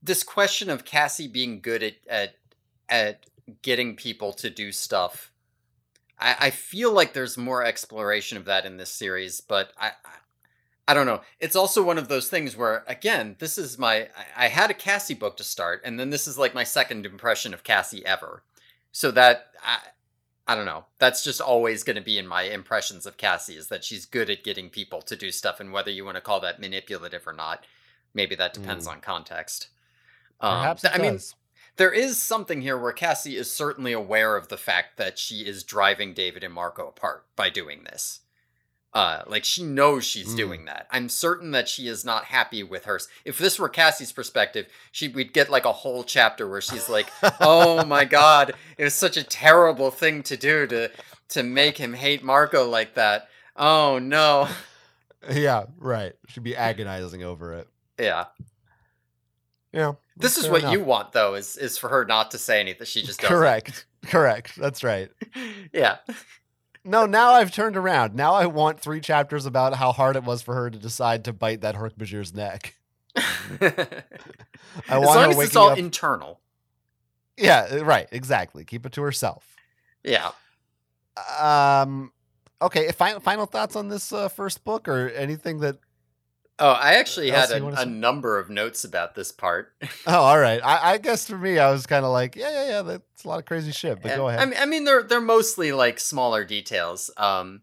this 0.01 0.23
question 0.23 0.69
of 0.69 0.83
Cassie 0.83 1.27
being 1.27 1.61
good 1.61 1.83
at 1.83 1.93
at 2.09 2.35
at 2.89 3.25
getting 3.61 3.95
people 3.95 4.33
to 4.33 4.49
do 4.49 4.71
stuff. 4.71 5.31
I, 6.19 6.35
I 6.39 6.49
feel 6.49 6.91
like 6.91 7.13
there's 7.13 7.37
more 7.37 7.63
exploration 7.63 8.37
of 8.37 8.45
that 8.45 8.65
in 8.65 8.77
this 8.77 8.91
series, 8.91 9.41
but 9.41 9.71
I, 9.79 9.91
I 10.87 10.93
don't 10.93 11.05
know. 11.05 11.21
It's 11.39 11.55
also 11.55 11.81
one 11.81 11.97
of 11.97 12.09
those 12.09 12.27
things 12.27 12.57
where 12.57 12.83
again, 12.87 13.35
this 13.39 13.57
is 13.57 13.77
my 13.77 14.09
I, 14.35 14.49
had 14.49 14.69
a 14.69 14.73
Cassie 14.73 15.13
book 15.13 15.37
to 15.37 15.43
start, 15.43 15.81
and 15.85 15.99
then 15.99 16.09
this 16.09 16.27
is 16.27 16.37
like 16.37 16.53
my 16.53 16.63
second 16.65 17.05
impression 17.05 17.53
of 17.53 17.63
Cassie 17.63 18.05
ever. 18.05 18.43
So 18.91 19.09
that 19.11 19.47
I 19.63 19.79
I 20.45 20.55
don't 20.55 20.65
know. 20.65 20.85
That's 20.99 21.23
just 21.23 21.39
always 21.39 21.83
going 21.83 21.95
to 21.95 22.01
be 22.01 22.17
in 22.17 22.27
my 22.27 22.43
impressions 22.43 23.05
of 23.05 23.15
Cassie 23.15 23.55
is 23.55 23.67
that 23.69 23.85
she's 23.85 24.05
good 24.05 24.29
at 24.29 24.43
getting 24.43 24.69
people 24.69 25.01
to 25.03 25.15
do 25.15 25.31
stuff, 25.31 25.59
and 25.61 25.71
whether 25.71 25.89
you 25.91 26.03
want 26.03 26.15
to 26.15 26.21
call 26.21 26.41
that 26.41 26.59
manipulative 26.59 27.25
or 27.25 27.33
not, 27.33 27.65
maybe 28.13 28.35
that 28.35 28.53
depends 28.53 28.85
Mm. 28.85 28.91
on 28.91 29.01
context. 29.01 29.69
Um, 30.41 30.59
Perhaps 30.59 30.85
I 30.85 30.97
mean, 30.97 31.19
there 31.77 31.93
is 31.93 32.21
something 32.21 32.61
here 32.61 32.77
where 32.77 32.91
Cassie 32.91 33.37
is 33.37 33.51
certainly 33.51 33.93
aware 33.93 34.35
of 34.35 34.49
the 34.49 34.57
fact 34.57 34.97
that 34.97 35.17
she 35.17 35.45
is 35.45 35.63
driving 35.63 36.13
David 36.13 36.43
and 36.43 36.53
Marco 36.53 36.89
apart 36.89 37.25
by 37.37 37.49
doing 37.49 37.85
this. 37.85 38.19
Uh, 38.93 39.23
like 39.25 39.43
she 39.43 39.63
knows 39.63 40.03
she's 40.05 40.33
Mm. 40.33 40.37
doing 40.37 40.65
that. 40.65 40.85
I'm 40.91 41.09
certain 41.09 41.49
that 41.51 41.67
she 41.67 41.87
is 41.87 42.05
not 42.05 42.25
happy 42.25 42.61
with 42.61 42.85
her. 42.85 42.99
If 43.25 43.39
this 43.39 43.57
were 43.57 43.67
Cassie's 43.69 44.11
perspective, 44.11 44.67
she 44.91 45.07
we'd 45.07 45.33
get 45.33 45.49
like 45.49 45.65
a 45.65 45.71
whole 45.71 46.03
chapter 46.03 46.47
where 46.47 46.61
she's 46.61 46.87
like, 46.89 47.07
"Oh 47.41 47.83
my 47.85 48.05
god, 48.19 48.53
it 48.77 48.83
was 48.83 48.93
such 48.93 49.17
a 49.17 49.23
terrible 49.23 49.89
thing 49.89 50.21
to 50.23 50.37
do 50.37 50.67
to 50.67 50.91
to 51.29 51.41
make 51.41 51.77
him 51.79 51.93
hate 51.95 52.23
Marco 52.23 52.69
like 52.69 52.93
that." 52.93 53.29
Oh 53.55 53.97
no. 53.97 54.47
yeah, 55.31 55.63
right. 55.79 56.13
She'd 56.27 56.43
be 56.43 56.55
agonizing 56.55 57.23
over 57.23 57.53
it. 57.53 57.67
Yeah. 57.99 58.25
Yeah. 59.71 59.93
This 60.17 60.37
is 60.37 60.47
what 60.47 60.61
enough. 60.61 60.73
you 60.73 60.83
want 60.83 61.13
though 61.13 61.33
is 61.33 61.57
is 61.57 61.79
for 61.79 61.89
her 61.89 62.05
not 62.05 62.29
to 62.31 62.37
say 62.37 62.59
anything. 62.59 62.85
She 62.85 63.01
just 63.01 63.21
does. 63.21 63.27
Correct. 63.29 63.85
Correct. 64.05 64.55
That's 64.55 64.83
right. 64.83 65.09
yeah. 65.73 65.97
No, 66.83 67.05
now 67.05 67.31
I've 67.31 67.51
turned 67.51 67.77
around. 67.77 68.15
Now 68.15 68.33
I 68.33 68.45
want 68.45 68.79
three 68.79 68.99
chapters 69.01 69.45
about 69.45 69.75
how 69.75 69.91
hard 69.91 70.15
it 70.15 70.23
was 70.23 70.41
for 70.41 70.53
her 70.55 70.69
to 70.69 70.77
decide 70.77 71.25
to 71.25 71.33
bite 71.33 71.61
that 71.61 71.75
Hork-Bajir's 71.75 72.33
neck. 72.33 72.75
I 73.15 73.21
as 73.61 74.99
want 75.05 75.05
long 75.05 75.29
as 75.31 75.39
it's 75.39 75.55
all 75.55 75.69
up. 75.69 75.77
internal. 75.77 76.39
yeah, 77.37 77.75
right. 77.81 78.07
Exactly. 78.11 78.65
Keep 78.65 78.85
it 78.87 78.91
to 78.93 79.01
herself. 79.03 79.55
Yeah. 80.03 80.31
Um. 81.39 82.11
Okay. 82.61 82.91
Final 82.91 83.19
final 83.19 83.45
thoughts 83.45 83.75
on 83.75 83.87
this 83.89 84.11
uh, 84.11 84.27
first 84.29 84.63
book, 84.63 84.87
or 84.87 85.09
anything 85.09 85.59
that? 85.59 85.77
Oh, 86.59 86.69
I 86.69 86.95
actually 86.95 87.31
had 87.31 87.49
a, 87.49 87.65
a 87.81 87.85
number 87.85 88.37
of 88.37 88.49
notes 88.49 88.83
about 88.83 89.15
this 89.15 89.31
part. 89.31 89.73
Oh, 90.05 90.21
all 90.21 90.39
right. 90.39 90.61
I, 90.63 90.93
I 90.93 90.97
guess 90.99 91.27
for 91.27 91.37
me, 91.37 91.57
I 91.57 91.71
was 91.71 91.87
kind 91.87 92.05
of 92.05 92.11
like, 92.11 92.35
yeah, 92.35 92.51
yeah, 92.51 92.67
yeah. 92.69 92.81
That's 92.83 93.23
a 93.25 93.27
lot 93.27 93.39
of 93.39 93.45
crazy 93.45 93.71
shit. 93.71 94.01
But 94.01 94.11
And- 94.11 94.19
go 94.19 94.29
ahead. 94.29 94.39
I 94.41 94.45
mean, 94.45 94.59
I 94.59 94.65
mean, 94.65 94.83
they're 94.85 95.03
they're 95.03 95.19
mostly 95.21 95.71
like 95.71 95.99
smaller 95.99 96.45
details. 96.45 97.09
Um, 97.17 97.61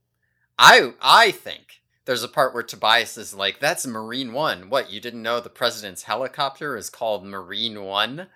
I 0.59 0.93
I 1.01 1.31
think 1.31 1.83
there's 2.05 2.25
a 2.25 2.29
part 2.29 2.53
where 2.53 2.65
Tobias 2.65 3.17
is 3.17 3.33
like, 3.33 3.61
"That's 3.61 3.87
Marine 3.87 4.33
One. 4.33 4.69
What 4.71 4.91
you 4.91 5.01
didn't 5.01 5.23
know? 5.23 5.39
The 5.41 5.51
president's 5.51 6.03
helicopter 6.05 6.77
is 6.77 6.91
called 6.91 7.25
Marine 7.25 7.85
One, 7.85 8.27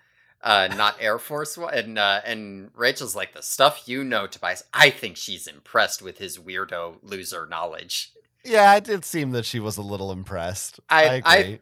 uh, 0.41 0.69
not 0.75 0.95
Air 1.01 1.19
Force 1.19 1.57
One." 1.57 1.73
And 1.73 1.99
uh, 1.99 2.21
and 2.25 2.71
Rachel's 2.73 3.15
like, 3.15 3.33
"The 3.33 3.43
stuff 3.43 3.83
you 3.87 4.03
know, 4.05 4.25
Tobias." 4.25 4.63
I 4.73 4.89
think 4.89 5.17
she's 5.17 5.47
impressed 5.47 6.01
with 6.01 6.17
his 6.19 6.37
weirdo 6.37 6.99
loser 7.03 7.45
knowledge. 7.45 8.13
Yeah, 8.45 8.75
it 8.75 8.83
did 8.85 9.03
seem 9.05 9.31
that 9.31 9.45
she 9.45 9.59
was 9.59 9.77
a 9.77 9.81
little 9.81 10.11
impressed. 10.11 10.79
I- 10.89 11.05
I 11.07 11.21
I- 11.25 11.35
agree. 11.37 11.59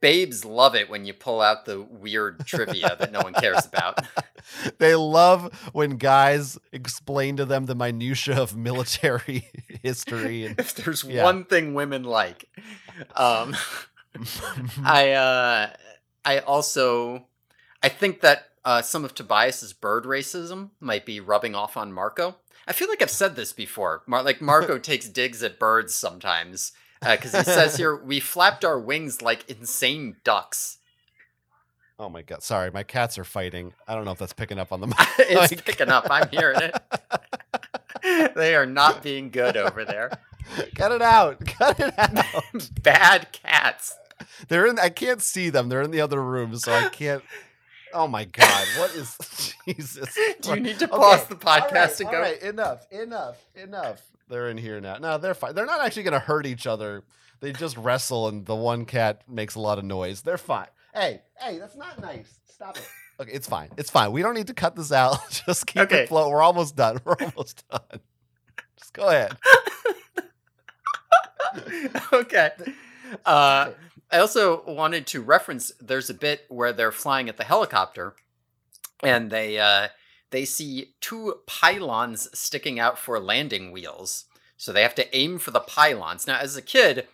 Babes 0.00 0.42
love 0.42 0.74
it 0.74 0.88
when 0.88 1.04
you 1.04 1.12
pull 1.12 1.42
out 1.42 1.66
the 1.66 1.82
weird 1.82 2.46
trivia 2.46 2.96
that 2.98 3.12
no 3.12 3.20
one 3.20 3.34
cares 3.34 3.66
about. 3.66 3.98
they 4.78 4.94
love 4.94 5.52
when 5.74 5.98
guys 5.98 6.56
explain 6.72 7.36
to 7.36 7.44
them 7.44 7.66
the 7.66 7.74
minutia 7.74 8.40
of 8.40 8.56
military 8.56 9.46
history 9.82 10.46
and 10.46 10.58
if 10.58 10.74
there's 10.76 11.04
Yeah. 11.04 11.24
one 11.24 11.44
thing 11.44 11.74
women 11.74 12.04
like, 12.04 12.48
um, 13.16 13.54
I 14.82 15.10
uh, 15.12 15.70
I 16.24 16.38
also 16.38 17.26
I 17.82 17.90
think 17.90 18.22
that 18.22 18.46
uh, 18.64 18.80
some 18.80 19.04
of 19.04 19.14
Tobias's 19.14 19.74
bird 19.74 20.04
racism 20.04 20.70
might 20.80 21.04
be 21.04 21.20
rubbing 21.20 21.54
off 21.54 21.76
on 21.76 21.92
Marco. 21.92 22.36
I 22.66 22.72
feel 22.72 22.88
like 22.88 23.00
I've 23.02 23.10
said 23.10 23.36
this 23.36 23.52
before. 23.52 24.02
Mar- 24.06 24.22
like 24.22 24.40
Marco 24.40 24.78
takes 24.80 25.08
digs 25.08 25.42
at 25.42 25.58
birds 25.58 25.94
sometimes 25.94 26.72
uh, 27.02 27.14
because 27.16 27.32
he 27.32 27.44
says 27.44 27.76
here 27.76 27.94
we 28.04 28.20
flapped 28.20 28.64
our 28.64 28.78
wings 28.78 29.22
like 29.22 29.48
insane 29.48 30.16
ducks. 30.24 30.78
oh 31.98 32.08
my 32.08 32.22
god, 32.22 32.42
sorry, 32.42 32.70
my 32.70 32.82
cats 32.82 33.18
are 33.18 33.24
fighting. 33.24 33.72
I 33.86 33.94
don't 33.94 34.04
know 34.04 34.10
if 34.12 34.18
that's 34.18 34.32
picking 34.32 34.58
up 34.58 34.72
on 34.72 34.80
the 34.80 34.86
mic. 34.88 34.96
it's 35.18 35.52
Like- 35.52 35.64
picking 35.64 35.88
up. 35.88 36.06
I'm 36.10 36.28
hearing 36.30 36.60
it. 36.60 38.34
they 38.34 38.54
are 38.54 38.66
not 38.66 39.02
being 39.02 39.30
good 39.30 39.56
over 39.56 39.84
there. 39.84 40.10
Cut 40.76 40.92
it 40.92 41.02
out. 41.02 41.44
Cut 41.44 41.80
it 41.80 41.94
out. 41.98 42.70
Bad 42.82 43.32
cats. 43.32 43.96
They're 44.48 44.66
in 44.66 44.78
I 44.78 44.88
can't 44.90 45.20
see 45.22 45.50
them. 45.50 45.68
They're 45.68 45.82
in 45.82 45.90
the 45.90 46.00
other 46.00 46.22
room, 46.22 46.56
so 46.56 46.72
I 46.72 46.88
can't 46.88 47.22
Oh 47.98 48.06
my 48.06 48.24
god, 48.24 48.66
what 48.78 48.94
is 48.94 49.16
Jesus? 49.66 50.14
Do 50.42 50.50
you 50.50 50.60
need 50.60 50.78
to 50.80 50.84
Okay, 50.84 50.96
pause 50.96 51.24
the 51.28 51.34
podcast 51.34 51.72
right, 51.72 52.00
and 52.00 52.10
go? 52.10 52.20
right, 52.20 52.42
enough, 52.42 52.86
enough, 52.90 53.36
enough. 53.54 54.02
They're 54.28 54.48
in 54.50 54.58
here 54.58 54.80
now. 54.82 54.98
No, 54.98 55.16
they're 55.16 55.32
fine. 55.34 55.54
They're 55.54 55.64
not 55.64 55.80
actually 55.80 56.02
gonna 56.02 56.18
hurt 56.18 56.44
each 56.46 56.66
other. 56.66 57.04
They 57.40 57.52
just 57.52 57.76
wrestle 57.78 58.28
and 58.28 58.44
the 58.44 58.54
one 58.54 58.84
cat 58.84 59.22
makes 59.28 59.54
a 59.54 59.60
lot 59.60 59.78
of 59.78 59.84
noise. 59.84 60.20
They're 60.20 60.36
fine. 60.36 60.66
Hey, 60.94 61.22
hey, 61.38 61.58
that's 61.58 61.76
not 61.76 61.98
nice. 62.00 62.38
Stop 62.52 62.76
it. 62.76 62.86
Okay, 63.18 63.32
it's 63.32 63.48
fine. 63.48 63.70
It's 63.78 63.90
fine. 63.90 64.12
We 64.12 64.20
don't 64.20 64.34
need 64.34 64.48
to 64.48 64.54
cut 64.54 64.76
this 64.76 64.92
out. 64.92 65.18
Just 65.46 65.66
keep 65.66 65.82
Okay. 65.82 66.02
it 66.02 66.08
flow. 66.08 66.28
We're 66.28 66.42
almost 66.42 66.76
done. 66.76 66.98
We're 67.04 67.16
almost 67.18 67.64
done. 67.70 68.00
Just 68.78 68.92
go 68.92 69.08
ahead. 69.08 69.36
okay. 72.12 72.50
Uh, 73.24 73.70
I 74.10 74.18
also 74.18 74.62
wanted 74.66 75.06
to 75.08 75.20
reference. 75.20 75.72
There's 75.80 76.10
a 76.10 76.14
bit 76.14 76.44
where 76.48 76.72
they're 76.72 76.92
flying 76.92 77.28
at 77.28 77.36
the 77.36 77.44
helicopter, 77.44 78.14
and 79.02 79.30
they 79.30 79.58
uh, 79.58 79.88
they 80.30 80.44
see 80.44 80.94
two 81.00 81.40
pylons 81.46 82.28
sticking 82.38 82.78
out 82.78 82.98
for 82.98 83.18
landing 83.18 83.72
wheels. 83.72 84.26
So 84.56 84.72
they 84.72 84.82
have 84.82 84.94
to 84.94 85.16
aim 85.16 85.38
for 85.38 85.50
the 85.50 85.60
pylons. 85.60 86.26
Now, 86.26 86.38
as 86.38 86.56
a 86.56 86.62
kid, 86.62 87.06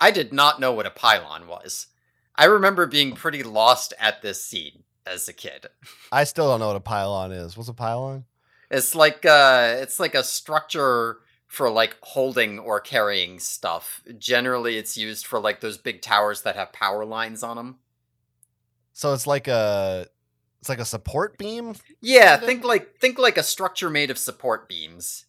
I 0.00 0.10
did 0.10 0.32
not 0.32 0.60
know 0.60 0.72
what 0.72 0.86
a 0.86 0.90
pylon 0.90 1.46
was. 1.46 1.88
I 2.34 2.44
remember 2.44 2.86
being 2.86 3.12
pretty 3.12 3.42
lost 3.42 3.92
at 3.98 4.22
this 4.22 4.42
scene 4.42 4.84
as 5.06 5.28
a 5.28 5.32
kid. 5.32 5.66
I 6.12 6.24
still 6.24 6.48
don't 6.48 6.60
know 6.60 6.68
what 6.68 6.76
a 6.76 6.80
pylon 6.80 7.32
is. 7.32 7.56
What's 7.56 7.68
a 7.68 7.74
pylon? 7.74 8.24
It's 8.70 8.94
like 8.94 9.24
uh 9.24 9.76
it's 9.78 9.98
like 9.98 10.14
a 10.14 10.22
structure 10.22 11.18
for 11.48 11.70
like 11.70 11.96
holding 12.02 12.58
or 12.58 12.78
carrying 12.78 13.40
stuff. 13.40 14.02
Generally 14.18 14.76
it's 14.76 14.96
used 14.96 15.26
for 15.26 15.40
like 15.40 15.60
those 15.60 15.78
big 15.78 16.02
towers 16.02 16.42
that 16.42 16.54
have 16.54 16.72
power 16.72 17.04
lines 17.04 17.42
on 17.42 17.56
them. 17.56 17.78
So 18.92 19.14
it's 19.14 19.26
like 19.26 19.48
a 19.48 20.06
it's 20.60 20.68
like 20.68 20.78
a 20.78 20.84
support 20.84 21.38
beam. 21.38 21.74
Yeah, 22.00 22.36
Kinda? 22.36 22.46
think 22.46 22.64
like 22.64 22.98
think 22.98 23.18
like 23.18 23.38
a 23.38 23.42
structure 23.42 23.90
made 23.90 24.10
of 24.10 24.18
support 24.18 24.68
beams. 24.68 25.24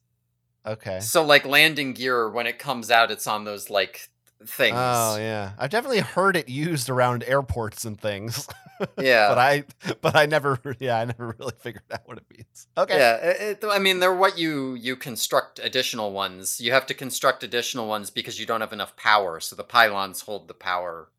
Okay. 0.66 1.00
So 1.00 1.24
like 1.24 1.46
landing 1.46 1.94
gear 1.94 2.30
when 2.30 2.46
it 2.46 2.60
comes 2.60 2.92
out 2.92 3.12
it's 3.12 3.26
on 3.26 3.46
those 3.46 3.70
like 3.70 4.10
oh, 4.42 4.46
things. 4.46 4.76
Oh 4.78 5.18
yeah, 5.18 5.54
I've 5.58 5.70
definitely 5.70 6.02
heard 6.02 6.36
it 6.36 6.50
used 6.50 6.90
around 6.90 7.24
airports 7.24 7.86
and 7.86 8.00
things, 8.00 8.46
yeah. 9.00 9.28
but 9.30 9.38
I 9.38 9.64
but 10.02 10.16
I 10.16 10.26
never 10.26 10.60
yeah 10.80 11.00
I 11.00 11.06
never 11.06 11.36
really 11.40 11.54
figured 11.60 11.84
out 11.92 12.02
what 12.06 12.18
it 12.18 12.24
means. 12.36 12.68
Okay. 12.78 12.98
Yeah, 12.98 13.16
it, 13.16 13.60
it- 13.64 13.70
I 13.70 13.80
mean 13.80 14.00
they're 14.00 14.14
what 14.14 14.38
you 14.38 14.74
you 14.76 14.96
construct 14.96 15.60
additional 15.60 16.12
ones. 16.12 16.60
You 16.62 16.72
have 16.72 16.86
to 16.88 16.94
construct 16.94 17.44
additional 17.44 17.88
ones 17.88 18.10
because 18.10 18.40
you 18.40 18.46
don't 18.46 18.62
have 18.62 18.74
enough 18.74 18.96
power, 18.96 19.40
so 19.40 19.56
the 19.56 19.64
pylons 19.64 20.22
hold 20.22 20.48
the 20.48 20.54
power 20.54 21.10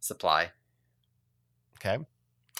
supply. 0.00 0.50
Okay. 1.76 2.04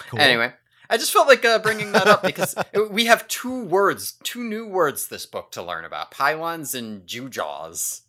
Cool. 0.09 0.21
Anyway, 0.21 0.53
I 0.89 0.97
just 0.97 1.13
felt 1.13 1.29
like 1.29 1.45
uh, 1.45 1.59
bringing 1.59 1.93
that 1.93 2.07
up 2.07 2.23
because 2.23 2.55
we 2.91 3.07
have 3.07 3.27
two 3.29 3.65
words, 3.65 4.13
two 4.23 4.45
new 4.45 4.67
words 4.67 5.09
this 5.09 5.27
book 5.27 5.51
to 5.53 5.63
learn 5.63 5.85
about: 5.85 6.11
pylons 6.11 6.75
and 6.75 7.07
gewgaws. 7.07 8.03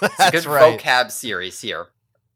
It's 0.00 0.02
a 0.02 0.10
that's 0.18 0.30
good 0.30 0.46
right. 0.46 0.78
vocab 0.78 1.10
series 1.10 1.60
here. 1.60 1.88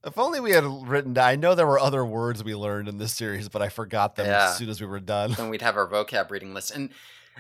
If 0.05 0.19
only 0.19 0.41
we 0.41 0.51
had 0.51 0.65
written. 0.65 1.13
down 1.15 1.29
I 1.29 1.37
know 1.37 1.55
there 1.55 1.67
were 1.67 1.79
other 1.79 2.05
words 2.05 2.43
we 2.43 2.55
learned 2.55 2.89
in 2.89 2.99
this 2.99 3.13
series, 3.13 3.49
but 3.49 3.63
I 3.63 3.69
forgot 3.69 4.17
them 4.17 4.27
Yeah. 4.27 4.49
as 4.51 4.59
soon 4.59 4.69
as 4.69 4.81
we 4.81 4.87
were 4.87 4.99
done. 5.01 5.33
Then 5.33 5.49
we'd 5.49 5.63
have 5.63 5.77
our 5.77 5.87
vocab 5.87 6.31
reading 6.31 6.55
list. 6.55 6.73
And 6.73 6.91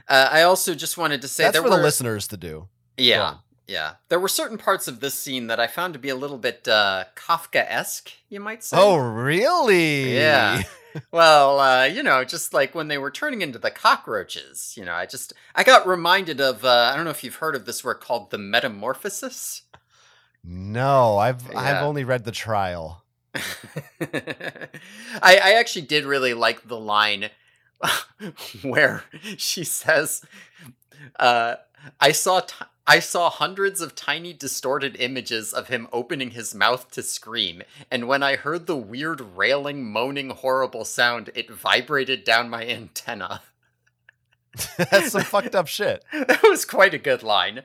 uh, 0.08 0.28
I 0.30 0.42
also 0.42 0.74
just 0.74 0.96
wanted 0.96 1.22
to 1.22 1.28
say 1.28 1.44
That's 1.44 1.54
there 1.54 1.62
for 1.62 1.70
were 1.70 1.76
the 1.76 1.82
listeners 1.82 2.28
to 2.28 2.36
do. 2.36 2.68
Yeah, 2.96 3.36
yeah, 3.66 3.94
there 4.10 4.20
were 4.20 4.28
certain 4.28 4.58
parts 4.58 4.86
of 4.86 5.00
this 5.00 5.14
scene 5.14 5.46
that 5.46 5.58
I 5.58 5.66
found 5.66 5.92
to 5.94 5.98
be 5.98 6.08
a 6.08 6.14
little 6.14 6.36
bit 6.38 6.68
uh, 6.68 7.04
Kafka-esque, 7.16 8.10
you 8.28 8.38
might 8.40 8.62
say. 8.62 8.76
Oh, 8.78 8.96
really? 8.96 10.14
Yeah. 10.14 10.62
Well, 11.10 11.58
uh, 11.58 11.84
you 11.84 12.02
know, 12.02 12.22
just 12.22 12.52
like 12.52 12.74
when 12.74 12.88
they 12.88 12.98
were 12.98 13.10
turning 13.10 13.40
into 13.40 13.58
the 13.58 13.70
cockroaches, 13.70 14.74
you 14.76 14.84
know, 14.84 14.92
I 14.92 15.06
just 15.06 15.32
I 15.54 15.64
got 15.64 15.86
reminded 15.86 16.38
of 16.38 16.66
uh, 16.66 16.90
I 16.92 16.96
don't 16.96 17.04
know 17.06 17.10
if 17.10 17.24
you've 17.24 17.36
heard 17.36 17.54
of 17.56 17.64
this 17.64 17.82
work 17.82 18.04
called 18.04 18.30
The 18.30 18.36
Metamorphosis. 18.38 19.62
No, 20.44 21.18
I've 21.18 21.54
I've 21.54 21.82
only 21.82 22.04
read 22.04 22.24
the 22.24 22.32
trial. 22.32 23.04
I 23.34 24.68
I 25.22 25.52
actually 25.58 25.82
did 25.82 26.04
really 26.04 26.34
like 26.34 26.66
the 26.68 26.78
line 26.78 27.30
where 28.62 29.04
she 29.36 29.64
says, 29.64 30.22
uh, 31.18 31.56
"I 32.00 32.12
saw 32.12 32.40
t- 32.40 32.54
I 32.86 32.98
saw 32.98 33.30
hundreds 33.30 33.80
of 33.80 33.94
tiny 33.94 34.32
distorted 34.32 34.96
images 34.98 35.52
of 35.52 35.68
him 35.68 35.86
opening 35.92 36.32
his 36.32 36.54
mouth 36.54 36.90
to 36.92 37.02
scream, 37.02 37.62
and 37.90 38.08
when 38.08 38.22
I 38.22 38.36
heard 38.36 38.66
the 38.66 38.76
weird 38.76 39.20
railing, 39.20 39.84
moaning, 39.90 40.30
horrible 40.30 40.84
sound, 40.84 41.30
it 41.34 41.50
vibrated 41.50 42.24
down 42.24 42.50
my 42.50 42.66
antenna." 42.66 43.42
That's 44.76 45.12
some 45.12 45.22
fucked 45.22 45.54
up 45.54 45.66
shit. 45.68 46.04
that 46.12 46.42
was 46.42 46.64
quite 46.64 46.92
a 46.94 46.98
good 46.98 47.22
line. 47.22 47.62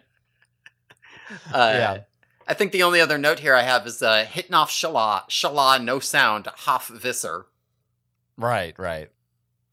Uh, 1.52 1.74
Yeah. 1.76 1.98
I 2.48 2.54
think 2.54 2.72
the 2.72 2.84
only 2.84 3.02
other 3.02 3.18
note 3.18 3.40
here 3.40 3.54
I 3.54 3.64
have 3.64 3.86
is 3.86 4.02
uh, 4.02 4.24
hitting 4.26 4.54
off 4.54 4.72
shala, 4.72 5.28
shala, 5.30 5.84
no 5.84 6.00
sound, 6.00 6.48
hof 6.48 6.88
visser. 6.88 7.46
Right, 8.38 8.74
right. 8.80 9.10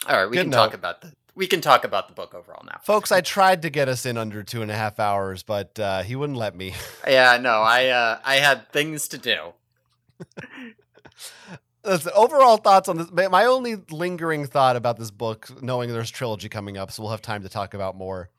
All 0.09 0.17
right, 0.17 0.28
we 0.28 0.36
Good 0.36 0.44
can 0.44 0.51
talk 0.51 0.75
about 0.75 1.01
the 1.01 1.12
we 1.36 1.47
can 1.47 1.61
talk 1.61 1.85
about 1.85 2.07
the 2.09 2.15
book 2.15 2.33
overall 2.35 2.62
now. 2.65 2.78
Folks, 2.85 3.11
I 3.11 3.20
tried 3.20 3.62
to 3.62 3.70
get 3.70 3.89
us 3.89 4.07
in 4.07 4.17
under 4.17 4.43
two 4.44 4.62
and 4.62 4.70
a 4.70 4.75
half 4.75 5.01
hours, 5.01 5.43
but 5.43 5.78
uh, 5.81 6.03
he 6.03 6.15
wouldn't 6.17 6.39
let 6.39 6.55
me. 6.57 6.75
Yeah, 7.07 7.39
no, 7.39 7.61
I 7.62 7.86
uh, 7.89 8.19
I 8.25 8.36
had 8.36 8.70
things 8.73 9.09
to 9.09 9.19
do. 9.19 9.53
Listen, 11.85 12.12
overall 12.15 12.57
thoughts 12.57 12.89
on 12.89 12.97
this. 12.97 13.11
my- 13.11 13.28
My 13.28 13.44
only 13.44 13.77
lingering 13.91 14.47
thought 14.47 14.75
about 14.77 14.97
this 14.99 15.11
book, 15.11 15.49
knowing 15.62 15.91
there's 15.93 16.11
trilogy 16.11 16.49
coming 16.49 16.78
up, 16.78 16.91
so 16.91 17.03
we'll 17.03 17.11
have 17.12 17.20
time 17.23 17.43
to 17.43 17.49
talk 17.51 17.75
about 17.75 17.94
more, 17.97 18.31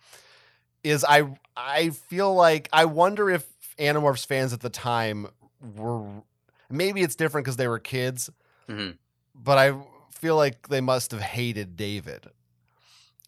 is 0.83 1.05
I 1.07 1.27
I 1.55 1.89
feel 1.91 2.33
like 2.33 2.69
I 2.73 2.85
wonder 2.85 3.29
if 3.29 3.45
Animorphs 3.79 4.25
fans 4.25 4.53
at 4.53 4.61
the 4.61 4.69
time 4.69 5.27
were 5.75 6.23
maybe 6.69 7.01
it's 7.01 7.15
different 7.15 7.45
because 7.45 7.57
they 7.57 7.67
were 7.67 7.79
kids, 7.79 8.29
Mhm. 8.69 8.97
but 9.33 9.57
I 9.57 9.73
feel 10.11 10.35
like 10.35 10.69
they 10.69 10.81
must 10.81 11.11
have 11.11 11.21
hated 11.21 11.75
David. 11.75 12.27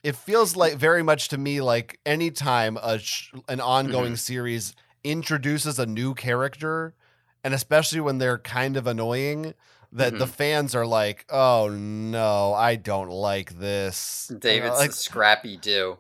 it 0.03 0.16
feels 0.16 0.56
like 0.56 0.76
very 0.76 1.01
much 1.01 1.27
to 1.27 1.38
me 1.40 1.59
like 1.59 2.00
anytime 2.06 2.77
a 2.84 3.00
sh- 3.00 3.34
an 3.50 3.59
ongoing 3.59 4.16
series 4.16 4.76
introduces 5.03 5.80
a 5.80 5.85
new 5.88 6.14
character 6.14 6.93
and 7.43 7.51
especially 7.53 8.00
when 8.00 8.19
they're 8.19 8.38
kind 8.38 8.77
of 8.77 8.85
annoying 8.85 9.53
that 9.92 10.17
the 10.19 10.27
fans 10.27 10.76
are 10.76 10.85
like 10.85 11.26
oh 11.30 11.67
no 11.69 12.53
i 12.53 12.76
don't 12.76 13.09
like 13.09 13.58
this 13.59 14.30
Uh, 14.34 14.38
David's 14.38 14.77
like, 14.77 14.92
a 14.92 14.93
Scrappy-Doo. 14.93 15.98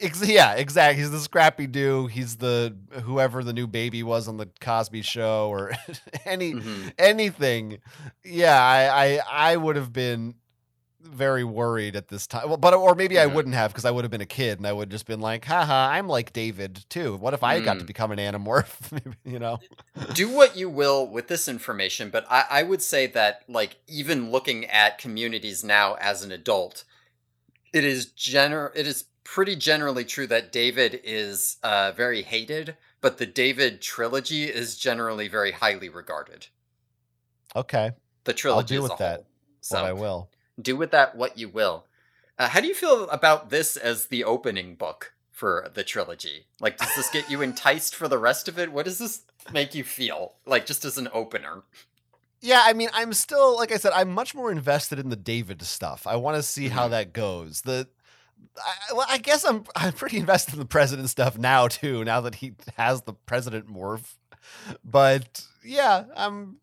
Ex- 0.00 0.26
yeah 0.28 0.54
exactly 0.54 1.02
he's 1.02 1.10
the 1.10 1.18
Scrappy-Doo 1.18 2.06
he's 2.06 2.36
the 2.36 2.76
whoever 3.02 3.42
the 3.42 3.52
new 3.52 3.66
baby 3.66 4.02
was 4.04 4.28
on 4.28 4.36
the 4.36 4.48
cosby 4.60 5.02
show 5.02 5.48
or 5.50 5.72
any 6.24 6.54
Mhm. 6.54 6.92
anything 6.98 7.78
yeah 8.24 8.62
i 8.62 9.16
i, 9.18 9.50
I 9.52 9.56
would 9.56 9.74
have 9.76 9.92
been 9.92 10.34
very 11.00 11.42
worried 11.42 11.96
at 11.96 12.08
this 12.08 12.26
time 12.28 12.48
well, 12.48 12.56
but 12.58 12.74
or 12.74 12.94
maybe 12.94 13.18
i 13.18 13.26
Mhm. 13.26 13.34
wouldn't 13.34 13.54
have 13.56 13.72
because 13.72 13.84
i 13.84 13.90
would 13.90 14.04
have 14.04 14.10
been 14.10 14.20
a 14.20 14.26
kid 14.26 14.58
and 14.58 14.66
i 14.68 14.72
would 14.72 14.86
have 14.88 14.92
just 14.92 15.06
been 15.06 15.20
like 15.20 15.44
haha 15.44 15.88
i'm 15.92 16.06
like 16.06 16.32
david 16.32 16.84
too 16.88 17.16
what 17.16 17.34
if 17.34 17.42
i 17.42 17.58
got 17.58 17.78
to 17.78 17.84
Mm. 17.84 17.86
become 17.88 18.12
an 18.12 18.18
Animorph 18.18 19.00
you 19.24 19.38
know 19.40 19.58
do 20.14 20.28
what 20.28 20.56
you 20.56 20.68
will 20.70 21.08
with 21.08 21.26
this 21.26 21.48
information, 21.48 22.08
but 22.10 22.24
I, 22.30 22.44
I 22.48 22.62
would 22.62 22.82
say 22.82 23.08
that, 23.08 23.42
like, 23.48 23.78
even 23.88 24.30
looking 24.30 24.64
at 24.66 24.96
communities 24.96 25.64
now 25.64 25.94
as 26.00 26.22
an 26.22 26.30
adult, 26.30 26.84
it 27.72 27.84
is 27.84 28.06
gener- 28.16 28.70
it 28.76 28.86
is 28.86 29.06
pretty 29.34 29.54
generally 29.56 30.04
true 30.04 30.26
that 30.26 30.50
David 30.50 31.00
is 31.04 31.58
uh, 31.62 31.92
very 31.92 32.22
hated, 32.22 32.76
but 33.02 33.18
the 33.18 33.26
David 33.26 33.82
trilogy 33.82 34.44
is 34.44 34.78
generally 34.78 35.28
very 35.28 35.52
highly 35.52 35.88
regarded. 35.90 36.46
okay 37.54 37.92
The 38.24 38.32
trilogy 38.32 38.76
I'll 38.76 38.82
do 38.82 38.88
with 38.88 38.98
that. 38.98 39.24
So 39.60 39.76
what 39.82 39.88
i 39.90 39.92
will 39.92 40.30
do 40.60 40.76
with 40.76 40.90
that 40.92 41.14
what 41.14 41.36
you 41.38 41.48
will. 41.48 41.84
Uh, 42.38 42.48
how 42.48 42.60
do 42.60 42.66
you 42.68 42.74
feel 42.74 43.08
about 43.10 43.50
this 43.50 43.76
as 43.76 44.06
the 44.06 44.24
opening 44.24 44.74
book 44.76 45.12
for 45.30 45.70
the 45.74 45.84
trilogy? 45.84 46.46
Like, 46.60 46.78
does 46.78 46.94
this 46.96 47.10
get 47.10 47.30
you 47.30 47.42
enticed 47.48 47.94
for 47.94 48.08
the 48.08 48.18
rest 48.18 48.48
of 48.48 48.58
it? 48.58 48.72
What 48.72 48.86
does 48.86 48.98
this 48.98 49.22
make 49.52 49.74
you 49.74 49.84
feel 49.84 50.34
like, 50.46 50.64
just 50.66 50.84
as 50.84 50.96
an 50.98 51.08
opener? 51.12 51.64
yeah 52.40 52.62
i 52.64 52.72
mean 52.72 52.88
i'm 52.92 53.12
still 53.12 53.56
like 53.56 53.72
i 53.72 53.76
said 53.76 53.90
i'm 53.96 54.10
much 54.10 54.32
more 54.32 54.52
invested 54.52 54.96
in 55.00 55.08
the 55.08 55.16
david 55.16 55.60
stuff 55.60 56.06
i 56.06 56.14
want 56.14 56.36
to 56.36 56.42
see 56.42 56.68
how 56.68 56.86
Mhm. 56.86 56.90
that 56.90 57.12
goes 57.12 57.62
the 57.62 57.88
I, 58.56 58.92
well, 58.94 59.06
I 59.08 59.18
guess 59.18 59.44
I'm 59.44 59.64
I'm 59.76 59.92
pretty 59.92 60.18
invested 60.18 60.54
in 60.54 60.60
the 60.60 60.66
president 60.66 61.10
stuff 61.10 61.38
now 61.38 61.68
too. 61.68 62.04
Now 62.04 62.20
that 62.22 62.36
he 62.36 62.54
has 62.76 63.02
the 63.02 63.12
president 63.12 63.72
morph, 63.72 64.14
but 64.84 65.44
yeah, 65.64 66.04
I'm 66.16 66.58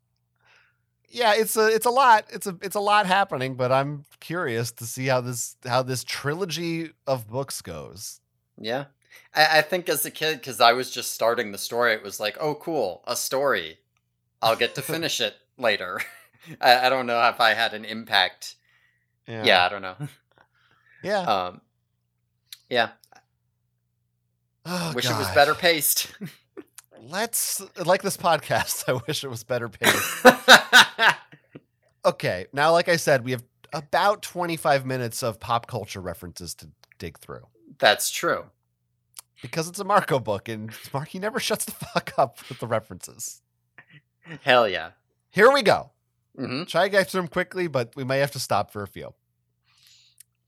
yeah, 1.09 1.33
it's 1.33 1.55
a 1.55 1.67
it's 1.67 1.85
a 1.85 1.91
lot. 1.91 2.25
It's 2.29 2.45
a 2.47 2.57
it's 2.61 2.75
a 2.75 2.81
lot 2.81 3.05
happening, 3.05 3.55
but 3.55 3.71
I'm 3.71 4.05
curious 4.19 4.71
to 4.73 4.85
see 4.85 5.05
how 5.07 5.21
this 5.21 5.55
how 5.65 5.81
this 5.81 6.03
trilogy 6.03 6.91
of 7.07 7.29
books 7.29 7.61
goes. 7.61 8.19
Yeah. 8.59 8.85
I, 9.33 9.59
I 9.59 9.61
think 9.61 9.87
as 9.87 10.05
a 10.05 10.11
kid, 10.11 10.39
because 10.39 10.59
I 10.59 10.73
was 10.73 10.91
just 10.91 11.13
starting 11.13 11.51
the 11.51 11.57
story, 11.57 11.93
it 11.93 12.03
was 12.03 12.19
like, 12.19 12.37
oh, 12.39 12.55
cool, 12.55 13.01
a 13.07 13.15
story. 13.15 13.79
I'll 14.41 14.55
get 14.55 14.75
to 14.75 14.81
finish 14.81 15.21
it 15.21 15.35
later. 15.57 16.01
I, 16.61 16.87
I 16.87 16.89
don't 16.89 17.05
know 17.05 17.21
if 17.29 17.39
I 17.39 17.53
had 17.53 17.73
an 17.73 17.85
impact. 17.85 18.55
Yeah, 19.27 19.65
I 19.65 19.69
don't 19.69 19.81
know. 19.81 19.95
yeah. 21.03 21.21
Um, 21.21 21.61
yeah, 22.69 22.89
Oh, 24.65 24.93
wish 24.95 25.05
it 25.09 25.17
was 25.17 25.29
better 25.31 25.53
paced. 25.53 26.11
Let's 27.07 27.61
like 27.85 28.01
this 28.01 28.17
podcast. 28.17 28.83
I 28.87 28.93
wish 29.07 29.23
it 29.23 29.27
was 29.29 29.43
better 29.43 29.69
paced. 29.69 30.25
okay, 32.05 32.47
now 32.53 32.71
like 32.71 32.89
I 32.89 32.95
said, 32.95 33.23
we 33.23 33.31
have 33.31 33.43
about 33.73 34.21
25 34.21 34.85
minutes 34.85 35.21
of 35.23 35.39
pop 35.39 35.67
culture 35.67 36.01
references 36.01 36.55
to 36.55 36.69
dig 36.97 37.19
through. 37.19 37.45
That's 37.79 38.09
true. 38.09 38.45
because 39.41 39.67
it's 39.67 39.79
a 39.79 39.83
Marco 39.83 40.17
book, 40.19 40.47
and 40.49 40.71
Marky 40.93 41.19
never 41.19 41.39
shuts 41.41 41.65
the 41.65 41.71
fuck 41.71 42.13
up 42.17 42.39
with 42.49 42.59
the 42.59 42.67
references. 42.67 43.41
Hell 44.41 44.67
yeah. 44.67 44.91
Here 45.29 45.51
we 45.51 45.61
go. 45.61 45.91
hmm 46.35 46.63
Try 46.63 46.85
to 46.85 46.89
get 46.89 47.09
through 47.09 47.21
them 47.21 47.27
quickly, 47.27 47.67
but 47.67 47.95
we 47.95 48.03
may 48.03 48.17
have 48.19 48.31
to 48.31 48.39
stop 48.39 48.71
for 48.71 48.81
a 48.81 48.87
few. 48.87 49.13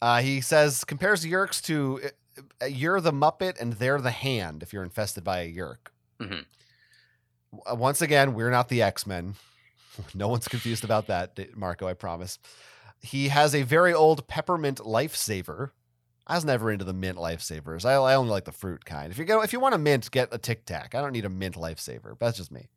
Uh, 0.01 0.21
he 0.21 0.41
says 0.41 0.83
compares 0.83 1.25
Yeerks 1.25 1.61
to 1.63 2.01
uh, 2.61 2.65
you're 2.65 3.01
the 3.01 3.11
Muppet 3.11 3.59
and 3.59 3.73
they're 3.73 3.99
the 3.99 4.11
hand 4.11 4.61
if 4.63 4.73
you're 4.73 4.83
infested 4.83 5.23
by 5.23 5.39
a 5.39 5.51
Yeerk. 5.51 5.91
Mhm. 6.19 6.45
Once 7.71 8.01
again, 8.01 8.33
we're 8.33 8.51
not 8.51 8.69
the 8.69 8.81
X 8.81 9.07
Men. 9.07 9.35
no 10.13 10.27
one's 10.27 10.47
confused 10.47 10.83
about 10.83 11.07
that, 11.07 11.37
Marco. 11.55 11.87
I 11.87 11.93
promise. 11.93 12.39
He 13.01 13.29
has 13.29 13.53
a 13.55 13.63
very 13.63 13.93
old 13.93 14.27
peppermint 14.27 14.79
lifesaver. 14.79 15.71
I 16.25 16.35
was 16.35 16.43
never 16.45 16.69
into 16.71 16.83
the 16.83 16.93
mint 16.93 17.17
lifesavers. 17.17 17.85
I, 17.85 17.93
I 17.93 18.15
only 18.15 18.31
like 18.31 18.45
the 18.45 18.51
fruit 18.51 18.83
kind. 18.83 19.11
If 19.11 19.17
you 19.17 19.23
go, 19.23 19.41
if 19.41 19.53
you 19.53 19.59
want 19.59 19.75
a 19.75 19.77
mint, 19.77 20.11
get 20.11 20.29
a 20.33 20.37
Tic 20.37 20.65
Tac. 20.65 20.93
I 20.93 21.01
don't 21.01 21.13
need 21.13 21.23
a 21.25 21.29
mint 21.29 21.55
lifesaver. 21.55 22.17
But 22.17 22.19
that's 22.19 22.37
just 22.37 22.51
me. 22.51 22.67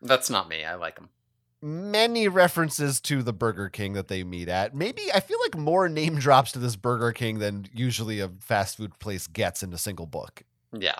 That's 0.00 0.30
not 0.30 0.48
me. 0.48 0.64
I 0.64 0.76
like 0.76 0.96
them. 0.96 1.10
Many 1.62 2.26
references 2.28 3.00
to 3.02 3.22
the 3.22 3.32
Burger 3.32 3.68
King 3.68 3.92
that 3.92 4.08
they 4.08 4.24
meet 4.24 4.48
at. 4.48 4.74
Maybe 4.74 5.12
I 5.14 5.20
feel 5.20 5.38
like 5.44 5.56
more 5.56 5.88
name 5.88 6.16
drops 6.18 6.52
to 6.52 6.58
this 6.58 6.76
Burger 6.76 7.12
King 7.12 7.38
than 7.38 7.66
usually 7.72 8.20
a 8.20 8.28
fast 8.28 8.76
food 8.76 8.98
place 8.98 9.26
gets 9.26 9.62
in 9.62 9.72
a 9.72 9.78
single 9.78 10.06
book. 10.06 10.42
Yeah. 10.76 10.98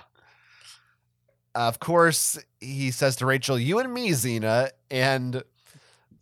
Uh, 1.55 1.67
of 1.67 1.79
course, 1.79 2.39
he 2.59 2.89
says 2.89 3.15
to 3.17 3.25
Rachel, 3.25 3.59
"You 3.59 3.77
and 3.79 3.93
me, 3.93 4.09
Xena," 4.09 4.69
and 4.89 5.43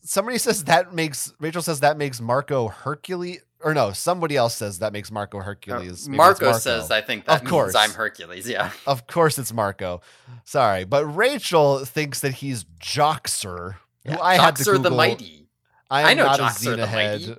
somebody 0.01 0.37
says 0.37 0.65
that 0.65 0.93
makes 0.93 1.33
Rachel 1.39 1.61
says 1.61 1.79
that 1.81 1.97
makes 1.97 2.19
Marco 2.19 2.67
Hercules, 2.67 3.39
or 3.63 3.73
no, 3.73 3.91
somebody 3.93 4.35
else 4.35 4.55
says 4.55 4.79
that 4.79 4.91
makes 4.91 5.11
Marco 5.11 5.39
uh, 5.39 5.43
Hercules. 5.43 6.07
Maybe 6.07 6.17
it's 6.21 6.41
Marco, 6.41 6.57
says, 6.57 6.91
I 6.91 7.01
think 7.01 7.25
that 7.25 7.41
Of 7.41 7.47
course. 7.47 7.75
I'm 7.75 7.91
Hercules. 7.91 8.49
Yeah. 8.49 8.71
Of 8.85 9.07
course, 9.07 9.37
it's 9.37 9.53
Marco. 9.53 10.01
Sorry, 10.43 10.83
but 10.83 11.05
Rachel 11.05 11.85
thinks 11.85 12.19
that 12.21 12.35
he's 12.35 12.65
Joxer, 12.79 13.75
who 14.05 14.19
I 14.19 14.35
had 14.35 14.55
to 14.57 14.63
Google. 14.63 14.81
the 14.83 14.91
Mighty. 14.91 15.47
I 15.89 16.11
I 16.11 16.13
know 16.13 16.25
not 16.25 16.39
Joxer 16.39 16.75
the 16.77 16.87
head. 16.87 17.21
Mighty. 17.21 17.35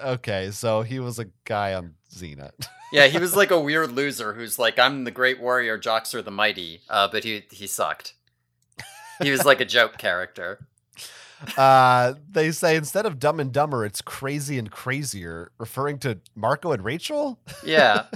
Okay, 0.00 0.50
so 0.50 0.82
he 0.82 1.00
was 1.00 1.18
a 1.18 1.26
guy 1.44 1.74
on 1.74 1.94
Xena. 2.12 2.50
Yeah, 2.94 3.06
he 3.06 3.16
was 3.16 3.34
like 3.34 3.50
a 3.50 3.58
weird 3.68 3.92
loser 3.92 4.34
who's 4.34 4.58
like, 4.58 4.78
I'm 4.78 5.04
the 5.04 5.10
great 5.10 5.40
warrior 5.40 5.78
Joxer 5.78 6.22
the 6.22 6.30
Mighty, 6.30 6.82
uh, 6.90 7.08
but 7.10 7.24
he 7.24 7.42
he 7.50 7.66
sucked. 7.66 8.12
He 9.22 9.30
was 9.30 9.46
like 9.46 9.62
a 9.62 9.64
joke 9.64 9.96
character. 9.96 10.66
uh, 11.56 12.12
they 12.30 12.50
say 12.50 12.76
instead 12.76 13.06
of 13.06 13.18
Dumb 13.18 13.40
and 13.40 13.50
Dumber, 13.50 13.86
it's 13.86 14.02
Crazy 14.02 14.58
and 14.58 14.70
Crazier, 14.70 15.52
referring 15.58 16.00
to 16.00 16.18
Marco 16.34 16.72
and 16.72 16.84
Rachel. 16.84 17.40
Yeah. 17.64 18.08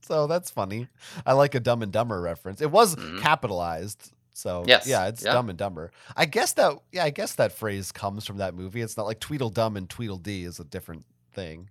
So 0.00 0.26
that's 0.26 0.50
funny. 0.50 0.88
I 1.24 1.34
like 1.34 1.54
a 1.54 1.60
Dumb 1.60 1.82
and 1.82 1.92
Dumber 1.92 2.20
reference. 2.20 2.60
It 2.60 2.72
was 2.72 2.96
Mhm. 2.96 3.20
capitalized. 3.20 4.10
So 4.34 4.64
Yes, 4.66 4.86
yeah, 4.86 5.06
it's 5.08 5.24
yeah. 5.24 5.32
Dumb 5.32 5.48
and 5.50 5.58
Dumber. 5.58 5.90
I 6.16 6.24
guess 6.24 6.52
that 6.54 6.78
yeah, 6.92 7.04
I 7.04 7.10
guess 7.10 7.34
that 7.34 7.52
phrase 7.52 7.92
comes 7.92 8.26
from 8.26 8.38
that 8.38 8.54
movie. 8.54 8.80
It's 8.80 8.96
not 8.96 9.06
like 9.06 9.20
Tweedledum 9.20 9.76
and 9.76 9.88
Tweedledee 9.88 10.44
is 10.44 10.58
a 10.60 10.64
different 10.64 11.04
thing. 11.34 11.68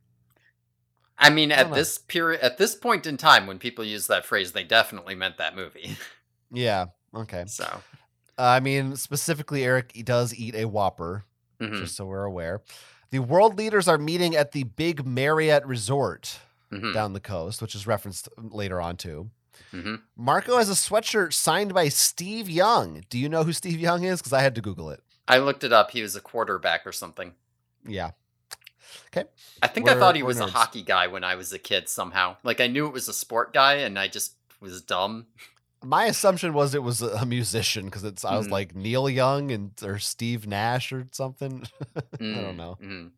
I 1.17 1.29
mean, 1.29 1.51
I 1.51 1.55
at 1.57 1.69
know. 1.69 1.75
this 1.75 1.97
period, 1.99 2.41
at 2.41 2.57
this 2.57 2.73
point 2.75 3.05
in 3.05 3.15
time, 3.17 3.45
when 3.45 3.59
people 3.59 3.85
use 3.85 4.07
that 4.07 4.25
phrase, 4.25 4.53
they 4.53 4.63
definitely 4.63 5.13
meant 5.15 5.37
that 5.37 5.55
movie. 5.55 5.95
Yeah. 6.51 6.87
Okay. 7.15 7.45
So, 7.47 7.65
Uh, 8.37 8.41
I 8.43 8.59
mean, 8.59 8.95
specifically, 8.95 9.63
Eric 9.63 9.91
he 9.93 10.03
does 10.03 10.33
eat 10.33 10.55
a 10.55 10.65
Whopper. 10.65 11.25
mhm, 11.59 11.77
just 11.79 11.95
so 11.95 12.05
we're 12.05 12.23
aware. 12.23 12.61
The 13.11 13.19
world 13.19 13.57
leaders 13.57 13.87
are 13.87 13.97
meeting 13.97 14.35
at 14.35 14.51
the 14.53 14.63
big 14.63 15.05
Marriott 15.05 15.65
Resort 15.65 16.39
mhm, 16.71 16.93
down 16.93 17.13
the 17.13 17.19
coast, 17.19 17.61
which 17.61 17.75
is 17.75 17.85
referenced 17.85 18.29
later 18.37 18.79
on 18.81 18.97
too. 18.97 19.29
Mhm. 19.73 20.01
Marco 20.15 20.57
has 20.57 20.69
a 20.69 20.73
sweatshirt 20.73 21.33
signed 21.33 21.73
by 21.73 21.89
Steve 21.89 22.49
Young. 22.49 23.03
Do 23.09 23.17
you 23.17 23.29
know 23.29 23.43
who 23.43 23.53
Steve 23.53 23.79
Young 23.79 24.03
is? 24.03 24.19
Because 24.19 24.33
I 24.33 24.41
had 24.41 24.55
to 24.55 24.61
Google 24.61 24.89
it. 24.89 25.01
I 25.27 25.37
looked 25.37 25.63
it 25.63 25.71
up. 25.73 25.91
He 25.91 26.01
was 26.01 26.15
a 26.15 26.21
quarterback 26.21 26.85
or 26.85 26.91
something. 26.91 27.33
Yeah. 27.87 28.11
Okay. 29.07 29.27
I 29.61 29.67
think 29.67 29.87
I 29.87 29.93
We're- 29.93 29.99
thought 30.01 30.15
he 30.15 30.23
was 30.23 30.39
a 30.39 30.47
hockey 30.47 30.81
guy 30.83 31.07
when 31.07 31.23
I 31.23 31.35
was 31.35 31.53
a 31.53 31.59
kid 31.59 31.87
somehow. 31.89 32.37
Like 32.43 32.59
I 32.61 32.67
knew 32.67 32.87
it 32.87 32.93
was 32.93 33.07
a 33.07 33.13
sport 33.13 33.53
guy, 33.53 33.75
and 33.75 33.97
I 33.99 34.07
just 34.07 34.33
was 34.59 34.81
dumb. 34.81 35.27
My 35.83 36.05
assumption 36.05 36.53
was 36.53 36.75
it 36.75 36.83
was 36.83 37.01
a 37.01 37.25
musician 37.25 37.85
because 37.85 38.03
it's 38.03 38.23
I 38.23 38.37
was 38.37 38.47
Mhm. 38.47 38.51
like 38.51 38.75
Neil 38.75 39.09
Young 39.09 39.51
and 39.51 39.71
or 39.83 39.97
Steve 39.99 40.45
Nash 40.47 40.91
or 40.91 41.07
something. 41.11 41.65
I 41.95 42.01
don't 42.19 42.19
Mm, 42.19 42.55
know. 42.55 42.77
mhm. 42.81 43.11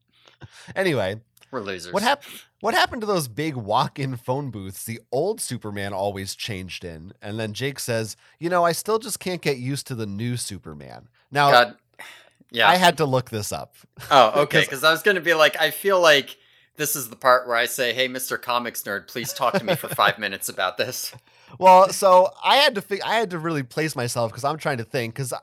Anyway, 0.76 1.22
We're 1.54 1.62
losers. 1.62 1.94
what 1.94 2.04
happened? 2.04 2.34
What 2.62 2.74
happened 2.74 3.02
to 3.02 3.06
those 3.06 3.28
big 3.28 3.56
walk-in 3.56 4.16
phone 4.18 4.50
booths 4.50 4.84
the 4.84 5.00
old 5.12 5.40
Superman 5.40 5.94
always 5.94 6.34
changed 6.36 6.84
in? 6.84 7.14
And 7.22 7.40
then 7.40 7.54
Jake 7.54 7.80
says, 7.80 8.18
"You 8.40 8.50
know, 8.50 8.66
I 8.66 8.72
still 8.72 9.00
just 9.00 9.20
can't 9.20 9.42
get 9.42 9.58
used 9.58 9.86
to 9.88 9.96
the 9.96 10.06
new 10.06 10.36
Superman." 10.38 11.08
Now, 11.32 11.52
God. 11.52 11.78
Yeah. 12.52 12.70
I 12.70 12.76
had 12.76 12.98
to 12.98 13.06
look 13.06 13.32
this 13.32 13.52
up. 13.52 13.76
oh, 14.12 14.42
okay. 14.44 14.60
because- 14.66 14.84
I 14.84 14.92
was 14.92 15.02
going 15.02 15.16
to 15.16 15.22
be 15.22 15.34
like, 15.34 15.60
I 15.60 15.72
feel 15.72 16.00
like 16.00 16.38
this 16.76 16.96
is 16.96 17.10
the 17.10 17.16
part 17.16 17.48
where 17.48 17.56
I 17.56 17.66
say, 17.66 17.94
"Hey, 17.94 18.08
Mr. 18.08 18.40
Comics 18.40 18.84
nerd, 18.84 19.08
please 19.08 19.34
talk 19.34 19.54
to 19.56 19.64
me 19.64 19.76
for 19.76 19.88
five 19.88 20.20
minutes 20.26 20.50
about 20.50 20.78
this." 20.78 21.14
Well, 21.60 21.90
so 21.90 22.32
I 22.44 22.58
had 22.58 22.76
to 22.76 22.82
fig- 22.82 23.02
I 23.04 23.16
had 23.16 23.30
to 23.32 23.40
really 23.40 23.64
place 23.64 23.96
myself 23.96 24.32
because 24.32 24.44
I'm 24.44 24.58
trying 24.58 24.78
to 24.78 24.84
think 24.84 25.16
because 25.16 25.34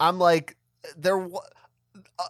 I'm 0.00 0.18
like 0.18 0.56
there 0.96 1.28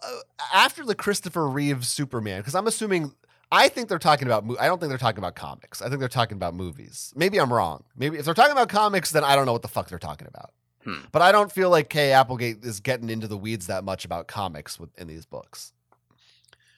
uh, 0.03 0.19
after 0.53 0.85
the 0.85 0.95
Christopher 0.95 1.47
Reeve 1.47 1.85
Superman 1.85 2.39
because 2.39 2.55
I'm 2.55 2.67
assuming 2.67 3.13
I 3.51 3.67
think 3.67 3.89
they're 3.89 3.99
talking 3.99 4.27
about. 4.27 4.45
mo- 4.45 4.57
I 4.59 4.67
don't 4.67 4.79
think 4.79 4.89
they're 4.89 4.97
talking 4.97 5.19
about 5.19 5.35
comics. 5.35 5.81
I 5.81 5.89
think 5.89 5.99
they're 5.99 6.07
talking 6.07 6.37
about 6.37 6.53
movies. 6.53 7.13
Maybe 7.15 7.39
I'm 7.39 7.51
wrong. 7.51 7.83
Maybe 7.97 8.17
if 8.17 8.25
they're 8.25 8.33
talking 8.33 8.53
about 8.53 8.69
comics, 8.69 9.11
then 9.11 9.23
I 9.23 9.35
don't 9.35 9.45
know 9.45 9.53
what 9.53 9.61
the 9.61 9.67
fuck 9.67 9.89
they're 9.89 9.99
talking 9.99 10.27
about. 10.27 10.51
Hmm. 10.83 11.01
But 11.11 11.21
I 11.21 11.31
don't 11.31 11.51
feel 11.51 11.69
like 11.69 11.89
Kay 11.89 12.11
Applegate 12.11 12.63
is 12.63 12.79
getting 12.79 13.09
into 13.09 13.27
the 13.27 13.37
weeds 13.37 13.67
that 13.67 13.83
much 13.83 14.05
about 14.05 14.27
comics 14.27 14.79
in 14.97 15.07
these 15.07 15.25
books. 15.25 15.73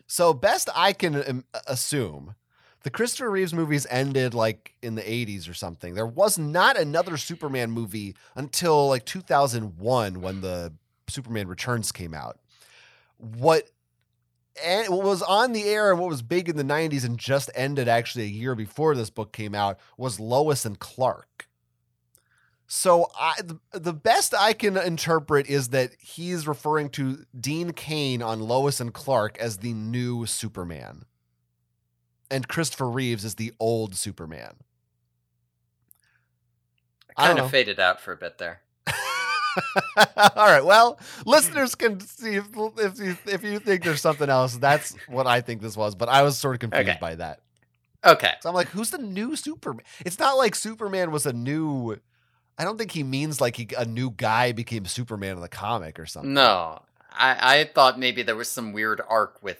So 0.07 0.33
best 0.33 0.69
I 0.75 0.93
can 0.93 1.23
um, 1.27 1.45
assume, 1.67 2.35
the 2.83 2.89
Christopher 2.89 3.31
Reeves 3.31 3.53
movies 3.53 3.87
ended 3.89 4.33
like 4.33 4.73
in 4.81 4.95
the 4.95 5.01
80s 5.01 5.49
or 5.49 5.53
something. 5.53 5.93
There 5.93 6.05
was 6.05 6.37
not 6.37 6.77
another 6.77 7.17
Superman 7.17 7.71
movie 7.71 8.15
until 8.35 8.89
like 8.89 9.05
2001 9.05 10.21
when 10.21 10.41
the 10.41 10.73
Superman 11.07 11.47
Returns 11.47 11.91
came 11.91 12.13
out. 12.13 12.39
What 13.23 13.69
and 14.63 14.89
what 14.89 15.03
was 15.03 15.21
on 15.23 15.53
the 15.53 15.63
air 15.63 15.91
and 15.91 15.99
what 15.99 16.09
was 16.09 16.21
big 16.21 16.47
in 16.49 16.57
the 16.57 16.63
90s 16.63 17.03
and 17.05 17.17
just 17.17 17.49
ended 17.55 17.87
actually 17.87 18.25
a 18.25 18.27
year 18.27 18.53
before 18.53 18.95
this 18.95 19.09
book 19.09 19.31
came 19.31 19.55
out 19.55 19.79
was 19.97 20.19
Lois 20.19 20.65
and 20.65 20.77
Clark. 20.77 21.47
So 22.67 23.07
I 23.19 23.35
the, 23.41 23.59
the 23.79 23.93
best 23.93 24.33
I 24.33 24.53
can 24.53 24.77
interpret 24.77 25.47
is 25.47 25.69
that 25.69 25.91
he's 25.99 26.47
referring 26.47 26.89
to 26.91 27.25
Dean 27.39 27.71
Cain 27.71 28.21
on 28.21 28.41
Lois 28.41 28.79
and 28.79 28.93
Clark 28.93 29.37
as 29.37 29.57
the 29.57 29.73
new 29.73 30.25
Superman. 30.25 31.05
And 32.31 32.47
Christopher 32.47 32.89
Reeves 32.89 33.25
is 33.25 33.35
the 33.35 33.53
old 33.59 33.95
Superman. 33.95 34.55
I 37.15 37.27
Kind 37.27 37.37
know. 37.37 37.45
of 37.45 37.51
faded 37.51 37.79
out 37.79 38.01
for 38.01 38.11
a 38.11 38.17
bit 38.17 38.39
there. 38.39 38.62
All 40.35 40.47
right. 40.47 40.63
Well, 40.63 40.99
listeners 41.25 41.75
can 41.75 41.99
see 41.99 42.35
if 42.35 42.45
if 42.55 42.99
you, 42.99 43.17
if 43.25 43.43
you 43.43 43.59
think 43.59 43.83
there's 43.83 44.01
something 44.01 44.29
else. 44.29 44.57
That's 44.57 44.95
what 45.07 45.27
I 45.27 45.41
think 45.41 45.61
this 45.61 45.77
was, 45.77 45.95
but 45.95 46.09
I 46.09 46.21
was 46.23 46.37
sort 46.37 46.55
of 46.55 46.59
confused 46.61 46.89
Okay. 46.89 46.97
by 46.99 47.15
that. 47.15 47.39
Okay. 48.05 48.33
So 48.41 48.49
I'm 48.49 48.55
like, 48.55 48.69
who's 48.69 48.89
the 48.89 48.97
new 48.97 49.35
Superman? 49.35 49.85
It's 50.05 50.19
not 50.19 50.37
like 50.37 50.55
Superman 50.55 51.11
was 51.11 51.25
a 51.25 51.33
new. 51.33 51.97
I 52.57 52.63
don't 52.65 52.77
think 52.77 52.91
he 52.91 53.03
means 53.03 53.41
like 53.41 53.55
he, 53.55 53.67
a 53.77 53.85
new 53.85 54.11
guy 54.11 54.51
became 54.51 54.85
Superman 54.85 55.35
in 55.35 55.41
the 55.41 55.49
comic 55.49 55.99
or 55.99 56.05
something. 56.05 56.33
No, 56.33 56.81
I 57.11 57.59
I 57.59 57.63
thought 57.73 57.97
maybe 57.97 58.21
there 58.23 58.35
was 58.35 58.49
some 58.49 58.73
weird 58.73 59.01
arc 59.07 59.41
with, 59.41 59.57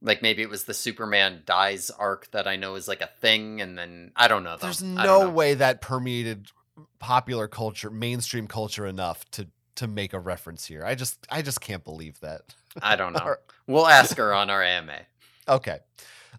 like 0.00 0.22
maybe 0.22 0.42
it 0.42 0.48
was 0.50 0.64
the 0.64 0.74
Superman 0.74 1.42
dies 1.44 1.90
arc 1.90 2.30
that 2.30 2.46
I 2.46 2.56
know 2.56 2.76
is 2.76 2.86
like 2.86 3.00
a 3.00 3.10
thing, 3.20 3.60
and 3.60 3.76
then 3.76 4.12
I 4.14 4.28
don't 4.28 4.44
know. 4.44 4.56
Though. 4.56 4.66
There's 4.66 4.82
no 4.82 5.22
know. 5.22 5.30
way 5.30 5.54
that 5.54 5.80
permeated 5.80 6.52
popular 6.98 7.48
culture, 7.48 7.90
mainstream 7.90 8.46
culture 8.46 8.86
enough 8.86 9.28
to 9.32 9.48
to 9.76 9.86
make 9.86 10.12
a 10.12 10.18
reference 10.18 10.66
here. 10.66 10.84
I 10.84 10.94
just 10.94 11.26
I 11.30 11.42
just 11.42 11.60
can't 11.60 11.84
believe 11.84 12.20
that. 12.20 12.42
I 12.82 12.96
don't 12.96 13.12
know. 13.12 13.36
We'll 13.66 13.86
ask 13.86 14.16
her 14.16 14.34
on 14.34 14.50
our 14.50 14.62
AMA. 14.62 14.98
Okay. 15.48 15.78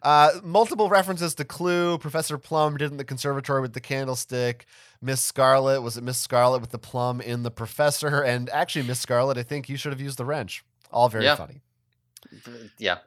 Uh, 0.04 0.32
multiple 0.44 0.90
references 0.90 1.36
to 1.36 1.46
Clue. 1.46 1.98
Professor 1.98 2.38
Plum 2.38 2.78
did 2.78 2.92
in 2.92 2.98
the 2.98 3.04
conservatory 3.06 3.62
with 3.62 3.74
the 3.74 3.80
candlestick. 3.82 4.66
Miss 5.02 5.22
Scarlet 5.22 5.82
was 5.82 5.98
it 5.98 6.04
Miss 6.04 6.18
Scarlet 6.18 6.60
with 6.62 6.72
the 6.72 6.80
plum 6.80 7.20
in 7.22 7.44
the 7.44 7.52
professor? 7.52 8.22
And 8.22 8.50
actually, 8.50 8.86
Miss 8.88 9.00
Scarlet, 9.00 9.38
I 9.38 9.44
think 9.44 9.70
you 9.70 9.76
should 9.78 9.92
have 9.92 10.02
used 10.02 10.18
the 10.18 10.26
wrench. 10.26 10.64
All 10.92 11.08
very 11.10 11.26
Yeah. 11.26 11.36
funny. 11.36 11.62
Yeah. 12.78 12.98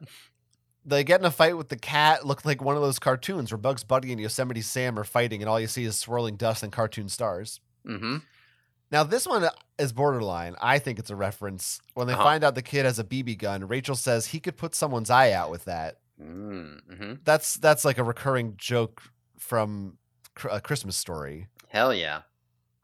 They 0.87 1.03
get 1.05 1.21
in 1.21 1.27
a 1.27 1.31
fight 1.31 1.57
with 1.57 1.69
the 1.71 1.77
cat. 1.77 2.27
Looked 2.27 2.45
like 2.45 2.63
one 2.63 2.77
of 2.77 2.83
those 2.83 2.99
cartoons 2.99 3.51
where 3.51 3.59
Bugs 3.59 3.85
Bunny 3.85 4.13
and 4.13 4.21
Yosemite 4.21 4.61
Sam 4.61 4.99
are 4.99 5.05
fighting, 5.05 5.41
and 5.43 5.49
all 5.49 5.59
you 5.59 5.67
see 5.67 5.85
is 5.85 5.99
swirling 5.99 6.37
dust 6.37 6.63
and 6.63 6.71
cartoon 6.73 7.09
stars. 7.09 7.61
Mm-hmm. 7.87 8.19
Now, 8.91 9.03
this 9.03 9.27
one 9.27 9.49
is 9.79 9.93
borderline. 9.93 10.55
I 10.61 10.79
think 10.79 10.99
it's 10.99 11.11
a 11.11 11.17
reference. 11.17 11.81
When 11.95 12.07
they 12.07 12.13
Uh-huh. 12.13 12.23
find 12.23 12.45
out 12.45 12.55
the 12.55 12.63
kid 12.63 12.85
has 12.85 12.99
a 12.99 13.05
BB 13.05 13.39
gun, 13.39 13.67
Rachel 13.67 13.97
says 13.97 14.27
he 14.27 14.41
could 14.41 14.57
put 14.57 14.75
someone's 14.75 15.11
eye 15.11 15.33
out 15.33 15.51
with 15.51 15.65
that. 15.65 15.99
Mm-hmm. 16.21 17.15
That's 17.25 17.55
that's 17.55 17.85
like 17.85 17.99
a 17.99 18.05
recurring 18.05 18.55
joke 18.57 19.03
from 19.39 19.99
a 20.51 20.61
Christmas 20.61 20.97
story, 20.97 21.49
Hell 21.69 21.93
yeah. 21.95 22.23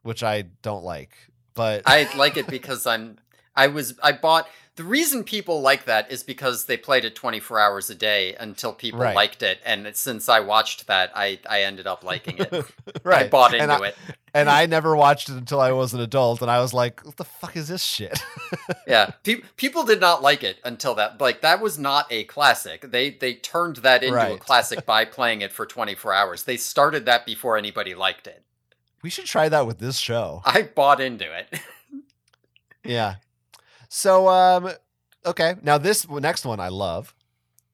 which 0.01 0.23
I 0.23 0.43
don't 0.61 0.83
like. 0.83 1.13
But 1.53 1.83
I 1.85 2.09
like 2.17 2.35
it 2.37 2.47
because 2.49 2.85
I'm. 2.87 3.17
I 3.55 3.67
was. 3.67 3.97
I 4.01 4.11
bought. 4.13 4.47
The 4.77 4.83
reason 4.85 5.25
people 5.25 5.61
like 5.61 5.83
that 5.85 6.09
is 6.11 6.23
because 6.23 6.65
they 6.65 6.77
played 6.77 7.03
it 7.03 7.13
24 7.13 7.59
hours 7.59 7.89
a 7.89 7.95
day 7.95 8.35
until 8.35 8.71
people 8.71 9.01
Right. 9.01 9.15
liked 9.15 9.43
it, 9.43 9.59
and 9.65 9.93
since 9.95 10.29
I 10.29 10.39
watched 10.39 10.87
that, 10.87 11.11
I 11.13 11.39
I 11.49 11.63
ended 11.63 11.87
up 11.87 12.03
liking 12.05 12.37
it. 12.39 12.51
right, 13.03 13.25
I 13.25 13.27
bought 13.29 13.53
and 13.53 13.63
into 13.69 13.83
I, 13.83 13.87
it. 13.89 13.95
and 14.33 14.49
I 14.49 14.65
never 14.67 14.95
watched 14.95 15.27
it 15.29 15.35
until 15.35 15.59
I 15.59 15.73
was 15.73 15.93
an 15.93 15.99
adult, 15.99 16.41
and 16.41 16.49
I 16.49 16.61
was 16.61 16.73
like, 16.73 17.01
"What 17.05 17.17
the 17.17 17.25
fuck 17.25 17.57
is 17.57 17.67
this 17.67 17.83
shit?" 17.83 18.17
Yeah, 18.87 19.11
Pe- 19.23 19.41
people 19.57 19.83
did 19.83 19.99
not 19.99 20.21
like 20.21 20.41
it 20.43 20.59
until 20.63 20.95
that. 20.95 21.19
Like 21.19 21.41
that 21.41 21.59
was 21.61 21.77
not 21.77 22.07
a 22.09 22.23
classic. 22.23 22.91
They 22.91 23.09
they 23.11 23.33
turned 23.35 23.77
that 23.77 24.03
into 24.03 24.33
a 24.33 24.37
classic 24.37 24.85
by 24.85 25.03
playing 25.05 25.41
it 25.41 25.51
for 25.51 25.65
24 25.65 26.13
hours. 26.13 26.43
They 26.45 26.57
started 26.57 27.05
that 27.05 27.25
before 27.25 27.57
anybody 27.57 27.93
liked 27.93 28.25
it. 28.27 28.43
we 29.03 29.09
should 29.09 29.25
try 29.25 29.49
that 29.49 29.67
with 29.67 29.79
this 29.79 29.97
show. 29.97 30.41
I 30.45 30.61
bought 30.63 31.01
into 31.01 31.25
it. 31.37 31.59
Yeah. 32.83 33.15
So, 33.93 34.29
um, 34.29 34.69
okay. 35.25 35.55
Now 35.61 35.77
this 35.77 36.07
next 36.09 36.45
one 36.45 36.61
I 36.61 36.69
love. 36.69 37.13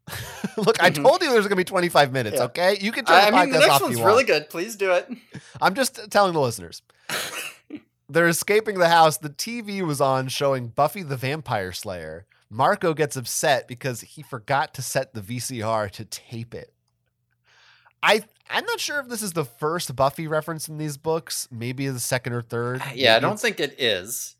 Look, 0.57 0.81
I 0.81 0.89
Mhm. 0.89 1.03
told 1.03 1.21
you 1.21 1.29
there's 1.29 1.43
going 1.43 1.49
to 1.51 1.55
be 1.57 1.63
25 1.63 2.11
minutes. 2.11 2.37
Yeah. 2.37 2.45
Okay, 2.45 2.77
you 2.81 2.91
can 2.91 3.05
turn 3.05 3.15
I 3.17 3.29
the 3.29 3.37
I 3.37 3.41
mean, 3.45 3.53
the 3.53 3.59
next 3.59 3.81
one's 3.81 3.97
really 3.97 4.13
want. 4.15 4.27
good. 4.27 4.49
Please 4.49 4.75
do 4.75 4.93
it. 4.93 5.07
I'm 5.61 5.75
just 5.75 6.09
telling 6.09 6.33
the 6.33 6.39
listeners. 6.41 6.81
They're 8.09 8.27
escaping 8.29 8.79
the 8.79 8.89
house. 8.89 9.17
The 9.17 9.29
TV 9.29 9.81
was 9.85 10.01
on 10.01 10.27
showing 10.29 10.69
Buffy 10.69 11.03
the 11.03 11.17
Vampire 11.17 11.71
Slayer. 11.71 12.25
Marco 12.49 12.93
gets 12.95 13.15
upset 13.15 13.67
because 13.67 14.01
he 14.01 14.23
forgot 14.23 14.73
to 14.75 14.81
set 14.81 15.13
the 15.13 15.21
VCR 15.21 15.91
to 15.91 16.05
tape 16.05 16.55
it. 16.55 16.73
I 18.01 18.23
I'm 18.49 18.65
not 18.65 18.79
sure 18.79 18.99
if 19.01 19.07
this 19.09 19.21
is 19.21 19.33
the 19.33 19.45
first 19.45 19.95
Buffy 19.95 20.27
reference 20.27 20.67
in 20.67 20.79
these 20.79 20.97
books. 20.97 21.47
Maybe 21.51 21.87
the 21.89 21.99
second 21.99 22.33
or 22.33 22.41
third. 22.41 22.81
Yeah, 22.95 23.17
I 23.17 23.19
don't 23.19 23.39
think 23.39 23.59
it 23.59 23.75
is. 23.79 24.35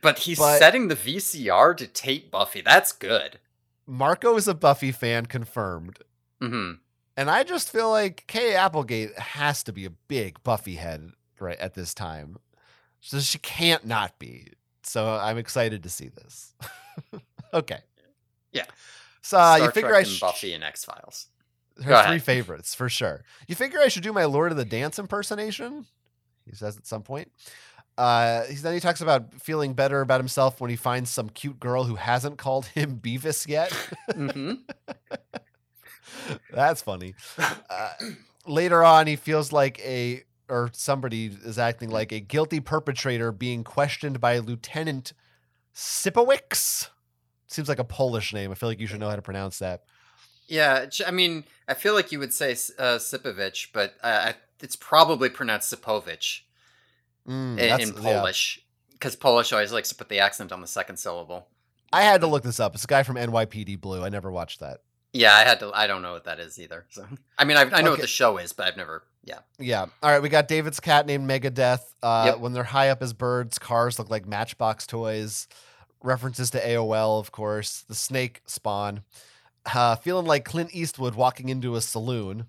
But 0.00 0.20
he's 0.20 0.38
But- 0.38 0.58
setting 0.58 0.88
the 0.88 0.94
VCR 0.96 1.74
to 1.76 1.86
tape 1.86 2.30
Buffy. 2.30 2.60
That's 2.62 2.92
good. 2.92 3.38
Marco 3.86 4.36
is 4.36 4.48
a 4.48 4.54
Buffy 4.54 4.92
fan 4.92 5.26
confirmed. 5.26 5.98
hmm 6.40 6.72
And 7.16 7.28
I 7.30 7.42
just 7.44 7.70
feel 7.70 7.90
like 7.90 8.24
Kay 8.26 8.54
Applegate 8.54 9.18
has 9.18 9.62
to 9.64 9.72
be 9.72 9.84
a 9.84 9.90
big 9.90 10.42
Buffy 10.42 10.76
head 10.76 11.12
right 11.40 11.58
at 11.58 11.74
this 11.74 11.92
time. 11.94 12.38
So 13.00 13.18
she 13.20 13.38
can't 13.38 13.84
not 13.84 14.18
be. 14.18 14.48
So 14.84 15.08
I'm 15.16 15.36
excited 15.38 15.82
to 15.82 15.88
see 15.88 16.08
this. 16.08 16.54
okay. 17.54 17.80
Yeah. 18.52 18.64
So 19.20 19.38
uh, 19.38 19.56
you 19.56 19.70
figure 19.72 19.90
Trek 19.90 20.06
I 20.06 20.08
and 20.10 20.20
Buffy 20.20 20.52
and 20.54 20.64
X 20.64 20.84
Files. 20.84 21.28
her 21.78 21.82
Go 21.90 22.00
three 22.02 22.10
ahead. 22.12 22.22
favorites 22.22 22.74
for 22.74 22.88
sure. 22.88 23.22
You 23.46 23.54
figure 23.56 23.80
I 23.80 23.88
should 23.88 24.02
do 24.02 24.12
my 24.12 24.24
Lord 24.24 24.52
of 24.52 24.58
the 24.58 24.64
Dance 24.64 24.98
impersonation? 24.98 25.86
He 26.48 26.54
says 26.56 26.76
at 26.76 26.86
some 26.86 27.02
point. 27.02 27.30
Uh, 27.98 28.44
then 28.62 28.74
he 28.74 28.80
talks 28.80 29.00
about 29.00 29.34
feeling 29.34 29.74
better 29.74 30.00
about 30.00 30.20
himself 30.20 30.60
when 30.60 30.70
he 30.70 30.76
finds 30.76 31.10
some 31.10 31.28
cute 31.28 31.60
girl 31.60 31.84
who 31.84 31.96
hasn't 31.96 32.38
called 32.38 32.66
him 32.66 32.98
Beavis 33.02 33.46
yet. 33.46 33.72
hmm 34.14 34.54
That's 36.52 36.82
funny. 36.82 37.14
Uh, 37.38 37.92
later 38.46 38.84
on, 38.84 39.06
he 39.06 39.16
feels 39.16 39.52
like 39.52 39.80
a, 39.80 40.22
or 40.48 40.70
somebody 40.72 41.26
is 41.26 41.58
acting 41.58 41.90
like 41.90 42.12
a 42.12 42.20
guilty 42.20 42.60
perpetrator 42.60 43.32
being 43.32 43.64
questioned 43.64 44.20
by 44.20 44.38
Lieutenant 44.38 45.12
Sipowicz. 45.74 46.90
Seems 47.46 47.68
like 47.68 47.78
a 47.78 47.84
Polish 47.84 48.32
name. 48.32 48.50
I 48.50 48.54
feel 48.54 48.68
like 48.68 48.80
you 48.80 48.86
should 48.86 49.00
know 49.00 49.10
how 49.10 49.16
to 49.16 49.22
pronounce 49.22 49.58
that. 49.58 49.82
Yeah, 50.46 50.86
I 51.06 51.10
mean, 51.10 51.44
I 51.66 51.74
feel 51.74 51.94
like 51.94 52.12
you 52.12 52.18
would 52.18 52.32
say 52.32 52.52
uh, 52.52 52.98
Sipovich, 52.98 53.68
but 53.72 53.94
uh, 54.02 54.32
it's 54.60 54.76
probably 54.76 55.28
pronounced 55.28 55.72
Sipovich 55.72 56.40
Mm, 57.28 57.50
in, 57.52 57.56
that's- 57.56 57.88
in 57.90 57.94
yeah. 57.96 58.02
Polish. 58.20 58.60
Because 58.92 59.16
Polish 59.16 59.52
always 59.52 59.72
likes 59.72 59.88
to 59.88 59.94
put 59.96 60.08
the 60.08 60.20
accent 60.20 60.52
on 60.52 60.60
the 60.60 60.66
second 60.68 60.96
syllable. 60.96 61.48
I 61.92 62.02
had 62.02 62.20
to 62.20 62.26
look 62.28 62.44
this 62.44 62.60
up. 62.60 62.74
It's 62.74 62.84
a 62.84 62.86
guy 62.86 63.02
from 63.02 63.16
NYPD 63.16 63.80
Blue. 63.80 64.02
I 64.04 64.08
never 64.08 64.30
watched 64.30 64.60
that. 64.60 64.78
Yeah, 65.12 65.34
I 65.34 65.40
had 65.40 65.58
to. 65.60 65.70
I 65.74 65.86
don't 65.88 66.02
know 66.02 66.12
what 66.12 66.24
that 66.24 66.38
is 66.38 66.58
either. 66.58 66.86
So, 66.90 67.04
I 67.36 67.44
mean, 67.44 67.56
I, 67.56 67.62
I 67.70 67.82
know 67.82 67.90
what 67.90 68.00
the 68.00 68.06
show 68.06 68.38
is, 68.38 68.52
but 68.52 68.66
I've 68.68 68.76
never. 68.76 69.02
Yeah. 69.24 69.40
Yeah. 69.58 69.86
All 70.02 70.10
right. 70.10 70.22
We 70.22 70.28
got 70.28 70.48
David's 70.48 70.80
cat 70.80 71.06
named 71.06 71.28
Megadeth. 71.28 71.80
Uh, 72.02 72.24
Yep. 72.28 72.38
When 72.38 72.52
they're 72.54 72.62
high 72.64 72.88
up 72.90 73.02
as 73.02 73.12
birds, 73.12 73.58
cars 73.58 73.98
look 73.98 74.08
like 74.08 74.26
Matchbox 74.26 74.86
toys. 74.86 75.48
References 76.02 76.50
to 76.50 76.60
AOL, 76.60 77.18
of 77.20 77.30
course. 77.32 77.82
The 77.86 77.94
snake 77.94 78.40
spawn. 78.46 79.02
Uh, 79.66 79.96
feeling 79.96 80.26
like 80.26 80.44
Clint 80.44 80.70
Eastwood 80.74 81.14
walking 81.14 81.48
into 81.48 81.74
a 81.76 81.80
saloon. 81.80 82.46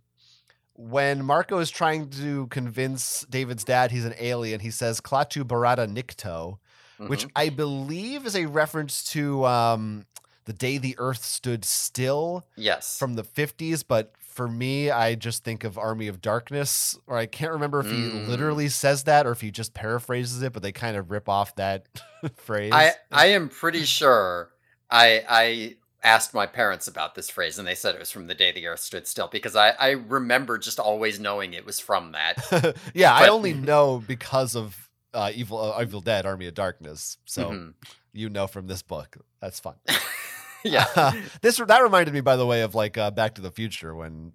When 0.75 1.23
Marco 1.23 1.59
is 1.59 1.69
trying 1.69 2.09
to 2.11 2.47
convince 2.47 3.25
David's 3.29 3.63
dad 3.63 3.91
he's 3.91 4.05
an 4.05 4.15
alien, 4.19 4.59
he 4.59 4.71
says 4.71 4.99
Klaatu 5.01 5.43
Barada 5.43 5.87
Nikto, 5.87 6.57
which 6.97 7.25
Mhm. 7.27 7.31
I 7.35 7.49
believe 7.49 8.25
is 8.25 8.35
a 8.35 8.45
reference 8.47 9.03
to 9.11 9.45
um, 9.45 10.05
the 10.45 10.53
day 10.53 10.77
the 10.79 10.95
Earth 10.97 11.23
stood 11.23 11.63
still 11.63 12.45
yes. 12.55 12.97
from 12.97 13.13
the 13.15 13.23
50s, 13.23 13.83
but 13.87 14.13
for 14.19 14.47
me, 14.47 14.89
I 14.89 15.13
just 15.13 15.43
think 15.43 15.63
of 15.63 15.77
Army 15.77 16.07
of 16.07 16.19
Darkness, 16.19 16.97
or 17.05 17.17
I 17.17 17.27
can't 17.27 17.51
remember 17.51 17.79
if 17.79 17.85
he 17.91 17.97
Mm. 17.97 18.27
literally 18.27 18.67
says 18.67 19.03
that 19.03 19.27
or 19.27 19.31
if 19.31 19.41
he 19.41 19.51
just 19.51 19.75
paraphrases 19.75 20.41
it, 20.41 20.53
but 20.53 20.63
they 20.63 20.71
kind 20.71 20.97
of 20.97 21.11
rip 21.11 21.29
off 21.29 21.55
that 21.57 21.85
phrase. 22.37 22.71
I 22.73 22.93
I 23.11 23.27
am 23.27 23.47
pretty 23.47 23.85
sure 23.85 24.49
I 24.89 25.23
I 25.29 25.75
asked 26.03 26.33
my 26.33 26.45
parents 26.45 26.87
about 26.87 27.15
this 27.15 27.29
phrase, 27.29 27.57
and 27.57 27.67
they 27.67 27.75
said 27.75 27.95
it 27.95 27.99
was 27.99 28.11
from 28.11 28.27
the 28.27 28.35
day 28.35 28.51
the 28.51 28.67
Earth 28.67 28.81
stood 28.81 29.07
still 29.07 29.27
because 29.27 29.55
I 29.55 29.69
I 29.71 29.91
remember 29.91 30.57
just 30.57 30.79
always 30.79 31.19
knowing 31.19 31.53
it 31.53 31.65
was 31.65 31.79
from 31.79 32.11
that. 32.13 32.75
yeah, 32.93 33.13
I 33.13 33.27
only 33.29 33.53
know 33.71 34.03
because 34.05 34.55
of 34.55 34.89
uh, 35.13 35.31
Evil 35.33 35.59
uh, 35.73 35.81
Evil 35.81 36.01
Dead: 36.01 36.25
Army 36.25 36.47
of 36.47 36.53
Darkness. 36.53 37.17
So 37.25 37.51
Mhm. 37.51 37.73
you 38.11 38.29
know 38.29 38.47
from 38.47 38.67
this 38.67 38.81
book. 38.81 39.17
That's 39.41 39.59
fun. 39.59 39.75
yeah. 40.63 41.13
this 41.41 41.57
that 41.57 41.83
reminded 41.83 42.13
me, 42.13 42.21
by 42.21 42.35
the 42.35 42.45
way, 42.45 42.61
of 42.61 42.75
like 42.75 42.97
uh, 42.97 43.11
Back 43.11 43.35
to 43.35 43.41
the 43.41 43.51
Future 43.51 43.93
when 43.95 44.33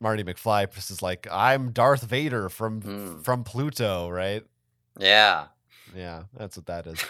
Marty 0.00 0.24
McFly 0.24 0.76
is 0.90 1.02
like, 1.02 1.26
"I'm 1.30 1.72
Darth 1.72 2.02
Vader 2.02 2.48
from 2.48 2.80
Mm. 2.82 3.24
from 3.24 3.44
Pluto," 3.44 4.08
right? 4.08 4.44
Yeah. 4.98 5.46
Yeah, 5.94 6.24
that's 6.36 6.56
what 6.56 6.66
that 6.66 6.86
is. 6.86 7.04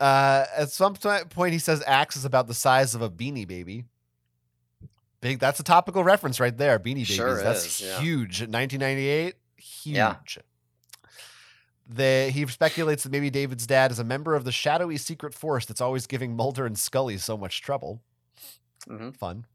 Uh, 0.00 0.44
at 0.56 0.70
some 0.70 0.94
point, 0.94 1.52
he 1.52 1.58
says 1.58 1.82
Ax 1.86 2.16
is 2.16 2.24
about 2.24 2.46
the 2.48 2.54
size 2.54 2.94
of 2.94 3.02
a 3.02 3.10
beanie 3.10 3.46
baby. 3.46 3.84
Big. 5.20 5.38
That's 5.38 5.58
a 5.60 5.64
topical 5.64 6.04
reference 6.04 6.38
right 6.40 6.56
there. 6.56 6.78
Beanie 6.78 6.82
babies. 6.96 7.08
Sure 7.08 7.42
that's 7.42 7.80
is, 7.80 7.86
yeah. 7.86 8.00
huge. 8.00 8.40
1998. 8.42 9.34
Huge. 9.56 9.96
Yeah. 9.96 10.16
The, 11.88 12.30
he 12.32 12.46
speculates 12.46 13.04
that 13.04 13.12
maybe 13.12 13.30
David's 13.30 13.66
dad 13.66 13.92
is 13.92 13.98
a 14.00 14.04
member 14.04 14.34
of 14.34 14.44
the 14.44 14.50
shadowy 14.52 14.96
secret 14.96 15.32
force 15.34 15.66
that's 15.66 15.80
always 15.80 16.06
giving 16.06 16.34
Mulder 16.34 16.66
and 16.66 16.76
Scully 16.76 17.16
so 17.18 17.36
much 17.36 17.62
trouble. 17.62 18.00
Mhm. 18.88 19.16
Fun. 19.16 19.46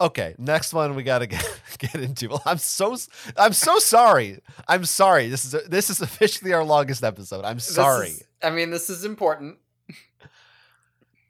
Okay, 0.00 0.34
next 0.38 0.72
one 0.72 0.94
we 0.94 1.02
got 1.02 1.18
to 1.18 1.26
get 1.28 1.60
get 1.78 1.94
into. 1.96 2.28
Well, 2.30 2.42
I'm 2.46 2.56
so 2.56 2.96
I'm 3.36 3.52
so 3.52 3.78
sorry. 3.78 4.38
I'm 4.66 4.86
sorry. 4.86 5.28
This 5.28 5.44
is 5.44 5.68
this 5.68 5.90
is 5.90 6.00
officially 6.00 6.54
our 6.54 6.64
longest 6.64 7.04
episode. 7.04 7.44
I'm 7.44 7.56
This 7.56 7.66
sorry. 7.74 8.08
is- 8.08 8.24
I 8.42 8.50
mean, 8.50 8.70
this 8.70 8.88
is 8.90 9.04
important. 9.04 9.58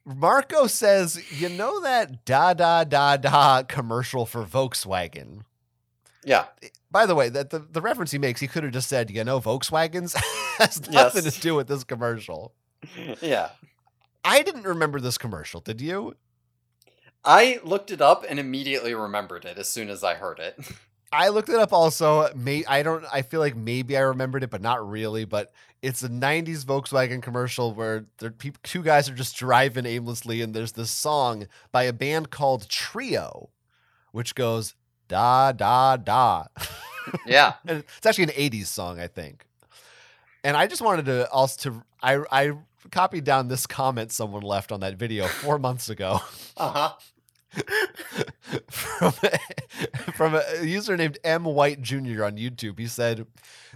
Marco 0.04 0.66
says, 0.66 1.20
"You 1.40 1.48
know 1.48 1.80
that 1.80 2.24
da 2.24 2.54
da 2.54 2.84
da 2.84 3.16
da 3.16 3.62
commercial 3.62 4.26
for 4.26 4.44
Volkswagen." 4.44 5.42
Yeah. 6.24 6.46
By 6.90 7.06
the 7.06 7.14
way, 7.14 7.28
that 7.28 7.50
the, 7.50 7.60
the 7.60 7.80
reference 7.80 8.10
he 8.10 8.18
makes, 8.18 8.40
he 8.40 8.48
could 8.48 8.64
have 8.64 8.72
just 8.72 8.88
said, 8.88 9.10
"You 9.10 9.24
know, 9.24 9.40
Volkswagens 9.40 10.14
has 10.58 10.80
nothing 10.90 11.24
Yes. 11.24 11.34
to 11.34 11.40
do 11.40 11.54
with 11.54 11.68
this 11.68 11.84
commercial." 11.84 12.54
Yeah. 13.20 13.50
I 14.24 14.42
didn't 14.42 14.64
remember 14.64 15.00
this 15.00 15.16
commercial. 15.18 15.60
Did 15.60 15.80
you? 15.80 16.14
I 17.24 17.60
looked 17.62 17.90
it 17.90 18.00
up 18.02 18.24
and 18.28 18.38
immediately 18.38 18.94
remembered 18.94 19.44
it 19.46 19.56
as 19.58 19.68
soon 19.68 19.88
as 19.90 20.02
I 20.04 20.14
heard 20.14 20.38
it. 20.38 20.58
I 21.12 21.28
looked 21.28 21.48
it 21.48 21.56
up 21.56 21.72
also. 21.72 22.32
May 22.34 22.64
I 22.66 22.82
don't 22.82 23.04
I 23.12 23.22
feel 23.22 23.40
like 23.40 23.56
maybe 23.56 23.96
I 23.96 24.00
remembered 24.00 24.44
it, 24.44 24.50
but 24.50 24.62
not 24.62 24.86
really. 24.88 25.24
But 25.24 25.52
it's 25.82 26.02
a 26.02 26.08
'90s 26.08 26.64
Volkswagen 26.64 27.22
commercial 27.22 27.74
where 27.74 28.06
there 28.18 28.30
peop 28.30 28.62
two 28.62 28.82
guys 28.82 29.08
are 29.08 29.14
just 29.14 29.36
driving 29.36 29.86
aimlessly, 29.86 30.40
and 30.40 30.54
there's 30.54 30.72
this 30.72 30.90
song 30.90 31.48
by 31.72 31.84
a 31.84 31.92
band 31.92 32.30
called 32.30 32.68
Trio, 32.68 33.50
which 34.12 34.34
goes 34.34 34.74
da 35.08 35.52
da 35.52 35.96
da. 35.96 36.44
yeah. 37.26 37.54
it's 37.64 38.06
actually 38.06 38.24
an 38.24 38.30
'80s 38.30 38.66
song, 38.66 39.00
I 39.00 39.08
think. 39.08 39.46
And 40.44 40.56
I 40.56 40.66
just 40.66 40.80
wanted 40.80 41.06
to 41.06 41.28
also 41.30 41.70
to 41.70 41.82
I 42.02 42.22
I 42.30 42.52
copied 42.92 43.24
down 43.24 43.48
this 43.48 43.66
comment 43.66 44.12
someone 44.12 44.42
left 44.42 44.72
on 44.72 44.80
that 44.80 44.96
video 44.96 45.26
four 45.26 45.58
months 45.58 45.88
ago. 45.88 46.20
Uh 46.56 46.70
huh. 46.72 46.92
from 48.68 49.12
from 50.14 50.34
a 50.34 50.62
user 50.62 50.96
named 50.96 51.18
M 51.24 51.44
White 51.44 51.82
Jr. 51.82 52.24
on 52.24 52.36
YouTube. 52.36 52.78
He 52.78 52.86
said, 52.86 53.26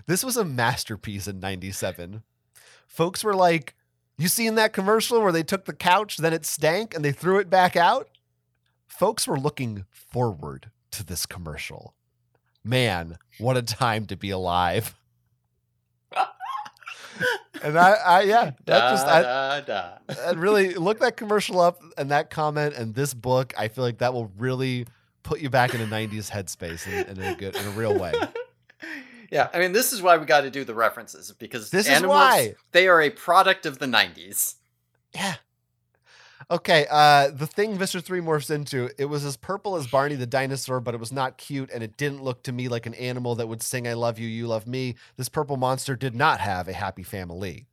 "This 0.06 0.24
was 0.24 0.36
a 0.36 0.44
masterpiece 0.44 1.26
in 1.26 1.40
'97. 1.40 2.22
Folks 2.86 3.24
were 3.24 3.34
like, 3.34 3.74
you 4.16 4.28
seen 4.28 4.54
that 4.54 4.72
commercial 4.72 5.20
where 5.20 5.32
they 5.32 5.42
took 5.42 5.64
the 5.64 5.72
couch, 5.72 6.18
then 6.18 6.32
it 6.32 6.46
stank, 6.46 6.94
and 6.94 7.04
they 7.04 7.10
threw 7.10 7.38
it 7.38 7.50
back 7.50 7.74
out? 7.74 8.08
Folks 8.86 9.26
were 9.26 9.40
looking 9.40 9.86
forward 9.90 10.70
to 10.92 11.04
this 11.04 11.26
commercial. 11.26 11.94
Man, 12.62 13.18
what 13.38 13.56
a 13.56 13.62
time 13.62 14.06
to 14.06 14.16
be 14.16 14.30
alive." 14.30 14.94
And 17.62 17.78
I, 17.78 17.92
I 17.92 18.22
yeah, 18.22 18.50
that 18.66 18.90
just 18.90 19.06
I, 19.06 19.60
da, 19.60 19.60
da. 19.60 20.32
really 20.38 20.74
look 20.74 20.98
that 20.98 21.16
commercial 21.16 21.60
up 21.60 21.80
and 21.96 22.10
that 22.10 22.28
comment 22.30 22.74
and 22.74 22.94
this 22.94 23.14
book. 23.14 23.54
I 23.56 23.68
feel 23.68 23.84
like 23.84 23.98
that 23.98 24.12
will 24.12 24.30
really 24.36 24.86
put 25.22 25.40
you 25.40 25.48
back 25.50 25.74
in 25.74 25.80
a 25.80 25.86
'90s 25.86 26.30
headspace 26.30 26.86
in, 26.86 27.16
in 27.16 27.22
a 27.22 27.34
good, 27.34 27.56
in 27.56 27.64
a 27.64 27.70
real 27.70 27.98
way. 27.98 28.12
yeah, 29.30 29.48
I 29.54 29.58
mean, 29.58 29.72
this 29.72 29.92
is 29.92 30.02
why 30.02 30.16
we 30.16 30.26
got 30.26 30.42
to 30.42 30.50
do 30.50 30.64
the 30.64 30.74
references 30.74 31.32
because 31.38 31.70
This 31.70 31.88
is 31.88 32.02
why. 32.02 32.54
they 32.72 32.88
are 32.88 33.00
a 33.00 33.10
product 33.10 33.66
of 33.66 33.78
the 33.78 33.86
'90s. 33.86 34.54
Yeah. 35.14 35.34
Okay. 36.50 36.86
Uh, 36.90 37.30
the 37.30 37.46
thing 37.46 37.76
Visser 37.76 38.00
Three 38.00 38.20
morphs 38.20 38.50
into 38.50 38.90
it 38.98 39.06
was 39.06 39.24
as 39.24 39.36
purple 39.36 39.76
as 39.76 39.86
Barney 39.86 40.14
the 40.14 40.26
dinosaur, 40.26 40.80
but 40.80 40.94
it 40.94 41.00
was 41.00 41.12
not 41.12 41.38
cute, 41.38 41.70
and 41.72 41.82
it 41.82 41.96
didn't 41.96 42.22
look 42.22 42.42
to 42.44 42.52
me 42.52 42.68
like 42.68 42.86
an 42.86 42.94
animal 42.94 43.34
that 43.36 43.48
would 43.48 43.62
sing 43.62 43.86
"I 43.88 43.94
love 43.94 44.18
you, 44.18 44.28
you 44.28 44.46
love 44.46 44.66
me." 44.66 44.96
This 45.16 45.28
purple 45.28 45.56
monster 45.56 45.96
did 45.96 46.14
not 46.14 46.40
have 46.40 46.68
a 46.68 46.72
happy 46.72 47.02
family. 47.02 47.66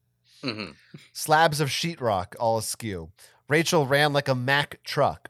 hmm 0.44 0.72
Slabs 1.14 1.60
of 1.62 1.70
sheetrock 1.70 2.36
all 2.40 2.58
askew. 2.58 3.12
Rachel 3.48 3.86
ran 3.86 4.14
like 4.14 4.28
a 4.30 4.36
Mack 4.36 4.82
truck. 4.84 5.30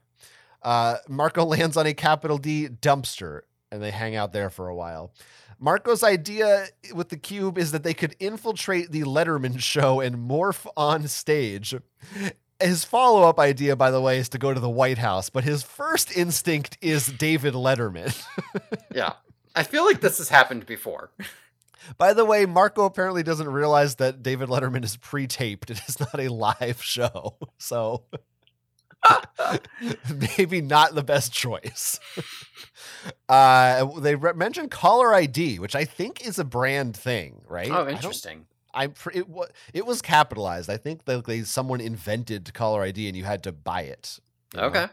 Uh, 0.62 0.98
Marco 1.08 1.44
lands 1.46 1.78
on 1.78 1.86
a 1.88 1.94
capital 1.94 2.38
D 2.38 2.68
dumpster, 2.70 3.42
and 3.72 3.82
they 3.82 3.92
hang 3.92 4.16
out 4.16 4.34
there 4.34 4.50
for 4.50 4.68
a 4.70 4.76
while. 4.76 5.14
Marco's 5.60 6.04
idea 6.04 6.68
with 6.94 7.10
the 7.10 7.18
cube 7.18 7.58
is 7.58 7.72
that 7.72 7.84
they 7.84 7.94
could 7.94 8.16
infiltrate 8.20 8.92
the 8.92 9.02
Letterman 9.04 9.60
show 9.60 10.00
and 10.00 10.18
morph 10.18 10.66
on 10.76 11.08
stage. 11.08 11.76
His 12.62 12.84
follow 12.84 13.24
up 13.24 13.40
idea, 13.40 13.76
by 13.76 13.92
the 13.92 14.02
way, 14.02 14.18
is 14.20 14.30
to 14.30 14.38
go 14.38 14.54
to 14.54 14.60
the 14.60 14.70
White 14.70 14.98
House, 14.98 15.30
but 15.30 15.44
his 15.44 15.64
first 15.64 16.16
instinct 16.16 16.78
is 16.82 17.08
David 17.08 17.54
Letterman. 17.54 18.16
Yeah, 18.94 19.14
I 19.56 19.64
feel 19.64 19.86
like 19.86 20.02
this 20.02 20.18
has 20.18 20.28
happened 20.28 20.66
before. 20.66 21.12
By 21.98 22.12
the 22.14 22.26
way, 22.26 22.46
Marco 22.46 22.84
apparently 22.84 23.24
doesn't 23.24 23.48
realize 23.48 23.96
that 23.96 24.22
David 24.22 24.50
Letterman 24.50 24.84
is 24.84 24.98
pre-taped. 24.98 25.70
It 25.72 25.82
is 25.88 25.98
not 26.00 26.20
a 26.20 26.28
live 26.28 26.84
show, 26.84 27.38
so 27.58 28.04
maybe 30.38 30.62
not 30.62 30.94
the 30.94 31.04
best 31.04 31.32
choice. 31.32 32.00
Uh, 33.30 33.86
they 34.00 34.16
re- 34.16 34.34
mentioned 34.34 34.72
caller 34.72 35.14
ID, 35.14 35.60
which 35.60 35.76
I 35.76 35.86
think 35.86 36.26
is 36.26 36.38
a 36.38 36.44
brand 36.44 36.96
thing, 36.96 37.42
right? 37.48 37.72
Oh, 37.72 37.88
interesting. 37.88 38.46
I'm 38.74 38.94
it, 39.14 39.26
it 39.74 39.86
was 39.86 40.02
capitalized. 40.02 40.70
I 40.70 40.78
think 40.78 41.06
that 41.06 41.26
they 41.26 41.44
someone 41.44 41.82
invented 41.82 42.54
caller 42.54 42.82
ID 42.84 43.08
and 43.08 43.18
you 43.18 43.24
had 43.24 43.44
to 43.44 43.52
buy 43.52 43.82
it. 43.82 44.20
you 44.54 44.62
know? 44.62 44.68
Okay, 44.68 44.88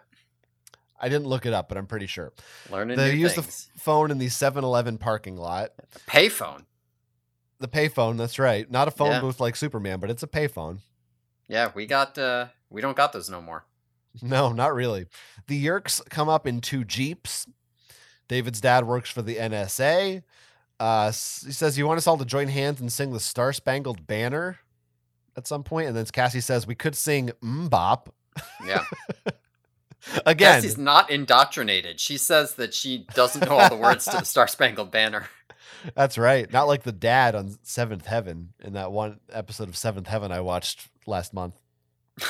I 1.01 1.09
didn't 1.09 1.27
look 1.27 1.47
it 1.47 1.53
up, 1.53 1.69
but 1.69 1.79
I'm 1.79 1.87
pretty 1.87 2.07
sure 2.07 2.33
learning 2.71 2.97
they 2.97 3.13
new 3.13 3.19
used 3.21 3.37
the 3.37 3.43
things. 3.43 3.71
f- 3.77 3.83
phone 3.83 4.11
in 4.11 4.19
the 4.19 4.27
7-Eleven 4.27 4.99
parking 4.99 5.37
lot. 5.37 5.71
Payphone. 6.09 6.65
The 7.61 7.69
payphone, 7.69 8.17
that's 8.19 8.39
right. 8.39 8.71
Not 8.71 8.89
a 8.89 8.91
phone 8.93 9.11
Yeah. 9.13 9.21
booth 9.21 9.41
like 9.41 9.57
Superman, 9.57 9.99
but 10.01 10.11
it's 10.11 10.23
a 10.23 10.29
payphone. 10.29 10.79
Yeah, 11.49 11.71
we 11.75 11.87
got. 11.87 12.17
uh 12.19 12.47
We 12.71 12.81
don't 12.81 12.97
got 12.97 13.13
those 13.13 13.31
no 13.31 13.41
more. 13.41 13.65
No, 14.23 14.53
not 14.53 14.75
really. 14.75 15.07
The 15.47 15.65
Yeerks 15.65 16.01
come 16.11 16.29
up 16.29 16.47
in 16.47 16.61
two 16.61 16.85
Jeeps. 16.85 17.47
David's 18.29 18.61
dad 18.61 18.87
works 18.87 19.11
for 19.11 19.23
the 19.23 19.37
NSA. 19.37 20.23
Uh, 20.81 21.07
he 21.07 21.53
says, 21.53 21.77
You 21.79 21.87
want 21.87 21.99
us 21.99 22.07
all 22.07 22.19
to 22.19 22.25
join 22.25 22.49
hands 22.49 22.81
and 22.81 22.93
sing 22.93 23.13
the 23.13 23.21
Star 23.21 23.53
Spangled 23.53 24.07
Banner 24.07 24.59
at 25.37 25.47
some 25.47 25.63
point? 25.65 25.89
And 25.89 25.97
then 25.97 26.05
Cassie 26.07 26.41
says, 26.41 26.67
We 26.67 26.75
could 26.75 26.95
sing 26.97 27.31
MMMBop. 27.43 28.09
Yeah, 28.65 28.85
Again, 30.27 30.63
Cassie's 30.63 30.79
not 30.79 31.11
indoctrinated. 31.11 31.99
She 31.99 32.17
says 32.17 32.55
that 32.55 32.73
she 32.73 33.07
doesn't 33.15 33.49
know 33.49 33.59
all 33.59 33.69
the 33.69 33.77
words 33.77 34.05
to 34.07 34.19
the 34.19 34.25
Star 34.25 34.47
Spangled 34.47 34.91
Banner. 34.93 35.29
that's 35.95 36.17
right. 36.17 36.51
Not 36.53 36.69
like 36.69 36.85
the 36.85 36.93
dad 36.93 37.35
on 37.35 37.59
Seventh 37.63 38.07
Heaven 38.07 38.53
in 38.61 38.75
that 38.75 38.93
one 38.93 39.19
episode 39.33 39.69
of 39.69 39.77
Seventh 39.77 40.07
Heaven 40.07 40.31
I 40.31 40.41
watched 40.41 40.89
last 41.07 41.35
month. 41.35 41.55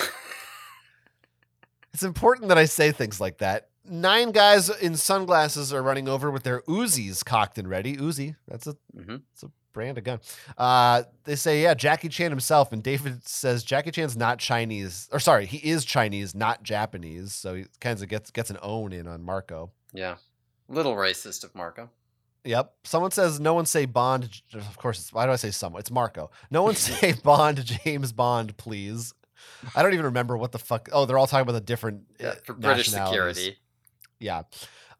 It's 1.94 2.02
important 2.02 2.48
that 2.48 2.58
I 2.58 2.66
say 2.66 2.92
things 2.92 3.20
like 3.20 3.38
that. 3.38 3.67
Nine 3.88 4.32
guys 4.32 4.68
in 4.68 4.96
sunglasses 4.96 5.72
are 5.72 5.82
running 5.82 6.08
over 6.08 6.30
with 6.30 6.42
their 6.42 6.62
Uzis 6.62 7.24
cocked 7.24 7.58
and 7.58 7.68
ready. 7.68 7.96
Uzi, 7.96 8.36
that's 8.46 8.66
a 8.66 8.76
hmm 8.94 9.16
it's 9.32 9.42
a 9.42 9.50
brand 9.72 9.98
of 9.98 10.04
gun. 10.04 10.20
Uh, 10.56 11.04
they 11.24 11.36
say, 11.36 11.62
yeah, 11.62 11.74
Jackie 11.74 12.08
Chan 12.08 12.30
himself, 12.30 12.72
and 12.72 12.82
David 12.82 13.26
says 13.26 13.62
Jackie 13.62 13.90
Chan's 13.90 14.16
not 14.16 14.38
Chinese, 14.38 15.08
or 15.12 15.20
sorry, 15.20 15.46
he 15.46 15.58
is 15.58 15.84
Chinese, 15.84 16.34
not 16.34 16.62
Japanese. 16.62 17.32
So 17.32 17.54
he 17.54 17.66
kind 17.80 18.00
of 18.00 18.08
gets 18.08 18.30
gets 18.30 18.50
an 18.50 18.58
own 18.62 18.92
in 18.92 19.06
on 19.06 19.22
Marco. 19.22 19.70
Yeah, 19.92 20.16
little 20.68 20.94
racist 20.94 21.44
of 21.44 21.54
Marco. 21.54 21.90
Yep. 22.44 22.72
Someone 22.84 23.10
says 23.10 23.40
no 23.40 23.54
one 23.54 23.66
say 23.66 23.84
Bond. 23.84 24.40
Of 24.54 24.78
course, 24.78 25.00
it's, 25.00 25.12
why 25.12 25.26
do 25.26 25.32
I 25.32 25.36
say 25.36 25.50
someone? 25.50 25.80
It's 25.80 25.90
Marco. 25.90 26.30
No 26.50 26.62
one 26.62 26.74
say 26.76 27.12
Bond, 27.12 27.64
James 27.64 28.12
Bond, 28.12 28.56
please. 28.56 29.12
I 29.74 29.82
don't 29.82 29.92
even 29.92 30.06
remember 30.06 30.36
what 30.36 30.52
the 30.52 30.58
fuck. 30.58 30.88
Oh, 30.92 31.04
they're 31.04 31.18
all 31.18 31.26
talking 31.26 31.42
about 31.42 31.52
the 31.52 31.60
different 31.60 32.02
Yeah, 32.18 32.28
uh, 32.28 32.34
for 32.44 32.54
British 32.54 32.88
security. 32.88 33.58
Yeah. 34.20 34.42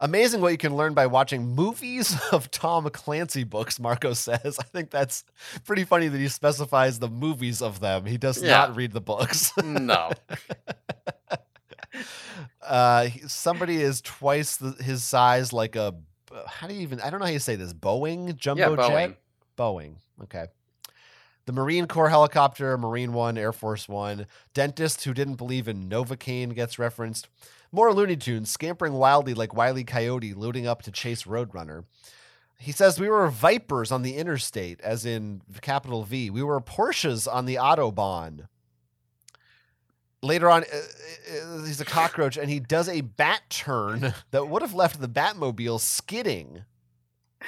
Amazing 0.01 0.39
what 0.39 0.53
you 0.53 0.57
can 0.57 0.77
learn 0.77 0.93
by 0.93 1.07
watching 1.07 1.55
movies 1.55 2.15
of 2.31 2.49
Tom 2.51 2.89
Clancy 2.89 3.43
books, 3.43 3.79
Marco 3.79 4.13
says. 4.13 4.57
I 4.59 4.63
think 4.63 4.91
that's 4.91 5.25
pretty 5.65 5.83
funny 5.83 6.07
that 6.07 6.17
he 6.17 6.29
specifies 6.29 6.99
the 6.99 7.09
movies 7.09 7.61
of 7.61 7.81
them. 7.81 8.05
He 8.05 8.17
does 8.17 8.41
Yeah. 8.41 8.51
not 8.59 8.75
read 8.77 8.93
the 8.93 9.01
books. 9.01 9.51
No. 9.61 10.11
uh, 12.61 13.07
somebody 13.27 13.81
is 13.81 14.01
twice 14.01 14.57
the, 14.57 14.71
his 14.83 15.03
size, 15.03 15.53
like 15.53 15.75
a. 15.75 15.95
How 16.47 16.67
do 16.67 16.73
you 16.75 16.81
even? 16.81 17.01
I 17.01 17.09
don't 17.09 17.19
know 17.19 17.25
how 17.25 17.31
you 17.31 17.39
say 17.39 17.55
this. 17.55 17.73
Boeing 17.73 18.35
jumbo 18.37 18.61
yeah, 18.61 18.69
Boeing. 18.77 19.07
jet. 19.09 19.17
Boeing. 19.57 19.95
Okay. 20.23 20.45
The 21.45 21.53
Marine 21.53 21.87
Corps 21.87 22.09
helicopter, 22.09 22.77
Marine 22.77 23.11
One, 23.11 23.37
Air 23.37 23.51
Force 23.51 23.89
One. 23.89 24.27
Dentist 24.53 25.03
who 25.03 25.13
didn't 25.15 25.35
believe 25.35 25.67
in 25.67 25.89
Novocaine 25.89 26.53
gets 26.53 26.77
referenced. 26.77 27.27
More 27.71 27.93
Looney 27.93 28.15
Tunes 28.17 28.49
scampering 28.49 28.93
wildly 28.93 29.33
like 29.33 29.53
Wile 29.55 29.77
E. 29.77 29.83
Coyote, 29.83 30.33
loading 30.33 30.65
up 30.67 30.81
to 30.83 30.91
chase 30.91 31.23
Roadrunner. 31.23 31.85
He 32.57 32.71
says 32.71 32.99
we 32.99 33.07
were 33.09 33.27
vipers 33.29 33.91
on 33.91 34.01
the 34.01 34.15
interstate, 34.17 34.81
as 34.81 35.05
in 35.05 35.41
capital 35.61 36.03
V. 36.03 36.29
We 36.29 36.43
were 36.43 36.59
Porsches 36.59 37.31
on 37.31 37.45
the 37.45 37.55
autobahn. 37.55 38.47
Later 40.21 40.49
on, 40.49 40.63
uh, 40.63 40.75
uh, 40.75 41.63
he's 41.63 41.79
a 41.79 41.85
cockroach, 41.85 42.35
and 42.35 42.49
he 42.49 42.59
does 42.59 42.89
a 42.89 42.99
bat 43.01 43.41
turn 43.49 44.13
that 44.31 44.49
would 44.49 44.61
have 44.61 44.73
left 44.73 44.99
the 44.99 45.07
Batmobile 45.07 45.79
skidding. 45.79 46.63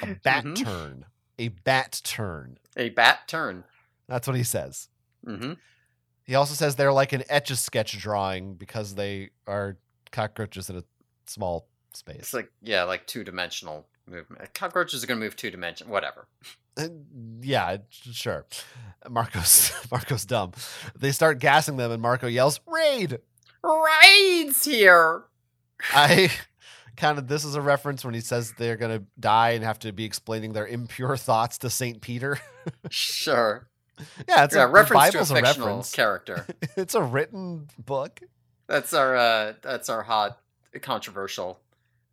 A 0.00 0.14
bat 0.24 0.44
Mhm. 0.44 0.64
turn. 0.64 1.04
A 1.38 1.48
bat 1.48 2.00
turn. 2.02 2.56
A 2.76 2.88
bat 2.88 3.28
turn. 3.28 3.64
That's 4.08 4.26
what 4.26 4.36
he 4.36 4.44
says. 4.44 4.88
hmm 5.24 5.52
He 6.24 6.34
also 6.34 6.54
says 6.54 6.76
they're 6.76 6.92
like 6.92 7.12
an 7.12 7.24
etch 7.28 7.50
a 7.50 7.56
sketch 7.56 7.98
drawing 7.98 8.54
because 8.54 8.94
they 8.94 9.30
are 9.46 9.76
cockroaches 10.12 10.70
in 10.70 10.76
a 10.76 10.84
small 11.26 11.66
space. 11.92 12.16
It's 12.18 12.34
like 12.34 12.52
yeah, 12.62 12.84
like 12.84 13.06
two 13.06 13.24
dimensional 13.24 13.86
movement. 14.06 14.54
Cockroaches 14.54 15.02
are 15.02 15.06
gonna 15.06 15.20
move 15.20 15.36
two 15.36 15.50
dimension. 15.50 15.88
Whatever. 15.88 16.28
Uh, 16.76 16.88
yeah, 17.40 17.78
sure. 17.90 18.46
Marco's 19.08 19.72
Marco's 19.90 20.24
dumb. 20.24 20.52
They 20.98 21.12
start 21.12 21.38
gassing 21.38 21.76
them, 21.76 21.90
and 21.90 22.00
Marco 22.00 22.26
yells, 22.26 22.60
"Raid!" 22.66 23.18
Raids 23.62 24.64
here. 24.64 25.24
I 25.92 26.30
kind 26.96 27.18
of 27.18 27.28
this 27.28 27.44
is 27.44 27.54
a 27.54 27.60
reference 27.60 28.04
when 28.04 28.14
he 28.14 28.20
says 28.20 28.54
they're 28.56 28.76
gonna 28.76 29.02
die 29.18 29.50
and 29.50 29.64
have 29.64 29.78
to 29.80 29.92
be 29.92 30.04
explaining 30.04 30.52
their 30.52 30.66
impure 30.66 31.16
thoughts 31.16 31.58
to 31.58 31.70
Saint 31.70 32.00
Peter. 32.00 32.38
Sure. 32.90 33.68
yeah, 34.28 34.44
it's 34.44 34.54
yeah, 34.54 34.64
a 34.64 34.68
reference 34.68 35.12
Bible's 35.12 35.28
to 35.28 35.34
a 35.34 35.38
a 35.38 35.42
fictional 35.42 35.66
reference. 35.68 35.92
character. 35.92 36.46
it's 36.76 36.94
a 36.94 37.02
written 37.02 37.68
book. 37.78 38.20
That's 38.72 38.94
our 38.94 39.14
uh 39.14 39.52
that's 39.60 39.90
our 39.90 40.02
hot 40.02 40.38
controversial. 40.80 41.60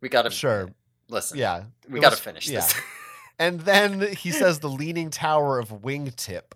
We 0.02 0.10
gotta 0.10 0.30
Sure. 0.30 0.68
listen. 1.08 1.38
Yeah, 1.38 1.64
We 1.88 2.00
gotta 2.00 2.12
was- 2.12 2.20
finish 2.20 2.48
yeah. 2.48 2.60
this. 2.60 2.74
And 3.38 3.60
then 3.60 4.02
he 4.16 4.30
says 4.32 4.58
the 4.58 4.68
Leaning 4.68 5.08
Tower 5.08 5.58
of 5.58 5.70
Wingtip, 5.70 6.52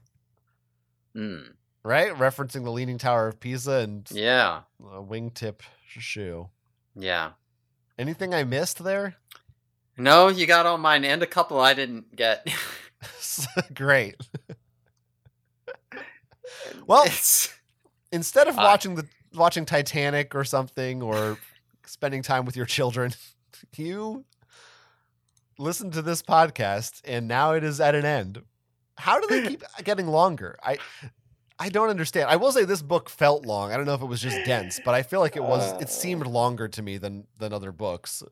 Mm, 1.17 1.55
right? 1.83 2.13
Referencing 2.13 2.63
the 2.65 2.71
Leaning 2.71 2.99
Tower 2.99 3.29
of 3.29 3.41
Pisa 3.41 3.77
and 3.79 4.07
yeah. 4.11 4.61
a 4.79 5.01
wingtip 5.03 5.61
shoe. 5.89 6.51
Yeah. 6.95 7.31
Anything 7.99 8.35
I 8.35 8.45
missed 8.45 8.85
there? 8.85 9.15
No, 9.97 10.29
you 10.29 10.47
got 10.47 10.67
all 10.67 10.77
mine 10.77 11.07
and 11.07 11.23
a 11.23 11.27
couple 11.27 11.59
I 11.59 11.73
didn't 11.73 12.15
get. 12.15 12.47
Great. 13.75 14.17
Well, 16.87 17.05
It's- 17.05 17.49
instead 18.13 18.47
of 18.47 18.57
watching 18.57 18.97
the 18.97 19.07
watching 19.35 19.65
Titanic 19.67 20.35
or 20.35 20.45
something 20.45 21.03
or 21.03 21.39
spending 21.87 22.23
time 22.23 22.45
with 22.45 22.57
your 22.57 22.67
children, 22.67 23.15
you 23.77 24.25
listen 25.59 25.91
to 25.93 26.03
this 26.03 26.23
podcast 26.23 27.01
and 27.05 27.29
now 27.29 27.53
it 27.53 27.65
is 27.65 27.81
at 27.81 27.95
an 27.95 28.05
end. 28.05 28.43
How 28.97 29.21
do 29.21 29.27
they 29.27 29.49
keep 29.49 29.63
getting 29.83 30.07
longer? 30.07 30.57
I 30.63 30.79
I 31.59 31.69
don't 31.69 31.89
understand. 31.89 32.29
I 32.29 32.37
will 32.37 32.51
say 32.51 32.65
this 32.65 32.83
book 32.83 33.09
felt 33.09 33.47
long. 33.47 33.73
I 33.73 33.77
don't 33.77 33.87
know 33.87 33.95
if 33.95 34.03
it 34.03 34.07
was 34.07 34.21
just 34.21 34.45
dense, 34.45 34.81
but 34.85 34.95
I 34.95 35.03
feel 35.03 35.21
like 35.21 35.37
it 35.37 35.45
was 35.45 35.81
it 35.81 35.89
seemed 35.89 36.27
longer 36.27 36.69
to 36.69 36.83
me 36.83 36.99
than 36.99 37.27
than 37.39 37.53
other 37.53 37.73
books. 37.73 38.23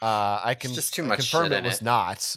Uh 0.00 0.40
I 0.44 0.54
can 0.54 0.72
just 0.74 0.94
too 0.94 1.02
much 1.02 1.18
confirm 1.18 1.52
it 1.52 1.64
was 1.64 1.80
it. 1.80 1.84
not. 1.84 2.36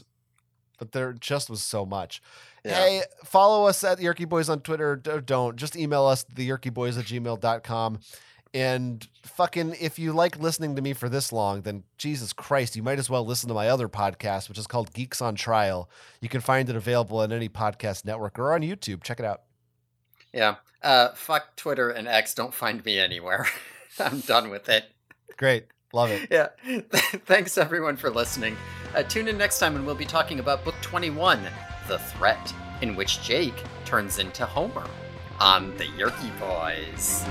But 0.80 0.93
there 0.93 1.14
just 1.14 1.50
was 1.50 1.61
so 1.61 1.85
much. 1.85 2.22
Yeah. 2.64 2.75
Hey, 2.75 3.01
follow 3.23 3.65
us 3.65 3.83
at 3.83 3.98
the 3.98 4.06
Yeerky 4.06 4.27
Boys 4.27 4.49
on 4.49 4.61
Twitter. 4.61 4.95
Don't. 4.95 5.56
Just 5.56 5.75
email 5.75 6.06
us, 6.06 6.25
theyeerkyboys 6.35 6.99
at 6.99 7.06
gmail.com. 7.06 7.99
And 8.53 9.07
fucking, 9.23 9.77
if 9.80 9.98
you 9.98 10.11
like 10.11 10.38
listening 10.38 10.75
to 10.75 10.81
me 10.81 10.93
for 10.93 11.07
this 11.07 11.31
long, 11.31 11.61
then 11.61 11.83
Jesus 11.98 12.33
Christ, 12.33 12.75
you 12.75 12.83
might 12.83 12.99
as 12.99 13.09
well 13.09 13.25
listen 13.25 13.48
to 13.48 13.53
my 13.53 13.69
other 13.69 13.88
podcast, 13.88 14.49
which 14.49 14.57
is 14.57 14.67
called 14.67 14.93
Geeks 14.93 15.22
on 15.22 15.35
Trial. 15.35 15.90
You 16.19 16.27
can 16.27 16.41
find 16.41 16.69
it 16.69 16.75
available 16.75 17.19
on 17.19 17.31
any 17.31 17.48
podcast 17.48 18.03
network 18.03 18.38
or 18.38 18.53
on 18.53 18.61
YouTube. 18.61 19.03
Check 19.03 19.19
it 19.19 19.25
out. 19.25 19.43
Yeah. 20.33 20.56
Uh, 20.83 21.09
fuck 21.09 21.56
Twitter 21.56 21.90
and 21.90 22.07
X. 22.07 22.33
Don't 22.33 22.53
find 22.53 22.83
me 22.83 22.99
anywhere. 22.99 23.48
I'm 23.99 24.19
done 24.19 24.49
with 24.49 24.67
it. 24.67 24.85
Great. 25.38 25.67
Love 25.93 26.09
it. 26.11 26.27
Yeah. 26.30 26.48
Thanks 27.25 27.57
everyone 27.57 27.95
for 27.95 28.09
listening. 28.09 28.57
Uh, 28.93 29.03
tune 29.03 29.27
in 29.27 29.38
next 29.38 29.59
time 29.59 29.75
and 29.75 29.85
we'll 29.85 29.95
be 29.95 30.06
talking 30.06 30.40
about 30.40 30.64
book 30.64 30.75
21, 30.81 31.41
The 31.92 32.00
Threat, 32.00 32.53
in 32.82 32.95
which 32.95 33.22
Jake 33.22 33.66
turns 33.84 34.18
into 34.18 34.45
Homer 34.45 34.88
on 35.42 35.76
the 35.76 35.84
Yeerky 35.84 36.32
Boys. 36.40 37.26